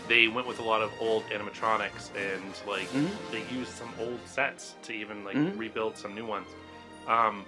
they 0.10 0.28
went 0.28 0.46
with 0.46 0.60
a 0.60 0.62
lot 0.64 0.82
of 0.82 0.92
old 1.00 1.24
animatronics 1.30 2.14
and 2.18 2.54
like 2.68 2.90
Mhm. 2.92 3.10
they 3.32 3.42
used 3.56 3.72
some 3.72 3.92
old 3.98 4.20
sets 4.28 4.76
to 4.84 4.92
even 4.94 5.24
like 5.24 5.38
Mhm. 5.38 5.58
rebuild 5.58 5.98
some 5.98 6.14
new 6.14 6.26
ones. 6.26 6.48
Um, 7.08 7.46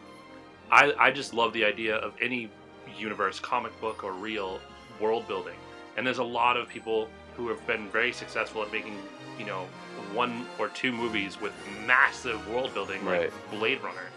I 0.71 0.93
I 0.97 1.11
just 1.11 1.33
love 1.33 1.51
the 1.51 1.65
idea 1.65 1.97
of 1.97 2.13
any 2.21 2.49
universe, 2.97 3.39
comic 3.41 3.73
book 3.81 4.03
or 4.05 4.13
real, 4.13 4.61
world 5.01 5.27
building. 5.27 5.57
And 5.97 6.07
there's 6.07 6.19
a 6.19 6.23
lot 6.41 6.55
of 6.55 6.69
people 6.69 7.09
who 7.35 7.49
have 7.49 7.65
been 7.67 7.89
very 7.89 8.13
successful 8.13 8.61
at 8.63 8.71
making 8.71 8.97
you 9.37 9.45
know 9.45 9.67
one 10.13 10.47
or 10.57 10.69
two 10.69 10.93
movies 10.93 11.39
with 11.41 11.53
massive 11.85 12.47
world 12.47 12.73
building, 12.73 13.03
like 13.05 13.33
Blade 13.51 13.83
Runner. 13.83 14.07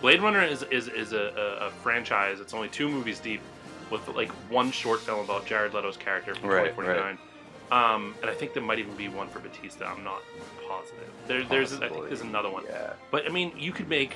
Blade 0.00 0.22
Runner 0.22 0.42
is 0.42 0.62
is, 0.64 0.88
is 0.88 1.12
a, 1.12 1.58
a, 1.60 1.66
a 1.66 1.70
franchise. 1.70 2.40
It's 2.40 2.54
only 2.54 2.68
two 2.68 2.88
movies 2.88 3.18
deep, 3.20 3.40
with 3.90 4.06
like 4.08 4.30
one 4.50 4.70
short 4.70 5.00
film 5.00 5.20
about 5.24 5.46
Jared 5.46 5.74
Leto's 5.74 5.96
character 5.96 6.34
from 6.34 6.48
Right, 6.50 6.74
2049. 6.74 7.18
Um, 7.72 8.14
and 8.20 8.30
I 8.30 8.34
think 8.34 8.52
there 8.52 8.62
might 8.62 8.78
even 8.80 8.94
be 8.96 9.08
one 9.08 9.28
for 9.28 9.38
Batista. 9.38 9.84
I'm 9.86 10.02
not 10.02 10.22
positive. 10.68 11.08
There, 11.28 11.44
there's 11.44 11.72
I 11.74 11.88
think 11.88 12.08
there's 12.08 12.20
another 12.22 12.50
one. 12.50 12.64
Yeah. 12.68 12.94
But 13.10 13.26
I 13.26 13.28
mean, 13.28 13.52
you 13.56 13.72
could 13.72 13.88
make 13.88 14.14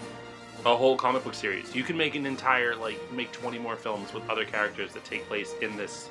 a 0.67 0.75
whole 0.77 0.97
comic 0.97 1.23
book 1.23 1.35
series. 1.35 1.75
You 1.75 1.83
could 1.85 1.97
make 1.97 2.15
an 2.15 2.27
entire 2.27 2.75
like 2.75 2.99
make 3.13 3.31
20 3.33 3.59
more 3.59 3.77
films 3.77 4.13
with 4.13 4.29
other 4.31 4.45
characters 4.45 4.93
that 4.95 5.05
take 5.05 5.27
place 5.29 5.55
in 5.61 5.77
this 5.77 6.09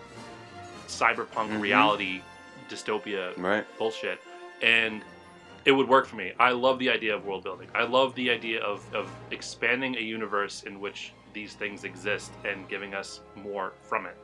cyberpunk 0.88 1.50
Mhm. 1.50 1.62
reality 1.62 2.22
dystopia 2.70 3.34
Right. 3.38 3.66
bullshit. 3.78 4.22
And 4.62 5.02
it 5.66 5.72
would 5.72 5.88
work 5.88 6.06
for 6.06 6.16
me. 6.16 6.34
I 6.40 6.52
love 6.52 6.80
the 6.80 6.90
idea 6.90 7.16
of 7.16 7.26
world 7.26 7.44
building. 7.44 7.68
I 7.74 7.84
love 7.84 8.14
the 8.16 8.30
idea 8.30 8.62
of, 8.62 8.84
of 8.94 9.10
expanding 9.32 9.96
a 9.96 10.02
universe 10.02 10.64
in 10.64 10.80
which 10.80 11.14
these 11.34 11.54
things 11.54 11.84
exist 11.84 12.32
and 12.46 12.68
giving 12.68 12.94
us 12.94 13.22
more 13.36 13.74
from 13.82 14.06
it. 14.06 14.18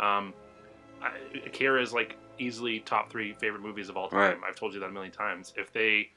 Um, 0.00 0.34
I, 1.00 1.12
Akira 1.46 1.80
is 1.82 1.92
like 1.92 2.16
easily 2.38 2.80
top 2.80 3.10
three 3.10 3.32
favorite 3.32 3.62
movies 3.62 3.88
of 3.88 3.96
all 3.96 4.08
time. 4.08 4.18
Right. 4.18 4.36
I've 4.48 4.56
told 4.56 4.74
you 4.74 4.80
that 4.80 4.86
a 4.86 4.92
million 4.92 5.12
times. 5.12 5.52
If 5.56 5.72
they 5.72 6.08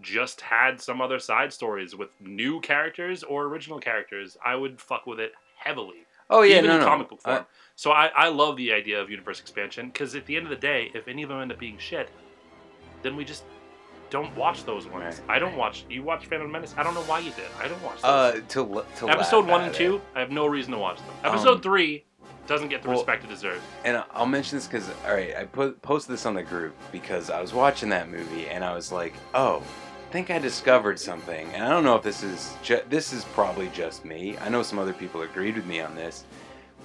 just 0.00 0.40
had 0.40 0.80
some 0.80 1.00
other 1.00 1.18
side 1.18 1.52
stories 1.52 1.94
with 1.94 2.10
new 2.20 2.60
characters 2.60 3.22
or 3.22 3.44
original 3.44 3.78
characters, 3.78 4.36
I 4.44 4.54
would 4.56 4.80
fuck 4.80 5.06
with 5.06 5.20
it 5.20 5.32
heavily. 5.56 6.06
Oh, 6.30 6.42
yeah, 6.42 6.58
even 6.58 6.66
no, 6.68 6.74
in 6.74 6.80
no. 6.80 6.86
comic 6.86 7.08
book 7.08 7.22
form. 7.22 7.36
I- 7.38 7.44
so 7.74 7.92
I, 7.92 8.06
I 8.08 8.28
love 8.28 8.56
the 8.56 8.72
idea 8.72 9.00
of 9.00 9.08
universe 9.08 9.38
expansion 9.38 9.86
because 9.86 10.16
at 10.16 10.26
the 10.26 10.36
end 10.36 10.46
of 10.46 10.50
the 10.50 10.56
day, 10.56 10.90
if 10.94 11.06
any 11.06 11.22
of 11.22 11.28
them 11.28 11.40
end 11.40 11.52
up 11.52 11.60
being 11.60 11.78
shit, 11.78 12.10
then 13.02 13.14
we 13.14 13.24
just 13.24 13.44
don't 14.10 14.34
watch 14.36 14.64
those 14.64 14.86
ones. 14.86 15.20
I 15.28 15.38
don't 15.38 15.56
watch. 15.56 15.84
You 15.88 16.02
watch 16.02 16.26
Phantom 16.26 16.50
Menace? 16.50 16.74
I 16.76 16.82
don't 16.82 16.94
know 16.94 17.02
why 17.02 17.18
you 17.18 17.30
did. 17.32 17.44
I 17.60 17.68
don't 17.68 17.82
watch 17.82 18.00
those. 18.02 18.04
Uh, 18.04 18.40
to, 18.48 18.84
to 18.98 19.08
Episode 19.08 19.46
one 19.46 19.62
and 19.62 19.74
it. 19.74 19.76
two, 19.78 20.00
I 20.14 20.20
have 20.20 20.30
no 20.30 20.46
reason 20.46 20.72
to 20.72 20.78
watch 20.78 20.98
them. 20.98 21.06
Episode 21.24 21.56
Um, 21.56 21.60
three 21.62 22.04
doesn't 22.46 22.68
get 22.68 22.82
the 22.82 22.88
well, 22.88 22.98
respect 22.98 23.24
it 23.24 23.28
deserves. 23.28 23.60
And 23.84 24.02
I'll 24.12 24.26
mention 24.26 24.56
this 24.56 24.66
because, 24.66 24.88
all 25.06 25.12
right, 25.12 25.36
I 25.36 25.44
put 25.44 25.80
posted 25.82 26.14
this 26.14 26.24
on 26.24 26.34
the 26.34 26.42
group 26.42 26.74
because 26.90 27.28
I 27.30 27.40
was 27.40 27.52
watching 27.52 27.90
that 27.90 28.08
movie 28.08 28.48
and 28.48 28.64
I 28.64 28.74
was 28.74 28.90
like, 28.90 29.12
oh, 29.34 29.62
I 30.08 30.12
think 30.12 30.30
I 30.30 30.38
discovered 30.38 30.98
something. 30.98 31.46
And 31.52 31.62
I 31.62 31.68
don't 31.68 31.84
know 31.84 31.96
if 31.96 32.02
this 32.02 32.22
is 32.22 32.54
ju- 32.62 32.80
this 32.88 33.12
is 33.12 33.24
probably 33.26 33.68
just 33.74 34.06
me. 34.06 34.38
I 34.38 34.48
know 34.48 34.62
some 34.62 34.78
other 34.78 34.94
people 34.94 35.20
agreed 35.22 35.56
with 35.56 35.66
me 35.66 35.80
on 35.80 35.94
this, 35.94 36.24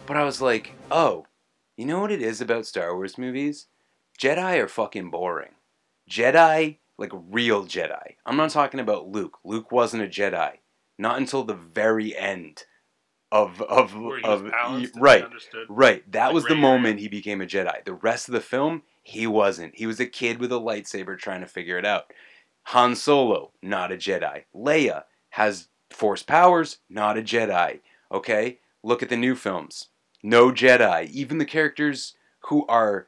but 0.05 0.17
I 0.17 0.25
was 0.25 0.41
like, 0.41 0.73
oh, 0.91 1.25
you 1.77 1.85
know 1.85 2.01
what 2.01 2.11
it 2.11 2.21
is 2.21 2.41
about 2.41 2.65
Star 2.65 2.93
Wars 2.93 3.17
movies? 3.17 3.67
Jedi 4.19 4.57
are 4.57 4.67
fucking 4.67 5.09
boring. 5.09 5.53
Jedi, 6.09 6.77
like 6.97 7.11
real 7.13 7.65
Jedi. 7.65 8.15
I'm 8.25 8.37
not 8.37 8.51
talking 8.51 8.79
about 8.79 9.07
Luke. 9.07 9.39
Luke 9.43 9.71
wasn't 9.71 10.03
a 10.03 10.07
Jedi. 10.07 10.53
Not 10.97 11.17
until 11.17 11.43
the 11.43 11.55
very 11.55 12.15
end 12.15 12.65
of 13.31 13.61
of 13.63 13.95
Where 13.95 14.19
he 14.19 14.27
was 14.27 14.41
of 14.41 14.91
right 14.97 15.25
right. 15.67 16.11
That 16.11 16.27
Like 16.27 16.33
was 16.35 16.45
the 16.45 16.55
moment 16.55 16.99
he 16.99 17.07
became 17.07 17.41
a 17.41 17.45
Jedi. 17.45 17.83
The 17.83 17.93
rest 17.93 18.29
of 18.29 18.33
the 18.33 18.41
film, 18.41 18.83
he 19.01 19.25
wasn't. 19.25 19.75
He 19.75 19.87
was 19.87 19.99
a 19.99 20.05
kid 20.05 20.39
with 20.39 20.51
a 20.51 20.59
lightsaber 20.59 21.17
trying 21.17 21.41
to 21.41 21.47
figure 21.47 21.79
it 21.79 21.85
out. 21.85 22.13
Han 22.67 22.95
Solo, 22.95 23.51
not 23.61 23.91
a 23.91 23.97
Jedi. 23.97 24.43
Leia 24.55 25.03
has 25.31 25.67
force 25.89 26.23
powers, 26.23 26.77
not 26.89 27.17
a 27.17 27.21
Jedi. 27.21 27.79
Okay? 28.11 28.59
Look 28.83 29.01
at 29.01 29.09
the 29.09 29.17
new 29.17 29.35
films. 29.35 29.89
No 30.21 30.51
Jedi. 30.51 31.09
Even 31.09 31.39
the 31.39 31.45
characters 31.45 32.13
who 32.47 32.65
are 32.67 33.07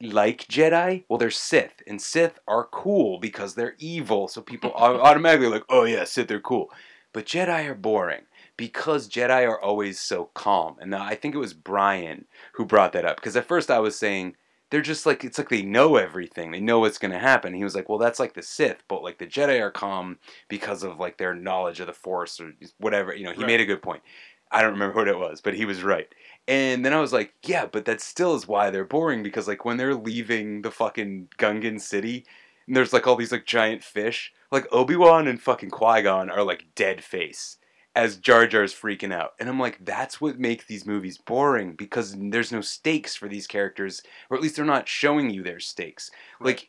like 0.00 0.46
Jedi, 0.48 1.04
well, 1.08 1.18
they're 1.18 1.30
Sith, 1.30 1.82
and 1.86 2.00
Sith 2.00 2.38
are 2.46 2.64
cool 2.64 3.18
because 3.18 3.54
they're 3.54 3.76
evil, 3.78 4.28
so 4.28 4.40
people 4.42 4.72
au- 4.76 5.00
automatically 5.00 5.48
like, 5.48 5.64
oh 5.68 5.84
yeah, 5.84 6.04
Sith 6.04 6.28
they're 6.28 6.40
cool. 6.40 6.70
But 7.12 7.24
Jedi 7.26 7.66
are 7.66 7.74
boring 7.74 8.22
because 8.58 9.08
Jedi 9.08 9.48
are 9.48 9.60
always 9.60 9.98
so 9.98 10.26
calm. 10.34 10.76
And 10.80 10.94
I 10.94 11.14
think 11.14 11.34
it 11.34 11.38
was 11.38 11.54
Brian 11.54 12.26
who 12.54 12.66
brought 12.66 12.92
that 12.92 13.06
up 13.06 13.16
because 13.16 13.36
at 13.36 13.46
first 13.48 13.70
I 13.70 13.78
was 13.78 13.96
saying 13.98 14.36
they're 14.70 14.82
just 14.82 15.06
like 15.06 15.24
it's 15.24 15.38
like 15.38 15.48
they 15.48 15.62
know 15.62 15.96
everything, 15.96 16.50
they 16.50 16.60
know 16.60 16.80
what's 16.80 16.98
gonna 16.98 17.18
happen. 17.18 17.54
He 17.54 17.64
was 17.64 17.74
like, 17.74 17.88
well, 17.88 17.98
that's 17.98 18.20
like 18.20 18.34
the 18.34 18.42
Sith, 18.42 18.82
but 18.88 19.02
like 19.02 19.16
the 19.18 19.26
Jedi 19.26 19.60
are 19.62 19.70
calm 19.70 20.18
because 20.48 20.82
of 20.82 20.98
like 21.00 21.16
their 21.16 21.34
knowledge 21.34 21.80
of 21.80 21.86
the 21.86 21.92
Force 21.94 22.38
or 22.38 22.52
whatever. 22.78 23.14
You 23.14 23.24
know, 23.24 23.32
he 23.32 23.38
Right. 23.40 23.46
made 23.46 23.60
a 23.60 23.66
good 23.66 23.82
point. 23.82 24.02
I 24.50 24.60
don't 24.60 24.72
remember 24.72 24.94
what 24.96 25.08
it 25.08 25.18
was, 25.18 25.40
but 25.40 25.54
he 25.54 25.64
was 25.64 25.82
right. 25.82 26.08
And 26.48 26.84
then 26.84 26.92
I 26.92 27.00
was 27.00 27.12
like, 27.12 27.34
yeah, 27.44 27.66
but 27.66 27.84
that 27.86 28.00
still 28.00 28.34
is 28.36 28.46
why 28.46 28.70
they're 28.70 28.84
boring 28.84 29.22
because 29.22 29.48
like 29.48 29.64
when 29.64 29.76
they're 29.76 29.94
leaving 29.94 30.62
the 30.62 30.70
fucking 30.70 31.28
Gungan 31.38 31.80
city, 31.80 32.24
and 32.66 32.76
there's 32.76 32.92
like 32.92 33.06
all 33.06 33.16
these 33.16 33.32
like 33.32 33.46
giant 33.46 33.82
fish, 33.82 34.32
like 34.52 34.66
Obi 34.72 34.96
Wan 34.96 35.26
and 35.26 35.40
fucking 35.40 35.70
Qui 35.70 36.02
Gon 36.02 36.30
are 36.30 36.44
like 36.44 36.66
dead 36.74 37.02
face 37.02 37.58
as 37.96 38.18
Jar 38.18 38.46
Jar's 38.46 38.74
freaking 38.74 39.12
out, 39.12 39.32
and 39.40 39.48
I'm 39.48 39.58
like, 39.58 39.82
that's 39.84 40.20
what 40.20 40.38
makes 40.38 40.66
these 40.66 40.86
movies 40.86 41.16
boring 41.16 41.72
because 41.72 42.14
there's 42.16 42.52
no 42.52 42.60
stakes 42.60 43.16
for 43.16 43.26
these 43.26 43.46
characters, 43.46 44.02
or 44.28 44.36
at 44.36 44.42
least 44.42 44.56
they're 44.56 44.66
not 44.66 44.86
showing 44.86 45.30
you 45.30 45.42
their 45.42 45.60
stakes. 45.60 46.10
Like 46.38 46.68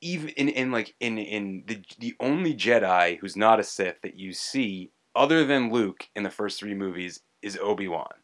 even 0.00 0.28
in, 0.30 0.48
in 0.48 0.70
like 0.70 0.94
in 1.00 1.18
in 1.18 1.64
the 1.66 1.82
the 1.98 2.14
only 2.20 2.54
Jedi 2.54 3.18
who's 3.18 3.36
not 3.36 3.60
a 3.60 3.64
Sith 3.64 4.00
that 4.02 4.18
you 4.18 4.32
see 4.32 4.92
other 5.16 5.44
than 5.44 5.72
Luke 5.72 6.08
in 6.14 6.22
the 6.22 6.30
first 6.30 6.60
three 6.60 6.74
movies 6.74 7.20
is 7.42 7.58
Obi 7.60 7.88
Wan, 7.88 8.14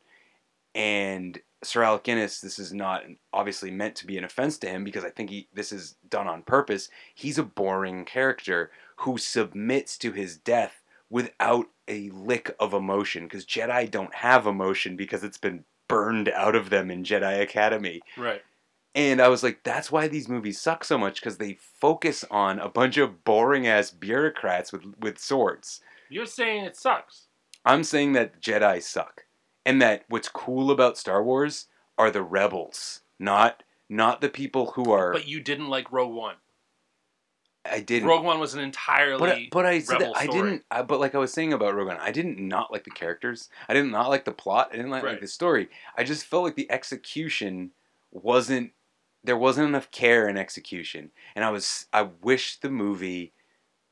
and 0.75 1.41
Sir 1.63 1.83
Alec 1.83 2.05
Guinness. 2.05 2.41
This 2.41 2.59
is 2.59 2.73
not 2.73 3.05
obviously 3.33 3.71
meant 3.71 3.97
to 3.97 4.07
be 4.07 4.19
an 4.19 4.25
offense 4.25 4.59
to 4.59 4.69
him 4.69 4.85
because 4.85 5.05
I 5.05 5.11
think 5.11 5.31
he 5.31 5.49
this 5.53 5.73
is 5.73 5.97
done 6.09 6.29
on 6.29 6.43
purpose. 6.43 6.89
He's 7.15 7.39
a 7.39 7.43
boring 7.43 8.05
character 8.05 8.71
who 8.97 9.19
submits 9.19 9.99
to 9.99 10.13
his 10.13 10.37
death 10.37 10.83
without 11.11 11.67
a 11.89 12.11
lick 12.11 12.55
of 12.59 12.73
emotion 12.73 13.25
because 13.25 13.45
Jedi 13.45 13.91
don't 13.91 14.15
have 14.17 14.47
emotion 14.47 14.97
because 14.97 15.23
it's 15.23 15.39
been 15.39 15.65
burned 15.89 16.29
out 16.31 16.55
of 16.55 16.71
them 16.71 16.91
in 16.91 17.05
Jedi 17.05 17.41
Academy. 17.41 18.01
Right. 18.17 18.43
And 18.95 19.21
I 19.21 19.29
was 19.29 19.43
like, 19.43 19.65
that's 19.65 19.91
why 19.91 20.07
these 20.07 20.29
movies 20.29 20.61
suck 20.61 20.85
so 20.85 20.97
much 20.97 21.21
because 21.21 21.39
they 21.39 21.59
focus 21.81 22.25
on 22.31 22.61
a 22.61 22.69
bunch 22.69 22.97
of 22.97 23.25
boring 23.25 23.67
ass 23.67 23.91
bureaucrats 23.91 24.73
with 24.73 24.83
with 25.01 25.19
swords. 25.19 25.81
You're 26.09 26.27
saying 26.27 26.65
it 26.65 26.77
sucks. 26.77 27.27
I'm 27.65 27.83
saying 27.83 28.13
that 28.13 28.41
Jedi 28.41 28.83
suck, 28.83 29.24
and 29.65 29.81
that 29.83 30.05
what's 30.09 30.29
cool 30.29 30.71
about 30.71 30.99
Star 30.99 31.23
Wars 31.23 31.67
are 31.99 32.11
the 32.11 32.23
rebels, 32.23 33.03
not 33.19 33.63
not 33.89 34.21
the 34.21 34.29
people 34.29 34.73
who 34.73 34.91
are. 34.93 35.13
But 35.13 35.29
you 35.29 35.41
didn't 35.41 35.69
like 35.69 35.93
Rogue 35.93 36.15
One. 36.15 36.37
I 37.65 37.81
didn't. 37.81 38.09
Rogue 38.09 38.25
One 38.25 38.41
was 38.41 38.55
an 38.55 38.61
entirely 38.61 39.19
But, 39.19 39.39
but 39.51 39.67
I 39.67 39.79
said 39.79 40.01
that 40.01 40.17
I 40.17 40.25
story. 40.25 40.43
didn't. 40.43 40.65
I, 40.71 40.83
but 40.83 41.01
like 41.01 41.15
I 41.15 41.19
was 41.19 41.33
saying 41.33 41.53
about 41.53 41.75
Rogue 41.75 41.89
One, 41.89 41.97
I 41.99 42.11
didn't 42.11 42.39
not 42.39 42.71
like 42.71 42.85
the 42.85 42.91
characters. 42.91 43.49
I 43.69 43.75
didn't 43.75 43.91
not 43.91 44.11
like 44.11 44.25
the 44.25 44.33
plot. 44.33 44.71
I 44.73 44.77
didn't 44.77 44.91
like, 44.91 45.03
like 45.03 45.21
the 45.21 45.29
story. 45.29 45.69
I 45.97 46.05
just 46.05 46.27
felt 46.27 46.45
like 46.45 46.57
the 46.57 46.71
execution 46.71 47.71
wasn't. 48.13 48.73
There 49.23 49.39
wasn't 49.39 49.69
enough 49.69 49.91
care 49.91 50.29
in 50.29 50.37
execution, 50.37 51.11
and 51.35 51.45
I 51.45 51.51
was. 51.51 51.87
I 51.93 52.03
wish 52.03 52.59
the 52.61 52.69
movie 52.69 53.33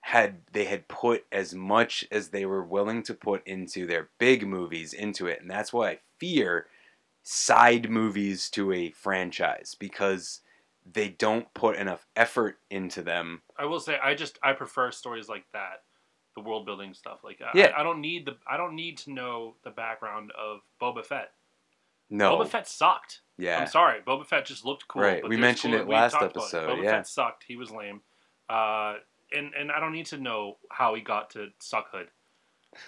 had 0.06 0.38
they 0.52 0.64
had 0.64 0.88
put 0.88 1.24
as 1.32 1.54
much 1.54 2.04
as 2.10 2.28
they 2.28 2.44
were 2.44 2.62
willing 2.62 3.02
to 3.04 3.14
put 3.14 3.46
into 3.46 3.86
their 3.86 4.08
big 4.18 4.46
movies 4.46 4.92
into 4.92 5.26
it, 5.26 5.40
and 5.40 5.50
that's 5.50 5.72
why 5.72 5.90
I 5.90 5.98
fear 6.18 6.66
side 7.22 7.88
movies 7.88 8.50
to 8.50 8.72
a 8.72 8.90
franchise 8.90 9.76
because 9.78 10.40
they 10.92 11.08
don't 11.08 11.52
put 11.54 11.76
enough 11.76 12.04
effort 12.16 12.58
into 12.70 13.00
them. 13.02 13.42
I 13.56 13.64
will 13.66 13.78
say 13.80 13.96
I 14.02 14.14
just 14.14 14.38
I 14.42 14.52
prefer 14.54 14.90
stories 14.90 15.28
like 15.28 15.44
that, 15.52 15.82
the 16.34 16.40
world 16.42 16.66
building 16.66 16.94
stuff. 16.94 17.20
Like 17.22 17.40
I- 17.40 17.52
Yeah. 17.56 17.66
I, 17.76 17.80
I 17.80 17.82
don't 17.84 18.00
need 18.00 18.26
the 18.26 18.36
I 18.46 18.56
don't 18.56 18.74
need 18.74 18.98
to 18.98 19.12
know 19.12 19.54
the 19.62 19.70
background 19.70 20.32
of 20.32 20.60
Boba 20.80 21.06
Fett. 21.06 21.30
No, 22.10 22.36
Boba 22.36 22.48
Fett 22.48 22.66
sucked. 22.66 23.20
Yeah. 23.38 23.60
I'm 23.60 23.68
sorry. 23.68 24.00
Boba 24.06 24.26
Fett 24.26 24.44
just 24.44 24.64
looked 24.64 24.88
cool. 24.88 25.02
Right, 25.02 25.22
but 25.22 25.30
we 25.30 25.36
mentioned 25.36 25.74
cool- 25.74 25.82
it 25.82 25.88
last 25.88 26.16
it. 26.16 26.22
episode, 26.22 26.68
Boba 26.68 26.82
yeah. 26.82 26.90
Fett 26.90 27.06
sucked. 27.06 27.44
He 27.46 27.54
was 27.56 27.70
lame. 27.70 28.00
Uh, 28.50 28.96
and 29.36 29.54
and 29.54 29.70
I 29.72 29.80
don't 29.80 29.92
need 29.92 30.06
to 30.06 30.18
know 30.18 30.58
how 30.70 30.94
he 30.94 31.00
got 31.02 31.30
to 31.30 31.48
Suckhood. 31.60 32.08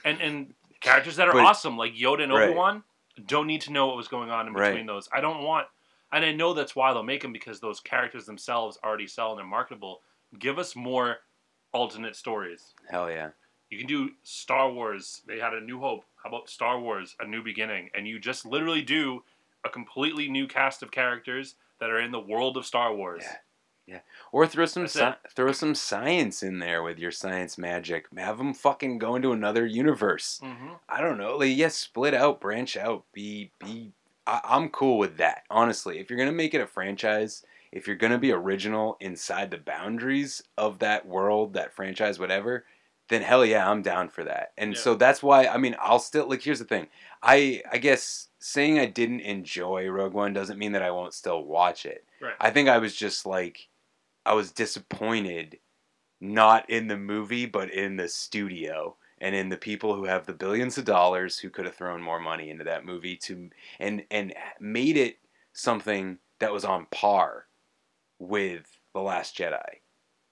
And 0.04 0.20
and 0.20 0.54
characters 0.80 1.16
that 1.16 1.28
are 1.28 1.32
But- 1.32 1.44
awesome 1.46 1.76
like 1.76 1.94
Yoda 1.94 2.22
and 2.24 2.32
Obi 2.32 2.52
Wan 2.54 2.82
don't 3.26 3.46
need 3.46 3.60
to 3.62 3.72
know 3.72 3.86
what 3.86 3.96
was 3.96 4.08
going 4.08 4.30
on 4.30 4.46
in 4.48 4.52
between 4.52 4.72
Right. 4.74 4.86
those. 4.86 5.08
I 5.12 5.20
don't 5.20 5.42
want. 5.44 5.68
And 6.12 6.24
I 6.24 6.32
know 6.32 6.52
that's 6.54 6.76
why 6.76 6.92
they'll 6.92 7.02
make 7.02 7.22
them 7.22 7.32
because 7.32 7.58
those 7.60 7.80
characters 7.80 8.24
themselves 8.26 8.78
already 8.84 9.06
sell 9.06 9.30
and 9.30 9.38
they're 9.38 9.46
marketable. 9.46 10.02
Give 10.38 10.58
us 10.58 10.76
more 10.76 11.18
alternate 11.72 12.14
stories. 12.16 12.74
Hell 12.88 13.10
yeah. 13.10 13.30
You 13.70 13.78
can 13.78 13.86
do 13.88 14.10
Star 14.22 14.70
Wars. 14.70 15.22
They 15.26 15.38
had 15.40 15.54
a 15.54 15.60
New 15.60 15.80
Hope. 15.80 16.04
How 16.22 16.28
about 16.28 16.48
Star 16.48 16.78
Wars: 16.78 17.16
A 17.20 17.26
New 17.26 17.42
Beginning? 17.42 17.90
And 17.94 18.06
you 18.06 18.18
just 18.20 18.46
literally 18.46 18.82
do 18.82 19.24
a 19.64 19.68
completely 19.68 20.28
new 20.28 20.46
cast 20.46 20.82
of 20.82 20.90
characters 20.90 21.56
that 21.80 21.90
are 21.90 21.98
in 22.00 22.12
the 22.12 22.20
world 22.20 22.56
of 22.56 22.64
Star 22.66 22.94
Wars. 22.94 23.22
Yeah, 23.24 23.36
or 24.32 24.46
throw 24.46 24.66
some 24.66 24.84
sci- 24.86 25.14
throw 25.30 25.52
some 25.52 25.74
science 25.74 26.42
in 26.42 26.58
there 26.58 26.82
with 26.82 26.98
your 26.98 27.10
science 27.10 27.56
magic. 27.58 28.06
Have 28.16 28.38
them 28.38 28.54
fucking 28.54 28.98
go 28.98 29.14
into 29.14 29.32
another 29.32 29.66
universe. 29.66 30.40
Mhm. 30.42 30.78
I 30.88 31.00
don't 31.00 31.18
know. 31.18 31.36
Like, 31.36 31.56
yes, 31.56 31.74
split 31.76 32.14
out, 32.14 32.40
branch 32.40 32.76
out. 32.76 33.04
Be 33.12 33.50
be. 33.58 33.92
I, 34.26 34.40
I'm 34.44 34.70
cool 34.70 34.98
with 34.98 35.18
that. 35.18 35.44
Honestly, 35.50 35.98
if 35.98 36.08
you're 36.10 36.18
gonna 36.18 36.32
make 36.32 36.54
it 36.54 36.60
a 36.60 36.66
franchise, 36.66 37.44
if 37.72 37.86
you're 37.86 37.96
gonna 37.96 38.18
be 38.18 38.32
original 38.32 38.96
inside 39.00 39.50
the 39.50 39.58
boundaries 39.58 40.42
of 40.56 40.78
that 40.78 41.06
world, 41.06 41.52
that 41.54 41.74
franchise, 41.74 42.18
whatever, 42.18 42.64
then 43.08 43.20
hell 43.22 43.44
yeah, 43.44 43.68
I'm 43.70 43.82
down 43.82 44.08
for 44.08 44.24
that. 44.24 44.52
And 44.56 44.72
Yeah. 44.74 44.80
so 44.80 44.94
that's 44.94 45.22
why 45.22 45.46
I 45.46 45.58
mean, 45.58 45.76
I'll 45.78 45.98
still 45.98 46.28
like. 46.28 46.42
Here's 46.42 46.58
the 46.58 46.64
thing. 46.64 46.88
I 47.22 47.62
I 47.70 47.78
guess 47.78 48.28
saying 48.38 48.78
I 48.78 48.86
didn't 48.86 49.20
enjoy 49.20 49.88
Rogue 49.88 50.12
One 50.14 50.32
doesn't 50.32 50.58
mean 50.58 50.72
that 50.72 50.82
I 50.82 50.90
won't 50.90 51.14
still 51.14 51.42
watch 51.44 51.84
it. 51.86 52.04
Right. 52.20 52.34
I 52.40 52.50
think 52.50 52.68
I 52.68 52.78
was 52.78 52.94
just 52.94 53.24
like, 53.26 53.68
I 54.26 54.34
was 54.34 54.52
disappointed, 54.52 55.58
not 56.20 56.68
in 56.70 56.88
the 56.88 56.96
movie, 56.96 57.46
but 57.46 57.70
in 57.70 57.96
the 57.96 58.08
studio 58.08 58.96
and 59.18 59.34
in 59.34 59.48
the 59.48 59.56
people 59.56 59.94
who 59.94 60.04
have 60.04 60.26
the 60.26 60.32
billions 60.32 60.78
of 60.78 60.84
dollars 60.84 61.38
who 61.38 61.50
could 61.50 61.64
have 61.66 61.74
thrown 61.76 62.02
more 62.02 62.20
money 62.20 62.50
into 62.50 62.64
that 62.64 62.84
movie 62.84 63.16
to 63.16 63.50
and 63.78 64.04
and 64.10 64.34
made 64.60 64.96
it 64.96 65.18
something 65.52 66.18
that 66.40 66.52
was 66.52 66.64
on 66.64 66.86
par 66.90 67.46
with 68.18 68.78
the 68.92 69.00
Last 69.00 69.36
Jedi. 69.36 69.80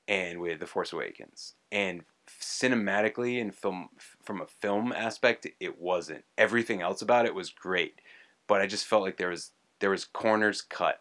and 0.09 0.40
with 0.40 0.60
The 0.60 0.66
Force 0.66 0.93
Awakens. 0.93 1.55
And 1.70 2.02
cinematically 2.28 3.40
and 3.40 3.55
film 3.55 3.89
from 4.23 4.40
a 4.40 4.47
film 4.47 4.93
aspect, 4.93 5.47
it 5.60 5.78
wasn't. 5.81 6.24
Everything 6.36 6.82
else 6.82 7.02
about 7.02 7.27
it 7.27 7.35
was 7.35 7.51
great, 7.51 8.01
but 8.47 8.60
I 8.60 8.66
just 8.66 8.86
felt 8.86 9.02
like 9.02 9.16
there 9.16 9.31
was 9.31 9.52
there 9.81 9.90
was 9.90 10.05
corners 10.05 10.60
cut. 10.62 11.01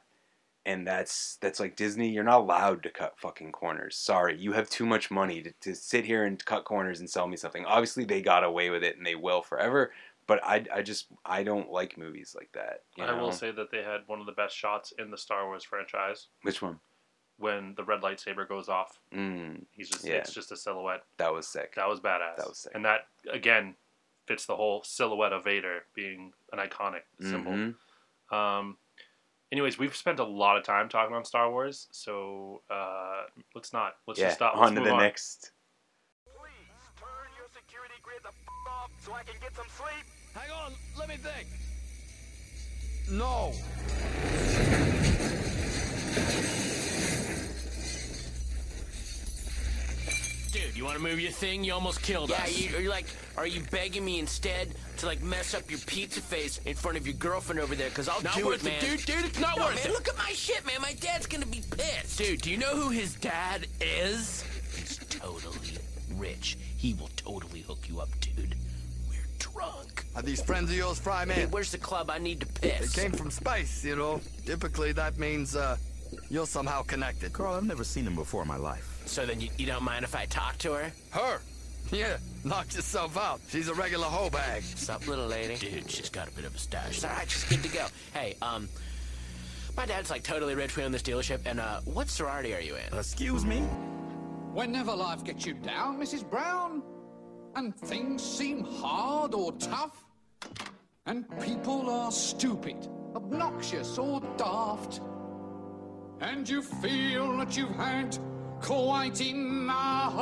And 0.65 0.85
that's 0.85 1.37
that's 1.41 1.59
like 1.59 1.75
Disney. 1.75 2.09
You're 2.09 2.23
not 2.23 2.41
allowed 2.41 2.83
to 2.83 2.89
cut 2.91 3.17
fucking 3.17 3.51
corners. 3.51 3.95
Sorry, 3.95 4.37
you 4.37 4.53
have 4.53 4.69
too 4.69 4.85
much 4.85 5.09
money 5.09 5.41
to, 5.41 5.51
to 5.61 5.73
sit 5.75 6.05
here 6.05 6.23
and 6.25 6.43
cut 6.45 6.65
corners 6.65 6.99
and 6.99 7.09
sell 7.09 7.27
me 7.27 7.35
something. 7.35 7.65
Obviously, 7.65 8.05
they 8.05 8.21
got 8.21 8.43
away 8.43 8.69
with 8.69 8.83
it 8.83 8.95
and 8.95 9.05
they 9.05 9.15
will 9.15 9.41
forever. 9.41 9.91
But 10.27 10.39
I, 10.45 10.63
I 10.71 10.81
just 10.83 11.07
I 11.25 11.41
don't 11.43 11.71
like 11.71 11.97
movies 11.97 12.35
like 12.37 12.51
that. 12.53 12.83
I 13.01 13.11
will 13.19 13.31
say 13.31 13.49
that 13.51 13.71
they 13.71 13.81
had 13.81 14.01
one 14.05 14.19
of 14.19 14.27
the 14.27 14.31
best 14.33 14.55
shots 14.55 14.93
in 14.99 15.09
the 15.09 15.17
Star 15.17 15.47
Wars 15.47 15.63
franchise 15.63 16.27
Which 16.43 16.61
one? 16.61 16.79
when 17.39 17.73
the 17.75 17.83
red 17.83 18.01
lightsaber 18.01 18.47
goes 18.47 18.69
off. 18.69 18.99
Mm, 19.11 19.63
He's 19.71 19.89
just 19.89 20.05
Yeah. 20.05 20.17
it's 20.17 20.31
just 20.33 20.51
a 20.51 20.55
silhouette. 20.57 21.03
that 21.17 21.33
was 21.33 21.47
sick. 21.47 21.73
That 21.73 21.89
was 21.89 21.99
badass. 21.99 22.37
That 22.37 22.47
was 22.49 22.59
sick. 22.59 22.71
And 22.75 22.85
that 22.85 23.07
again 23.33 23.73
fits 24.27 24.45
the 24.45 24.55
whole 24.55 24.83
silhouette 24.83 25.33
of 25.33 25.43
Vader 25.43 25.85
being 25.95 26.33
an 26.53 26.59
iconic 26.59 27.01
symbol. 27.19 27.51
Mhm. 27.53 27.75
Um, 28.31 28.77
anyways, 29.51 29.77
we've 29.77 29.95
spent 29.95 30.19
a 30.19 30.23
lot 30.23 30.57
of 30.57 30.63
time 30.63 30.89
talking 30.89 31.15
on 31.15 31.25
Star 31.25 31.51
Wars, 31.51 31.87
so 31.91 32.61
uh, 32.69 33.23
let's 33.55 33.73
not. 33.73 33.93
Let's 34.07 34.19
yeah. 34.19 34.27
just 34.27 34.37
stop. 34.37 34.55
On 34.55 34.61
Let's 34.61 34.75
to 34.75 34.81
the 34.81 34.91
on. 34.91 34.99
next. 34.99 35.51
so 39.01 39.13
I 39.13 39.23
can 39.23 39.33
get 39.41 39.55
some 39.55 39.65
sleep? 39.75 40.05
Hang 40.35 40.51
on, 40.51 40.73
let 40.97 41.09
me 41.09 41.15
think. 41.17 41.47
No. 43.09 43.51
Dude, 50.65 50.77
you 50.77 50.83
want 50.85 50.97
to 50.97 51.01
move 51.03 51.19
your 51.19 51.31
thing? 51.31 51.63
You 51.63 51.73
almost 51.73 52.01
killed 52.01 52.31
us. 52.31 52.37
Yeah, 52.37 52.43
us. 52.45 52.71
you, 52.71 52.77
are 52.77 52.81
you 52.81 52.89
like, 52.89 53.05
are 53.37 53.47
you 53.47 53.61
begging 53.71 54.05
me 54.05 54.19
instead 54.19 54.69
to 54.97 55.05
like 55.05 55.21
mess 55.21 55.53
up 55.53 55.69
your 55.69 55.79
pizza 55.79 56.21
face 56.21 56.59
in 56.65 56.75
front 56.75 56.97
of 56.97 57.07
your 57.07 57.15
girlfriend 57.15 57.59
over 57.59 57.73
there? 57.75 57.89
Cause 57.89 58.07
I'll 58.07 58.21
Not 58.21 58.35
do 58.35 58.45
worth 58.45 58.65
it, 58.65 58.67
it, 58.67 58.81
man. 58.81 58.97
dude, 58.97 59.05
dude, 59.05 59.25
it's 59.25 59.39
not 59.39 59.57
No, 59.57 59.65
worth 59.65 59.75
man, 59.75 59.87
it. 59.87 59.91
Look 59.93 60.07
at 60.07 60.17
my 60.17 60.31
shit, 60.33 60.65
man. 60.65 60.81
My 60.81 60.93
dad's 60.99 61.25
gonna 61.25 61.45
be 61.47 61.63
pissed. 61.71 62.17
Dude, 62.17 62.41
do 62.41 62.51
you 62.51 62.57
know 62.57 62.75
who 62.75 62.89
his 62.89 63.15
dad 63.15 63.67
is? 63.79 64.43
He's 64.75 64.97
totally 65.09 65.77
rich. 66.15 66.57
He 66.77 66.93
will 66.93 67.09
totally 67.15 67.61
hook 67.61 67.87
you 67.89 67.99
up, 67.99 68.09
dude. 68.19 68.55
We're 69.09 69.17
drunk. 69.39 70.05
Are 70.15 70.21
these 70.21 70.41
friends 70.41 70.69
of 70.69 70.77
yours, 70.77 70.99
Fry 70.99 71.25
Man? 71.25 71.35
Hey, 71.35 71.43
Man? 71.43 71.51
where's 71.51 71.71
the 71.71 71.77
club? 71.79 72.09
I 72.11 72.17
need 72.19 72.39
to 72.41 72.45
piss. 72.45 72.93
They 72.93 73.01
came 73.01 73.11
from 73.11 73.31
space, 73.31 73.83
you 73.83 73.95
know. 73.95 74.21
Typically, 74.45 74.91
that 74.91 75.17
means 75.17 75.55
uh, 75.55 75.77
you're 76.29 76.45
somehow 76.45 76.81
connected. 76.83 77.33
Carl, 77.33 77.55
I've 77.55 77.65
never 77.65 77.83
seen 77.83 78.05
him 78.05 78.15
before 78.15 78.41
in 78.43 78.47
my 78.47 78.57
life. 78.57 78.90
So 79.05 79.25
then 79.25 79.41
you, 79.41 79.49
you 79.57 79.65
don't 79.65 79.83
mind 79.83 80.03
if 80.05 80.15
I 80.15 80.25
talk 80.25 80.57
to 80.59 80.73
her? 80.73 80.91
Her? 81.11 81.39
Yeah, 81.91 82.17
knock 82.43 82.73
yourself 82.73 83.17
out. 83.17 83.41
She's 83.49 83.67
a 83.67 83.73
regular 83.73 84.05
hoe 84.05 84.29
bag. 84.29 84.63
Sup, 84.63 85.05
little 85.07 85.27
lady? 85.27 85.55
Dude, 85.57 85.89
she's 85.89 86.09
got 86.09 86.27
a 86.27 86.31
bit 86.31 86.45
of 86.45 86.55
a 86.55 86.57
stash. 86.57 86.95
It's 86.95 87.05
alright, 87.05 87.29
she's 87.29 87.43
good 87.43 87.63
to 87.63 87.69
go. 87.69 87.87
Hey, 88.13 88.35
um, 88.41 88.69
my 89.75 89.85
dad's 89.85 90.09
like 90.09 90.23
totally 90.23 90.55
rich. 90.55 90.75
We 90.77 90.83
own 90.83 90.91
this 90.91 91.01
dealership. 91.01 91.41
And 91.45 91.59
uh, 91.59 91.81
what 91.81 92.09
sorority 92.09 92.53
are 92.53 92.61
you 92.61 92.75
in? 92.75 92.97
Excuse 92.97 93.45
me? 93.45 93.59
Whenever 94.53 94.95
life 94.95 95.23
gets 95.23 95.45
you 95.45 95.53
down, 95.53 95.99
Mrs. 95.99 96.29
Brown, 96.29 96.83
and 97.55 97.75
things 97.75 98.23
seem 98.23 98.63
hard 98.63 99.33
or 99.33 99.51
tough, 99.53 100.03
and 101.05 101.25
people 101.41 101.89
are 101.89 102.11
stupid, 102.11 102.87
obnoxious, 103.15 103.97
or 103.97 104.21
daft, 104.37 105.01
and 106.19 106.47
you 106.47 106.61
feel 106.61 107.37
that 107.37 107.57
you've 107.57 107.75
had 107.75 108.17
quite 108.61 109.21
enough. 109.21 110.13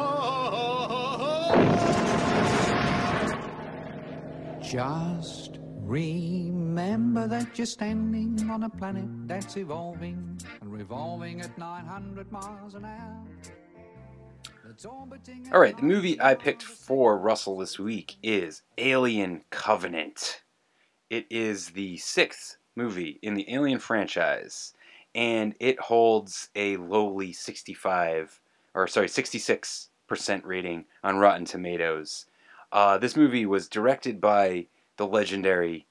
Just 4.62 5.60
remember 5.82 7.28
that 7.28 7.58
you're 7.58 7.66
standing 7.66 8.50
on 8.50 8.64
a 8.64 8.70
planet 8.70 9.06
that's 9.28 9.58
evolving 9.58 10.40
and 10.62 10.72
revolving 10.72 11.42
at 11.42 11.58
900 11.58 12.32
miles 12.32 12.76
an 12.76 12.86
hour. 12.86 13.26
All 15.52 15.60
right, 15.60 15.76
the 15.76 15.84
movie 15.84 16.22
I 16.22 16.36
picked 16.36 16.62
for 16.62 17.18
Russell 17.18 17.58
this 17.58 17.80
week 17.80 18.18
is 18.22 18.62
Alien 18.78 19.44
Covenant. 19.50 20.44
It 21.10 21.26
is 21.32 21.70
the 21.70 21.98
sixth 21.98 22.58
movie 22.76 23.20
in 23.24 23.34
the 23.34 23.52
Alien 23.52 23.80
franchise, 23.80 24.74
and 25.20 25.54
it 25.60 25.78
holds 25.82 26.48
a 26.56 26.78
lowly 26.78 27.34
65, 27.34 28.40
or 28.74 28.88
sorry, 28.88 29.08
66% 29.08 29.90
rating 30.46 30.86
on 31.04 31.18
Rotten 31.18 31.44
Tomatoes. 31.44 32.26
Uh, 32.72 32.98
this 32.98 33.18
movie 33.18 33.46
was 33.46 33.68
directed 33.68 34.22
by 34.22 34.68
the 34.96 35.06
legendary 35.06 35.88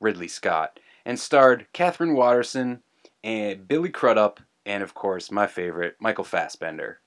Ridley 0.00 0.28
Scott 0.28 0.80
and 1.04 1.20
starred 1.20 1.66
Katherine 1.74 2.14
Waterston 2.14 2.80
and 3.22 3.68
Billy 3.68 3.90
Crudup, 3.90 4.40
and 4.64 4.82
of 4.82 4.94
course, 4.94 5.30
my 5.30 5.46
favorite, 5.46 5.96
Michael 6.00 6.24
Fassbender. 6.24 7.00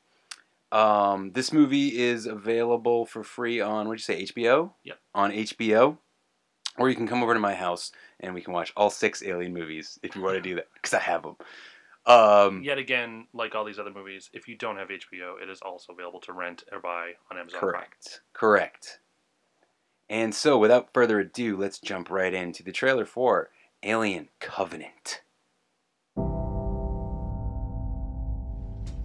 Um, 0.72 1.32
this 1.32 1.52
movie 1.52 2.00
is 2.00 2.28
available 2.28 3.08
for 3.08 3.24
free 3.24 3.60
on 3.62 3.88
what'd 3.88 4.08
you 4.08 4.26
say 4.28 4.32
HBO? 4.32 4.74
Yep. 4.84 5.00
On 5.16 5.32
HBO, 5.32 5.98
or 6.78 6.90
you 6.90 6.96
can 6.96 7.08
come 7.08 7.24
over 7.24 7.34
to 7.34 7.40
my 7.40 7.54
house 7.54 7.92
and 8.20 8.34
we 8.34 8.42
can 8.42 8.54
watch 8.54 8.74
all 8.76 8.90
six 8.90 9.24
Alien 9.24 9.54
movies 9.54 10.00
if 10.04 10.16
you 10.16 10.22
want 10.22 10.36
to 10.36 10.42
do 10.42 10.56
that 10.56 10.68
because 10.74 10.94
I 10.94 11.00
have 11.00 11.24
them. 11.24 11.36
Um, 12.06 12.64
Yet 12.64 12.78
again, 12.78 13.28
like 13.34 13.56
all 13.56 13.64
these 13.64 13.80
other 13.80 13.94
movies, 13.94 14.30
if 14.34 14.48
you 14.48 14.58
don't 14.58 14.78
have 14.78 14.90
HBO, 14.90 15.42
it 15.42 15.50
is 15.50 15.62
also 15.62 15.94
available 15.94 16.20
to 16.22 16.34
rent 16.34 16.64
or 16.72 16.80
buy 16.80 17.12
on 17.32 17.38
Amazon. 17.38 17.60
Prime. 17.60 17.72
correct, 17.72 18.22
correct. 18.34 19.00
And 20.10 20.36
so, 20.36 20.58
without 20.58 20.94
further 20.94 21.20
ado, 21.20 21.56
let's 21.56 21.80
jump 21.80 22.10
right 22.10 22.34
into 22.34 22.62
the 22.62 22.74
trailer 22.74 23.06
for 23.06 23.50
Alien 23.84 24.30
Covenant. 24.40 25.22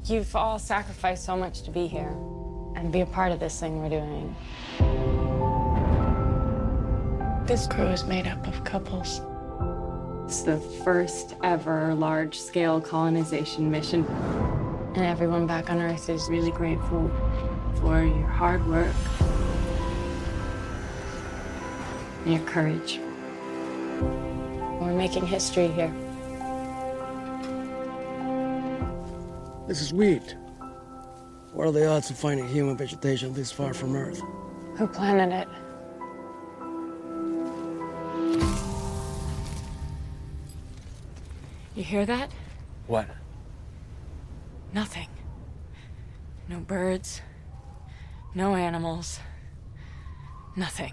You've 0.05 0.35
all 0.35 0.59
sacrificed 0.59 1.25
so 1.25 1.37
much 1.37 1.63
to 1.63 1.71
be 1.71 1.87
here 1.87 2.17
and 2.75 2.91
be 2.91 3.03
a 3.03 3.07
part 3.07 3.31
of 3.31 3.41
this 3.41 3.61
thing 3.61 3.81
we're 3.81 3.91
doing. 3.91 5.18
This 7.49 7.67
crew 7.67 7.87
is 7.87 8.05
made 8.05 8.27
up 8.27 8.47
of 8.47 8.63
couples. 8.65 9.23
It's 10.27 10.43
the 10.43 10.59
first 10.85 11.35
ever 11.43 11.95
large 11.95 12.39
scale 12.39 12.79
colonization 12.79 13.71
mission. 13.71 14.05
And 14.95 14.99
everyone 14.99 15.47
back 15.47 15.71
on 15.71 15.81
Earth 15.81 16.11
is 16.11 16.29
Really 16.29 16.51
grateful 16.51 17.11
for 17.81 18.03
your 18.05 18.27
hard 18.27 18.67
work 18.69 18.93
and 22.27 22.35
your 22.35 22.45
courage. 22.45 23.01
we're 24.79 24.93
making 24.93 25.27
history 25.27 25.69
here. 25.69 25.95
This 29.67 29.81
is 29.81 29.95
wheat. 29.95 30.37
What 31.55 31.69
are 31.69 31.73
the 31.73 31.89
odds 31.89 32.11
of 32.11 32.19
finding 32.19 32.47
human 32.47 32.77
vegetation 32.77 33.33
this 33.33 33.51
far 33.51 33.73
from 33.73 33.97
Earth? 33.97 34.21
Who 34.77 34.87
planted 34.87 35.35
it? 35.35 35.49
You 41.79 41.85
hear 41.85 42.05
that? 42.07 42.33
What? 42.89 43.07
Nothing. 44.75 45.07
No 46.49 46.59
birds. 46.59 47.23
No 48.35 48.57
animals. 48.57 49.21
Nothing. 50.57 50.93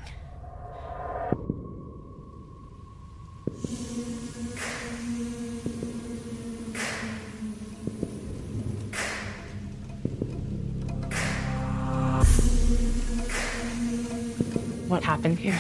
What 14.88 15.04
happened 15.04 15.40
here? 15.40 15.60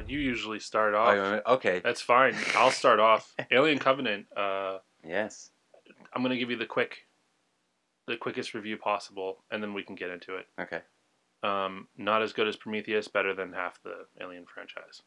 Are 0.00 0.10
you, 0.10 0.18
usually 0.18 0.58
start 0.60 0.94
off. 0.94 1.14
Oh, 1.46 1.54
okay. 1.54 1.80
That's 1.82 2.00
fine. 2.00 2.34
I'll 2.54 2.70
start 2.70 3.00
off. 3.10 3.34
Alien 3.50 3.78
Covenant. 3.78 4.26
Uh, 4.36 4.78
yes. 5.06 5.50
I'm 6.14 6.22
gonna 6.22 6.36
give 6.38 6.50
you 6.50 6.56
the 6.56 6.66
quick, 6.66 7.06
the 8.06 8.16
quickest 8.16 8.54
review 8.54 8.76
possible, 8.76 9.44
and 9.50 9.62
then 9.62 9.74
we 9.74 9.82
can 9.82 9.94
get 9.94 10.10
into 10.10 10.36
it. 10.36 10.46
Okay. 10.60 10.80
Um, 11.42 11.88
not 11.96 12.22
as 12.22 12.32
good 12.32 12.48
as 12.48 12.56
Prometheus. 12.56 13.08
Better 13.08 13.34
than 13.34 13.52
half 13.52 13.82
the 13.82 14.06
Alien 14.20 14.44
franchise. 14.46 15.02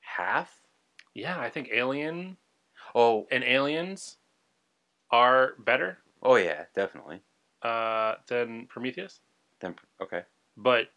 Half? 0.00 0.62
Yeah, 1.14 1.38
I 1.40 1.48
think 1.50 1.70
Alien. 1.72 2.36
Oh. 2.94 3.26
And 3.30 3.44
Aliens 3.44 4.16
are 5.10 5.52
better 5.58 5.98
Oh 6.22 6.36
yeah, 6.36 6.64
definitely. 6.74 7.20
uh, 7.62 8.14
than 8.28 8.66
Prometheus, 8.66 9.20
Then 9.60 9.74
okay. 10.02 10.22
but 10.56 10.88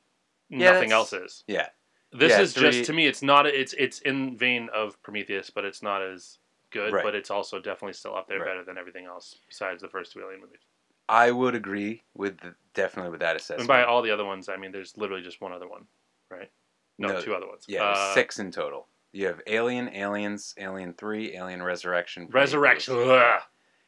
Yeah, 0.49 0.71
nothing 0.73 0.91
else 0.91 1.13
is. 1.13 1.43
Yeah. 1.47 1.67
This 2.13 2.31
Yeah, 2.31 2.41
is 2.41 2.53
three- 2.53 2.71
just 2.71 2.85
to 2.85 2.93
me. 2.93 3.07
It's 3.07 3.21
not. 3.21 3.45
It's 3.47 3.73
it's 3.73 3.99
in 3.99 4.37
vein 4.37 4.69
of 4.73 5.01
Prometheus, 5.03 5.49
but 5.49 5.65
it's 5.65 5.81
not 5.81 6.01
as 6.01 6.39
good. 6.71 6.93
Right. 6.93 7.03
But 7.03 7.15
it's 7.15 7.31
also 7.31 7.59
definitely 7.59 7.93
still 7.93 8.15
up 8.15 8.27
there, 8.27 8.39
Right. 8.39 8.45
better 8.47 8.63
than 8.63 8.77
everything 8.77 9.05
else 9.05 9.39
besides 9.47 9.81
the 9.81 9.87
first 9.89 10.11
two 10.11 10.21
Alien 10.21 10.41
movies. 10.41 10.61
I 11.09 11.31
would 11.31 11.53
agree 11.55 12.01
with 12.13 12.39
the, 12.39 12.55
definitely 12.73 13.11
with 13.11 13.19
that 13.19 13.35
assessment. 13.35 13.61
And 13.61 13.67
by 13.67 13.83
all 13.83 14.01
the 14.01 14.11
other 14.11 14.25
ones, 14.25 14.47
I 14.49 14.57
mean 14.57 14.71
there's 14.71 14.97
literally 14.97 15.21
just 15.21 15.41
one 15.41 15.51
other 15.51 15.67
one, 15.67 15.85
right? 16.29 16.49
No, 16.97 17.19
two 17.21 17.35
other 17.35 17.47
ones. 17.47 17.65
Yeah, 17.67 17.83
Uh, 17.83 18.13
six 18.13 18.39
in 18.39 18.51
total. 18.51 18.87
You 19.11 19.27
have 19.27 19.41
Alien, 19.45 19.89
Aliens, 19.93 20.55
Alien 20.57 20.93
Three, 20.93 21.35
Alien 21.35 21.61
Resurrection. 21.61 22.27
Resurrection. 22.31 22.95
Ugh. 22.97 23.41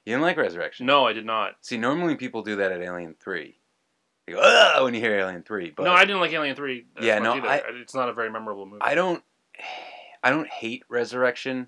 You 0.05 0.11
didn't 0.13 0.21
like 0.21 0.37
Resurrection? 0.37 0.85
No, 0.85 1.07
I 1.07 1.13
did 1.13 1.25
not. 1.25 1.55
See, 1.61 1.77
normally 1.77 2.15
people 2.15 2.43
do 2.43 2.55
that 2.57 2.71
at 2.71 2.81
Alien 2.81 3.15
Three. 3.15 3.59
They 4.27 4.33
go, 4.33 4.39
Ugh, 4.41 4.83
when 4.83 4.93
you 4.93 4.99
hear 4.99 5.17
Alien 5.17 5.43
Three. 5.43 5.71
But 5.75 5.83
no, 5.83 5.93
I 5.93 6.05
didn't 6.05 6.19
like 6.21 6.31
Alien 6.33 6.55
Three. 6.55 6.85
as 6.97 7.05
Yeah, 7.05 7.19
much 7.19 7.23
no, 7.23 7.33
either. 7.35 7.47
I- 7.49 7.61
it's 7.81 7.93
not 7.95 8.09
a 8.09 8.13
very 8.13 8.29
memorable 8.31 8.65
movie. 8.65 8.81
I 8.81 8.95
don't, 8.95 9.23
I 10.23 10.29
don't 10.31 10.47
hate 10.47 10.83
Resurrection 10.89 11.67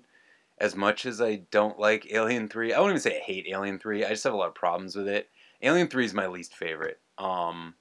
as 0.58 0.74
much 0.74 1.06
as 1.06 1.20
I 1.20 1.36
don't 1.50 1.78
like 1.78 2.12
Alien 2.12 2.48
Three. 2.48 2.72
I 2.72 2.80
won't 2.80 2.90
even 2.90 3.00
say 3.00 3.16
I 3.18 3.20
hate 3.20 3.46
Alien 3.48 3.78
Three. 3.78 4.04
I 4.04 4.08
just 4.10 4.24
have 4.24 4.32
a 4.32 4.36
lot 4.36 4.48
of 4.48 4.54
problems 4.54 4.96
with 4.96 5.08
it. 5.08 5.28
Alien 5.62 5.88
Three 5.88 6.04
is 6.04 6.14
my 6.14 6.26
least 6.26 6.54
favorite. 6.56 7.00
Um, 7.16 7.74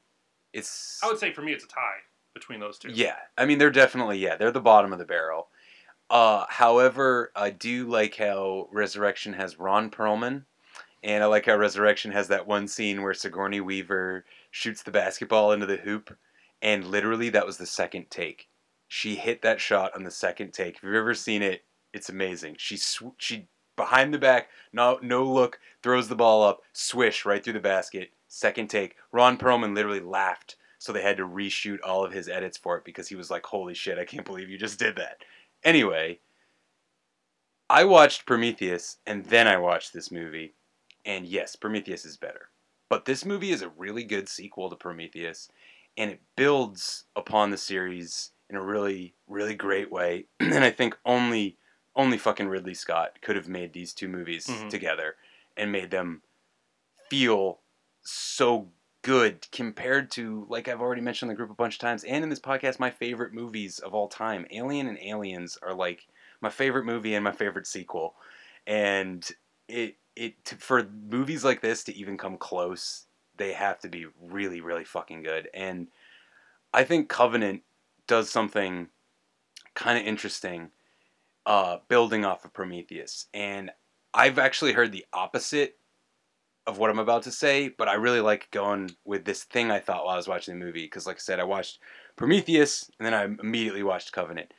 it's 0.54 1.00
I 1.04 1.08
would 1.08 1.20
say 1.20 1.32
for 1.34 1.42
me, 1.42 1.54
it's 1.54 1.64
a 1.64 1.68
tie 1.68 1.98
between 2.34 2.60
those 2.60 2.78
two. 2.78 2.90
Yeah, 2.92 3.16
I 3.38 3.46
mean 3.46 3.58
they're 3.58 3.70
definitely 3.72 4.20
yeah 4.20 4.36
they're 4.36 4.52
the 4.52 4.62
bottom 4.62 4.94
of 4.94 5.00
the 5.00 5.06
barrel. 5.06 5.48
Uh, 6.10 6.46
however, 6.50 7.32
I 7.36 7.50
do 7.50 7.88
like 7.90 8.16
how 8.16 8.70
Resurrection 8.72 9.34
has 9.34 9.60
Ron 9.60 9.90
Perlman, 9.92 10.44
and 11.04 11.24
I 11.24 11.28
like 11.28 11.46
how 11.48 11.58
Resurrection 11.58 12.12
has 12.12 12.30
that 12.30 12.48
one 12.48 12.68
scene 12.68 13.02
where 13.02 13.14
Sigourney 13.14 13.60
Weaver 13.60 14.24
shoots 14.58 14.82
the 14.82 14.92
basketball 14.92 15.52
into 15.52 15.68
the 15.68 15.78
hoop, 15.78 16.18
and 16.64 16.86
literally 16.86 17.30
that 17.30 17.46
was 17.46 17.58
the 17.58 17.66
second 17.66 18.10
take. 18.10 18.50
She 18.88 19.16
hit 19.16 19.44
that 19.44 19.62
shot 19.62 19.96
on 19.96 20.04
the 20.04 20.12
second 20.12 20.52
take. 20.52 20.78
If 20.78 20.84
you've 20.84 20.96
ever 20.96 21.14
seen 21.14 21.44
it, 21.44 21.64
it's 21.94 22.10
amazing. 22.10 22.56
She 22.58 22.76
sw- 22.76 23.16
she 23.18 23.48
behind 23.76 24.14
the 24.14 24.18
back, 24.18 24.50
no 24.74 24.98
no 25.04 25.24
look, 25.24 25.60
throws 25.84 26.08
the 26.08 26.16
ball 26.16 26.44
up, 26.44 26.62
swish 26.74 27.24
right 27.24 27.44
through 27.44 27.54
the 27.54 27.60
basket. 27.60 28.10
Second 28.28 28.70
take. 28.70 28.96
Ron 29.12 29.38
Perlman 29.38 29.76
literally 29.76 30.00
laughed, 30.00 30.56
so 30.80 30.92
they 30.92 31.04
had 31.04 31.18
to 31.18 31.28
reshoot 31.28 31.78
all 31.84 32.04
of 32.04 32.12
his 32.12 32.28
edits 32.28 32.58
for 32.58 32.78
it 32.78 32.84
because 32.84 33.08
he 33.08 33.16
was 33.16 33.30
like, 33.30 33.46
"Holy 33.46 33.76
shit, 33.76 34.00
I 34.00 34.06
can't 34.06 34.26
believe 34.26 34.50
you 34.50 34.58
just 34.58 34.80
did 34.80 34.96
that." 34.96 35.22
Anyway, 35.64 36.20
I 37.70 37.84
watched 37.84 38.26
Prometheus 38.26 38.98
and 39.06 39.24
then 39.26 39.48
I 39.48 39.58
watched 39.58 39.94
this 39.94 40.12
movie, 40.12 40.56
and 41.06 41.28
yes, 41.28 41.56
Prometheus 41.56 42.06
is 42.06 42.18
better. 42.18 42.50
But 42.90 43.06
this 43.06 43.26
movie 43.26 43.52
is 43.52 43.62
a 43.62 43.70
really 43.70 44.04
good 44.04 44.30
sequel 44.30 44.70
to 44.70 44.76
Prometheus, 44.76 45.50
and 45.98 46.12
it 46.12 46.22
builds 46.36 47.06
upon 47.16 47.52
the 47.52 47.58
series 47.58 48.32
in 48.50 48.56
a 48.56 48.64
really, 48.64 49.14
really 49.28 49.56
great 49.56 49.92
way. 49.92 50.26
and 50.40 50.64
I 50.64 50.72
think 50.72 50.98
only, 51.06 51.58
only 51.96 52.18
fucking 52.18 52.48
Ridley 52.48 52.74
Scott 52.74 53.20
could 53.22 53.36
have 53.36 53.48
made 53.48 53.74
these 53.74 53.94
two 53.94 54.08
movies 54.08 54.48
Mhm. 54.48 54.70
together 54.70 55.16
and 55.58 55.72
made 55.72 55.92
them 55.92 56.22
feel 57.10 57.60
so 58.02 58.72
good 59.02 59.48
compared 59.52 60.12
to, 60.12 60.46
like 60.50 60.68
I've 60.68 60.82
already 60.82 61.02
mentioned 61.02 61.30
in 61.30 61.36
the 61.36 61.38
group 61.38 61.50
a 61.50 61.56
bunch 61.56 61.76
of 61.76 61.80
times, 61.80 62.04
and 62.04 62.24
in 62.24 62.30
this 62.30 62.40
podcast, 62.40 62.80
my 62.80 62.92
favorite 62.92 63.34
movies 63.34 63.80
of 63.80 63.94
all 63.94 64.08
time. 64.08 64.46
Alien 64.52 64.88
and 64.88 65.00
Aliens 65.00 65.58
are 65.62 65.74
like 65.74 66.08
my 66.42 66.50
favorite 66.50 66.86
movie 66.86 67.16
and 67.16 67.24
my 67.24 67.32
favorite 67.32 67.68
sequel, 67.68 68.16
and 68.66 69.30
it 69.68 69.96
it 70.18 70.44
to, 70.46 70.56
for 70.56 70.88
movies 71.10 71.44
like 71.44 71.62
this 71.62 71.84
to 71.86 71.96
even 71.96 72.18
come 72.18 72.38
close, 72.38 73.06
they 73.38 73.54
have 73.54 73.80
to 73.80 73.90
be 73.90 74.08
really 74.22 74.62
really 74.62 74.84
fucking 74.84 75.24
good. 75.24 75.50
And 75.54 75.88
I 76.74 76.84
think 76.84 77.10
Covenant 77.10 77.62
does 78.08 78.30
something 78.30 78.88
kind 79.74 79.98
of 79.98 80.06
interesting, 80.06 80.72
uh, 81.46 81.78
building 81.88 82.26
off 82.26 82.46
of 82.46 82.54
Prometheus, 82.54 83.28
and 83.34 83.72
I've 84.14 84.40
actually 84.40 84.74
heard 84.74 84.92
the 84.92 85.06
opposite 85.14 85.78
of 86.68 86.78
what 86.78 86.90
I'm 86.90 87.00
about 87.00 87.24
to 87.24 87.32
say, 87.32 87.70
but 87.70 87.88
I 87.88 87.94
really 87.94 88.20
like 88.20 88.52
going 88.52 88.92
with 89.06 89.24
this 89.24 89.46
thing 89.46 89.72
I 89.72 89.80
thought 89.80 90.04
while 90.04 90.16
I 90.16 90.18
was 90.18 90.28
watching 90.28 90.58
the 90.58 90.66
movie 90.66 90.84
because, 90.84 91.08
like 91.08 91.16
I 91.16 91.20
said, 91.20 91.40
I 91.40 91.46
watched 91.46 91.80
Prometheus 92.18 92.92
and 93.00 93.06
then 93.06 93.14
I 93.14 93.24
immediately 93.24 93.84
watched 93.84 94.12
Covenant. 94.12 94.54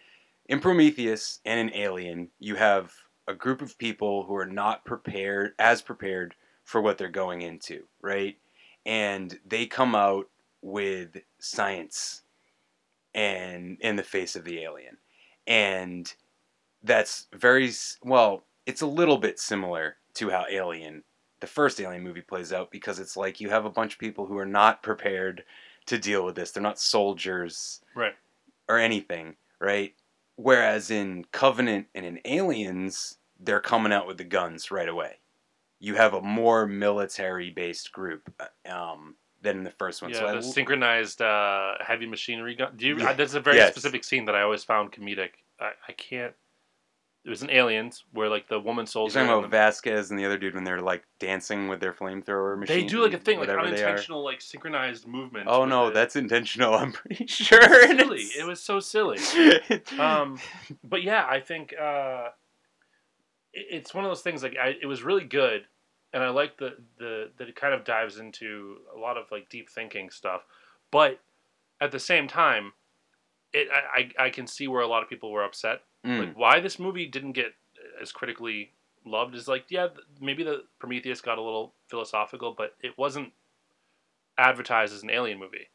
In 0.47 0.61
Prometheus 0.61 1.41
and 1.45 1.61
in 1.61 1.77
Alien, 1.77 2.31
you 2.39 2.55
have 2.55 2.95
a 3.29 3.35
group 3.35 3.63
of 3.63 3.79
people 3.79 4.25
who 4.25 4.35
are 4.35 4.47
not 4.47 4.85
prepared, 4.85 5.53
as 5.59 5.83
prepared 5.83 6.35
for 6.65 6.81
what 6.81 6.99
they're 6.99 7.09
going 7.09 7.43
into, 7.43 7.85
right? 8.01 8.37
And 8.87 9.39
they 9.47 9.67
come 9.67 9.95
out 9.95 10.29
with 10.63 11.19
science 11.39 12.23
and 13.15 13.77
in 13.81 13.97
the 13.97 14.03
face 14.03 14.35
of 14.35 14.45
the 14.45 14.61
alien. 14.61 14.97
And 15.47 16.13
that's 16.83 17.27
very 17.35 17.71
well, 18.03 18.45
it's 18.67 18.81
a 18.83 18.87
little 18.87 19.19
bit 19.19 19.39
similar 19.39 19.97
to 20.15 20.31
how 20.31 20.47
Alien, 20.51 21.05
the 21.41 21.47
first 21.47 21.81
Alien 21.81 22.03
movie 22.03 22.21
plays 22.23 22.53
out 22.53 22.71
because 22.71 22.99
it's 22.99 23.17
like 23.17 23.41
you 23.41 23.51
have 23.51 23.65
a 23.65 23.71
bunch 23.71 23.95
of 23.95 23.99
people 23.99 24.27
who 24.27 24.39
are 24.39 24.47
not 24.47 24.83
prepared 24.83 25.45
to 25.87 25.99
deal 25.99 26.25
with 26.25 26.35
this. 26.35 26.51
They're 26.51 26.63
not 26.63 26.79
soldiers 26.81 27.81
Right. 27.95 28.15
or 28.69 28.79
anything, 28.79 29.37
right? 29.61 29.95
Whereas 30.37 30.91
in 30.91 31.25
Covenant 31.33 31.89
and 31.95 32.07
in 32.07 32.21
Aliens, 32.25 33.18
they're 33.41 33.61
coming 33.61 33.93
out 33.93 34.07
with 34.07 34.19
the 34.19 34.25
guns 34.25 34.71
right 34.71 34.89
away. 34.89 35.19
You 35.81 35.95
have 35.95 36.15
a 36.15 36.21
more 36.21 36.67
military 36.67 37.51
based 37.51 37.93
group 37.93 38.33
uh, 38.41 38.73
um, 38.73 39.15
than 39.43 39.63
the 39.63 39.71
first 39.71 40.03
one. 40.03 40.11
Yeah, 40.11 40.19
so 40.19 40.27
the 40.29 40.35
l- 40.37 40.43
synchronized 40.43 41.23
uh, 41.23 41.75
heavy 41.81 42.07
machinery 42.07 42.55
gun. 42.57 42.73
Do 42.77 42.87
you? 42.87 42.99
Yeah. 42.99 43.13
that's 43.13 43.35
a 43.35 43.41
very 43.41 43.57
Yes. 43.59 43.71
specific 43.73 44.03
scene 44.05 44.25
that 44.25 44.35
I 44.35 44.43
always 44.43 44.65
found 44.65 44.91
comedic. 44.93 45.31
I, 45.61 45.71
I 45.89 45.93
can't. 45.93 46.35
It 47.25 47.31
was 47.31 47.43
in 47.43 47.51
Aliens 47.51 48.05
where 48.13 48.29
like 48.29 48.49
the 48.49 48.59
woman 48.59 48.85
You're 48.85 48.87
soldier. 48.87 49.15
talking 49.15 49.29
and 49.31 49.39
about 49.41 49.51
Vasquez 49.51 50.11
and 50.11 50.19
the 50.19 50.25
other 50.25 50.39
dude 50.39 50.55
when 50.55 50.65
they're 50.65 50.81
like 50.81 51.05
dancing 51.19 51.69
with 51.69 51.79
their 51.79 51.93
flamethrower 51.93 52.59
machine. 52.59 52.77
they 52.81 52.85
do 52.87 53.03
like 53.03 53.13
a 53.13 53.19
thing, 53.19 53.39
like 53.39 53.49
whatever 53.49 53.71
they 53.71 53.83
are. 53.83 53.87
unintentional, 53.89 54.25
like 54.25 54.41
synchronized 54.41 55.07
movement. 55.07 55.47
Oh 55.49 55.65
no, 55.67 55.89
it. 55.89 55.95
that's 55.95 56.17
intentional. 56.17 56.75
I'm 56.83 56.93
pretty 56.93 57.27
sure. 57.27 57.61
Silly. 57.87 58.19
it's- 58.23 58.37
It 58.37 58.47
was 58.47 58.61
so 58.63 58.81
silly. 58.81 59.19
um, 59.99 60.39
but 60.83 61.03
yeah, 61.03 61.27
I 61.29 61.41
think 61.41 61.75
uh, 61.79 62.29
it, 62.29 62.33
it's 63.53 63.95
one 63.95 64.05
of 64.05 64.11
those 64.11 64.23
things. 64.23 64.43
Like 64.43 64.57
I, 64.61 64.75
it 64.81 64.87
was 64.87 65.03
really 65.03 65.25
good, 65.25 65.63
and 66.13 66.23
I 66.23 66.29
like 66.29 66.59
the 66.59 66.77
the 66.99 67.31
that 67.39 67.49
it 67.49 67.57
kind 67.57 67.75
of 67.75 67.85
dives 67.85 68.19
into 68.19 68.79
a 68.95 68.99
lot 68.99 69.17
of 69.17 69.31
like 69.31 69.49
deep 69.49 69.71
thinking 69.71 70.11
stuff. 70.11 70.43
But 70.91 71.21
at 71.81 71.93
the 71.93 72.01
same 72.01 72.29
time, 72.29 72.73
it 73.53 73.69
I, 73.73 74.11
I, 74.19 74.31
can 74.31 74.47
see 74.47 74.69
where 74.69 74.83
a 74.83 74.87
lot 74.87 75.03
of 75.03 75.09
people 75.09 75.31
were 75.31 75.45
upset. 75.45 75.83
Mm. 76.05 76.19
Like 76.21 76.39
why 76.39 76.61
this 76.61 76.79
movie 76.79 77.07
didn't 77.07 77.33
get 77.33 77.55
as 78.01 78.13
critically 78.13 78.73
loved 79.05 79.35
is 79.35 79.49
like 79.49 79.65
yeah 79.71 79.89
maybe 80.21 80.43
the 80.43 80.65
Prometheus 80.79 81.21
got 81.21 81.39
a 81.39 81.43
little 81.43 81.75
philosophical, 81.89 82.55
but 82.57 82.75
it 82.83 82.97
wasn't 82.97 83.33
advertised 84.37 84.95
as 84.95 85.03
an 85.03 85.11
alien 85.11 85.39
movie. 85.39 85.69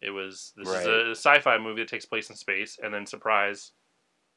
It 0.00 0.10
was 0.10 0.52
this 0.56 0.68
is 0.68 0.86
a 0.86 1.10
sci-fi 1.10 1.58
movie 1.58 1.82
that 1.82 1.88
takes 1.88 2.06
place 2.06 2.30
in 2.30 2.36
space, 2.36 2.78
and 2.82 2.94
then 2.94 3.06
surprise, 3.06 3.72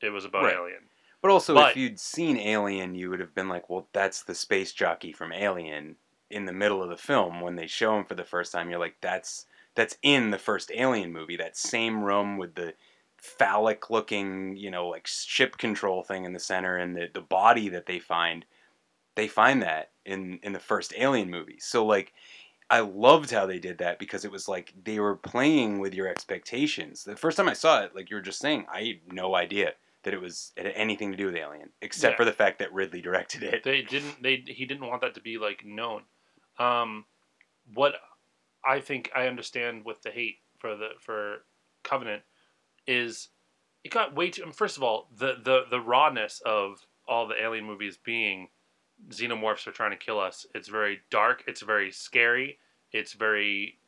it 0.01 0.09
was 0.09 0.25
about 0.25 0.43
Right. 0.43 0.55
alien. 0.55 0.89
But 1.21 1.31
also, 1.31 1.53
But- 1.53 1.71
if 1.71 1.77
you'd 1.77 1.99
seen 1.99 2.37
Alien, 2.37 2.95
you 2.95 3.09
would 3.09 3.19
have 3.19 3.35
been 3.35 3.49
like, 3.49 3.69
"Well, 3.69 3.87
that's 3.93 4.23
the 4.23 4.35
space 4.35 4.73
jockey 4.73 5.13
from 5.13 5.31
Alien." 5.31 5.97
In 6.29 6.45
the 6.45 6.53
middle 6.53 6.81
of 6.81 6.89
the 6.89 6.97
film, 6.97 7.41
when 7.41 7.57
they 7.57 7.67
show 7.67 7.97
him 7.97 8.05
for 8.05 8.15
the 8.15 8.23
first 8.23 8.51
time, 8.53 8.69
you're 8.69 8.79
like, 8.79 9.01
"That's 9.01 9.45
that's 9.75 9.97
in 10.01 10.31
the 10.31 10.37
first 10.37 10.71
Alien 10.73 11.13
movie. 11.13 11.37
That 11.37 11.55
same 11.55 12.03
room 12.03 12.37
with 12.37 12.55
the 12.55 12.73
phallic 13.17 13.89
looking, 13.89 14.55
you 14.55 14.71
know, 14.71 14.87
like 14.87 15.07
ship 15.07 15.57
control 15.57 16.03
thing 16.03 16.25
in 16.25 16.33
the 16.33 16.39
center 16.39 16.77
and 16.77 16.95
the, 16.95 17.09
the 17.13 17.21
body 17.21 17.69
that 17.69 17.85
they 17.85 17.99
find. 17.99 18.45
They 19.15 19.27
find 19.27 19.61
that 19.61 19.91
in 20.05 20.39
in 20.43 20.53
the 20.53 20.59
first 20.59 20.93
Alien 20.97 21.29
movie. 21.29 21.59
So 21.59 21.85
like 21.85 22.13
I 22.69 22.79
loved 22.79 23.31
how 23.31 23.45
they 23.45 23.59
did 23.59 23.77
that 23.79 23.99
because 23.99 24.25
it 24.25 24.31
was 24.31 24.47
like 24.47 24.73
they 24.83 24.99
were 24.99 25.15
playing 25.15 25.79
with 25.79 25.93
your 25.93 26.07
expectations. 26.07 27.03
The 27.03 27.15
first 27.17 27.37
time 27.37 27.49
I 27.49 27.53
saw 27.53 27.81
it, 27.83 27.95
like 27.95 28.09
you 28.09 28.15
were 28.15 28.21
just 28.21 28.39
saying, 28.39 28.65
I 28.71 28.83
had 28.83 29.13
no 29.13 29.35
idea 29.35 29.73
that 30.03 30.13
it 30.13 30.21
was 30.21 30.51
it 30.57 30.65
had 30.65 30.73
anything 30.75 31.11
to 31.11 31.17
do 31.17 31.25
with 31.27 31.35
Alien, 31.35 31.69
except 31.81 32.13
Yeah. 32.13 32.17
for 32.17 32.25
the 32.25 32.31
fact 32.33 32.59
that 32.59 32.73
Ridley 32.73 33.01
directed 33.01 33.43
it. 33.43 33.63
They 33.63 33.81
didn't. 33.81 34.21
They 34.21 34.43
he 34.47 34.65
didn't 34.65 34.87
want 34.87 35.01
that 35.01 35.13
to 35.15 35.21
be 35.21 35.37
like 35.37 35.63
known. 35.65 36.03
Um, 36.59 37.05
what 37.73 37.95
I 38.65 38.79
think 38.79 39.11
I 39.15 39.27
understand 39.27 39.85
with 39.85 40.01
the 40.01 40.11
hate 40.11 40.37
for 40.59 40.75
the 40.75 40.89
for 40.99 41.43
Covenant 41.83 42.23
is 42.87 43.29
it 43.83 43.91
got 43.91 44.15
way 44.15 44.29
too. 44.29 44.45
First 44.51 44.77
of 44.77 44.83
all, 44.83 45.07
the 45.15 45.35
the 45.43 45.65
the 45.69 45.79
rawness 45.79 46.41
of 46.45 46.85
all 47.07 47.27
the 47.27 47.41
Alien 47.41 47.65
movies 47.65 47.97
being 47.97 48.49
xenomorphs 49.09 49.65
are 49.67 49.71
trying 49.71 49.91
to 49.91 49.97
kill 49.97 50.19
us. 50.19 50.45
It's 50.53 50.67
very 50.67 50.99
dark. 51.09 51.43
It's 51.47 51.61
very 51.61 51.91
scary. 51.91 52.59
It's 52.91 53.13
very 53.13 53.79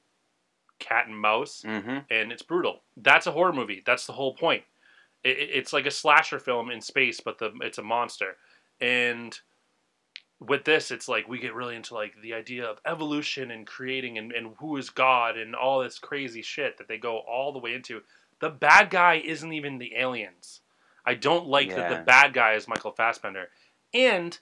cat 0.80 1.08
and 1.08 1.18
mouse, 1.18 1.64
Mm-hmm. 1.66 1.98
and 2.10 2.32
it's 2.32 2.42
brutal. 2.42 2.82
That's 2.98 3.28
a 3.28 3.32
horror 3.32 3.54
movie. 3.54 3.84
That's 3.86 4.08
the 4.08 4.14
whole 4.14 4.34
point. 4.34 4.64
It, 5.24 5.38
it- 5.38 5.50
it's 5.54 5.74
like 5.74 5.86
a 5.86 5.92
slasher 5.92 6.40
film 6.40 6.70
in 6.72 6.82
space, 6.82 7.20
but 7.20 7.38
the 7.40 7.52
it's 7.62 7.78
a 7.78 7.84
monster. 7.84 8.38
And 8.82 9.38
with 10.40 10.66
this, 10.66 10.92
it's 10.92 11.08
like 11.08 11.28
we 11.28 11.40
get 11.40 11.54
really 11.54 11.76
into 11.76 11.94
like 11.94 12.14
the 12.22 12.34
idea 12.34 12.66
of 12.66 12.80
evolution 12.86 13.52
and 13.52 13.66
creating 13.66 14.18
and, 14.18 14.32
and 14.34 14.56
who 14.60 14.76
is 14.78 14.90
God 14.90 15.38
and 15.38 15.56
all 15.56 15.82
this 15.82 16.00
crazy 16.00 16.42
shit 16.42 16.78
that 16.78 16.88
they 16.88 16.98
go 16.98 17.18
all 17.20 17.54
the 17.54 17.60
way 17.60 17.74
into. 17.74 18.02
The 18.40 18.50
bad 18.50 18.90
guy 18.90 19.22
isn't 19.24 19.54
even 19.54 19.78
the 19.78 19.96
aliens. 19.96 20.60
I 21.06 21.14
don't 21.14 21.48
like 21.48 21.70
that 21.76 21.90
the 21.90 21.96
bad 22.04 22.34
guy 22.34 22.54
is 22.54 22.68
Michael 22.68 22.92
Fassbender. 22.92 23.50
And 23.94 24.38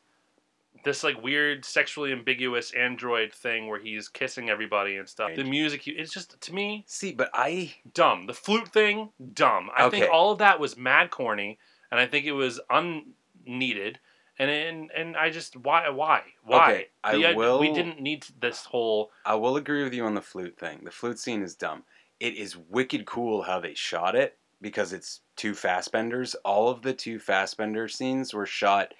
this 0.84 1.04
like 1.04 1.22
weird 1.22 1.64
sexually 1.66 2.12
ambiguous 2.12 2.72
android 2.72 3.34
thing 3.34 3.68
where 3.68 3.80
he's 3.80 4.08
kissing 4.08 4.50
everybody 4.50 4.98
and 4.98 5.08
stuff. 5.08 5.32
The 5.36 5.44
music, 5.44 5.88
it's 5.88 6.12
just 6.14 6.40
to 6.42 6.54
me. 6.54 6.84
See, 6.88 7.12
but 7.14 7.30
I 7.34 7.76
dumb. 7.94 8.26
The 8.26 8.34
flute 8.34 8.70
thing, 8.70 9.10
dumb. 9.34 9.70
I 9.76 9.90
think 9.90 10.08
all 10.12 10.32
of 10.32 10.40
that 10.40 10.60
was 10.60 10.78
mad 10.78 11.12
corny, 11.12 11.60
and 11.92 12.00
I 12.00 12.08
think 12.08 12.26
it 12.26 12.32
was 12.32 12.60
unneeded. 12.70 14.00
And 14.40 14.50
and, 14.50 14.92
and 14.92 15.18
I 15.18 15.30
just 15.30 15.56
why 15.58 15.90
why 15.90 16.24
why 16.44 16.72
Okay, 16.72 16.88
I 17.04 17.18
The- 17.18 17.34
will- 17.36 17.60
We 17.60 17.72
didn't 17.74 18.02
need 18.02 18.26
this 18.40 18.66
whole. 18.66 19.12
I 19.26 19.36
will 19.36 19.58
agree 19.58 19.84
with 19.84 19.94
you 19.94 20.06
on 20.06 20.16
the 20.16 20.22
flute 20.22 20.58
thing. 20.58 20.82
The 20.84 20.92
flute 20.92 21.20
scene 21.20 21.44
is 21.44 21.54
dumb. 21.54 21.84
It 22.20 22.36
is 22.36 22.58
wicked 22.58 23.06
cool 23.06 23.44
how 23.44 23.60
they 23.60 23.74
shot 23.74 24.16
it 24.16 24.38
because 24.62 24.94
it's 24.94 25.22
two 25.36 25.52
Fassbenders. 25.54 26.36
All 26.46 26.70
of 26.70 26.82
the 26.82 26.94
two 26.94 27.20
Fassbender 27.20 27.88
scenes 27.88 28.34
were 28.34 28.46
shot 28.48 28.94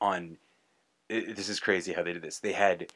on. 0.00 0.38
I 1.10 1.24
this 1.32 1.48
is 1.48 1.60
crazy 1.60 1.92
how 1.92 2.02
they 2.02 2.12
did 2.12 2.22
this. 2.22 2.38
They 2.38 2.52
had 2.52 2.92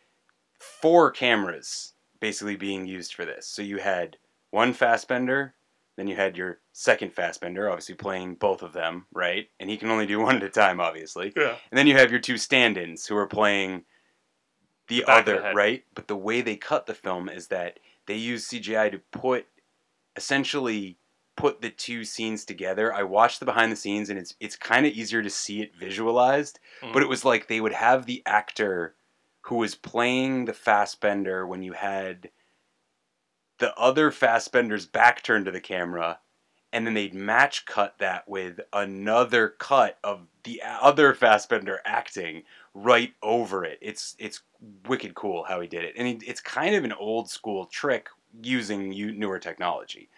four 0.58 1.10
cameras 1.10 1.94
basically 2.20 2.56
being 2.56 2.86
used 2.86 3.14
for 3.14 3.24
this. 3.24 3.46
So 3.46 3.62
you 3.62 3.78
had 3.78 4.16
one 4.50 4.72
Fassbender, 4.72 5.54
then 5.96 6.06
you 6.06 6.14
had 6.16 6.36
your 6.36 6.60
second 6.72 7.12
Fassbender, 7.12 7.68
obviously 7.68 7.96
playing 7.96 8.36
both 8.36 8.62
of 8.62 8.72
them, 8.72 9.06
right? 9.12 9.48
And 9.58 9.68
he 9.68 9.76
can 9.76 9.90
only 9.90 10.06
do 10.06 10.20
one 10.22 10.36
at 10.36 10.42
a 10.42 10.48
time, 10.48 10.80
obviously. 10.80 11.32
Yeah. 11.36 11.56
And 11.70 11.78
then 11.78 11.86
you 11.86 11.96
have 11.96 12.10
your 12.10 12.20
two 12.20 12.38
stand-ins 12.38 13.06
who 13.06 13.16
are 13.16 13.26
playing 13.26 13.84
the, 14.88 15.04
The 15.06 15.18
of 15.18 15.24
the 15.24 15.38
other, 15.38 15.54
right? 15.54 15.84
But 15.94 16.08
the 16.08 16.16
way 16.16 16.40
they 16.40 16.56
cut 16.56 16.86
the 16.86 16.94
film 16.94 17.28
is 17.28 17.48
that 17.48 17.78
they 18.06 18.16
use 18.16 18.48
CGI 18.48 18.90
to 18.92 18.98
put 19.10 19.46
essentially 20.16 20.98
put 21.36 21.60
the 21.60 21.70
two 21.70 22.04
scenes 22.04 22.44
together. 22.44 22.92
I 22.92 23.02
watched 23.02 23.40
the 23.40 23.46
behind 23.46 23.72
the 23.72 23.76
scenes 23.76 24.10
and 24.10 24.18
it's 24.18 24.34
it's 24.40 24.56
kind 24.56 24.86
of 24.86 24.92
easier 24.92 25.22
to 25.22 25.30
see 25.30 25.62
it 25.62 25.74
visualized, 25.74 26.58
Mm. 26.82 26.92
but 26.92 27.02
it 27.02 27.08
was 27.08 27.24
like 27.24 27.46
they 27.48 27.60
would 27.60 27.72
have 27.72 28.06
the 28.06 28.22
actor 28.26 28.94
who 29.42 29.56
was 29.56 29.74
playing 29.74 30.44
the 30.44 30.52
Fassbender 30.52 31.46
when 31.46 31.62
you 31.62 31.72
had 31.72 32.30
the 33.58 33.74
other 33.76 34.10
Fassbender's 34.10 34.86
back 34.86 35.22
turned 35.22 35.44
to 35.46 35.50
the 35.50 35.60
camera 35.60 36.18
and 36.72 36.86
then 36.86 36.94
they'd 36.94 37.14
match 37.14 37.66
cut 37.66 37.98
that 37.98 38.26
with 38.26 38.58
another 38.72 39.48
cut 39.48 39.98
of 40.02 40.26
the 40.44 40.62
other 40.64 41.12
Fassbender 41.14 41.80
acting 41.84 42.42
right 42.74 43.12
over 43.22 43.64
it. 43.64 43.78
It's 43.82 44.16
it's 44.18 44.40
wicked 44.88 45.14
cool 45.14 45.44
how 45.44 45.60
he 45.60 45.68
did 45.68 45.84
it, 45.84 45.94
and 45.96 46.22
it's 46.22 46.40
kind 46.40 46.74
of 46.74 46.84
an 46.84 46.92
old 46.92 47.28
school 47.28 47.66
trick 47.66 48.08
using 48.42 48.88
newer 49.18 49.38
technology. 49.38 50.08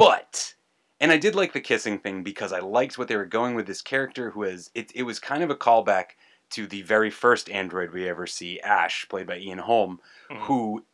But 0.00 0.54
and 0.98 1.12
I 1.12 1.16
did 1.16 1.34
like 1.34 1.52
the 1.52 1.60
kissing 1.60 1.98
thing 1.98 2.22
because 2.22 2.52
I 2.52 2.60
liked 2.60 2.98
what 2.98 3.08
they 3.08 3.16
were 3.16 3.24
going 3.26 3.54
with 3.54 3.66
this 3.66 3.82
character 3.82 4.30
who 4.30 4.42
is 4.44 4.70
it. 4.74 4.90
It 4.94 5.02
was 5.04 5.18
kind 5.20 5.42
of 5.42 5.50
a 5.50 5.54
callback 5.56 6.16
to 6.50 6.66
the 6.66 6.82
very 6.82 7.10
first 7.10 7.48
android 7.50 7.92
we 7.92 8.08
ever 8.08 8.26
see, 8.26 8.60
Ash, 8.60 9.06
played 9.08 9.26
by 9.26 9.38
Ian 9.38 9.58
Holm, 9.58 10.00
Mhm. 10.30 10.38
who 10.40 10.84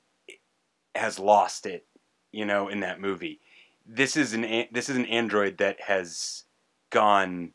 has 0.94 1.18
lost 1.18 1.66
it, 1.66 1.86
you 2.32 2.44
know, 2.44 2.68
in 2.68 2.80
that 2.80 3.00
movie. 3.00 3.40
This 3.86 4.16
is 4.16 4.32
an 4.32 4.42
this 4.72 4.88
is 4.88 4.96
an 4.96 5.06
android 5.06 5.58
that 5.58 5.80
has 5.82 6.44
gone. 6.90 7.52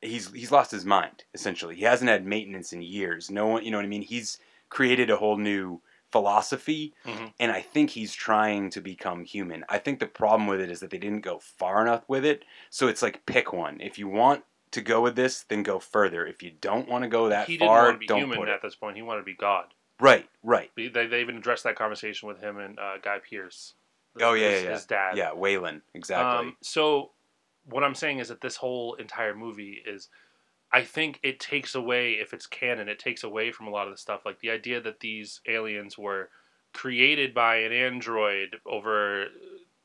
He's 0.00 0.30
he's 0.32 0.52
lost 0.52 0.70
his 0.70 0.84
mind 0.84 1.24
essentially. 1.34 1.74
He 1.76 1.82
hasn't 1.82 2.10
had 2.10 2.26
maintenance 2.26 2.72
in 2.72 2.82
years. 2.82 3.30
No 3.30 3.46
one, 3.46 3.64
you 3.64 3.70
know 3.70 3.78
what 3.78 3.84
I 3.84 3.88
mean. 3.88 4.02
He's 4.02 4.38
created 4.68 5.10
a 5.10 5.16
whole 5.16 5.36
new 5.38 5.80
philosophy, 6.14 6.94
Mhm. 7.04 7.32
and 7.40 7.50
I 7.50 7.60
think 7.60 7.90
he's 7.90 8.14
trying 8.14 8.70
to 8.70 8.80
become 8.80 9.24
human. 9.24 9.64
I 9.68 9.78
think 9.78 9.98
the 9.98 10.06
problem 10.06 10.46
with 10.46 10.60
it 10.60 10.70
is 10.70 10.78
that 10.78 10.90
they 10.90 10.98
didn't 10.98 11.22
go 11.22 11.40
far 11.40 11.82
enough 11.82 12.04
with 12.08 12.24
it. 12.24 12.44
So 12.70 12.86
it's 12.86 13.02
like 13.02 13.26
pick 13.26 13.52
one. 13.52 13.80
If 13.80 13.98
you 13.98 14.06
want 14.06 14.44
to 14.70 14.80
go 14.80 15.00
with 15.00 15.16
this, 15.16 15.42
then 15.42 15.64
go 15.64 15.80
further. 15.80 16.24
If 16.24 16.40
you 16.40 16.52
don't 16.52 16.88
want 16.88 17.02
to 17.02 17.08
go 17.08 17.28
that 17.28 17.48
he 17.48 17.56
didn't 17.56 17.68
far, 17.68 17.82
want 17.86 17.94
to 17.96 17.98
be 17.98 18.06
don't 18.06 18.18
human 18.20 18.38
put 18.38 18.48
at 18.48 18.56
it. 18.56 18.62
this 18.62 18.76
point. 18.76 18.96
He 18.96 19.02
wanted 19.02 19.20
to 19.22 19.24
be 19.24 19.34
God. 19.34 19.74
Right, 20.00 20.28
right. 20.44 20.70
They, 20.76 20.86
they 20.88 21.06
they 21.08 21.20
even 21.20 21.36
addressed 21.36 21.64
that 21.64 21.74
conversation 21.76 22.28
with 22.28 22.38
him 22.40 22.58
and 22.58 22.78
uh, 22.78 22.98
Guy 23.02 23.18
Pearce. 23.28 23.74
Oh 24.20 24.34
yeah, 24.34 24.50
his, 24.50 24.62
yeah, 24.62 24.68
yeah. 24.68 24.74
his 24.74 24.84
dad. 24.86 25.16
Yeah, 25.16 25.32
Weyland, 25.32 25.82
exactly. 25.94 26.48
Um, 26.48 26.56
so, 26.62 27.10
what 27.64 27.82
I'm 27.82 27.94
saying 27.96 28.20
is 28.20 28.28
that 28.28 28.40
this 28.40 28.54
whole 28.56 28.94
entire 28.94 29.34
movie 29.34 29.82
is, 29.84 30.08
I 30.74 30.82
think 30.82 31.20
it 31.22 31.38
takes 31.38 31.76
away, 31.76 32.14
if 32.14 32.34
it's 32.34 32.48
canon, 32.48 32.88
it 32.88 32.98
takes 32.98 33.22
away 33.22 33.52
from 33.52 33.68
a 33.68 33.70
lot 33.70 33.86
of 33.86 33.94
the 33.94 33.96
stuff. 33.96 34.26
Like 34.26 34.40
the 34.40 34.50
idea 34.50 34.80
that 34.80 34.98
these 34.98 35.40
aliens 35.46 35.96
were 35.96 36.30
created 36.72 37.32
by 37.32 37.58
an 37.58 37.72
android 37.72 38.56
over 38.66 39.26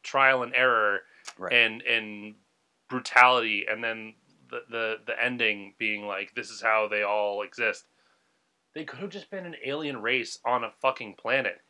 trial 0.02 0.42
and 0.42 0.56
error 0.56 1.02
Right. 1.38 1.54
and 1.54 1.84
and 1.84 2.34
brutality, 2.90 3.68
and 3.70 3.84
then 3.84 4.16
the, 4.50 4.62
the 4.68 4.96
the 5.06 5.24
ending 5.24 5.76
being 5.78 6.08
like, 6.08 6.34
this 6.34 6.50
is 6.50 6.60
how 6.60 6.88
they 6.88 7.04
all 7.04 7.44
exist. 7.44 7.86
They 8.74 8.84
could 8.84 9.00
have 9.00 9.12
just 9.12 9.30
been 9.30 9.46
an 9.46 9.56
alien 9.64 10.02
race 10.02 10.40
on 10.44 10.64
a 10.64 10.72
fucking 10.82 11.16
planet 11.20 11.62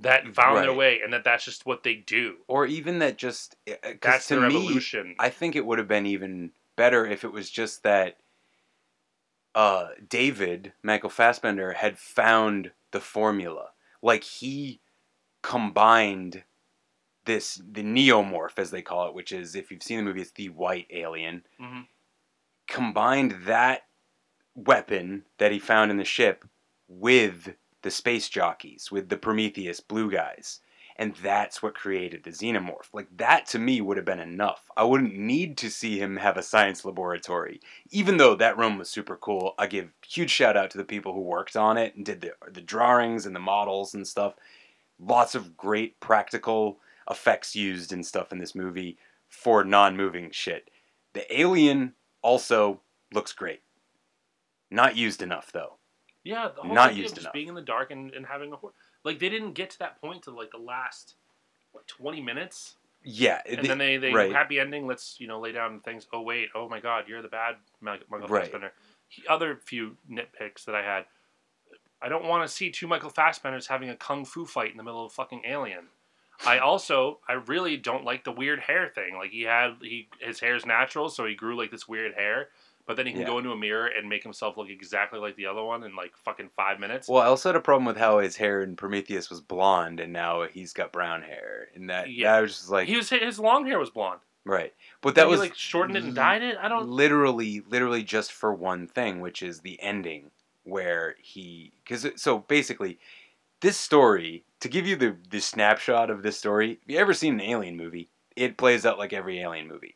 that 0.00 0.34
found 0.34 0.58
their 0.62 0.74
way, 0.74 1.00
and 1.02 1.10
that 1.14 1.24
that's 1.24 1.44
just 1.46 1.64
what 1.64 1.84
they 1.84 1.94
do. 1.94 2.36
or 2.48 2.66
even 2.66 2.98
that 2.98 3.16
just 3.16 3.56
uh, 3.66 3.74
'cause 3.82 3.98
That's 4.02 4.28
to 4.28 4.34
their 4.34 4.46
me, 4.46 4.56
evolution. 4.56 5.14
I 5.18 5.30
think 5.30 5.56
it 5.56 5.64
would 5.64 5.78
have 5.78 5.88
been 5.88 6.04
even 6.06 6.52
better 6.76 7.06
if 7.06 7.24
it 7.24 7.32
was 7.32 7.50
just 7.50 7.82
that 7.84 8.18
uh, 9.58 9.88
David 10.08 10.72
Michael 10.84 11.10
Fassbender 11.10 11.72
had 11.72 11.98
found 11.98 12.70
the 12.92 13.00
formula, 13.00 13.70
like 14.00 14.22
he 14.22 14.80
combined 15.42 16.44
this 17.24 17.60
the 17.68 17.82
neomorph 17.82 18.56
as 18.56 18.70
they 18.70 18.82
call 18.82 19.08
it, 19.08 19.14
which 19.14 19.32
is 19.32 19.56
if 19.56 19.72
you've 19.72 19.82
seen 19.82 19.98
the 19.98 20.04
movie, 20.04 20.20
it's 20.20 20.30
the 20.30 20.48
white 20.50 20.86
alien. 20.90 21.44
Mhm. 21.60 21.88
Combined 22.68 23.32
that 23.46 23.88
weapon 24.54 25.24
that 25.38 25.50
he 25.50 25.58
found 25.58 25.90
in 25.90 25.96
the 25.96 26.04
ship 26.04 26.44
with 26.86 27.56
the 27.82 27.90
space 27.90 28.28
jockeys, 28.28 28.92
with 28.92 29.08
the 29.08 29.16
Prometheus 29.16 29.80
blue 29.80 30.08
guys. 30.08 30.60
And 31.00 31.14
that's 31.22 31.62
what 31.62 31.76
created 31.76 32.24
the 32.24 32.30
xenomorph. 32.30 32.92
Like, 32.92 33.06
that 33.18 33.46
to 33.48 33.58
me 33.60 33.80
would 33.80 33.96
have 33.96 34.06
been 34.06 34.18
enough. 34.18 34.68
I 34.76 34.82
wouldn't 34.82 35.16
need 35.16 35.56
to 35.58 35.70
see 35.70 36.00
him 36.00 36.16
have 36.16 36.36
a 36.36 36.42
science 36.42 36.84
laboratory. 36.84 37.60
Even 37.90 38.16
though 38.16 38.34
that 38.34 38.58
room 38.58 38.78
was 38.78 38.90
super 38.90 39.16
cool, 39.16 39.54
I 39.58 39.68
give 39.68 39.92
huge 40.04 40.30
shout 40.30 40.56
out 40.56 40.70
to 40.72 40.78
the 40.78 40.84
people 40.84 41.12
who 41.12 41.20
worked 41.20 41.54
on 41.54 41.78
it 41.78 41.94
and 41.94 42.04
did 42.04 42.20
the, 42.20 42.32
the 42.50 42.60
drawings 42.60 43.26
and 43.26 43.36
the 43.36 43.40
models 43.40 43.94
and 43.94 44.06
stuff. 44.08 44.34
Lots 44.98 45.36
of 45.36 45.56
great 45.56 46.00
practical 46.00 46.80
effects 47.08 47.54
used 47.54 47.92
and 47.92 48.04
stuff 48.04 48.32
in 48.32 48.38
this 48.38 48.56
movie 48.56 48.98
for 49.28 49.62
non 49.62 49.96
moving 49.96 50.30
shit. 50.32 50.68
The 51.12 51.40
alien 51.40 51.94
also 52.22 52.80
looks 53.12 53.32
great. 53.32 53.62
Not 54.70 54.96
used 54.96 55.22
enough, 55.22 55.52
though. 55.52 55.74
Yeah, 56.24 56.48
the 56.54 56.62
whole 56.62 56.74
Not 56.74 56.90
idea 56.90 57.02
used 57.02 57.12
of 57.12 57.16
just 57.18 57.24
enough. 57.26 57.32
being 57.32 57.48
in 57.48 57.54
the 57.54 57.62
dark 57.62 57.90
and, 57.92 58.12
and 58.12 58.26
having 58.26 58.52
a 58.52 58.56
like 59.08 59.18
they 59.18 59.28
didn't 59.28 59.54
get 59.54 59.70
to 59.70 59.78
that 59.80 60.00
point 60.00 60.22
to 60.24 60.30
like 60.30 60.50
the 60.52 60.58
last 60.58 61.14
what 61.72 61.86
twenty 61.88 62.20
minutes, 62.22 62.76
Yeah. 63.02 63.40
and 63.46 63.64
then 63.66 63.78
they 63.78 63.96
they 63.96 64.12
right. 64.12 64.32
happy 64.32 64.60
ending. 64.60 64.86
Let's 64.86 65.16
you 65.18 65.26
know 65.26 65.40
lay 65.40 65.52
down 65.52 65.80
things. 65.80 66.06
Oh 66.12 66.20
wait, 66.22 66.50
oh 66.54 66.68
my 66.68 66.78
God, 66.80 67.04
you're 67.08 67.22
the 67.22 67.28
bad 67.28 67.56
Michael 67.80 68.06
Right. 68.28 68.44
Fassbender. 68.44 68.72
He, 69.08 69.22
other 69.26 69.56
few 69.64 69.96
nitpicks 70.10 70.64
that 70.66 70.74
I 70.74 70.82
had. 70.82 71.06
I 72.00 72.08
don't 72.08 72.26
want 72.26 72.48
to 72.48 72.54
see 72.54 72.70
two 72.70 72.86
Michael 72.86 73.10
Fassbenders 73.10 73.66
having 73.66 73.90
a 73.90 73.96
kung 73.96 74.24
fu 74.24 74.44
fight 74.44 74.70
in 74.70 74.76
the 74.76 74.84
middle 74.84 75.04
of 75.04 75.12
fucking 75.12 75.42
Alien. 75.46 75.86
I 76.46 76.58
also 76.58 77.18
I 77.28 77.32
really 77.32 77.76
don't 77.76 78.04
like 78.04 78.22
the 78.24 78.30
weird 78.30 78.60
hair 78.60 78.92
thing. 78.94 79.16
Like 79.16 79.30
he 79.30 79.42
had 79.42 79.76
he 79.80 80.08
his 80.20 80.38
hair's 80.40 80.64
natural, 80.64 81.08
so 81.08 81.24
he 81.24 81.34
grew 81.34 81.56
like 81.56 81.70
this 81.70 81.88
weird 81.88 82.14
hair. 82.14 82.48
But 82.88 82.96
then 82.96 83.06
he 83.06 83.12
can 83.12 83.20
Yeah. 83.20 83.26
go 83.28 83.38
into 83.38 83.52
a 83.52 83.56
mirror 83.56 83.86
and 83.86 84.08
make 84.08 84.22
himself 84.22 84.56
look 84.56 84.70
exactly 84.70 85.20
like 85.20 85.36
the 85.36 85.44
other 85.46 85.62
one 85.62 85.84
in 85.84 85.94
like 85.94 86.16
fucking 86.16 86.48
five 86.56 86.80
minutes. 86.80 87.06
Well, 87.06 87.22
I 87.22 87.26
also 87.26 87.50
had 87.50 87.56
a 87.56 87.60
problem 87.60 87.84
with 87.84 87.98
how 87.98 88.18
his 88.18 88.36
hair 88.38 88.62
in 88.62 88.76
Prometheus 88.76 89.28
was 89.28 89.42
blonde, 89.42 90.00
and 90.00 90.10
now 90.10 90.44
he's 90.44 90.72
got 90.72 90.90
brown 90.90 91.20
hair, 91.22 91.68
and 91.74 91.90
that 91.90 92.08
Yeah. 92.10 92.32
that 92.32 92.40
was 92.40 92.56
just 92.56 92.70
like 92.70 92.88
he 92.88 92.96
was 92.96 93.10
his 93.10 93.38
long 93.38 93.66
hair 93.66 93.78
was 93.78 93.90
blonde. 93.90 94.20
right. 94.46 94.72
But 95.02 95.14
that 95.16 95.26
he, 95.26 95.30
was 95.30 95.38
like 95.38 95.54
shortened 95.54 95.98
it 95.98 96.02
and 96.04 96.14
dyed 96.14 96.42
it. 96.42 96.56
I 96.58 96.68
don't. 96.68 96.88
literally, 96.88 97.60
literally 97.68 98.02
just 98.02 98.32
for 98.32 98.54
one 98.54 98.86
thing, 98.88 99.20
which 99.20 99.42
is 99.42 99.60
the 99.60 99.80
ending 99.82 100.30
where 100.64 101.14
he 101.20 101.72
because 101.84 102.06
uh, 102.06 102.10
so 102.16 102.38
basically 102.38 102.98
this 103.60 103.76
story 103.76 104.44
to 104.60 104.68
give 104.70 104.86
you 104.86 104.96
the 104.96 105.14
the 105.28 105.40
snapshot 105.40 106.08
of 106.08 106.22
this 106.22 106.38
story. 106.38 106.78
If 106.82 106.90
you 106.90 106.96
ever 106.98 107.12
seen 107.12 107.34
an 107.34 107.40
alien 107.42 107.76
movie, 107.76 108.08
it 108.34 108.56
plays 108.56 108.86
out 108.86 108.98
like 108.98 109.12
every 109.12 109.40
alien 109.40 109.68
movie. 109.68 109.94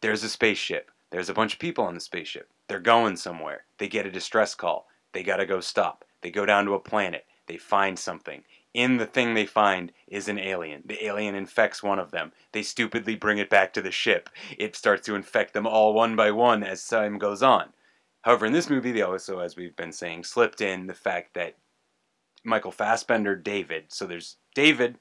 There's 0.00 0.24
a 0.24 0.30
spaceship. 0.30 0.90
There's 1.10 1.28
a 1.28 1.34
bunch 1.34 1.54
of 1.54 1.58
people 1.58 1.84
on 1.84 1.94
the 1.94 2.00
spaceship. 2.00 2.48
They're 2.68 2.80
going 2.80 3.16
somewhere. 3.16 3.64
They 3.78 3.88
get 3.88 4.06
a 4.06 4.10
distress 4.10 4.54
call. 4.54 4.88
They 5.12 5.22
gotta 5.22 5.46
go 5.46 5.60
stop. 5.60 6.04
They 6.22 6.30
go 6.30 6.46
down 6.46 6.66
to 6.66 6.74
a 6.74 6.80
planet. 6.80 7.26
They 7.46 7.56
find 7.56 7.98
something. 7.98 8.44
In 8.72 8.98
the 8.98 9.06
thing 9.06 9.34
they 9.34 9.46
find 9.46 9.90
is 10.06 10.28
an 10.28 10.38
alien. 10.38 10.82
The 10.86 11.04
alien 11.04 11.34
infects 11.34 11.82
one 11.82 11.98
of 11.98 12.12
them. 12.12 12.32
They 12.52 12.62
stupidly 12.62 13.16
bring 13.16 13.38
it 13.38 13.50
back 13.50 13.72
to 13.72 13.82
the 13.82 13.90
ship. 13.90 14.30
It 14.56 14.76
starts 14.76 15.04
to 15.06 15.16
infect 15.16 15.52
them 15.52 15.66
all 15.66 15.92
one 15.92 16.14
by 16.14 16.30
one 16.30 16.62
as 16.62 16.86
time 16.86 17.18
goes 17.18 17.42
on. 17.42 17.72
However, 18.22 18.46
in 18.46 18.52
this 18.52 18.70
movie, 18.70 18.92
they 18.92 19.02
also, 19.02 19.40
as 19.40 19.56
we've 19.56 19.74
been 19.74 19.92
saying, 19.92 20.24
slipped 20.24 20.60
in 20.60 20.86
the 20.86 20.94
fact 20.94 21.34
that 21.34 21.56
Michael 22.44 22.70
Fassbender, 22.70 23.34
David. 23.34 23.86
So 23.88 24.06
there's 24.06 24.36
David, 24.54 24.98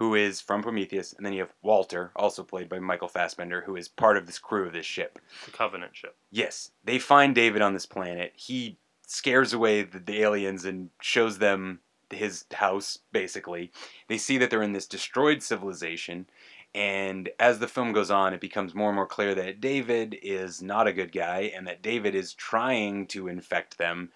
who 0.00 0.14
is 0.14 0.40
from 0.40 0.62
Prometheus, 0.62 1.12
and 1.12 1.26
then 1.26 1.34
you 1.34 1.40
have 1.40 1.52
Walter, 1.60 2.10
also 2.16 2.42
played 2.42 2.70
by 2.70 2.78
Michael 2.78 3.06
Fassbender, 3.06 3.60
who 3.66 3.76
is 3.76 3.86
part 3.86 4.16
of 4.16 4.24
this 4.24 4.38
crew 4.38 4.66
of 4.66 4.72
this 4.72 4.86
ship. 4.86 5.18
The 5.44 5.50
Covenant 5.50 5.94
ship. 5.94 6.16
Yes, 6.30 6.70
they 6.82 6.98
find 6.98 7.34
David 7.34 7.60
on 7.60 7.74
this 7.74 7.84
planet. 7.84 8.32
He 8.34 8.78
scares 9.06 9.52
away 9.52 9.82
the, 9.82 9.98
the 9.98 10.22
aliens 10.22 10.64
and 10.64 10.88
shows 11.02 11.36
them 11.36 11.80
his 12.08 12.46
house, 12.50 13.00
basically. 13.12 13.72
They 14.08 14.16
see 14.16 14.38
that 14.38 14.48
they're 14.48 14.62
in 14.62 14.72
this 14.72 14.86
destroyed 14.86 15.42
civilization, 15.42 16.30
and 16.74 17.28
as 17.38 17.58
the 17.58 17.68
film 17.68 17.92
goes 17.92 18.10
on, 18.10 18.32
it 18.32 18.40
becomes 18.40 18.74
more 18.74 18.88
and 18.88 18.96
more 18.96 19.06
clear 19.06 19.34
that 19.34 19.60
David 19.60 20.16
is 20.22 20.62
not 20.62 20.86
a 20.86 20.94
good 20.94 21.12
guy 21.12 21.52
and 21.54 21.66
that 21.66 21.82
David 21.82 22.14
is 22.14 22.32
trying 22.32 23.06
to 23.08 23.28
infect 23.28 23.76
them 23.76 24.12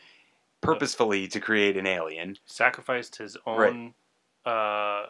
purposefully 0.63 1.29
to 1.29 1.41
create 1.41 1.77
an 1.77 1.87
alien. 1.87 2.39
Sacrificed 2.47 3.17
his 3.17 3.37
own 3.47 3.93
uh, 4.47 5.07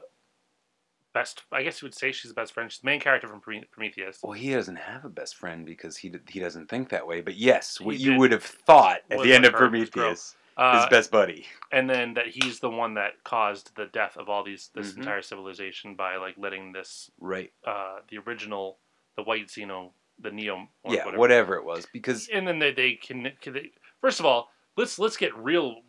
best. 1.15 1.43
I 1.51 1.62
guess 1.62 1.81
you 1.81 1.86
would 1.86 1.95
say 1.95 2.12
she's 2.12 2.31
the 2.31 2.35
best 2.35 2.53
friend. 2.53 2.70
She's 2.70 2.81
the 2.81 2.86
main 2.86 3.01
character 3.01 3.27
from 3.28 3.41
Prometheus. 3.41 4.19
Well, 4.23 4.32
he 4.32 4.53
doesn't 4.53 4.77
have 4.77 5.05
a 5.05 5.09
best 5.09 5.36
friend 5.36 5.65
because 5.65 5.97
he 5.97 6.12
he 6.28 6.41
doesn't 6.41 6.69
think 6.69 6.91
that 6.91 7.07
way. 7.07 7.23
But 7.23 7.36
yes, 7.36 7.81
what 7.81 7.97
He 7.97 8.03
you 8.05 8.19
would 8.19 8.32
have 8.32 8.43
thought 8.45 9.01
at 9.11 9.23
the 9.23 9.32
end 9.32 9.47
of 9.47 9.53
her- 9.55 9.70
his 9.70 9.89
girl. 9.91 10.03
Prometheus, 10.05 10.36
Uh, 10.57 10.81
his 10.82 10.91
best 10.91 11.11
buddy. 11.11 11.47
and 11.73 11.89
then 11.91 12.15
that 12.15 12.28
he's 12.28 12.61
the 12.61 12.70
one 12.70 12.95
that 12.95 13.12
caused 13.24 13.74
the 13.77 13.86
death 13.86 14.16
of 14.16 14.28
all 14.28 14.45
these 14.45 14.69
this 14.74 14.93
Mhm. 14.93 14.99
entire 14.99 15.23
civilization 15.23 15.95
by 15.97 16.16
like 16.16 16.36
letting 16.36 16.73
this 16.73 17.11
Right. 17.19 17.53
uh 17.65 18.01
the 18.09 18.19
original 18.19 18.78
the 19.16 19.23
white 19.24 19.47
Xeno 19.49 19.93
the 20.20 20.31
Neo 20.31 20.69
or 20.85 20.95
Yeah, 20.95 21.05
whatever. 21.07 21.19
whatever 21.19 21.57
it 21.57 21.65
was, 21.65 21.86
because 21.86 22.28
and 22.28 22.47
then 22.47 22.61
they 22.61 22.70
they 22.73 22.95
can, 22.95 23.32
can 23.41 23.53
they, 23.53 23.73
first 24.01 24.20
of 24.20 24.27
all 24.27 24.51
let's 24.77 24.97
let's 25.01 25.16
get 25.16 25.35
real 25.36 25.82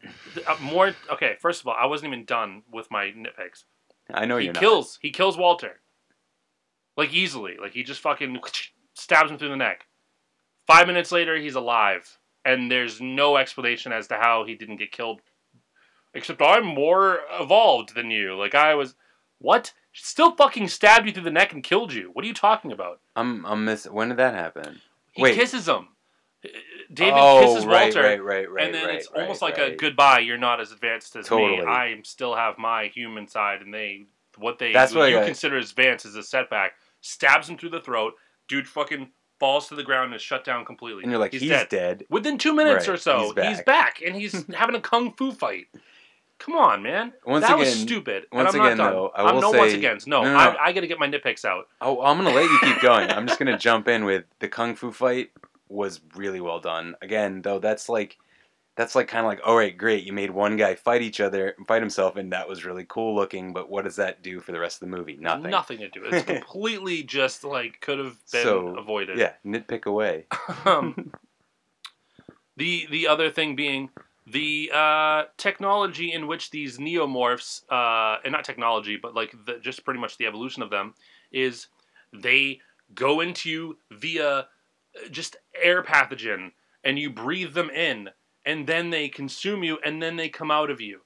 uh, 0.47 0.57
more 0.61 0.95
okay 1.11 1.35
first 1.39 1.61
of 1.61 1.67
all 1.67 1.75
I 1.75 1.85
wasn't 1.85 2.11
even 2.13 2.25
done 2.25 2.63
with 2.71 2.89
my 2.89 3.11
nitpicks 3.11 3.65
I 4.13 4.25
know 4.25 4.37
he 4.37 4.45
you're 4.45 4.53
not. 4.53 4.59
kills 4.59 4.99
he 5.01 5.11
kills 5.11 5.37
Walter. 5.37 5.79
Like 6.97 7.13
easily. 7.13 7.55
Like 7.61 7.73
he 7.73 7.83
just 7.83 8.01
fucking 8.01 8.39
stabs 8.93 9.31
him 9.31 9.37
through 9.37 9.49
the 9.49 9.55
neck. 9.55 9.85
Five 10.67 10.87
minutes 10.87 11.11
later 11.11 11.37
he's 11.37 11.55
alive. 11.55 12.17
And 12.43 12.69
there's 12.69 13.01
no 13.01 13.37
explanation 13.37 13.91
as 13.91 14.07
to 14.07 14.15
how 14.15 14.45
he 14.45 14.53
didn't 14.55 14.77
get 14.77 14.91
killed. 14.91 15.21
Except 16.13 16.41
I'm 16.41 16.65
more 16.65 17.19
evolved 17.39 17.95
than 17.95 18.11
you. 18.11 18.35
Like 18.37 18.55
I 18.55 18.75
was 18.75 18.95
what? 19.39 19.73
Still 19.93 20.35
fucking 20.35 20.67
stabbed 20.67 21.07
you 21.07 21.13
through 21.13 21.23
the 21.23 21.31
neck 21.31 21.53
and 21.53 21.63
killed 21.63 21.93
you. 21.93 22.09
What 22.13 22.23
are 22.23 22.27
you 22.27 22.33
talking 22.33 22.71
about? 22.71 22.99
I'm 23.15 23.45
I'm 23.45 23.65
miss. 23.65 23.85
When 23.85 24.09
did 24.09 24.17
that 24.17 24.33
happen? 24.33 24.81
he 25.11 25.23
Wait. 25.23 25.35
kisses 25.35 25.67
him 25.67 25.87
David 26.93 27.13
Oh, 27.17 27.41
kisses 27.41 27.65
right, 27.65 27.83
Walter, 27.93 28.01
right, 28.01 28.23
right, 28.23 28.49
right, 28.51 28.65
and 28.65 28.73
then 28.75 28.85
right, 28.85 28.95
it's 28.95 29.07
almost 29.07 29.41
right, 29.41 29.57
like 29.57 29.73
a 29.73 29.75
goodbye. 29.75 30.19
You're 30.19 30.37
not 30.37 30.59
as 30.61 30.71
advanced 30.71 31.15
as 31.15 31.27
Totally. 31.27 31.57
me. 31.61 31.65
I 31.65 31.99
still 32.03 32.35
have 32.35 32.57
my 32.57 32.87
human 32.87 33.27
side, 33.27 33.61
and 33.61 33.73
they 33.73 34.05
what 34.37 34.59
they 34.59 34.73
That's 34.73 34.93
what 34.93 35.01
what 35.01 35.09
you 35.11 35.15
got- 35.17 35.25
consider 35.25 35.57
as 35.57 35.71
advanced 35.71 36.05
is 36.05 36.15
a 36.15 36.23
setback. 36.23 36.73
Stabs 37.01 37.49
him 37.49 37.57
through 37.57 37.69
the 37.69 37.81
throat. 37.81 38.13
Dude, 38.47 38.67
fucking 38.67 39.09
falls 39.39 39.67
to 39.69 39.75
the 39.75 39.83
ground 39.83 40.05
and 40.05 40.15
is 40.15 40.21
shut 40.21 40.43
down 40.43 40.65
completely. 40.65 41.03
And 41.03 41.11
you're 41.11 41.19
like, 41.19 41.33
he's 41.33 41.49
dead. 41.69 42.05
Within 42.09 42.37
two 42.37 42.53
minutes 42.53 42.87
or 42.87 42.97
so, 42.97 43.19
he's 43.19 43.47
he's 43.47 43.57
back. 43.57 43.65
back, 43.65 44.01
and 44.05 44.15
he's 44.15 44.45
having 44.53 44.75
a 44.75 44.81
kung 44.81 45.13
fu 45.13 45.31
fight. 45.31 45.67
Come 46.37 46.55
on, 46.55 46.83
man. 46.83 47.13
Once 47.25 47.47
that 47.47 47.57
was 47.57 47.73
stupid. 47.73 48.25
once 48.31 48.53
and 48.53 48.61
I'm 48.61 48.67
again, 48.67 48.77
not 48.77 48.83
done. 48.85 48.93
though, 48.93 49.07
I 49.15 49.23
I'm 49.23 49.35
will 49.35 49.41
no 49.41 49.51
once 49.51 49.71
say- 49.71 49.77
again. 49.77 49.97
No, 50.05 50.21
No, 50.23 50.27
no, 50.27 50.33
no. 50.33 50.37
I, 50.37 50.65
I 50.65 50.71
got 50.73 50.81
to 50.81 50.87
get 50.87 50.99
my 50.99 51.07
nitpicks 51.07 51.45
out. 51.45 51.67
Oh, 51.79 52.01
I'm 52.01 52.17
gonna 52.17 52.35
let 52.35 52.43
you 52.43 52.59
keep 52.61 52.81
going. 52.81 53.09
I'm 53.09 53.25
just 53.25 53.39
gonna 53.39 53.57
jump 53.57 53.87
in 53.87 54.03
with 54.03 54.25
the 54.39 54.49
kung 54.49 54.75
fu 54.75 54.91
fight 54.91 55.29
was 55.69 56.01
really 56.15 56.41
well 56.41 56.59
done. 56.59 56.95
Again, 57.01 57.41
though, 57.41 57.59
that's 57.59 57.89
like 57.89 58.17
that's 58.75 58.93
like 58.95 59.07
kind 59.07 59.25
of 59.25 59.29
like, 59.29 59.39
all 59.45 59.55
right, 59.55 59.75
great, 59.75 60.03
you 60.03 60.11
made 60.11 60.29
one 60.29 60.57
guy 60.57 60.75
fight 60.75 61.01
each 61.01 61.21
other, 61.21 61.55
fight 61.65 61.81
himself, 61.81 62.17
and 62.17 62.33
that 62.33 62.47
was 62.47 62.65
really 62.65 62.85
cool 62.87 63.15
looking. 63.15 63.53
But 63.53 63.69
what 63.69 63.85
does 63.85 63.95
that 63.95 64.21
do 64.21 64.39
for 64.39 64.51
the 64.51 64.59
rest 64.59 64.81
of 64.81 64.89
the 64.89 64.97
movie? 64.97 65.17
Nothing. 65.19 65.51
Nothing 65.51 65.77
to 65.79 65.89
do. 65.89 66.03
It's 66.03 66.25
completely 66.27 67.03
just 67.03 67.43
like 67.43 67.79
could 67.81 67.99
have 67.99 68.17
been 68.31 68.43
so 68.43 68.75
avoided. 68.77 69.17
Yeah, 69.17 69.33
nitpick 69.45 69.85
away. 69.85 70.25
um, 70.65 71.11
the 72.57 72.85
the 72.91 73.07
other 73.07 73.29
thing 73.29 73.55
being 73.55 73.89
the 74.27 74.71
uh, 74.73 75.23
technology 75.37 76.11
in 76.11 76.27
which 76.27 76.49
these 76.49 76.77
neomorphs, 76.77 77.63
uh, 77.69 78.19
and 78.23 78.31
not 78.31 78.43
technology, 78.43 78.97
but 78.97 79.13
like 79.13 79.33
the, 79.45 79.59
just 79.59 79.85
pretty 79.85 79.99
much 79.99 80.17
the 80.17 80.25
evolution 80.25 80.61
of 80.61 80.69
them, 80.69 80.95
is 81.31 81.67
they 82.11 82.59
go 82.93 83.21
into 83.21 83.49
you 83.49 83.77
via 83.91 84.47
just 85.11 85.35
air 85.61 85.83
pathogen, 85.83 86.51
and 86.83 86.97
you 86.99 87.09
breathe 87.09 87.53
them 87.53 87.69
in, 87.69 88.09
and 88.45 88.67
then 88.67 88.89
they 88.89 89.07
consume 89.09 89.63
you, 89.63 89.77
and 89.83 90.01
then 90.01 90.15
they 90.15 90.29
come 90.29 90.51
out 90.51 90.69
of 90.69 90.79
you. 90.81 91.01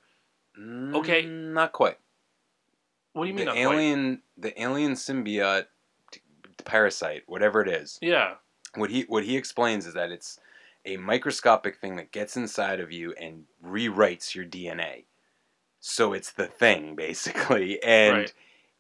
Okay, 0.58 1.24
Mm, 1.24 1.54
not 1.54 1.72
quite. 1.72 1.98
What 3.14 3.24
do 3.26 3.30
you 3.30 3.34
mean? 3.36 3.46
The 3.46 3.54
not 3.54 3.54
quite? 3.56 3.62
alien, 3.76 4.22
the 4.38 4.62
alien 4.62 4.94
symbiote, 4.94 5.66
t- 6.12 6.22
parasite, 6.66 7.24
whatever 7.28 7.62
it 7.62 7.68
is. 7.70 7.98
Yeah. 8.02 8.36
What 8.76 8.90
he 8.92 9.02
what 9.04 9.24
he 9.24 9.36
explains 9.36 9.86
is 9.88 9.94
that 9.96 10.12
it's 10.12 10.40
a 10.86 10.98
microscopic 10.98 11.78
thing 11.78 11.96
that 11.98 12.12
gets 12.12 12.38
inside 12.38 12.80
of 12.80 12.92
you 12.92 13.14
and 13.14 13.46
rewrites 13.64 14.36
your 14.36 14.46
DNA. 14.46 15.06
So 15.80 16.14
it's 16.14 16.32
the 16.32 16.48
thing 16.48 16.96
basically, 16.98 17.82
and 17.84 18.16
Right. 18.18 18.34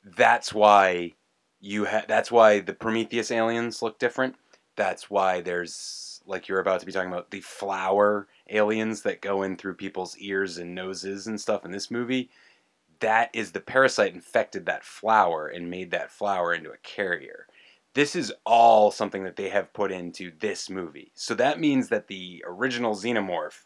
that's 0.03 0.53
why 0.53 1.13
you 1.59 1.85
ha- 1.85 2.05
That's 2.07 2.31
why 2.31 2.59
the 2.59 2.73
Prometheus 2.73 3.31
aliens 3.31 3.81
look 3.81 3.99
different. 3.99 4.35
That's 4.79 5.09
why 5.09 5.41
there's 5.41 6.21
like 6.25 6.47
you're 6.47 6.61
about 6.61 6.79
to 6.79 6.85
be 6.85 6.93
talking 6.93 7.11
about 7.11 7.31
the 7.31 7.41
flower 7.41 8.29
aliens 8.49 9.01
that 9.01 9.19
go 9.19 9.43
in 9.43 9.57
through 9.57 9.73
people's 9.73 10.17
ears 10.19 10.57
and 10.57 10.73
noses 10.73 11.27
and 11.27 11.41
stuff 11.41 11.65
in 11.65 11.71
this 11.71 11.91
movie. 11.91 12.29
That 13.01 13.29
is 13.33 13.51
the 13.51 13.59
parasite 13.59 14.13
infected 14.13 14.65
that 14.67 14.85
flower 14.85 15.47
and 15.47 15.69
made 15.69 15.91
that 15.91 16.11
flower 16.11 16.53
into 16.53 16.71
a 16.71 16.77
carrier 16.77 17.45
this 17.95 18.15
is 18.15 18.31
all 18.45 18.91
something 18.91 19.23
that 19.23 19.35
they 19.35 19.49
have 19.49 19.73
put 19.73 19.91
into 19.91 20.31
this 20.39 20.69
movie. 20.69 21.11
So 21.15 21.33
that 21.35 21.59
means 21.59 21.89
that 21.89 22.07
the 22.07 22.43
original 22.47 22.95
xenomorph 22.95 23.65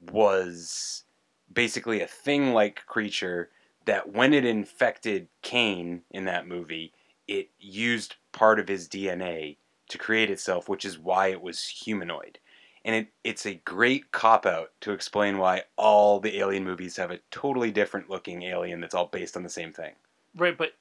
was 0.00 1.04
basically 1.52 2.02
a 2.02 2.08
thing 2.08 2.52
like 2.52 2.84
creature 2.86 3.50
that 3.84 4.12
when 4.12 4.34
it 4.34 4.44
infected 4.44 5.28
Kane 5.42 6.02
in 6.10 6.24
that 6.24 6.48
movie, 6.48 6.92
it 7.28 7.48
used 7.58 8.16
part 8.32 8.58
of 8.58 8.68
his 8.68 8.88
DNA 8.88 9.56
to 9.88 9.98
create 9.98 10.30
itself, 10.30 10.68
which 10.68 10.84
is 10.84 10.98
why 10.98 11.28
it 11.28 11.42
was 11.42 11.66
humanoid. 11.66 12.38
And 12.84 12.94
it, 12.94 13.08
it's 13.24 13.46
a 13.46 13.54
great 13.54 14.12
cop 14.12 14.46
out 14.46 14.72
to 14.82 14.92
explain 14.92 15.38
why 15.38 15.64
all 15.76 16.20
the 16.20 16.38
alien 16.38 16.64
movies 16.64 16.96
have 16.96 17.10
a 17.10 17.20
totally 17.30 17.70
different 17.70 18.08
looking 18.10 18.42
alien 18.42 18.80
that's 18.80 18.94
all 18.94 19.06
based 19.06 19.36
on 19.36 19.42
the 19.42 19.48
same 19.50 19.72
thing. 19.72 19.94
Right, 20.34 20.56
but 20.56 20.72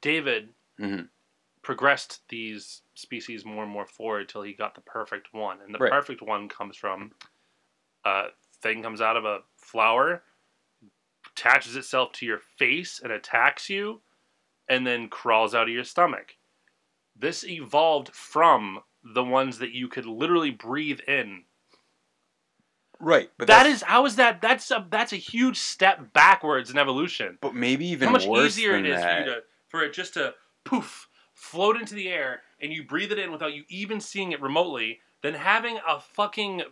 David 0.00 0.54
hmm 0.78 1.02
progressed 1.62 2.22
these 2.28 2.82
species 2.94 3.44
more 3.44 3.62
and 3.62 3.72
more 3.72 3.86
forward 3.86 4.28
till 4.28 4.42
he 4.42 4.52
got 4.54 4.74
the 4.74 4.80
perfect 4.80 5.32
one, 5.32 5.60
and 5.60 5.74
the 5.74 5.78
Right. 5.78 5.90
perfect 5.90 6.22
one 6.22 6.48
comes 6.48 6.76
from 6.76 7.12
a 8.04 8.28
thing 8.62 8.82
comes 8.82 9.00
out 9.00 9.16
of 9.16 9.24
a 9.24 9.40
flower, 9.56 10.24
attaches 11.26 11.76
itself 11.76 12.12
to 12.12 12.26
your 12.26 12.38
face 12.38 13.00
and 13.02 13.12
attacks 13.12 13.68
you, 13.68 14.02
and 14.68 14.86
then 14.86 15.08
crawls 15.08 15.54
out 15.54 15.68
of 15.68 15.74
your 15.74 15.84
stomach. 15.84 16.36
This 17.20 17.44
evolved 17.44 18.14
from 18.14 18.80
the 19.04 19.24
ones 19.24 19.58
that 19.58 19.72
you 19.72 19.88
could 19.88 20.06
literally 20.06 20.50
breathe 20.50 21.00
in. 21.06 21.44
Right, 22.98 23.30
but 23.38 23.46
that 23.46 23.58
that's- 23.62 23.76
is 23.76 23.82
how 23.82 24.04
is 24.06 24.16
that? 24.16 24.42
That's 24.42 24.70
a 24.70 24.86
that's 24.90 25.12
a 25.12 25.16
huge 25.16 25.58
step 25.58 26.12
backwards 26.12 26.70
in 26.70 26.78
evolution. 26.78 27.38
But 27.40 27.54
maybe 27.54 27.86
even 27.86 28.08
how 28.08 28.12
much 28.12 28.26
easier 28.26 28.76
it 28.76 28.86
is 28.86 29.00
that. 29.00 29.12
for 29.12 29.18
you 29.18 29.34
to 29.34 29.42
for 29.68 29.82
it 29.84 29.92
just 29.94 30.14
to 30.14 30.34
poof 30.64 31.08
float 31.32 31.76
into 31.76 31.94
the 31.94 32.08
air 32.08 32.42
and 32.60 32.72
you 32.72 32.84
breathe 32.84 33.12
it 33.12 33.18
in 33.18 33.32
without 33.32 33.54
you 33.54 33.64
even 33.68 34.00
seeing 34.00 34.32
it 34.32 34.42
remotely 34.42 35.00
than 35.22 35.32
having 35.32 35.78
a 35.88 35.98
fucking 35.98 36.62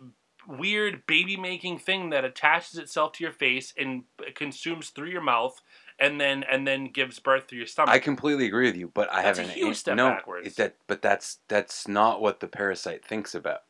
weird 0.47 1.05
baby 1.07 1.35
making 1.35 1.79
thing 1.79 2.11
that 2.11 2.23
attaches 2.23 2.77
itself 2.77 3.13
to 3.13 3.23
your 3.23 3.33
face 3.33 3.73
and 3.77 4.03
consumes 4.35 4.89
through 4.89 5.09
your 5.09 5.21
mouth 5.21 5.59
and 5.99 6.19
then 6.19 6.43
and 6.49 6.67
then 6.67 6.85
gives 6.85 7.19
birth 7.19 7.47
through 7.47 7.59
your 7.59 7.67
stomach. 7.67 7.93
I 7.93 7.99
completely 7.99 8.45
agree 8.45 8.67
with 8.67 8.77
you, 8.77 8.89
but 8.93 9.11
I 9.11 9.21
That's 9.21 9.39
a 9.39 9.41
haven't. 9.43 9.57
huge 9.57 9.77
step 9.77 9.95
no, 9.95 10.09
backwards. 10.09 10.55
That, 10.55 10.75
but 10.87 11.01
that's 11.01 11.39
that's 11.47 11.87
not 11.87 12.21
what 12.21 12.39
the 12.39 12.47
parasite 12.47 13.03
thinks 13.05 13.35
about. 13.35 13.61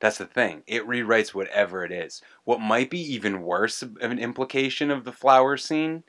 That's 0.00 0.18
the 0.18 0.26
thing. 0.26 0.62
It 0.66 0.86
rewrites 0.86 1.34
whatever 1.34 1.84
it 1.84 1.92
is. 1.92 2.20
What 2.44 2.60
might 2.60 2.90
be 2.90 3.00
even 3.14 3.42
worse 3.42 3.82
of 3.82 3.96
an 4.00 4.18
implication 4.18 4.90
of 4.90 5.04
the 5.04 5.12
flower 5.12 5.56
scene 5.56 6.04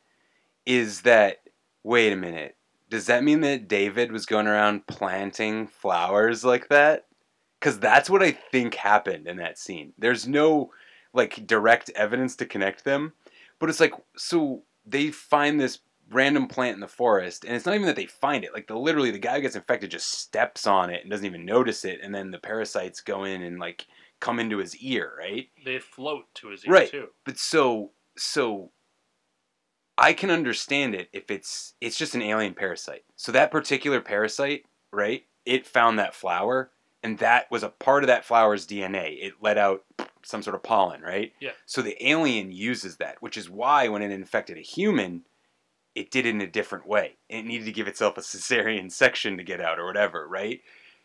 is 0.66 1.02
that 1.02 1.42
wait 1.84 2.12
a 2.12 2.18
minute. 2.18 2.56
Does 2.90 3.08
that 3.08 3.24
mean 3.24 3.42
that 3.42 3.68
David 3.68 4.12
was 4.12 4.26
going 4.26 4.48
around 4.48 4.88
planting 4.88 5.68
flowers 5.68 6.44
like 6.44 6.70
that? 6.70 7.06
Cuz 7.62 7.80
that's 7.80 8.10
what 8.10 8.22
I 8.22 8.32
think 8.32 8.76
happened 8.76 9.28
in 9.28 9.38
that 9.38 9.58
scene. 9.58 9.94
There's 9.98 10.28
no 10.28 10.72
like 11.14 11.48
direct 11.48 11.90
evidence 11.92 12.36
to 12.36 12.46
connect 12.46 12.84
them, 12.84 13.14
but 13.60 13.70
it's 13.70 13.80
like 13.80 13.94
so 14.18 14.64
they 14.86 15.12
find 15.12 15.60
this 15.60 15.80
random 16.12 16.48
plant 16.48 16.76
in 16.76 16.80
the 16.80 16.88
forest 16.88 17.46
and 17.46 17.56
it's 17.56 17.66
not 17.66 17.76
even 17.76 17.88
that 17.88 17.96
they 17.96 18.06
find 18.06 18.44
it. 18.44 18.54
Like 18.54 18.68
the 18.68 18.78
literally 18.78 19.12
the 19.12 19.20
guy 19.20 19.36
who 19.36 19.42
gets 19.42 19.56
infected 19.56 19.92
just 19.92 20.12
steps 20.20 20.68
on 20.68 20.90
it 20.90 21.02
and 21.02 21.10
doesn't 21.10 21.26
even 21.26 21.46
notice 21.46 21.84
it 21.84 22.00
and 22.04 22.14
then 22.14 22.32
the 22.32 22.38
parasites 22.38 23.02
go 23.02 23.24
in 23.24 23.42
and 23.42 23.60
like 23.60 23.88
come 24.20 24.40
into 24.40 24.58
his 24.60 24.76
ear 24.78 25.14
right? 25.18 25.48
They 25.64 25.80
float 25.80 26.26
to 26.36 26.50
his 26.50 26.66
ear 26.66 26.74
right. 26.74 26.92
too. 26.92 27.08
but 27.26 27.38
so 27.38 27.92
so 28.18 28.72
i 29.98 30.14
can 30.14 30.30
understand 30.30 30.96
it 30.96 31.10
if 31.12 31.30
it's 31.30 31.74
it's 31.82 31.98
just 31.98 32.16
an 32.16 32.22
alien 32.22 32.54
parasite. 32.54 33.04
So 33.16 33.32
that 33.32 33.52
particular 33.52 34.02
parasite 34.02 34.66
right 34.92 35.26
it 35.46 35.66
found 35.66 36.00
that 36.00 36.16
flower 36.16 36.72
and 37.06 37.18
that 37.20 37.50
was 37.52 37.64
a 37.64 37.70
part 37.70 38.04
of 38.04 38.08
that 38.08 38.26
flower's 38.26 38.66
dna 38.68 39.18
it 39.22 39.34
let 39.42 39.58
out 39.58 39.84
some 40.24 40.42
sort 40.42 40.56
of 40.56 40.64
pollen 40.64 41.02
right? 41.02 41.34
Yeah. 41.40 41.52
so 41.66 41.82
the 41.82 41.96
alien 42.08 42.52
uses 42.52 42.98
that 42.98 43.22
which 43.22 43.38
is 43.38 43.50
why 43.50 43.88
when 43.88 44.02
it 44.02 44.12
infected 44.12 44.58
a 44.58 44.62
human 44.62 45.24
it 45.94 46.12
did 46.12 46.26
it 46.26 46.36
in 46.36 46.42
a 46.42 46.48
different 46.48 46.86
way. 46.86 47.16
It 47.30 47.44
needed 47.44 47.64
to 47.66 47.72
give 47.72 47.88
itself 47.88 48.18
a 48.18 48.22
cesarean 48.22 48.92
section 48.92 49.38
to 49.38 49.44
get 49.44 49.62
out 49.62 49.80
or 49.80 49.86
whatever 49.86 50.28
right? 50.28 50.60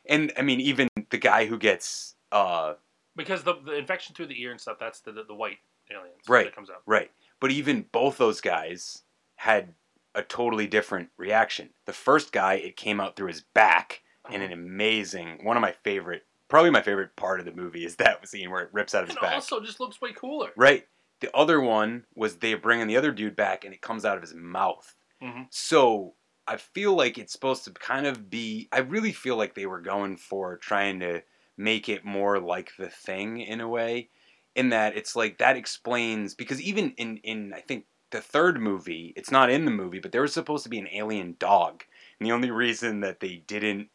And 0.06 0.32
i 0.36 0.42
mean 0.42 0.60
even 0.60 0.88
the 1.10 1.18
guy 1.18 1.44
who 1.46 1.58
gets 1.58 2.14
uh 2.32 2.74
Because 3.14 3.42
the, 3.44 3.54
the 3.64 3.76
infection 3.76 4.14
through 4.14 4.26
the 4.26 4.40
ear 4.42 4.50
and 4.50 4.60
stuff, 4.60 4.78
that's 4.80 5.00
the 5.00 5.12
the, 5.12 5.24
the 5.24 5.34
white 5.34 5.58
aliens 5.92 6.22
right 6.28 6.46
that 6.46 6.54
comes 6.54 6.70
out. 6.70 6.82
right. 6.86 7.10
But 7.40 7.50
even 7.50 7.86
both 7.92 8.18
those 8.18 8.40
guys 8.40 9.02
had 9.36 9.74
a 10.14 10.22
totally 10.22 10.66
different 10.66 11.10
reaction. 11.16 11.70
The 11.86 11.92
first 11.92 12.32
guy 12.32 12.54
it 12.54 12.76
came 12.76 13.00
out 13.00 13.16
through 13.16 13.28
his 13.28 13.42
back 13.54 14.02
in 14.30 14.42
an 14.42 14.52
amazing 14.52 15.38
one 15.42 15.56
of 15.56 15.60
my 15.60 15.72
favorite 15.84 16.24
probably 16.48 16.70
my 16.70 16.82
favorite 16.82 17.14
part 17.16 17.38
of 17.40 17.46
the 17.46 17.52
movie 17.52 17.84
is 17.84 17.96
that 17.96 18.26
scene 18.28 18.50
where 18.50 18.62
it 18.62 18.68
rips 18.72 18.94
out 18.94 19.02
of 19.02 19.08
his 19.08 19.16
And 19.16 19.22
back 19.22 19.34
also 19.34 19.60
just 19.60 19.80
looks 19.80 20.00
way 20.00 20.12
cooler. 20.12 20.50
right 20.56 20.86
the 21.20 21.34
other 21.36 21.60
one 21.60 22.04
was 22.14 22.36
they 22.36 22.54
bringing 22.54 22.86
the 22.86 22.96
other 22.96 23.12
dude 23.12 23.36
back 23.36 23.64
and 23.64 23.72
it 23.74 23.80
comes 23.82 24.04
out 24.04 24.16
of 24.16 24.22
his 24.22 24.34
mouth 24.34 24.94
Mhm. 25.22 25.46
so 25.50 26.14
i 26.46 26.56
feel 26.56 26.94
like 26.94 27.18
it's 27.18 27.32
supposed 27.32 27.64
to 27.64 27.70
kind 27.72 28.06
of 28.06 28.28
be 28.30 28.68
i 28.72 28.78
really 28.80 29.12
feel 29.12 29.36
like 29.36 29.54
they 29.54 29.66
were 29.66 29.80
going 29.80 30.16
for 30.16 30.56
trying 30.58 31.00
to 31.00 31.22
make 31.56 31.88
it 31.88 32.04
more 32.04 32.38
like 32.40 32.72
the 32.78 32.88
thing 32.88 33.40
in 33.40 33.60
a 33.60 33.68
way 33.68 34.08
in 34.54 34.70
that 34.70 34.96
it's 34.96 35.14
like 35.16 35.38
that 35.38 35.56
explains 35.56 36.34
because 36.34 36.60
even 36.60 36.92
in 36.96 37.16
in 37.18 37.52
i 37.54 37.60
think 37.60 37.84
the 38.10 38.20
third 38.20 38.60
movie 38.60 39.12
it's 39.16 39.30
not 39.30 39.50
in 39.50 39.64
the 39.64 39.70
movie 39.70 39.98
but 40.00 40.10
there 40.12 40.22
was 40.22 40.32
supposed 40.32 40.64
to 40.64 40.70
be 40.70 40.78
an 40.78 40.88
alien 40.92 41.36
dog 41.38 41.84
and 42.18 42.26
the 42.26 42.32
only 42.32 42.50
reason 42.50 43.00
that 43.00 43.20
they 43.20 43.36
didn't 43.46 43.88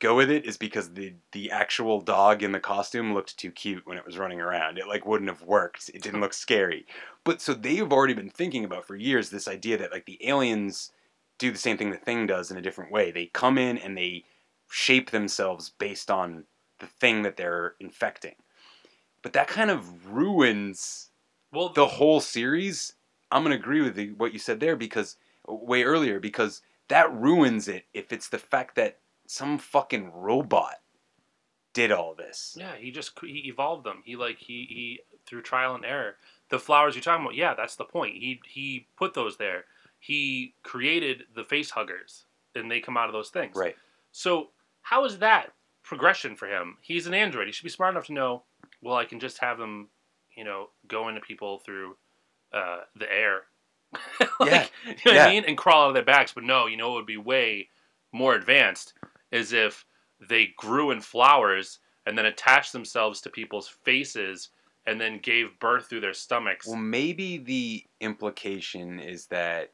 go 0.00 0.14
with 0.14 0.30
it 0.30 0.44
is 0.44 0.56
because 0.56 0.94
the 0.94 1.14
the 1.32 1.50
actual 1.50 2.00
dog 2.00 2.42
in 2.42 2.52
the 2.52 2.60
costume 2.60 3.14
looked 3.14 3.36
too 3.36 3.50
cute 3.50 3.86
when 3.86 3.96
it 3.96 4.06
was 4.06 4.18
running 4.18 4.40
around. 4.40 4.78
It 4.78 4.88
like 4.88 5.06
wouldn't 5.06 5.30
have 5.30 5.42
worked. 5.42 5.90
It 5.92 6.02
didn't 6.02 6.20
look 6.20 6.34
scary. 6.34 6.86
But 7.24 7.40
so 7.40 7.54
they've 7.54 7.92
already 7.92 8.14
been 8.14 8.30
thinking 8.30 8.64
about 8.64 8.86
for 8.86 8.96
years 8.96 9.30
this 9.30 9.48
idea 9.48 9.78
that 9.78 9.92
like 9.92 10.06
the 10.06 10.26
aliens 10.26 10.92
do 11.38 11.50
the 11.50 11.58
same 11.58 11.76
thing 11.76 11.90
the 11.90 11.96
thing 11.96 12.26
does 12.26 12.50
in 12.50 12.56
a 12.56 12.62
different 12.62 12.92
way. 12.92 13.10
They 13.10 13.26
come 13.26 13.58
in 13.58 13.78
and 13.78 13.96
they 13.96 14.24
shape 14.70 15.10
themselves 15.10 15.70
based 15.78 16.10
on 16.10 16.44
the 16.80 16.86
thing 16.86 17.22
that 17.22 17.36
they're 17.36 17.74
infecting. 17.80 18.34
But 19.22 19.32
that 19.32 19.48
kind 19.48 19.70
of 19.70 20.12
ruins 20.12 21.10
well 21.52 21.70
the 21.70 21.86
whole 21.86 22.20
series. 22.20 22.94
I'm 23.30 23.42
gonna 23.42 23.54
agree 23.54 23.80
with 23.80 23.94
the, 23.94 24.12
what 24.12 24.32
you 24.32 24.38
said 24.38 24.60
there 24.60 24.76
because 24.76 25.16
way 25.46 25.82
earlier 25.82 26.20
because 26.20 26.62
that 26.88 27.12
ruins 27.12 27.68
it 27.68 27.84
if 27.92 28.12
it's 28.12 28.28
the 28.28 28.38
fact 28.38 28.76
that 28.76 28.98
some 29.26 29.58
fucking 29.58 30.12
robot 30.12 30.76
did 31.72 31.90
all 31.92 32.14
this. 32.14 32.56
Yeah, 32.58 32.76
he 32.76 32.90
just 32.90 33.18
he 33.20 33.48
evolved 33.48 33.84
them. 33.84 34.02
He 34.04 34.16
like 34.16 34.38
he 34.38 34.66
he 34.68 35.00
through 35.26 35.42
trial 35.42 35.74
and 35.74 35.84
error. 35.84 36.16
The 36.50 36.58
flowers 36.58 36.94
you're 36.94 37.02
talking 37.02 37.24
about, 37.24 37.34
yeah, 37.34 37.54
that's 37.54 37.76
the 37.76 37.84
point. 37.84 38.14
He 38.14 38.40
he 38.46 38.86
put 38.96 39.14
those 39.14 39.36
there. 39.36 39.64
He 39.98 40.54
created 40.62 41.24
the 41.34 41.44
face 41.44 41.70
huggers, 41.70 42.26
and 42.54 42.70
they 42.70 42.80
come 42.80 42.96
out 42.96 43.08
of 43.08 43.12
those 43.12 43.30
things. 43.30 43.56
Right. 43.56 43.76
So 44.12 44.50
how 44.82 45.04
is 45.04 45.18
that 45.18 45.52
progression 45.82 46.36
for 46.36 46.46
him? 46.46 46.76
He's 46.80 47.06
an 47.06 47.14
android. 47.14 47.46
He 47.46 47.52
should 47.52 47.64
be 47.64 47.70
smart 47.70 47.94
enough 47.94 48.06
to 48.06 48.12
know. 48.12 48.44
Well, 48.82 48.96
I 48.96 49.06
can 49.06 49.18
just 49.18 49.38
have 49.38 49.58
them, 49.58 49.88
you 50.36 50.44
know, 50.44 50.68
go 50.86 51.08
into 51.08 51.20
people 51.22 51.58
through 51.58 51.96
uh, 52.52 52.80
the 52.94 53.10
air. 53.10 53.42
like, 54.40 54.50
Yeah, 54.50 54.66
You 54.84 54.90
know 54.90 54.96
what 55.04 55.14
yeah. 55.14 55.26
I 55.26 55.30
mean? 55.30 55.44
And 55.46 55.56
crawl 55.56 55.84
out 55.84 55.88
of 55.88 55.94
their 55.94 56.04
backs. 56.04 56.32
But 56.34 56.44
no, 56.44 56.66
you 56.66 56.76
know 56.76 56.92
it 56.92 56.96
would 56.96 57.06
be 57.06 57.16
way 57.16 57.70
more 58.12 58.34
advanced 58.34 58.92
is 59.32 59.52
if 59.52 59.84
they 60.20 60.54
grew 60.56 60.90
in 60.90 61.00
flowers 61.00 61.78
and 62.06 62.16
then 62.16 62.26
attached 62.26 62.72
themselves 62.72 63.20
to 63.22 63.30
people's 63.30 63.68
faces 63.68 64.50
and 64.86 65.00
then 65.00 65.18
gave 65.18 65.58
birth 65.58 65.86
through 65.86 66.00
their 66.00 66.12
stomachs. 66.12 66.66
Well, 66.66 66.76
maybe 66.76 67.38
the 67.38 67.84
implication 68.00 69.00
is 69.00 69.26
that 69.26 69.72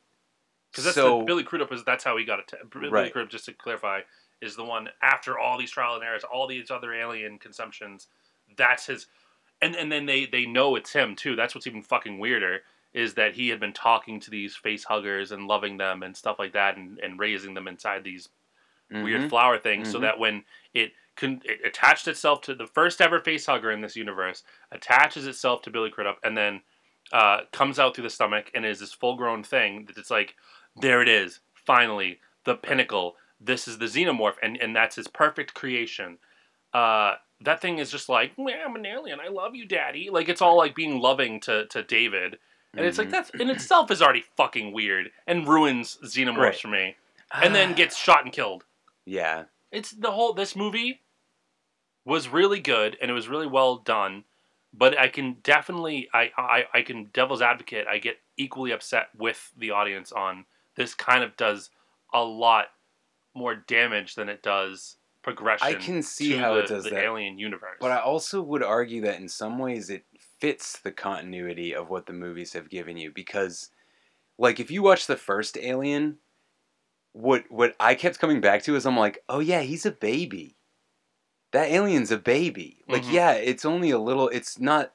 Because 0.71 0.85
that's 0.85 0.95
so 0.95 1.21
the, 1.21 1.25
Billy 1.25 1.43
Crudup 1.43 1.73
is 1.73 1.85
that's 1.85 2.05
how 2.05 2.17
he 2.17 2.25
got 2.25 2.39
it. 2.39 2.53
Billy 2.71 2.89
Right. 2.91 3.13
Crudup, 3.13 3.31
just 3.31 3.47
to 3.47 3.53
clarify, 3.53 4.01
is 4.41 4.57
the 4.57 4.65
one 4.65 4.89
after 5.03 5.39
all 5.39 5.59
these 5.59 5.71
trial 5.71 5.95
and 5.95 6.05
errors, 6.05 6.25
all 6.25 6.47
these 6.47 6.71
other 6.71 6.95
alien 6.95 7.39
consumptions. 7.39 8.07
That's 8.57 8.87
his, 8.87 9.07
and 9.61 9.75
and 9.75 9.91
then 9.91 10.07
they 10.07 10.27
they 10.27 10.47
know 10.47 10.77
it's 10.77 10.93
him 10.93 11.17
too. 11.17 11.37
That's 11.37 11.55
what's 11.55 11.67
even 11.67 11.83
fucking 11.83 12.19
weirder 12.19 12.61
is 12.93 13.15
that 13.15 13.35
he 13.35 13.49
had 13.49 13.61
been 13.61 13.73
talking 13.73 14.19
to 14.19 14.31
these 14.31 14.57
face 14.57 14.83
huggers 14.83 15.31
and 15.31 15.47
loving 15.47 15.77
them 15.77 16.03
and 16.03 16.17
stuff 16.17 16.39
like 16.39 16.53
that, 16.53 16.77
and 16.77 16.99
and 17.01 17.19
raising 17.19 17.55
them 17.55 17.69
inside 17.69 18.05
these 18.05 18.29
weird 18.91 19.23
Mhm. 19.23 19.29
flower 19.31 19.59
thing, 19.59 19.85
so 19.85 19.99
Mhm. 19.99 20.03
that 20.03 20.19
when 20.19 20.45
it 20.75 20.93
con- 21.17 21.43
it 21.45 21.61
attached 21.65 22.09
itself 22.09 22.41
to 22.43 22.55
the 22.55 22.67
first 22.67 23.01
ever 23.01 23.21
face 23.21 23.47
hugger 23.47 23.71
in 23.71 23.81
this 23.81 23.97
universe, 23.97 24.43
attaches 24.73 25.27
itself 25.27 25.63
to 25.63 25.71
Billy 25.71 25.91
Crudup, 25.91 26.19
and 26.25 26.37
then 26.37 26.63
uh, 27.13 27.41
comes 27.53 27.79
out 27.81 27.93
through 27.95 28.05
the 28.05 28.11
stomach 28.11 28.51
and 28.55 28.65
is 28.65 28.79
this 28.79 28.93
full 28.93 29.17
grown 29.17 29.43
thing 29.43 29.85
that 29.87 29.97
it's 29.99 30.11
like, 30.13 30.37
there 30.77 31.03
it 31.03 31.09
is, 31.09 31.41
finally, 31.55 32.21
the 32.45 32.55
pinnacle. 32.55 33.17
This 33.41 33.67
is 33.67 33.79
the 33.79 33.87
xenomorph, 33.87 34.37
and, 34.43 34.57
and 34.61 34.77
that's 34.77 34.95
his 34.95 35.09
perfect 35.09 35.53
creation. 35.53 36.19
Uh, 36.73 37.17
that 37.41 37.61
thing 37.61 37.79
is 37.79 37.91
just 37.91 38.09
like, 38.09 38.33
"Well, 38.37 38.55
I'm 38.65 38.77
an 38.77 38.87
alien. 38.87 39.19
I 39.19 39.27
love 39.29 39.57
you, 39.57 39.65
daddy. 39.67 40.09
Like, 40.09 40.29
it's 40.29 40.41
all 40.43 40.57
like 40.57 40.75
being 40.77 41.01
loving 41.01 41.41
to, 41.41 41.67
to 41.67 41.83
David. 41.83 42.39
And 42.77 42.87
it's 42.87 42.99
like, 42.99 43.09
Mhm. 43.09 43.13
that's 43.13 43.31
in 43.31 43.51
itself 43.51 43.91
is 43.91 44.01
already 44.01 44.25
fucking 44.37 44.71
weird 44.73 45.11
and 45.27 45.49
ruins 45.49 45.99
xenomorphs 46.05 46.37
Right. 46.39 46.61
for 46.61 46.69
me. 46.69 46.97
And 47.33 47.53
then 47.55 47.73
gets 47.75 47.97
shot 47.97 48.23
and 48.25 48.33
killed. 48.33 48.65
Yeah, 49.11 49.45
It's 49.73 49.91
the 49.91 50.13
whole, 50.13 50.33
this 50.33 50.55
movie 50.55 51.01
was 52.05 52.29
really 52.29 52.61
good 52.61 52.97
and 53.03 53.11
it 53.11 53.15
was 53.15 53.29
really 53.29 53.49
well 53.49 53.79
done. 53.79 54.25
But 54.73 54.97
I 54.97 55.09
can 55.09 55.39
definitely, 55.43 56.09
I, 56.15 56.31
I, 56.39 56.65
I 56.73 56.83
can 56.83 57.11
devil's 57.13 57.43
advocate. 57.43 57.89
I 57.89 57.99
get 57.99 58.19
equally 58.37 58.71
upset 58.71 59.09
with 59.19 59.51
the 59.59 59.73
audience 59.73 60.13
on 60.13 60.45
this. 60.77 60.95
Kind 60.95 61.25
of 61.25 61.37
does 61.37 61.71
a 62.15 62.23
lot 62.23 62.67
more 63.35 63.57
damage 63.57 64.15
than 64.15 64.29
it 64.29 64.45
does 64.45 64.97
progression. 65.23 65.67
I 65.67 65.75
can 65.75 66.03
see 66.03 66.35
to 66.35 66.39
how 66.39 66.55
the, 66.55 66.61
it 66.61 66.69
does 66.69 66.85
the 66.85 66.91
that. 66.91 67.03
alien 67.03 67.37
universe. 67.37 67.79
But 67.81 67.91
I 67.91 67.99
also 67.99 68.41
would 68.43 68.63
argue 68.63 69.01
that 69.03 69.21
in 69.21 69.29
some 69.29 69.59
ways 69.59 69.91
it 69.91 70.05
fits 70.39 70.79
the 70.79 70.93
continuity 70.93 71.75
of 71.75 71.91
what 71.91 72.07
the 72.07 72.13
movies 72.13 72.53
have 72.53 72.71
given 72.71 72.97
you 72.97 73.11
because 73.13 73.71
like 74.39 74.61
if 74.61 74.71
you 74.71 74.83
watch 74.83 75.07
the 75.07 75.17
first 75.17 75.59
Alien, 75.59 76.19
what 77.13 77.45
what 77.51 77.75
I 77.81 77.95
kept 77.95 78.19
coming 78.19 78.41
back 78.41 78.63
to 78.65 78.77
is 78.77 78.87
I'm 78.87 78.97
like, 78.97 79.23
"Oh 79.29 79.41
yeah, 79.41 79.63
he's 79.63 79.87
a 79.87 79.91
baby. 79.91 80.57
That 81.53 81.71
alien's 81.71 82.11
a 82.11 82.19
baby." 82.19 82.85
Like 82.89 83.05
Mhm. 83.05 83.13
yeah, 83.13 83.33
it's 83.33 83.65
only 83.65 83.91
a 83.91 83.99
little 83.99 84.29
it's 84.29 84.59
not 84.59 84.95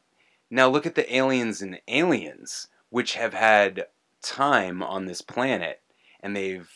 Now 0.49 0.69
look 0.69 0.85
at 0.85 0.95
the 0.95 1.13
aliens 1.15 1.61
and 1.61 1.81
aliens 1.89 2.69
which 2.89 3.15
have 3.15 3.33
had 3.33 3.87
time 4.21 4.81
on 4.83 5.05
this 5.05 5.21
planet 5.21 5.81
and 6.21 6.35
they've 6.35 6.71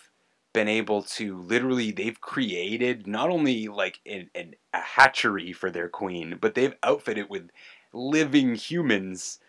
been 0.53 0.67
able 0.67 1.03
to 1.03 1.37
literally 1.39 1.91
they've 1.91 2.19
created 2.21 3.07
not 3.07 3.29
only 3.29 3.67
like 3.67 4.01
an, 4.05 4.29
an, 4.35 4.55
a 4.73 4.79
hatchery 4.81 5.53
for 5.53 5.71
their 5.71 5.89
queen 5.89 6.37
but 6.41 6.55
they've 6.55 6.75
outfitted 6.83 7.29
with 7.29 7.49
living 7.93 8.55
humans 8.55 9.39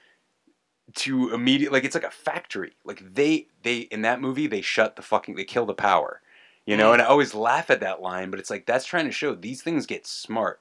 to 0.97 1.33
immediate 1.35 1.73
like 1.73 1.85
it's 1.85 1.95
like 1.95 2.05
a 2.05 2.11
factory. 2.11 2.73
Like 2.85 3.15
they 3.15 3.47
they 3.63 3.79
in 3.79 4.03
that 4.03 4.21
movie 4.21 4.47
they 4.47 4.61
shut 4.61 4.97
the 4.97 5.03
fucking 5.03 5.35
they 5.37 5.45
kill 5.45 5.67
the 5.67 5.75
power. 5.75 6.21
You 6.67 6.77
know, 6.77 6.91
Mhm. 6.91 6.95
and 6.95 7.03
I 7.03 7.07
always 7.07 7.35
laugh 7.35 7.71
at 7.71 7.81
that 7.81 8.03
line, 8.03 8.31
but 8.31 8.39
it's 8.39 8.51
like 8.51 8.67
that's 8.67 8.85
trying 8.85 9.07
to 9.07 9.13
show 9.13 9.35
these 9.35 9.63
things 9.63 9.87
get 9.87 10.07
smart, 10.07 10.61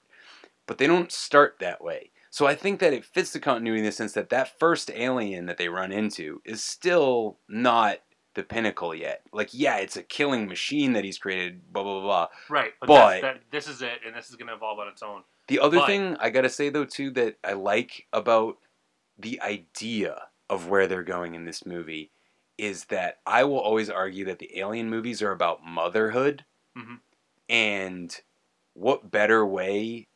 but 0.65 0.77
they 0.77 0.87
don't 0.87 1.11
start 1.11 1.57
that 1.59 1.83
way. 1.83 2.11
So 2.31 2.45
I 2.47 2.55
think 2.55 2.79
that 2.79 2.93
it 2.93 3.05
fits 3.05 3.31
the 3.33 3.39
continuity 3.39 3.79
in 3.79 3.85
the 3.85 3.91
sense 3.91 4.13
that 4.13 4.29
that 4.29 4.57
first 4.59 4.91
alien 4.91 5.45
that 5.47 5.57
they 5.57 5.67
run 5.67 5.91
into 5.91 6.41
is 6.45 6.63
still 6.63 7.37
not 7.47 7.99
the 8.35 8.43
pinnacle 8.43 8.93
yet. 8.93 9.23
Like, 9.33 9.49
yeah, 9.51 9.77
it's 9.77 9.97
a 9.97 10.03
killing 10.03 10.47
machine 10.47 10.93
that 10.93 11.03
he's 11.03 11.17
created, 11.17 11.73
blah 11.73 11.83
blah 11.83 11.93
blah. 11.99 12.01
blah. 12.01 12.27
Right, 12.47 12.73
but, 12.79 12.87
But- 12.87 13.21
that, 13.21 13.41
this 13.51 13.67
is 13.67 13.81
it, 13.81 13.99
and 14.05 14.15
this 14.15 14.29
is 14.29 14.35
going 14.35 14.47
to 14.47 14.53
evolve 14.53 14.79
on 14.79 14.87
its 14.87 15.01
own. 15.03 15.23
The 15.47 15.59
other 15.59 15.79
But- 15.79 15.87
thing 15.87 16.15
I 16.19 16.29
gotta 16.29 16.49
say 16.49 16.69
though 16.69 16.85
too 16.85 17.09
that 17.11 17.37
I 17.43 17.53
like 17.53 18.05
about 18.13 18.57
the 19.19 19.41
idea 19.41 20.29
of 20.49 20.67
where 20.69 20.87
they're 20.87 21.03
going 21.03 21.35
in 21.35 21.45
this 21.45 21.65
movie 21.65 22.11
is 22.57 22.85
that 22.87 23.21
I 23.25 23.43
will 23.45 23.59
always 23.59 23.89
argue 23.89 24.25
that 24.25 24.39
the 24.39 24.57
alien 24.59 24.89
movies 24.89 25.21
are 25.21 25.31
about 25.31 25.63
motherhood 25.63 26.45
Mhm. 26.75 27.01
and 27.47 28.21
what 28.73 29.11
better 29.11 29.45
way 29.45 30.07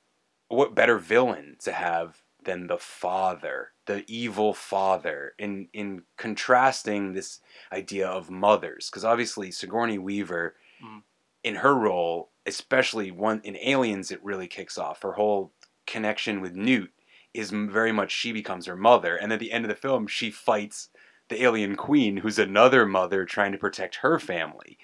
what 0.49 0.75
better 0.75 0.99
villain 0.99 1.57
to 1.61 1.73
have 1.73 2.23
than 2.43 2.67
the 2.67 2.77
father 2.79 3.73
the 3.87 4.05
evil 4.07 4.53
father 4.53 5.33
in 5.39 5.69
in 5.73 6.03
contrasting 6.17 7.13
this 7.13 7.41
idea 7.73 8.07
of 8.07 8.29
mothers 8.31 8.89
because 8.89 9.05
obviously 9.05 9.51
sigourney 9.51 9.97
weaver 9.99 10.55
Mhm. 10.79 11.03
in 11.43 11.55
her 11.55 11.75
role 11.75 12.31
especially 12.45 13.11
one 13.11 13.41
in 13.43 13.57
aliens 13.57 14.11
it 14.11 14.23
really 14.23 14.47
kicks 14.47 14.77
off 14.77 15.01
her 15.03 15.13
whole 15.13 15.53
connection 15.87 16.41
with 16.41 16.55
newt 16.55 16.92
is 17.33 17.51
very 17.51 17.91
much 17.91 18.11
she 18.11 18.31
becomes 18.31 18.65
her 18.65 18.75
mother 18.75 19.15
and 19.15 19.33
at 19.33 19.39
the 19.39 19.51
end 19.51 19.65
of 19.65 19.69
the 19.69 19.75
film 19.75 20.07
she 20.07 20.29
fights 20.29 20.89
the 21.29 21.43
alien 21.43 21.75
queen 21.75 22.17
who's 22.17 22.37
another 22.39 22.85
mother 22.85 23.25
trying 23.25 23.51
to 23.51 23.57
protect 23.57 23.95
her 23.97 24.19
family 24.19 24.77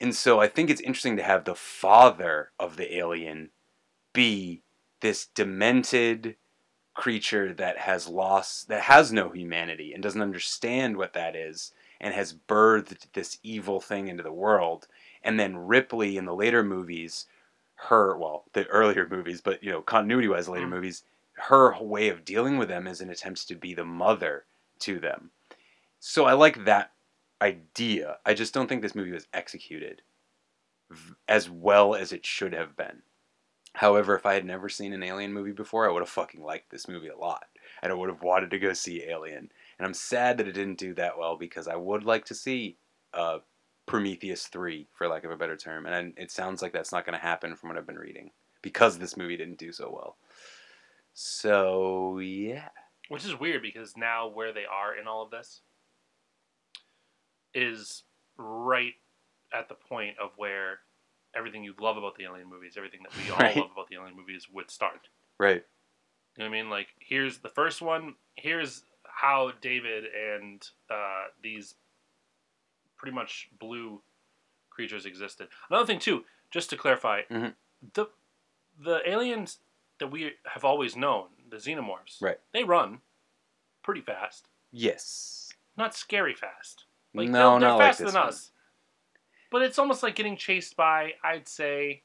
and 0.00 0.14
so 0.14 0.40
I 0.40 0.48
think 0.48 0.68
it's 0.68 0.80
interesting 0.80 1.16
to 1.16 1.22
have 1.22 1.44
the 1.44 1.54
father 1.54 2.50
of 2.58 2.76
the 2.76 2.96
alien 2.96 3.50
be 4.12 4.62
this 5.00 5.26
demented 5.26 6.36
creature 6.94 7.52
that 7.54 7.78
has 7.78 8.08
lost, 8.08 8.68
that 8.68 8.82
has 8.82 9.12
no 9.12 9.30
humanity 9.30 9.92
and 9.92 10.02
doesn't 10.02 10.22
understand 10.22 10.96
what 10.96 11.12
that 11.12 11.36
is 11.36 11.72
and 12.00 12.14
has 12.14 12.34
birthed 12.34 13.12
this 13.12 13.38
evil 13.42 13.80
thing 13.80 14.08
into 14.08 14.22
the 14.22 14.32
world. 14.32 14.86
And 15.22 15.38
then 15.38 15.56
Ripley 15.56 16.16
in 16.16 16.24
the 16.24 16.34
later 16.34 16.62
movies, 16.62 17.26
her, 17.76 18.16
well, 18.16 18.44
the 18.52 18.66
earlier 18.66 19.06
movies, 19.10 19.40
but 19.40 19.62
you 19.62 19.70
know, 19.70 19.82
continuity 19.82 20.28
wise, 20.28 20.48
later 20.48 20.66
Mm. 20.66 20.70
movies, 20.70 21.04
her 21.36 21.76
way 21.80 22.08
of 22.08 22.24
dealing 22.24 22.58
with 22.58 22.68
them 22.68 22.86
is 22.86 23.00
an 23.00 23.10
attempt 23.10 23.46
to 23.48 23.54
be 23.54 23.74
the 23.74 23.84
mother 23.84 24.44
to 24.80 24.98
them. 24.98 25.30
So 26.00 26.24
I 26.24 26.32
like 26.32 26.64
that 26.64 26.92
idea. 27.40 28.18
I 28.24 28.34
just 28.34 28.54
don't 28.54 28.68
think 28.68 28.82
this 28.82 28.94
movie 28.94 29.12
was 29.12 29.26
executed 29.32 30.02
as 31.28 31.50
well 31.50 31.94
as 31.94 32.12
it 32.12 32.24
should 32.24 32.52
have 32.52 32.76
been. 32.76 33.02
However, 33.74 34.14
if 34.14 34.24
I 34.24 34.34
had 34.34 34.44
never 34.46 34.68
seen 34.68 34.94
an 34.94 35.02
Alien 35.02 35.32
movie 35.32 35.52
before, 35.52 35.86
I 35.86 35.92
would 35.92 36.00
have 36.00 36.08
fucking 36.08 36.42
liked 36.42 36.70
this 36.70 36.88
movie 36.88 37.08
a 37.08 37.16
lot. 37.16 37.44
And 37.82 37.92
I 37.92 37.94
would 37.94 38.08
have 38.08 38.22
wanted 38.22 38.50
to 38.52 38.58
go 38.58 38.72
see 38.72 39.04
Alien. 39.04 39.50
And 39.78 39.86
I'm 39.86 39.92
sad 39.92 40.38
that 40.38 40.48
it 40.48 40.52
didn't 40.52 40.78
do 40.78 40.94
that 40.94 41.18
well 41.18 41.36
because 41.36 41.68
I 41.68 41.76
would 41.76 42.04
like 42.04 42.24
to 42.26 42.34
see 42.34 42.78
uh, 43.12 43.40
Prometheus 43.84 44.46
3, 44.46 44.88
for 44.94 45.08
lack 45.08 45.24
of 45.24 45.30
a 45.30 45.36
better 45.36 45.56
term. 45.56 45.84
And 45.84 46.14
it 46.16 46.30
sounds 46.30 46.62
like 46.62 46.72
that's 46.72 46.92
not 46.92 47.04
going 47.04 47.18
to 47.18 47.24
happen 47.24 47.54
from 47.54 47.68
what 47.68 47.76
I've 47.76 47.86
been 47.86 47.98
reading 47.98 48.30
because 48.62 48.98
this 48.98 49.16
movie 49.16 49.36
didn't 49.36 49.58
do 49.58 49.72
so 49.72 49.90
well. 49.92 50.16
So, 51.18 52.18
yeah. 52.18 52.68
Which 53.08 53.24
is 53.24 53.34
weird 53.40 53.62
because 53.62 53.96
now 53.96 54.28
where 54.28 54.52
they 54.52 54.66
are 54.66 54.94
in 54.94 55.06
all 55.08 55.22
of 55.22 55.30
this 55.30 55.62
is 57.54 58.02
right 58.36 58.92
at 59.50 59.70
the 59.70 59.74
point 59.74 60.18
of 60.22 60.32
where 60.36 60.80
everything 61.34 61.64
you 61.64 61.72
love 61.80 61.96
about 61.96 62.16
the 62.16 62.24
alien 62.24 62.50
movies, 62.50 62.74
everything 62.76 63.00
that 63.02 63.16
we 63.16 63.30
all 63.30 63.38
Right. 63.38 63.56
love 63.56 63.70
about 63.72 63.88
the 63.88 63.94
alien 63.96 64.14
movies 64.14 64.48
would 64.52 64.70
start. 64.70 65.08
Right. 65.38 65.64
You 66.36 66.44
know 66.44 66.50
what 66.50 66.56
I 66.56 66.62
mean? 66.62 66.68
Like 66.68 66.88
here's 67.00 67.38
the 67.38 67.48
first 67.48 67.80
one. 67.80 68.16
Here's 68.34 68.82
how 69.04 69.52
David 69.62 70.04
and 70.14 70.68
uh, 70.90 71.24
these 71.42 71.76
pretty 72.98 73.14
much 73.14 73.48
blue 73.58 74.02
creatures 74.68 75.06
existed. 75.06 75.48
Another 75.70 75.86
thing 75.86 75.98
too, 75.98 76.24
just 76.50 76.68
to 76.68 76.76
clarify, 76.76 77.22
Mhm. 77.30 77.54
the 77.94 78.06
the 78.78 79.00
aliens 79.08 79.60
that 79.98 80.08
we 80.08 80.32
have 80.52 80.64
always 80.64 80.96
known, 80.96 81.28
the 81.48 81.56
xenomorphs, 81.56 82.20
Right. 82.20 82.38
they 82.52 82.64
run 82.64 83.00
pretty 83.82 84.00
fast. 84.00 84.48
Yes. 84.72 85.48
Not 85.76 85.94
scary 85.94 86.34
fast. 86.34 86.84
Like 87.14 87.28
No, 87.28 87.52
they're, 87.52 87.60
they're 87.60 87.68
not 87.70 87.76
like 87.78 87.88
faster 87.88 88.04
this 88.04 88.12
than 88.12 88.20
one. 88.22 88.28
us. 88.28 88.50
But 89.50 89.62
it's 89.62 89.78
almost 89.78 90.02
like 90.02 90.14
getting 90.16 90.36
chased 90.36 90.76
by, 90.76 91.12
I'd 91.24 91.48
say 91.48 92.02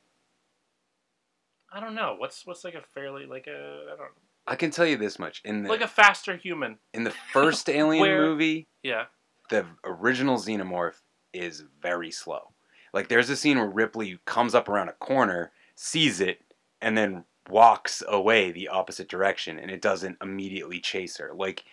I 1.73 1.79
don't 1.79 1.95
know. 1.95 2.15
What's 2.17 2.45
what's 2.45 2.63
like 2.63 2.75
a 2.75 2.81
fairly 2.93 3.25
like 3.25 3.47
a 3.47 3.85
I 3.93 3.95
don't 3.97 4.11
I 4.47 4.55
can 4.55 4.71
tell 4.71 4.85
you 4.85 4.97
this 4.97 5.19
much. 5.19 5.41
In 5.45 5.63
the, 5.63 5.69
like 5.69 5.81
a 5.81 5.87
faster 5.87 6.35
human. 6.35 6.77
in 6.93 7.03
the 7.03 7.13
first 7.31 7.69
Alien 7.69 8.01
Where- 8.01 8.21
movie, 8.21 8.67
Yeah. 8.83 9.05
the 9.49 9.65
original 9.83 10.37
xenomorph 10.37 10.99
is 11.33 11.63
very 11.81 12.11
slow. 12.11 12.51
Like 12.93 13.07
there's 13.07 13.29
a 13.29 13.35
scene 13.37 13.57
where 13.57 13.69
Ripley 13.69 14.19
comes 14.25 14.53
up 14.53 14.67
around 14.67 14.89
a 14.89 14.93
corner, 14.93 15.51
sees 15.75 16.19
it, 16.19 16.41
and 16.81 16.97
then 16.97 17.23
walks 17.49 18.03
away 18.07 18.51
the 18.51 18.67
opposite 18.67 19.07
direction, 19.07 19.59
and 19.59 19.71
it 19.71 19.81
doesn't 19.81 20.17
immediately 20.21 20.79
chase 20.79 21.17
her. 21.17 21.31
Like 21.33 21.63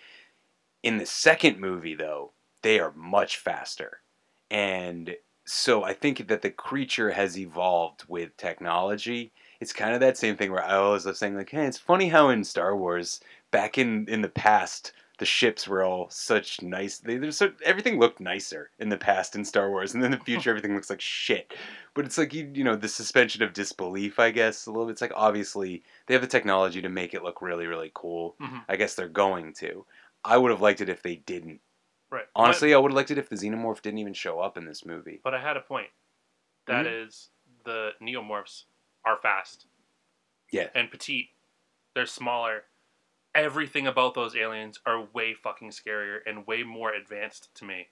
in 0.82 0.98
the 0.98 1.06
second 1.06 1.58
movie, 1.58 1.94
though, 1.94 2.32
they 2.62 2.80
are 2.80 2.92
much 2.94 3.36
faster, 3.36 4.00
and 4.50 5.16
so 5.44 5.82
I 5.82 5.94
think 5.94 6.28
that 6.28 6.42
the 6.42 6.50
creature 6.50 7.12
has 7.12 7.38
evolved 7.38 8.04
with 8.06 8.36
technology. 8.36 9.32
It's 9.60 9.72
kind 9.72 9.94
of 9.94 10.00
that 10.00 10.18
same 10.18 10.36
thing 10.36 10.52
where 10.52 10.62
I 10.62 10.74
always 10.74 11.06
was 11.06 11.18
saying 11.18 11.36
like, 11.36 11.50
hey, 11.50 11.64
it's 11.64 11.78
funny 11.78 12.08
how 12.08 12.28
in 12.28 12.44
Star 12.44 12.76
Wars 12.76 13.20
back 13.50 13.78
in 13.78 14.06
in 14.08 14.20
the 14.20 14.28
past 14.28 14.92
the 15.18 15.24
ships 15.26 15.66
were 15.68 15.82
all 15.84 16.08
such 16.10 16.62
nice. 16.62 16.98
They, 16.98 17.16
there's 17.18 17.36
so, 17.36 17.52
everything 17.64 17.98
looked 17.98 18.20
nicer 18.20 18.70
in 18.78 18.88
the 18.88 18.96
past 18.96 19.34
in 19.36 19.44
Star 19.44 19.68
Wars, 19.70 19.94
and 19.94 20.02
then 20.02 20.12
in 20.12 20.18
the 20.18 20.24
future 20.24 20.50
everything 20.50 20.74
looks 20.74 20.90
like 20.90 21.00
shit. 21.00 21.52
But 21.94 22.04
it's 22.06 22.16
like 22.18 22.32
you 22.32 22.50
you 22.54 22.64
know 22.64 22.76
the 22.76 22.88
suspension 22.88 23.42
of 23.42 23.52
disbelief, 23.52 24.18
I 24.18 24.30
guess 24.30 24.66
a 24.66 24.70
little 24.70 24.86
bit. 24.86 24.92
It's 24.92 25.02
like 25.02 25.12
obviously 25.14 25.82
they 26.06 26.14
have 26.14 26.22
the 26.22 26.28
technology 26.28 26.80
to 26.82 26.88
make 26.88 27.14
it 27.14 27.22
look 27.22 27.42
really 27.42 27.66
really 27.66 27.90
cool. 27.94 28.36
Mhm. 28.40 28.64
I 28.68 28.76
guess 28.76 28.94
they're 28.94 29.08
going 29.08 29.52
to. 29.54 29.84
I 30.24 30.36
would 30.36 30.50
have 30.50 30.60
liked 30.60 30.80
it 30.80 30.88
if 30.88 31.02
they 31.02 31.16
didn't. 31.16 31.60
Right. 32.10 32.26
Honestly, 32.34 32.72
I 32.72 32.78
would 32.78 32.90
have 32.92 32.96
liked 32.96 33.10
it 33.10 33.18
if 33.18 33.28
the 33.28 33.36
xenomorph 33.36 33.82
didn't 33.82 33.98
even 33.98 34.14
show 34.14 34.40
up 34.40 34.56
in 34.56 34.64
this 34.64 34.84
movie. 34.86 35.20
But 35.22 35.34
I 35.34 35.40
had 35.40 35.56
a 35.56 35.60
point. 35.60 35.88
That 36.66 36.86
is 36.86 37.28
the 37.64 37.90
neomorphs 38.02 38.64
are 39.04 39.16
fast 39.22 39.66
Yeah. 40.52 40.68
and 40.74 40.90
petite. 40.90 41.28
They're 41.94 42.06
smaller. 42.06 42.64
Everything 43.38 43.86
about 43.86 44.14
those 44.14 44.34
aliens 44.34 44.80
are 44.84 45.00
way 45.12 45.32
fucking 45.32 45.70
scarier 45.70 46.18
and 46.26 46.44
way 46.46 46.64
more 46.64 46.92
advanced 46.92 47.54
to 47.54 47.64
me. 47.64 47.86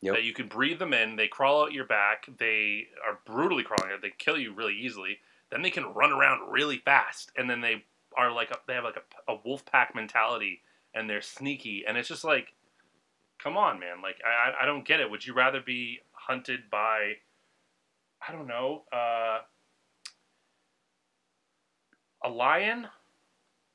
Yep. 0.00 0.14
That 0.16 0.24
you 0.24 0.32
can 0.32 0.48
breathe 0.48 0.80
them 0.80 0.92
in, 0.92 1.14
they 1.16 1.28
crawl 1.28 1.62
out 1.62 1.72
your 1.72 1.84
back, 1.84 2.28
they 2.38 2.88
are 3.06 3.20
brutally 3.24 3.62
crawling 3.62 3.92
out, 3.92 4.02
they 4.02 4.12
kill 4.16 4.36
you 4.36 4.52
really 4.52 4.76
easily. 4.76 5.18
Then 5.50 5.62
they 5.62 5.70
can 5.70 5.94
run 5.94 6.12
around 6.12 6.50
really 6.50 6.78
fast, 6.78 7.30
and 7.36 7.48
then 7.48 7.60
they 7.60 7.84
are 8.16 8.32
like 8.32 8.50
a, 8.50 8.58
they 8.66 8.74
have 8.74 8.84
like 8.84 8.96
a, 8.96 9.32
a 9.32 9.38
wolf 9.44 9.64
pack 9.64 9.94
mentality, 9.94 10.62
and 10.94 11.08
they're 11.08 11.22
sneaky, 11.22 11.84
and 11.86 11.96
it's 11.96 12.08
just 12.08 12.24
like, 12.24 12.54
come 13.38 13.56
on, 13.56 13.78
man, 13.78 14.02
like 14.02 14.20
I 14.26 14.50
I- 14.50 14.62
I 14.62 14.66
don't 14.66 14.84
get 14.86 15.00
it. 15.00 15.10
Would 15.10 15.24
you 15.26 15.32
rather 15.32 15.60
be 15.60 16.00
hunted 16.12 16.70
by, 16.70 17.14
I 18.26 18.32
don't 18.32 18.48
know, 18.48 18.82
uh, 18.92 19.40
a 22.24 22.28
lion, 22.28 22.88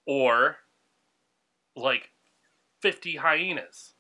or 0.06 0.58
like 1.76 2.11
fifty 2.82 3.16
hyenas? 3.18 3.93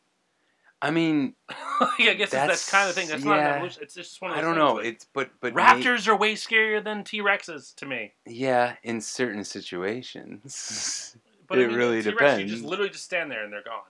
I 0.81 0.91
mean, 0.91 1.35
Like, 1.79 1.89
I 2.09 2.13
guess 2.13 2.31
that's, 2.31 2.47
that's 2.47 2.69
kind 2.69 2.89
of 2.89 2.95
thing. 2.95 3.07
That's 3.07 3.23
not 3.23 3.39
an 3.39 3.45
yeah. 3.45 3.53
evolution. 3.53 3.83
It's 3.83 3.93
just 3.95 4.21
one 4.21 4.31
of 4.31 4.37
I 4.37 4.41
don't 4.41 4.57
know. 4.57 4.73
like, 4.75 4.85
It's 4.85 5.05
but 5.13 5.29
but 5.39 5.55
may- 5.55 5.61
raptors 5.61 6.07
are 6.07 6.15
way 6.15 6.33
scarier 6.35 6.83
than 6.83 7.03
T 7.05 7.21
Rexes 7.21 7.73
to 7.75 7.85
me. 7.85 8.13
yeah, 8.25 8.75
in 8.83 8.99
certain 9.01 9.43
situations, 9.45 11.15
But 11.47 11.59
it 11.59 11.65
I 11.65 11.67
mean, 11.67 11.75
really 11.77 12.01
T-Rex, 12.01 12.17
depends. 12.19 12.43
You 12.43 12.57
just 12.57 12.63
literally 12.69 12.89
just 12.89 13.03
stand 13.03 13.29
there 13.31 13.43
and 13.43 13.51
they're 13.51 13.63
gone. 13.63 13.81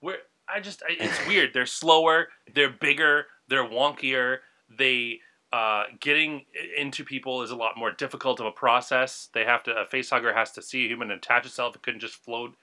Where 0.00 0.18
I 0.48 0.60
just 0.60 0.82
I, 0.82 0.96
it's 0.98 1.26
weird. 1.26 1.52
They're 1.54 1.66
slower. 1.66 2.28
They're 2.54 2.70
bigger. 2.70 3.26
They're 3.48 3.64
wonkier. 3.66 4.38
They 4.78 5.20
uh, 5.52 5.84
getting 5.98 6.44
into 6.76 7.04
people 7.04 7.42
is 7.42 7.50
a 7.50 7.56
lot 7.56 7.76
more 7.76 7.90
difficult 7.90 8.38
of 8.40 8.46
a 8.46 8.50
process. 8.52 9.28
They 9.32 9.44
have 9.44 9.62
to 9.64 9.72
a 9.76 9.86
facehugger 9.86 10.34
has 10.34 10.52
to 10.52 10.62
see 10.62 10.84
a 10.84 10.88
human 10.88 11.10
and 11.10 11.18
attach 11.18 11.46
itself. 11.46 11.74
It 11.76 11.82
couldn't 11.82 12.00
just 12.00 12.14
float 12.14 12.54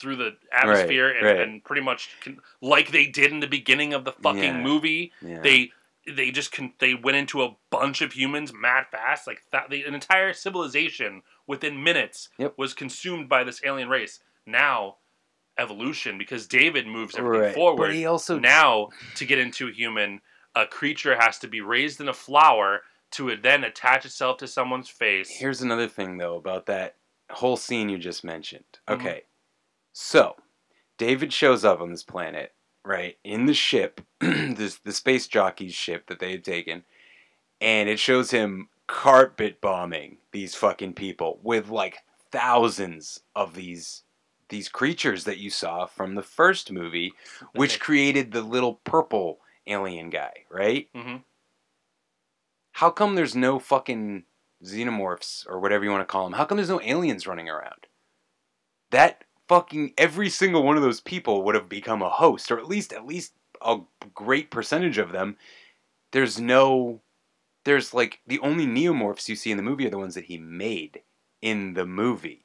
through 0.00 0.16
the 0.16 0.36
atmosphere 0.52 1.08
and, 1.10 1.24
right. 1.26 1.40
and 1.40 1.64
pretty 1.64 1.82
much 1.82 2.10
can, 2.20 2.38
like 2.60 2.90
they 2.90 3.06
did 3.06 3.30
in 3.32 3.40
the 3.40 3.46
beginning 3.46 3.92
of 3.94 4.04
the 4.04 4.12
fucking 4.12 4.42
Yeah, 4.42 4.60
movie. 4.62 5.12
yeah. 5.22 5.40
They 5.40 5.70
they 6.06 6.30
just 6.30 6.52
con- 6.52 6.74
they 6.80 6.94
went 6.94 7.16
into 7.16 7.42
a 7.42 7.56
bunch 7.70 8.02
of 8.02 8.12
humans 8.12 8.52
mad 8.52 8.84
fast. 8.90 9.26
Like 9.26 9.42
that, 9.52 9.70
the, 9.70 9.84
an 9.84 9.94
entire 9.94 10.32
civilization 10.34 11.22
within 11.46 11.82
minutes 11.82 12.28
Yep. 12.38 12.54
was 12.58 12.74
consumed 12.74 13.28
by 13.28 13.44
this 13.44 13.60
alien 13.64 13.88
race. 13.88 14.20
now 14.46 14.96
evolution 15.56 16.18
because 16.18 16.46
David 16.48 16.86
moves 16.86 17.14
everything 17.16 17.40
Right, 17.40 17.48
but 17.50 17.54
forward. 17.54 17.92
he 17.94 18.04
also- 18.06 18.38
now 18.38 18.88
to 19.14 19.24
get 19.24 19.38
into 19.38 19.68
a 19.68 19.72
human, 19.72 20.20
a 20.54 20.66
creature 20.66 21.16
has 21.18 21.38
to 21.38 21.48
be 21.48 21.60
raised 21.60 22.00
in 22.00 22.08
a 22.08 22.12
flower 22.12 22.82
to 23.12 23.34
then 23.36 23.62
attach 23.62 24.04
itself 24.04 24.38
to 24.38 24.48
someone's 24.48 24.88
face. 24.90 25.30
Here's 25.30 25.62
another 25.62 25.86
thing 25.88 26.18
though 26.18 26.34
about 26.36 26.66
that 26.66 26.96
whole 27.30 27.56
scene 27.56 27.88
you 27.88 27.98
just 27.98 28.24
mentioned. 28.24 28.64
Mhm. 28.88 28.94
Okay. 28.96 29.22
So, 29.94 30.34
David 30.98 31.32
shows 31.32 31.64
up 31.64 31.80
on 31.80 31.92
this 31.92 32.02
planet, 32.02 32.52
right? 32.84 33.16
In 33.22 33.46
the 33.46 33.54
ship, 33.54 34.00
this 34.20 34.78
the 34.78 34.92
space 34.92 35.28
jockey's 35.28 35.72
ship 35.72 36.08
that 36.08 36.18
they 36.18 36.32
had 36.32 36.44
taken, 36.44 36.82
and 37.60 37.88
it 37.88 38.00
shows 38.00 38.32
him 38.32 38.68
carpet 38.88 39.60
bombing 39.60 40.18
these 40.32 40.56
fucking 40.56 40.94
people 40.94 41.38
with 41.44 41.68
like 41.68 41.98
thousands 42.32 43.20
of 43.36 43.54
these 43.54 44.02
these 44.48 44.68
creatures 44.68 45.24
that 45.24 45.38
you 45.38 45.48
saw 45.48 45.86
from 45.86 46.16
the 46.16 46.22
first 46.22 46.72
movie, 46.72 47.12
which 47.54 47.78
created 47.78 48.32
the 48.32 48.42
little 48.42 48.80
purple 48.82 49.38
alien 49.68 50.10
guy, 50.10 50.32
right? 50.50 50.88
Mm-hmm. 50.92 51.18
How 52.72 52.90
come 52.90 53.14
there's 53.14 53.36
no 53.36 53.60
fucking 53.60 54.24
xenomorphs 54.64 55.48
or 55.48 55.60
whatever 55.60 55.84
you 55.84 55.90
want 55.92 56.02
to 56.02 56.12
call 56.12 56.24
them? 56.24 56.32
How 56.32 56.44
come 56.44 56.56
there's 56.56 56.68
no 56.68 56.82
aliens 56.82 57.28
running 57.28 57.48
around? 57.48 57.86
That 58.90 59.22
fucking 59.48 59.94
every 59.98 60.30
single 60.30 60.62
one 60.62 60.76
of 60.76 60.82
those 60.82 61.00
people 61.00 61.42
would 61.44 61.54
have 61.54 61.68
become 61.68 62.02
a 62.02 62.08
host, 62.08 62.50
or 62.50 62.58
at 62.58 62.68
least 62.68 62.92
at 62.92 63.06
least 63.06 63.34
a 63.62 63.78
great 64.14 64.50
percentage 64.50 64.98
of 64.98 65.12
them. 65.12 65.36
There's 66.12 66.40
no, 66.40 67.00
there's 67.64 67.92
like 67.94 68.20
the 68.26 68.38
only 68.40 68.66
neomorphs 68.66 69.28
you 69.28 69.36
see 69.36 69.50
in 69.50 69.56
the 69.56 69.62
movie 69.62 69.86
are 69.86 69.90
the 69.90 69.98
ones 69.98 70.14
that 70.14 70.26
he 70.26 70.38
made 70.38 71.02
in 71.42 71.74
the 71.74 71.86
movie. 71.86 72.44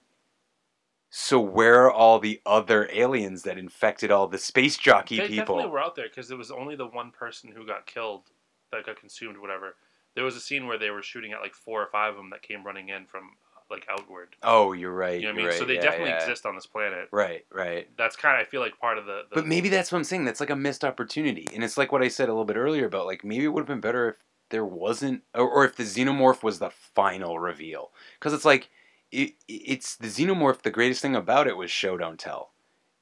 So 1.11 1.39
where 1.39 1.85
are 1.85 1.91
all 1.91 2.19
the 2.19 2.39
other 2.45 2.87
aliens 2.93 3.41
that 3.43 3.57
infected 3.57 4.11
all 4.11 4.27
the 4.27 4.37
space 4.37 4.77
jockey 4.77 5.17
They 5.17 5.27
people? 5.27 5.55
definitely 5.55 5.71
were 5.71 5.79
out 5.79 5.95
there 5.95 6.07
because 6.07 6.27
there 6.27 6.37
was 6.37 6.51
only 6.51 6.75
the 6.75 6.85
one 6.85 7.11
person 7.11 7.51
who 7.51 7.65
got 7.65 7.87
killed, 7.87 8.29
that 8.71 8.85
got 8.85 8.99
consumed, 8.99 9.39
whatever. 9.39 9.75
There 10.15 10.23
was 10.23 10.35
a 10.35 10.39
scene 10.39 10.67
where 10.67 10.77
they 10.77 10.91
were 10.91 11.01
shooting 11.01 11.31
at 11.31 11.41
like 11.41 11.55
four 11.55 11.81
or 11.81 11.87
five 11.87 12.11
of 12.11 12.17
them 12.17 12.29
that 12.29 12.43
came 12.43 12.63
running 12.63 12.89
in 12.89 13.05
from 13.07 13.31
like 13.69 13.85
outward. 13.89 14.35
Oh, 14.43 14.73
you're 14.73 14.93
right. 14.93 15.19
You 15.19 15.27
know 15.27 15.33
what 15.33 15.43
I 15.43 15.47
mean? 15.49 15.57
So 15.59 15.65
they 15.65 15.75
yeah, 15.75 15.81
definitely 15.81 16.09
yeah. 16.09 16.21
exist 16.21 16.45
on 16.45 16.55
this 16.55 16.65
planet. 16.65 17.07
Right, 17.11 17.45
right. 17.51 17.87
That's 17.97 18.15
kind 18.15 18.39
of 18.39 18.45
I 18.45 18.49
feel 18.49 18.61
like 18.61 18.79
part 18.79 18.97
of 18.97 19.05
the. 19.05 19.23
the 19.29 19.35
But 19.35 19.47
maybe 19.47 19.69
that's 19.69 19.91
what 19.91 19.97
I'm 19.97 20.03
saying. 20.03 20.25
That's 20.25 20.39
like 20.39 20.49
a 20.49 20.55
missed 20.55 20.83
opportunity, 20.83 21.47
and 21.53 21.63
it's 21.63 21.77
like 21.77 21.91
what 21.91 22.01
I 22.03 22.07
said 22.07 22.29
a 22.29 22.31
little 22.31 22.45
bit 22.45 22.57
earlier 22.57 22.85
about 22.85 23.05
like 23.05 23.23
maybe 23.23 23.45
it 23.45 23.49
would 23.49 23.61
have 23.61 23.67
been 23.67 23.81
better 23.81 24.09
if 24.09 24.15
there 24.49 24.65
wasn't, 24.65 25.21
or, 25.35 25.47
or 25.47 25.65
if 25.65 25.75
the 25.75 25.83
xenomorph 25.83 26.41
was 26.43 26.59
the 26.59 26.71
final 26.71 27.39
reveal, 27.39 27.91
because 28.19 28.33
it's 28.33 28.45
like 28.45 28.69
it, 29.11 29.33
it's 29.47 29.95
the 29.95 30.07
xenomorph. 30.07 30.61
The 30.61 30.71
greatest 30.71 31.01
thing 31.01 31.15
about 31.15 31.47
it 31.47 31.57
was 31.57 31.69
show 31.71 31.97
don't 31.97 32.19
tell, 32.19 32.51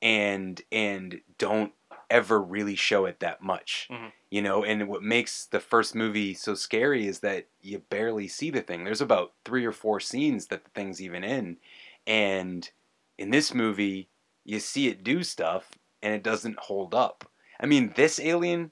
and 0.02 0.62
and 0.72 1.22
don't 1.38 1.74
ever 2.10 2.42
really 2.42 2.76
show 2.76 3.06
it 3.06 3.20
that 3.20 3.42
much, 3.42 3.88
Mhm. 3.92 4.12
You 4.30 4.42
know. 4.42 4.64
And 4.64 4.88
what 4.88 5.04
makes 5.04 5.46
the 5.46 5.60
first 5.60 5.96
movie 5.96 6.34
so 6.34 6.56
scary 6.56 7.08
is 7.08 7.20
that 7.20 7.48
you 7.62 7.80
barely 7.80 8.28
see 8.28 8.50
the 8.50 8.62
thing. 8.62 8.84
There's 8.84 9.02
about 9.02 9.34
three 9.46 9.66
or 9.66 9.72
four 9.72 10.00
scenes 10.00 10.48
that 10.48 10.64
the 10.64 10.70
thing's 10.72 11.02
even 11.02 11.24
in, 11.24 11.58
and 12.06 12.70
in 13.18 13.32
this 13.32 13.54
movie 13.54 14.10
you 14.48 14.60
see 14.60 14.88
it 14.88 15.04
do 15.04 15.24
stuff 15.24 15.70
and 16.02 16.14
it 16.14 16.24
doesn't 16.24 16.58
hold 16.58 16.96
up. 16.96 17.30
I 17.60 17.66
mean, 17.66 17.94
this 17.96 18.20
alien 18.20 18.72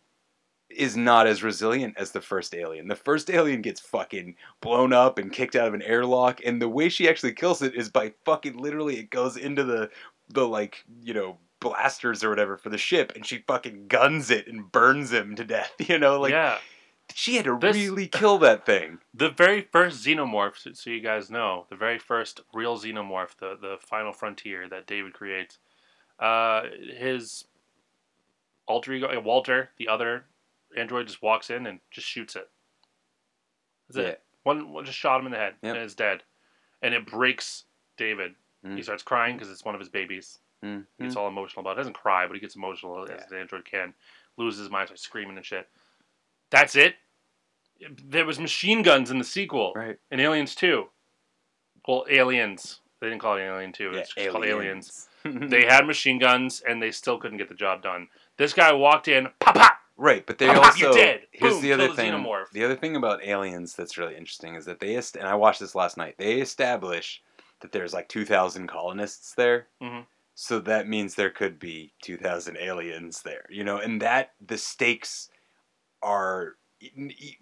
is 0.69 0.97
not 0.97 1.27
as 1.27 1.43
resilient 1.43 1.95
as 1.97 2.11
the 2.11 2.21
first 2.21 2.55
alien. 2.55 2.87
The 2.87 2.95
first 2.95 3.29
alien 3.29 3.61
gets 3.61 3.79
fucking 3.79 4.35
blown 4.61 4.93
up 4.93 5.17
and 5.19 5.31
kicked 5.31 5.55
out 5.55 5.67
of 5.67 5.73
an 5.73 5.81
airlock, 5.81 6.41
and 6.45 6.61
the 6.61 6.69
way 6.69 6.89
she 6.89 7.07
actually 7.07 7.33
kills 7.33 7.61
it 7.61 7.75
is 7.75 7.89
by 7.89 8.13
fucking 8.25 8.57
literally 8.57 8.97
it 8.97 9.09
goes 9.09 9.37
into 9.37 9.63
the 9.63 9.89
the 10.29 10.47
like 10.47 10.83
you 11.03 11.13
know 11.13 11.37
blasters 11.69 12.23
or 12.23 12.29
whatever 12.29 12.57
for 12.57 12.69
the 12.69 12.77
ship, 12.77 13.11
and 13.15 13.25
she 13.25 13.39
fucking 13.39 13.87
guns 13.87 14.29
it 14.31 14.47
and 14.47 14.71
burns 14.71 15.11
him 15.11 15.35
to 15.35 15.43
death. 15.43 15.71
You 15.89 15.97
know, 15.99 16.19
like 16.21 16.31
yeah. 16.31 16.57
she 17.13 17.35
had 17.35 17.45
to 17.45 17.57
This- 17.59 17.75
really 17.75 18.07
kill 18.07 18.37
that 18.39 18.65
thing. 18.65 18.99
The 19.13 19.29
very 19.29 19.61
first 19.61 20.05
xenomorph, 20.05 20.75
so- 20.77 20.89
you 20.89 21.01
guys 21.01 21.29
know, 21.31 21.65
the 21.69 21.75
very 21.75 21.97
first 21.99 22.41
real 22.53 22.77
xenomorph, 22.77 23.35
the 23.39 23.57
the 23.59 23.77
final 23.79 24.13
frontier 24.13 24.67
that 24.69 24.87
David 24.87 25.13
creates, 25.13 25.57
uh, 26.19 26.63
his 26.97 27.45
alter 28.67 28.93
ego 28.93 29.07
uh, 29.07 29.19
Walter, 29.21 29.69
the 29.77 29.87
other 29.87 30.25
android, 30.77 31.07
just 31.07 31.21
walks 31.21 31.49
in 31.49 31.65
and 31.67 31.79
just 31.91 32.07
shoots 32.07 32.35
it. 32.35 32.49
That's 33.89 33.97
Yeah. 34.03 34.11
it. 34.13 34.21
One, 34.43 34.71
one 34.73 34.85
just 34.85 34.97
shot 34.97 35.19
him 35.19 35.25
in 35.27 35.31
the 35.31 35.37
head 35.39 35.55
Yep. 35.63 35.75
and 35.75 35.83
it's 35.83 35.95
dead, 35.95 36.23
and 36.81 36.93
it 36.93 37.05
breaks 37.07 37.65
David. 37.97 38.35
Mm. 38.65 38.75
He 38.77 38.83
starts 38.83 39.01
crying 39.03 39.35
because 39.35 39.49
it's 39.51 39.63
one 39.65 39.73
of 39.75 39.79
his 39.81 39.89
babies. 39.89 40.39
Mm. 40.63 40.85
He 40.97 41.03
gets 41.05 41.15
all 41.15 41.27
emotional 41.27 41.61
about 41.61 41.71
it. 41.71 41.75
He 41.75 41.79
doesn't 41.81 41.93
cry, 41.93 42.27
but 42.27 42.33
he 42.33 42.39
gets 42.39 42.55
emotional 42.55 43.03
as 43.03 43.09
an 43.31 43.37
android 43.37 43.65
can. 43.65 43.93
Loses 44.37 44.61
his 44.61 44.69
mind, 44.69 44.87
starts 44.87 45.01
screaming 45.03 45.37
and 45.37 45.45
shit. 45.45 45.67
That's 46.49 46.75
it. 46.75 46.95
There 48.05 48.25
was 48.25 48.39
machine 48.39 48.81
guns 48.83 49.11
in 49.11 49.17
the 49.17 49.23
sequel, 49.25 49.73
right? 49.75 49.97
In 50.11 50.19
Aliens 50.19 50.55
Two. 50.55 50.85
Well, 51.87 52.05
Aliens. 52.09 52.79
They 53.01 53.07
didn't 53.09 53.21
call 53.21 53.37
it 53.37 53.41
Alien 53.41 53.73
Two. 53.73 53.91
Yeah, 53.91 53.99
it's 53.99 54.13
just 54.13 54.29
called 54.29 54.45
Aliens. 54.45 55.09
Aliens. 55.25 55.49
they 55.51 55.65
had 55.65 55.85
machine 55.85 56.17
guns 56.19 56.61
and 56.67 56.81
they 56.81 56.91
still 56.91 57.17
couldn't 57.17 57.37
get 57.37 57.49
the 57.49 57.55
job 57.55 57.81
done. 57.83 58.07
This 58.37 58.53
guy 58.53 58.71
walked 58.73 59.07
in, 59.07 59.27
pop 59.39 59.55
pop. 59.55 59.77
Right, 59.97 60.25
but 60.25 60.37
they 60.37 60.47
Pop, 60.47 60.55
pop, 60.57 60.65
also 60.73 60.93
you're 60.93 61.17
here's 61.31 61.59
the 61.61 61.71
other 61.73 61.87
the 61.87 61.93
thing. 61.93 62.11
xenomorph. 62.11 62.49
The 62.51 62.65
other 62.65 62.75
thing 62.75 62.95
about 62.97 63.23
aliens 63.23 63.75
that's 63.75 63.97
really 63.97 64.15
interesting 64.17 64.55
is 64.55 64.65
that 64.65 64.79
they 64.81 64.95
est- 64.97 65.15
and 65.15 65.25
I 65.27 65.35
watched 65.35 65.59
this 65.61 65.73
last 65.75 65.95
night. 65.95 66.15
They 66.17 66.41
establish 66.41 67.21
that 67.61 67.71
there's 67.71 67.93
like 67.93 68.09
2,000 68.09 68.67
colonists 68.67 69.33
there, 69.35 69.67
Mhm. 69.81 70.05
So 70.35 70.59
that 70.59 70.87
means 70.87 71.15
there 71.15 71.29
could 71.29 71.57
be 71.57 71.93
2,000 72.03 72.57
aliens 72.57 73.21
there. 73.23 73.45
You 73.49 73.63
know, 73.63 73.77
and 73.77 74.01
that 74.01 74.33
the 74.45 74.57
stakes 74.57 75.29
are 76.03 76.55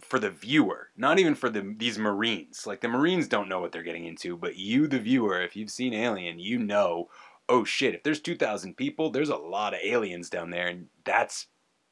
for 0.02 0.20
the 0.20 0.30
viewer, 0.30 0.90
not 0.96 1.20
even 1.20 1.36
for 1.36 1.50
the 1.50 1.76
these 1.78 1.98
Marines. 1.98 2.66
Like 2.66 2.82
the 2.82 2.88
Marines 2.88 3.28
don't 3.28 3.50
know 3.50 3.60
what 3.60 3.72
they're 3.72 3.84
getting 3.84 4.06
into, 4.06 4.38
but 4.38 4.56
you, 4.56 4.88
the 4.88 5.00
viewer, 5.00 5.42
if 5.42 5.56
you've 5.56 5.72
seen 5.72 5.94
Alien, 5.94 6.40
you 6.40 6.60
know. 6.60 7.10
Oh 7.50 7.66
shit! 7.66 7.94
If 7.94 8.04
there's 8.04 8.22
two 8.22 8.38
thousand 8.38 8.78
people, 8.78 9.10
there's 9.10 9.30
a 9.30 9.36
lot 9.36 9.74
of 9.74 9.82
aliens 9.84 10.30
down 10.30 10.50
there, 10.50 10.68
and 10.68 10.88
that's 11.04 11.48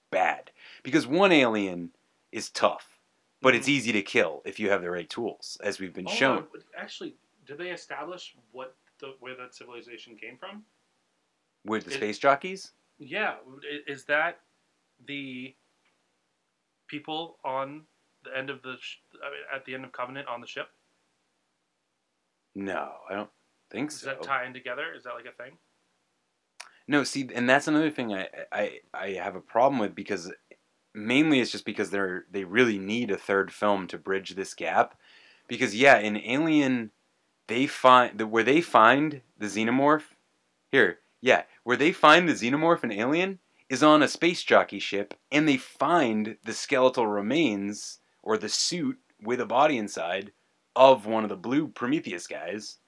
bad 0.09 0.51
because 0.81 1.05
one 1.05 1.33
alien 1.33 1.89
is 2.31 2.49
tough, 2.49 3.01
but 3.41 3.53
it's 3.53 3.67
mm-hmm. 3.67 3.75
easy 3.75 3.91
to 3.91 4.01
kill 4.01 4.41
if 4.45 4.59
you 4.59 4.69
have 4.69 4.81
the 4.81 4.89
right 4.89 5.09
tools, 5.09 5.57
as 5.61 5.77
we've 5.77 5.93
been 5.93 6.07
oh, 6.07 6.09
Hold 6.09 6.19
shown. 6.19 6.43
Actually, 6.77 7.15
did 7.45 7.57
they 7.57 7.71
establish 7.71 8.33
what 8.53 8.75
the 8.99 9.15
where 9.19 9.35
that 9.35 9.53
civilization 9.53 10.15
came 10.15 10.37
from? 10.37 10.63
With 11.65 11.85
the 11.85 11.91
It- 11.91 11.95
space 11.97 12.17
jockeys, 12.19 12.71
Yeah, 12.97 13.37
is 13.87 14.05
that 14.05 14.41
the 15.05 15.55
people 16.87 17.39
on 17.43 17.85
the 18.23 18.35
end 18.37 18.49
of 18.49 18.61
the 18.61 18.77
sh- 18.79 18.97
at 19.51 19.65
the 19.65 19.73
end 19.73 19.85
of 19.85 19.91
Covenant 19.91 20.27
on 20.27 20.41
the 20.41 20.47
ship? 20.47 20.69
no, 22.55 22.97
I 23.09 23.13
don't 23.13 23.31
think 23.69 23.89
Does 23.91 24.01
so. 24.01 24.07
that 24.07 24.23
tie 24.23 24.45
in 24.45 24.53
together? 24.53 24.93
Is 24.93 25.03
that 25.03 25.13
like 25.13 25.25
a 25.25 25.31
thing? 25.31 25.57
No, 26.87 27.03
see, 27.03 27.29
and 27.33 27.49
that's 27.49 27.67
another 27.67 27.89
thing 27.89 28.13
I, 28.13 28.27
I 28.51 28.79
I 28.93 29.09
have 29.11 29.35
a 29.35 29.41
problem 29.41 29.79
with 29.79 29.95
because 29.95 30.31
mainly 30.93 31.39
it's 31.39 31.51
just 31.51 31.65
because 31.65 31.89
they're 31.91 32.25
they 32.29 32.43
really 32.43 32.77
need 32.77 33.11
a 33.11 33.17
third 33.17 33.53
film 33.53 33.87
to 33.87 33.97
bridge 33.97 34.31
this 34.31 34.53
gap. 34.53 34.99
Because 35.47 35.75
yeah, 35.75 35.97
in 35.99 36.17
Alien, 36.17 36.91
they 37.47 37.67
find 37.67 38.17
the 38.17 38.27
where 38.27 38.43
they 38.43 38.61
find 38.61 39.21
the 39.37 39.45
xenomorph. 39.47 40.03
Here, 40.71 40.99
yeah, 41.21 41.43
where 41.63 41.77
they 41.77 41.91
find 41.91 42.27
the 42.27 42.33
xenomorph 42.33 42.83
and 42.83 42.91
Alien 42.91 43.39
is 43.69 43.83
on 43.83 44.03
a 44.03 44.07
space 44.07 44.43
jockey 44.43 44.79
ship, 44.79 45.13
and 45.31 45.47
they 45.47 45.57
find 45.57 46.37
the 46.43 46.53
skeletal 46.53 47.07
remains 47.07 47.99
or 48.21 48.37
the 48.37 48.49
suit 48.49 48.97
with 49.21 49.39
a 49.39 49.45
body 49.45 49.77
inside 49.77 50.33
of 50.75 51.05
one 51.05 51.23
of 51.23 51.29
the 51.29 51.35
blue 51.35 51.67
Prometheus 51.67 52.27
guys, 52.27 52.79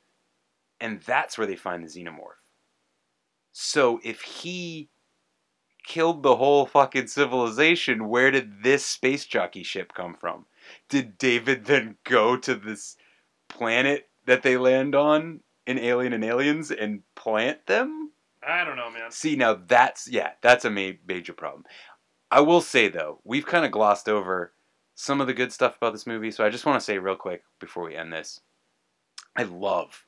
and 0.80 1.02
that's 1.02 1.38
where 1.38 1.48
they 1.48 1.56
find 1.56 1.84
the 1.84 1.88
xenomorph. 1.88 2.42
So 3.52 4.00
if 4.04 4.22
he 4.22 4.90
killed 5.86 6.24
the 6.24 6.38
whole 6.38 6.66
fucking 6.66 7.08
civilization, 7.08 8.10
where 8.10 8.32
did 8.32 8.64
this 8.64 8.86
space 8.86 9.26
jockey 9.26 9.64
ship 9.64 9.94
come 9.94 10.16
from? 10.16 10.46
Did 10.90 11.18
David 11.18 11.66
then 11.66 11.98
go 12.04 12.36
to 12.38 12.56
this 12.56 12.98
planet 13.48 14.10
that 14.26 14.44
they 14.44 14.58
land 14.58 14.96
on 14.96 15.42
in 15.68 15.78
Alien 15.78 16.14
and 16.14 16.24
Aliens 16.24 16.72
and 16.72 17.04
plant 17.16 17.68
them? 17.68 18.13
I 18.48 18.64
don't 18.64 18.76
know, 18.78 18.90
man. 18.90 19.12
See, 19.12 19.36
now 19.36 19.54
that's 19.54 20.08
yeah, 20.10 20.32
that's 20.42 20.66
a 20.66 20.70
ma- 20.70 20.98
major 21.08 21.34
problem. 21.34 21.66
I 22.32 22.42
will 22.42 22.62
say 22.62 22.88
though, 22.88 23.20
we've 23.24 23.46
kind 23.46 23.66
of 23.66 23.72
glossed 23.72 24.10
over 24.10 24.54
some 24.96 25.22
of 25.22 25.28
the 25.28 25.34
good 25.34 25.52
stuff 25.52 25.78
about 25.78 25.94
this 25.94 26.08
movie, 26.08 26.32
so 26.32 26.46
I 26.46 26.50
just 26.50 26.66
want 26.66 26.80
to 26.80 26.86
say 26.86 26.98
real 26.98 27.16
quick 27.16 27.44
before 27.60 27.84
we 27.84 27.96
end 27.96 28.12
this, 28.14 28.42
I 29.36 29.44
love 29.44 30.06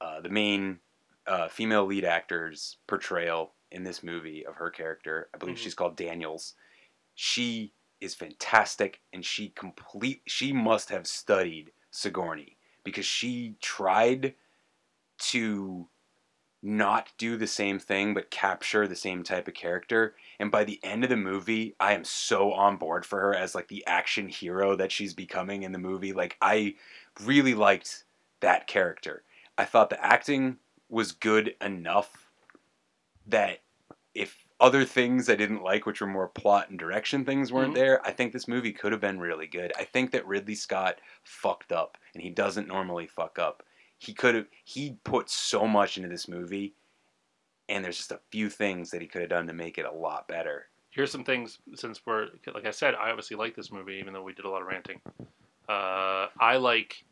uh, 0.00 0.20
the 0.20 0.28
main 0.28 0.78
uh, 1.26 1.48
female 1.48 1.84
lead 1.84 2.04
actor's 2.04 2.78
portrayal 2.86 3.54
in 3.70 3.84
this 3.84 4.02
movie 4.02 4.44
of 4.46 4.56
her 4.56 4.70
character. 4.70 5.28
I 5.34 5.38
believe 5.38 5.56
Mhm. 5.56 5.60
she's 5.60 5.74
called 5.74 5.96
Daniels. 5.96 6.54
She 7.14 7.74
is 8.00 8.14
fantastic, 8.14 9.00
and 9.12 9.24
she 9.24 9.50
complete. 9.50 10.22
She 10.26 10.52
must 10.52 10.88
have 10.88 11.06
studied 11.06 11.72
Sigourney 11.90 12.56
because 12.84 13.04
she 13.06 13.56
tried 13.60 14.34
to 15.18 15.88
not 16.62 17.12
do 17.16 17.36
the 17.36 17.46
same 17.46 17.78
thing 17.78 18.12
but 18.12 18.30
capture 18.30 18.86
the 18.86 18.96
same 18.96 19.22
type 19.22 19.48
of 19.48 19.54
character. 19.54 20.14
And 20.38 20.50
by 20.50 20.64
the 20.64 20.78
end 20.82 21.04
of 21.04 21.10
the 21.10 21.16
movie, 21.16 21.74
I 21.80 21.94
am 21.94 22.04
so 22.04 22.52
on 22.52 22.76
board 22.76 23.06
for 23.06 23.20
her 23.20 23.34
as 23.34 23.54
like 23.54 23.68
the 23.68 23.84
action 23.86 24.28
hero 24.28 24.76
that 24.76 24.92
she's 24.92 25.14
becoming 25.14 25.62
in 25.62 25.72
the 25.72 25.78
movie. 25.78 26.12
Like 26.12 26.36
I 26.42 26.74
really 27.22 27.54
liked 27.54 28.04
that 28.40 28.66
character. 28.66 29.22
I 29.56 29.64
thought 29.64 29.90
the 29.90 30.04
acting 30.04 30.58
was 30.88 31.12
good 31.12 31.54
enough 31.60 32.30
that 33.26 33.60
if 34.14 34.44
other 34.60 34.84
things 34.84 35.30
I 35.30 35.36
didn't 35.36 35.62
like, 35.62 35.86
which 35.86 36.00
were 36.00 36.06
more 36.06 36.28
plot 36.28 36.68
and 36.68 36.78
direction 36.78 37.24
things, 37.24 37.52
weren't 37.52 37.72
Mhm. 37.72 37.76
there, 37.76 38.06
I 38.06 38.10
think 38.12 38.32
this 38.32 38.48
movie 38.48 38.72
could 38.72 38.92
have 38.92 39.00
been 39.00 39.20
really 39.20 39.46
good. 39.46 39.72
I 39.78 39.84
think 39.84 40.10
that 40.10 40.26
Ridley 40.26 40.54
Scott 40.54 41.00
fucked 41.22 41.72
up, 41.72 41.96
and 42.12 42.22
he 42.22 42.28
doesn't 42.30 42.68
normally 42.68 43.06
fuck 43.06 43.38
up. 43.38 43.62
He 44.00 44.14
could 44.14 44.34
have, 44.34 44.46
he 44.64 44.96
put 45.04 45.28
so 45.28 45.66
much 45.66 45.98
into 45.98 46.08
this 46.08 46.26
movie, 46.26 46.74
and 47.68 47.84
there's 47.84 47.98
just 47.98 48.12
a 48.12 48.20
few 48.30 48.48
things 48.48 48.90
that 48.90 49.02
he 49.02 49.06
could 49.06 49.20
have 49.20 49.28
done 49.28 49.46
to 49.46 49.52
make 49.52 49.76
it 49.76 49.84
a 49.84 49.92
lot 49.92 50.26
better. 50.26 50.68
Here's 50.88 51.12
some 51.12 51.22
things 51.22 51.58
since 51.74 52.00
we're 52.06 52.28
like 52.54 52.66
I 52.66 52.70
said, 52.70 52.94
I 52.94 53.10
obviously 53.10 53.36
like 53.36 53.54
this 53.54 53.70
movie, 53.70 53.98
even 54.00 54.14
though 54.14 54.22
we 54.22 54.32
did 54.32 54.46
a 54.46 54.50
lot 54.50 54.62
of 54.62 54.68
ranting. 54.68 55.02
Uh, 55.68 56.28
I 56.40 56.56
like 56.56 57.04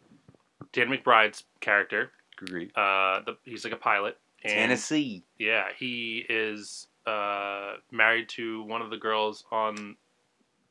Dan 0.73 0.89
McBride's 0.89 1.45
character. 1.61 2.11
Agreed. 2.41 2.71
Uh, 2.75 3.21
the, 3.27 3.37
he's 3.45 3.65
like 3.65 3.75
a 3.75 3.77
pilot. 3.77 4.17
And 4.43 4.55
Tennessee. 4.55 5.25
Yeah, 5.39 5.67
he 5.79 6.25
is 6.29 6.87
uh, 7.07 7.75
married 7.93 8.31
to 8.31 8.63
one 8.63 8.81
of 8.81 8.89
the 8.89 8.97
girls 8.97 9.45
on 9.53 9.95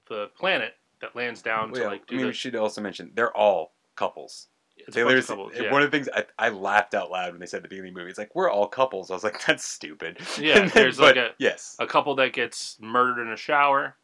the 0.10 0.32
planet 0.36 0.74
that 1.00 1.16
lands 1.16 1.44
down 1.44 1.72
to 1.74 1.84
like 1.86 2.02
I 2.10 2.14
mean, 2.14 2.22
the 2.22 2.28
we 2.28 2.34
should 2.34 2.56
also 2.56 2.82
mention 2.82 3.12
they're 3.14 3.36
all 3.36 3.74
couples. 3.96 4.48
It's 4.88 4.96
of 4.96 5.28
couples, 5.28 5.54
yeah. 5.56 5.72
One 5.72 5.82
of 5.84 5.92
the 5.92 5.98
things 5.98 6.10
I, 6.14 6.26
I 6.38 6.50
laughed 6.50 6.94
out 6.94 7.10
loud 7.12 7.32
when 7.32 7.40
they 7.40 7.46
said 7.46 7.64
the 7.64 7.68
beginning 7.68 7.90
of 7.92 7.96
the 7.96 8.00
movie, 8.02 8.10
it's 8.10 8.20
like 8.20 8.36
we're 8.36 8.50
all 8.50 8.68
couples. 8.68 9.10
I 9.12 9.14
was 9.16 9.24
like, 9.24 9.44
that's 9.48 9.64
stupid. 9.66 10.20
Yeah, 10.40 10.60
then- 10.60 10.72
there's 10.74 11.00
like 11.00 11.16
a 11.18 11.32
yes, 11.40 11.76
a 11.80 11.88
couple 11.88 12.16
that 12.16 12.34
gets 12.34 12.78
murdered 12.80 13.22
in 13.22 13.30
a 13.32 13.38
shower. 13.38 13.96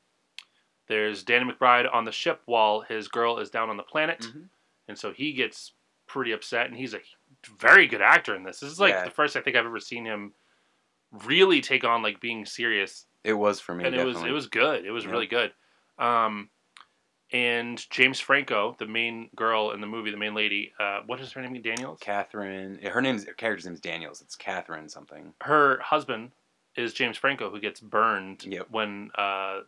There's 0.87 1.23
Danny 1.23 1.49
McBride 1.51 1.87
on 1.93 2.03
the 2.03 2.11
ship 2.11 2.41
while 2.45 2.81
his 2.81 3.07
girl 3.07 3.37
is 3.39 3.49
down 3.49 3.69
on 3.69 3.77
the 3.77 3.83
planet, 3.83 4.19
Mm-hmm. 4.19 4.41
and 4.89 4.97
so 4.97 5.11
he 5.13 5.31
gets 5.33 5.71
pretty 6.07 6.31
upset. 6.33 6.67
And 6.67 6.75
he's 6.75 6.93
a 6.93 6.99
very 7.57 7.87
good 7.87 8.01
actor 8.01 8.35
in 8.35 8.43
this. 8.43 8.59
This 8.59 8.71
is 8.71 8.79
like 8.79 8.93
Yeah. 8.93 9.05
the 9.05 9.11
first 9.11 9.35
I 9.37 9.41
think 9.41 9.55
I've 9.55 9.65
ever 9.65 9.79
seen 9.79 10.05
him 10.05 10.33
really 11.25 11.61
take 11.61 11.83
on 11.83 12.01
like 12.01 12.19
being 12.19 12.45
serious, 12.45 13.05
it 13.23 13.33
was 13.33 13.59
for 13.59 13.73
me. 13.75 13.85
and 13.85 13.95
it 13.95 14.03
was 14.05 14.21
it 14.23 14.31
was 14.31 14.47
good. 14.47 14.85
It 14.85 14.91
was 14.91 15.05
Yeah. 15.05 15.11
really 15.11 15.27
good. 15.27 15.53
Um, 15.97 16.49
and 17.33 17.83
James 17.89 18.19
Franco, 18.19 18.75
the 18.79 18.85
main 18.85 19.29
girl 19.35 19.71
in 19.71 19.81
the 19.81 19.87
movie, 19.87 20.11
the 20.11 20.17
main 20.17 20.33
lady, 20.35 20.71
uh, 20.79 20.99
what 21.05 21.19
is 21.19 21.31
her 21.33 21.41
name? 21.41 21.59
Daniels. 21.61 21.97
Katherine. 21.99 22.79
Her 22.83 23.01
name's 23.01 23.25
her 23.25 23.33
character's 23.33 23.65
name's 23.65 23.79
Daniels. 23.79 24.21
It's 24.21 24.35
Katherine 24.35 24.87
something. 24.87 25.33
her 25.41 25.79
husband 25.79 26.31
is 26.75 26.93
James 26.93 27.17
Franco, 27.17 27.49
who 27.49 27.59
gets 27.59 27.79
burned 27.79 28.43
Yep. 28.45 28.67
when 28.71 29.11
uh, 29.15 29.61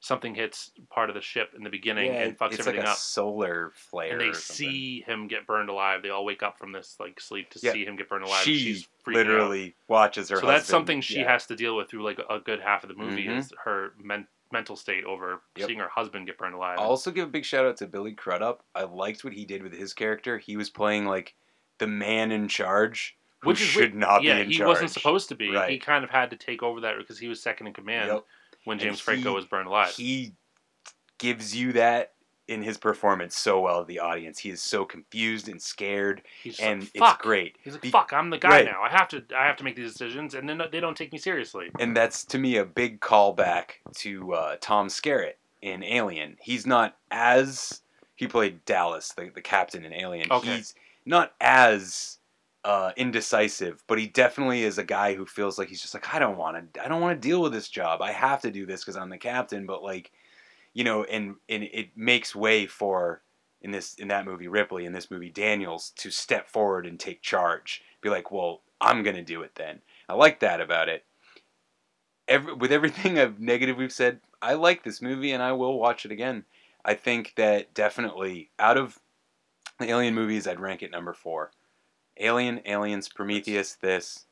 something 0.00 0.34
hits 0.34 0.70
part 0.90 1.08
of 1.08 1.14
the 1.14 1.22
ship 1.22 1.52
in 1.56 1.62
the 1.64 1.70
beginning 1.70 2.12
Yeah, 2.12 2.22
and 2.24 2.38
fucks 2.38 2.52
it's 2.52 2.60
everything 2.60 2.80
like 2.80 2.88
a 2.88 2.92
up. 2.92 2.96
solar 2.98 3.72
flare. 3.74 4.12
And 4.12 4.20
they 4.20 4.32
see 4.34 5.00
him 5.06 5.26
get 5.28 5.46
burned 5.46 5.70
alive. 5.70 6.02
They 6.02 6.10
all 6.10 6.24
wake 6.26 6.42
up 6.42 6.58
from 6.58 6.72
this 6.72 6.96
like 7.00 7.18
sleep 7.20 7.48
to 7.50 7.60
Yeah. 7.62 7.72
see 7.72 7.84
him 7.86 7.96
get 7.96 8.08
burned 8.10 8.24
alive. 8.24 8.42
She 8.44 8.84
literally 9.06 9.68
out. 9.68 9.72
watches 9.88 10.28
her. 10.28 10.36
So 10.36 10.46
that's 10.46 10.66
something 10.66 11.00
she 11.00 11.20
yeah. 11.20 11.32
has 11.32 11.46
to 11.46 11.56
deal 11.56 11.76
with 11.76 11.88
through 11.88 12.02
like 12.04 12.18
a 12.28 12.38
good 12.38 12.60
half 12.60 12.82
of 12.82 12.88
the 12.90 12.94
movie 12.94 13.24
Mhm. 13.26 13.38
is 13.38 13.52
her 13.64 13.94
men- 13.98 14.26
mental 14.54 14.74
state 14.76 15.04
over 15.04 15.42
Yep. 15.56 15.66
seeing 15.66 15.78
her 15.80 15.88
husband 15.88 16.26
get 16.26 16.38
burned 16.38 16.54
alive. 16.54 16.78
I'll 16.78 16.88
also 16.88 17.10
give 17.10 17.28
a 17.28 17.30
big 17.30 17.44
shout 17.44 17.66
out 17.66 17.76
to 17.78 17.86
Billy 17.86 18.12
Crudup. 18.12 18.64
I 18.74 18.84
liked 18.84 19.22
what 19.24 19.34
he 19.34 19.44
did 19.44 19.62
with 19.62 19.74
his 19.74 19.92
character. 19.92 20.38
He 20.38 20.56
was 20.56 20.70
playing 20.70 21.04
like 21.04 21.34
the 21.78 21.86
man 21.86 22.32
in 22.32 22.48
charge, 22.48 23.18
Which 23.42 23.58
should 23.58 23.80
weird. 23.80 23.94
not 23.96 24.22
yeah, 24.22 24.36
be 24.36 24.40
in 24.42 24.50
he 24.50 24.56
charge. 24.58 24.68
wasn't 24.68 24.90
supposed 24.92 25.28
to 25.28 25.34
be. 25.34 25.50
Right. 25.50 25.70
He 25.70 25.78
kind 25.78 26.04
of 26.04 26.08
had 26.10 26.30
to 26.30 26.36
take 26.36 26.62
over 26.62 26.80
that 26.80 26.96
because 26.96 27.18
he 27.18 27.28
was 27.28 27.42
second 27.42 27.66
in 27.66 27.72
command 27.74 28.08
Yep. 28.08 28.24
when 28.64 28.78
James 28.78 29.00
Franco 29.00 29.28
he- 29.30 29.34
was 29.34 29.44
burned 29.44 29.66
alive. 29.66 29.90
He 29.94 30.32
gives 31.18 31.54
you 31.54 31.72
that 31.74 32.13
in 32.46 32.62
his 32.62 32.76
performance 32.76 33.36
so 33.38 33.60
well 33.60 33.80
to 33.80 33.86
the 33.86 33.98
audience. 34.00 34.38
He 34.38 34.50
is 34.50 34.60
so 34.62 34.84
confused 34.84 35.48
and 35.48 35.60
scared, 35.60 36.22
He's 36.42 36.60
and 36.60 36.82
like, 36.82 36.90
it's 36.94 37.22
great. 37.22 37.56
He's 37.62 37.72
like, 37.72 37.82
Be- 37.82 37.90
"Fuck, 37.90 38.12
I'm 38.12 38.30
the 38.30 38.38
guy 38.38 38.48
Right. 38.50 38.64
now. 38.66 38.82
I 38.82 38.90
have 38.90 39.08
to, 39.08 39.24
I 39.36 39.46
have 39.46 39.56
to 39.56 39.64
make 39.64 39.76
these 39.76 39.92
decisions," 39.92 40.34
and 40.34 40.48
then 40.48 40.60
they 40.70 40.80
don't 40.80 40.96
take 40.96 41.12
me 41.12 41.18
seriously. 41.18 41.70
And 41.78 41.96
that's 41.96 42.24
to 42.26 42.38
me 42.38 42.56
a 42.56 42.64
big 42.64 43.00
callback 43.00 43.70
to 43.96 44.34
uh, 44.34 44.56
Tom 44.60 44.88
Skerritt 44.88 45.34
in 45.62 45.82
Alien. 45.82 46.36
He's 46.40 46.66
not 46.66 46.96
as 47.10 47.80
he 48.16 48.26
played 48.28 48.64
Dallas, 48.64 49.12
the, 49.16 49.30
the 49.34 49.40
captain 49.40 49.84
in 49.84 49.92
Alien. 49.94 50.30
Okay. 50.30 50.56
He's 50.56 50.74
not 51.06 51.32
as 51.40 52.18
uh, 52.64 52.92
indecisive, 52.96 53.82
but 53.86 53.98
he 53.98 54.06
definitely 54.06 54.62
is 54.64 54.78
a 54.78 54.84
guy 54.84 55.14
who 55.14 55.26
feels 55.26 55.58
like 55.58 55.68
he's 55.68 55.80
just 55.82 55.94
like 55.94 56.14
I 56.14 56.18
don't 56.18 56.36
want 56.36 56.74
to, 56.74 56.84
I 56.84 56.88
don't 56.88 57.00
want 57.00 57.20
to 57.20 57.28
deal 57.28 57.40
with 57.42 57.52
this 57.52 57.68
job. 57.68 58.02
I 58.02 58.12
have 58.12 58.42
to 58.42 58.50
do 58.50 58.66
this 58.66 58.82
because 58.82 58.96
I'm 58.96 59.10
the 59.10 59.18
captain. 59.18 59.66
But 59.66 59.82
like, 59.82 60.12
you 60.74 60.84
know, 60.84 61.04
and 61.04 61.36
and 61.48 61.64
it 61.64 61.96
makes 61.96 62.34
way 62.34 62.66
for 62.66 63.22
in 63.62 63.70
this 63.70 63.94
in 63.94 64.08
that 64.08 64.26
movie 64.26 64.48
Ripley 64.48 64.84
in 64.84 64.92
this 64.92 65.10
movie 65.10 65.30
Daniels 65.30 65.92
to 65.96 66.10
step 66.10 66.48
forward 66.48 66.86
and 66.86 67.00
take 67.00 67.22
charge. 67.22 67.82
Be 68.02 68.10
like, 68.10 68.30
well, 68.30 68.62
I'm 68.80 69.02
gonna 69.02 69.24
do 69.24 69.42
it 69.42 69.54
then. 69.54 69.80
I 70.08 70.14
like 70.14 70.40
that 70.40 70.60
about 70.60 70.88
it 70.88 71.04
every, 72.28 72.54
with 72.54 72.72
everything 72.72 73.18
of 73.18 73.40
negative 73.40 73.76
we've 73.76 73.92
said, 73.92 74.20
I 74.40 74.54
like 74.54 74.82
this 74.82 75.02
movie 75.02 75.32
and 75.32 75.42
I 75.42 75.52
will 75.52 75.78
watch 75.78 76.04
it 76.04 76.12
again. 76.12 76.44
I 76.84 76.94
think 76.94 77.32
that 77.36 77.72
definitely 77.72 78.50
out 78.58 78.76
of 78.76 78.98
the 79.78 79.88
Alien 79.88 80.14
movies, 80.14 80.46
I'd 80.46 80.60
rank 80.60 80.82
it 80.82 80.90
number 80.90 81.14
four. 81.14 81.50
Alien, 82.18 82.60
Aliens, 82.66 83.08
Prometheus, 83.08 83.74
this, 83.74 84.26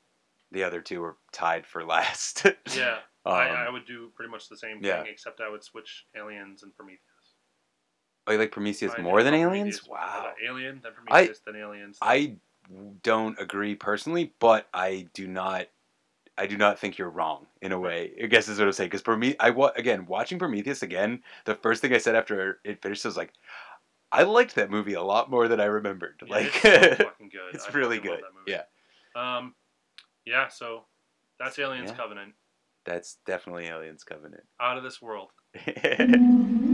the 0.53 0.63
other 0.63 0.81
two 0.81 1.03
are 1.03 1.17
tied 1.33 1.67
for 1.67 1.85
last. 1.87 2.47
Yeah, 2.77 2.99
Um, 3.25 3.35
I 3.35 3.71
would 3.71 3.87
do 3.87 4.11
pretty 4.17 4.31
much 4.31 4.49
the 4.49 4.57
same 4.57 4.79
thing, 4.81 4.87
yeah. 4.89 5.03
except 5.05 5.41
I 5.41 5.49
would 5.49 5.63
switch 5.63 6.07
Aliens 6.17 6.63
and 6.65 6.75
Prometheus. 6.75 7.01
oh, 8.27 8.33
you 8.33 8.39
like 8.39 8.51
Prometheus 8.53 8.93
I 8.99 9.03
more 9.03 9.23
than 9.23 9.33
Aliens? 9.35 9.81
Prometheus. 9.81 9.89
Wow. 9.89 10.27
Uh, 10.29 10.51
Alien, 10.53 10.81
then 10.83 10.93
Prometheus, 10.93 11.41
then 11.47 11.57
Aliens. 11.57 11.99
then- 12.01 12.09
I 12.09 12.37
don't 13.03 13.39
agree 13.41 13.75
personally, 13.75 14.33
but 14.39 14.69
I 14.75 15.07
do 15.15 15.27
not. 15.29 15.67
I 16.39 16.47
do 16.47 16.57
not 16.57 16.79
think 16.79 16.97
you're 16.97 17.11
wrong 17.11 17.47
in 17.61 17.73
a 17.73 17.79
way. 17.79 18.13
I 18.23 18.27
guess 18.27 18.49
is 18.49 18.59
what 18.59 18.67
I'm 18.67 18.73
saying. 18.73 18.89
Because 18.89 19.03
Prome- 19.03 19.35
I 19.39 19.51
wa- 19.51 19.73
again 19.77 20.07
watching 20.07 20.39
Prometheus 20.39 20.83
again. 20.83 21.23
The 21.45 21.55
first 21.57 21.83
thing 21.83 21.93
I 21.93 21.99
said 21.99 22.15
after 22.17 22.59
it 22.65 22.81
finished 22.81 23.05
was 23.05 23.17
like, 23.19 23.33
I 24.11 24.23
liked 24.23 24.55
that 24.55 24.71
movie 24.71 24.95
a 24.95 25.03
lot 25.03 25.31
more 25.31 25.47
than 25.47 25.61
I 25.61 25.67
remembered. 25.67 26.23
Yeah, 26.27 26.33
like, 26.35 26.47
it's 26.65 26.99
so 26.99 27.05
fucking 27.05 27.29
good. 27.33 27.55
it's 27.55 27.67
I 27.69 27.73
really 27.73 27.99
good. 27.99 28.23
Yeah, 28.47 28.63
Um, 29.15 29.55
yeah. 30.25 30.49
So 30.49 30.85
that's 31.39 31.59
Aliens 31.59 31.91
Yeah. 31.91 31.97
Covenant. 31.97 32.33
That's 32.85 33.19
definitely 33.27 33.67
Aliens 33.67 34.05
Covenant. 34.05 34.45
Out 34.61 34.79
of 34.79 34.85
this 34.85 35.01
world. 35.01 35.31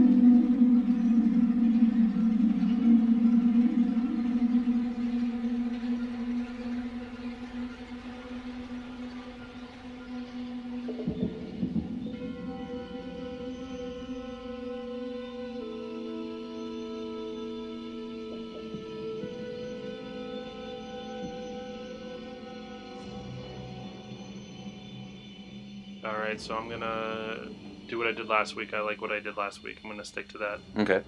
So 26.39 26.55
I'm 26.55 26.69
gonna 26.69 27.49
do 27.87 27.97
what 27.97 28.07
I 28.07 28.11
did 28.11 28.27
last 28.27 28.55
week. 28.55 28.73
I 28.73 28.79
like 28.81 29.01
what 29.01 29.11
I 29.11 29.19
did 29.19 29.37
last 29.37 29.61
week. 29.63 29.79
I'm 29.83 29.89
gonna 29.89 30.05
stick 30.05 30.27
to 30.29 30.37
that. 30.39 30.59
Okay. 30.77 31.01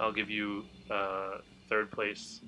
I'll 0.00 0.12
give 0.12 0.30
you 0.30 0.64
uh, 0.90 1.38
third 1.68 1.90
place 1.90 2.40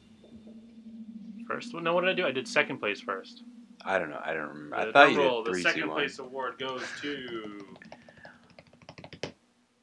first. 1.47 1.75
No, 1.75 1.95
what 1.95 2.01
did 2.03 2.11
I 2.11 2.15
do? 2.15 2.27
I 2.27 2.31
did 2.33 2.49
second 2.49 2.79
place 2.79 3.01
first. 3.01 3.43
I 3.85 3.99
don't 3.99 4.11
know. 4.11 4.21
I 4.25 4.33
don't 4.35 4.49
remember. 4.49 4.77
I 4.77 4.85
The 4.87 4.93
thought 4.93 5.13
drum 5.13 5.27
you 5.27 5.45
did 5.45 5.53
three, 5.53 5.63
the 5.63 5.69
second 5.69 5.83
two, 5.83 5.89
one. 5.89 5.97
place 5.99 6.19
award 6.19 6.59
goes 6.59 6.83
to. 7.03 7.77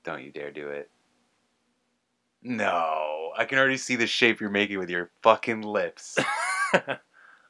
Don't 0.03 0.23
you 0.23 0.31
dare 0.31 0.51
do 0.51 0.69
it. 0.69 0.89
No, 2.41 3.31
I 3.37 3.45
can 3.45 3.57
already 3.59 3.77
see 3.77 3.95
the 3.95 4.07
shape 4.07 4.39
you're 4.39 4.49
making 4.49 4.79
with 4.79 4.89
your 4.89 5.11
fucking 5.21 5.61
lips. 5.61 6.17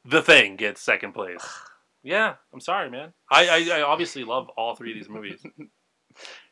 The 0.09 0.21
Thing 0.21 0.55
gets 0.55 0.79
second 0.81 1.11
place. 1.11 1.45
Yeah, 2.07 2.35
I'm 2.53 2.61
sorry, 2.61 2.89
man. 2.89 3.11
I, 3.29 3.47
I, 3.49 3.79
I 3.79 3.81
obviously 3.81 4.23
love 4.23 4.47
all 4.55 4.75
three 4.75 4.91
of 4.91 4.97
these 4.97 5.09
movies. 5.09 5.45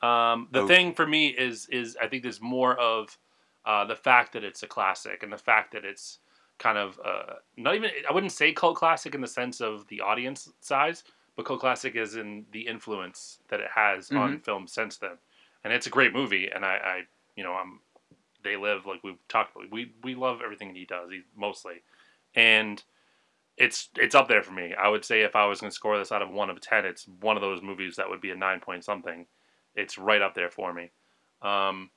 Um, 0.01 0.47
the 0.51 0.59
Okay. 0.61 0.75
thing 0.75 0.93
for 0.93 1.07
me 1.07 1.29
is 1.29 1.67
is 1.71 1.97
I 1.99 2.07
think 2.07 2.21
there's 2.21 2.41
more 2.41 2.75
of 2.79 3.17
uh, 3.65 3.83
the 3.85 3.95
fact 3.95 4.33
that 4.33 4.43
it's 4.43 4.61
a 4.61 4.67
classic 4.67 5.23
and 5.23 5.33
the 5.33 5.37
fact 5.39 5.71
that 5.73 5.83
it's 5.83 6.19
kind 6.59 6.77
of 6.77 6.99
uh, 7.03 7.35
not 7.57 7.73
even 7.73 7.89
I 8.07 8.13
wouldn't 8.13 8.31
say 8.31 8.51
cult 8.53 8.75
classic 8.77 9.15
in 9.15 9.21
the 9.21 9.27
sense 9.27 9.61
of 9.61 9.87
the 9.87 10.01
audience 10.01 10.51
size, 10.59 11.03
but 11.35 11.45
cult 11.45 11.61
classic 11.61 11.95
is 11.95 12.15
in 12.15 12.45
the 12.51 12.61
influence 12.67 13.39
that 13.49 13.59
it 13.59 13.71
has 13.73 14.11
on 14.11 14.37
Mhm. 14.37 14.43
film 14.45 14.67
since 14.67 14.97
then. 14.97 15.17
And 15.63 15.73
it's 15.73 15.87
a 15.87 15.89
great 15.89 16.13
movie, 16.13 16.47
and 16.53 16.63
I, 16.63 16.75
I 16.75 17.01
you 17.35 17.43
know 17.43 17.53
I'm 17.53 17.79
they 18.43 18.55
live 18.55 18.85
like 18.85 19.03
we've 19.03 19.27
talked 19.29 19.55
about. 19.55 19.71
We 19.71 19.93
we 20.03 20.13
love 20.13 20.41
everything 20.43 20.75
he 20.75 20.85
does. 20.85 21.09
He 21.09 21.21
mostly, 21.35 21.81
and 22.35 22.83
it's 23.57 23.89
it's 23.97 24.15
up 24.15 24.27
there 24.27 24.43
for 24.43 24.51
me. 24.51 24.73
I 24.73 24.89
would 24.89 25.05
say 25.05 25.21
if 25.21 25.35
I 25.35 25.45
was 25.45 25.61
going 25.61 25.71
to 25.71 25.75
score 25.75 25.97
this 25.97 26.11
out 26.11 26.21
of 26.21 26.29
one 26.29 26.49
of 26.49 26.59
ten, 26.59 26.85
it's 26.85 27.07
one 27.21 27.37
of 27.37 27.41
those 27.41 27.61
movies 27.61 27.95
that 27.95 28.09
would 28.09 28.21
be 28.21 28.31
a 28.31 28.35
nine 28.35 28.59
point 28.59 28.83
something. 28.83 29.25
It's 29.75 29.97
right 29.97 30.21
up 30.21 30.35
there 30.35 30.49
for 30.49 30.73
me. 30.73 30.91
Um, 31.41 31.89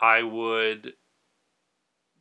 I 0.00 0.22
would 0.22 0.92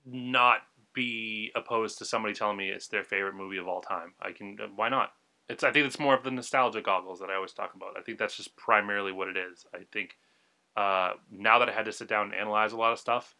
not 0.05 0.59
be 0.93 1.51
opposed 1.55 1.97
to 1.99 2.05
somebody 2.05 2.33
telling 2.33 2.57
me 2.57 2.69
it's 2.69 2.87
their 2.87 3.03
favorite 3.03 3.35
movie 3.35 3.57
of 3.57 3.67
all 3.67 3.81
time. 3.81 4.13
I 4.21 4.31
can. 4.31 4.57
Why 4.75 4.89
not? 4.89 5.11
It's. 5.49 5.63
I 5.63 5.71
think 5.71 5.85
it's 5.85 5.99
more 5.99 6.15
of 6.15 6.23
the 6.23 6.31
nostalgia 6.31 6.81
goggles 6.81 7.19
that 7.19 7.29
I 7.29 7.35
always 7.35 7.53
talk 7.53 7.73
about. 7.75 7.97
I 7.97 8.01
think 8.01 8.19
that's 8.19 8.37
just 8.37 8.55
primarily 8.55 9.11
what 9.11 9.27
it 9.27 9.37
is. 9.37 9.65
I 9.73 9.79
think 9.91 10.15
uh, 10.77 11.13
now 11.29 11.59
that 11.59 11.69
I 11.69 11.73
had 11.73 11.85
to 11.85 11.91
sit 11.91 12.07
down 12.07 12.27
and 12.27 12.35
analyze 12.35 12.71
a 12.71 12.77
lot 12.77 12.93
of 12.93 12.99
stuff, 12.99 13.35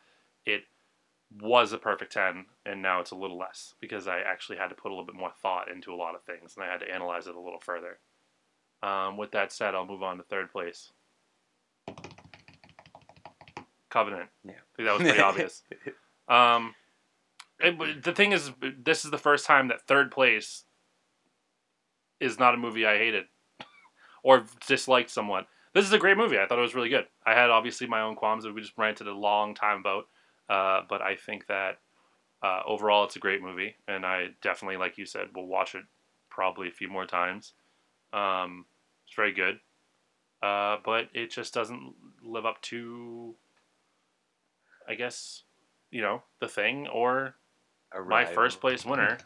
it 0.46 0.64
was 1.42 1.74
a 1.74 1.78
perfect 1.78 2.14
10 2.14 2.46
and 2.66 2.82
now 2.82 3.00
it's 3.00 3.12
a 3.12 3.16
little 3.16 3.38
less 3.38 3.76
because 3.82 4.08
i 4.08 4.20
actually 4.20 4.58
had 4.58 4.70
to 4.70 4.76
put 4.76 4.90
a 4.90 4.94
little 4.94 5.06
bit 5.06 5.16
more 5.16 5.32
thought 5.42 5.70
into 5.70 5.94
a 5.94 5.96
lot 5.96 6.16
of 6.16 6.24
things 6.24 6.56
and 6.56 6.64
i 6.64 6.72
had 6.72 6.80
to 6.80 6.90
analyze 6.90 7.28
it 7.28 7.36
a 7.36 7.40
little 7.40 7.60
further. 7.60 8.00
Um, 8.84 9.18
with 9.18 9.32
that 9.32 9.52
said 9.52 9.76
i'll 9.76 9.86
move 9.86 10.04
on 10.04 10.18
to 10.18 10.24
third 10.24 10.52
place. 10.52 10.92
Covenant. 13.90 14.30
Yeah. 14.44 14.52
I 14.52 14.76
think 14.76 14.88
that 14.88 14.94
was 14.94 15.02
pretty 15.02 15.22
obvious. 15.22 15.64
Um, 16.30 16.76
but 17.58 18.04
the 18.04 18.12
thing 18.12 18.34
is 18.34 18.52
this 18.78 19.06
is 19.06 19.12
the 19.12 19.18
first 19.18 19.46
time 19.46 19.70
that 19.70 19.88
third 19.88 20.12
place 20.12 20.66
is 22.20 22.38
not 22.38 22.54
a 22.54 22.58
movie 22.58 22.86
i 22.86 22.98
hated 22.98 23.24
or 24.24 24.44
disliked 24.68 25.10
somewhat. 25.10 25.48
This 25.74 25.86
is 25.86 25.94
a 25.94 25.98
great 25.98 26.18
movie. 26.18 26.38
I 26.38 26.46
thought 26.46 26.60
it 26.60 26.64
was 26.64 26.76
really 26.76 26.90
good. 26.90 27.06
I 27.26 27.34
had 27.34 27.50
obviously 27.50 27.88
my 27.88 28.02
own 28.02 28.18
qualms 28.18 28.44
that 28.44 28.54
we 28.54 28.60
just 28.60 28.78
ranted 28.78 29.08
a 29.08 29.14
long 29.14 29.56
time 29.56 29.80
about 29.80 30.08
uh, 30.50 30.82
but 30.90 31.02
I 31.02 31.16
think 31.16 31.48
that 31.48 31.80
uh, 32.44 32.62
overall 32.66 33.06
it's 33.06 33.16
a 33.16 33.20
great 33.20 33.42
movie, 33.42 33.76
and 33.88 34.06
I 34.06 34.30
definitely, 34.42 34.78
like 34.78 34.98
you 34.98 35.06
said, 35.06 35.30
will 35.36 35.48
watch 35.48 35.76
it 35.76 35.84
probably 36.30 36.68
a 36.68 36.72
few 36.72 36.88
more 36.90 37.06
times. 37.06 37.54
Um, 38.14 38.66
it's 39.06 39.16
very 39.16 39.34
good, 39.34 39.60
uh, 40.42 40.78
but 40.84 41.10
it 41.14 41.32
just 41.32 41.54
doesn't 41.54 41.94
live 42.24 42.46
up 42.46 42.62
to, 42.64 43.36
I 44.88 44.96
guess, 44.96 45.44
you 45.92 46.02
know, 46.02 46.24
the 46.40 46.48
thing 46.48 46.88
or 46.88 47.36
my 48.08 48.26
first 48.36 48.62
place 48.62 48.86
winner, 48.86 49.18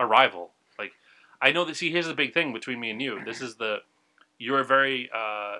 Arrival. 0.00 0.50
Like, 0.78 0.92
I 1.40 1.52
know 1.52 1.64
that. 1.64 1.76
See, 1.76 1.90
here's 1.90 2.06
the 2.06 2.14
big 2.14 2.34
thing 2.34 2.52
between 2.52 2.80
me 2.80 2.90
and 2.90 3.00
you. 3.00 3.20
This 3.24 3.40
is 3.40 3.56
the 3.56 3.78
you're 4.38 4.64
very 4.64 5.08
uh, 5.14 5.58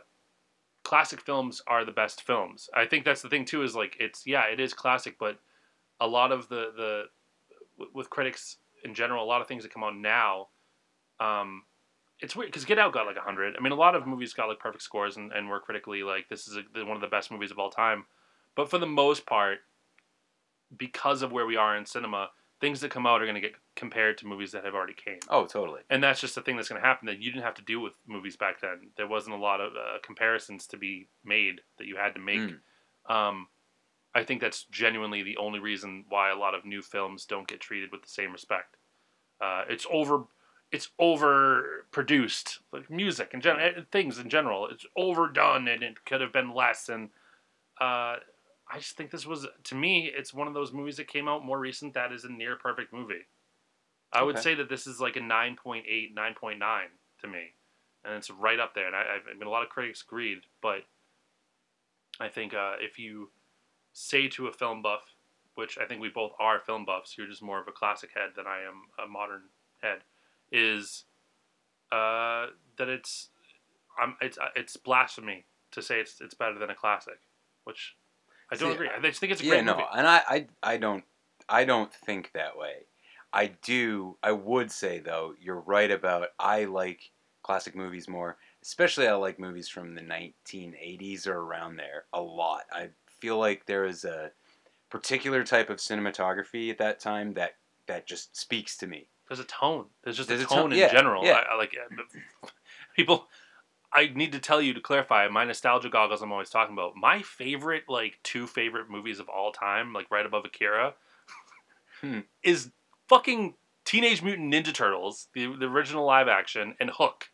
classic 0.85 1.21
films 1.21 1.63
are 1.67 1.85
the 1.85 1.93
best 1.93 2.23
films. 2.23 2.69
I 2.75 2.87
think 2.87 3.05
that's 3.05 3.23
the 3.23 3.29
thing 3.29 3.45
too. 3.45 3.63
Is 3.63 3.75
like 3.75 3.97
it's 4.01 4.27
yeah, 4.27 4.45
it 4.53 4.61
is 4.61 4.75
classic, 4.75 5.17
but 5.19 5.39
a 6.01 6.07
lot 6.07 6.33
of 6.33 6.49
the 6.49 6.73
the 6.77 7.03
with 7.95 8.11
critics 8.11 8.59
in 8.85 8.95
general, 8.95 9.25
a 9.25 9.27
lot 9.27 9.41
of 9.41 9.47
things 9.47 9.63
that 9.63 9.73
come 9.73 9.85
out 9.85 9.97
now, 9.97 10.49
um, 11.21 11.63
it's 12.21 12.37
weird 12.37 12.51
because 12.51 12.65
Get 12.65 12.79
Out 12.79 12.93
got 12.93 13.07
like 13.07 13.17
hundred. 13.17 13.55
I 13.57 13.63
mean, 13.63 13.73
a 13.73 13.77
lot 13.77 13.95
of 13.95 14.07
movies 14.07 14.33
got 14.33 14.49
like 14.49 14.59
perfect 14.59 14.83
scores 14.83 15.17
and, 15.17 15.33
and 15.33 15.49
were 15.49 15.61
critically 15.61 16.03
like 16.03 16.29
this 16.29 16.47
is 16.49 16.57
a, 16.57 16.85
one 16.85 16.97
of 16.97 17.01
the 17.01 17.09
best 17.09 17.31
movies 17.31 17.51
of 17.51 17.59
all 17.59 17.71
time. 17.71 18.05
But 18.55 18.71
for 18.71 18.79
the 18.79 18.87
most 18.87 19.27
part, 19.27 19.59
because 20.77 21.23
of 21.23 21.33
where 21.33 21.47
we 21.47 21.57
are 21.57 21.77
in 21.77 21.87
cinema, 21.87 22.31
things 22.63 22.81
that 22.81 22.93
come 22.93 23.07
out 23.07 23.21
are 23.21 23.25
going 23.27 23.35
to 23.35 23.41
get 23.41 23.55
compared 23.75 24.17
to 24.17 24.27
movies 24.27 24.53
that 24.53 24.65
have 24.65 24.75
already 24.75 24.95
came. 24.95 25.19
Oh, 25.29 25.47
totally. 25.47 25.81
And 25.91 26.01
that's 26.03 26.21
just 26.21 26.37
the 26.37 26.41
thing 26.43 26.55
that's 26.57 26.69
going 26.69 26.81
to 26.81 26.87
happen. 26.87 27.07
That 27.07 27.19
you 27.19 27.33
didn't 27.33 27.45
have 27.45 27.57
to 27.57 27.63
deal 27.63 27.81
with 27.81 27.93
movies 28.07 28.37
back 28.37 28.61
then. 28.61 28.93
There 28.97 29.09
wasn't 29.09 29.35
a 29.35 29.39
lot 29.39 29.61
of 29.61 29.73
uh, 29.73 29.99
comparisons 30.05 30.69
to 30.69 30.77
be 30.77 31.09
made 31.25 31.61
that 31.79 31.89
you 31.89 31.97
had 31.97 32.15
to 32.15 32.21
make. 32.21 32.39
Um, 33.09 33.49
I 34.15 34.23
think 34.23 34.41
that's 34.41 34.65
genuinely 34.71 35.23
the 35.25 35.39
only 35.39 35.59
reason 35.59 36.05
why 36.09 36.31
a 36.31 36.37
lot 36.37 36.55
of 36.55 36.65
new 36.65 36.83
films 36.83 37.25
don't 37.25 37.49
get 37.49 37.61
treated 37.61 37.91
with 37.91 38.03
the 38.03 38.09
same 38.09 38.31
respect. 38.31 38.77
Uh, 39.41 39.65
it's 39.69 39.87
over, 39.91 40.25
it's 40.71 40.91
over 41.01 41.87
produced, 41.91 42.61
like 42.73 42.89
music 42.89 43.31
and 43.33 43.43
gen- 43.43 43.59
eh, 43.59 43.81
things 43.91 44.19
in 44.19 44.29
general. 44.29 44.69
It's 44.69 44.87
overdone, 44.97 45.67
and 45.67 45.83
it 45.83 46.05
could 46.05 46.21
have 46.21 46.33
been 46.33 46.55
less. 46.55 46.89
And 46.89 47.09
uh, 47.81 48.17
I 48.73 48.79
just 48.79 48.97
think 48.97 49.11
this 49.11 49.27
was, 49.27 49.47
to 49.65 49.75
me, 49.75 50.11
it's 50.15 50.33
one 50.33 50.49
of 50.49 50.55
those 50.55 50.73
movies 50.73 50.97
that 50.97 51.07
came 51.09 51.29
out 51.29 51.45
more 51.45 51.59
recent 51.59 51.95
that 51.95 52.13
is 52.13 52.25
a 52.25 52.33
near 52.33 52.57
perfect 52.57 52.93
movie. 52.93 53.27
I 54.13 54.23
would 54.23 54.37
Okay. 54.37 54.43
say 54.43 54.55
that 54.55 54.69
this 54.69 54.87
is 54.87 55.01
like 55.01 55.17
a 55.17 55.21
9.8, 55.21 56.15
9.9 56.15 56.59
to 57.21 57.29
me. 57.29 57.55
And 58.05 58.15
it's 58.15 58.31
right 58.31 58.59
up 58.59 58.75
there. 58.75 58.87
And 58.87 58.97
I, 58.97 59.01
I've, 59.01 59.29
I 59.31 59.39
mean, 59.39 59.47
a 59.47 59.51
lot 59.51 59.63
of 59.63 59.69
critics 59.69 60.03
agreed, 60.03 60.39
but 60.61 60.85
I 62.19 62.29
think 62.29 62.55
uh, 62.55 62.75
if 62.81 62.99
you 62.99 63.31
say 63.93 64.29
to 64.29 64.47
a 64.47 64.53
film 64.53 64.83
buff, 64.83 65.15
which 65.55 65.79
I 65.79 65.85
think 65.85 66.01
we 66.01 66.09
both 66.09 66.33
are 66.39 66.59
film 66.61 66.85
buffs, 66.85 67.17
you're 67.17 67.27
just 67.27 67.43
more 67.43 67.61
of 67.61 67.69
a 67.69 67.73
classic 67.73 68.11
head 68.15 68.31
than 68.37 68.47
I 68.47 68.61
am 68.61 69.05
a 69.05 69.09
modern 69.09 69.43
head, 69.83 69.99
is 70.51 71.05
uh, 71.91 72.47
that 72.79 72.89
it's 72.89 73.29
I'm, 74.01 74.17
it's 74.23 74.39
uh, 74.39 74.49
it's 74.57 74.77
blasphemy 74.79 75.45
to 75.73 75.83
say 75.83 76.01
it's 76.01 76.21
it's 76.21 76.35
better 76.35 76.59
than 76.59 76.71
a 76.71 76.75
classic, 76.75 77.21
which 77.65 77.97
I 78.53 78.57
don't 78.57 78.71
See, 78.71 78.75
agree. 78.75 78.89
I 78.97 79.01
just 79.01 79.19
think 79.21 79.33
it's 79.33 79.41
a 79.41 79.45
great 79.47 79.65
movie. 79.65 79.69
yeah, 79.69 79.75
great 79.75 79.85
no, 79.85 79.87
movie. 79.91 79.99
and 79.99 80.07
I, 80.07 80.23
I, 80.29 80.47
I 80.63 80.77
don't, 80.77 81.05
I 81.49 81.65
don't 81.65 81.93
think 81.93 82.31
that 82.35 82.57
way. 82.57 82.87
I 83.33 83.47
do. 83.63 84.19
I 84.23 84.33
would 84.33 84.71
say 84.71 84.99
though, 85.01 85.35
you're 85.41 85.61
right 85.61 85.91
about. 85.91 86.29
I 86.39 86.65
like 86.65 87.11
classic 87.43 87.75
movies 87.75 88.09
more, 88.09 88.37
especially 88.63 89.09
I 89.09 89.15
like 89.15 89.39
movies 89.39 89.69
from 89.69 89.95
the 89.95 90.03
1980s 90.03 91.27
or 91.27 91.39
around 91.39 91.77
there 91.77 92.05
a 92.13 92.21
lot. 92.21 92.63
I 92.73 92.91
feel 93.21 93.39
like 93.39 93.67
there 93.67 93.85
is 93.87 94.05
a 94.05 94.31
particular 94.91 95.43
type 95.45 95.71
of 95.71 95.79
cinematography 95.79 96.71
at 96.71 96.79
that 96.79 97.01
time 97.01 97.33
that 97.35 97.53
that 97.87 98.07
just 98.07 98.37
speaks 98.37 98.77
to 98.79 98.87
me. 98.87 99.09
There's 99.29 99.41
a 99.41 99.45
tone. 99.45 99.87
There's 100.05 100.17
just 100.19 100.29
There's 100.29 100.43
a 100.43 100.45
a 100.45 100.49
tone, 100.49 100.59
tone- 100.59 100.73
in 100.73 100.79
yeah, 100.79 100.93
general. 100.93 101.25
yeah. 101.25 101.43
I, 101.49 101.55
I 101.55 101.57
like 101.57 101.73
people. 102.97 103.29
I 103.95 104.11
need 104.15 104.33
to 104.33 104.39
tell 104.39 104.61
you 104.63 104.73
to 104.75 104.81
clarify 104.81 105.29
my 105.29 105.45
nostalgia 105.45 105.89
goggles. 105.91 106.23
I'm 106.23 106.33
always 106.33 106.51
talking 106.51 106.73
about 106.73 106.97
my 106.97 107.23
favorite, 107.23 107.85
like 107.89 108.19
two 108.23 108.47
favorite 108.47 108.89
movies 108.91 109.19
of 109.21 109.29
all 109.29 109.53
time, 109.53 109.93
like 109.93 110.11
right 110.11 110.27
above 110.27 110.45
Akira, 110.45 110.95
Hmm. 112.01 112.21
is 112.43 112.71
fucking 113.09 113.55
Teenage 113.85 114.23
Mutant 114.23 114.53
Ninja 114.53 114.73
Turtles, 114.75 115.29
the, 115.35 115.47
the 115.57 115.67
original 115.67 116.05
live 116.05 116.29
action, 116.29 116.75
and 116.81 116.91
Hook. 116.91 117.27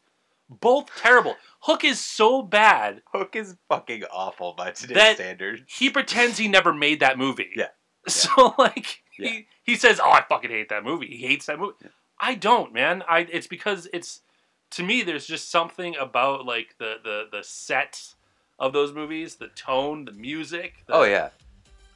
Both 0.51 0.91
terrible. 0.97 1.37
Hook 1.61 1.85
is 1.85 2.01
so 2.01 2.43
bad. 2.43 3.03
Hook 3.13 3.37
is 3.37 3.57
fucking 3.69 4.05
awful 4.11 4.55
by 4.57 4.71
today's 4.71 5.17
standards. 5.17 5.63
He 5.67 5.91
pretends 5.91 6.39
he 6.39 6.49
never 6.49 6.73
made 6.73 7.01
that 7.01 7.19
movie. 7.19 7.51
Yeah. 7.55 7.69
So 8.09 8.55
like 8.57 9.03
he, 9.11 9.47
he 9.63 9.77
says, 9.77 10.01
"Oh, 10.03 10.11
I 10.11 10.25
fucking 10.27 10.51
hate 10.51 10.71
that 10.71 10.83
movie." 10.85 11.09
He 11.09 11.27
hates 11.27 11.45
that 11.47 11.59
movie. 11.59 11.75
I 12.19 12.35
don't, 12.35 12.73
man. 12.73 13.03
I 13.07 13.21
it's 13.31 13.47
because 13.47 13.87
it's 13.93 14.23
to 14.71 14.83
me 14.83 15.03
there's 15.03 15.27
just 15.27 15.51
something 15.51 15.97
about 15.97 16.45
like 16.45 16.77
the 16.79 16.97
the 17.03 17.29
the 17.31 17.43
set 17.43 18.15
of 18.59 18.73
those 18.73 18.93
movies, 18.93 19.37
the 19.37 19.49
tone, 19.49 20.05
the 20.05 20.13
music. 20.13 20.85
The, 20.87 20.95
Oh 20.95 21.05
yeah. 21.05 21.31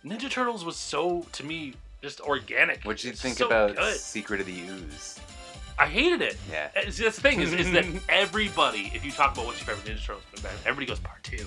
Ninja 0.05 0.31
Turtles 0.31 0.65
was 0.65 0.76
so 0.76 1.26
to 1.33 1.44
me 1.44 1.75
just 2.02 2.20
organic. 2.20 2.84
What 2.84 2.99
do 2.99 3.09
you 3.09 3.15
think 3.15 3.39
so 3.39 3.47
about 3.47 3.76
good. 3.76 3.97
Secret 3.97 4.41
of 4.41 4.47
the 4.47 4.60
Ooze? 4.68 5.20
I 5.78 5.86
hated 5.86 6.20
it. 6.23 6.36
Yeah. 6.51 6.68
Uh, 6.76 6.91
See, 6.91 7.05
that's 7.05 7.17
the 7.17 7.23
thing 7.23 7.41
is, 7.41 7.52
is 7.52 7.73
that 7.73 7.84
everybody, 8.09 8.91
if 8.94 9.05
you 9.05 9.10
talk 9.10 9.33
about 9.34 9.47
what's 9.47 9.65
your 9.65 9.75
favorite 9.75 9.97
Ninja 9.97 10.05
Turtles 10.05 10.25
movie, 10.36 10.49
everybody 10.65 10.86
goes 10.86 11.01
part 11.01 11.23
two. 11.23 11.44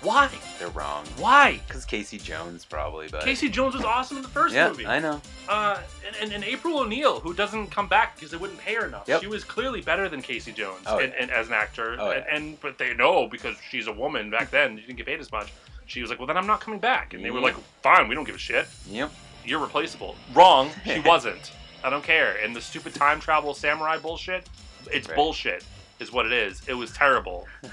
Why? 0.00 0.30
They're 0.60 0.68
wrong. 0.68 1.04
Why? 1.16 1.60
Because 1.66 1.84
Casey 1.84 2.18
Jones 2.18 2.64
probably, 2.64 3.08
but 3.08 3.22
Casey 3.24 3.48
Jones 3.48 3.74
was 3.74 3.84
awesome 3.84 4.18
in 4.18 4.22
the 4.22 4.28
first 4.28 4.54
yeah, 4.54 4.68
movie. 4.68 4.86
I 4.86 5.00
know. 5.00 5.20
Uh, 5.48 5.78
and, 6.06 6.16
and, 6.22 6.32
and 6.32 6.44
April 6.44 6.78
O'Neil, 6.78 7.18
who 7.18 7.34
doesn't 7.34 7.68
come 7.72 7.88
back 7.88 8.14
because 8.14 8.30
they 8.30 8.36
wouldn't 8.36 8.60
pay 8.60 8.74
her 8.74 8.86
enough. 8.86 9.08
Yep. 9.08 9.22
She 9.22 9.26
was 9.26 9.42
clearly 9.42 9.80
better 9.80 10.08
than 10.08 10.22
Casey 10.22 10.52
Jones, 10.52 10.82
Oh, 10.86 10.98
and, 10.98 11.12
yeah. 11.12 11.22
and 11.22 11.30
as 11.32 11.48
an 11.48 11.54
actor. 11.54 11.96
Oh, 11.98 12.10
and, 12.10 12.24
yeah. 12.28 12.36
and 12.36 12.60
but 12.60 12.78
they 12.78 12.94
know 12.94 13.26
because 13.26 13.56
she's 13.70 13.88
a 13.88 13.92
woman 13.92 14.30
back 14.30 14.50
then. 14.50 14.76
She 14.76 14.82
didn't 14.86 14.98
get 14.98 15.06
paid 15.06 15.18
as 15.20 15.32
much. 15.32 15.52
She 15.86 16.00
was 16.00 16.10
like, 16.10 16.18
"Well, 16.20 16.28
then 16.28 16.36
I'm 16.36 16.46
not 16.46 16.60
coming 16.60 16.78
back," 16.80 17.14
and 17.14 17.24
they 17.24 17.30
were 17.32 17.40
like, 17.40 17.56
"Fine, 17.82 18.06
we 18.08 18.14
don't 18.14 18.24
give 18.24 18.34
a 18.36 18.38
shit. 18.38 18.68
Yep. 18.88 19.10
You're 19.44 19.58
replaceable." 19.60 20.14
Wrong. 20.32 20.70
She 20.84 21.00
wasn't. 21.04 21.50
I 21.82 21.90
don't 21.90 22.04
care. 22.04 22.36
And 22.44 22.54
the 22.54 22.60
stupid 22.60 22.94
time 22.94 23.18
travel 23.20 23.52
samurai 23.54 23.98
bullshit. 23.98 24.46
It's 24.92 25.08
Right. 25.08 25.16
bullshit. 25.16 25.64
Is 25.98 26.12
what 26.12 26.26
it 26.26 26.32
is. 26.32 26.62
It 26.68 26.74
was 26.74 26.92
terrible. 26.92 27.48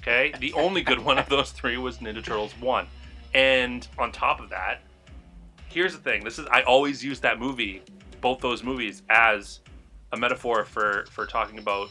Okay. 0.00 0.32
The 0.38 0.52
only 0.54 0.82
good 0.82 0.98
one 0.98 1.18
of 1.18 1.28
those 1.28 1.50
three 1.50 1.76
was 1.76 1.98
Ninja 1.98 2.24
Turtles 2.24 2.52
one, 2.60 2.86
and 3.34 3.86
on 3.98 4.12
top 4.12 4.40
of 4.40 4.48
that, 4.50 4.80
here's 5.68 5.92
the 5.92 6.00
thing. 6.00 6.24
This 6.24 6.38
is 6.38 6.46
I 6.50 6.62
always 6.62 7.04
use 7.04 7.20
that 7.20 7.38
movie, 7.38 7.82
both 8.20 8.40
those 8.40 8.62
movies, 8.62 9.02
as 9.10 9.60
a 10.12 10.16
metaphor 10.16 10.64
for 10.64 11.04
for 11.10 11.26
talking 11.26 11.58
about 11.58 11.90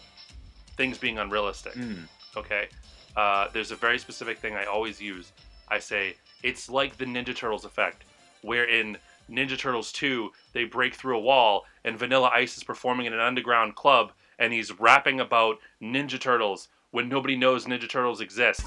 things 0.75 0.97
being 0.97 1.19
unrealistic. 1.19 1.73
Mm. 1.73 2.07
Okay. 2.35 2.69
Uh, 3.15 3.47
there's 3.53 3.71
a 3.71 3.75
very 3.75 3.99
specific 3.99 4.39
thing 4.39 4.55
I 4.55 4.65
always 4.65 5.01
use. 5.01 5.33
I 5.67 5.79
say 5.79 6.15
it's 6.43 6.69
like 6.69 6.97
the 6.97 7.05
Ninja 7.05 7.35
Turtles 7.35 7.65
effect, 7.65 8.05
where 8.41 8.65
in 8.65 8.97
Ninja 9.29 9.57
Turtles 9.57 9.91
2 9.91 10.31
they 10.53 10.63
break 10.63 10.95
through 10.95 11.17
a 11.17 11.21
wall 11.21 11.65
and 11.83 11.97
Vanilla 11.97 12.29
Ice 12.33 12.57
is 12.57 12.63
performing 12.63 13.05
in 13.05 13.13
an 13.13 13.19
underground 13.19 13.75
club 13.75 14.11
and 14.39 14.53
he's 14.53 14.77
rapping 14.79 15.19
about 15.19 15.59
Ninja 15.81 16.19
Turtles 16.19 16.69
when 16.91 17.09
nobody 17.09 17.35
knows 17.35 17.65
Ninja 17.65 17.89
Turtles 17.89 18.21
exist. 18.21 18.61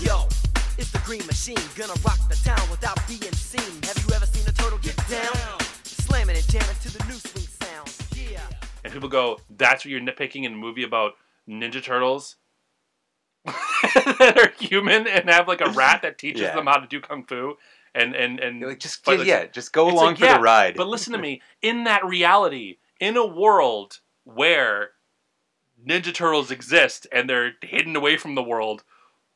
Yo, 0.00 0.24
it's 0.78 0.90
the 0.92 1.00
Green 1.04 1.24
Machine, 1.26 1.56
gonna 1.76 1.92
rock 2.04 2.18
the 2.28 2.38
town 2.44 2.68
without 2.70 2.98
being 3.06 3.20
seen. 3.32 3.82
Have 3.82 4.04
you 4.08 4.14
ever 4.14 4.26
seen 4.26 4.46
a 4.48 4.52
turtle 4.52 4.78
get 4.78 4.96
down? 5.08 5.58
Slamming 5.84 6.36
and 6.36 6.48
jamming 6.48 6.76
to 6.82 6.96
the 6.96 7.04
new 7.04 7.14
swing 7.14 7.46
sound. 7.62 7.94
Yeah. 8.30 8.40
and 8.84 8.92
people 8.92 9.08
go, 9.08 9.38
"That's 9.50 9.84
what 9.84 9.90
you're 9.90 10.00
nitpicking 10.00 10.44
in 10.44 10.52
a 10.54 10.56
movie 10.56 10.82
about 10.84 11.14
Ninja 11.48 11.82
Turtles." 11.82 12.36
that 13.44 14.34
are 14.38 14.64
human 14.64 15.06
and 15.06 15.28
have 15.30 15.48
like 15.48 15.60
a 15.60 15.70
rat 15.70 16.02
that 16.02 16.18
teaches 16.18 16.42
Yeah. 16.42 16.54
them 16.54 16.66
how 16.66 16.78
to 16.78 16.86
do 16.86 17.00
kung 17.00 17.24
fu 17.24 17.56
and 17.94 18.14
and 18.14 18.40
and 18.40 18.60
like 18.60 18.78
just 18.80 19.04
fight, 19.04 19.24
yeah, 19.24 19.46
just 19.46 19.72
go 19.72 19.88
along 19.88 20.06
like, 20.06 20.18
for 20.18 20.24
yeah, 20.24 20.36
the 20.36 20.42
ride. 20.42 20.74
But 20.76 20.88
listen 20.88 21.12
to 21.12 21.18
me. 21.18 21.42
In 21.62 21.84
that 21.84 22.04
reality, 22.04 22.78
in 23.00 23.16
a 23.16 23.26
world 23.26 24.00
where 24.24 24.90
Ninja 25.86 26.12
Turtles 26.12 26.50
exist 26.50 27.06
and 27.12 27.28
they're 27.28 27.52
hidden 27.62 27.94
away 27.96 28.16
from 28.16 28.34
the 28.34 28.42
world, 28.42 28.84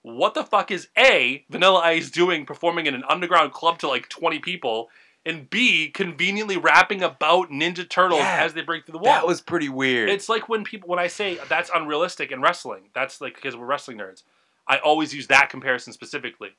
what 0.02 0.34
the 0.34 0.44
fuck 0.44 0.70
is 0.70 0.88
A, 0.98 1.44
Vanilla 1.48 1.80
Ice 1.80 2.10
doing 2.10 2.44
performing 2.44 2.86
in 2.86 2.94
an 2.94 3.04
underground 3.08 3.52
club 3.52 3.78
to 3.78 3.88
like 3.88 4.08
20 4.08 4.40
people, 4.40 4.88
and 5.24 5.48
B, 5.48 5.88
conveniently 5.88 6.56
rapping 6.56 7.02
about 7.02 7.50
Ninja 7.50 7.88
Turtles 7.88 8.20
Yeah, 8.20 8.42
as 8.42 8.54
they 8.54 8.62
break 8.62 8.84
through 8.84 8.94
the 8.94 8.98
wall? 8.98 9.14
that 9.14 9.26
was 9.26 9.40
pretty 9.40 9.68
weird. 9.68 10.08
It's 10.10 10.28
like 10.28 10.48
when 10.48 10.64
people 10.64 10.88
when 10.88 10.98
I 10.98 11.06
say 11.06 11.38
that's 11.48 11.70
unrealistic 11.72 12.32
in 12.32 12.40
wrestling. 12.42 12.88
That's 12.92 13.20
like 13.20 13.36
because 13.36 13.56
we're 13.56 13.66
wrestling 13.66 13.98
nerds. 13.98 14.24
I 14.66 14.78
always 14.78 15.14
use 15.14 15.28
that 15.28 15.48
comparison 15.48 15.92
specifically. 15.92 16.50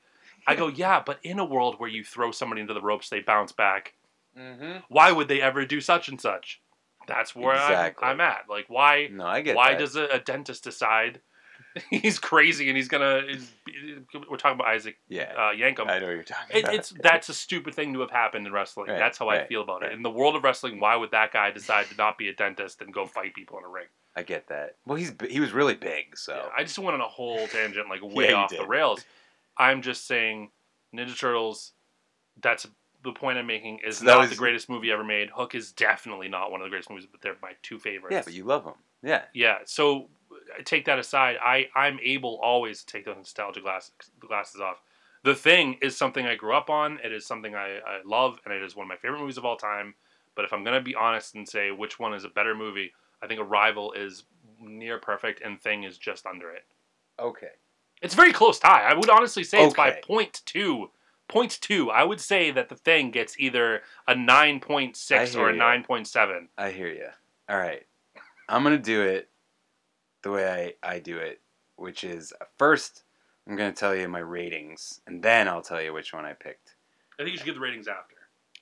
I 0.46 0.54
go, 0.54 0.68
yeah, 0.74 1.02
but 1.04 1.18
in 1.22 1.38
a 1.38 1.44
world 1.44 1.74
where 1.78 1.90
you 1.90 2.02
throw 2.04 2.30
somebody 2.30 2.62
into 2.62 2.72
the 2.74 2.80
ropes, 2.80 3.10
they 3.10 3.20
bounce 3.20 3.52
back. 3.52 3.92
Mm-hmm. 4.38 4.78
Why 4.88 5.12
would 5.12 5.28
they 5.28 5.42
ever 5.42 5.66
do 5.66 5.80
such 5.82 6.08
and 6.08 6.20
such? 6.20 6.60
That's 7.06 7.34
where 7.34 7.54
Exactly. 7.54 8.06
I'm, 8.06 8.14
I'm 8.14 8.20
at. 8.20 8.44
Like, 8.48 8.66
why? 8.68 9.08
No, 9.10 9.26
I 9.26 9.40
get 9.40 9.56
Why 9.56 9.72
that. 9.72 9.78
does 9.80 9.96
a, 9.96 10.04
a 10.06 10.18
dentist 10.18 10.64
decide 10.64 11.20
he's 11.90 12.18
crazy 12.18 12.68
and 12.68 12.76
he's 12.76 12.88
gonna? 12.88 13.22
Is, 13.28 13.50
we're 14.30 14.36
talking 14.36 14.54
about 14.60 14.68
Isaac 14.68 14.96
Yeah. 15.08 15.32
uh, 15.36 15.52
Yankem. 15.52 15.88
I 15.88 15.98
know 15.98 16.06
what 16.06 16.12
you're 16.14 16.22
talking 16.22 16.56
It, 16.56 16.60
about. 16.64 16.74
it's 16.74 16.90
that's 17.02 17.28
a 17.28 17.34
stupid 17.34 17.74
thing 17.74 17.92
to 17.94 18.00
have 18.00 18.10
happened 18.10 18.46
in 18.46 18.52
wrestling. 18.52 18.88
Right, 18.90 18.98
That's 18.98 19.18
how 19.18 19.28
I 19.28 19.44
feel 19.46 19.62
about 19.62 19.82
right. 19.82 19.90
it. 19.90 19.94
In 19.94 20.02
the 20.02 20.10
world 20.10 20.36
of 20.36 20.44
wrestling, 20.44 20.78
why 20.80 20.94
would 20.96 21.10
that 21.10 21.32
guy 21.32 21.50
decide 21.50 21.86
to 21.86 21.96
not 21.96 22.16
be 22.16 22.28
a 22.28 22.32
dentist 22.34 22.80
and 22.80 22.92
go 22.92 23.06
fight 23.06 23.34
people 23.34 23.58
in 23.58 23.64
a 23.64 23.68
ring? 23.68 23.86
I 24.16 24.22
get 24.22 24.46
that. 24.48 24.76
Well, 24.86 24.96
he's 24.96 25.12
he 25.28 25.40
was 25.40 25.52
really 25.52 25.74
big, 25.74 26.16
so 26.16 26.34
Yeah, 26.36 26.48
I 26.56 26.62
just 26.62 26.78
went 26.78 26.94
on 26.94 27.00
a 27.00 27.08
whole 27.08 27.48
tangent, 27.48 27.88
like 27.88 28.00
way 28.02 28.28
Yeah, 28.30 28.34
off 28.36 28.50
the 28.56 28.66
rails. 28.66 29.04
I'm 29.58 29.82
just 29.82 30.06
saying, 30.06 30.50
Ninja 30.94 31.18
Turtles. 31.18 31.72
That's 32.40 32.66
the 33.04 33.12
point 33.12 33.38
I'm 33.38 33.46
making. 33.46 33.78
Is 33.86 33.98
So 33.98 34.06
that 34.06 34.12
not 34.14 34.20
was- 34.22 34.30
the 34.30 34.36
greatest 34.36 34.68
movie 34.68 34.90
ever 34.90 35.04
made. 35.04 35.30
Hook 35.30 35.54
is 35.54 35.70
definitely 35.72 36.28
not 36.28 36.50
one 36.50 36.60
of 36.60 36.64
the 36.64 36.70
greatest 36.70 36.90
movies, 36.90 37.06
but 37.10 37.20
they're 37.20 37.36
my 37.42 37.52
two 37.62 37.78
favorites. 37.78 38.12
yeah, 38.14 38.22
but 38.24 38.32
you 38.32 38.44
love 38.44 38.64
them. 38.64 38.74
Yeah, 39.02 39.24
Yeah, 39.34 39.58
so 39.66 40.08
uh, 40.32 40.62
take 40.64 40.86
that 40.86 40.98
aside. 40.98 41.36
I 41.42 41.68
I'm 41.74 41.98
able 42.02 42.40
always 42.42 42.82
to 42.82 42.86
take 42.92 43.04
those 43.04 43.16
nostalgia 43.16 43.60
glasses 43.60 43.92
glasses 44.18 44.60
off. 44.60 44.80
The 45.22 45.34
Thing 45.34 45.74
is 45.80 45.96
something 45.96 46.26
I 46.26 46.34
grew 46.34 46.54
up 46.54 46.68
on. 46.70 46.98
It 47.04 47.12
is 47.12 47.26
something 47.26 47.54
I, 47.54 47.78
I 47.78 48.00
love, 48.04 48.38
and 48.44 48.52
it 48.52 48.62
is 48.62 48.74
one 48.76 48.84
of 48.84 48.88
my 48.88 48.96
favorite 48.96 49.20
movies 49.20 49.38
of 49.38 49.44
all 49.44 49.56
time. 49.56 49.94
But 50.34 50.44
if 50.44 50.52
I'm 50.52 50.64
gonna 50.64 50.80
be 50.80 50.94
honest 50.94 51.34
and 51.34 51.48
say 51.48 51.70
which 51.70 51.98
one 51.98 52.12
is 52.14 52.24
a 52.24 52.28
better 52.28 52.54
movie, 52.54 52.92
I 53.22 53.26
think 53.26 53.40
Arrival 53.40 53.92
is 53.92 54.24
near 54.60 54.98
perfect, 54.98 55.40
and 55.42 55.60
Thing 55.60 55.84
is 55.84 55.98
just 55.98 56.26
under 56.26 56.50
it. 56.50 56.64
Okay. 57.18 57.50
It's 58.02 58.14
a 58.14 58.16
very 58.16 58.32
close 58.32 58.58
tie. 58.58 58.82
I 58.82 58.92
would 58.94 59.08
honestly 59.08 59.44
say 59.44 59.64
it's 59.64 59.74
by 59.74 59.90
Okay. 59.92 60.00
point 60.02 60.42
two. 60.46 60.90
Point 61.28 61.58
two. 61.60 61.90
I 61.90 62.04
would 62.04 62.20
say 62.20 62.50
that 62.50 62.68
the 62.68 62.76
thing 62.76 63.10
gets 63.10 63.38
either 63.38 63.82
a 64.06 64.14
nine 64.14 64.60
point 64.60 64.96
six 64.96 65.34
or 65.34 65.48
a 65.48 65.56
nine 65.56 65.82
point 65.82 66.06
seven. 66.06 66.48
I 66.58 66.70
hear 66.70 66.88
you. 66.88 67.08
All 67.48 67.56
right, 67.58 67.84
I'm 68.48 68.62
gonna 68.62 68.78
do 68.78 69.02
it 69.02 69.28
the 70.22 70.30
way 70.30 70.74
I 70.82 70.94
I 70.94 70.98
do 70.98 71.16
it, 71.18 71.40
which 71.76 72.04
is 72.04 72.32
uh, 72.40 72.44
first 72.58 73.04
I'm 73.48 73.56
gonna 73.56 73.72
tell 73.72 73.94
you 73.94 74.08
my 74.08 74.18
ratings, 74.20 75.00
and 75.06 75.22
then 75.22 75.48
I'll 75.48 75.62
tell 75.62 75.80
you 75.82 75.92
which 75.92 76.12
one 76.12 76.24
I 76.24 76.34
picked. 76.34 76.76
I 77.18 77.22
think 77.22 77.32
you 77.32 77.36
should 77.38 77.46
give 77.46 77.54
the 77.54 77.60
ratings 77.60 77.88
after 77.88 78.16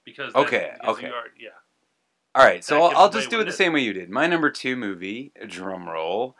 because 0.04 0.34
Okay, 0.34 0.72
because 0.80 0.96
okay. 0.98 1.06
are- 1.08 1.32
yeah. 1.38 1.50
All 2.34 2.44
right, 2.44 2.64
so 2.64 2.82
I'll, 2.82 2.96
I'll 2.96 3.10
just 3.10 3.28
do 3.28 3.38
it 3.38 3.42
it 3.42 3.44
the 3.44 3.50
is. 3.50 3.56
same 3.56 3.74
way 3.74 3.80
you 3.80 3.92
did. 3.92 4.08
My 4.08 4.26
number 4.26 4.50
two 4.50 4.74
movie, 4.74 5.32
drum 5.48 5.86
roll, 5.86 6.34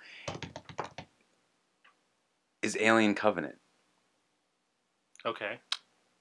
is 2.62 2.76
Alien 2.80 3.14
Covenant, 3.14 3.56
Okay. 5.26 5.58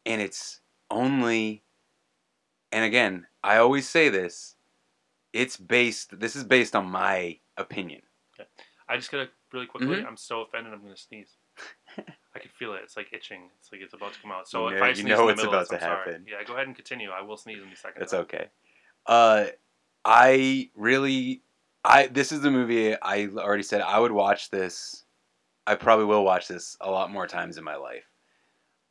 And 0.05 0.21
it's 0.21 0.61
only, 0.89 1.63
and 2.71 2.83
again, 2.85 3.27
I 3.43 3.57
always 3.57 3.87
say 3.87 4.09
this, 4.09 4.55
it's 5.33 5.57
based. 5.57 6.19
This 6.19 6.35
is 6.35 6.43
based 6.43 6.75
on 6.75 6.85
my 6.87 7.39
opinion. 7.57 8.01
I 8.89 8.97
just 8.97 9.11
gotta 9.11 9.29
really 9.53 9.65
quickly. 9.67 9.97
Mhm. 9.97 10.05
I'm 10.07 10.17
so 10.17 10.41
offended. 10.41 10.73
I'm 10.73 10.81
gonna 10.81 10.97
sneeze. 10.97 11.37
I 12.35 12.39
can 12.39 12.49
feel 12.51 12.73
it. 12.73 12.81
It's 12.83 12.97
like 12.97 13.11
itching. 13.13 13.49
It's 13.59 13.71
like 13.71 13.81
it's 13.81 13.93
about 13.93 14.13
to 14.13 14.21
come 14.21 14.31
out. 14.31 14.47
So 14.49 14.67
You 14.69 14.75
if 14.75 14.79
know- 14.79 14.85
I 14.85 14.89
you 14.89 14.95
sneeze 14.95 15.05
know 15.07 15.19
in 15.21 15.25
the 15.27 15.31
it's 15.33 15.41
middle, 15.43 15.53
about 15.53 15.73
I'm 15.73 15.79
sorry. 15.79 16.11
happen. 16.11 16.25
Yeah, 16.27 16.43
go 16.43 16.53
ahead 16.53 16.67
and 16.67 16.75
continue. 16.75 17.09
I 17.09 17.21
will 17.21 17.37
sneeze 17.37 17.61
in 17.61 17.69
a 17.69 17.75
second. 17.75 18.01
That's 18.01 18.11
though. 18.11 18.19
okay. 18.21 18.47
Uh, 19.05 19.47
I 20.05 20.69
really, 20.75 21.43
I 21.85 22.07
this 22.07 22.31
is 22.31 22.41
the 22.41 22.51
movie 22.51 22.95
I 23.01 23.27
already 23.27 23.63
said 23.63 23.81
I 23.81 23.99
would 23.99 24.11
watch 24.11 24.49
this. 24.49 25.05
I 25.67 25.75
probably 25.75 26.05
will 26.05 26.23
watch 26.25 26.47
this 26.47 26.75
a 26.81 26.89
lot 26.91 27.11
more 27.11 27.27
times 27.27 27.57
in 27.57 27.63
my 27.63 27.75
life. 27.75 28.10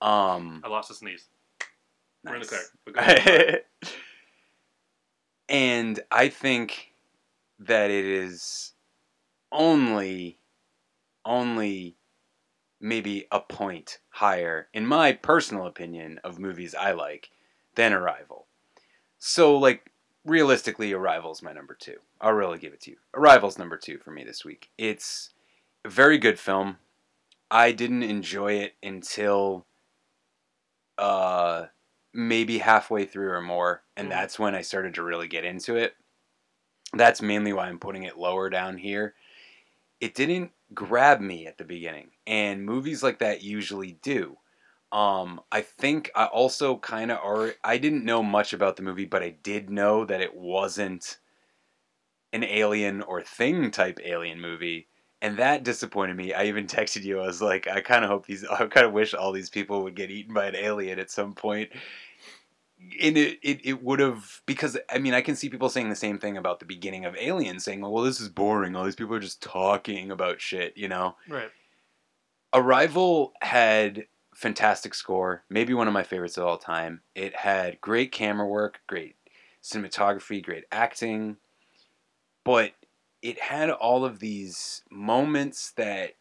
Um, 0.01 0.63
I 0.65 0.69
lost 0.69 0.91
a 0.91 0.95
sneeze. 0.95 1.27
We're 2.25 2.37
in 2.37 2.43
the 2.43 2.47
clear. 2.47 2.61
Nice. 2.95 3.19
Ahead. 3.19 3.65
and 5.49 6.01
I 6.11 6.29
think 6.29 6.95
that 7.59 7.91
it 7.91 8.05
is 8.05 8.73
only, 9.53 10.39
only 11.25 11.97
maybe 12.81 13.27
a 13.31 13.41
point 13.41 13.99
higher, 14.11 14.69
in 14.73 14.87
my 14.87 15.13
personal 15.13 15.67
opinion, 15.67 16.21
of 16.25 16.39
movies 16.39 16.75
I 16.75 16.93
like 16.93 17.31
than 17.75 17.93
Arrival. 17.93 18.47
So, 19.19 19.57
like, 19.57 19.91
realistically, 20.25 20.93
Arrival's 20.93 21.43
my 21.43 21.53
number 21.53 21.77
two. 21.79 21.97
I'll 22.21 22.33
really 22.33 22.59
give 22.59 22.73
it 22.73 22.81
to 22.83 22.93
you. 22.93 22.97
Arrival's 23.15 23.59
number 23.59 23.77
two 23.77 23.99
for 23.99 24.11
me 24.11 24.25
this 24.25 24.45
week. 24.45 24.71
It's 24.79 25.31
a 25.85 25.91
very 25.91 26.19
good 26.19 26.39
film. 26.39 26.79
I 27.51 27.73
didn't 27.73 28.03
enjoy 28.03 28.55
it 28.55 28.75
until 28.83 29.67
uh 31.01 31.69
maybe 32.15 32.59
halfway 32.59 33.07
through 33.07 33.31
or 33.33 33.43
more, 33.43 33.85
and 33.97 34.09
Mhm. 34.09 34.11
that's 34.13 34.39
when 34.39 34.55
I 34.57 34.63
started 34.63 34.95
to 34.97 35.05
really 35.05 35.29
get 35.29 35.45
into 35.47 35.77
it. 35.77 35.97
That's 36.93 37.23
mainly 37.23 37.53
why 37.53 37.69
I'm 37.69 37.79
putting 37.79 38.03
it 38.05 38.19
lower 38.19 38.51
down 38.51 38.77
here. 38.79 39.15
It 40.01 40.15
didn't 40.15 40.53
grab 40.75 41.21
me 41.21 41.47
at 41.47 41.59
the 41.59 41.65
beginning, 41.65 42.13
and 42.27 42.65
movies 42.67 43.03
like 43.03 43.21
that 43.21 43.43
usually 43.43 43.95
do. 44.03 44.39
Um, 44.93 45.43
I 45.53 45.63
think 45.63 46.11
I 46.17 46.27
also 46.27 46.79
kind 46.79 47.11
of 47.13 47.19
are. 47.21 47.55
I 47.65 47.79
didn't 47.79 48.05
know 48.07 48.23
much 48.23 48.53
about 48.55 48.77
the 48.77 48.83
movie, 48.85 49.07
but 49.07 49.23
I 49.25 49.31
did 49.31 49.71
know 49.71 50.05
that 50.07 50.23
it 50.23 50.35
wasn't 50.37 51.19
an 52.33 52.45
alien 52.45 53.03
or 53.03 53.23
thing 53.23 53.71
type 53.71 53.99
alien 54.05 54.41
movie, 54.41 54.89
and 55.23 55.37
that 55.37 55.65
disappointed 55.65 56.17
me. 56.17 56.33
I 56.33 56.45
even 56.45 56.67
texted 56.67 57.03
you. 57.03 57.21
I 57.21 57.27
was 57.27 57.43
like, 57.43 57.69
I 57.69 57.81
kind 57.81 58.05
of 58.05 58.11
hope 58.11 58.27
these. 58.27 58.45
I 58.45 58.67
kind 58.67 58.87
of 58.87 58.93
wish 58.93 59.15
all 59.15 59.33
these 59.33 59.51
people 59.51 59.83
would 59.83 59.95
get 59.95 60.11
eaten 60.11 60.35
by 60.35 60.47
an 60.47 60.57
alien 60.57 60.99
at 60.99 61.11
some 61.11 61.35
point. 61.35 61.71
And 63.03 63.19
it, 63.19 63.39
it, 63.43 63.61
it 63.63 63.83
would 63.83 64.01
have 64.01 64.41
because 64.47 64.79
I 64.89 64.99
mean 64.99 65.13
I 65.13 65.21
can 65.21 65.37
see 65.37 65.51
people 65.51 65.69
saying 65.69 65.91
the 65.91 65.97
same 65.97 66.19
thing 66.19 66.39
about 66.39 66.61
the 66.61 66.65
beginning 66.65 67.05
of 67.05 67.15
Alien, 67.17 67.61
saying, 67.61 67.83
"Well, 67.83 68.03
this 68.03 68.21
is 68.21 68.31
boring. 68.31 68.75
All 68.75 68.85
these 68.85 68.97
people 68.97 69.15
are 69.15 69.21
just 69.21 69.43
talking 69.43 70.11
about 70.11 70.41
shit," 70.41 70.79
you 70.79 70.89
know. 70.89 71.17
Right. 71.29 71.51
Arrival 72.55 73.35
had 73.43 74.07
fantastic 74.35 74.95
score, 74.95 75.45
maybe 75.51 75.75
one 75.75 75.89
of 75.89 75.93
my 75.93 76.03
favorites 76.03 76.39
of 76.39 76.47
all 76.47 76.57
time. 76.57 77.03
It 77.15 77.37
had 77.37 77.83
great 77.83 78.13
camera 78.13 78.47
work, 78.47 78.81
great 78.87 79.17
cinematography, 79.63 80.43
great 80.43 80.65
acting, 80.73 81.37
but 82.45 82.73
it 83.23 83.39
had 83.41 83.71
all 83.71 84.05
of 84.05 84.19
these 84.19 84.83
moments 84.91 85.73
that 85.73 86.15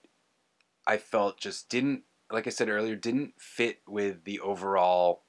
I 0.85 0.97
felt 0.97 1.39
just 1.39 1.69
didn't, 1.69 2.03
like 2.31 2.47
I 2.47 2.49
said 2.49 2.69
earlier, 2.69 2.95
didn't 2.95 3.33
fit 3.37 3.79
with 3.87 4.23
the 4.23 4.39
overall 4.39 5.23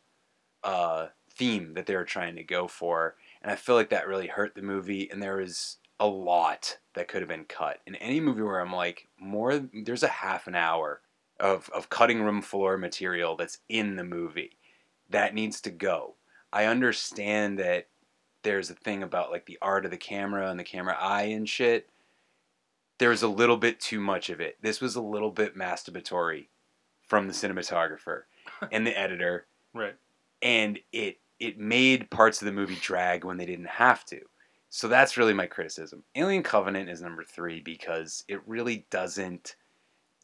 uh, 0.65 1.09
theme 1.33 1.75
that 1.75 1.87
they 1.87 1.97
were 1.97 2.05
trying 2.05 2.37
to 2.37 2.45
go 2.45 2.67
for, 2.67 3.17
and 3.43 3.51
I 3.51 3.57
feel 3.57 3.75
like 3.75 3.91
that 3.91 4.09
really 4.09 4.27
hurt 4.27 4.55
the 4.55 4.63
movie. 4.63 5.09
And 5.11 5.23
there 5.23 5.37
was 5.37 5.79
a 5.99 6.07
lot 6.07 6.79
that 6.95 7.09
could 7.09 7.23
have 7.23 7.29
been 7.29 7.45
cut 7.45 7.81
in 7.87 7.95
any 7.97 8.21
movie 8.21 8.43
where 8.43 8.61
I'm 8.61 8.73
like, 8.73 9.09
more. 9.19 9.59
There's 9.73 10.03
a 10.03 10.09
half 10.09 10.47
an 10.47 10.55
hour 10.55 11.03
of 11.39 11.71
of 11.71 11.89
cutting 11.89 12.23
room 12.23 12.43
floor 12.43 12.77
material 12.77 13.37
that's 13.37 13.59
in 13.69 13.97
the 13.97 14.05
movie 14.05 14.59
that 15.09 15.35
needs 15.35 15.61
to 15.63 15.71
go. 15.71 16.15
I 16.53 16.65
understand 16.65 17.59
that 17.59 17.89
there's 18.43 18.71
a 18.71 18.75
thing 18.75 19.03
about 19.03 19.31
like 19.31 19.47
the 19.47 19.59
art 19.61 19.85
of 19.85 19.91
the 19.91 19.97
camera 19.97 20.51
and 20.51 20.59
the 20.59 20.65
camera 20.65 20.97
eye 20.99 21.23
and 21.25 21.49
shit. 21.49 21.89
There's 22.99 23.23
a 23.23 23.29
little 23.29 23.57
bit 23.57 23.81
too 23.81 24.01
much 24.01 24.29
of 24.31 24.41
it. 24.41 24.59
This 24.61 24.81
was 24.81 24.95
a 24.97 25.01
little 25.03 25.31
bit 25.31 25.57
masturbatory 25.57 26.47
from 27.07 27.27
the 27.27 27.33
cinematographer 27.33 28.23
and 28.73 28.87
the 28.87 28.99
editor 28.99 29.47
Right. 29.75 29.95
and 30.43 30.79
it 30.93 31.19
it 31.39 31.59
made 31.59 32.11
parts 32.11 32.43
of 32.43 32.47
the 32.47 32.53
movie 32.53 32.77
drag 32.81 33.25
when 33.25 33.39
they 33.39 33.47
didn't 33.47 33.67
have 33.69 34.05
to. 34.07 34.21
So 34.69 34.87
that's 34.89 35.17
really 35.17 35.33
my 35.33 35.47
criticism. 35.47 36.05
Alien 36.15 36.43
Covenant 36.43 36.89
is 36.91 37.01
number 37.01 37.25
3 37.25 37.61
because 37.61 38.25
it 38.29 38.41
really 38.47 38.85
doesn't 38.91 39.57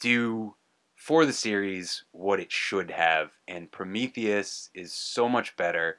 do 0.01 0.55
for 0.95 1.25
the 1.27 1.33
series 1.33 2.05
what 2.13 2.39
it 2.41 2.53
should 2.53 2.91
have 2.91 3.31
and 3.49 3.71
Prometheus 3.73 4.71
is 4.75 4.93
so 4.93 5.29
much 5.29 5.57
better 5.57 5.99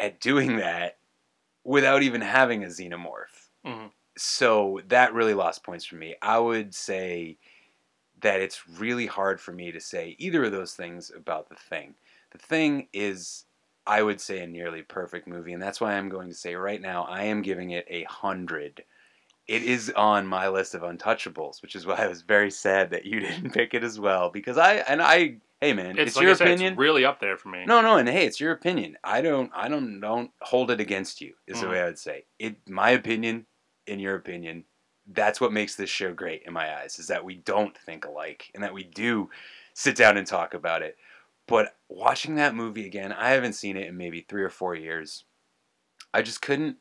at 0.00 0.20
doing 0.20 0.56
that 0.58 0.98
without 1.64 2.02
even 2.02 2.20
having 2.20 2.64
a 2.64 2.68
xenomorph. 2.68 3.50
Mhm. 3.64 3.92
So 4.16 4.80
that 4.86 5.14
really 5.14 5.34
lost 5.34 5.64
points 5.64 5.84
for 5.84 5.96
me. 5.96 6.16
I 6.22 6.38
would 6.38 6.74
say 6.74 7.38
that 8.20 8.40
it's 8.40 8.68
really 8.68 9.06
hard 9.06 9.40
for 9.40 9.52
me 9.52 9.72
to 9.72 9.80
say 9.80 10.16
either 10.18 10.44
of 10.44 10.52
those 10.52 10.74
things 10.74 11.10
about 11.10 11.48
the 11.48 11.54
thing. 11.56 11.94
The 12.32 12.38
thing 12.38 12.88
is, 12.92 13.44
I 13.86 14.02
would 14.02 14.20
say, 14.20 14.40
a 14.40 14.46
nearly 14.46 14.82
perfect 14.82 15.26
movie, 15.26 15.52
and 15.52 15.62
that's 15.62 15.80
why 15.80 15.94
I'm 15.94 16.08
going 16.08 16.28
to 16.28 16.34
say 16.34 16.54
right 16.54 16.80
now 16.80 17.04
I 17.04 17.24
am 17.24 17.42
giving 17.42 17.70
it 17.70 17.86
a 17.88 18.04
hundred. 18.04 18.84
It 19.48 19.62
is 19.64 19.90
on 19.96 20.26
my 20.26 20.48
list 20.48 20.74
of 20.74 20.82
untouchables, 20.82 21.62
which 21.62 21.76
is 21.76 21.86
why 21.86 21.96
I 21.96 22.08
was 22.08 22.22
very 22.22 22.50
sad 22.50 22.90
that 22.90 23.06
you 23.06 23.20
didn't 23.20 23.52
pick 23.52 23.74
it 23.74 23.84
as 23.84 23.98
well. 24.00 24.30
Because 24.30 24.58
I 24.58 24.76
and 24.76 25.02
I, 25.02 25.38
hey 25.60 25.72
man, 25.72 25.98
It's, 25.98 26.08
it's, 26.08 26.16
like 26.16 26.22
your 26.24 26.34
said, 26.34 26.48
opinion. 26.48 26.72
It's 26.74 26.78
really 26.78 27.04
up 27.04 27.20
there 27.20 27.36
for 27.36 27.48
me. 27.48 27.64
No, 27.66 27.80
no, 27.80 27.96
and 27.96 28.08
hey, 28.08 28.26
it's 28.26 28.40
your 28.40 28.52
opinion. 28.52 28.96
I 29.02 29.20
don't, 29.20 29.50
I 29.54 29.68
don't, 29.68 30.00
don't 30.00 30.30
hold 30.40 30.70
it 30.70 30.80
against 30.80 31.20
you. 31.20 31.34
Is 31.46 31.60
the 31.60 31.66
Mhm. 31.66 31.70
way 31.70 31.80
I 31.82 31.84
would 31.86 31.98
say 31.98 32.24
it. 32.38 32.56
My 32.68 32.90
opinion, 32.90 33.46
in 33.86 33.98
your 33.98 34.14
opinion, 34.14 34.64
that's 35.06 35.40
what 35.40 35.52
makes 35.52 35.74
this 35.74 35.90
show 35.90 36.12
great 36.12 36.42
in 36.44 36.52
my 36.52 36.80
eyes. 36.80 36.98
Is 36.98 37.06
that 37.08 37.24
we 37.24 37.36
don't 37.36 37.76
think 37.78 38.04
alike, 38.04 38.50
and 38.54 38.62
that 38.62 38.74
we 38.74 38.84
do 38.84 39.30
sit 39.74 39.96
down 39.96 40.16
and 40.16 40.26
talk 40.26 40.54
about 40.54 40.82
it. 40.82 40.96
But 41.46 41.76
watching 41.88 42.34
that 42.34 42.54
movie 42.54 42.86
again, 42.86 43.12
I 43.12 43.30
haven't 43.30 43.54
seen 43.54 43.76
it 43.76 43.86
in 43.86 43.96
maybe 43.96 44.20
three 44.28 44.42
or 44.42 44.50
four 44.50 44.74
years. 44.74 45.24
I 46.12 46.22
just 46.22 46.42
couldn't. 46.42 46.76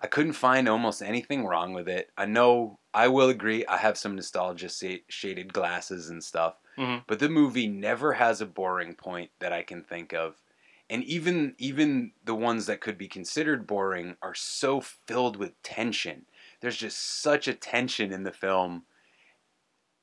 I 0.00 0.06
couldn't 0.06 0.34
find 0.34 0.68
almost 0.68 1.02
anything 1.02 1.46
wrong 1.46 1.72
with 1.72 1.88
it. 1.88 2.10
I 2.18 2.26
know 2.26 2.78
I 2.92 3.08
will 3.08 3.30
agree. 3.30 3.64
I 3.66 3.78
have 3.78 3.96
some 3.96 4.14
nostalgia 4.14 4.68
shaded 5.08 5.52
glasses 5.52 6.10
and 6.10 6.22
stuff, 6.22 6.56
Mhm. 6.78 7.04
but 7.06 7.18
the 7.18 7.28
movie 7.28 7.66
never 7.66 8.14
has 8.14 8.40
a 8.40 8.46
boring 8.46 8.94
point 8.94 9.30
that 9.40 9.52
I 9.52 9.62
can 9.62 9.82
think 9.84 10.12
of. 10.12 10.42
And 10.88 11.02
even 11.04 11.54
even 11.58 12.12
the 12.24 12.34
ones 12.34 12.66
that 12.66 12.80
could 12.80 12.96
be 12.98 13.08
considered 13.08 13.66
boring 13.66 14.16
are 14.22 14.34
so 14.34 14.80
filled 14.80 15.36
with 15.36 15.60
tension. 15.62 16.26
There's 16.60 16.76
just 16.76 16.98
such 16.98 17.48
a 17.48 17.54
tension 17.54 18.12
in 18.12 18.22
the 18.24 18.32
film 18.32 18.86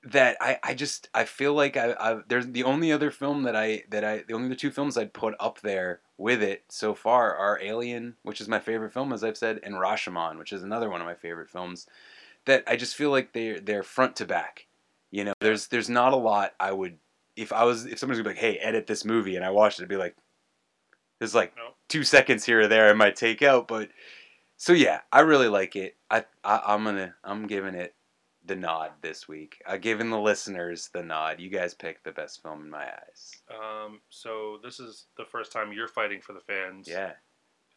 that 0.04 0.36
I, 0.42 0.60
I 0.64 0.74
just 0.74 1.10
I 1.14 1.24
feel 1.24 1.54
like 1.54 1.78
I, 1.78 1.94
I 1.98 2.20
there's 2.28 2.48
the 2.48 2.64
only 2.64 2.92
other 2.92 3.10
film 3.10 3.44
that 3.44 3.56
I 3.56 3.84
that 3.90 4.04
I 4.04 4.24
the 4.28 4.34
only 4.34 4.50
the 4.50 4.56
two 4.56 4.72
films 4.72 4.98
I'd 4.98 5.14
put 5.14 5.34
up 5.40 5.62
there 5.62 6.02
with 6.18 6.44
it 6.44 6.66
so 6.70 6.94
far 6.94 7.36
are 7.36 7.60
Alien, 7.62 8.16
which 8.24 8.42
is 8.42 8.50
my 8.50 8.60
favorite 8.60 8.94
film 8.94 9.14
as 9.14 9.24
I've 9.24 9.38
said, 9.38 9.60
and 9.64 9.76
Rashomon, 9.76 10.38
which 10.38 10.52
is 10.52 10.62
another 10.64 10.90
one 10.90 11.00
of 11.02 11.08
my 11.08 11.16
favorite 11.16 11.50
films. 11.50 11.88
That 12.46 12.64
I 12.68 12.76
just 12.78 12.96
feel 12.96 13.12
like 13.12 13.34
they're 13.34 13.60
they're 13.60 13.84
front 13.84 14.16
to 14.18 14.26
back. 14.26 14.68
You 15.14 15.26
know, 15.26 15.34
there's 15.42 15.68
there's 15.68 15.92
not 15.92 16.14
a 16.14 16.18
lot 16.18 16.54
I 16.60 16.72
would 16.72 16.98
if 17.36 17.54
I 17.54 17.66
was 17.66 17.86
if 17.86 18.00
somebody's 18.00 18.24
gonna 18.24 18.34
be 18.34 18.42
like, 18.42 18.44
hey, 18.44 18.58
edit 18.58 18.88
this 18.88 19.06
movie, 19.06 19.36
and 19.36 19.46
I 19.46 19.52
watched 19.52 19.80
it, 19.80 19.84
I'd 19.84 19.90
be 19.90 19.96
like, 19.96 20.16
there's 21.20 21.36
like 21.36 21.54
two 21.88 22.04
seconds 22.04 22.44
here 22.44 22.62
or 22.62 22.68
there 22.68 22.90
I 22.90 22.94
might 22.94 23.16
take 23.16 23.44
out, 23.44 23.68
but 23.68 23.90
so 24.58 24.74
yeah, 24.74 25.02
I 25.12 25.20
really 25.20 25.50
like 25.50 25.76
it. 25.76 25.98
I, 26.10 26.26
I 26.44 26.62
I'm 26.66 26.84
gonna 26.84 27.14
I'm 27.24 27.46
giving 27.46 27.76
it 27.76 27.94
the 28.44 28.56
nod 28.56 28.90
this 29.04 29.28
week. 29.28 29.62
I'm 29.68 29.82
giving 29.82 30.10
the 30.10 30.20
listeners 30.20 30.90
the 30.92 31.04
nod. 31.04 31.40
You 31.40 31.52
guys 31.52 31.76
picked 31.76 32.06
the 32.06 32.12
best 32.12 32.42
film 32.42 32.62
in 32.64 32.72
my 32.72 32.86
eyes. 32.86 33.34
Um, 33.52 34.02
so 34.10 34.58
this 34.64 34.80
is 34.80 35.06
the 35.16 35.26
first 35.26 35.52
time 35.52 35.72
you're 35.72 35.88
fighting 35.88 36.22
for 36.22 36.34
the 36.34 36.40
fans. 36.40 36.88
Yeah. 36.90 37.12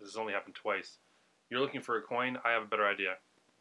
This 0.00 0.08
has 0.08 0.16
only 0.16 0.32
happened 0.32 0.54
twice. 0.54 0.96
You're 1.50 1.60
looking 1.60 1.82
for 1.82 1.98
a 1.98 2.02
coin. 2.02 2.38
I 2.46 2.52
have 2.52 2.62
a 2.62 2.66
better 2.66 2.86
idea. 2.86 3.16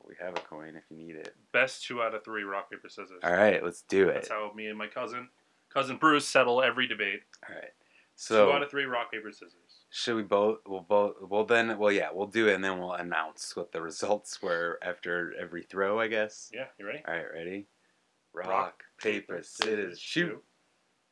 We 0.08 0.16
have 0.19 0.35
a 0.35 0.42
coin 0.42 0.75
if 0.75 0.84
you 0.90 0.98
need 0.98 1.16
it. 1.16 1.35
Best 1.51 1.85
two 1.85 2.01
out 2.01 2.14
of 2.14 2.24
three 2.24 2.43
rock 2.43 2.69
paper 2.69 2.90
scissors. 2.90 3.19
All 3.24 3.34
right, 3.34 3.64
let's 3.64 3.82
do 3.84 4.09
it. 4.09 4.14
That's 4.16 4.30
how 4.30 4.51
me 4.56 4.67
and 4.67 4.77
my 4.77 4.88
cousin, 4.88 5.30
cousin 5.74 5.98
Bruce, 5.98 6.27
settle 6.27 6.61
every 6.61 6.88
debate. 6.88 7.22
All 7.48 7.56
right. 7.56 7.72
So 8.16 8.45
two 8.48 8.51
out 8.53 8.64
of 8.64 8.72
three 8.72 8.85
rock 8.85 9.11
paper 9.11 9.32
scissors. 9.32 9.85
should 9.90 10.16
we 10.16 10.24
both? 10.24 10.59
We'll 10.67 10.82
both. 10.82 11.16
Well 11.22 11.43
then. 11.45 11.77
Well 11.77 11.92
yeah. 11.92 12.09
We'll 12.14 12.27
do 12.27 12.48
it 12.48 12.56
and 12.56 12.64
then 12.64 12.80
we'll 12.80 12.93
announce 12.93 13.56
what 13.56 13.72
the 13.72 13.82
results 13.82 14.42
were 14.42 14.80
after 14.82 15.34
every 15.40 15.64
throw. 15.64 16.00
I 16.00 16.08
guess. 16.08 16.50
Yeah, 16.53 16.66
you 16.80 16.85
ready? 16.85 17.03
All 17.08 17.14
right. 17.14 17.25
Ready. 17.34 17.67
Rock, 18.34 18.48
Rock, 18.48 18.84
paper, 19.01 19.35
paper, 19.35 19.43
scissors, 19.43 20.00
shoot. 20.00 20.43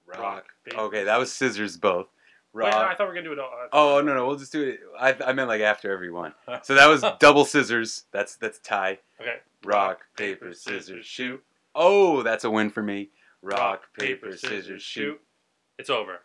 Rock, 0.06 0.46
paper, 0.66 0.78
okay, 0.82 1.04
that 1.06 1.18
was 1.18 1.32
scissors 1.32 1.78
both. 1.78 2.08
Wait, 2.54 2.70
no, 2.70 2.78
I 2.78 2.94
thought 2.96 3.00
we 3.00 3.06
were 3.08 3.14
gonna 3.16 3.26
do 3.26 3.34
it 3.34 3.40
all. 3.40 3.50
uh, 3.52 3.68
Oh 3.74 4.02
no 4.02 4.14
no, 4.14 4.28
we'll 4.28 4.36
just 4.38 4.52
do 4.52 4.62
it. 4.64 4.80
I, 5.00 5.16
I 5.26 5.34
meant 5.34 5.48
like 5.50 5.62
after 5.62 5.92
every 5.92 6.12
one. 6.12 6.34
So 6.64 6.76
that 6.76 6.88
was 6.88 7.04
double 7.20 7.46
scissors. 7.46 8.04
That's 8.12 8.36
that's 8.36 8.60
tie. 8.60 9.00
Okay. 9.20 9.38
Rock 9.66 10.02
paper 10.18 10.54
scissors 10.54 11.06
shoot. 11.06 11.44
Oh, 11.74 12.22
that's 12.22 12.44
a 12.44 12.50
win 12.52 12.70
for 12.70 12.84
me. 12.84 13.10
Rock 13.42 13.84
paper 13.98 14.38
scissors 14.38 14.84
shoot. 14.84 15.20
It's 15.80 15.90
over. 15.90 16.20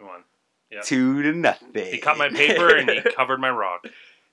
We 0.00 0.06
won. 0.06 0.22
Yeah. 0.70 0.80
Two 0.82 1.22
to 1.22 1.32
nothing. 1.32 1.92
He 1.92 1.98
cut 1.98 2.16
my 2.16 2.28
paper 2.30 2.74
and 2.76 2.88
he 2.88 3.00
covered 3.16 3.38
my 3.40 3.50
rock. 3.50 3.84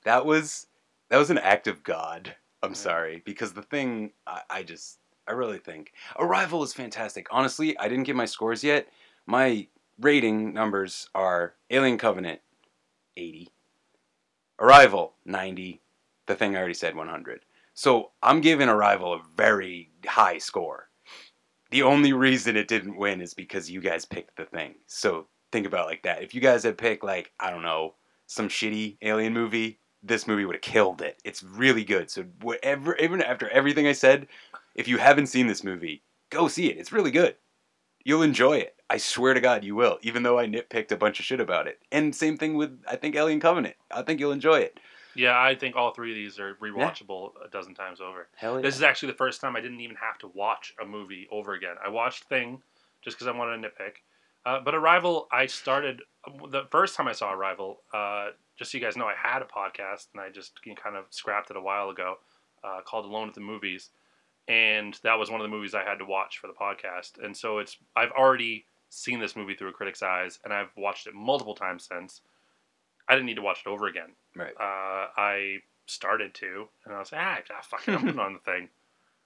That 0.06 0.26
was 0.26 0.68
that 1.10 1.18
was 1.18 1.30
an 1.30 1.38
act 1.40 1.68
of 1.68 1.84
God. 1.84 2.34
I'm 2.64 2.76
sorry 2.76 3.22
because 3.26 3.54
the 3.54 3.64
thing 3.64 4.12
I, 4.26 4.42
I 4.50 4.64
just 4.64 5.00
I 5.28 5.34
really 5.34 5.58
think 5.60 5.92
Arrival 6.18 6.64
is 6.64 6.74
fantastic. 6.74 7.28
Honestly, 7.32 7.78
I 7.78 7.88
didn't 7.90 8.06
get 8.06 8.16
my 8.16 8.26
scores 8.26 8.64
yet. 8.64 8.88
My 9.26 9.68
rating 10.02 10.54
numbers 10.54 11.10
are 11.14 11.54
Alien 11.70 11.98
Covenant 11.98 12.42
80, 13.18 13.50
Arrival 14.60 15.14
90, 15.26 15.82
The 16.28 16.36
Thing 16.36 16.56
I 16.56 16.60
already 16.60 16.74
said 16.74 16.96
100. 16.96 17.42
So 17.74 18.12
I'm 18.22 18.42
giving 18.42 18.70
Arrival 18.70 19.14
a 19.14 19.22
very 19.36 19.92
high 20.06 20.38
score. 20.38 20.90
The 21.70 21.84
only 21.84 22.14
reason 22.14 22.58
it 22.58 22.68
didn't 22.68 22.98
win 22.98 23.22
is 23.22 23.34
because 23.34 23.72
you 23.72 23.80
guys 23.82 24.06
picked 24.06 24.36
The 24.36 24.46
Thing. 24.46 24.76
So 24.88 25.28
think 25.52 25.66
about 25.66 25.88
like 25.88 26.04
that. 26.04 26.24
If 26.24 26.34
you 26.36 26.42
guys 26.42 26.64
had 26.64 26.78
picked 26.78 27.04
like 27.04 27.32
I 27.40 27.50
don't 27.50 27.64
know 27.64 27.96
some 28.28 28.50
shitty 28.50 28.98
alien 29.02 29.34
movie, 29.34 29.80
this 30.04 30.28
movie 30.28 30.46
would 30.46 30.56
have 30.56 30.62
killed 30.62 31.02
it. 31.02 31.22
It's 31.24 31.44
really 31.44 31.84
good. 31.84 32.10
So 32.10 32.24
whatever, 32.42 32.96
even 32.98 33.22
after 33.22 33.50
everything 33.50 33.88
I 33.88 33.92
said, 33.94 34.28
if 34.76 34.88
you 34.88 34.98
haven't 34.98 35.28
seen 35.28 35.48
this 35.48 35.64
movie, 35.64 36.02
go 36.30 36.48
see 36.48 36.70
it. 36.70 36.78
It's 36.78 36.92
really 36.92 37.12
good. 37.12 37.36
You'll 38.04 38.24
enjoy 38.24 38.58
it. 38.58 38.76
I 38.90 38.98
swear 38.98 39.34
to 39.34 39.40
God, 39.40 39.64
you 39.64 39.76
will. 39.76 40.00
Even 40.02 40.24
though 40.24 40.38
I 40.38 40.48
nitpicked 40.48 40.92
a 40.92 40.98
bunch 40.98 41.20
of 41.20 41.26
shit 41.26 41.40
about 41.40 41.68
it. 41.68 41.80
And 41.92 42.16
same 42.16 42.38
thing 42.38 42.56
with 42.56 42.82
I 42.90 42.96
think 42.96 43.16
Alien 43.16 43.40
Covenant. 43.40 43.76
I 43.90 44.02
think 44.02 44.20
you'll 44.20 44.32
enjoy 44.32 44.60
it. 44.60 44.80
Yeah, 45.16 45.40
I 45.40 45.56
think 45.56 45.76
all 45.76 45.94
three 45.94 46.12
of 46.12 46.16
these 46.16 46.40
are 46.40 46.56
rewatchable 46.56 47.32
a 47.46 47.50
dozen 47.50 47.76
times 47.76 48.00
over. 48.00 48.28
Hell 48.36 48.56
yeah. 48.56 48.62
This 48.62 48.76
is 48.76 48.82
actually 48.82 49.12
the 49.12 49.18
first 49.18 49.42
time 49.42 49.56
I 49.56 49.62
didn't 49.62 49.82
even 49.82 49.98
have 49.98 50.18
to 50.20 50.28
watch 50.34 50.74
a 50.82 50.86
movie 50.86 51.28
over 51.32 51.54
again. 51.54 51.76
I 51.86 51.90
watched 51.90 52.26
Thing 52.26 52.62
just 53.02 53.18
because 53.18 53.28
I 53.28 53.38
wanted 53.38 53.62
to 53.62 53.68
nitpick. 53.70 53.92
Uh, 54.46 54.60
but 54.64 54.74
Arrival, 54.74 55.28
I 55.32 55.46
started 55.46 56.02
the 56.50 56.64
first 56.72 56.96
time 56.96 57.08
I 57.08 57.12
saw 57.12 57.34
Arrival. 57.34 57.82
Uh, 57.94 58.30
just 58.58 58.72
so 58.72 58.78
you 58.78 58.84
guys 58.84 58.96
know, 58.96 59.06
I 59.06 59.16
had 59.16 59.42
a 59.42 59.46
podcast 59.46 60.08
and 60.14 60.22
I 60.22 60.30
just 60.30 60.60
kind 60.82 60.96
of 60.96 61.06
scrapped 61.10 61.52
it 61.52 61.58
a 61.58 61.62
while 61.62 61.90
ago 61.90 62.16
uh, 62.64 62.82
called 62.86 63.06
Alone 63.06 63.28
at 63.28 63.34
the 63.34 63.42
Movies, 63.42 63.90
and 64.52 65.00
that 65.04 65.18
was 65.18 65.32
one 65.32 65.40
of 65.40 65.46
the 65.46 65.56
movies 65.56 65.74
I 65.74 65.84
had 65.84 66.00
to 66.00 66.06
watch 66.06 66.38
for 66.38 66.48
the 66.48 66.54
podcast. 66.54 67.24
And 67.24 67.36
so 67.36 67.60
it's 67.60 67.78
I've 67.96 68.12
already 68.12 68.66
seen 68.90 69.22
this 69.22 69.38
movie 69.38 69.56
through 69.56 69.70
a 69.70 69.74
critic's 69.74 70.04
eyes, 70.04 70.40
and 70.44 70.54
I've 70.54 70.76
watched 70.76 71.08
it 71.08 71.16
multiple 71.16 71.56
times 71.56 71.88
since. 71.90 72.20
I 73.08 73.14
didn't 73.14 73.28
need 73.28 73.36
to 73.36 73.42
watch 73.42 73.64
it 73.66 73.70
over 73.70 73.88
again. 73.88 74.10
Right. 74.36 74.54
Uh, 74.60 75.08
I 75.18 75.60
started 75.86 76.34
to, 76.36 76.68
and 76.86 76.94
I 76.94 77.00
was 77.00 77.14
like, 77.14 77.22
ah, 77.24 77.40
ah 77.50 77.62
fuck 77.62 77.88
it, 77.88 77.94
I'm 77.94 78.02
putting 78.02 78.20
on 78.20 78.34
the 78.34 78.40
thing. 78.40 78.70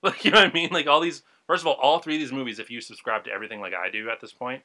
Like, 0.04 0.24
you 0.24 0.30
know 0.30 0.38
what 0.38 0.50
I 0.50 0.54
mean? 0.54 0.70
Like 0.72 0.86
all 0.86 1.00
these. 1.00 1.24
First 1.48 1.64
of 1.64 1.68
all, 1.68 1.74
all 1.76 1.98
three 1.98 2.14
of 2.16 2.20
these 2.22 2.32
movies, 2.32 2.60
if 2.60 2.70
you 2.70 2.80
subscribe 2.80 3.24
to 3.24 3.32
everything 3.32 3.60
like 3.60 3.74
I 3.74 3.90
do 3.90 4.12
at 4.12 4.22
this 4.22 4.34
point, 4.34 4.62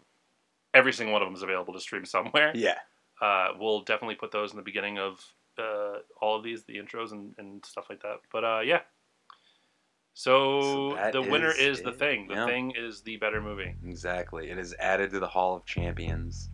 every 0.74 0.92
single 0.92 1.14
one 1.14 1.22
of 1.22 1.28
them 1.28 1.34
is 1.34 1.42
available 1.42 1.72
to 1.72 1.80
stream 1.80 2.04
somewhere. 2.04 2.52
Yeah. 2.54 2.76
Uh, 3.22 3.52
we'll 3.58 3.80
definitely 3.80 4.16
put 4.16 4.32
those 4.32 4.50
in 4.50 4.58
the 4.58 4.62
beginning 4.62 4.98
of 4.98 5.24
uh, 5.56 6.00
all 6.20 6.36
of 6.36 6.44
these, 6.44 6.64
the 6.64 6.76
intros 6.76 7.12
and, 7.12 7.34
and 7.38 7.64
stuff 7.64 7.86
like 7.88 8.02
that. 8.02 8.16
But 8.30 8.44
uh, 8.44 8.60
yeah. 8.60 8.80
So, 10.22 10.98
So 11.00 11.10
the 11.12 11.22
winner 11.22 11.50
is 11.50 11.78
is 11.78 11.82
the 11.82 11.92
thing. 11.92 12.28
The 12.28 12.34
Yeah. 12.34 12.44
thing 12.46 12.72
is 12.76 13.00
the 13.00 13.16
better 13.16 13.40
movie. 13.40 13.74
Exactly. 13.86 14.50
It 14.50 14.58
is 14.58 14.74
added 14.78 15.12
to 15.12 15.18
the 15.18 15.26
Hall 15.26 15.56
of 15.56 15.64
Champions. 15.64 16.50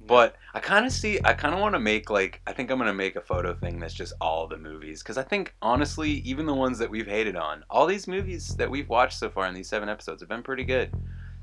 But 0.00 0.34
I 0.54 0.58
kind 0.58 0.84
of 0.84 0.90
see. 0.90 1.20
I 1.24 1.34
kind 1.34 1.54
of 1.54 1.60
want 1.60 1.76
to 1.76 1.78
make 1.78 2.10
like. 2.10 2.40
I 2.48 2.52
think 2.52 2.68
I'm 2.68 2.78
gonna 2.78 2.92
make 2.92 3.14
a 3.14 3.20
photo 3.20 3.54
thing 3.54 3.78
that's 3.78 3.94
just 3.94 4.12
all 4.20 4.48
the 4.48 4.56
movies 4.56 5.04
because 5.04 5.18
I 5.18 5.22
think 5.22 5.54
honestly, 5.62 6.10
even 6.30 6.46
the 6.46 6.54
ones 6.54 6.78
that 6.78 6.90
we've 6.90 7.06
hated 7.06 7.36
on, 7.36 7.64
all 7.70 7.86
these 7.86 8.08
movies 8.08 8.56
that 8.56 8.68
we've 8.68 8.88
watched 8.88 9.20
so 9.20 9.30
far 9.30 9.46
in 9.46 9.54
these 9.54 9.68
seven 9.68 9.88
episodes 9.88 10.20
have 10.20 10.28
been 10.28 10.42
pretty 10.42 10.64
good. 10.64 10.90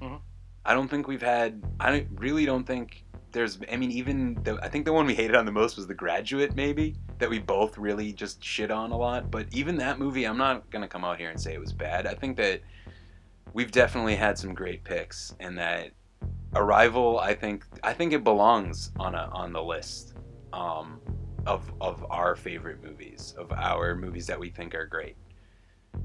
Mhm. 0.01 0.19
I 0.65 0.73
don't 0.73 0.89
think 0.89 1.07
we've 1.07 1.21
had. 1.21 1.63
I 1.79 1.91
don't, 1.91 2.07
really 2.19 2.45
don't 2.45 2.65
think 2.65 3.05
there's. 3.37 3.59
I 3.71 3.77
mean, 3.77 3.91
even 3.91 4.37
the, 4.43 4.59
I 4.63 4.67
think 4.67 4.85
the 4.85 4.93
one 4.93 5.05
we 5.05 5.13
hated 5.13 5.35
on 5.35 5.45
the 5.45 5.51
most 5.51 5.77
was 5.77 5.85
The 5.85 5.93
Graduate, 5.93 6.55
maybe 6.55 6.95
that 7.19 7.29
we 7.29 7.37
both 7.37 7.77
really 7.77 8.11
just 8.11 8.43
shit 8.43 8.71
on 8.71 8.91
a 8.91 8.97
lot. 8.97 9.29
But 9.29 9.45
even 9.51 9.77
that 9.77 9.99
movie, 9.99 10.25
I'm 10.25 10.37
not 10.37 10.67
gonna 10.71 10.87
come 10.87 11.05
out 11.05 11.19
here 11.19 11.29
and 11.29 11.39
say 11.39 11.53
it 11.53 11.59
was 11.59 11.71
bad. 11.71 12.07
I 12.07 12.15
think 12.15 12.35
that 12.37 12.61
we've 13.53 13.71
definitely 13.71 14.15
had 14.15 14.39
some 14.39 14.55
great 14.55 14.83
picks, 14.83 15.35
and 15.39 15.57
that 15.59 15.91
Arrival, 16.55 17.19
I 17.19 17.35
think, 17.35 17.65
I 17.83 17.93
think 17.93 18.13
it 18.13 18.23
belongs 18.23 18.91
on 18.99 19.13
a 19.13 19.29
on 19.31 19.53
the 19.53 19.61
list 19.61 20.15
um, 20.51 20.99
of 21.45 21.71
of 21.79 22.03
our 22.09 22.35
favorite 22.35 22.83
movies, 22.83 23.35
of 23.37 23.51
our 23.51 23.95
movies 23.95 24.25
that 24.27 24.39
we 24.39 24.49
think 24.49 24.73
are 24.73 24.87
great. 24.87 25.15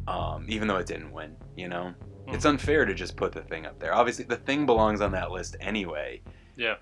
Um, 0.06 0.44
even 0.48 0.68
though 0.68 0.76
it 0.76 0.86
didn't 0.86 1.12
win, 1.12 1.36
you 1.56 1.68
know, 1.68 1.94
it's 2.28 2.44
unfair 2.44 2.84
to 2.84 2.92
just 2.92 3.16
put 3.16 3.32
the 3.32 3.42
thing 3.42 3.64
up 3.64 3.78
there. 3.78 3.94
Obviously, 3.94 4.26
the 4.26 4.36
thing 4.36 4.66
belongs 4.66 5.00
on 5.00 5.12
that 5.12 5.30
list 5.30 5.56
anyway 5.60 6.20
Yeah. 6.56 6.76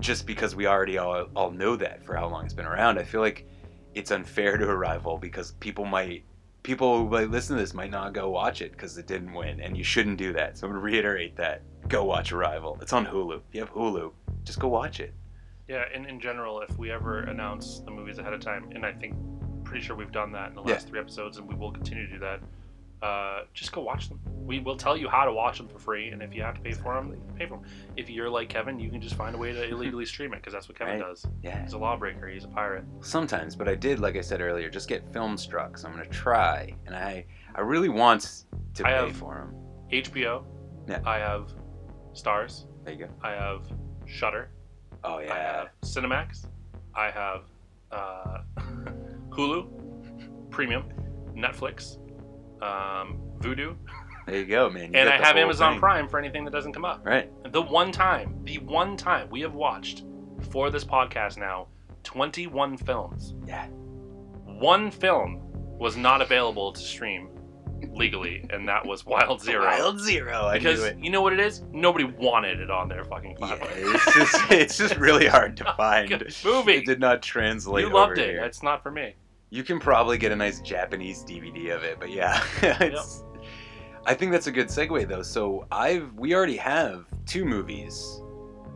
Just 0.00 0.26
because 0.26 0.54
we 0.54 0.66
already 0.66 0.98
all, 0.98 1.26
all 1.36 1.50
know 1.50 1.76
that 1.76 2.04
for 2.04 2.14
how 2.16 2.28
long 2.28 2.44
it's 2.44 2.54
been 2.54 2.66
around. 2.66 2.98
I 2.98 3.04
feel 3.04 3.20
like 3.20 3.46
it's 3.94 4.10
unfair 4.10 4.56
to 4.56 4.68
Arrival 4.68 5.18
because 5.18 5.52
people 5.52 5.84
might 5.84 6.24
people 6.62 6.96
who 6.98 7.08
might 7.10 7.28
listen 7.28 7.56
to 7.56 7.60
this 7.62 7.74
might 7.74 7.90
not 7.90 8.12
go 8.12 8.30
watch 8.30 8.62
it 8.62 8.70
because 8.72 8.96
it 8.96 9.06
didn't 9.06 9.32
win, 9.32 9.60
and 9.60 9.76
you 9.76 9.82
shouldn't 9.82 10.16
do 10.16 10.32
that. 10.32 10.56
So 10.56 10.66
I'm 10.66 10.72
gonna 10.72 10.82
reiterate 10.82 11.34
that. 11.36 11.62
Go 11.88 12.04
watch 12.04 12.32
Arrival. 12.32 12.78
It's 12.80 12.92
on 12.92 13.04
Hulu. 13.04 13.38
If 13.38 13.42
you 13.52 13.60
have 13.60 13.72
Hulu, 13.72 14.12
just 14.44 14.60
go 14.60 14.68
watch 14.68 15.00
it. 15.00 15.12
Yeah, 15.68 15.84
in, 15.94 16.04
in 16.06 16.20
general, 16.20 16.60
if 16.60 16.76
we 16.78 16.90
ever 16.90 17.20
announce 17.20 17.80
the 17.80 17.90
movies 17.90 18.18
ahead 18.18 18.32
of 18.32 18.40
time, 18.40 18.70
and 18.74 18.86
I 18.86 18.92
think 18.92 19.14
pretty 19.64 19.84
sure 19.84 19.96
we've 19.96 20.12
done 20.12 20.30
that 20.32 20.50
in 20.50 20.54
the 20.54 20.62
Yeah. 20.62 20.72
last 20.74 20.88
three 20.88 21.00
episodes, 21.00 21.38
and 21.38 21.48
we 21.48 21.54
will 21.54 21.72
continue 21.72 22.06
to 22.06 22.12
do 22.12 22.18
that. 22.20 22.40
Uh, 23.02 23.42
just 23.52 23.72
go 23.72 23.82
watch 23.82 24.08
them. 24.08 24.20
We 24.44 24.60
will 24.60 24.76
tell 24.76 24.96
you 24.96 25.08
how 25.08 25.24
to 25.24 25.32
watch 25.32 25.58
them 25.58 25.66
for 25.68 25.78
free, 25.78 26.08
and 26.10 26.22
if 26.22 26.32
you 26.34 26.42
have 26.42 26.54
to 26.54 26.60
pay 26.60 26.70
for 26.72 26.94
them, 26.94 27.16
pay 27.36 27.46
for 27.46 27.56
them. 27.58 27.66
If 27.96 28.08
you're 28.08 28.30
like 28.30 28.48
Kevin, 28.48 28.78
you 28.78 28.90
can 28.90 29.00
just 29.00 29.16
find 29.16 29.34
a 29.34 29.38
way 29.38 29.52
to 29.52 29.68
illegally 29.70 30.06
stream 30.06 30.32
it 30.34 30.36
because 30.36 30.52
that's 30.52 30.68
what 30.68 30.78
Kevin 30.78 31.00
Right. 31.00 31.08
does. 31.08 31.26
Yeah. 31.42 31.62
He's 31.62 31.72
a 31.72 31.78
lawbreaker. 31.78 32.28
He's 32.28 32.44
a 32.44 32.48
pirate. 32.48 32.84
Sometimes, 33.00 33.56
but 33.56 33.68
I 33.68 33.74
did, 33.74 33.98
like 33.98 34.16
I 34.16 34.20
said 34.20 34.40
earlier, 34.40 34.70
just 34.70 34.88
get 34.88 35.10
FilmStruck. 35.12 35.78
So 35.78 35.88
I'm 35.88 35.94
gonna 35.94 36.06
try, 36.06 36.72
and 36.86 36.94
I 36.94 37.24
I 37.56 37.60
really 37.62 37.88
want 37.88 38.44
to 38.74 38.86
I 38.86 39.06
pay 39.06 39.12
for 39.12 39.34
them. 39.34 39.54
HBO. 40.04 40.44
Yeah. 40.88 41.00
I 41.04 41.18
have 41.18 41.52
Starz. 42.14 42.66
There 42.84 42.94
you 42.94 43.06
go. 43.06 43.08
I 43.22 43.30
have 43.32 43.66
Shudder. 44.06 44.50
Oh 45.04 45.14
I 45.16 45.22
yeah. 45.24 45.56
have 45.56 45.68
Cinemax. 45.82 46.46
I 46.94 47.10
have 47.10 47.42
uh, 47.90 48.38
Hulu, 49.30 50.50
Premium, 50.50 50.84
Netflix, 51.34 51.98
um, 52.62 53.20
Vudu, 53.38 53.76
There 54.26 54.36
you 54.38 54.46
go, 54.46 54.70
man. 54.70 54.92
You 54.92 55.00
and 55.00 55.08
I 55.08 55.16
have 55.16 55.36
Amazon 55.36 55.74
thing. 55.74 55.80
Prime 55.80 56.08
for 56.08 56.18
anything 56.18 56.44
that 56.44 56.52
doesn't 56.52 56.72
come 56.72 56.84
up. 56.84 57.04
Right. 57.04 57.30
The 57.52 57.62
one 57.62 57.90
time, 57.92 58.38
the 58.44 58.58
one 58.58 58.96
time 58.96 59.28
we 59.30 59.40
have 59.40 59.54
watched 59.54 60.04
for 60.50 60.70
this 60.70 60.84
podcast 60.84 61.38
now, 61.38 61.68
21 62.04 62.76
films. 62.78 63.34
Yeah. 63.46 63.66
One 64.44 64.90
film 64.90 65.40
was 65.78 65.96
not 65.96 66.22
available 66.22 66.72
to 66.72 66.80
stream 66.80 67.28
legally, 67.92 68.44
and 68.50 68.68
that 68.68 68.86
was 68.86 69.04
Wild 69.04 69.40
Zero. 69.42 69.64
Wild 69.64 70.00
Zero. 70.00 70.44
I 70.46 70.58
because 70.58 70.80
knew 70.80 70.86
it. 70.86 70.98
you 70.98 71.10
know 71.10 71.20
what 71.22 71.32
it 71.32 71.40
is? 71.40 71.62
Nobody 71.72 72.04
wanted 72.04 72.60
it 72.60 72.70
on 72.70 72.88
their 72.88 73.04
fucking 73.04 73.34
platform. 73.36 73.70
It's 73.74 74.14
just 74.14 74.50
it's 74.52 74.78
just 74.78 74.96
really 74.96 75.26
hard 75.26 75.56
to 75.58 75.64
find. 75.76 76.10
movie. 76.44 76.74
It 76.74 76.86
did 76.86 77.00
not 77.00 77.22
translate. 77.22 77.86
you 77.86 77.92
loved 77.92 78.18
it. 78.18 78.30
Here. 78.30 78.44
It's 78.44 78.62
not 78.62 78.82
for 78.84 78.90
me. 78.92 79.14
You 79.52 79.62
can 79.62 79.78
probably 79.78 80.16
get 80.16 80.32
a 80.32 80.36
nice 80.36 80.60
Japanese 80.60 81.22
DVD 81.24 81.76
of 81.76 81.82
it, 81.84 82.00
but 82.00 82.08
yeah, 82.10 82.42
it's, 82.62 83.22
I 84.06 84.14
think 84.14 84.32
that's 84.32 84.46
a 84.46 84.50
good 84.50 84.68
segue 84.68 85.06
though. 85.06 85.20
So 85.20 85.66
I've 85.70 86.10
we 86.14 86.34
already 86.34 86.56
have 86.56 87.04
two 87.26 87.44
movies 87.44 88.22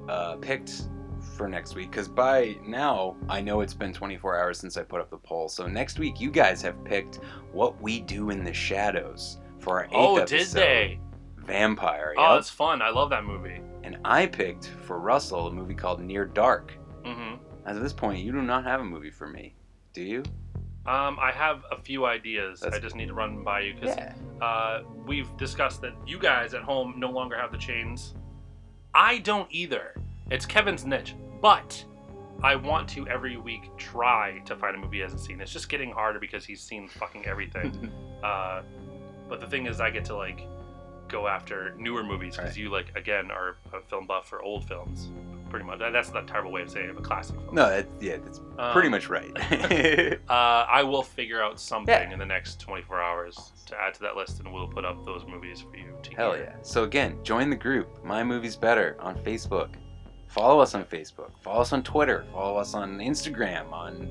uh, 0.07 0.37
picked 0.37 0.83
for 1.35 1.49
next 1.49 1.75
week 1.77 1.91
because 1.91 2.09
by 2.09 2.59
now 2.63 3.17
I 3.31 3.41
know 3.41 3.63
it's 3.63 3.73
been 3.73 3.95
24 3.95 4.39
hours 4.39 4.59
since 4.59 4.77
I 4.77 4.83
put 4.83 5.01
up 5.01 5.09
the 5.09 5.17
poll. 5.17 5.49
So 5.49 5.67
next 5.67 5.99
week 5.99 6.21
you 6.21 6.31
guys 6.31 6.61
have 6.61 6.85
picked 6.85 7.21
what 7.53 7.81
we 7.81 8.01
do 8.01 8.29
in 8.29 8.45
the 8.45 8.53
shadows 8.53 9.39
for 9.59 9.79
our 9.79 9.85
eighth 9.87 9.93
Oh, 9.95 10.17
episode. 10.19 10.37
did 10.37 10.47
they? 10.49 11.01
Vampire. 11.39 12.13
Oh, 12.19 12.33
yep. 12.33 12.41
it's 12.41 12.51
fun. 12.51 12.83
I 12.83 12.91
love 12.91 13.09
that 13.09 13.25
movie. 13.25 13.63
And 13.83 13.97
I 14.05 14.27
picked 14.27 14.67
for 14.83 14.99
Russell 14.99 15.47
a 15.47 15.51
movie 15.53 15.75
called 15.75 16.03
Near 16.03 16.27
Dark. 16.27 16.75
Mm-hmm. 17.03 17.37
As 17.65 17.79
of 17.79 17.83
this 17.83 17.95
point, 17.95 18.23
you 18.23 18.31
do 18.33 18.43
not 18.43 18.65
have 18.65 18.81
a 18.83 18.85
movie 18.85 19.11
for 19.11 19.27
me, 19.27 19.55
do 19.95 20.03
you? 20.03 20.23
Um, 20.87 21.19
I 21.21 21.33
have 21.33 21.65
a 21.73 21.77
few 21.77 22.07
ideas. 22.07 22.63
I 22.63 22.79
just 22.79 22.95
need 22.95 23.07
to 23.09 23.15
run 23.15 23.43
by 23.43 23.61
you 23.61 23.75
because 23.75 23.97
Yeah. 23.97 24.15
uh, 24.41 24.83
we've 25.07 25.35
discussed 25.37 25.81
that 25.81 25.95
you 26.07 26.19
guys 26.19 26.55
at 26.55 26.63
home 26.63 26.95
no 26.97 27.11
longer 27.11 27.37
have 27.37 27.51
the 27.51 27.59
chains. 27.59 28.15
I 28.95 29.19
don't 29.19 29.49
either. 29.51 30.01
It's 30.31 30.47
Kevin's 30.47 30.85
niche, 30.85 31.15
but 31.43 31.85
I 32.43 32.55
want 32.55 32.89
to 32.91 33.07
every 33.09 33.37
week 33.37 33.69
try 33.77 34.41
to 34.45 34.55
find 34.57 34.77
a 34.77 34.79
movie 34.79 34.99
he 34.99 35.03
hasn't 35.03 35.21
seen. 35.23 35.41
It's 35.41 35.53
just 35.53 35.69
getting 35.69 35.91
harder 35.91 36.19
because 36.21 36.45
he's 36.45 36.61
seen 36.63 36.89
fucking 36.89 37.27
everything. 37.27 37.91
uh, 38.23 38.63
but 39.29 39.41
the 39.41 39.47
thing 39.47 39.67
is, 39.67 39.81
I 39.81 39.91
get 39.91 40.05
to 40.07 40.17
like 40.17 40.43
go 41.09 41.27
after 41.29 41.75
newer 41.79 42.03
movies 42.05 42.37
because 42.37 42.57
you 42.59 42.69
like 42.69 42.87
again 42.97 43.31
are 43.31 43.57
a 43.73 43.81
film 43.89 44.07
buff 44.07 44.29
for 44.29 44.43
old 44.43 44.67
films, 44.69 45.11
pretty 45.65 45.65
much. 45.67 45.93
That's 45.93 46.13
not 46.13 46.25
a 46.25 46.27
terrible 46.27 46.53
way 46.53 46.63
of 46.63 46.71
saying 46.71 46.91
it, 46.91 46.95
but 46.95 47.05
classic 47.05 47.37
films. 47.37 47.53
No, 47.53 47.69
that, 47.69 47.87
yeah, 48.01 48.17
that's 48.19 48.41
pretty 48.73 48.87
Um, 48.89 48.91
much 48.91 49.09
right. 49.09 49.31
uh, 50.31 50.67
I 50.69 50.83
will 50.83 51.03
figure 51.03 51.43
out 51.43 51.59
something 51.59 51.93
Yeah. 51.95 52.13
in 52.13 52.19
the 52.19 52.27
next 52.27 52.61
24 52.61 53.01
hours 53.03 53.53
to 53.67 53.81
add 53.81 53.95
to 53.95 54.01
that 54.01 54.17
list, 54.17 54.41
and 54.41 54.53
we'll 54.53 54.69
put 54.69 54.85
up 54.85 55.05
those 55.05 55.25
movies 55.27 55.61
for 55.63 55.77
you 55.77 55.95
to 56.03 56.15
Hell 56.17 56.35
hear. 56.35 56.45
yeah. 56.45 56.57
So 56.63 56.85
again, 56.85 57.19
join 57.23 57.51
the 57.51 57.57
group, 57.57 58.05
My 58.05 58.23
Movies 58.23 58.57
Better, 58.57 58.97
on 59.01 59.17
Facebook. 59.23 59.69
Follow 60.29 60.61
us 60.61 60.75
on 60.75 60.85
Facebook. 60.85 61.31
Follow 61.43 61.61
us 61.63 61.73
on 61.73 61.83
Twitter. 61.83 62.25
Follow 62.33 62.59
us 62.59 62.75
on 62.75 62.99
Instagram, 62.99 63.73
on 63.73 64.11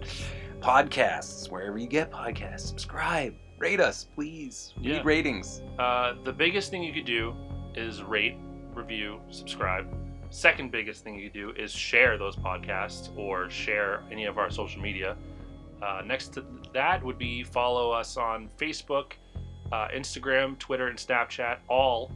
podcasts, 0.62 1.50
wherever 1.52 1.78
you 1.78 1.88
get 1.88 2.12
podcasts. 2.12 2.62
Subscribe. 2.68 3.36
Rate 3.60 3.80
us, 3.80 4.06
please. 4.16 4.74
We 4.82 4.88
Yeah. 4.90 4.98
need 4.98 5.06
ratings. 5.06 5.62
Uh, 5.80 6.14
the 6.24 6.34
biggest 6.34 6.72
thing 6.72 6.84
you 6.84 6.94
could 6.94 7.06
do 7.06 7.36
is 7.76 8.02
rate, 8.04 8.38
review, 8.74 9.20
subscribe. 9.30 9.86
Second 10.36 10.70
biggest 10.70 11.02
thing 11.02 11.18
you 11.18 11.30
do 11.30 11.52
is 11.52 11.72
share 11.72 12.18
those 12.18 12.36
podcasts 12.36 13.10
or 13.18 13.50
share 13.50 14.04
any 14.12 14.26
of 14.26 14.38
our 14.38 14.52
social 14.52 14.82
media. 14.82 15.16
Uh, 15.82 16.02
next 16.06 16.34
to 16.34 16.46
that 16.74 17.02
would 17.02 17.18
be 17.18 17.42
follow 17.42 17.90
us 17.92 18.18
on 18.18 18.50
Facebook, 18.58 19.14
uh, 19.72 19.88
Instagram, 19.96 20.60
Twitter, 20.60 20.90
and 20.90 21.00
Snapchat, 21.00 21.60
all 21.70 22.12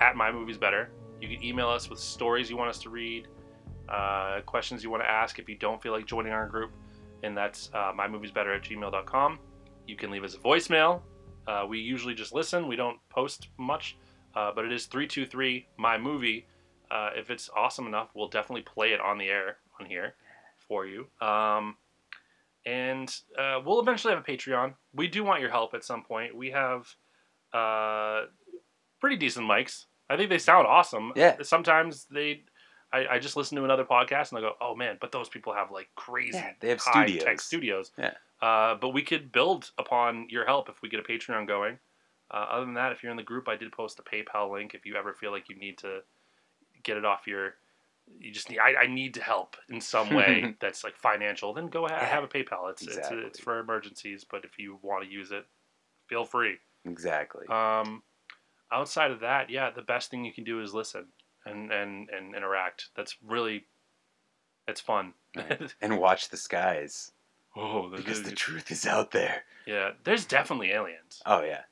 at 0.00 0.16
My 0.16 0.32
Movies 0.32 0.58
Better. 0.58 0.90
You 1.20 1.28
can 1.28 1.44
email 1.44 1.68
us 1.68 1.88
with 1.88 2.00
stories 2.00 2.50
you 2.50 2.56
want 2.56 2.70
us 2.70 2.80
to 2.80 2.90
read, 2.90 3.28
uh, 3.88 4.40
questions 4.44 4.82
you 4.82 4.90
want 4.90 5.04
to 5.04 5.08
ask 5.08 5.38
if 5.38 5.48
you 5.48 5.54
don't 5.54 5.80
feel 5.80 5.92
like 5.92 6.06
joining 6.06 6.32
our 6.32 6.48
group, 6.48 6.72
and 7.22 7.36
that's 7.36 7.70
uh, 7.72 7.92
mymoviesbetter 7.92 8.56
at 8.56 8.64
gmail.com. 8.64 9.38
You 9.86 9.94
can 9.94 10.10
leave 10.10 10.24
us 10.24 10.34
a 10.34 10.38
voicemail. 10.38 11.02
Uh, 11.46 11.66
we 11.68 11.78
usually 11.78 12.14
just 12.14 12.34
listen. 12.34 12.66
We 12.66 12.74
don't 12.74 12.98
post 13.10 13.46
much, 13.58 13.96
uh, 14.34 14.50
but 14.52 14.64
it 14.64 14.72
is 14.72 14.86
323 14.86 15.68
My 15.76 15.96
Movie. 15.96 16.44
Uh, 16.90 17.10
if 17.16 17.30
it's 17.30 17.50
awesome 17.56 17.86
enough, 17.86 18.10
we'll 18.14 18.28
definitely 18.28 18.62
play 18.62 18.92
it 18.92 19.00
on 19.00 19.18
the 19.18 19.26
air 19.28 19.58
on 19.80 19.86
here 19.86 20.14
for 20.66 20.86
you. 20.86 21.06
Um, 21.20 21.76
and 22.66 23.14
uh, 23.38 23.60
we'll 23.64 23.80
eventually 23.80 24.12
have 24.14 24.22
a 24.22 24.26
Patreon. 24.30 24.74
We 24.94 25.08
do 25.08 25.24
want 25.24 25.40
your 25.40 25.50
help 25.50 25.74
at 25.74 25.84
some 25.84 26.02
point. 26.02 26.34
We 26.36 26.50
have 26.50 26.86
uh, 27.52 28.22
pretty 29.00 29.16
decent 29.16 29.46
mics. 29.48 29.86
I 30.10 30.16
think 30.16 30.30
they 30.30 30.38
sound 30.38 30.66
awesome. 30.66 31.12
Yeah. 31.16 31.36
Sometimes 31.42 32.06
they, 32.10 32.42
I, 32.92 33.06
I 33.12 33.18
just 33.18 33.36
listen 33.36 33.56
to 33.56 33.64
another 33.64 33.84
podcast 33.84 34.30
and 34.30 34.38
I 34.38 34.40
go, 34.42 34.52
oh 34.60 34.74
man, 34.74 34.98
but 35.00 35.12
those 35.12 35.28
people 35.28 35.52
have 35.54 35.70
like 35.70 35.88
crazy 35.94 36.38
Yeah, 36.38 36.52
they 36.60 36.68
have 36.70 36.80
high 36.80 37.04
studios. 37.06 37.24
tech 37.24 37.40
studios. 37.40 37.92
Yeah. 37.98 38.12
Uh, 38.40 38.74
but 38.80 38.90
we 38.90 39.02
could 39.02 39.32
build 39.32 39.70
upon 39.78 40.26
your 40.30 40.46
help 40.46 40.68
if 40.68 40.80
we 40.82 40.88
get 40.88 41.00
a 41.00 41.02
Patreon 41.02 41.46
going. 41.46 41.78
Uh, 42.30 42.46
other 42.50 42.64
than 42.66 42.74
that, 42.74 42.92
if 42.92 43.02
you're 43.02 43.10
in 43.10 43.16
the 43.16 43.22
group, 43.22 43.48
I 43.48 43.56
did 43.56 43.72
post 43.72 43.98
a 43.98 44.02
PayPal 44.02 44.52
link. 44.52 44.74
If 44.74 44.84
you 44.84 44.96
ever 44.96 45.14
feel 45.14 45.30
like 45.30 45.48
you 45.48 45.56
need 45.56 45.78
to 45.78 46.00
get 46.82 46.96
it 46.96 47.04
off 47.04 47.26
your, 47.26 47.54
you 48.18 48.32
just 48.32 48.50
need, 48.50 48.58
I, 48.58 48.82
I 48.82 48.86
need 48.86 49.14
to 49.14 49.22
help 49.22 49.56
in 49.68 49.80
some 49.80 50.14
way 50.14 50.54
that's 50.60 50.84
like 50.84 50.96
financial, 50.96 51.52
then 51.54 51.68
go 51.68 51.86
ahead. 51.86 51.98
Yeah, 52.02 52.08
have 52.08 52.24
a 52.24 52.28
PayPal. 52.28 52.70
It's, 52.70 52.82
exactly. 52.82 53.18
it's 53.18 53.26
it's 53.26 53.40
for 53.40 53.58
emergencies, 53.58 54.24
but 54.28 54.44
if 54.44 54.58
you 54.58 54.78
want 54.82 55.04
to 55.04 55.10
use 55.10 55.30
it, 55.30 55.46
feel 56.08 56.24
free. 56.24 56.56
Exactly. 56.84 57.46
Um, 57.48 58.02
outside 58.72 59.10
of 59.10 59.20
that, 59.20 59.50
yeah, 59.50 59.70
the 59.70 59.82
best 59.82 60.10
thing 60.10 60.24
you 60.24 60.32
can 60.32 60.44
do 60.44 60.60
is 60.62 60.74
listen 60.74 61.06
and 61.46 61.72
and 61.72 62.08
and 62.10 62.34
interact. 62.34 62.90
That's 62.96 63.16
really, 63.24 63.66
it's 64.66 64.80
fun. 64.80 65.14
Right. 65.36 65.74
and 65.80 65.98
watch 65.98 66.30
the 66.30 66.36
skies. 66.36 67.12
Oh, 67.56 67.90
because 67.94 68.22
the 68.22 68.32
truth 68.32 68.70
is 68.70 68.86
out 68.86 69.10
there. 69.10 69.42
Yeah, 69.66 69.90
there's 70.04 70.24
definitely 70.24 70.70
aliens. 70.70 71.22
Oh 71.26 71.42
yeah. 71.42 71.62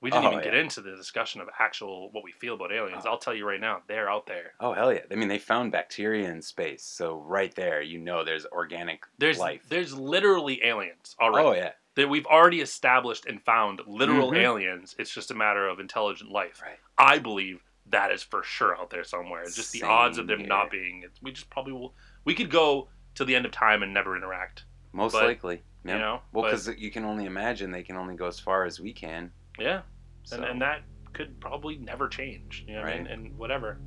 We 0.00 0.10
didn't 0.10 0.24
Oh, 0.26 0.32
even 0.32 0.44
get 0.44 0.52
yeah. 0.52 0.60
into 0.60 0.82
the 0.82 0.94
discussion 0.94 1.40
of 1.40 1.48
actual 1.58 2.10
what 2.10 2.22
we 2.22 2.30
feel 2.32 2.54
about 2.54 2.70
aliens. 2.72 3.06
I'll 3.06 3.18
tell 3.18 3.34
you 3.34 3.46
right 3.48 3.60
now, 3.60 3.82
they're 3.88 4.10
out 4.10 4.26
there. 4.26 4.52
Oh 4.60 4.72
hell 4.74 4.92
yeah! 4.92 5.00
I 5.10 5.14
mean, 5.14 5.28
they 5.28 5.38
found 5.38 5.72
bacteria 5.72 6.28
in 6.30 6.42
space, 6.42 6.84
so 6.84 7.16
right 7.16 7.54
there, 7.54 7.80
you 7.80 7.98
know, 7.98 8.22
there's 8.24 8.44
organic 8.46 9.04
There's 9.18 9.38
life. 9.38 9.62
there's 9.68 9.94
literally 9.94 10.62
aliens 10.64 11.16
already. 11.20 11.48
Oh 11.48 11.52
yeah. 11.54 11.72
That 11.94 12.10
we've 12.10 12.26
already 12.26 12.60
established 12.60 13.24
and 13.24 13.42
found 13.42 13.80
literal 13.86 14.32
Mhm. 14.32 14.38
aliens. 14.42 14.94
It's 14.98 15.12
just 15.14 15.30
a 15.30 15.34
matter 15.34 15.66
of 15.66 15.80
intelligent 15.80 16.30
life. 16.30 16.60
Right. 16.62 16.78
I 16.98 17.18
believe 17.18 17.62
that 17.86 18.12
is 18.12 18.22
for 18.22 18.42
sure 18.42 18.76
out 18.76 18.90
there 18.90 19.02
somewhere. 19.04 19.40
It's 19.42 19.56
just 19.56 19.72
the 19.72 19.82
odds 19.84 20.18
of 20.18 20.26
them 20.26 20.40
here. 20.40 20.48
not 20.48 20.70
being. 20.70 21.06
We 21.22 21.32
just 21.32 21.48
probably 21.48 21.72
will. 21.72 21.94
We 22.24 22.34
could 22.34 22.50
go 22.50 22.88
to 23.14 23.24
the 23.24 23.34
end 23.34 23.46
of 23.46 23.52
time 23.52 23.82
and 23.82 23.94
never 23.94 24.14
interact. 24.14 24.66
Most 24.92 25.12
But, 25.12 25.24
likely. 25.24 25.62
you 25.84 25.92
Yeah. 25.92 25.98
know, 25.98 26.22
well, 26.32 26.42
but- 26.42 26.50
because 26.50 26.68
you 26.76 26.90
can 26.90 27.04
only 27.06 27.24
imagine 27.24 27.70
they 27.70 27.82
can 27.82 27.96
only 27.96 28.14
go 28.14 28.26
as 28.26 28.38
far 28.38 28.64
as 28.66 28.78
we 28.78 28.92
can. 28.92 29.32
Yeah. 29.58 29.82
So- 30.24 30.36
And, 30.36 30.44
and 30.44 30.62
that 30.62 30.82
could 31.12 31.40
probably 31.40 31.76
never 31.78 32.08
change. 32.08 32.64
You 32.68 32.74
know 32.76 32.82
what 32.82 32.92
I 32.92 32.96
mean? 32.98 33.06
And 33.06 33.38
whatever. 33.38 33.80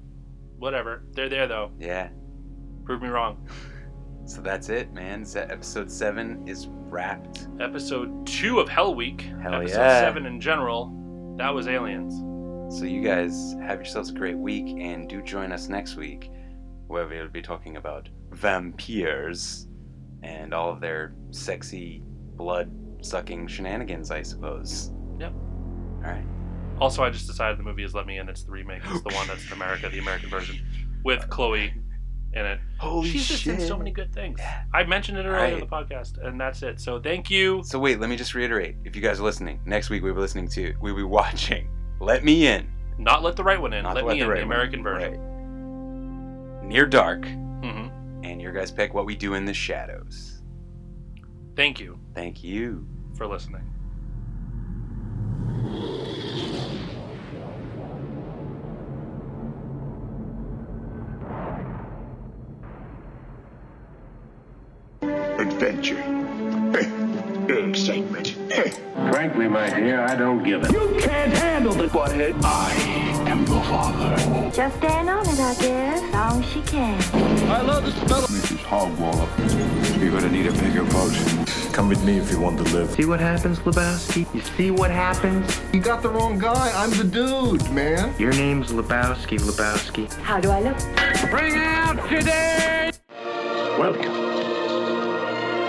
Whatever. 0.57 1.03
They're 1.11 1.30
there 1.30 1.48
though. 1.48 1.72
Yeah. 1.80 2.09
Prove 2.85 3.01
me 3.01 3.09
wrong. 3.09 3.48
So 4.25 4.41
that's 4.41 4.69
it, 4.69 4.93
man. 4.93 5.25
Episode 5.35 5.91
seven 5.91 6.48
is 6.48 6.67
wrapped. 6.69 7.48
Episode 7.59 8.27
two 8.27 8.59
of 8.59 8.69
Hell 8.69 8.93
Week. 8.93 9.22
Hell 9.41 9.56
episode 9.56 9.80
yeah. 9.80 9.99
seven 10.01 10.27
in 10.27 10.39
general. 10.39 11.35
That 11.39 11.49
was 11.51 11.67
aliens. 11.67 12.14
So 12.77 12.85
you 12.85 13.01
guys 13.03 13.56
have 13.59 13.77
yourselves 13.80 14.11
a 14.11 14.14
great 14.14 14.38
week, 14.38 14.67
and 14.77 15.09
do 15.09 15.23
join 15.23 15.51
us 15.51 15.67
next 15.67 15.95
week, 15.95 16.30
where 16.85 17.07
we'll 17.07 17.27
be 17.30 17.41
talking 17.41 17.77
about 17.77 18.07
vampires. 18.30 19.67
and 20.22 20.53
all 20.53 20.69
of 20.69 20.80
their 20.80 21.15
sexy 21.31 22.03
blood 22.35 22.69
sucking 23.01 23.48
shenanigans, 23.48 24.11
I 24.11 24.22
suppose. 24.22 24.91
Yep. 25.17 25.33
All 26.06 26.11
right. 26.11 26.24
Also, 26.80 27.03
I 27.03 27.10
just 27.10 27.28
decided 27.28 27.60
the 27.60 27.64
movie 27.64 27.84
is 27.84 27.94
Let 27.94 28.06
Me 28.08 28.18
In. 28.18 28.30
It's 28.30 28.44
the 28.44 28.52
remake. 28.52 28.82
It's 28.86 29.02
the 29.03 29.14
one 29.14 29.28
that's 29.28 29.45
in 29.48 29.53
America, 29.53 29.90
the 29.90 30.00
American 30.00 30.30
version, 30.30 30.66
with 31.03 31.30
Chloe 31.30 31.74
in 32.34 32.45
it. 32.45 32.60
Holy 32.78 33.10
She's 33.10 33.28
just 33.28 33.48
in 33.48 33.60
so 33.60 33.76
many 33.78 33.92
good 33.92 34.14
things. 34.14 34.40
I 34.74 34.84
mentioned 34.84 35.18
it 35.18 35.26
earlier 35.26 35.56
in 35.56 35.60
the 35.60 35.66
podcast, 35.66 36.24
and 36.26 36.40
that's 36.40 36.61
it. 36.64 36.80
So 36.80 37.00
thank 37.02 37.30
you. 37.30 37.61
So 37.66 37.80
wait, 37.80 38.00
let 38.00 38.10
me 38.10 38.16
just 38.16 38.34
reiterate. 38.34 38.76
If 38.86 38.95
you 38.95 39.02
guys 39.02 39.19
are 39.19 39.24
listening, 39.24 39.60
next 39.66 39.90
week 39.90 40.03
we'll 40.03 40.14
be 40.14 40.22
listening 40.22 40.48
to, 40.50 40.74
we'll 40.80 40.95
be 40.95 41.03
watching 41.03 41.68
Let 42.00 42.24
Me 42.24 42.48
In. 42.48 42.72
Not 42.98 43.24
let 43.24 43.36
the 43.36 43.44
right 43.44 43.60
one 43.60 43.74
in. 43.74 43.84
Not 43.84 43.95
let 43.95 44.06
me 44.06 44.19
the 44.19 44.24
in 44.24 44.30
Right 44.30 44.40
the 44.40 44.45
One 44.45 44.53
American 44.53 44.84
version. 44.84 46.68
Near 46.68 46.86
Dark. 46.86 47.24
Mhm. 47.24 47.92
And 48.24 48.42
your 48.42 48.52
guys 48.52 48.72
pick 48.72 48.94
What 48.94 49.06
We 49.06 49.16
Do 49.16 49.34
in 49.34 49.45
the 49.45 49.53
Shadows. 49.53 50.42
Thank 51.56 51.80
you 51.80 52.00
Thank 52.14 52.44
you. 52.44 52.88
for 53.16 53.26
listening. 53.28 53.64
Adventure. 65.40 66.04
Excitement. 67.50 68.36
Frankly, 69.12 69.48
my 69.48 69.70
dear, 69.70 70.02
I 70.02 70.16
don't 70.16 70.44
give 70.44 70.64
it. 70.64 70.72
You 70.72 70.96
can't 71.00 71.34
handle 71.34 71.74
the 71.74 71.88
butthead. 71.88 72.36
I 72.44 72.74
am 73.28 73.46
your 73.48 73.64
father. 73.64 74.52
Just 74.52 74.78
stand 74.78 75.10
on 75.10 75.28
it, 75.28 75.40
I 75.40 75.56
guess. 75.56 76.14
Long 76.14 76.44
as 76.44 76.50
she 76.52 76.62
can. 76.62 77.02
I 77.50 77.62
love 77.62 77.86
the 77.86 77.92
smell 77.92 78.24
of 78.24 78.30
Mrs. 78.30 78.58
Hogwaller, 78.60 79.28
you're 80.02 80.11
gonna 80.11 80.30
need 80.30 80.48
a 80.48 80.52
bigger 80.53 80.84
boat. 80.86 81.14
Come 81.74 81.90
with 81.90 82.03
me 82.03 82.18
if 82.18 82.32
you 82.32 82.40
want 82.40 82.58
to 82.58 82.64
live. 82.76 82.92
See 82.92 83.06
what 83.06 83.19
happens, 83.19 83.60
Lebowski? 83.60 84.34
You 84.34 84.42
see 84.42 84.72
what 84.72 84.92
happens? 84.92 85.60
You 85.74 85.82
got 85.82 86.02
the 86.02 86.10
wrong 86.10 86.40
guy. 86.40 86.72
I'm 86.76 86.92
the 86.92 87.03
dude, 87.03 87.69
man. 87.72 88.14
Your 88.18 88.32
name's 88.32 88.72
Lebowski, 88.72 89.40
Lebowski. 89.40 90.11
How 90.22 90.40
do 90.40 90.50
I 90.50 90.61
look? 90.61 90.78
Bring 91.30 91.56
out 91.56 92.10
today! 92.10 92.92
Welcome. 93.78 94.03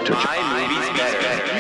to 0.05 0.13
My 0.13 0.69
movie's 0.69 0.99
better. 0.99 1.60